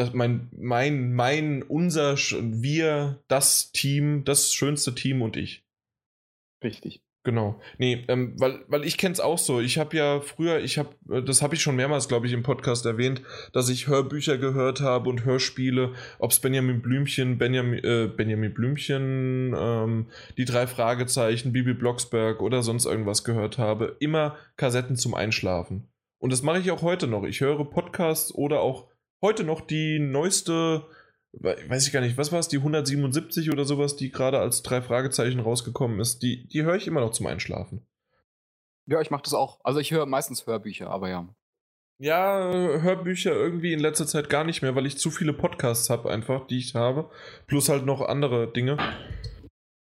das, 0.00 0.14
mein, 0.14 0.48
mein, 0.56 1.12
mein, 1.12 1.62
unser, 1.62 2.16
wir, 2.16 3.22
das 3.28 3.70
Team, 3.72 4.24
das 4.24 4.52
schönste 4.52 4.94
Team 4.94 5.22
und 5.22 5.36
ich. 5.36 5.64
Richtig. 6.64 7.02
Genau. 7.22 7.60
Nee, 7.76 8.02
ähm, 8.08 8.32
weil, 8.38 8.64
weil 8.68 8.82
ich 8.82 8.96
kenne 8.96 9.12
es 9.12 9.20
auch 9.20 9.36
so. 9.36 9.60
Ich 9.60 9.76
habe 9.76 9.94
ja 9.94 10.20
früher, 10.20 10.60
ich 10.60 10.78
habe, 10.78 10.94
das 11.22 11.42
habe 11.42 11.54
ich 11.54 11.60
schon 11.60 11.76
mehrmals, 11.76 12.08
glaube 12.08 12.26
ich, 12.26 12.32
im 12.32 12.42
Podcast 12.42 12.86
erwähnt, 12.86 13.20
dass 13.52 13.68
ich 13.68 13.88
Hörbücher 13.88 14.38
gehört 14.38 14.80
habe 14.80 15.10
und 15.10 15.26
Hörspiele, 15.26 15.92
ob 16.18 16.30
es 16.30 16.40
Benjamin 16.40 16.80
Blümchen, 16.80 17.36
Benjamin, 17.36 17.84
äh, 17.84 18.06
Benjamin 18.08 18.54
Blümchen, 18.54 19.54
ähm, 19.54 20.06
die 20.38 20.46
drei 20.46 20.66
Fragezeichen, 20.66 21.52
Bibi 21.52 21.74
Blocksberg 21.74 22.40
oder 22.40 22.62
sonst 22.62 22.86
irgendwas 22.86 23.22
gehört 23.22 23.58
habe. 23.58 23.96
Immer 24.00 24.36
Kassetten 24.56 24.96
zum 24.96 25.14
Einschlafen. 25.14 25.88
Und 26.18 26.32
das 26.32 26.42
mache 26.42 26.60
ich 26.60 26.70
auch 26.70 26.80
heute 26.80 27.06
noch. 27.06 27.24
Ich 27.24 27.42
höre 27.42 27.62
Podcasts 27.68 28.34
oder 28.34 28.60
auch 28.60 28.89
heute 29.22 29.44
noch 29.44 29.60
die 29.60 29.98
neueste, 29.98 30.86
weiß 31.32 31.86
ich 31.86 31.92
gar 31.92 32.00
nicht, 32.00 32.16
was 32.18 32.32
war 32.32 32.38
es, 32.38 32.48
die 32.48 32.58
177 32.58 33.50
oder 33.50 33.64
sowas, 33.64 33.96
die 33.96 34.10
gerade 34.10 34.38
als 34.38 34.62
drei 34.62 34.82
Fragezeichen 34.82 35.40
rausgekommen 35.40 36.00
ist. 36.00 36.22
Die, 36.22 36.46
die 36.48 36.62
höre 36.62 36.76
ich 36.76 36.86
immer 36.86 37.00
noch 37.00 37.12
zum 37.12 37.26
Einschlafen. 37.26 37.86
Ja, 38.86 39.00
ich 39.00 39.10
mache 39.10 39.22
das 39.22 39.34
auch. 39.34 39.60
Also 39.62 39.78
ich 39.78 39.92
höre 39.92 40.06
meistens 40.06 40.46
Hörbücher, 40.46 40.90
aber 40.90 41.08
ja. 41.08 41.28
Ja, 41.98 42.50
Hörbücher 42.80 43.32
irgendwie 43.32 43.74
in 43.74 43.80
letzter 43.80 44.06
Zeit 44.06 44.30
gar 44.30 44.42
nicht 44.42 44.62
mehr, 44.62 44.74
weil 44.74 44.86
ich 44.86 44.96
zu 44.96 45.10
viele 45.10 45.34
Podcasts 45.34 45.90
habe, 45.90 46.10
einfach, 46.10 46.46
die 46.46 46.58
ich 46.58 46.74
habe. 46.74 47.10
Plus 47.46 47.68
halt 47.68 47.84
noch 47.84 48.00
andere 48.00 48.50
Dinge. 48.50 48.78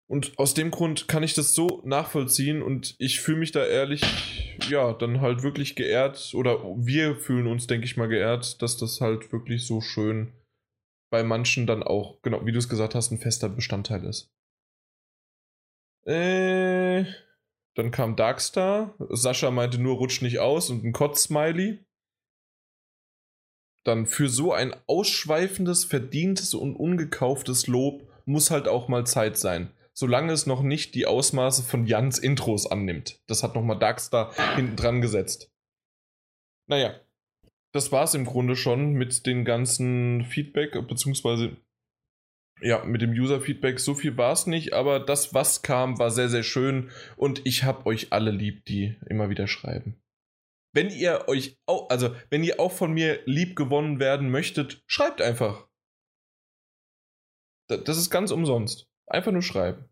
Und 0.09 0.39
aus 0.39 0.55
dem 0.55 0.71
Grund 0.71 1.09
kann 1.09 1.23
ich 1.23 1.35
das 1.35 1.55
so 1.55 1.83
nachvollziehen 1.85 2.63
und 2.63 2.95
ich 2.99 3.21
fühle 3.21 3.39
mich 3.39 3.53
da 3.53 3.65
ehrlich, 3.65 4.46
ja, 4.69 4.93
dann 4.93 5.21
halt 5.21 5.43
wirklich 5.43 5.77
geehrt 5.77 6.33
oder 6.35 6.63
wir 6.77 7.17
fühlen 7.17 7.47
uns, 7.47 7.67
denke 7.67 7.87
ich 7.87 7.97
mal, 7.97 8.09
geehrt, 8.09 8.61
dass 8.63 8.77
das 8.77 9.01
halt 9.01 9.33
wirklich 9.33 9.67
so 9.67 9.81
schön 9.81 10.33
bei 11.11 11.23
manchen 11.23 11.67
dann 11.67 11.83
auch, 11.83 12.21
genau, 12.23 12.45
wie 12.45 12.53
du 12.53 12.59
es 12.59 12.69
gesagt 12.69 12.95
hast, 12.95 13.11
ein 13.11 13.19
fester 13.19 13.49
Bestandteil 13.49 14.05
ist. 14.05 14.33
Äh, 16.07 17.05
dann 17.75 17.91
kam 17.91 18.17
Darkstar. 18.17 18.95
Sascha 19.11 19.51
meinte 19.51 19.79
nur, 19.79 19.97
rutsch 19.97 20.23
nicht 20.23 20.39
aus 20.39 20.71
und 20.71 20.85
ein 20.85 20.93
Kotz-Smiley. 20.93 21.85
Dann 23.85 24.07
für 24.07 24.29
so 24.29 24.53
ein 24.53 24.75
ausschweifendes, 24.87 25.85
verdientes 25.85 26.55
und 26.55 26.75
ungekauftes 26.75 27.67
Lob 27.67 28.09
muss 28.25 28.51
halt 28.51 28.67
auch 28.67 28.89
mal 28.89 29.07
Zeit 29.07 29.37
sein 29.37 29.73
solange 29.97 30.33
es 30.33 30.47
noch 30.47 30.63
nicht 30.63 30.95
die 30.95 31.07
Ausmaße 31.07 31.63
von 31.63 31.87
Jans 31.87 32.19
Intros 32.19 32.71
annimmt. 32.71 33.21
Das 33.27 33.43
hat 33.43 33.55
nochmal 33.55 33.79
Darkstar 33.79 34.35
hinten 34.55 34.77
dran 34.77 35.01
gesetzt. 35.01 35.51
Naja, 36.69 37.01
das 37.73 37.93
war 37.93 38.05
es 38.05 38.15
im 38.15 38.27
Grunde 38.27 38.57
schon 38.57 38.93
mit 38.93 39.27
den 39.27 39.45
ganzen 39.45 40.25
Feedback, 40.25 40.73
beziehungsweise 40.87 41.57
ja, 42.61 42.85
mit 42.85 43.03
dem 43.03 43.11
User-Feedback. 43.11 43.81
So 43.81 43.95
viel 43.95 44.17
war 44.17 44.33
es 44.33 44.47
nicht, 44.47 44.73
aber 44.73 45.01
das, 45.01 45.35
was 45.35 45.63
kam, 45.63 45.99
war 45.99 46.11
sehr, 46.11 46.29
sehr 46.29 46.43
schön 46.43 46.91
und 47.17 47.43
ich 47.45 47.65
hab 47.65 47.87
euch 47.87 48.13
alle 48.13 48.31
lieb, 48.31 48.65
die 48.67 48.97
immer 49.09 49.31
wieder 49.31 49.47
schreiben. 49.47 50.03
Wenn 50.75 50.91
ihr 50.91 51.25
euch 51.29 51.59
auch, 51.67 51.89
also 51.89 52.15
wenn 52.29 52.45
ihr 52.45 52.61
auch 52.61 52.73
von 52.73 52.93
mir 52.93 53.23
lieb 53.25 53.57
gewonnen 53.57 53.99
werden 53.99 54.31
möchtet, 54.31 54.83
schreibt 54.87 55.23
einfach. 55.23 55.69
Das 57.69 57.97
ist 57.97 58.11
ganz 58.11 58.31
umsonst. 58.31 58.87
Einfach 59.07 59.33
nur 59.33 59.43
schreiben. 59.43 59.89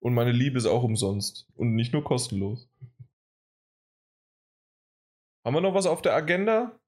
Und 0.00 0.14
meine 0.14 0.32
Liebe 0.32 0.58
ist 0.58 0.66
auch 0.66 0.82
umsonst 0.82 1.48
und 1.54 1.74
nicht 1.74 1.92
nur 1.92 2.04
kostenlos. 2.04 2.68
Haben 5.44 5.54
wir 5.54 5.60
noch 5.60 5.74
was 5.74 5.86
auf 5.86 6.02
der 6.02 6.14
Agenda? 6.14 6.78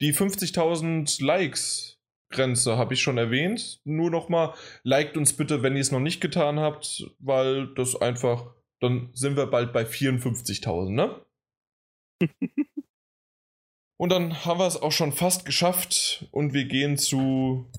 Die 0.00 0.14
50.000 0.14 1.24
Likes 1.24 1.98
Grenze 2.30 2.76
habe 2.76 2.94
ich 2.94 3.02
schon 3.02 3.18
erwähnt. 3.18 3.80
Nur 3.84 4.10
nochmal, 4.10 4.54
liked 4.82 5.16
uns 5.16 5.32
bitte, 5.32 5.62
wenn 5.62 5.74
ihr 5.74 5.80
es 5.80 5.92
noch 5.92 6.00
nicht 6.00 6.20
getan 6.20 6.60
habt, 6.60 7.10
weil 7.18 7.72
das 7.74 7.96
einfach, 7.96 8.54
dann 8.80 9.10
sind 9.14 9.36
wir 9.36 9.46
bald 9.46 9.72
bei 9.72 9.84
54.000, 9.84 10.90
ne? 10.90 11.24
und 13.96 14.10
dann 14.10 14.44
haben 14.44 14.60
wir 14.60 14.66
es 14.66 14.80
auch 14.80 14.92
schon 14.92 15.12
fast 15.12 15.44
geschafft 15.44 16.26
und 16.32 16.52
wir 16.52 16.66
gehen 16.66 16.98
zu 16.98 17.70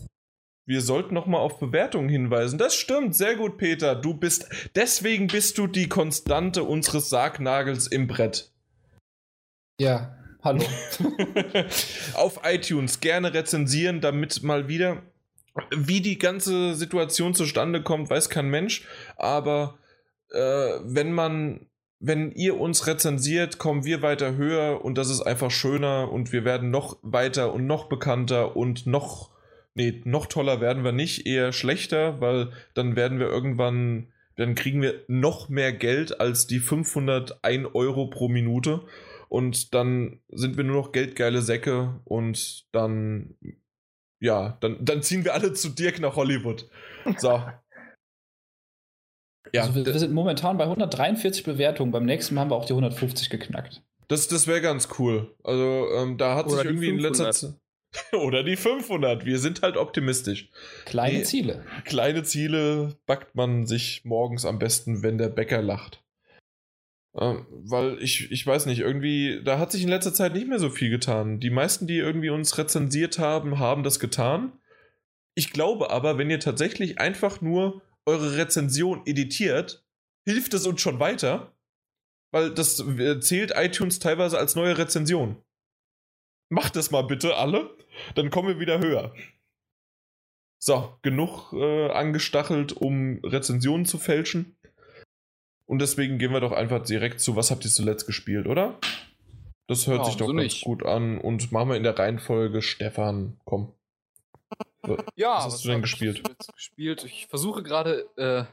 wir 0.69 0.81
sollten 0.81 1.15
noch 1.15 1.25
mal 1.25 1.39
auf 1.39 1.57
Bewertungen 1.57 2.09
hinweisen. 2.09 2.59
Das 2.59 2.75
stimmt, 2.75 3.15
sehr 3.15 3.35
gut, 3.35 3.57
Peter. 3.57 3.95
Du 3.95 4.13
bist, 4.13 4.47
deswegen 4.75 5.25
bist 5.25 5.57
du 5.57 5.65
die 5.65 5.89
Konstante 5.89 6.63
unseres 6.63 7.09
Sargnagels 7.09 7.87
im 7.87 8.05
Brett. 8.05 8.51
Ja, 9.79 10.15
hallo. 10.43 10.63
auf 12.13 12.41
iTunes 12.43 12.99
gerne 12.99 13.33
rezensieren, 13.33 13.99
damit 13.99 14.43
mal 14.43 14.67
wieder, 14.67 15.01
wie 15.75 16.01
die 16.01 16.19
ganze 16.19 16.75
Situation 16.75 17.33
zustande 17.33 17.81
kommt, 17.81 18.11
weiß 18.11 18.29
kein 18.29 18.49
Mensch. 18.49 18.85
Aber 19.17 19.79
äh, 20.29 20.39
wenn 20.83 21.11
man 21.11 21.65
wenn 21.99 22.31
ihr 22.31 22.59
uns 22.59 22.85
rezensiert, 22.85 23.57
kommen 23.57 23.85
wir 23.85 24.03
weiter 24.03 24.35
höher 24.35 24.85
und 24.85 24.99
das 24.99 25.09
ist 25.09 25.21
einfach 25.21 25.49
schöner 25.49 26.11
und 26.11 26.31
wir 26.31 26.45
werden 26.45 26.69
noch 26.69 26.97
weiter 27.01 27.53
und 27.53 27.65
noch 27.65 27.89
bekannter 27.89 28.55
und 28.55 28.85
noch 28.85 29.31
nee, 29.79 30.01
noch 30.03 30.25
toller 30.25 30.59
werden 30.59 30.83
wir 30.83 30.91
nicht, 30.91 31.25
eher 31.25 31.53
schlechter, 31.53 32.19
weil 32.19 32.51
dann 32.73 32.97
werden 32.97 33.17
wir 33.17 33.27
irgendwann, 33.27 34.11
dann 34.35 34.53
kriegen 34.53 34.81
wir 34.81 35.05
noch 35.07 35.47
mehr 35.47 35.71
Geld 35.71 36.19
als 36.19 36.47
die 36.47 36.59
501 36.59 37.69
Euro 37.73 38.07
pro 38.07 38.27
Minute 38.27 38.81
und 39.29 39.73
dann 39.73 40.19
sind 40.27 40.57
wir 40.57 40.65
nur 40.65 40.81
noch 40.81 40.91
geldgeile 40.91 41.41
Säcke 41.41 42.01
und 42.03 42.65
dann, 42.73 43.37
ja, 44.19 44.57
dann, 44.59 44.83
dann 44.83 45.01
ziehen 45.01 45.23
wir 45.23 45.33
alle 45.33 45.53
zu 45.53 45.69
Dirk 45.69 46.01
nach 46.01 46.17
Hollywood. 46.17 46.69
So. 47.17 47.29
Ja. 47.29 47.61
Also 49.51 49.73
wir, 49.73 49.85
wir, 49.85 49.97
sind 49.97 50.13
momentan 50.13 50.57
bei 50.59 50.65
143 50.65 51.43
Bewertungen. 51.43 51.91
Beim 51.91 52.05
nächsten 52.05 52.35
Mal 52.35 52.41
haben 52.41 52.51
wir 52.51 52.55
auch 52.55 52.65
die 52.65 52.73
150 52.73 53.31
geknackt. 53.31 53.81
Das, 54.07 54.27
das 54.27 54.45
wäre 54.45 54.61
ganz 54.61 54.89
cool. 54.99 55.35
Also 55.43 55.87
ähm, 55.95 56.19
da 56.19 56.35
hat 56.35 56.45
Oder 56.45 56.57
sich 56.57 56.65
irgendwie 56.65 56.89
in 56.89 56.99
letzter 56.99 57.31
Zeit. 57.31 57.55
Oder 58.11 58.43
die 58.43 58.55
500. 58.55 59.25
Wir 59.25 59.39
sind 59.39 59.61
halt 59.61 59.77
optimistisch. 59.77 60.49
Kleine 60.85 61.19
nee, 61.19 61.23
Ziele. 61.23 61.65
Kleine 61.85 62.23
Ziele 62.23 62.97
backt 63.05 63.35
man 63.35 63.65
sich 63.65 64.05
morgens 64.05 64.45
am 64.45 64.59
besten, 64.59 65.03
wenn 65.03 65.17
der 65.17 65.29
Bäcker 65.29 65.61
lacht. 65.61 66.03
Ähm, 67.17 67.47
weil 67.49 67.97
ich, 68.01 68.31
ich 68.31 68.45
weiß 68.45 68.67
nicht, 68.67 68.79
irgendwie, 68.79 69.41
da 69.43 69.57
hat 69.57 69.71
sich 69.71 69.83
in 69.83 69.89
letzter 69.89 70.13
Zeit 70.13 70.33
nicht 70.33 70.47
mehr 70.47 70.59
so 70.59 70.69
viel 70.69 70.89
getan. 70.89 71.39
Die 71.39 71.49
meisten, 71.49 71.87
die 71.87 71.97
irgendwie 71.97 72.29
uns 72.29 72.57
rezensiert 72.57 73.17
haben, 73.17 73.59
haben 73.59 73.83
das 73.83 73.99
getan. 73.99 74.53
Ich 75.33 75.51
glaube 75.51 75.89
aber, 75.89 76.17
wenn 76.17 76.29
ihr 76.29 76.39
tatsächlich 76.39 76.99
einfach 76.99 77.41
nur 77.41 77.81
eure 78.05 78.37
Rezension 78.37 79.01
editiert, 79.05 79.83
hilft 80.25 80.53
es 80.53 80.67
uns 80.67 80.81
schon 80.81 80.99
weiter. 80.99 81.53
Weil 82.31 82.53
das 82.53 82.79
äh, 82.79 83.19
zählt 83.19 83.53
iTunes 83.55 83.97
teilweise 83.97 84.37
als 84.37 84.55
neue 84.55 84.77
Rezension. 84.77 85.37
Macht 86.49 86.75
das 86.75 86.91
mal 86.91 87.03
bitte 87.03 87.35
alle, 87.35 87.69
dann 88.15 88.29
kommen 88.29 88.47
wir 88.47 88.59
wieder 88.59 88.79
höher. 88.79 89.13
So, 90.57 90.93
genug 91.01 91.53
äh, 91.53 91.89
angestachelt, 91.91 92.73
um 92.73 93.19
Rezensionen 93.23 93.85
zu 93.85 93.97
fälschen. 93.97 94.57
Und 95.65 95.79
deswegen 95.79 96.17
gehen 96.17 96.33
wir 96.33 96.41
doch 96.41 96.51
einfach 96.51 96.83
direkt 96.83 97.21
zu, 97.21 97.35
was 97.35 97.51
habt 97.51 97.63
ihr 97.63 97.71
zuletzt 97.71 98.07
gespielt, 98.07 98.47
oder? 98.47 98.79
Das 99.67 99.85
hört 99.85 99.99
ja, 99.99 100.05
sich 100.05 100.17
doch 100.17 100.25
so 100.27 100.33
ganz 100.33 100.43
nicht. 100.43 100.63
gut 100.63 100.83
an. 100.83 101.21
Und 101.21 101.51
machen 101.51 101.69
wir 101.69 101.77
in 101.77 101.83
der 101.83 101.97
Reihenfolge 101.97 102.63
Stefan, 102.63 103.39
komm. 103.45 103.71
Ja, 105.15 105.35
was 105.35 105.45
hast 105.45 105.53
was 105.53 105.61
du 105.61 105.69
denn 105.69 105.81
gespielt? 105.81 106.23
Ich 106.27 106.47
gespielt? 106.53 107.03
Ich 107.03 107.27
versuche 107.27 107.61
gerade, 107.61 108.09
äh, 108.17 108.45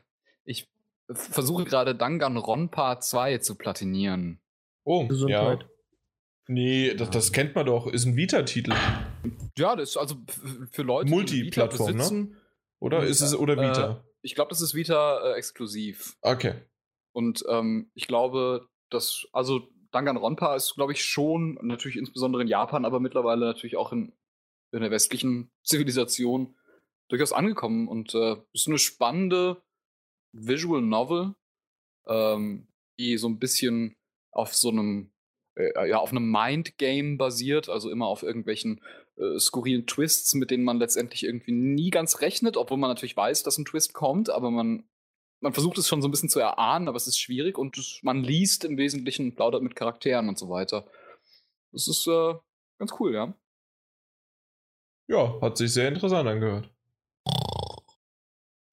ich 0.45 0.69
versuche 1.13 1.65
gerade 1.65 1.95
Danganronpa 1.95 3.01
2 3.01 3.39
zu 3.39 3.55
platinieren. 3.55 4.41
Oh, 4.85 5.07
Gesundheit. 5.07 5.63
ja. 5.63 5.69
Nee, 6.49 6.95
das, 6.95 7.11
das 7.11 7.33
kennt 7.33 7.55
man 7.55 7.67
doch. 7.67 7.87
Ist 7.87 8.05
ein 8.05 8.17
Vita-Titel. 8.17 8.73
Ja, 9.59 9.75
das 9.75 9.91
ist 9.91 9.97
also 9.97 10.17
für 10.71 10.83
Leute, 10.83 11.11
Multiplattform, 11.11 11.93
die 11.93 11.99
Vita 11.99 12.11
ne? 12.11 12.37
Oder 12.79 13.05
ist 13.05 13.21
es 13.21 13.35
oder 13.35 13.57
Vita? 13.57 13.91
Äh, 13.91 13.97
ich 14.23 14.35
glaube, 14.35 14.51
das 14.51 14.61
ist 14.61 14.75
Vita 14.75 15.33
äh, 15.33 15.37
exklusiv. 15.37 16.17
Okay. 16.21 16.55
Und 17.13 17.45
ähm, 17.49 17.91
ich 17.95 18.07
glaube, 18.07 18.69
dass 18.91 19.27
also 19.33 19.69
Danganronpa 19.91 20.55
ist, 20.55 20.75
glaube 20.75 20.93
ich, 20.93 21.05
schon 21.05 21.59
natürlich 21.63 21.97
insbesondere 21.97 22.43
in 22.43 22.49
Japan, 22.49 22.85
aber 22.85 23.01
mittlerweile 23.01 23.47
natürlich 23.47 23.77
auch 23.77 23.93
in, 23.93 24.13
in 24.73 24.81
der 24.81 24.91
westlichen 24.91 25.51
Zivilisation 25.65 26.55
durchaus 27.09 27.33
angekommen 27.33 27.89
und 27.89 28.15
äh, 28.15 28.37
ist 28.53 28.69
eine 28.69 28.79
spannende 28.79 29.63
Visual 30.33 30.83
Novel, 30.83 31.35
ähm, 32.07 32.69
die 32.99 33.17
so 33.17 33.29
ein 33.29 33.39
bisschen 33.39 33.97
auf 34.33 34.55
so 34.55 34.69
einem 34.71 35.13
äh, 35.57 35.89
ja, 35.89 35.99
auf 35.99 36.11
einem 36.11 36.31
Mindgame 36.31 37.17
basiert, 37.17 37.69
also 37.69 37.91
immer 37.91 38.07
auf 38.07 38.23
irgendwelchen 38.23 38.81
äh, 39.17 39.39
skurrilen 39.39 39.87
Twists, 39.87 40.35
mit 40.35 40.51
denen 40.51 40.65
man 40.65 40.79
letztendlich 40.79 41.25
irgendwie 41.25 41.53
nie 41.53 41.91
ganz 41.91 42.21
rechnet, 42.21 42.57
obwohl 42.57 42.79
man 42.79 42.91
natürlich 42.91 43.17
weiß, 43.17 43.43
dass 43.43 43.59
ein 43.59 43.65
Twist 43.65 43.95
kommt, 43.95 44.31
aber 44.31 44.51
man, 44.51 44.85
man 45.41 45.53
versucht 45.53 45.79
es 45.79 45.89
schon 45.89 46.03
so 46.03 46.09
ein 46.09 46.11
bisschen 46.11 46.29
zu 46.29 46.41
erahnen, 46.41 46.89
aber 46.89 46.97
es 46.97 47.07
ist 47.07 47.19
schwierig 47.19 47.59
und 47.59 47.79
das, 47.79 48.01
man 48.03 48.23
liest 48.23 48.65
im 48.65 48.77
Wesentlichen, 48.77 49.35
plaudert 49.35 49.63
mit 49.63 49.75
Charakteren 49.75 50.29
und 50.29 50.39
so 50.39 50.49
weiter. 50.51 50.87
Das 51.73 51.89
ist 51.89 52.07
äh, 52.07 52.35
ganz 52.79 52.93
cool, 53.01 53.15
ja. 53.15 53.35
Ja, 55.09 55.41
hat 55.41 55.57
sich 55.57 55.73
sehr 55.73 55.89
interessant 55.89 56.29
angehört. 56.29 56.71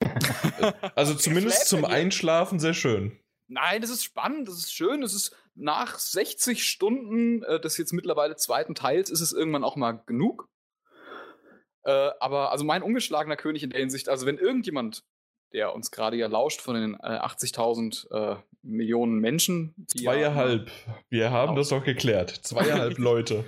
also 0.96 1.16
zumindest 1.16 1.68
zum 1.68 1.86
Einschlafen 1.86 2.60
sehr 2.60 2.74
schön. 2.74 3.20
Nein, 3.54 3.82
das 3.82 3.90
ist 3.92 4.04
spannend, 4.04 4.48
das 4.48 4.56
ist 4.58 4.74
schön, 4.74 5.02
das 5.02 5.14
ist 5.14 5.36
nach 5.56 6.00
60 6.00 6.64
Stunden 6.68 7.44
äh, 7.44 7.60
des 7.60 7.78
jetzt 7.78 7.94
mittlerweile 7.94 8.36
zweiten 8.36 8.74
Teils 8.76 9.10
ist 9.10 9.22
es 9.22 9.32
irgendwann 9.34 9.64
auch 9.64 9.76
mal 9.76 10.02
genug. 10.06 10.50
Äh, 11.84 12.10
aber 12.20 12.52
also 12.52 12.64
mein 12.64 12.82
ungeschlagener 12.82 13.36
König 13.36 13.62
in 13.64 13.70
der 13.70 13.80
Hinsicht, 13.80 14.10
also 14.10 14.26
wenn 14.26 14.38
irgendjemand 14.38 15.04
der 15.52 15.76
uns 15.76 15.92
gerade 15.92 16.18
ja 16.18 16.26
lauscht 16.26 16.62
von 16.62 16.74
den 16.74 16.94
äh, 16.96 17.20
80.000 17.20 18.10
äh, 18.12 18.38
Millionen 18.64 19.20
Menschen. 19.20 19.76
die 19.78 20.02
ja- 20.04 20.12
Zweieinhalb. 20.14 20.72
Wir 21.10 21.30
haben 21.30 21.50
Genau. 21.50 21.60
das 21.62 21.70
doch 21.70 21.84
geklärt. 21.84 22.32
Zweieinhalb 22.32 22.98
Leute. 22.98 23.46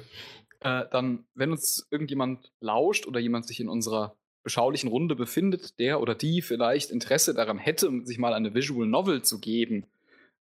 äh, 0.60 0.84
dann, 0.92 1.26
wenn 1.34 1.50
uns 1.52 1.88
irgendjemand 1.90 2.52
lauscht 2.60 3.08
oder 3.08 3.20
jemand 3.20 3.48
sich 3.48 3.60
in 3.60 3.70
unserer 3.70 4.16
beschaulichen 4.44 4.88
Runde 4.90 5.16
befindet, 5.16 5.80
der 5.80 6.00
oder 6.00 6.14
die 6.14 6.44
vielleicht 6.44 6.92
Interesse 6.92 7.34
daran 7.34 7.58
hätte, 7.58 7.90
sich 8.04 8.20
mal 8.20 8.36
eine 8.36 8.54
Visual 8.54 8.86
Novel 8.86 9.24
zu 9.24 9.40
geben 9.40 9.88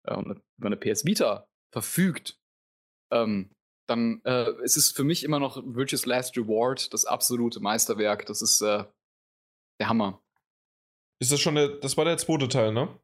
äh, 0.05 0.15
und 0.15 0.41
über 0.59 0.67
eine 0.67 0.77
PS 0.77 1.05
Vita 1.05 1.49
verfügt, 1.73 2.39
ähm, 3.13 3.51
dann 3.89 4.21
äh, 4.25 4.51
ist 4.63 4.77
es 4.77 4.91
für 4.91 5.05
mich 5.05 5.25
immer 5.25 5.39
noch 5.41 5.63
Virtuous 5.65 6.07
Last 6.07 6.37
Reward, 6.37 6.93
das 6.95 7.05
absolute 7.05 7.61
Meisterwerk. 7.61 8.27
Das 8.27 8.41
ist 8.41 8.61
äh, 8.63 8.85
der 9.81 9.89
Hammer. 9.89 10.23
Ist 11.21 11.33
das 11.33 11.41
schon 11.41 11.55
der, 11.57 11.69
das 11.69 11.97
war 11.97 12.05
der 12.05 12.17
zweite 12.19 12.49
Teil, 12.49 12.73
ne? 12.73 12.99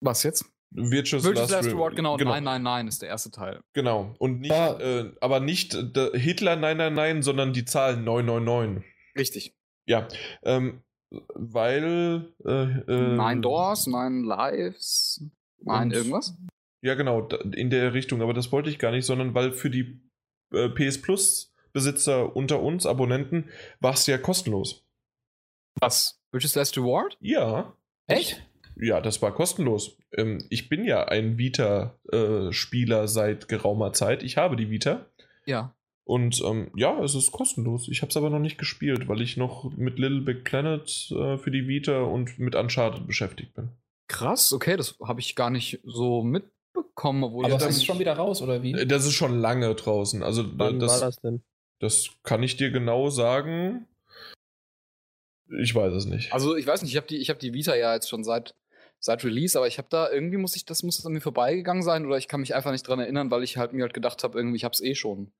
Was 0.00 0.22
jetzt? 0.22 0.44
Virtuous, 0.74 1.24
Virtuous 1.24 1.50
Last 1.50 1.68
Re- 1.68 1.72
Reward, 1.72 1.96
genau. 1.96 2.16
genau. 2.16 2.30
Nein, 2.30 2.44
nein, 2.44 2.62
nein, 2.62 2.88
ist 2.88 3.02
der 3.02 3.10
erste 3.10 3.30
Teil. 3.30 3.62
Genau. 3.74 4.14
Und 4.18 4.40
nicht, 4.40 4.52
äh, 4.52 5.12
aber 5.20 5.40
nicht 5.40 5.74
äh, 5.74 6.18
Hitler, 6.18 6.56
nein, 6.56 6.78
nein, 6.78 6.94
nein, 6.94 7.22
sondern 7.22 7.52
die 7.52 7.64
Zahl 7.64 7.96
999. 7.98 8.84
Richtig. 9.16 9.54
Ja. 9.86 10.08
Ähm, 10.42 10.82
weil. 11.10 12.32
Äh, 12.44 12.50
äh, 12.90 13.16
Nine 13.16 13.42
Doors, 13.42 13.86
Nine 13.86 14.24
Lives, 14.26 15.22
Und- 15.64 15.92
irgendwas? 15.92 16.34
Ja, 16.84 16.94
genau, 16.94 17.28
in 17.54 17.70
der 17.70 17.94
Richtung. 17.94 18.22
Aber 18.22 18.34
das 18.34 18.50
wollte 18.50 18.68
ich 18.68 18.78
gar 18.78 18.90
nicht, 18.90 19.06
sondern 19.06 19.34
weil 19.34 19.52
für 19.52 19.70
die 19.70 20.00
äh, 20.52 20.68
PS 20.68 21.00
Plus 21.00 21.54
Besitzer 21.72 22.34
unter 22.36 22.60
uns, 22.60 22.86
Abonnenten, 22.86 23.48
war 23.80 23.94
es 23.94 24.06
ja 24.06 24.18
kostenlos. 24.18 24.84
Was? 25.80 26.20
Virtuous 26.32 26.54
Last 26.54 26.76
Reward? 26.76 27.16
Ja. 27.20 27.74
Echt? 28.08 28.42
Ja, 28.76 29.00
das 29.00 29.22
war 29.22 29.32
kostenlos. 29.32 29.96
Ähm, 30.12 30.44
ich 30.50 30.68
bin 30.68 30.84
ja 30.84 31.04
ein 31.04 31.38
Vita-Spieler 31.38 33.08
seit 33.08 33.48
geraumer 33.48 33.92
Zeit. 33.92 34.22
Ich 34.22 34.36
habe 34.36 34.56
die 34.56 34.70
Vita. 34.70 35.06
Ja. 35.46 35.74
Und 36.04 36.42
ähm, 36.44 36.70
ja, 36.74 37.02
es 37.02 37.14
ist 37.14 37.32
kostenlos. 37.32 37.88
Ich 37.88 38.02
habe 38.02 38.10
es 38.10 38.16
aber 38.16 38.28
noch 38.28 38.38
nicht 38.40 38.58
gespielt, 38.58 39.08
weil 39.08 39.20
ich 39.20 39.36
noch 39.36 39.70
mit 39.76 39.98
Little 39.98 40.22
Big 40.22 40.44
Planet 40.44 41.10
äh, 41.12 41.38
für 41.38 41.50
die 41.50 41.68
Vita 41.68 42.02
und 42.02 42.38
mit 42.38 42.54
Uncharted 42.56 43.06
beschäftigt 43.06 43.54
bin. 43.54 43.70
Krass, 44.08 44.52
okay, 44.52 44.76
das 44.76 44.96
habe 45.02 45.20
ich 45.20 45.36
gar 45.36 45.50
nicht 45.50 45.80
so 45.84 46.22
mitbekommen, 46.22 47.24
obwohl 47.24 47.46
Aber 47.46 47.58
das 47.58 47.76
ist 47.76 47.84
schon 47.84 47.98
wieder 47.98 48.14
raus, 48.14 48.42
oder 48.42 48.62
wie? 48.62 48.72
Äh, 48.72 48.86
Das 48.86 49.04
ist 49.06 49.14
schon 49.14 49.38
lange 49.38 49.74
draußen. 49.74 50.22
Also 50.22 50.44
Wann 50.58 50.78
das, 50.78 50.92
war 50.92 51.08
das 51.08 51.20
denn? 51.20 51.42
das 51.80 52.10
kann 52.22 52.42
ich 52.42 52.56
dir 52.56 52.70
genau 52.70 53.08
sagen. 53.10 53.86
Ich 55.60 55.74
weiß 55.74 55.92
es 55.92 56.06
nicht. 56.06 56.32
Also 56.32 56.56
ich 56.56 56.66
weiß 56.66 56.82
nicht, 56.82 56.92
ich 56.92 56.96
habe 56.96 57.06
die, 57.06 57.18
ich 57.18 57.30
hab 57.30 57.38
die 57.38 57.52
Vita 57.52 57.74
ja 57.74 57.94
jetzt 57.94 58.08
schon 58.08 58.24
seit, 58.24 58.54
seit 59.00 59.24
Release, 59.24 59.58
aber 59.58 59.66
ich 59.66 59.78
habe 59.78 59.88
da 59.90 60.10
irgendwie 60.10 60.38
muss 60.38 60.56
ich, 60.56 60.64
das 60.64 60.82
muss 60.82 60.96
das 60.96 61.06
an 61.06 61.12
mir 61.12 61.20
vorbeigegangen 61.20 61.82
sein 61.82 62.06
oder 62.06 62.16
ich 62.16 62.28
kann 62.28 62.40
mich 62.40 62.54
einfach 62.54 62.72
nicht 62.72 62.86
dran 62.86 63.00
erinnern, 63.00 63.30
weil 63.30 63.42
ich 63.42 63.56
halt 63.56 63.72
mir 63.72 63.82
halt 63.82 63.94
gedacht 63.94 64.24
habe, 64.24 64.38
irgendwie, 64.38 64.56
ich 64.56 64.64
habe 64.64 64.72
es 64.72 64.80
eh 64.80 64.94
schon. 64.94 65.32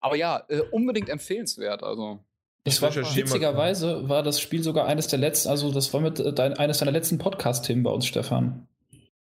Aber 0.00 0.16
ja, 0.16 0.44
äh, 0.48 0.60
unbedingt 0.70 1.08
empfehlenswert. 1.08 1.82
Also 1.82 2.20
Das 2.64 2.74
Ich 2.76 2.82
war 2.82 2.94
witzigerweise 2.94 4.08
war 4.08 4.22
das 4.22 4.40
Spiel 4.40 4.62
sogar 4.62 4.86
eines 4.86 5.06
der 5.08 5.18
letzten, 5.18 5.50
also 5.50 5.70
das 5.70 5.92
war 5.92 6.00
mit 6.00 6.18
äh, 6.18 6.32
dein, 6.32 6.54
eines 6.54 6.78
deiner 6.78 6.92
letzten 6.92 7.18
Podcast-Themen 7.18 7.82
bei 7.82 7.90
uns, 7.90 8.06
Stefan. 8.06 8.66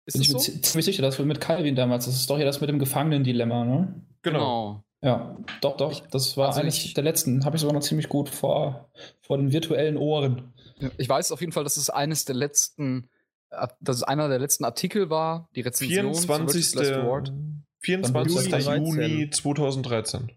ist 0.05 0.13
Bin 0.13 0.21
das 0.21 0.21
ich 0.21 0.27
mir 0.33 0.33
so? 0.33 0.37
zi- 0.39 0.61
ziemlich 0.61 0.85
sicher, 0.85 1.01
das 1.01 1.17
war 1.17 1.25
mit 1.25 1.41
Calvin 1.41 1.75
damals. 1.75 2.05
Das 2.05 2.15
ist 2.15 2.29
doch 2.29 2.37
hier 2.37 2.45
das 2.45 2.61
mit 2.61 2.69
dem 2.69 2.77
Gefangenen-Dilemma, 2.79 3.65
ne? 3.65 4.01
genau. 4.21 4.81
Ja, 5.01 5.37
doch, 5.61 5.77
doch. 5.77 6.07
Das 6.07 6.35
war 6.35 6.47
Also 6.47 6.61
eines 6.61 6.77
ich- 6.83 6.93
der 6.95 7.03
letzten. 7.03 7.45
Habe 7.45 7.57
ich 7.57 7.61
sogar 7.61 7.75
noch 7.75 7.83
ziemlich 7.83 8.09
gut 8.09 8.27
vor, 8.29 8.89
vor 9.21 9.37
den 9.37 9.51
virtuellen 9.51 9.97
Ohren. 9.97 10.53
Ich 10.97 11.07
weiß 11.07 11.31
auf 11.31 11.41
jeden 11.41 11.51
Fall, 11.51 11.63
dass 11.63 11.77
es 11.77 11.91
eines 11.91 12.25
der 12.25 12.33
letzten, 12.35 13.07
äh, 13.51 13.67
dass 13.81 13.97
es 13.97 14.03
einer 14.03 14.29
der 14.29 14.39
letzten 14.39 14.65
Artikel 14.65 15.09
war, 15.11 15.47
die 15.55 15.61
Rezension. 15.61 16.11
zu 16.13 16.21
24. 16.23 16.55
Virtuous 16.55 16.73
Last 16.75 16.91
Reward. 17.03 17.33
24. 17.81 18.65
Juli 18.65 19.05
Juni 19.07 19.29
2013. 19.29 20.31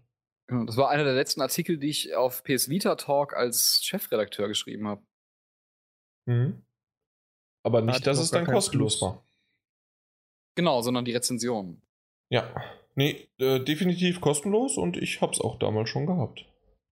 Genau, 0.49 0.65
Das 0.65 0.77
war 0.77 0.89
einer 0.89 1.03
der 1.03 1.13
letzten 1.13 1.41
Artikel, 1.41 1.77
die 1.77 1.89
ich 1.89 2.15
auf 2.15 2.43
PS 2.43 2.69
Vita 2.69 2.95
Talk 2.95 3.35
als 3.35 3.81
Chefredakteur 3.83 4.47
geschrieben 4.47 4.87
habe. 4.87 5.03
Mhm. 6.25 6.63
Aber 7.63 7.81
nicht, 7.81 8.05
dass 8.07 8.19
es 8.19 8.31
dann 8.31 8.45
kostenlos 8.45 9.01
war. 9.01 9.23
Genau, 10.55 10.81
sondern 10.81 11.05
die 11.05 11.13
Rezension. 11.13 11.81
Ja. 12.29 12.53
Nee, 12.95 13.29
äh, 13.37 13.59
definitiv 13.59 14.21
kostenlos 14.21 14.77
und 14.77 14.97
ich 14.97 15.21
hab's 15.21 15.39
auch 15.39 15.59
damals 15.59 15.89
schon 15.89 16.07
gehabt. 16.07 16.45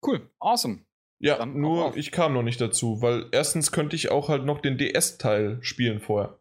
Cool, 0.05 0.29
awesome. 0.41 0.85
Ja, 1.21 1.37
Dann 1.37 1.61
nur 1.61 1.97
ich 1.97 2.11
kam 2.11 2.33
noch 2.33 2.43
nicht 2.43 2.61
dazu, 2.61 3.03
weil 3.03 3.29
erstens 3.33 3.71
könnte 3.71 3.95
ich 3.95 4.11
auch 4.11 4.29
halt 4.29 4.45
noch 4.45 4.61
den 4.61 4.79
DS-Teil 4.79 5.59
spielen 5.63 6.01
vorher. 6.01 6.39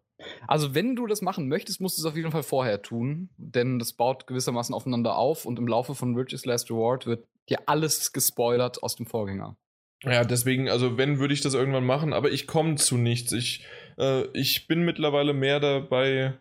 Also, 0.47 0.73
wenn 0.75 0.95
du 0.95 1.07
das 1.07 1.21
machen 1.21 1.47
möchtest, 1.47 1.81
musst 1.81 1.97
du 1.97 2.01
es 2.01 2.05
auf 2.05 2.15
jeden 2.15 2.31
Fall 2.31 2.43
vorher 2.43 2.81
tun, 2.81 3.29
denn 3.37 3.79
das 3.79 3.93
baut 3.93 4.27
gewissermaßen 4.27 4.73
aufeinander 4.73 5.17
auf 5.17 5.45
und 5.45 5.59
im 5.59 5.67
Laufe 5.67 5.95
von 5.95 6.15
Virtuous 6.15 6.45
Last 6.45 6.69
Reward 6.69 7.05
wird 7.05 7.27
dir 7.49 7.59
alles 7.67 8.13
gespoilert 8.13 8.83
aus 8.83 8.95
dem 8.95 9.05
Vorgänger. 9.05 9.57
Ja, 10.03 10.23
deswegen, 10.23 10.69
also 10.69 10.97
wenn, 10.97 11.19
würde 11.19 11.33
ich 11.33 11.41
das 11.41 11.53
irgendwann 11.53 11.85
machen, 11.85 12.13
aber 12.13 12.31
ich 12.31 12.47
komme 12.47 12.75
zu 12.75 12.97
nichts. 12.97 13.31
Ich, 13.33 13.65
äh, 13.97 14.23
ich 14.33 14.67
bin 14.67 14.83
mittlerweile 14.83 15.33
mehr 15.33 15.59
dabei, 15.59 16.39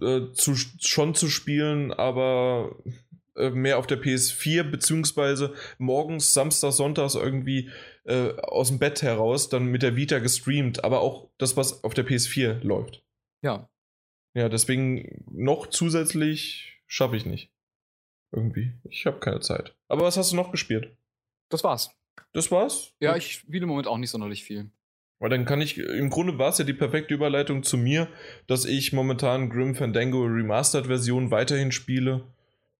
äh, 0.00 0.04
äh, 0.04 0.32
zu, 0.32 0.56
schon 0.56 1.14
zu 1.14 1.28
spielen, 1.28 1.92
aber 1.92 2.76
äh, 3.36 3.50
mehr 3.50 3.78
auf 3.78 3.86
der 3.86 4.00
PS4, 4.00 4.64
beziehungsweise 4.64 5.54
morgens, 5.78 6.32
Samstag, 6.34 6.72
Sonntags 6.72 7.14
irgendwie 7.14 7.70
äh, 8.04 8.32
aus 8.40 8.68
dem 8.68 8.78
Bett 8.78 9.02
heraus, 9.02 9.48
dann 9.48 9.66
mit 9.66 9.82
der 9.82 9.96
Vita 9.96 10.18
gestreamt, 10.18 10.84
aber 10.84 11.00
auch 11.00 11.28
das, 11.38 11.56
was 11.56 11.84
auf 11.84 11.94
der 11.94 12.06
PS4 12.06 12.62
läuft. 12.62 13.02
Ja. 13.42 13.68
Ja, 14.34 14.48
deswegen 14.48 15.24
noch 15.30 15.66
zusätzlich 15.66 16.80
schaffe 16.86 17.16
ich 17.16 17.26
nicht. 17.26 17.50
Irgendwie. 18.32 18.72
Ich 18.84 19.06
habe 19.06 19.18
keine 19.18 19.40
Zeit. 19.40 19.74
Aber 19.88 20.02
was 20.02 20.16
hast 20.16 20.32
du 20.32 20.36
noch 20.36 20.50
gespielt? 20.50 20.96
Das 21.48 21.64
war's. 21.64 21.90
Das 22.32 22.50
war's? 22.50 22.94
Ja, 23.00 23.16
ich 23.16 23.32
spiele 23.32 23.62
im 23.62 23.68
Moment 23.68 23.86
auch 23.86 23.98
nicht 23.98 24.10
sonderlich 24.10 24.44
viel. 24.44 24.70
Weil 25.18 25.30
dann 25.30 25.46
kann 25.46 25.62
ich, 25.62 25.78
im 25.78 26.10
Grunde 26.10 26.38
war 26.38 26.50
es 26.50 26.58
ja 26.58 26.64
die 26.64 26.74
perfekte 26.74 27.14
Überleitung 27.14 27.62
zu 27.62 27.78
mir, 27.78 28.08
dass 28.46 28.66
ich 28.66 28.92
momentan 28.92 29.48
Grim 29.48 29.74
Fandango 29.74 30.22
Remastered 30.22 30.86
Version 30.86 31.30
weiterhin 31.30 31.72
spiele 31.72 32.24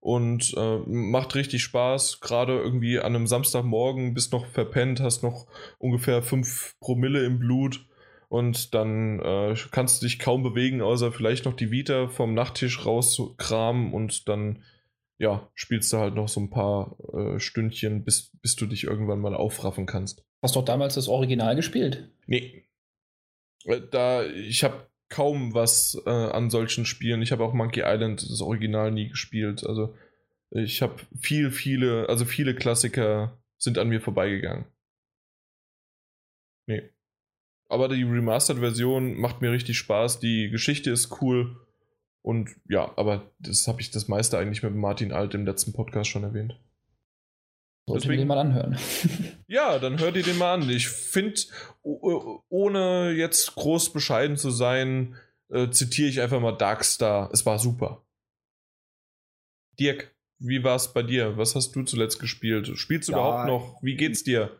und 0.07 0.55
äh, 0.57 0.79
macht 0.87 1.35
richtig 1.35 1.65
Spaß. 1.65 2.21
Gerade 2.21 2.57
irgendwie 2.61 3.01
an 3.01 3.17
einem 3.17 3.27
Samstagmorgen 3.27 4.15
bist 4.15 4.33
noch 4.33 4.47
verpennt, 4.47 5.01
hast 5.01 5.25
noch 5.25 5.49
ungefähr 5.79 6.23
5 6.23 6.77
Promille 6.79 7.25
im 7.25 7.41
Blut 7.41 7.85
und 8.29 8.73
dann 8.73 9.19
äh, 9.19 9.57
kannst 9.73 10.01
du 10.01 10.07
dich 10.07 10.21
kaum 10.21 10.45
bewegen, 10.45 10.81
außer 10.81 11.11
vielleicht 11.11 11.45
noch 11.45 11.55
die 11.55 11.73
Vita 11.73 12.07
vom 12.07 12.35
Nachttisch 12.35 12.87
rauskramen 12.87 13.93
und 13.93 14.29
dann 14.29 14.63
ja, 15.19 15.51
spielst 15.55 15.93
du 15.93 15.97
halt 15.97 16.15
noch 16.15 16.29
so 16.29 16.39
ein 16.39 16.51
paar 16.51 16.97
äh, 17.13 17.41
Stündchen, 17.41 18.05
bis, 18.05 18.31
bis 18.43 18.55
du 18.55 18.67
dich 18.67 18.85
irgendwann 18.85 19.19
mal 19.19 19.35
aufraffen 19.35 19.87
kannst. 19.87 20.25
Hast 20.41 20.55
doch 20.55 20.65
damals 20.65 20.95
das 20.95 21.09
Original 21.09 21.57
gespielt. 21.57 22.13
Nee. 22.27 22.69
Äh, 23.65 23.81
Da, 23.91 24.25
ich 24.25 24.63
habe 24.63 24.87
kaum 25.09 25.55
was 25.55 26.01
äh, 26.07 26.11
an 26.11 26.51
solchen 26.51 26.85
Spielen. 26.85 27.23
Ich 27.23 27.33
habe 27.33 27.45
auch 27.45 27.53
Monkey 27.53 27.83
Island, 27.85 28.23
das 28.23 28.41
Original, 28.41 28.91
nie 28.91 29.09
gespielt. 29.09 29.65
Also 29.67 29.95
ich 30.51 30.83
habe 30.83 30.95
viel, 31.21 31.51
viele, 31.51 32.09
also 32.09 32.25
viele 32.25 32.55
Klassiker 32.55 33.39
sind 33.59 33.79
an 33.79 33.89
mir 33.89 34.01
vorbeigegangen. 34.01 34.67
Nee. 36.67 36.91
Aber 37.69 37.89
die 37.89 38.03
Remastered-Version 38.03 39.19
macht 39.19 39.41
mir 39.41 39.51
richtig 39.51 39.79
Spaß. 39.79 40.21
Die 40.21 40.51
Geschichte 40.51 40.91
ist 40.91 41.21
cool. 41.21 41.57
Und 42.23 42.51
ja, 42.69 42.93
aber 42.97 43.31
das 43.39 43.69
habe 43.69 43.81
ich 43.81 43.91
das 43.91 44.09
meiste 44.09 44.39
eigentlich 44.39 44.63
mit 44.63 44.75
Martin 44.75 45.13
Alt 45.13 45.35
im 45.35 45.47
letzten 45.47 45.73
Podcast 45.73 46.11
schon 46.11 46.25
erwähnt. 46.25 46.59
Sollte 47.89 48.03
Deswegen- 48.03 48.11
mir 48.15 48.25
den 48.25 48.29
mal 48.29 48.39
anhören. 48.39 48.77
Ja, 49.49 49.79
dann 49.79 50.01
hör 50.01 50.11
dir 50.11 50.25
den 50.25 50.39
mal 50.39 50.55
an. 50.55 50.69
Ich 50.69 50.89
finde, 50.89 51.41
ohne 51.83 53.13
jetzt 53.13 53.55
groß 53.55 53.93
bescheiden 53.93 54.37
zu 54.37 54.51
sein, 54.51 55.15
äh, 55.51 55.71
zitiere 55.71 56.09
ich 56.09 56.21
einfach 56.21 56.41
mal 56.41 56.51
Darkstar. 56.51 57.31
Es 57.33 57.47
war 57.47 57.61
super. 57.61 58.03
Dirk, 59.79 60.13
wie 60.41 60.65
war 60.65 60.75
es 60.75 60.93
bei 60.93 61.03
dir? 61.05 61.37
Was 61.39 61.55
hast 61.55 61.77
du 61.77 61.85
zuletzt 61.85 62.19
gespielt? 62.19 62.67
Spielst 62.77 63.09
du 63.09 63.13
Ja. 63.13 63.19
überhaupt 63.19 63.47
noch? 63.47 63.79
Wie 63.83 63.95
geht's 63.97 64.25
dir? 64.25 64.51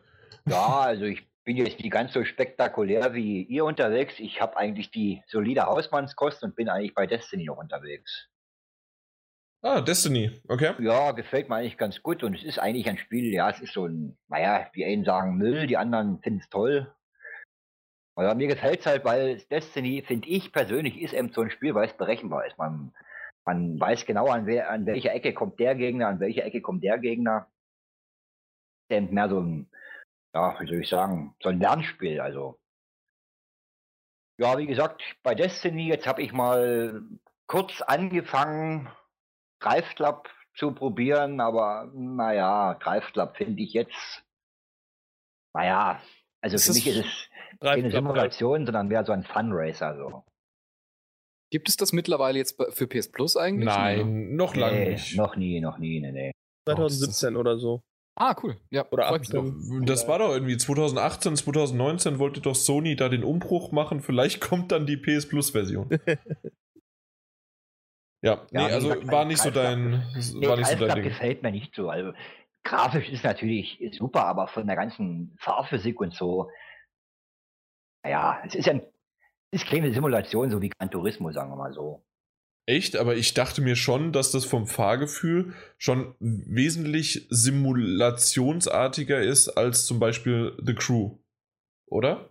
Ja, 0.47 0.79
also 0.79 1.03
ich 1.03 1.23
bin 1.43 1.57
jetzt 1.57 1.79
nicht 1.79 1.91
ganz 1.91 2.13
so 2.13 2.23
spektakulär 2.23 3.13
wie 3.13 3.43
ihr 3.43 3.65
unterwegs. 3.65 4.13
Ich 4.19 4.39
habe 4.39 4.55
eigentlich 4.55 4.89
die 4.91 5.21
solide 5.27 5.65
Hausmannskost 5.65 6.43
und 6.43 6.55
bin 6.55 6.69
eigentlich 6.69 6.93
bei 6.95 7.07
Destiny 7.07 7.43
noch 7.45 7.57
unterwegs. 7.57 8.29
Ah, 9.63 9.81
Destiny, 9.81 10.39
okay. 10.47 10.75
Ja, 10.79 11.11
gefällt 11.11 11.49
mir 11.49 11.55
eigentlich 11.55 11.77
ganz 11.77 12.01
gut 12.03 12.23
und 12.23 12.35
es 12.35 12.43
ist 12.43 12.59
eigentlich 12.59 12.87
ein 12.87 12.97
Spiel, 12.97 13.33
ja, 13.33 13.49
es 13.49 13.59
ist 13.59 13.73
so 13.73 13.87
ein, 13.87 14.15
naja, 14.27 14.69
die 14.75 14.85
einen 14.85 15.03
sagen 15.03 15.37
Müll, 15.37 15.65
die 15.65 15.77
anderen 15.77 16.19
finden 16.21 16.39
es 16.39 16.49
toll. 16.49 16.93
Aber 18.15 18.35
mir 18.35 18.47
gefällt 18.47 18.81
es 18.81 18.85
halt, 18.85 19.03
weil 19.03 19.37
Destiny, 19.51 20.03
finde 20.05 20.27
ich 20.29 20.51
persönlich, 20.51 21.01
ist 21.01 21.13
eben 21.13 21.31
so 21.33 21.41
ein 21.41 21.51
Spiel, 21.51 21.73
weil 21.75 21.87
es 21.87 21.97
berechenbar 21.97 22.45
ist. 22.47 22.57
Man, 22.57 22.93
man 23.45 23.79
weiß 23.79 24.05
genau, 24.05 24.27
an, 24.27 24.45
wer, 24.45 24.69
an 24.69 24.85
welcher 24.85 25.13
Ecke 25.13 25.33
kommt 25.33 25.59
der 25.59 25.75
Gegner, 25.75 26.07
an 26.07 26.19
welcher 26.19 26.43
Ecke 26.45 26.61
kommt 26.61 26.83
der 26.83 26.97
Gegner. 26.99 27.47
Eben 28.89 29.13
mehr 29.13 29.29
so 29.29 29.39
ein, 29.39 29.69
ja, 30.33 30.59
wie 30.59 30.67
soll 30.67 30.81
ich 30.81 30.89
sagen, 30.89 31.35
so 31.41 31.49
ein 31.49 31.59
Lernspiel, 31.59 32.19
also. 32.19 32.59
Ja, 34.39 34.57
wie 34.57 34.67
gesagt, 34.67 35.01
bei 35.23 35.33
Destiny, 35.33 35.87
jetzt 35.87 36.07
habe 36.07 36.21
ich 36.21 36.31
mal 36.31 37.01
kurz 37.47 37.81
angefangen, 37.81 38.89
Club 39.59 40.29
zu 40.55 40.71
probieren, 40.71 41.39
aber 41.39 41.91
naja, 41.93 42.75
Club 42.79 43.37
finde 43.37 43.61
ich 43.61 43.73
jetzt, 43.73 44.23
naja, 45.53 46.01
also 46.41 46.55
Ist 46.55 46.67
für 46.67 46.73
mich 46.73 46.87
ist 46.87 47.05
es 47.05 47.29
keine 47.59 47.91
Simulation, 47.91 48.65
sondern 48.65 48.87
mehr 48.87 49.05
so 49.05 49.11
ein 49.11 49.23
Funracer. 49.23 49.97
So. 49.97 50.23
Gibt 51.51 51.69
es 51.69 51.77
das 51.77 51.93
mittlerweile 51.93 52.37
jetzt 52.37 52.61
für 52.71 52.87
PS 52.87 53.11
Plus 53.11 53.37
eigentlich? 53.37 53.65
Nein, 53.65 54.35
noch 54.35 54.55
lange 54.55 54.79
Nee, 54.79 54.89
nicht. 54.91 55.15
noch 55.17 55.35
nie, 55.35 55.59
noch 55.61 55.77
nie, 55.77 55.99
nee, 56.01 56.11
nee. 56.11 56.31
2017 56.67 57.35
oder 57.37 57.57
so. 57.57 57.81
Ah, 58.19 58.35
cool. 58.41 58.57
Ja, 58.71 58.85
Oder 58.91 59.07
freut 59.09 59.19
mich 59.21 59.29
doch. 59.29 59.43
18. 59.45 59.85
Das 59.85 60.07
war 60.07 60.19
doch 60.19 60.31
irgendwie 60.31 60.57
2018, 60.57 61.35
2019 61.35 62.17
wollte 62.17 62.41
doch 62.41 62.55
Sony 62.55 62.95
da 62.95 63.09
den 63.09 63.23
Umbruch 63.23 63.71
machen. 63.71 64.01
Vielleicht 64.01 64.41
kommt 64.41 64.71
dann 64.71 64.87
die 64.87 64.97
PS 64.97 65.27
Plus 65.27 65.51
Version. 65.51 65.87
ja, 68.21 68.45
nee, 68.51 68.59
wie 68.59 68.63
also 68.73 68.89
gesagt, 68.89 69.11
war 69.11 69.25
nicht 69.25 69.41
so 69.41 69.51
dein, 69.51 70.03
Nee, 70.33 70.47
war 70.47 70.57
nicht 70.57 70.67
so 70.67 70.85
dein 70.85 70.95
Ding. 70.95 71.03
gefällt 71.03 71.43
mir 71.43 71.51
nicht 71.51 71.75
so. 71.75 71.89
Also, 71.89 72.13
grafisch 72.63 73.09
ist 73.09 73.23
natürlich 73.23 73.79
super, 73.97 74.25
aber 74.25 74.47
von 74.47 74.67
der 74.67 74.75
ganzen 74.75 75.35
Fahrphysik 75.39 75.99
und 75.99 76.13
so, 76.13 76.49
naja, 78.03 78.41
es 78.45 78.55
ist 78.55 78.65
ja 78.65 78.73
ein, 78.73 78.81
es 79.51 79.61
ist 79.61 79.69
keine 79.69 79.93
Simulation, 79.93 80.49
so 80.49 80.61
wie 80.61 80.69
Gran 80.69 80.91
Turismo, 80.91 81.31
sagen 81.31 81.51
wir 81.51 81.55
mal 81.55 81.73
so. 81.73 82.03
Echt, 82.69 82.97
aber 82.97 83.15
ich 83.15 83.33
dachte 83.33 83.61
mir 83.61 83.77
schon, 83.77 84.11
dass 84.11 84.31
das 84.31 84.43
vom 84.43 84.67
Fahrgefühl 84.67 85.53
schon 85.77 86.15
wesentlich 86.19 87.25
simulationsartiger 87.29 89.21
ist 89.21 89.47
als 89.47 89.85
zum 89.85 89.99
Beispiel 90.01 90.57
The 90.61 90.75
Crew. 90.75 91.17
Oder? 91.85 92.29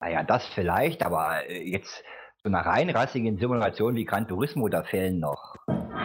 Naja, 0.00 0.24
das 0.24 0.44
vielleicht, 0.46 1.04
aber 1.04 1.48
äh, 1.48 1.62
jetzt 1.62 2.02
so 2.46 2.56
einer 2.56 2.64
reinrassigen 2.64 3.38
Simulation 3.38 3.96
wie 3.96 4.04
Gran 4.04 4.28
Turismo, 4.28 4.68
da 4.68 4.84
fehlen 4.84 5.18
noch. 5.18 5.56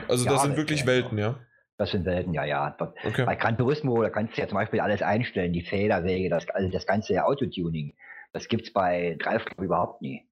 Also 0.07 0.25
das 0.25 0.41
sind 0.41 0.57
wirklich 0.57 0.87
Welten, 0.87 1.17
ja. 1.19 1.35
Das 1.77 1.91
sind 1.91 2.05
Welten, 2.05 2.33
ja, 2.33 2.45
ja. 2.45 2.71
Dort, 2.71 2.97
Okay. 3.03 3.25
Bei 3.25 3.35
Gran 3.35 3.57
Turismo, 3.57 4.01
da 4.01 4.09
kannst 4.09 4.35
du 4.35 4.41
ja 4.41 4.47
zum 4.47 4.55
Beispiel 4.55 4.79
alles 4.79 5.03
einstellen, 5.03 5.53
die 5.53 5.61
Federwege, 5.61 6.29
das, 6.29 6.49
also 6.49 6.69
das 6.69 6.87
ganze 6.87 7.23
Autotuning. 7.23 7.95
Das 8.33 8.47
gibt's 8.47 8.73
bei 8.73 9.17
Drive 9.19 9.45
Club 9.45 9.61
überhaupt 9.61 10.01
nie. 10.01 10.27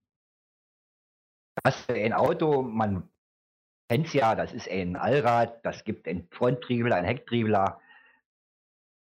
Das 1.63 1.79
ist 1.79 1.91
ein 1.91 2.13
Auto, 2.13 2.63
man 2.63 3.07
kennt's 3.89 4.13
ja, 4.13 4.33
das 4.33 4.53
ist 4.53 4.69
ein 4.69 4.95
Allrad, 4.95 5.63
das 5.63 5.83
gibt 5.83 6.07
einen 6.07 6.27
Fronttriebler, 6.31 6.95
einen 6.95 7.05
Hecktriebler. 7.05 7.79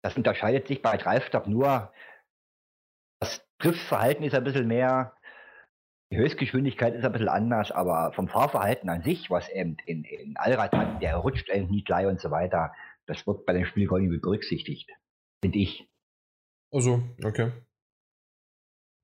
Das 0.04 0.18
unterscheidet 0.18 0.68
sich 0.68 0.82
bei 0.82 0.98
Drive 0.98 1.30
Club 1.30 1.48
nur, 1.48 1.94
das 3.22 3.42
Driftverhalten 3.60 4.26
ist 4.26 4.36
ein 4.36 4.44
bisschen 4.44 4.68
mehr, 4.68 5.14
die 6.12 6.18
Höchstgeschwindigkeit 6.18 6.96
ist 6.96 7.06
ein 7.06 7.12
bisschen 7.12 7.30
anders, 7.30 7.72
aber 7.72 8.12
vom 8.14 8.28
Fahrverhalten 8.28 8.90
an 8.90 9.04
sich, 9.04 9.30
was 9.30 9.48
eben 9.50 9.78
in, 9.86 10.04
in 10.04 10.38
Allrad 10.38 10.72
hat, 10.74 11.02
der 11.02 11.18
rutscht 11.18 11.50
eben 11.50 11.70
nie 11.70 11.84
gleich 11.84 12.08
und 12.08 12.20
so 12.20 12.32
weiter, 12.32 12.74
das 13.06 13.26
wird 13.28 13.46
bei 13.46 13.54
dem 13.54 13.66
Spiel 13.66 13.88
gar 13.88 14.00
nicht 14.00 14.22
berücksichtigt. 14.22 14.90
Finde 15.44 15.60
ich. 15.60 15.88
Also, 16.72 17.04
okay. 17.24 17.52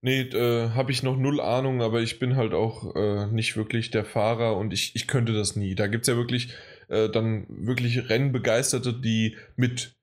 Nee, 0.02 0.22
äh, 0.22 0.70
habe 0.72 0.92
ich 0.92 1.02
noch 1.02 1.18
null 1.18 1.42
Ahnung, 1.42 1.82
aber 1.82 2.02
ich 2.02 2.20
bin 2.20 2.36
halt 2.36 2.54
auch 2.54 2.96
äh, 2.96 3.26
nicht 3.28 3.58
wirklich 3.58 3.90
der 3.90 4.06
Fahrer 4.06 4.56
und 4.56 4.72
ich, 4.72 4.96
ich 4.96 5.08
könnte 5.08 5.34
das 5.34 5.56
nie. 5.56 5.74
Da 5.74 5.88
gibt 5.88 6.04
es 6.04 6.08
ja 6.08 6.16
wirklich 6.16 6.54
äh, 6.90 7.10
dann 7.10 7.48
wirklich 7.50 8.08
Rennbegeisterte, 8.10 8.94
die 8.94 9.36
mit 9.56 9.96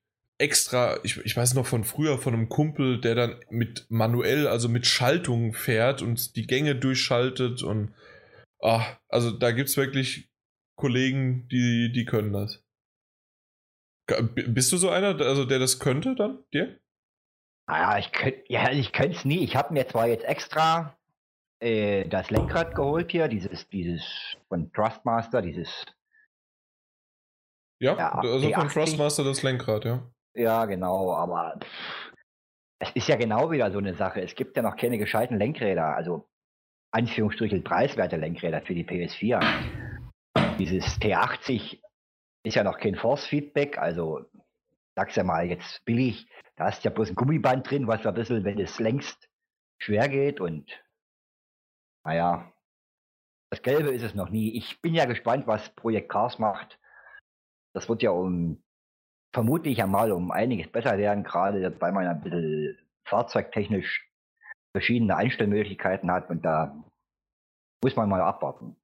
extra, 0.43 0.99
ich, 1.03 1.17
ich 1.25 1.37
weiß 1.37 1.53
noch 1.53 1.65
von 1.65 1.85
früher, 1.85 2.17
von 2.17 2.33
einem 2.33 2.49
Kumpel, 2.49 2.99
der 2.99 3.15
dann 3.15 3.39
mit 3.49 3.85
manuell, 3.89 4.45
also 4.45 4.67
mit 4.67 4.85
Schaltung 4.85 5.53
fährt 5.53 6.01
und 6.01 6.35
die 6.35 6.45
Gänge 6.45 6.75
durchschaltet 6.75 7.63
und 7.63 7.93
ah, 8.61 8.85
also 9.07 9.31
da 9.31 9.51
gibt 9.51 9.69
es 9.69 9.77
wirklich 9.77 10.29
Kollegen, 10.75 11.47
die, 11.47 11.93
die 11.93 12.03
können 12.03 12.33
das. 12.33 12.61
Bist 14.35 14.69
du 14.73 14.77
so 14.77 14.89
einer, 14.89 15.19
also 15.21 15.45
der 15.45 15.59
das 15.59 15.79
könnte 15.79 16.13
dann, 16.13 16.43
dir? 16.53 16.77
Naja, 17.67 17.97
ich 17.97 18.11
könnte 18.11 18.43
ja, 18.49 18.69
ich 18.69 18.91
könnte 18.91 19.15
es 19.15 19.23
nie. 19.23 19.45
Ich 19.45 19.55
habe 19.55 19.73
mir 19.73 19.87
zwar 19.87 20.07
jetzt 20.07 20.25
extra 20.25 20.97
äh, 21.61 22.05
das 22.09 22.29
Lenkrad 22.29 22.75
geholt 22.75 23.11
hier, 23.11 23.29
dieses, 23.29 23.69
dieses 23.69 24.03
von 24.49 24.73
Trustmaster, 24.73 25.41
dieses, 25.41 25.85
Ja, 27.79 27.95
also 27.95 28.51
von 28.51 28.67
P80. 28.67 28.73
Thrustmaster 28.73 29.23
das 29.23 29.41
Lenkrad, 29.41 29.85
ja. 29.85 30.12
Ja 30.35 30.65
genau, 30.65 31.13
aber 31.13 31.59
es 32.79 32.91
ist 32.95 33.07
ja 33.07 33.15
genau 33.15 33.51
wieder 33.51 33.71
so 33.71 33.77
eine 33.77 33.95
Sache. 33.95 34.21
Es 34.21 34.35
gibt 34.35 34.57
ja 34.57 34.63
noch 34.63 34.75
keine 34.75 34.97
gescheiten 34.97 35.37
Lenkräder, 35.37 35.95
also 35.95 36.27
Anführungsstrichen 36.91 37.63
preiswerte 37.63 38.17
Lenkräder 38.17 38.61
für 38.61 38.75
die 38.75 38.85
PS4. 38.85 39.39
Dieses 40.59 40.85
T80 40.99 41.81
ist 42.43 42.55
ja 42.55 42.63
noch 42.63 42.77
kein 42.77 42.95
Force 42.95 43.25
Feedback, 43.25 43.77
also 43.77 44.25
sag's 44.95 45.15
ja 45.15 45.23
mal 45.23 45.45
jetzt 45.45 45.83
billig, 45.85 46.27
da 46.55 46.69
du 46.69 46.89
ja 46.89 46.91
bloß 46.91 47.09
ein 47.09 47.15
Gummiband 47.15 47.69
drin, 47.69 47.87
was 47.87 48.05
ein 48.05 48.13
bisschen, 48.13 48.43
wenn 48.43 48.59
es 48.59 48.79
längst 48.79 49.27
schwer 49.81 50.07
geht 50.07 50.39
und 50.39 50.71
naja, 52.05 52.51
das 53.49 53.61
Gelbe 53.61 53.91
ist 53.91 54.03
es 54.03 54.13
noch 54.13 54.29
nie. 54.29 54.57
Ich 54.57 54.81
bin 54.81 54.93
ja 54.93 55.05
gespannt, 55.05 55.47
was 55.47 55.69
Projekt 55.75 56.09
Cars 56.09 56.37
macht. 56.37 56.79
Das 57.73 57.87
wird 57.87 58.01
ja 58.01 58.11
um 58.11 58.63
vermutlich 59.33 59.81
einmal 59.81 60.11
um 60.11 60.31
einiges 60.31 60.71
besser 60.71 60.97
werden, 60.97 61.23
gerade 61.23 61.75
weil 61.79 61.91
man 61.91 62.07
ein 62.07 62.21
bisschen 62.21 62.77
fahrzeugtechnisch 63.05 64.07
verschiedene 64.75 65.15
Einstellmöglichkeiten 65.15 66.11
hat 66.11 66.29
und 66.29 66.43
da 66.43 66.83
muss 67.83 67.95
man 67.95 68.09
mal 68.09 68.21
abwarten. 68.21 68.75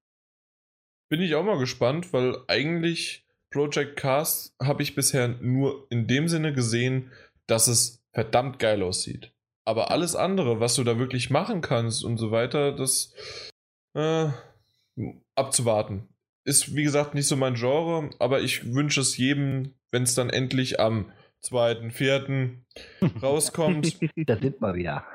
Bin 1.10 1.22
ich 1.22 1.34
auch 1.36 1.44
mal 1.44 1.58
gespannt, 1.58 2.14
weil 2.14 2.36
eigentlich 2.48 3.26
Project 3.52 3.98
Cars 3.98 4.56
habe 4.62 4.84
ich 4.84 4.94
bisher 4.94 5.28
nur 5.28 5.88
in 5.90 6.08
dem 6.08 6.28
Sinne 6.28 6.54
gesehen, 6.54 7.12
dass 7.48 7.68
es 7.68 8.04
verdammt 8.14 8.60
geil 8.60 8.84
aussieht. 8.84 9.34
Aber 9.66 9.92
alles 9.92 10.16
andere, 10.16 10.60
was 10.60 10.76
du 10.76 10.84
da 10.84 11.00
wirklich 11.00 11.30
machen 11.30 11.62
kannst 11.62 12.04
und 12.04 12.18
so 12.18 12.32
weiter, 12.32 12.72
das 12.72 13.14
äh, 13.96 14.30
abzuwarten. 15.36 16.08
Ist 16.50 16.76
wie 16.76 16.82
gesagt 16.84 17.14
nicht 17.14 17.28
so 17.28 17.36
mein 17.36 17.54
Genre, 17.54 18.10
aber 18.18 18.42
ich 18.42 18.74
wünsche 18.74 19.02
es 19.02 19.18
jedem, 19.18 19.76
wenn 19.92 20.02
es 20.02 20.16
dann 20.16 20.32
endlich 20.32 20.80
am 20.80 21.12
2.4. 21.44 22.58
rauskommt, 23.22 24.00
Da 24.26 24.36
sind 24.36 24.60
wir 24.60 24.74
wieder. 24.74 25.06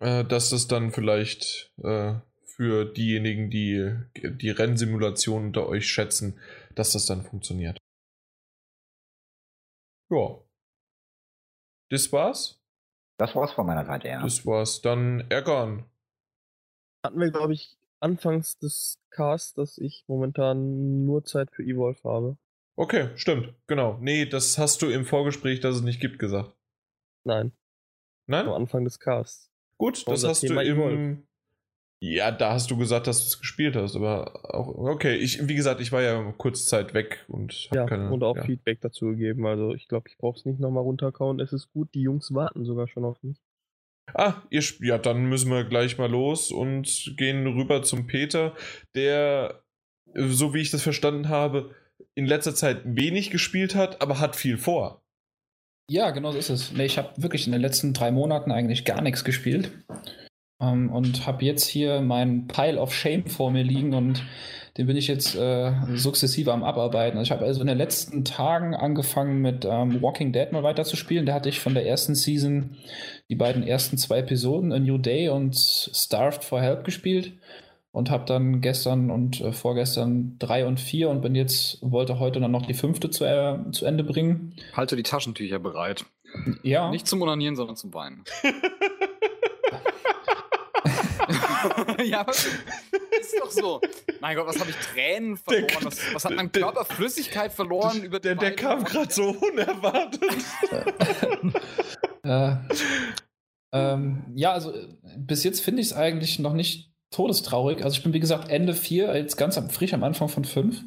äh, 0.00 0.22
dass 0.22 0.50
das 0.50 0.68
dann 0.68 0.92
vielleicht 0.92 1.72
äh, 1.82 2.16
für 2.44 2.84
diejenigen, 2.84 3.48
die 3.48 3.94
die 4.14 4.50
Rennsimulation 4.50 5.46
unter 5.46 5.66
euch 5.66 5.88
schätzen, 5.88 6.38
dass 6.74 6.92
das 6.92 7.06
dann 7.06 7.22
funktioniert. 7.24 7.78
Ja. 10.10 10.38
Das 11.88 12.12
war's? 12.12 12.60
Das 13.18 13.34
war's 13.34 13.52
von 13.52 13.66
meiner 13.66 13.86
Seite, 13.86 14.08
ja. 14.08 14.22
Das 14.22 14.44
war's. 14.44 14.82
Dann 14.82 15.24
Erkan. 15.30 15.86
Hatten 17.02 17.18
wir, 17.18 17.30
glaube 17.30 17.54
ich, 17.54 17.78
anfangs 18.02 18.58
des 18.58 18.98
Casts, 19.10 19.54
dass 19.54 19.78
ich 19.78 20.04
momentan 20.08 21.04
nur 21.04 21.24
Zeit 21.24 21.50
für 21.52 21.62
Evolve 21.62 22.02
habe. 22.04 22.36
Okay, 22.76 23.10
stimmt. 23.16 23.54
Genau. 23.66 23.98
Nee, 24.00 24.26
das 24.26 24.58
hast 24.58 24.82
du 24.82 24.88
im 24.88 25.04
Vorgespräch, 25.04 25.60
dass 25.60 25.76
es 25.76 25.82
nicht 25.82 26.00
gibt, 26.00 26.18
gesagt. 26.18 26.54
Nein, 27.24 27.52
Nein? 28.26 28.46
am 28.46 28.54
Anfang 28.54 28.84
des 28.84 28.98
Casts. 28.98 29.50
Gut, 29.78 30.06
das 30.06 30.24
hast 30.24 30.42
du 30.42 30.48
Thema 30.48 30.62
im. 30.62 30.76
Evolve? 30.76 31.22
Ja, 32.00 32.32
da 32.32 32.54
hast 32.54 32.68
du 32.68 32.76
gesagt, 32.76 33.06
dass 33.06 33.20
du 33.20 33.26
es 33.26 33.38
gespielt 33.38 33.76
hast, 33.76 33.94
aber 33.94 34.54
auch. 34.54 34.66
Okay, 34.66 35.14
ich, 35.14 35.46
wie 35.46 35.54
gesagt, 35.54 35.80
ich 35.80 35.92
war 35.92 36.02
ja 36.02 36.34
kurz 36.36 36.66
Zeit 36.66 36.94
weg 36.94 37.24
und 37.28 37.52
hab 37.70 37.76
Ja, 37.76 37.86
keine, 37.86 38.10
und 38.10 38.24
auch 38.24 38.36
ja. 38.36 38.42
Feedback 38.42 38.80
dazu 38.80 39.10
gegeben. 39.10 39.46
Also 39.46 39.72
ich 39.72 39.86
glaube, 39.86 40.08
ich 40.08 40.18
brauche 40.18 40.36
es 40.36 40.44
nicht 40.44 40.58
nochmal 40.58 40.82
runterkauen. 40.82 41.38
Es 41.38 41.52
ist 41.52 41.70
gut, 41.72 41.94
die 41.94 42.02
Jungs 42.02 42.34
warten 42.34 42.64
sogar 42.64 42.88
schon 42.88 43.04
auf 43.04 43.22
mich. 43.22 43.40
Ah, 44.14 44.42
ihr, 44.50 44.62
ja, 44.80 44.98
dann 44.98 45.26
müssen 45.26 45.50
wir 45.50 45.64
gleich 45.64 45.98
mal 45.98 46.10
los 46.10 46.50
und 46.50 47.14
gehen 47.16 47.46
rüber 47.46 47.82
zum 47.82 48.06
Peter, 48.06 48.54
der, 48.94 49.62
äh, 50.14 50.28
so 50.28 50.54
wie 50.54 50.60
ich 50.60 50.70
das 50.70 50.82
verstanden 50.82 51.28
habe, 51.28 51.74
in 52.14 52.26
letzter 52.26 52.54
Zeit 52.54 52.82
wenig 52.84 53.30
gespielt 53.30 53.74
hat, 53.74 54.02
aber 54.02 54.18
hat 54.18 54.36
viel 54.36 54.58
vor. 54.58 55.02
Ja, 55.90 56.10
genau 56.10 56.32
so 56.32 56.38
ist 56.38 56.50
es. 56.50 56.72
Nee, 56.72 56.86
ich 56.86 56.98
habe 56.98 57.10
wirklich 57.16 57.46
in 57.46 57.52
den 57.52 57.60
letzten 57.60 57.92
drei 57.92 58.10
Monaten 58.10 58.52
eigentlich 58.52 58.84
gar 58.84 59.02
nichts 59.02 59.24
gespielt. 59.24 59.70
Ähm, 60.62 60.90
und 60.90 61.26
habe 61.26 61.44
jetzt 61.44 61.66
hier 61.66 62.00
meinen 62.00 62.46
Pile 62.46 62.80
of 62.80 62.94
Shame 62.94 63.26
vor 63.26 63.50
mir 63.50 63.64
liegen 63.64 63.94
und 63.94 64.22
den 64.78 64.86
bin 64.86 64.96
ich 64.96 65.06
jetzt 65.06 65.34
äh, 65.34 65.72
sukzessive 65.94 66.50
am 66.50 66.64
Abarbeiten. 66.64 67.18
Also 67.18 67.28
ich 67.28 67.32
habe 67.36 67.44
also 67.44 67.60
in 67.60 67.66
den 67.66 67.76
letzten 67.76 68.24
Tagen 68.24 68.74
angefangen 68.74 69.42
mit 69.42 69.66
ähm, 69.66 70.00
Walking 70.00 70.32
Dead 70.32 70.50
mal 70.50 70.62
weiterzuspielen. 70.62 71.26
Da 71.26 71.34
hatte 71.34 71.50
ich 71.50 71.60
von 71.60 71.74
der 71.74 71.86
ersten 71.86 72.14
Season 72.14 72.76
die 73.28 73.34
beiden 73.34 73.62
ersten 73.62 73.98
zwei 73.98 74.20
Episoden, 74.20 74.72
A 74.72 74.78
New 74.78 74.96
Day 74.96 75.28
und 75.28 75.56
Starved 75.56 76.42
for 76.42 76.62
Help 76.62 76.84
gespielt 76.84 77.34
und 77.90 78.08
habe 78.08 78.24
dann 78.24 78.62
gestern 78.62 79.10
und 79.10 79.42
äh, 79.42 79.52
vorgestern 79.52 80.36
drei 80.38 80.66
und 80.66 80.80
vier 80.80 81.10
und 81.10 81.20
bin 81.20 81.34
jetzt, 81.34 81.78
wollte 81.82 82.18
heute 82.18 82.40
dann 82.40 82.50
noch 82.50 82.64
die 82.64 82.72
fünfte 82.72 83.10
zu, 83.10 83.26
äh, 83.26 83.58
zu 83.72 83.84
Ende 83.84 84.04
bringen. 84.04 84.54
Halte 84.74 84.96
die 84.96 85.02
Taschentücher 85.02 85.58
bereit. 85.58 86.06
Ja. 86.62 86.90
Nicht 86.90 87.06
zum 87.06 87.20
Onanieren, 87.20 87.56
sondern 87.56 87.76
zum 87.76 87.92
Weinen. 87.92 88.24
ja, 92.04 92.20
aber 92.20 92.32
ist 92.32 93.34
doch 93.40 93.50
so. 93.50 93.80
Mein 94.20 94.36
Gott, 94.36 94.46
was 94.46 94.58
habe 94.60 94.70
ich 94.70 94.76
Tränen 94.76 95.36
verloren? 95.36 95.66
Der- 95.68 95.84
was, 95.84 96.14
was 96.14 96.24
hat 96.24 96.34
mein 96.34 96.50
der- 96.52 96.62
Körper 96.62 96.84
Flüssigkeit 96.84 97.52
verloren 97.52 98.02
über 98.02 98.20
Der, 98.20 98.34
der 98.34 98.54
kam 98.56 98.84
gerade 98.84 99.12
so 99.12 99.30
unerwartet. 99.30 100.22
Äh, 102.24 102.54
ähm, 103.72 104.22
ja, 104.36 104.52
also 104.52 104.72
äh, 104.72 104.86
bis 105.16 105.42
jetzt 105.42 105.60
finde 105.60 105.80
ich 105.82 105.88
es 105.88 105.92
eigentlich 105.92 106.38
noch 106.38 106.52
nicht 106.52 106.92
todestraurig. 107.10 107.82
Also 107.82 107.96
ich 107.96 108.02
bin, 108.04 108.12
wie 108.12 108.20
gesagt, 108.20 108.48
Ende 108.48 108.74
4, 108.74 109.16
jetzt 109.16 109.36
ganz 109.36 109.58
am, 109.58 109.70
frisch 109.70 109.92
am 109.92 110.04
Anfang 110.04 110.28
von 110.28 110.44
5. 110.44 110.82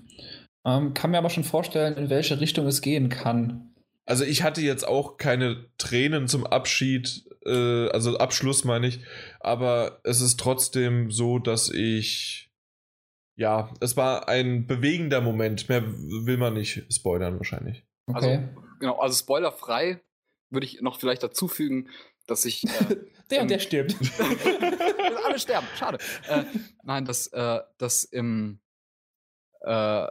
Ähm, 0.65 0.93
kann 0.93 1.11
mir 1.11 1.17
aber 1.17 1.29
schon 1.29 1.43
vorstellen, 1.43 1.97
in 1.97 2.09
welche 2.09 2.39
Richtung 2.39 2.65
es 2.67 2.81
gehen 2.81 3.09
kann. 3.09 3.74
Also 4.05 4.23
ich 4.23 4.43
hatte 4.43 4.61
jetzt 4.61 4.87
auch 4.87 5.17
keine 5.17 5.65
Tränen 5.77 6.27
zum 6.27 6.45
Abschied, 6.45 7.25
äh, 7.45 7.89
also 7.89 8.17
Abschluss 8.17 8.63
meine 8.63 8.87
ich, 8.87 8.99
aber 9.39 9.99
es 10.03 10.21
ist 10.21 10.39
trotzdem 10.39 11.11
so, 11.11 11.39
dass 11.39 11.69
ich, 11.69 12.51
ja, 13.35 13.73
es 13.79 13.97
war 13.97 14.27
ein 14.29 14.67
bewegender 14.67 15.21
Moment. 15.21 15.69
Mehr 15.69 15.83
will 15.85 16.37
man 16.37 16.53
nicht 16.53 16.85
spoilern 16.93 17.37
wahrscheinlich. 17.37 17.83
Okay. 18.07 18.47
Genau, 18.79 18.99
also 18.99 19.15
spoilerfrei 19.15 20.01
würde 20.51 20.67
ich 20.67 20.81
noch 20.81 20.99
vielleicht 20.99 21.23
dazu 21.23 21.47
fügen, 21.47 21.89
dass 22.27 22.45
ich. 22.45 22.63
Äh, 22.63 22.97
der 23.31 23.41
und 23.41 23.49
der 23.49 23.59
stirbt. 23.59 23.95
alle 25.35 25.39
sterben, 25.39 25.67
schade. 25.75 25.97
Äh, 26.27 26.43
nein, 26.83 27.05
dass, 27.05 27.27
äh, 27.27 27.59
dass 27.77 28.03
im, 28.03 28.59
äh, 29.61 30.07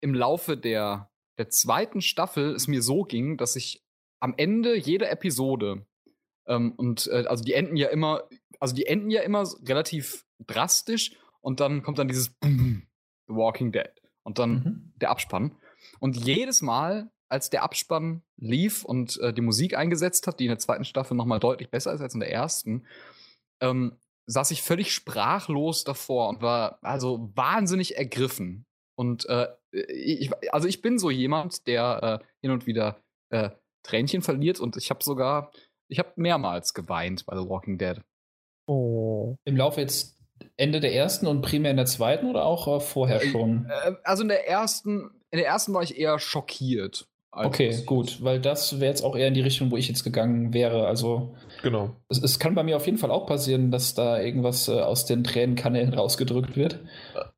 im 0.00 0.14
Laufe 0.14 0.56
der, 0.56 1.10
der 1.38 1.48
zweiten 1.50 2.00
Staffel 2.00 2.54
es 2.54 2.68
mir 2.68 2.82
so 2.82 3.02
ging, 3.02 3.36
dass 3.36 3.56
ich 3.56 3.84
am 4.20 4.34
Ende 4.36 4.76
jeder 4.76 5.10
Episode 5.10 5.86
ähm, 6.46 6.72
und 6.72 7.08
äh, 7.08 7.24
also 7.26 7.44
die 7.44 7.54
enden 7.54 7.76
ja 7.76 7.88
immer, 7.88 8.28
also 8.60 8.74
die 8.74 8.86
enden 8.86 9.10
ja 9.10 9.22
immer 9.22 9.46
relativ 9.66 10.24
drastisch 10.46 11.16
und 11.40 11.60
dann 11.60 11.82
kommt 11.82 11.98
dann 11.98 12.08
dieses 12.08 12.30
Boom, 12.30 12.86
The 13.28 13.34
Walking 13.34 13.72
Dead 13.72 13.90
und 14.22 14.38
dann 14.38 14.50
Mhm. 14.50 14.92
der 14.96 15.10
Abspann. 15.10 15.56
Und 16.00 16.16
jedes 16.16 16.62
Mal, 16.62 17.10
als 17.28 17.50
der 17.50 17.62
Abspann 17.62 18.22
lief 18.36 18.84
und 18.84 19.18
äh, 19.20 19.32
die 19.32 19.40
Musik 19.42 19.76
eingesetzt 19.76 20.26
hat, 20.26 20.40
die 20.40 20.44
in 20.44 20.50
der 20.50 20.58
zweiten 20.58 20.84
Staffel 20.84 21.16
nochmal 21.16 21.40
deutlich 21.40 21.70
besser 21.70 21.92
ist 21.92 22.00
als 22.00 22.14
in 22.14 22.20
der 22.20 22.32
ersten, 22.32 22.86
ähm, 23.60 23.98
saß 24.26 24.50
ich 24.52 24.62
völlig 24.62 24.92
sprachlos 24.92 25.84
davor 25.84 26.28
und 26.28 26.40
war 26.40 26.78
also 26.82 27.30
wahnsinnig 27.34 27.96
ergriffen. 27.96 28.66
Und 28.96 29.28
äh, 29.28 29.48
ich, 29.72 30.30
also 30.52 30.68
ich 30.68 30.82
bin 30.82 30.98
so 30.98 31.10
jemand, 31.10 31.66
der 31.66 32.20
äh, 32.20 32.24
hin 32.40 32.50
und 32.50 32.66
wieder 32.66 33.02
äh, 33.30 33.50
Tränchen 33.82 34.22
verliert 34.22 34.60
und 34.60 34.76
ich 34.76 34.90
habe 34.90 35.02
sogar, 35.04 35.50
ich 35.88 35.98
habe 35.98 36.12
mehrmals 36.16 36.74
geweint 36.74 37.26
bei 37.26 37.36
The 37.36 37.48
Walking 37.48 37.78
Dead. 37.78 38.00
Oh. 38.66 39.36
Im 39.44 39.56
Laufe 39.56 39.80
jetzt 39.80 40.16
Ende 40.56 40.80
der 40.80 40.94
ersten 40.94 41.26
und 41.26 41.42
primär 41.42 41.70
in 41.70 41.76
der 41.76 41.86
zweiten 41.86 42.26
oder 42.26 42.44
auch 42.44 42.68
äh, 42.68 42.80
vorher 42.80 43.22
Äh, 43.22 43.28
schon? 43.28 43.66
Äh, 43.66 43.94
also 44.04 44.22
in 44.22 44.28
der 44.28 44.48
ersten, 44.48 45.10
in 45.30 45.38
der 45.38 45.46
ersten 45.46 45.74
war 45.74 45.82
ich 45.82 45.98
eher 45.98 46.18
schockiert. 46.18 47.08
Okay, 47.36 47.82
gut, 47.84 48.22
weil 48.22 48.40
das 48.40 48.80
wäre 48.80 48.90
jetzt 48.90 49.02
auch 49.02 49.16
eher 49.16 49.28
in 49.28 49.34
die 49.34 49.40
Richtung, 49.40 49.70
wo 49.70 49.76
ich 49.76 49.88
jetzt 49.88 50.04
gegangen 50.04 50.54
wäre. 50.54 50.86
Also 50.86 51.34
Genau. 51.62 51.96
es, 52.08 52.22
es 52.22 52.38
kann 52.38 52.54
bei 52.54 52.62
mir 52.62 52.76
auf 52.76 52.86
jeden 52.86 52.98
Fall 52.98 53.10
auch 53.10 53.26
passieren, 53.26 53.70
dass 53.70 53.94
da 53.94 54.20
irgendwas 54.20 54.68
äh, 54.68 54.72
aus 54.80 55.04
den 55.06 55.24
Tränenkanälen 55.24 55.94
rausgedrückt 55.94 56.56
wird. 56.56 56.80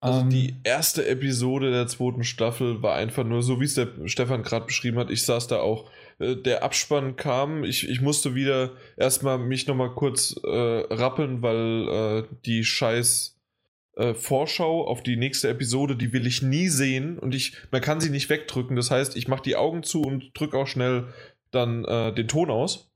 Also 0.00 0.20
Ähm, 0.20 0.30
die 0.30 0.56
erste 0.64 1.06
Episode 1.06 1.70
der 1.70 1.86
zweiten 1.86 2.24
Staffel 2.24 2.82
war 2.82 2.94
einfach 2.94 3.24
nur 3.24 3.42
so, 3.42 3.60
wie 3.60 3.64
es 3.64 3.74
der 3.74 3.88
Stefan 4.06 4.42
gerade 4.42 4.66
beschrieben 4.66 4.98
hat. 4.98 5.10
Ich 5.10 5.24
saß 5.24 5.46
da 5.46 5.60
auch. 5.60 5.88
Äh, 6.18 6.36
Der 6.36 6.62
Abspann 6.62 7.16
kam. 7.16 7.64
Ich, 7.64 7.88
ich 7.88 8.00
musste 8.00 8.34
wieder 8.34 8.72
erstmal 8.96 9.38
mich 9.38 9.66
nochmal 9.66 9.90
kurz 9.94 10.34
äh, 10.44 10.48
rappeln, 10.90 11.42
weil 11.42 11.88
äh, 11.88 12.36
die 12.44 12.64
scheiß 12.64 13.35
äh, 13.96 14.14
Vorschau 14.14 14.86
auf 14.86 15.02
die 15.02 15.16
nächste 15.16 15.48
Episode, 15.48 15.96
die 15.96 16.12
will 16.12 16.26
ich 16.26 16.42
nie 16.42 16.68
sehen 16.68 17.18
und 17.18 17.34
ich, 17.34 17.56
man 17.70 17.80
kann 17.80 18.00
sie 18.00 18.10
nicht 18.10 18.30
wegdrücken. 18.30 18.76
Das 18.76 18.90
heißt, 18.90 19.16
ich 19.16 19.28
mache 19.28 19.42
die 19.42 19.56
Augen 19.56 19.82
zu 19.82 20.02
und 20.02 20.30
drücke 20.38 20.56
auch 20.56 20.66
schnell 20.66 21.08
dann 21.50 21.84
äh, 21.84 22.14
den 22.14 22.28
Ton 22.28 22.50
aus. 22.50 22.90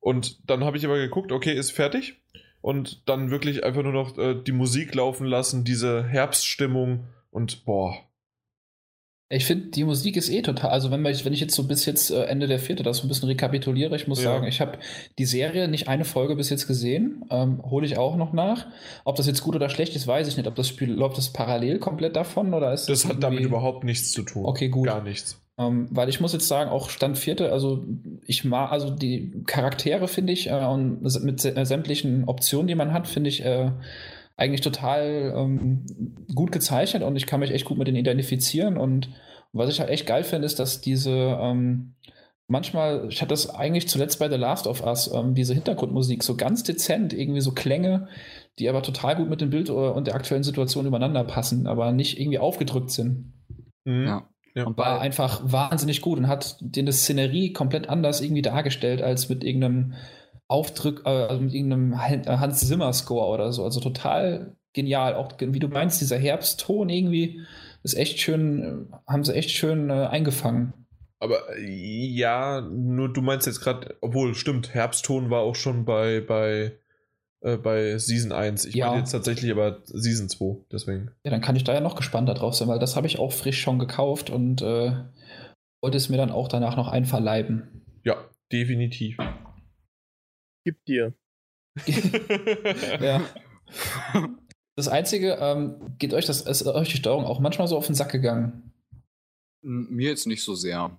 Und 0.00 0.48
dann 0.48 0.64
habe 0.64 0.76
ich 0.76 0.84
aber 0.84 0.98
geguckt, 0.98 1.32
okay, 1.32 1.54
ist 1.54 1.72
fertig. 1.72 2.20
Und 2.60 3.08
dann 3.08 3.30
wirklich 3.30 3.64
einfach 3.64 3.82
nur 3.82 3.92
noch 3.92 4.16
äh, 4.16 4.34
die 4.34 4.52
Musik 4.52 4.94
laufen 4.94 5.26
lassen, 5.26 5.64
diese 5.64 6.04
Herbststimmung 6.04 7.08
und 7.30 7.64
boah. 7.64 7.98
Ich 9.34 9.44
finde, 9.46 9.66
die 9.68 9.84
Musik 9.84 10.16
ist 10.16 10.30
eh 10.30 10.42
total. 10.42 10.70
Also, 10.70 10.90
wenn, 10.90 11.02
man, 11.02 11.12
wenn 11.24 11.32
ich 11.32 11.40
jetzt 11.40 11.54
so 11.54 11.64
bis 11.64 11.86
jetzt 11.86 12.10
äh, 12.10 12.24
Ende 12.24 12.46
der 12.46 12.58
vierte 12.58 12.82
das 12.82 12.98
so 12.98 13.04
ein 13.06 13.08
bisschen 13.08 13.28
rekapituliere, 13.28 13.96
ich 13.96 14.06
muss 14.08 14.22
Ja. 14.22 14.32
sagen, 14.32 14.46
ich 14.46 14.60
habe 14.60 14.78
die 15.18 15.24
Serie 15.24 15.68
nicht 15.68 15.88
eine 15.88 16.04
Folge 16.04 16.36
bis 16.36 16.50
jetzt 16.50 16.66
gesehen. 16.66 17.24
Ähm, 17.30 17.62
Hole 17.64 17.86
ich 17.86 17.98
auch 17.98 18.16
noch 18.16 18.32
nach. 18.32 18.66
Ob 19.04 19.16
das 19.16 19.26
jetzt 19.26 19.42
gut 19.42 19.54
oder 19.56 19.68
schlecht 19.68 19.96
ist, 19.96 20.06
weiß 20.06 20.28
ich 20.28 20.36
nicht. 20.36 20.46
Ob 20.46 20.54
das 20.54 20.68
Spiel 20.68 20.92
läuft 20.92 21.18
das 21.18 21.30
parallel 21.32 21.78
komplett 21.78 22.16
davon 22.16 22.54
oder 22.54 22.72
ist 22.72 22.88
Das 22.88 23.04
hat 23.06 23.22
damit 23.22 23.40
überhaupt 23.40 23.84
nichts 23.84 24.12
zu 24.12 24.22
tun. 24.22 24.44
Okay, 24.46 24.68
gut. 24.68 24.86
Gar 24.86 25.02
nichts. 25.02 25.40
Ähm, 25.56 25.86
weil 25.90 26.08
ich 26.08 26.20
muss 26.20 26.32
jetzt 26.32 26.48
sagen, 26.48 26.70
auch 26.70 26.90
Stand 26.90 27.16
vierte, 27.16 27.52
also 27.52 27.84
ich 28.26 28.44
mag, 28.44 28.72
also 28.72 28.90
die 28.90 29.30
Charaktere 29.46 30.08
finde 30.08 30.32
ich 30.32 30.50
äh, 30.50 30.64
und 30.64 31.00
mit 31.22 31.44
äh, 31.44 31.64
sämtlichen 31.64 32.24
Optionen, 32.24 32.66
die 32.66 32.74
man 32.74 32.92
hat, 32.92 33.06
finde 33.06 33.28
ich 33.30 33.44
äh, 33.44 33.70
eigentlich 34.36 34.60
total 34.60 35.32
ähm, 35.36 35.86
gut 36.34 36.52
gezeichnet 36.52 37.02
und 37.02 37.16
ich 37.16 37.26
kann 37.26 37.40
mich 37.40 37.50
echt 37.50 37.64
gut 37.64 37.78
mit 37.78 37.86
denen 37.86 37.98
identifizieren 37.98 38.76
und 38.76 39.10
was 39.52 39.70
ich 39.70 39.78
halt 39.78 39.90
echt 39.90 40.06
geil 40.06 40.24
finde, 40.24 40.46
ist, 40.46 40.58
dass 40.58 40.80
diese 40.80 41.10
ähm, 41.12 41.94
manchmal, 42.48 43.06
ich 43.08 43.20
hatte 43.20 43.30
das 43.30 43.48
eigentlich 43.54 43.88
zuletzt 43.88 44.18
bei 44.18 44.28
The 44.28 44.36
Last 44.36 44.66
of 44.66 44.84
Us, 44.84 45.10
ähm, 45.12 45.34
diese 45.34 45.54
Hintergrundmusik 45.54 46.22
so 46.22 46.36
ganz 46.36 46.62
dezent, 46.64 47.12
irgendwie 47.12 47.40
so 47.40 47.52
Klänge, 47.52 48.08
die 48.58 48.68
aber 48.68 48.82
total 48.82 49.16
gut 49.16 49.30
mit 49.30 49.40
dem 49.40 49.50
Bild 49.50 49.68
äh, 49.68 49.72
und 49.72 50.06
der 50.06 50.14
aktuellen 50.14 50.42
Situation 50.42 50.86
übereinander 50.86 51.24
passen, 51.24 51.66
aber 51.66 51.92
nicht 51.92 52.18
irgendwie 52.18 52.38
aufgedrückt 52.38 52.90
sind. 52.90 53.32
Mhm. 53.84 54.06
Ja. 54.06 54.28
Ja. 54.54 54.66
Und 54.66 54.78
War 54.78 55.00
einfach 55.00 55.40
wahnsinnig 55.44 56.00
gut 56.00 56.16
und 56.18 56.28
hat 56.28 56.56
den 56.60 56.86
das 56.86 56.98
Szenerie 56.98 57.52
komplett 57.52 57.88
anders 57.88 58.20
irgendwie 58.20 58.42
dargestellt 58.42 59.02
als 59.02 59.28
mit 59.28 59.42
irgendeinem 59.42 59.94
Aufdruck, 60.48 61.02
äh, 61.04 61.08
also 61.08 61.42
mit 61.42 61.54
irgendeinem 61.54 61.92
äh, 61.92 62.26
Hans 62.26 62.66
Zimmer 62.66 62.92
Score 62.92 63.28
oder 63.32 63.52
so. 63.52 63.64
Also 63.64 63.80
total 63.80 64.56
genial. 64.72 65.14
Auch 65.14 65.32
wie 65.38 65.58
du 65.58 65.68
meinst, 65.68 66.00
dieser 66.00 66.18
Herbstton 66.18 66.88
irgendwie 66.88 67.40
ist 67.82 67.94
echt 67.94 68.18
schön, 68.20 68.88
äh, 68.90 69.10
haben 69.10 69.24
sie 69.24 69.34
echt 69.34 69.50
schön 69.50 69.90
äh, 69.90 69.92
eingefangen. 69.92 70.72
Aber 71.20 71.38
ja, 71.58 72.60
nur 72.60 73.10
du 73.12 73.22
meinst 73.22 73.46
jetzt 73.46 73.60
gerade, 73.60 73.96
obwohl, 74.02 74.34
stimmt, 74.34 74.74
Herbstton 74.74 75.30
war 75.30 75.40
auch 75.40 75.54
schon 75.54 75.86
bei, 75.86 76.20
bei, 76.20 76.72
äh, 77.40 77.56
bei 77.56 77.96
Season 77.96 78.32
1. 78.32 78.66
Ich 78.66 78.74
Ja. 78.74 78.88
meine 78.88 79.00
jetzt 79.00 79.12
tatsächlich 79.12 79.50
aber 79.50 79.78
Season 79.86 80.28
2, 80.28 80.56
deswegen. 80.70 81.12
Ja, 81.24 81.30
dann 81.30 81.40
kann 81.40 81.56
ich 81.56 81.64
da 81.64 81.72
ja 81.72 81.80
noch 81.80 81.96
gespannter 81.96 82.34
drauf 82.34 82.54
sein, 82.54 82.68
weil 82.68 82.78
das 82.78 82.96
habe 82.96 83.06
ich 83.06 83.18
auch 83.18 83.32
frisch 83.32 83.60
schon 83.60 83.78
gekauft 83.78 84.28
und 84.28 84.60
äh, 84.60 84.92
wollte 85.80 85.96
es 85.96 86.10
mir 86.10 86.18
dann 86.18 86.30
auch 86.30 86.48
danach 86.48 86.76
noch 86.76 86.88
einverleiben. 86.88 87.82
Ja, 88.04 88.16
definitiv. 88.52 89.16
Gib 90.64 90.84
dir. 90.86 91.12
ja. 93.00 93.22
Das 94.76 94.88
Einzige, 94.88 95.38
ähm, 95.40 95.96
geht 95.98 96.14
euch 96.14 96.26
das, 96.26 96.40
ist 96.42 96.66
euch 96.66 96.88
die 96.90 96.96
Steuerung 96.96 97.24
auch 97.24 97.40
manchmal 97.40 97.68
so 97.68 97.76
auf 97.76 97.86
den 97.86 97.94
Sack 97.94 98.12
gegangen? 98.12 98.70
mir 99.66 100.10
jetzt 100.10 100.26
nicht 100.26 100.42
so 100.42 100.54
sehr. 100.54 100.98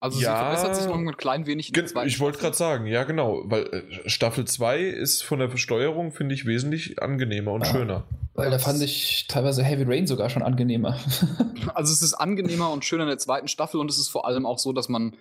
Also 0.00 0.20
Ja. 0.20 0.32
sie 0.32 0.38
verbessert 0.38 0.76
sich 0.76 0.86
noch 0.86 0.96
ein 0.96 1.16
klein 1.16 1.46
wenig 1.46 1.68
in 1.68 1.86
der 1.86 2.04
Ich 2.06 2.20
wollte 2.20 2.38
gerade 2.38 2.56
sagen, 2.56 2.86
ja 2.86 3.04
genau, 3.04 3.42
weil 3.46 3.66
äh, 3.66 4.08
Staffel 4.08 4.44
2 4.46 4.80
ist 4.80 5.22
von 5.22 5.40
der 5.40 5.54
Steuerung, 5.56 6.12
finde 6.12 6.34
ich, 6.34 6.46
wesentlich 6.46 7.02
angenehmer 7.02 7.52
und 7.52 7.66
Ja. 7.66 7.72
schöner. 7.72 8.04
Weil 8.34 8.50
da 8.50 8.58
fand 8.58 8.80
ich 8.80 9.26
teilweise 9.28 9.64
Heavy 9.64 9.82
Rain 9.82 10.06
sogar 10.06 10.30
schon 10.30 10.42
angenehmer. 10.42 10.98
Also 11.74 11.92
es 11.92 12.00
ist 12.00 12.14
angenehmer 12.14 12.70
und 12.72 12.84
schöner 12.84 13.02
in 13.02 13.08
der 13.10 13.18
zweiten 13.18 13.46
Staffel 13.46 13.78
und 13.78 13.90
es 13.90 13.98
ist 13.98 14.08
vor 14.08 14.26
allem 14.26 14.46
auch 14.46 14.58
so, 14.58 14.72
dass 14.72 14.88
man, 14.88 15.16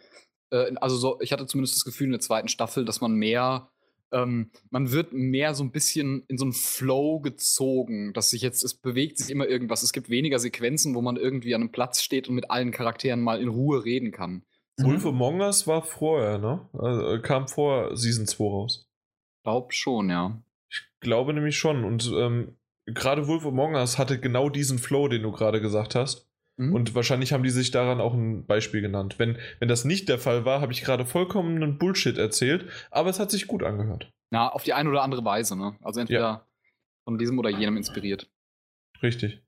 äh, 0.51 0.71
also 0.77 0.95
so, 0.95 1.19
ich 1.19 1.33
hatte 1.33 1.45
zumindest 1.45 1.75
das 1.75 1.83
Gefühl 1.83 2.05
in 2.05 2.11
der 2.13 2.21
zweiten 2.21 2.47
Staffel, 2.47 2.85
dass 2.85 3.01
man 3.01 3.13
mehr, 3.13 3.69
ähm, 4.11 4.51
man 4.69 4.91
wird 4.91 5.13
mehr 5.13 5.53
so 5.53 5.63
ein 5.63 5.71
bisschen 5.71 6.23
in 6.27 6.37
so 6.37 6.45
einen 6.45 6.53
Flow 6.53 7.19
gezogen, 7.19 8.13
dass 8.13 8.29
sich 8.29 8.41
jetzt, 8.41 8.63
es 8.63 8.73
bewegt 8.73 9.17
sich 9.17 9.29
immer 9.29 9.47
irgendwas. 9.47 9.83
Es 9.83 9.91
gibt 9.93 10.09
weniger 10.09 10.39
Sequenzen, 10.39 10.95
wo 10.95 11.01
man 11.01 11.17
irgendwie 11.17 11.53
an 11.55 11.61
einem 11.61 11.71
Platz 11.71 12.01
steht 12.01 12.27
und 12.27 12.35
mit 12.35 12.49
allen 12.49 12.71
Charakteren 12.71 13.21
mal 13.21 13.41
in 13.41 13.49
Ruhe 13.49 13.83
reden 13.83 14.11
kann. 14.11 14.43
Wolf 14.79 15.05
Among 15.05 15.41
Us 15.41 15.65
war 15.65 15.81
vorher, 15.81 16.37
ne? 16.37 16.67
Also, 16.73 17.13
äh, 17.13 17.19
kam 17.19 17.47
vor 17.47 17.97
Season 17.97 18.27
2 18.27 18.43
raus. 18.43 18.89
Glaub 19.43 19.73
schon, 19.73 20.09
ja. 20.09 20.39
Ich 20.69 20.83
glaube 20.99 21.33
nämlich 21.33 21.57
schon. 21.57 21.83
Und 21.83 22.11
ähm, 22.15 22.55
gerade 22.85 23.27
Wolf 23.27 23.45
Among 23.45 23.73
Us 23.73 23.97
hatte 23.97 24.19
genau 24.19 24.49
diesen 24.49 24.77
Flow, 24.77 25.07
den 25.07 25.23
du 25.23 25.31
gerade 25.31 25.61
gesagt 25.61 25.95
hast. 25.95 26.26
Mhm. 26.57 26.73
Und 26.73 26.95
wahrscheinlich 26.95 27.33
haben 27.33 27.43
die 27.43 27.49
sich 27.49 27.71
daran 27.71 28.01
auch 28.01 28.13
ein 28.13 28.45
Beispiel 28.45 28.81
genannt. 28.81 29.15
Wenn, 29.19 29.37
wenn 29.59 29.67
das 29.67 29.85
nicht 29.85 30.09
der 30.09 30.19
Fall 30.19 30.43
war, 30.43 30.59
habe 30.59 30.73
ich 30.73 30.81
gerade 30.81 31.05
vollkommenen 31.05 31.77
Bullshit 31.77 32.17
erzählt, 32.17 32.65
aber 32.91 33.09
es 33.09 33.19
hat 33.19 33.31
sich 33.31 33.47
gut 33.47 33.63
angehört. 33.63 34.11
ja, 34.31 34.49
auf 34.49 34.63
die 34.63 34.73
eine 34.73 34.89
oder 34.89 35.03
andere 35.03 35.23
Weise, 35.23 35.55
ne? 35.55 35.75
Also 35.81 35.99
entweder 35.99 36.47
von 37.05 37.17
diesem 37.17 37.39
oder 37.39 37.49
jenem 37.49 37.77
inspiriert. 37.77 38.29
Richtig. 39.01 39.41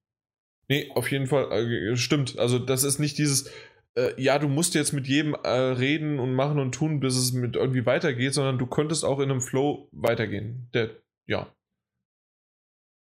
Nee, 0.70 0.92
auf 0.94 1.12
jeden 1.12 1.28
Fall, 1.28 1.52
äh, 1.52 1.96
stimmt. 1.98 2.38
Also, 2.38 2.60
das 2.60 2.84
ist 2.84 3.00
nicht 3.00 3.18
dieses, 3.18 3.52
äh, 3.98 4.14
ja, 4.22 4.38
du 4.38 4.48
musst 4.48 4.76
jetzt 4.76 4.94
mit 4.94 5.08
jedem 5.08 5.34
äh, 5.34 5.50
reden 5.50 6.20
und 6.20 6.36
machen 6.36 6.60
und 6.60 6.74
tun, 6.74 7.00
bis 7.00 7.18
es 7.18 7.34
mit 7.34 7.56
irgendwie 7.56 7.86
weitergeht, 7.86 8.34
sondern 8.36 8.60
du 8.60 8.68
könntest 8.68 9.04
auch 9.04 9.20
in 9.20 9.32
einem 9.32 9.42
Flow 9.42 9.90
weitergehen. 9.92 10.70
Der, 10.74 10.92
ja. 11.28 11.48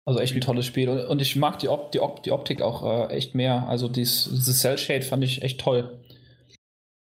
Also 0.06 0.20
echt 0.20 0.34
ein 0.36 0.40
tolles 0.40 0.64
Spiel. 0.64 0.88
Und, 0.88 1.20
ich 1.20 1.34
mag 1.34 1.58
die, 1.58 1.68
Op 1.68 1.90
die, 1.90 1.98
Op 1.98 2.22
die 2.22 2.30
Optik 2.30 2.62
auch 2.62 3.10
äh, 3.10 3.12
echt 3.12 3.34
mehr. 3.34 3.68
Also 3.68 3.88
dies, 3.88 4.28
dieses 4.30 4.60
Cell 4.60 4.78
Shade 4.78 5.02
fand 5.02 5.24
ich 5.24 5.42
echt 5.42 5.60
toll. 5.60 5.98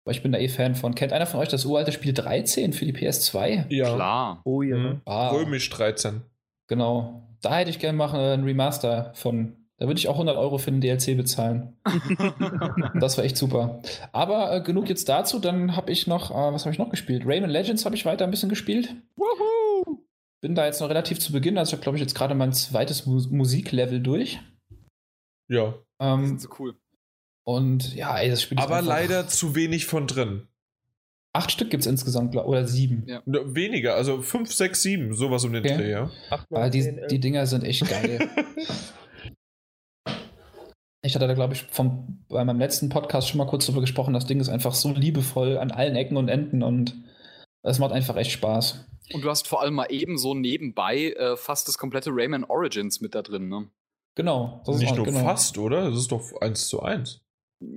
Weil 0.04 0.14
ich 0.14 0.22
bin 0.22 0.32
da 0.32 0.38
eh 0.38 0.48
Fan 0.48 0.74
von. 0.74 0.96
Kennt 0.96 1.12
einer 1.12 1.26
von 1.26 1.38
euch 1.38 1.48
das 1.48 1.64
uralte 1.64 1.92
Spiel 1.92 2.12
13 2.12 2.72
für 2.72 2.84
die 2.84 2.92
PS2? 2.92 3.66
Ja. 3.68 3.94
Klar. 3.94 4.40
Oh 4.44 4.62
ja. 4.62 4.76
Mhm. 4.76 5.00
Ah. 5.04 5.28
Römisch 5.28 5.70
13. 5.70 6.22
Genau. 6.66 7.22
Da 7.40 7.56
hätte 7.56 7.70
ich 7.70 7.78
gerne 7.78 7.96
mal 7.96 8.12
einen 8.12 8.42
Remaster 8.42 9.12
von. 9.14 9.54
Da 9.76 9.86
würde 9.86 10.00
ich 10.00 10.08
auch 10.08 10.14
100 10.14 10.36
Euro 10.36 10.58
für 10.58 10.72
den 10.72 10.80
DLC 10.80 11.16
bezahlen. 11.16 11.76
das 12.98 13.16
war 13.16 13.24
echt 13.24 13.36
super. 13.36 13.80
Aber 14.10 14.52
äh, 14.52 14.60
genug 14.60 14.88
jetzt 14.88 15.08
dazu. 15.08 15.38
Dann 15.38 15.76
habe 15.76 15.92
ich 15.92 16.08
noch, 16.08 16.32
äh, 16.32 16.52
was 16.52 16.64
habe 16.64 16.72
ich 16.72 16.80
noch 16.80 16.90
gespielt? 16.90 17.22
Rayman 17.24 17.50
Legends 17.50 17.84
habe 17.84 17.94
ich 17.94 18.04
weiter 18.04 18.24
ein 18.24 18.32
bisschen 18.32 18.48
gespielt. 18.48 18.92
Woohoo! 19.14 19.57
Bin 20.40 20.54
da 20.54 20.66
jetzt 20.66 20.80
noch 20.80 20.88
relativ 20.88 21.18
zu 21.18 21.32
Beginn. 21.32 21.58
Also 21.58 21.70
ich 21.70 21.72
habe, 21.74 21.82
glaube 21.82 21.96
ich, 21.96 22.02
jetzt 22.02 22.14
gerade 22.14 22.34
mein 22.34 22.52
zweites 22.52 23.06
Mu 23.06 23.20
Musiklevel 23.30 24.00
durch. 24.00 24.40
Ja. 25.48 25.74
Ähm, 26.00 26.26
sind 26.26 26.40
so 26.40 26.48
cool. 26.58 26.76
und 27.44 27.94
ja, 27.94 28.16
ey, 28.18 28.30
das 28.30 28.42
Spiel 28.42 28.58
ist 28.58 28.64
Aber 28.64 28.82
leider 28.82 29.26
zu 29.26 29.54
wenig 29.56 29.86
von 29.86 30.06
drin. 30.06 30.46
Acht 31.34 31.50
Stück 31.52 31.70
gibt 31.70 31.82
es 31.82 31.86
insgesamt, 31.86 32.32
glaub, 32.32 32.46
oder 32.46 32.66
sieben. 32.66 33.04
Ja. 33.06 33.22
Weniger, 33.26 33.94
also 33.94 34.22
5, 34.22 34.52
6, 34.52 34.82
7, 34.82 35.14
sowas 35.14 35.44
um 35.44 35.52
den 35.52 35.64
Okay. 35.64 35.76
Dreh, 35.76 35.90
ja. 35.90 36.10
Acht, 36.30 36.46
Aber 36.50 36.70
die, 36.70 37.00
die 37.10 37.20
Dinger 37.20 37.46
sind 37.46 37.64
echt 37.64 37.86
geil. 37.88 38.28
Ich 41.02 41.14
hatte 41.14 41.28
da, 41.28 41.34
glaube 41.34 41.54
ich, 41.54 41.62
vom, 41.62 42.24
bei 42.28 42.44
meinem 42.44 42.58
letzten 42.58 42.88
Podcast 42.88 43.28
schon 43.28 43.38
mal 43.38 43.46
kurz 43.46 43.66
drüber 43.66 43.80
gesprochen. 43.80 44.14
Das 44.14 44.26
Ding 44.26 44.40
ist 44.40 44.48
einfach 44.48 44.74
so 44.74 44.92
liebevoll 44.92 45.58
an 45.58 45.70
allen 45.70 45.96
Ecken 45.96 46.16
und 46.16 46.28
Enden 46.28 46.62
und 46.62 46.96
es 47.62 47.78
macht 47.78 47.92
einfach 47.92 48.16
echt 48.16 48.32
Spaß. 48.32 48.84
Und 49.14 49.22
du 49.22 49.30
hast 49.30 49.48
vor 49.48 49.62
allem 49.62 49.74
mal 49.74 49.86
eben 49.90 50.18
so 50.18 50.34
nebenbei 50.34 51.12
äh, 51.12 51.36
fast 51.36 51.66
das 51.68 51.78
komplette 51.78 52.10
Rayman 52.12 52.44
Origins 52.44 53.00
mit 53.00 53.14
da 53.14 53.22
drin, 53.22 53.48
ne? 53.48 53.70
Genau. 54.14 54.62
Das 54.66 54.74
ist 54.76 54.80
Nicht 54.82 54.92
auch- 54.92 54.96
nur 54.96 55.06
genau. 55.06 55.20
fast, 55.20 55.56
oder? 55.58 55.90
Das 55.90 55.98
ist 55.98 56.12
doch 56.12 56.40
1 56.40 56.68
zu 56.68 56.82
1. 56.82 57.20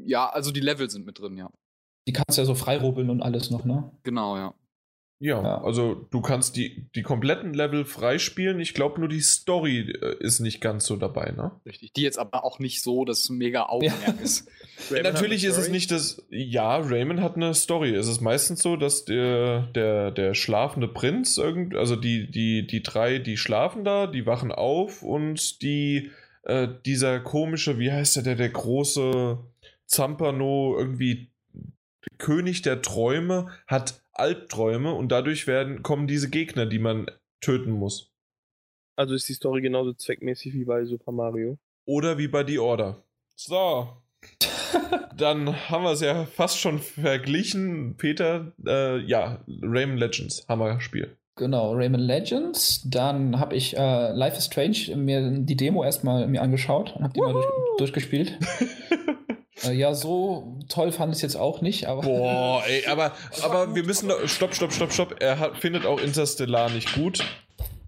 Ja, 0.06 0.30
also 0.30 0.52
die 0.52 0.60
Level 0.60 0.90
sind 0.90 1.06
mit 1.06 1.20
drin, 1.20 1.38
ja. 1.38 1.50
Die 2.08 2.14
kannst 2.14 2.38
du 2.38 2.42
ja 2.42 2.46
so 2.46 2.56
freirubbeln 2.56 3.10
und 3.10 3.22
alles 3.22 3.50
noch, 3.52 3.64
ne? 3.64 3.92
Genau, 4.04 4.36
ja. 4.38 4.54
Ja, 5.24 5.40
Ja. 5.42 5.64
also 5.64 6.08
du 6.10 6.20
kannst 6.20 6.56
die, 6.56 6.88
die 6.96 7.04
kompletten 7.04 7.54
Level 7.54 7.86
freispielen. 7.86 8.60
Ich 8.60 8.74
glaube 8.74 9.00
nur 9.00 9.08
die 9.08 9.20
Story 9.22 9.82
äh, 10.02 10.16
ist 10.20 10.40
nicht 10.40 10.62
ganz 10.62 10.88
so 10.88 10.96
dabei, 10.98 11.32
ne? 11.32 11.52
Richtig. 11.64 11.94
Die 11.94 12.02
jetzt 12.02 12.18
aber 12.18 12.44
auch 12.44 12.58
nicht 12.58 12.82
so 12.82 13.06
das 13.06 13.30
mega 13.30 13.68
Augenmerk 13.68 14.20
ist. 14.24 14.50
Rayman 14.90 15.06
hat 15.06 15.14
Natürlich 15.14 15.44
ist 15.44 15.58
es 15.58 15.70
nicht 15.70 15.92
das. 15.92 16.26
Ja, 16.32 16.78
Raymond 16.78 17.22
hat 17.22 17.36
eine 17.36 17.54
Story. 17.54 17.94
Es 17.94 18.08
ist 18.08 18.20
meistens 18.20 18.64
so, 18.64 18.78
dass 18.78 19.06
der, 19.06 19.68
der, 19.76 20.10
der 20.10 20.34
schlafende 20.34 20.88
Prinz 20.88 21.38
irgend, 21.38 21.76
also 21.76 21.96
die, 21.96 22.30
die, 22.32 22.66
die 22.66 22.82
drei, 22.82 23.20
die 23.20 23.38
schlafen 23.38 23.84
da, 23.84 24.08
die 24.08 24.26
wachen 24.26 24.52
auf 24.52 25.04
und 25.04 25.62
die, 25.62 26.10
äh, 26.44 26.68
dieser 26.88 27.20
komische, 27.20 27.78
wie 27.78 27.92
heißt 27.92 28.16
der, 28.16 28.24
der, 28.24 28.36
der 28.36 28.50
große 28.50 29.38
Zampano, 29.86 30.76
irgendwie 30.80 31.30
König 32.18 32.64
der 32.64 32.82
Träume, 32.82 33.50
hat 33.68 34.01
Albträume 34.14 34.94
und 34.94 35.12
dadurch 35.12 35.48
werden, 35.48 35.84
kommen 35.84 36.08
diese 36.08 36.30
Gegner, 36.30 36.66
die 36.66 36.80
man 36.80 37.08
töten 37.42 37.72
muss. 37.72 38.12
Also 38.96 39.16
ist 39.16 39.28
die 39.30 39.34
Story 39.34 39.62
genauso 39.62 39.94
zweckmäßig 39.94 40.54
wie 40.54 40.66
bei 40.66 40.86
Super 40.86 41.12
Mario. 41.12 41.58
Oder 41.86 42.18
wie 42.18 42.28
bei 42.28 42.46
The 42.46 42.60
Order. 42.60 43.04
So. 43.36 43.90
Dann 45.18 45.70
haben 45.70 45.84
wir 45.84 45.92
es 45.92 46.02
ja 46.02 46.26
fast 46.26 46.60
schon 46.60 46.80
verglichen. 46.80 47.96
Peter, 47.98 48.54
äh, 48.66 49.00
ja, 49.00 49.44
Rayman 49.48 49.98
Legends, 49.98 50.46
Hammer-Spiel. 50.48 51.18
Genau, 51.36 51.74
Rayman 51.74 52.02
Legends. 52.02 52.84
Dann 52.88 53.40
habe 53.40 53.56
ich 53.56 53.76
äh, 53.76 54.12
Life 54.12 54.38
is 54.38 54.46
Strange 54.46 54.96
mir 54.96 55.40
die 55.40 55.56
Demo 55.56 55.84
erstmal 55.84 56.28
mir 56.28 56.42
angeschaut 56.42 56.96
und 56.96 57.04
habe 57.04 57.14
die 57.14 57.22
mal 57.22 57.34
durch, 57.34 57.46
durchgespielt. 57.78 58.38
äh, 59.66 59.74
ja, 59.74 59.94
so 59.94 60.58
toll 60.70 60.92
fand 60.92 61.12
ich 61.14 61.18
es 61.18 61.22
jetzt 61.22 61.36
auch 61.36 61.62
nicht, 61.62 61.88
aber. 61.88 62.02
Boah, 62.02 62.64
ey, 62.68 62.86
aber, 62.88 63.14
aber 63.44 63.76
wir 63.76 63.84
müssen. 63.84 64.12
Stopp, 64.26 64.56
stopp, 64.56 64.74
stopp, 64.74 64.92
stopp. 64.92 65.16
Er 65.20 65.40
hat, 65.40 65.58
findet 65.58 65.86
auch 65.86 66.00
Interstellar 66.02 66.70
nicht 66.70 66.94
gut. 66.94 67.24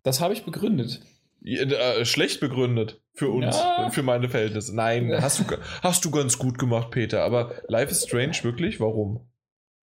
Das 0.04 0.20
habe 0.22 0.34
ich 0.34 0.44
begründet. 0.44 1.02
Äh, 1.46 2.06
schlecht 2.06 2.40
begründet 2.40 3.02
für 3.14 3.30
uns, 3.30 3.58
Ja. 3.58 3.90
für 3.92 4.04
meine 4.04 4.30
Verhältnisse. 4.30 4.74
Nein, 4.76 5.10
Ja. 5.10 5.22
hast, 5.22 5.40
du, 5.40 5.44
hast 5.82 6.06
du 6.06 6.12
ganz 6.12 6.38
gut 6.38 6.58
gemacht, 6.58 6.92
Peter. 6.92 7.24
Aber 7.24 7.52
Life 7.68 7.92
is 7.92 8.04
Strange, 8.04 8.38
wirklich? 8.44 8.80
Warum? 8.80 9.20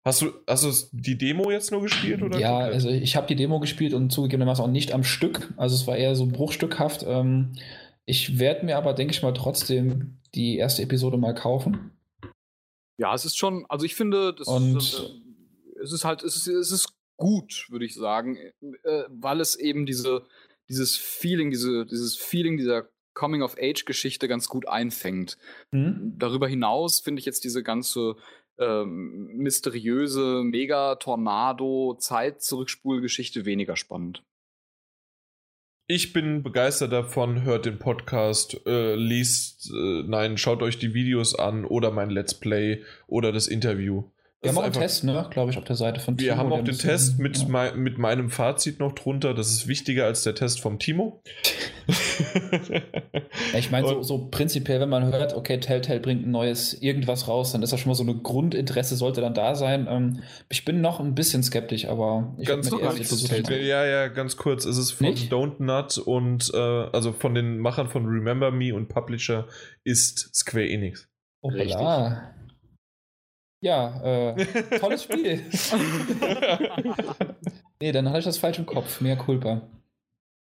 Hast 0.02 0.22
du, 0.22 0.32
hast 0.46 0.64
du 0.64 0.72
die 0.92 1.18
Demo 1.18 1.50
jetzt 1.50 1.70
nur 1.70 1.82
gespielt? 1.82 2.22
Oder 2.22 2.38
Ja, 2.38 2.56
also 2.58 2.88
ich 2.88 3.16
habe 3.16 3.26
die 3.26 3.36
Demo 3.36 3.60
gespielt 3.60 3.92
und 3.92 4.10
zugegebenermaßen 4.10 4.64
auch 4.64 4.68
nicht 4.68 4.92
am 4.92 5.04
Stück. 5.04 5.52
Also 5.58 5.74
es 5.76 5.86
war 5.86 5.98
eher 5.98 6.14
so 6.16 6.24
bruchstückhaft. 6.26 7.04
Ähm, 7.06 7.52
ich 8.06 8.38
werde 8.38 8.64
mir 8.64 8.78
aber, 8.78 8.94
denke 8.94 9.12
ich 9.12 9.22
mal, 9.22 9.34
trotzdem 9.34 10.19
die 10.34 10.56
erste 10.56 10.82
Episode 10.82 11.16
mal 11.16 11.34
kaufen. 11.34 11.92
Ja, 12.98 13.14
es 13.14 13.24
ist 13.24 13.38
schon, 13.38 13.64
also 13.68 13.86
ich 13.86 13.94
finde, 13.94 14.34
das 14.34 14.48
Und- 14.48 14.76
äh, 14.76 15.80
es 15.82 15.92
ist 15.92 16.04
halt, 16.04 16.22
es 16.22 16.36
ist, 16.36 16.46
es 16.46 16.70
ist 16.70 16.92
gut, 17.16 17.66
würde 17.70 17.84
ich 17.86 17.94
sagen, 17.94 18.36
äh, 18.36 19.04
weil 19.08 19.40
es 19.40 19.56
eben 19.56 19.86
diese, 19.86 20.26
dieses 20.68 20.96
Feeling, 20.96 21.50
diese, 21.50 21.86
dieses 21.86 22.16
Feeling 22.16 22.56
dieser 22.56 22.88
Coming-of-Age-Geschichte 23.14 24.28
ganz 24.28 24.48
gut 24.48 24.68
einfängt. 24.68 25.36
Hm? 25.72 26.14
Darüber 26.18 26.48
hinaus 26.48 27.00
finde 27.00 27.20
ich 27.20 27.26
jetzt 27.26 27.44
diese 27.44 27.62
ganze 27.62 28.16
ähm, 28.58 29.36
mysteriöse 29.36 30.42
Mega-Tornado-Zeit-Zurückspulgeschichte 30.44 33.44
weniger 33.44 33.76
spannend. 33.76 34.22
Ich 35.92 36.12
bin 36.12 36.44
begeistert 36.44 36.92
davon, 36.92 37.42
hört 37.42 37.66
den 37.66 37.80
Podcast, 37.80 38.64
äh, 38.64 38.94
liest, 38.94 39.72
äh, 39.74 40.04
nein, 40.06 40.38
schaut 40.38 40.62
euch 40.62 40.78
die 40.78 40.94
Videos 40.94 41.36
an 41.36 41.64
oder 41.64 41.90
mein 41.90 42.10
Let's 42.10 42.32
Play 42.32 42.84
oder 43.08 43.32
das 43.32 43.48
Interview. 43.48 44.04
Wir 44.40 44.50
Das 44.50 44.50
haben 44.50 44.58
auch 44.58 44.62
einen 44.62 44.72
Test, 44.72 45.02
ne? 45.02 45.26
Glaube 45.32 45.50
ich, 45.50 45.58
auf 45.58 45.64
der 45.64 45.74
Seite 45.74 45.98
von 45.98 46.16
Wir 46.16 46.28
Timo, 46.28 46.36
haben 46.38 46.50
der 46.50 46.58
auch 46.60 46.64
den 46.64 46.78
Test 46.78 47.18
mit, 47.18 47.38
ja. 47.38 47.48
mei 47.48 47.72
mit 47.72 47.98
meinem 47.98 48.30
Fazit 48.30 48.78
noch 48.78 48.92
drunter. 48.92 49.34
Das 49.34 49.50
ist 49.50 49.66
wichtiger 49.66 50.04
als 50.04 50.22
der 50.22 50.36
Test 50.36 50.60
vom 50.60 50.78
Timo. 50.78 51.24
Ich 53.54 53.70
meine, 53.70 53.86
so, 53.86 54.02
so 54.02 54.28
prinzipiell, 54.30 54.80
wenn 54.80 54.88
man 54.88 55.12
hört, 55.12 55.34
okay, 55.34 55.58
Telltale 55.58 56.00
bringt 56.00 56.26
ein 56.26 56.30
neues 56.30 56.74
irgendwas 56.74 57.28
raus, 57.28 57.52
dann 57.52 57.62
ist 57.62 57.72
das 57.72 57.80
schon 57.80 57.90
mal 57.90 57.94
so 57.94 58.02
eine 58.02 58.14
Grundinteresse, 58.14 58.96
sollte 58.96 59.20
dann 59.20 59.34
da 59.34 59.54
sein. 59.54 59.86
Ähm, 59.88 60.22
ich 60.48 60.64
bin 60.64 60.80
noch 60.80 61.00
ein 61.00 61.14
bisschen 61.14 61.42
skeptisch, 61.42 61.86
aber 61.86 62.34
ich 62.38 62.46
ganz 62.46 62.70
erste 62.70 62.98
nicht 62.98 63.06
Episode 63.06 63.34
Telltale. 63.34 63.62
Ja, 63.62 63.84
ja, 63.84 64.08
ganz 64.08 64.36
kurz. 64.36 64.64
Es 64.64 64.78
ist 64.78 64.92
von 64.92 65.08
Nicht? 65.08 65.32
Don't 65.32 65.62
Nut 65.62 65.98
und 65.98 66.50
äh, 66.54 66.56
also 66.56 67.12
von 67.12 67.34
den 67.34 67.58
Machern 67.58 67.88
von 67.88 68.06
Remember 68.06 68.50
Me 68.50 68.74
und 68.74 68.88
Publisher 68.88 69.46
ist 69.84 70.34
Square 70.34 70.68
Enix. 70.68 71.08
Oh, 71.42 71.48
Richtig. 71.48 71.76
Ja, 73.62 74.02
äh, 74.02 74.78
tolles 74.78 75.04
Spiel. 75.04 75.40
nee, 77.80 77.92
dann 77.92 78.08
hatte 78.08 78.20
ich 78.20 78.24
das 78.24 78.38
falsch 78.38 78.58
im 78.58 78.66
Kopf. 78.66 79.00
Mehr 79.00 79.16
Culpa. 79.16 79.62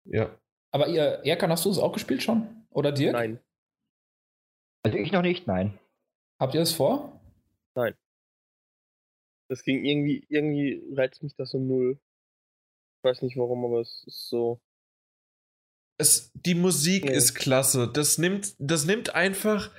ja. 0.04 0.30
Aber 0.74 0.88
ihr, 0.88 1.20
Erkan, 1.24 1.50
hast 1.52 1.64
du 1.64 1.70
es 1.70 1.78
auch 1.78 1.92
gespielt 1.92 2.22
schon? 2.22 2.66
Oder 2.70 2.90
Dirk? 2.90 3.12
Nein. 3.12 3.38
Also 4.82 4.98
ich 4.98 5.12
noch 5.12 5.22
nicht, 5.22 5.46
nein. 5.46 5.78
Habt 6.40 6.54
ihr 6.54 6.60
es 6.62 6.72
vor? 6.72 7.20
Das 9.48 9.62
ging 9.62 9.84
irgendwie, 9.84 10.24
irgendwie 10.28 10.82
reizt 10.94 11.22
mich 11.22 11.36
das 11.36 11.50
so 11.50 11.58
null. 11.58 11.98
Ich 12.98 13.04
weiß 13.04 13.22
nicht 13.22 13.36
warum, 13.36 13.64
aber 13.64 13.80
es 13.80 14.02
ist 14.06 14.28
so. 14.28 14.58
Es, 15.98 16.32
die 16.34 16.54
Musik 16.54 17.04
Nee. 17.04 17.14
ist 17.14 17.34
klasse. 17.34 17.88
Das 17.92 18.18
nimmt, 18.18 18.54
das 18.58 18.86
nimmt 18.86 19.14
einfach 19.14 19.70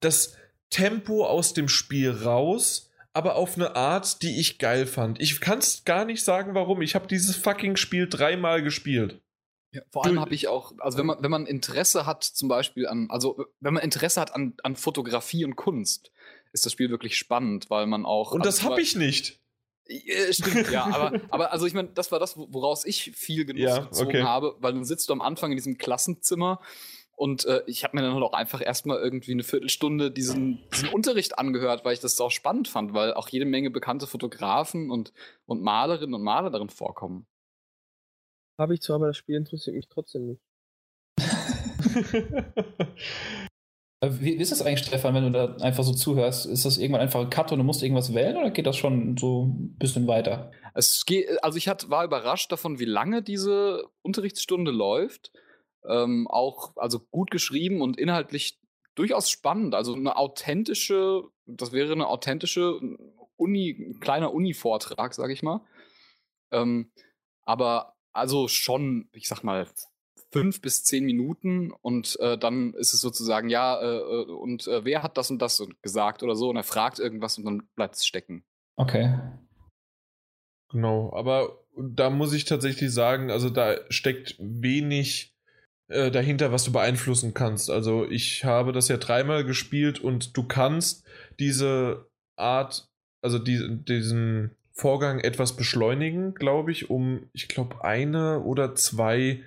das 0.00 0.36
Tempo 0.70 1.26
aus 1.26 1.54
dem 1.54 1.68
Spiel 1.68 2.10
raus, 2.10 2.92
aber 3.12 3.36
auf 3.36 3.56
eine 3.56 3.74
Art, 3.76 4.22
die 4.22 4.38
ich 4.38 4.58
geil 4.58 4.86
fand. 4.86 5.20
Ich 5.20 5.40
kann 5.40 5.58
es 5.58 5.84
gar 5.84 6.04
nicht 6.04 6.22
sagen, 6.22 6.54
warum. 6.54 6.82
Ich 6.82 6.94
habe 6.94 7.08
dieses 7.08 7.34
fucking 7.34 7.76
Spiel 7.76 8.08
dreimal 8.08 8.62
gespielt. 8.62 9.23
Ja, 9.74 9.82
vor 9.90 10.04
allem 10.04 10.20
habe 10.20 10.34
ich 10.34 10.46
auch, 10.48 10.72
also 10.78 10.96
wenn 10.98 11.06
man, 11.06 11.20
wenn 11.22 11.30
man 11.30 11.46
Interesse 11.46 12.06
hat, 12.06 12.22
zum 12.24 12.48
Beispiel 12.48 12.86
an, 12.86 13.08
also 13.10 13.44
wenn 13.60 13.74
man 13.74 13.82
Interesse 13.82 14.20
hat 14.20 14.34
an, 14.34 14.54
an 14.62 14.76
Fotografie 14.76 15.44
und 15.44 15.56
Kunst, 15.56 16.12
ist 16.52 16.64
das 16.64 16.72
Spiel 16.72 16.90
wirklich 16.90 17.18
spannend, 17.18 17.68
weil 17.70 17.86
man 17.86 18.06
auch. 18.06 18.30
Und 18.32 18.42
also 18.42 18.48
das 18.48 18.56
zum 18.60 18.66
habe 18.66 18.76
Be- 18.76 18.82
ich 18.82 18.94
nicht. 18.94 19.40
Äh, 19.86 20.32
Stimmt, 20.32 20.70
ja, 20.70 20.84
aber, 20.94 21.12
aber 21.30 21.52
also 21.52 21.66
ich 21.66 21.74
meine, 21.74 21.88
das 21.88 22.12
war 22.12 22.18
das, 22.20 22.36
wo- 22.36 22.46
woraus 22.50 22.86
ich 22.86 23.10
viel 23.16 23.44
Genuss 23.44 23.62
Ja, 23.62 23.80
gezogen 23.82 24.08
okay. 24.10 24.22
habe, 24.22 24.56
weil 24.60 24.72
dann 24.72 24.84
sitzt 24.84 25.08
du 25.08 25.12
am 25.12 25.20
Anfang 25.20 25.50
in 25.50 25.56
diesem 25.56 25.76
Klassenzimmer 25.76 26.60
und 27.16 27.44
äh, 27.44 27.62
ich 27.66 27.84
habe 27.84 27.96
mir 27.96 28.02
dann 28.02 28.14
halt 28.14 28.22
auch 28.24 28.32
einfach 28.32 28.64
erstmal 28.64 28.98
irgendwie 28.98 29.32
eine 29.32 29.42
Viertelstunde 29.42 30.10
diesen, 30.10 30.60
diesen 30.72 30.88
Unterricht 30.88 31.38
angehört, 31.38 31.84
weil 31.84 31.94
ich 31.94 32.00
das 32.00 32.20
auch 32.20 32.30
spannend 32.30 32.68
fand, 32.68 32.94
weil 32.94 33.12
auch 33.14 33.28
jede 33.28 33.44
Menge 33.44 33.70
bekannte 33.70 34.06
Fotografen 34.06 34.90
und, 34.90 35.12
und 35.46 35.62
Malerinnen 35.62 36.14
und 36.14 36.22
Maler 36.22 36.50
darin 36.50 36.70
vorkommen. 36.70 37.26
Habe 38.58 38.74
ich 38.74 38.80
zwar, 38.82 38.96
aber 38.96 39.08
das 39.08 39.16
Spiel 39.16 39.36
interessiert 39.36 39.76
mich 39.76 39.88
trotzdem 39.88 40.26
nicht. 40.26 40.42
Äh, 44.00 44.10
Wie, 44.20 44.38
wie 44.38 44.42
ist 44.42 44.52
das 44.52 44.62
eigentlich, 44.62 44.86
Stefan, 44.86 45.14
wenn 45.14 45.24
du 45.24 45.30
da 45.30 45.56
einfach 45.64 45.84
so 45.84 45.92
zuhörst? 45.92 46.46
Ist 46.46 46.64
das 46.64 46.78
irgendwann 46.78 47.00
einfach 47.02 47.20
ein 47.20 47.30
Cut 47.30 47.52
und 47.52 47.58
du 47.58 47.64
musst 47.64 47.82
irgendwas 47.82 48.12
wählen 48.14 48.36
oder 48.36 48.50
geht 48.50 48.66
das 48.66 48.76
schon 48.76 49.16
so 49.16 49.46
ein 49.46 49.76
bisschen 49.78 50.06
weiter? 50.06 50.50
Es 50.74 51.06
geht, 51.06 51.42
also 51.42 51.56
ich 51.58 51.68
hat, 51.68 51.88
war 51.90 52.04
überrascht 52.04 52.50
davon, 52.52 52.78
wie 52.78 52.84
lange 52.84 53.22
diese 53.22 53.84
Unterrichtsstunde 54.02 54.70
läuft. 54.72 55.32
ähm, 55.86 56.26
auch 56.28 56.76
also 56.76 57.00
gut 57.10 57.30
geschrieben 57.30 57.80
und 57.82 57.98
inhaltlich 57.98 58.58
durchaus 58.94 59.30
spannend. 59.30 59.74
Also 59.74 59.94
eine 59.94 60.16
authentische, 60.16 61.24
das 61.46 61.72
wäre 61.72 61.92
eine 61.92 62.08
authentische 62.08 62.80
Uni, 63.36 63.96
kleiner 64.00 64.32
Uni-Vortrag, 64.34 65.14
sag 65.14 65.30
ich 65.30 65.42
mal. 65.42 65.60
Ähm, 66.52 66.90
aber 67.44 67.94
also 68.14 68.48
schon, 68.48 69.08
ich 69.12 69.28
sag 69.28 69.42
mal, 69.42 69.66
fünf 70.32 70.60
bis 70.60 70.82
zehn 70.82 71.04
Minuten 71.04 71.70
und 71.70 72.18
äh, 72.20 72.36
dann 72.36 72.74
ist 72.74 72.92
es 72.92 73.00
sozusagen, 73.00 73.48
ja, 73.48 73.80
äh, 73.80 73.98
äh 73.98 74.32
und 74.32 74.66
äh, 74.66 74.84
wer 74.84 75.02
hat 75.02 75.16
das 75.16 75.30
und 75.30 75.40
das 75.40 75.62
gesagt 75.82 76.22
oder 76.22 76.34
so 76.34 76.50
und 76.50 76.56
er 76.56 76.64
fragt 76.64 76.98
irgendwas 76.98 77.38
und 77.38 77.44
dann 77.44 77.68
bleibt 77.76 77.96
es 77.96 78.06
stecken. 78.06 78.44
Okay. 78.76 79.16
Genau, 80.70 81.12
aber 81.14 81.64
da 81.76 82.10
muss 82.10 82.32
ich 82.32 82.46
tatsächlich 82.46 82.92
sagen, 82.92 83.30
also 83.30 83.48
da 83.48 83.76
steckt 83.90 84.36
wenig 84.40 85.34
äh, 85.88 86.10
dahinter, 86.10 86.50
was 86.50 86.64
du 86.64 86.72
beeinflussen 86.72 87.34
kannst. 87.34 87.70
Also 87.70 88.08
ich 88.08 88.44
habe 88.44 88.72
das 88.72 88.88
ja 88.88 88.96
dreimal 88.96 89.44
gespielt 89.44 90.00
und 90.00 90.36
du 90.36 90.42
kannst 90.44 91.06
diese 91.38 92.08
Art, 92.36 92.88
also 93.22 93.38
die, 93.38 93.84
diesen 93.84 94.56
Vorgang 94.76 95.20
etwas 95.20 95.54
beschleunigen, 95.54 96.34
glaube 96.34 96.72
ich, 96.72 96.90
um, 96.90 97.30
ich 97.32 97.48
glaube, 97.48 97.84
eine 97.84 98.40
oder 98.40 98.74
zwei 98.74 99.44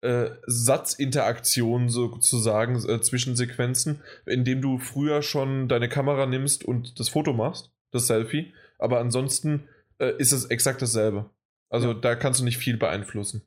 äh, 0.00 0.30
Satzinteraktionen 0.46 1.88
sozusagen 1.88 2.76
äh, 2.88 3.00
zwischen 3.00 3.36
Sequenzen, 3.36 4.02
indem 4.26 4.60
du 4.60 4.78
früher 4.78 5.22
schon 5.22 5.68
deine 5.68 5.88
Kamera 5.88 6.26
nimmst 6.26 6.64
und 6.64 6.98
das 6.98 7.08
Foto 7.08 7.32
machst, 7.32 7.72
das 7.92 8.08
Selfie. 8.08 8.52
Aber 8.78 8.98
ansonsten 8.98 9.68
äh, 9.98 10.12
ist 10.18 10.32
es 10.32 10.46
exakt 10.46 10.82
dasselbe. 10.82 11.30
Also 11.70 11.92
ja. 11.92 11.94
da 11.94 12.16
kannst 12.16 12.40
du 12.40 12.44
nicht 12.44 12.58
viel 12.58 12.76
beeinflussen. 12.76 13.46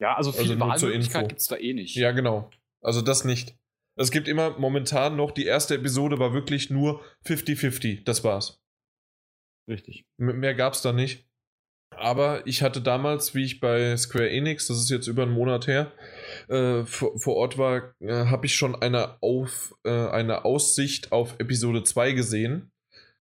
Ja, 0.00 0.16
also 0.16 0.32
viel 0.32 0.50
also 0.50 0.60
Wahlmöglichkeit 0.60 1.28
gibt 1.28 1.40
es 1.42 1.46
da 1.46 1.56
eh 1.56 1.74
nicht. 1.74 1.94
Ja, 1.94 2.12
genau. 2.12 2.50
Also 2.80 3.02
das 3.02 3.24
nicht. 3.24 3.54
Es 3.96 4.10
gibt 4.10 4.28
immer 4.28 4.58
momentan 4.58 5.14
noch, 5.14 5.30
die 5.30 5.44
erste 5.44 5.74
Episode 5.74 6.18
war 6.18 6.32
wirklich 6.32 6.70
nur 6.70 7.02
50-50. 7.26 8.04
Das 8.04 8.24
war's. 8.24 8.59
Richtig. 9.68 10.04
Mehr 10.16 10.54
gab's 10.54 10.82
da 10.82 10.92
nicht. 10.92 11.26
Aber 11.96 12.46
ich 12.46 12.62
hatte 12.62 12.80
damals, 12.80 13.34
wie 13.34 13.44
ich 13.44 13.60
bei 13.60 13.96
Square 13.96 14.30
Enix, 14.30 14.68
das 14.68 14.78
ist 14.78 14.90
jetzt 14.90 15.08
über 15.08 15.24
einen 15.24 15.32
Monat 15.32 15.66
her, 15.66 15.92
äh, 16.48 16.84
vor, 16.84 17.18
vor, 17.18 17.36
Ort 17.36 17.58
war, 17.58 17.94
äh, 18.00 18.26
habe 18.26 18.46
ich 18.46 18.54
schon 18.54 18.74
eine, 18.74 19.20
auf, 19.20 19.74
äh, 19.84 19.90
eine 19.90 20.44
Aussicht 20.44 21.12
auf 21.12 21.34
Episode 21.38 21.82
2 21.82 22.12
gesehen 22.12 22.70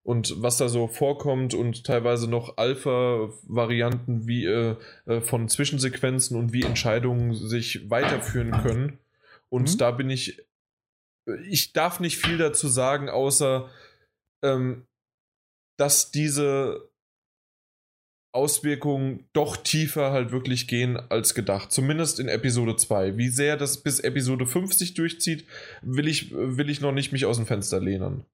und 0.04 0.42
was 0.42 0.58
da 0.58 0.70
so 0.70 0.88
vorkommt 0.88 1.54
und 1.54 1.86
teilweise 1.86 2.30
noch 2.30 2.58
Alpha-Varianten 2.58 4.28
wie 4.28 4.46
äh, 4.46 4.76
äh, 5.06 5.22
von 5.22 5.50
Zwischensequenzen 5.50 6.38
und 6.38 6.54
wie 6.54 6.64
Entscheidungen 6.64 7.34
sich 7.34 7.90
weiterführen 7.90 8.52
können. 8.52 9.00
Und 9.50 9.74
mhm. 9.74 9.78
da 9.78 9.92
bin 9.92 10.10
ich, 10.10 10.42
ich 11.48 11.74
darf 11.74 12.00
nicht 12.00 12.18
viel 12.18 12.38
dazu 12.38 12.68
sagen, 12.68 13.10
außer 13.10 13.70
ähm, 14.44 14.88
dass 15.78 16.12
diese 16.12 16.92
Auswirkungen 18.34 19.28
doch 19.34 19.58
tiefer 19.58 20.12
halt 20.12 20.32
wirklich 20.32 20.68
gehen 20.68 20.98
als 20.98 21.36
gedacht. 21.36 21.72
Zumindest 21.72 22.20
in 22.20 22.30
Episode 22.30 22.78
2. 22.78 23.18
Wie 23.18 23.28
sehr 23.28 23.58
das 23.58 23.84
bis 23.84 24.00
Episode 24.00 24.46
50 24.46 24.94
durchzieht, 24.94 25.46
will 25.82 26.08
ich, 26.08 26.32
will 26.32 26.70
ich 26.70 26.80
noch 26.80 26.94
nicht 26.94 27.12
mich 27.12 27.26
aus 27.26 27.38
dem 27.38 27.46
Fenster 27.46 27.82
lehnen. 27.82 28.26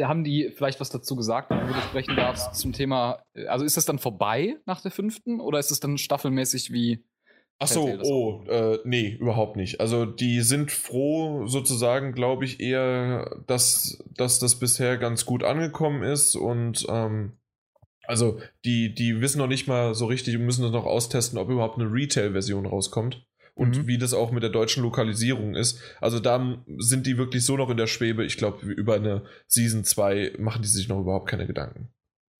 Haben 0.00 0.24
die 0.24 0.50
vielleicht 0.56 0.80
was 0.80 0.90
dazu 0.90 1.16
gesagt, 1.16 1.50
wenn 1.50 1.66
du 1.66 1.74
sprechen 1.74 2.16
darfst, 2.16 2.54
zum 2.54 2.72
Thema, 2.72 3.22
also 3.46 3.64
ist 3.64 3.76
das 3.76 3.84
dann 3.84 3.98
vorbei 3.98 4.56
nach 4.66 4.80
der 4.80 4.90
fünften 4.90 5.40
oder 5.40 5.58
ist 5.58 5.70
es 5.70 5.80
dann 5.80 5.98
staffelmäßig 5.98 6.72
wie. 6.72 7.04
Ach 7.60 7.66
so, 7.66 7.88
oh, 8.02 8.44
äh, 8.48 8.78
nee, 8.84 9.16
überhaupt 9.18 9.56
nicht. 9.56 9.80
Also 9.80 10.04
die 10.04 10.42
sind 10.42 10.70
froh, 10.70 11.46
sozusagen, 11.46 12.12
glaube 12.12 12.44
ich, 12.44 12.60
eher, 12.60 13.42
dass, 13.48 13.98
dass 14.14 14.38
das 14.38 14.60
bisher 14.60 14.96
ganz 14.96 15.26
gut 15.26 15.42
angekommen 15.42 16.04
ist 16.04 16.36
und 16.36 16.86
ähm, 16.88 17.32
also 18.06 18.40
die, 18.64 18.94
die 18.94 19.20
wissen 19.20 19.38
noch 19.38 19.48
nicht 19.48 19.66
mal 19.66 19.94
so 19.94 20.06
richtig 20.06 20.36
und 20.36 20.44
müssen 20.44 20.62
das 20.62 20.70
noch 20.70 20.86
austesten, 20.86 21.38
ob 21.38 21.50
überhaupt 21.50 21.78
eine 21.78 21.92
Retail-Version 21.92 22.64
rauskommt 22.64 23.26
und 23.54 23.76
mhm. 23.76 23.86
wie 23.88 23.98
das 23.98 24.14
auch 24.14 24.30
mit 24.30 24.44
der 24.44 24.50
deutschen 24.50 24.84
Lokalisierung 24.84 25.56
ist. 25.56 25.80
Also 26.00 26.20
da 26.20 26.64
sind 26.78 27.06
die 27.06 27.18
wirklich 27.18 27.44
so 27.44 27.56
noch 27.56 27.70
in 27.70 27.76
der 27.76 27.88
Schwebe. 27.88 28.24
Ich 28.24 28.36
glaube, 28.36 28.64
über 28.64 28.94
eine 28.94 29.24
Season 29.48 29.82
2 29.82 30.36
machen 30.38 30.62
die 30.62 30.68
sich 30.68 30.88
noch 30.88 31.00
überhaupt 31.00 31.28
keine 31.28 31.46
Gedanken. 31.46 31.88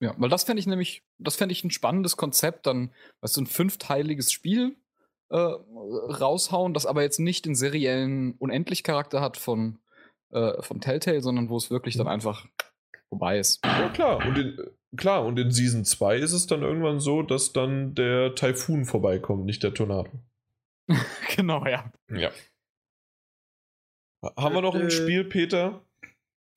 Ja, 0.01 0.15
weil 0.17 0.29
das 0.29 0.45
fände 0.45 0.61
ich 0.61 0.65
nämlich, 0.65 1.03
das 1.17 1.35
fände 1.35 1.51
ich 1.51 1.63
ein 1.65 1.71
spannendes 1.71 2.15
Konzept, 2.15 2.65
dann, 2.65 2.93
weißt 3.19 3.35
du, 3.35 3.41
ein 3.41 3.47
fünfteiliges 3.47 4.31
Spiel 4.31 4.77
äh, 5.29 5.35
raushauen, 5.35 6.73
das 6.73 6.85
aber 6.85 7.01
jetzt 7.03 7.19
nicht 7.19 7.45
den 7.45 7.55
seriellen 7.55 8.33
Unendlich-Charakter 8.33 9.21
hat 9.21 9.37
von, 9.37 9.79
äh, 10.31 10.61
von 10.61 10.81
Telltale, 10.81 11.21
sondern 11.21 11.49
wo 11.49 11.57
es 11.57 11.71
wirklich 11.71 11.95
dann 11.97 12.07
mhm. 12.07 12.13
einfach 12.13 12.45
vorbei 13.09 13.39
ist. 13.39 13.63
Ja, 13.65 13.89
klar. 13.89 14.25
Und 14.25 14.37
in, 14.37 14.57
klar, 14.95 15.25
und 15.25 15.37
in 15.37 15.51
Season 15.51 15.85
2 15.85 16.17
ist 16.17 16.33
es 16.33 16.47
dann 16.47 16.61
irgendwann 16.61 16.99
so, 16.99 17.21
dass 17.21 17.53
dann 17.53 17.95
der 17.95 18.35
Taifun 18.35 18.85
vorbeikommt, 18.85 19.45
nicht 19.45 19.63
der 19.63 19.73
Tornado. 19.73 20.11
genau, 21.35 21.65
ja. 21.65 21.91
Ja. 22.09 22.31
Haben 24.35 24.55
wir 24.55 24.61
noch 24.61 24.75
ein 24.75 24.87
äh, 24.87 24.91
Spiel, 24.91 25.23
Peter? 25.23 25.81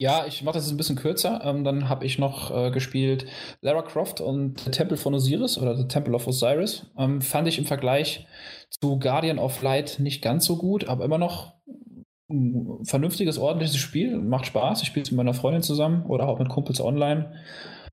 Ja, 0.02 0.26
ich 0.26 0.42
mache 0.42 0.56
das 0.56 0.68
ein 0.68 0.76
bisschen 0.76 0.96
kürzer. 0.96 1.42
Ähm, 1.44 1.62
dann 1.62 1.88
habe 1.88 2.04
ich 2.04 2.18
noch 2.18 2.50
äh, 2.50 2.72
gespielt 2.72 3.24
Lara 3.60 3.82
Croft 3.82 4.20
und 4.20 4.58
The 4.58 4.72
Temple 4.72 4.96
von 4.96 5.14
Osiris 5.14 5.58
oder 5.58 5.76
The 5.76 5.86
Temple 5.86 6.16
of 6.16 6.26
Osiris. 6.26 6.90
Ähm, 6.98 7.22
fand 7.22 7.46
ich 7.46 7.56
im 7.56 7.66
Vergleich 7.66 8.26
zu 8.68 8.98
Guardian 8.98 9.38
of 9.38 9.62
Light 9.62 10.00
nicht 10.00 10.20
ganz 10.20 10.44
so 10.44 10.56
gut, 10.56 10.88
aber 10.88 11.04
immer 11.04 11.18
noch 11.18 11.54
ein 12.28 12.84
vernünftiges, 12.84 13.38
ordentliches 13.38 13.76
Spiel. 13.76 14.18
Macht 14.18 14.46
Spaß. 14.46 14.82
Ich 14.82 14.88
spiele 14.88 15.04
es 15.04 15.12
mit 15.12 15.18
meiner 15.18 15.34
Freundin 15.34 15.62
zusammen 15.62 16.04
oder 16.06 16.26
auch 16.26 16.40
mit 16.40 16.48
Kumpels 16.48 16.80
online. 16.80 17.34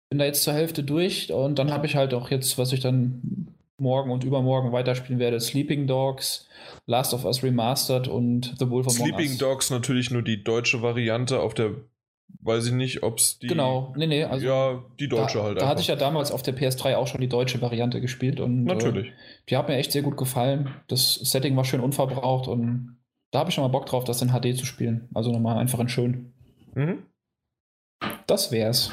Bin 0.10 0.18
da 0.18 0.26
jetzt 0.26 0.42
zur 0.42 0.54
Hälfte 0.54 0.84
durch 0.84 1.32
und 1.32 1.60
dann 1.60 1.72
habe 1.72 1.86
ich 1.86 1.96
halt 1.96 2.16
auch 2.16 2.32
jetzt, 2.32 2.58
was 2.58 2.74
ich 2.74 2.80
dann 2.80 3.54
morgen 3.78 4.10
und 4.10 4.24
übermorgen 4.24 4.72
weiterspielen 4.72 5.20
werde. 5.20 5.40
Sleeping 5.40 5.86
Dogs, 5.86 6.48
Last 6.88 7.14
of 7.14 7.24
Us 7.24 7.44
Remastered 7.44 8.08
und 8.08 8.56
The 8.58 8.68
Wolf 8.68 8.88
of 8.88 8.94
Sleeping 8.94 9.38
Dogs 9.38 9.70
natürlich 9.70 10.10
nur 10.10 10.24
die 10.24 10.44
deutsche 10.44 10.82
Variante 10.82 11.40
auf 11.40 11.54
der 11.54 11.76
weiß 12.41 12.67
ich 12.67 12.74
nicht, 12.74 13.03
ob 13.03 13.17
es 13.17 13.40
die. 13.40 13.48
Genau, 13.48 13.93
nee, 13.98 14.08
nee. 14.08 14.24
Also 14.24 14.45
ja, 14.45 14.83
die 14.99 15.08
deutsche 15.08 15.40
da, 15.40 15.43
halt. 15.43 15.58
Da 15.58 15.61
einfach. 15.61 15.72
hatte 15.72 15.82
ich 15.82 15.88
ja 15.88 15.95
damals 15.95 16.32
auf 16.32 16.43
der 16.43 16.56
PS3 16.56 16.95
auch 16.95 17.08
schon 17.08 17.22
die 17.22 17.30
deutsche 17.30 17.61
Variante 17.61 18.01
gespielt 18.01 18.40
und. 18.40 18.64
Natürlich. 18.64 19.08
Äh, 19.08 19.14
die 19.49 19.58
hat 19.58 19.67
mir 19.67 19.75
echt 19.75 19.91
sehr 19.91 20.01
gut 20.01 20.17
gefallen. 20.17 20.74
Das 20.88 21.16
Setting 21.16 21.56
war 21.56 21.66
schön 21.66 21.82
unverbraucht 21.82 22.48
und 22.48 22.98
da 23.32 23.40
habe 23.40 23.49
ich 23.49 23.56
schon 23.56 23.64
mal 23.64 23.69
Bock 23.69 23.85
drauf, 23.85 24.03
das 24.03 24.22
in 24.22 24.30
HD 24.30 24.58
zu 24.58 24.66
spielen. 24.66 25.09
Also 25.14 25.32
nochmal 25.32 25.58
einfach 25.58 25.80
in 25.80 25.90
schön. 25.90 26.33
Mhm. 26.74 27.03
Das 28.27 28.51
wär's. 28.51 28.91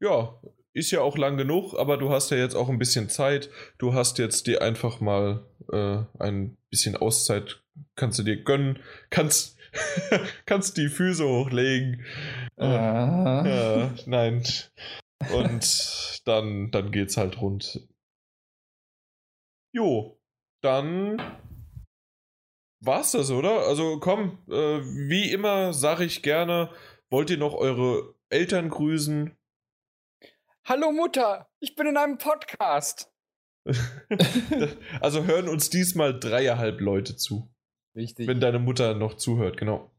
Ja, 0.00 0.40
ist 0.72 0.90
ja 0.90 1.00
auch 1.00 1.16
lang 1.16 1.36
genug, 1.36 1.74
aber 1.78 1.96
du 1.96 2.10
hast 2.10 2.30
ja 2.30 2.36
jetzt 2.36 2.54
auch 2.54 2.68
ein 2.68 2.78
bisschen 2.78 3.08
Zeit. 3.08 3.50
Du 3.78 3.94
hast 3.94 4.18
jetzt 4.18 4.46
dir 4.46 4.62
einfach 4.62 5.00
mal 5.00 5.44
äh, 5.72 5.98
ein 6.18 6.56
bisschen 6.70 6.96
Auszeit, 6.96 7.62
kannst 7.96 8.18
du 8.18 8.22
dir 8.22 8.42
gönnen, 8.42 8.78
kannst, 9.10 9.56
kannst 10.46 10.76
die 10.76 10.88
Füße 10.88 11.26
hochlegen. 11.26 12.04
Ah. 12.58 13.44
Ja, 13.46 13.94
nein. 14.06 14.44
Und 15.32 16.20
dann, 16.24 16.70
dann 16.70 16.90
geht's 16.90 17.16
halt 17.16 17.40
rund. 17.40 17.88
Jo, 19.72 20.20
dann 20.62 21.22
war's 22.80 23.12
das, 23.12 23.30
oder? 23.30 23.66
Also 23.66 24.00
komm, 24.00 24.38
äh, 24.48 24.80
wie 25.08 25.30
immer 25.30 25.72
sage 25.72 26.04
ich 26.04 26.22
gerne, 26.22 26.70
wollt 27.10 27.30
ihr 27.30 27.38
noch 27.38 27.54
eure 27.54 28.14
Eltern 28.28 28.70
grüßen? 28.70 29.36
Hallo 30.64 30.90
Mutter, 30.90 31.48
ich 31.60 31.76
bin 31.76 31.86
in 31.86 31.96
einem 31.96 32.18
Podcast. 32.18 33.12
also 35.00 35.24
hören 35.24 35.48
uns 35.48 35.70
diesmal 35.70 36.18
dreieinhalb 36.18 36.80
Leute 36.80 37.16
zu. 37.16 37.50
Richtig. 37.94 38.26
Wenn 38.26 38.40
deine 38.40 38.58
Mutter 38.58 38.94
noch 38.94 39.14
zuhört, 39.14 39.56
genau. 39.56 39.90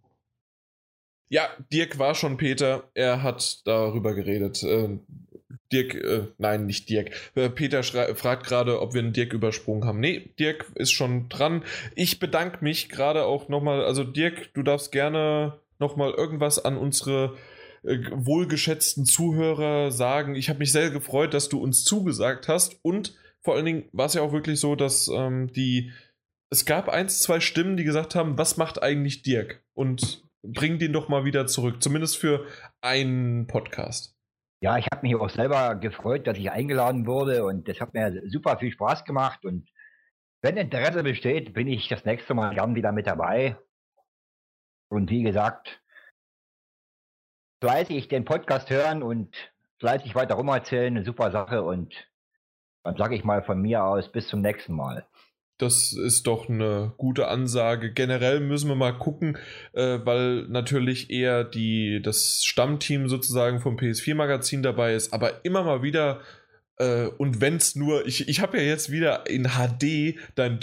Ja, 1.30 1.48
Dirk 1.72 2.00
war 2.00 2.16
schon 2.16 2.38
Peter. 2.38 2.90
Er 2.94 3.22
hat 3.24 3.62
darüber 3.66 4.14
geredet. 4.16 4.64
Äh, 4.64 4.98
Dirk, 5.72 5.94
äh, 5.94 6.28
nein, 6.40 6.66
nicht 6.66 6.90
Dirk. 6.90 7.12
Äh, 7.36 7.50
Peter 7.50 7.84
fragt 7.84 8.48
gerade, 8.48 8.82
ob 8.82 8.94
wir 8.94 9.02
einen 9.02 9.14
Dirk 9.14 9.34
übersprungen 9.34 9.86
haben. 9.86 10.00
Nee, 10.00 10.32
Dirk 10.40 10.72
ist 10.76 10.92
schon 10.92 11.30
dran. 11.30 11.64
Ich 11.96 12.20
bedanke 12.20 12.64
mich 12.64 12.90
gerade 12.90 13.26
auch 13.26 13.50
nochmal. 13.50 13.84
Also, 13.86 14.04
Dirk, 14.04 14.54
du 14.56 14.64
darfst 14.64 14.92
gerne 14.92 15.60
nochmal 15.78 16.12
irgendwas 16.12 16.64
an 16.64 16.78
unsere 16.78 17.38
äh, 17.84 18.00
wohlgeschätzten 18.12 19.06
Zuhörer 19.06 19.92
sagen, 19.92 20.36
ich 20.36 20.50
habe 20.50 20.60
mich 20.60 20.72
sehr 20.72 20.90
gefreut, 20.90 21.34
dass 21.34 21.48
du 21.48 21.62
uns 21.62 21.84
zugesagt 21.84 22.48
hast 22.48 22.80
und 22.82 23.16
vor 23.42 23.56
allen 23.56 23.66
Dingen 23.66 23.90
war 23.94 24.08
es 24.08 24.16
ja 24.16 24.22
auch 24.22 24.34
wirklich 24.34 24.60
so, 24.60 24.76
dass 24.76 25.08
ähm, 25.08 25.52
die 25.54 25.92
es 26.50 26.66
gab 26.66 26.90
eins, 26.90 27.20
zwei 27.20 27.40
Stimmen, 27.40 27.78
die 27.78 27.84
gesagt 27.84 28.16
haben, 28.16 28.38
was 28.38 28.58
macht 28.58 28.82
eigentlich 28.82 29.22
Dirk? 29.22 29.62
Und 29.76 30.24
bring 30.44 30.80
den 30.80 30.94
doch 30.94 31.10
mal 31.10 31.26
wieder 31.26 31.48
zurück, 31.48 31.82
zumindest 31.82 32.18
für 32.18 32.46
einen 32.82 33.48
Podcast. 33.48 34.16
Ja, 34.62 34.78
ich 34.78 34.88
habe 34.92 35.08
mich 35.08 35.16
auch 35.16 35.30
selber 35.30 35.76
gefreut, 35.76 36.28
dass 36.28 36.38
ich 36.38 36.52
eingeladen 36.52 37.06
wurde 37.08 37.46
und 37.46 37.68
das 37.68 37.80
hat 37.80 37.94
mir 37.94 38.22
super 38.28 38.58
viel 38.58 38.72
Spaß 38.72 39.06
gemacht 39.06 39.46
und 39.46 39.70
Wenn 40.42 40.56
Interesse 40.56 41.04
besteht, 41.04 41.54
bin 41.54 41.68
ich 41.68 41.90
das 41.90 42.06
nächste 42.06 42.34
Mal 42.34 42.54
gern 42.56 42.76
wieder 42.76 42.94
mit 42.94 43.08
dabei. 43.08 43.58
Und 44.90 45.10
wie 45.10 45.22
gesagt, 45.22 45.82
fleißig 47.62 48.08
den 48.08 48.24
Podcast 48.24 48.70
hören 48.70 49.04
und 49.04 49.36
fleißig 49.80 50.16
weiter 50.16 50.36
rumerzählen, 50.36 50.96
eine 50.96 51.04
super 51.04 51.32
Sache. 51.32 51.62
Und 51.62 51.94
dann 52.84 52.96
sage 52.96 53.16
ich 53.16 53.26
mal 53.26 53.44
von 53.44 53.62
mir 53.62 53.84
aus 53.84 54.10
bis 54.12 54.30
zum 54.30 54.40
nächsten 54.40 54.74
Mal. 54.74 55.06
Das 55.60 55.92
ist 55.92 56.26
doch 56.26 56.48
eine 56.50 56.94
gute 56.98 57.28
Ansage. 57.28 57.92
Generell 57.92 58.40
müssen 58.40 58.70
wir 58.70 58.76
mal 58.76 58.98
gucken, 58.98 59.38
äh, 59.74 60.00
weil 60.04 60.48
natürlich 60.48 61.12
eher 61.12 61.44
die, 61.44 62.02
das 62.02 62.44
Stammteam 62.46 63.10
sozusagen 63.10 63.60
vom 63.60 63.76
PS4-Magazin 63.76 64.64
dabei 64.64 64.96
ist, 64.96 65.14
aber 65.14 65.44
immer 65.44 65.64
mal 65.64 65.84
wieder 65.84 66.22
äh, 66.78 67.08
und 67.08 67.42
es 67.42 67.76
nur, 67.76 68.08
ich, 68.08 68.30
ich 68.30 68.40
habe 68.40 68.58
ja 68.58 68.64
jetzt 68.64 68.90
wieder 68.90 69.30
in 69.30 69.50
HD 69.50 70.18
dein 70.36 70.60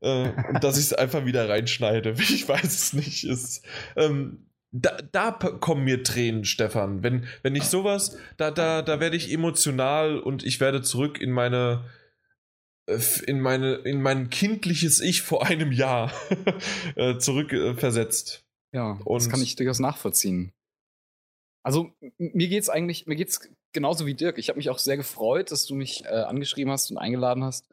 äh, 0.00 0.30
dass 0.60 0.78
ich 0.78 0.86
es 0.86 0.92
einfach 0.94 1.24
wieder 1.26 1.48
reinschneide. 1.48 2.14
Ich 2.18 2.48
weiß 2.48 2.64
es 2.64 2.92
nicht. 2.94 3.24
Ist, 3.24 3.64
ähm, 3.96 4.46
da, 4.72 4.96
da 5.12 5.30
kommen 5.30 5.84
mir 5.84 6.02
Tränen, 6.02 6.46
Stefan. 6.46 7.02
Wenn, 7.02 7.26
wenn 7.42 7.54
ich 7.54 7.64
sowas, 7.64 8.16
da, 8.38 8.50
da, 8.50 8.80
da 8.80 8.98
werde 8.98 9.16
ich 9.16 9.30
emotional 9.30 10.18
und 10.18 10.42
ich 10.42 10.58
werde 10.58 10.80
zurück 10.80 11.20
in 11.20 11.30
meine 11.30 11.84
in 12.86 13.40
meine 13.40 13.74
in 13.74 14.02
mein 14.02 14.30
kindliches 14.30 15.00
Ich 15.00 15.22
vor 15.22 15.46
einem 15.46 15.72
Jahr 15.72 16.12
äh, 16.96 17.18
zurückversetzt. 17.18 18.44
Ja, 18.72 18.98
und 19.04 19.22
das 19.22 19.30
kann 19.30 19.42
ich 19.42 19.56
durchaus 19.56 19.78
nachvollziehen. 19.78 20.52
Also 21.62 21.92
mir 22.18 22.48
geht's 22.48 22.68
eigentlich, 22.68 23.06
mir 23.06 23.16
geht's 23.16 23.48
genauso 23.72 24.06
wie 24.06 24.14
Dirk. 24.14 24.38
Ich 24.38 24.48
habe 24.48 24.56
mich 24.56 24.70
auch 24.70 24.78
sehr 24.78 24.96
gefreut, 24.96 25.52
dass 25.52 25.66
du 25.66 25.74
mich 25.74 26.04
äh, 26.04 26.08
angeschrieben 26.08 26.72
hast 26.72 26.90
und 26.90 26.98
eingeladen 26.98 27.44
hast, 27.44 27.68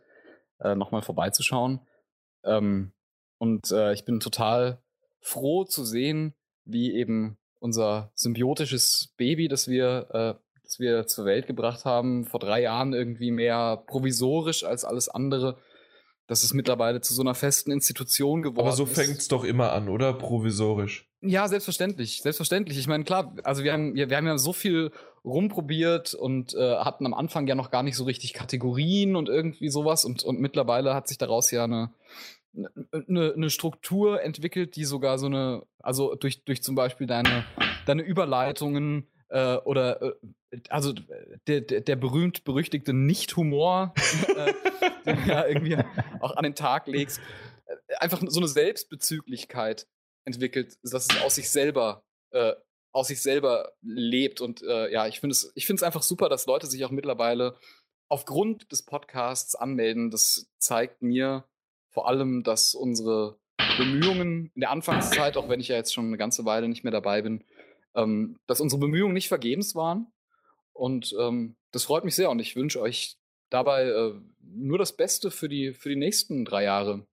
äh, 0.60 0.76
nochmal 0.76 1.02
vorbeizuschauen. 1.02 1.80
Ähm, 2.44 2.92
und 3.40 3.72
äh, 3.72 3.94
ich 3.94 4.06
bin 4.06 4.20
total 4.20 4.82
froh 5.22 5.64
zu 5.64 5.84
sehen, 5.86 6.36
wie 6.66 6.94
eben 6.94 7.38
unser 7.60 8.12
symbiotisches 8.16 9.14
Baby, 9.18 9.48
das 9.48 9.68
wir, 9.68 10.10
äh, 10.14 10.49
das 10.70 10.80
wir 10.80 11.08
zur 11.08 11.26
Welt 11.26 11.48
gebracht 11.48 11.84
haben, 11.84 12.26
vor 12.26 12.40
drei 12.40 12.62
Jahren 12.62 12.94
irgendwie 12.94 13.32
mehr 13.32 13.84
provisorisch 13.88 14.64
als 14.64 14.86
alles 14.86 15.10
andere, 15.10 15.58
dass 16.28 16.44
es 16.44 16.54
mittlerweile 16.54 17.02
zu 17.02 17.16
so 17.16 17.24
einer 17.24 17.34
festen 17.34 17.72
Institution 17.72 18.44
geworden 18.44 18.68
ist. 18.68 18.74
Aber 18.74 18.76
so 18.76 18.86
fängt 18.86 19.18
es 19.18 19.28
doch 19.28 19.44
immer 19.44 19.72
an, 19.72 19.90
oder? 19.90 20.14
Provisorisch. 20.14 21.10
Ja, 21.22 21.48
selbstverständlich, 21.48 22.22
selbstverständlich. 22.22 22.78
Ich 22.78 22.88
meine, 22.88 23.04
klar, 23.04 23.36
also 23.44 23.64
wir 23.64 23.74
haben, 23.74 23.96
wir, 23.96 24.12
wir 24.12 24.18
haben 24.18 24.28
ja 24.28 24.38
so 24.38 24.54
viel 24.54 24.92
rumprobiert 25.26 26.14
und 26.14 26.54
äh, 26.54 26.76
hatten 26.76 27.08
am 27.08 27.16
Anfang 27.16 27.48
ja 27.48 27.56
noch 27.56 27.72
gar 27.72 27.82
nicht 27.82 27.98
so 27.98 28.04
richtig 28.04 28.34
Kategorien 28.34 29.16
und 29.16 29.28
irgendwie 29.28 29.70
sowas 29.70 30.06
und, 30.06 30.22
und 30.24 30.40
mittlerweile 30.40 30.94
hat 30.94 31.08
sich 31.08 31.18
daraus 31.18 31.50
ja 31.50 31.64
eine, 31.64 31.92
eine, 32.92 33.34
eine 33.34 33.50
Struktur 33.50 34.22
entwickelt, 34.22 34.76
die 34.76 34.86
sogar 34.86 35.18
so 35.18 35.26
eine, 35.26 35.64
also 35.80 36.14
durch, 36.14 36.44
durch 36.46 36.62
zum 36.62 36.76
Beispiel 36.76 37.08
deine, 37.08 37.44
deine 37.88 38.04
Überleitungen 38.04 39.08
äh, 39.30 39.56
oder 39.58 40.02
äh, 40.02 40.14
also 40.70 40.94
der, 41.48 41.62
der, 41.62 41.82
der 41.82 41.96
berühmt-berüchtigte 41.96 42.94
Nicht-Humor, 42.94 43.94
äh, 44.36 44.54
den 45.06 45.24
du 45.24 45.30
ja 45.30 45.48
irgendwie 45.48 45.78
auch 46.20 46.36
an 46.36 46.44
den 46.44 46.56
Tag 46.56 46.88
legst, 46.88 47.22
äh, 47.66 47.96
einfach 48.00 48.22
so 48.28 48.40
eine 48.40 48.48
Selbstbezüglichkeit 48.48 49.88
entwickelt, 50.26 50.78
dass 50.84 51.08
es 51.10 51.22
aus 51.22 51.36
sich 51.36 51.50
selber 51.50 52.04
äh, 52.32 52.54
aus 52.92 53.08
sich 53.08 53.22
selber 53.22 53.74
lebt. 53.84 54.42
Und 54.42 54.62
ja, 54.62 55.06
ich 55.06 55.20
finde 55.20 55.34
es, 55.34 55.52
ich 55.54 55.70
einfach 55.84 56.02
super, 56.02 56.28
dass 56.28 56.48
Leute 56.48 56.66
sich 56.66 56.84
auch 56.86 56.90
mittlerweile 56.90 57.56
aufgrund 58.08 58.72
des 58.72 58.84
Podcasts 58.84 59.54
anmelden. 59.54 60.10
Das 60.10 60.50
zeigt 60.58 61.04
mir 61.04 61.46
vor 61.92 62.08
allem, 62.08 62.42
dass 62.42 62.74
unsere 62.74 63.38
Bemühungen 63.78 64.52
in 64.56 64.62
der 64.62 64.72
Anfangszeit, 64.72 65.38
auch 65.38 65.50
wenn 65.50 65.60
ich 65.60 65.68
ja 65.68 65.76
jetzt 65.76 65.94
schon 65.94 66.08
eine 66.08 66.18
ganze 66.18 66.46
Weile 66.46 66.68
nicht 66.68 66.84
mehr 66.84 66.92
dabei 66.92 67.22
bin, 67.22 67.44
ähm, 67.96 68.38
dass 68.48 68.62
unsere 68.62 68.80
Bemühungen 68.80 69.14
nicht 69.14 69.28
vergebens 69.28 69.76
waren. 69.76 70.08
Und 70.74 71.16
ähm, 71.20 71.56
das 71.72 71.84
freut 71.84 72.06
mich 72.06 72.16
sehr 72.16 72.30
und 72.30 72.40
ich 72.40 72.56
wünsche 72.56 72.82
euch 72.82 73.18
dabei 73.50 73.86
äh, 73.88 74.14
nur 74.42 74.78
das 74.78 74.96
Beste 74.96 75.32
für 75.32 75.50
die, 75.50 75.74
für 75.74 75.90
die 75.90 75.96
nächsten 75.96 76.46
drei 76.46 76.64
Jahre. 76.64 77.06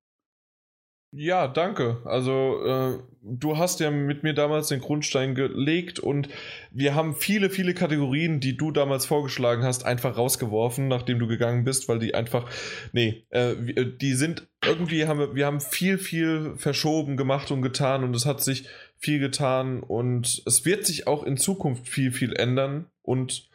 Ja, 1.18 1.48
danke. 1.48 2.02
Also 2.04 2.62
äh, 2.62 2.98
du 3.22 3.56
hast 3.56 3.80
ja 3.80 3.90
mit 3.90 4.22
mir 4.22 4.34
damals 4.34 4.68
den 4.68 4.80
Grundstein 4.80 5.34
gelegt 5.34 5.98
und 5.98 6.28
wir 6.72 6.94
haben 6.94 7.14
viele, 7.14 7.48
viele 7.48 7.74
Kategorien, 7.74 8.38
die 8.40 8.56
du 8.56 8.70
damals 8.70 9.06
vorgeschlagen 9.06 9.62
hast, 9.62 9.86
einfach 9.86 10.16
rausgeworfen, 10.18 10.88
nachdem 10.88 11.18
du 11.18 11.26
gegangen 11.26 11.64
bist, 11.64 11.88
weil 11.88 12.00
die 12.00 12.14
einfach, 12.14 12.50
nee, 12.92 13.24
äh, 13.30 13.52
äh, 13.52 13.96
die 13.96 14.12
sind 14.12 14.46
irgendwie 14.64 15.06
haben 15.06 15.18
wir, 15.20 15.34
wir 15.34 15.46
haben 15.46 15.60
viel, 15.60 15.96
viel 15.96 16.54
verschoben, 16.56 17.16
gemacht 17.16 17.50
und 17.50 17.62
getan 17.62 18.04
und 18.04 18.14
es 18.14 18.26
hat 18.26 18.42
sich 18.42 18.68
viel 18.98 19.18
getan 19.18 19.82
und 19.82 20.42
es 20.46 20.64
wird 20.64 20.86
sich 20.86 21.06
auch 21.06 21.22
in 21.22 21.36
Zukunft 21.36 21.88
viel, 21.88 22.12
viel 22.12 22.34
ändern 22.34 22.86
und 23.02 23.48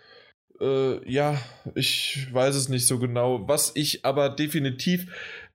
äh, 0.59 1.11
ja, 1.11 1.41
ich 1.75 2.27
weiß 2.31 2.55
es 2.55 2.69
nicht 2.69 2.85
so 2.85 2.99
genau. 2.99 3.47
Was 3.47 3.71
ich 3.75 4.05
aber 4.05 4.29
definitiv 4.29 5.07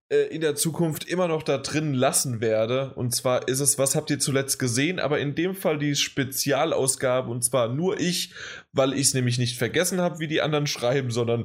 äh, 0.09 0.29
in 0.29 0.41
der 0.41 0.55
Zukunft 0.55 1.05
immer 1.05 1.27
noch 1.27 1.43
da 1.43 1.59
drin 1.59 1.93
lassen 1.93 2.41
werde. 2.41 2.93
Und 2.95 3.15
zwar 3.15 3.49
ist 3.49 3.61
es, 3.61 3.77
was 3.77 3.97
habt 3.97 4.11
ihr 4.11 4.21
zuletzt 4.21 4.59
gesehen? 4.59 5.01
Aber 5.01 5.19
in 5.19 5.35
dem 5.35 5.55
Fall 5.55 5.79
die 5.79 5.97
Spezialausgabe 5.97 7.31
und 7.31 7.43
zwar 7.43 7.69
nur 7.69 7.99
ich, 7.99 8.33
weil 8.73 8.93
ich 8.93 9.09
es 9.09 9.15
nämlich 9.15 9.39
nicht 9.39 9.59
vergessen 9.59 10.01
habe, 10.01 10.21
wie 10.21 10.29
die 10.29 10.43
anderen 10.43 10.67
schreiben, 10.67 11.11
sondern 11.11 11.45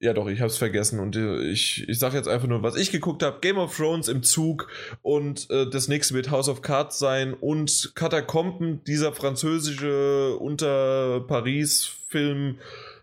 ja 0.00 0.12
doch, 0.12 0.28
ich 0.28 0.40
habe 0.40 0.50
es 0.50 0.58
vergessen 0.58 1.00
und 1.00 1.16
äh, 1.16 1.42
ich, 1.50 1.88
ich 1.88 1.98
sage 1.98 2.16
jetzt 2.16 2.28
einfach 2.28 2.46
nur, 2.46 2.62
was 2.62 2.76
ich 2.76 2.92
geguckt 2.92 3.22
habe. 3.22 3.40
Game 3.40 3.58
of 3.58 3.76
Thrones 3.76 4.08
im 4.08 4.22
Zug 4.22 4.68
und 5.02 5.50
äh, 5.50 5.68
das 5.68 5.88
nächste 5.88 6.14
wird 6.14 6.30
House 6.30 6.48
of 6.48 6.62
Cards 6.62 6.98
sein 6.98 7.34
und 7.34 7.92
Katakomben, 7.94 8.84
dieser 8.84 9.12
französische 9.12 10.36
unter 10.38 11.20
Paris-Film, 11.26 12.58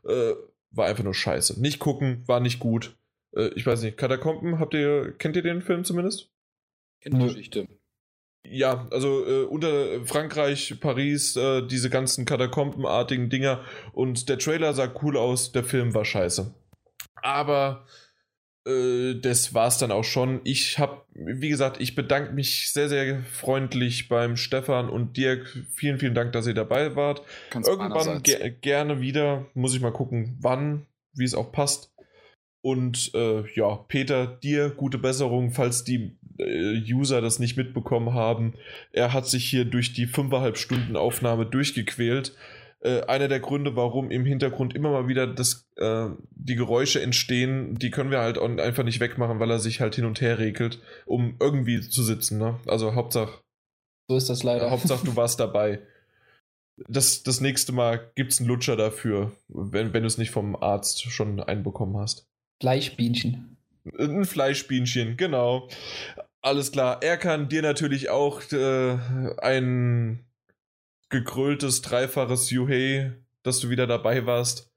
äh, 0.06 0.34
war 0.72 0.88
einfach 0.88 1.04
nur 1.04 1.14
scheiße. 1.14 1.60
Nicht 1.62 1.80
gucken, 1.80 2.24
war 2.28 2.40
nicht 2.40 2.60
gut. 2.60 2.96
Äh, 3.36 3.50
ich 3.56 3.66
weiß 3.66 3.82
nicht, 3.82 3.98
Katakomben, 3.98 4.60
habt 4.60 4.74
ihr, 4.74 5.14
kennt 5.18 5.36
ihr 5.36 5.44
den 5.44 5.62
Film 5.62 5.84
zumindest? 5.84 6.30
Kennt 7.02 7.22
die 7.22 7.28
Geschichte. 7.28 7.68
Ja, 8.48 8.88
also 8.92 9.26
äh, 9.26 9.44
unter 9.44 10.06
Frankreich, 10.06 10.76
Paris, 10.80 11.36
äh, 11.36 11.66
diese 11.66 11.90
ganzen 11.90 12.26
Katakombenartigen 12.26 13.30
Dinger 13.30 13.64
und 13.92 14.30
der 14.30 14.38
Trailer 14.38 14.74
sah 14.74 14.94
cool 15.02 15.18
aus, 15.18 15.52
der 15.52 15.64
Film 15.64 15.94
war 15.94 16.06
scheiße. 16.06 16.54
Aber 17.26 17.86
äh, 18.68 19.16
das 19.16 19.56
war's 19.56 19.80
dann 19.80 19.92
auch 19.92 20.04
schon. 20.04 20.42
Ich 20.44 20.78
hab, 20.78 21.08
wie 21.14 21.50
gesagt, 21.50 21.82
ich 21.82 21.96
bedanke 21.96 22.34
mich 22.34 22.72
sehr, 22.72 22.88
sehr 22.88 23.24
freundlich 23.24 24.10
beim 24.10 24.38
Stefan 24.38 24.90
und 24.90 25.18
Dirk. 25.18 25.66
Vielen, 25.74 25.98
vielen 25.98 26.14
Dank, 26.14 26.34
dass 26.34 26.46
ihr 26.46 26.54
dabei 26.54 26.96
wart. 26.96 27.24
Ganz 27.50 27.68
Irgendwann 27.68 28.22
ge 28.22 28.54
gerne 28.62 29.02
wieder. 29.02 29.48
Muss 29.56 29.74
ich 29.74 29.82
mal 29.82 29.92
gucken, 29.92 30.38
wann, 30.40 30.86
wie 31.14 31.24
es 31.24 31.34
auch 31.34 31.52
passt. 31.52 31.92
Und 32.62 33.12
äh, 33.16 33.44
ja, 33.56 33.76
Peter, 33.76 34.28
dir 34.28 34.70
gute 34.70 35.00
Besserung, 35.00 35.52
falls 35.52 35.84
die 35.84 36.18
äh, 36.38 36.82
User 36.92 37.22
das 37.22 37.40
nicht 37.40 37.58
mitbekommen 37.58 38.14
haben. 38.14 38.54
Er 38.92 39.14
hat 39.14 39.28
sich 39.28 39.50
hier 39.50 39.66
durch 39.66 39.94
die 39.94 40.06
fünfeinhalb 40.06 40.58
Stunden 40.58 40.96
Aufnahme 40.96 41.46
durchgequält. 41.46 42.36
Äh, 42.86 43.02
einer 43.08 43.28
der 43.28 43.40
Gründe, 43.40 43.76
warum 43.76 44.12
im 44.12 44.26
Hintergrund 44.26 44.76
immer 44.76 44.92
mal 44.92 45.08
wieder 45.08 45.26
das, 45.26 45.68
äh, 45.78 46.10
die 46.30 46.56
Geräusche 46.56 47.02
entstehen, 47.02 47.74
die 47.80 47.90
können 47.90 48.12
wir 48.12 48.20
halt 48.20 48.38
einfach 48.38 48.84
nicht 48.84 49.00
wegmachen, 49.00 49.40
weil 49.40 49.50
er 49.50 49.58
sich 49.58 49.82
halt 49.82 49.96
hin 49.96 50.06
und 50.06 50.22
her 50.22 50.38
regelt, 50.38 50.80
um 51.08 51.36
irgendwie 51.40 51.82
zu 51.82 52.04
sitzen. 52.04 52.38
Ne? 52.38 52.60
Also 52.68 52.94
Hauptsache. 52.94 53.42
So 54.08 54.18
ist 54.18 54.30
das 54.30 54.44
leider. 54.44 54.70
Hauptsache, 54.70 55.04
du 55.04 55.16
warst 55.16 55.40
dabei. 55.40 55.82
Das, 56.88 57.24
das 57.24 57.42
nächste 57.42 57.72
Mal 57.72 58.12
gibt 58.14 58.34
es 58.34 58.40
einen 58.40 58.50
Lutscher 58.50 58.76
dafür, 58.76 59.32
wenn, 59.48 59.94
wenn 59.94 60.04
du 60.04 60.08
es 60.08 60.20
nicht 60.20 60.30
vom 60.30 60.56
Arzt 60.56 61.02
schon 61.02 61.40
einbekommen 61.40 61.98
hast. 61.98 62.28
Fleischbienchen. 62.62 63.58
Ein 63.98 64.26
Fleischbienchen, 64.26 65.18
genau. 65.18 65.70
Alles 66.42 66.72
klar. 66.72 67.02
Er 67.02 67.18
kann 67.18 67.50
dir 67.50 67.64
natürlich 67.64 68.12
auch 68.12 68.44
äh, 68.52 68.98
ein 69.40 70.24
gekröltes, 71.10 71.82
dreifaches 71.82 72.50
Juhei, 72.50 73.14
dass 73.44 73.60
du 73.60 73.70
wieder 73.70 73.88
dabei 73.88 74.26
warst. 74.26 74.72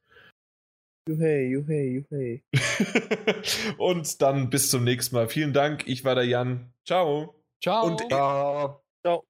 Juhei, 1.09 1.47
Juhei, 1.47 2.05
Juhei. 2.11 2.43
Und 3.79 4.21
dann 4.21 4.51
bis 4.51 4.69
zum 4.69 4.85
nächsten 4.85 5.17
Mal. 5.17 5.29
Vielen 5.29 5.55
Dank. 5.55 5.85
Ich 5.87 6.05
war 6.05 6.15
der 6.15 6.25
Jan. 6.25 6.73
Ciao. 6.85 7.35
Ciao. 7.63 7.87
Und 7.87 8.01
Ciao. 8.09 8.83
Ciao. 9.03 9.25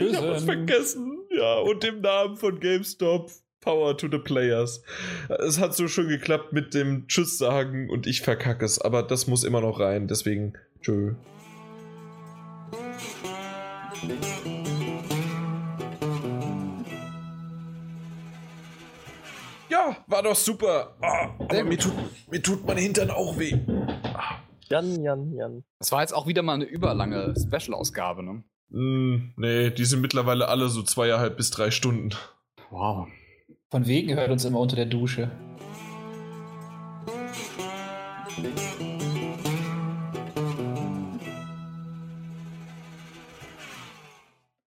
Ich 0.00 0.16
habe 0.16 0.30
was 0.30 0.44
vergessen. 0.44 1.18
Ja, 1.30 1.58
und 1.58 1.84
im 1.84 2.00
Namen 2.00 2.36
von 2.36 2.60
GameStop 2.60 3.30
Power 3.60 3.96
to 3.96 4.08
the 4.10 4.18
Players. 4.18 4.82
Es 5.28 5.58
hat 5.58 5.74
so 5.74 5.88
schön 5.88 6.08
geklappt 6.08 6.52
mit 6.52 6.72
dem 6.72 7.08
Tschüss 7.08 7.36
sagen 7.36 7.90
und 7.90 8.06
ich 8.06 8.22
verkacke 8.22 8.64
es, 8.64 8.80
aber 8.80 9.02
das 9.02 9.26
muss 9.26 9.44
immer 9.44 9.60
noch 9.60 9.80
rein, 9.80 10.06
deswegen 10.06 10.54
tschö. 10.80 11.14
Ja, 19.76 19.94
war 20.06 20.22
doch 20.22 20.34
super. 20.34 20.96
Oh, 21.02 21.44
aber 21.44 21.64
mir 21.64 21.76
tut, 21.76 21.92
mir 22.30 22.40
tut 22.40 22.66
mein 22.66 22.78
Hintern 22.78 23.10
auch 23.10 23.38
weh. 23.38 23.58
Ah. 24.14 24.38
Jan, 24.70 25.02
Jan, 25.02 25.34
Jan. 25.34 25.64
Das 25.78 25.92
war 25.92 26.00
jetzt 26.00 26.12
auch 26.12 26.26
wieder 26.26 26.42
mal 26.42 26.54
eine 26.54 26.64
überlange 26.64 27.34
Special-Ausgabe, 27.36 28.22
ne? 28.22 28.42
Mm, 28.70 29.34
nee, 29.36 29.70
die 29.70 29.84
sind 29.84 30.00
mittlerweile 30.00 30.48
alle 30.48 30.68
so 30.70 30.82
zweieinhalb 30.82 31.36
bis 31.36 31.50
drei 31.50 31.70
Stunden. 31.70 32.10
Wow. 32.70 33.08
Von 33.70 33.86
wegen 33.86 34.14
hört 34.14 34.30
uns 34.30 34.46
immer 34.46 34.60
unter 34.60 34.76
der 34.76 34.86
Dusche. 34.86 35.30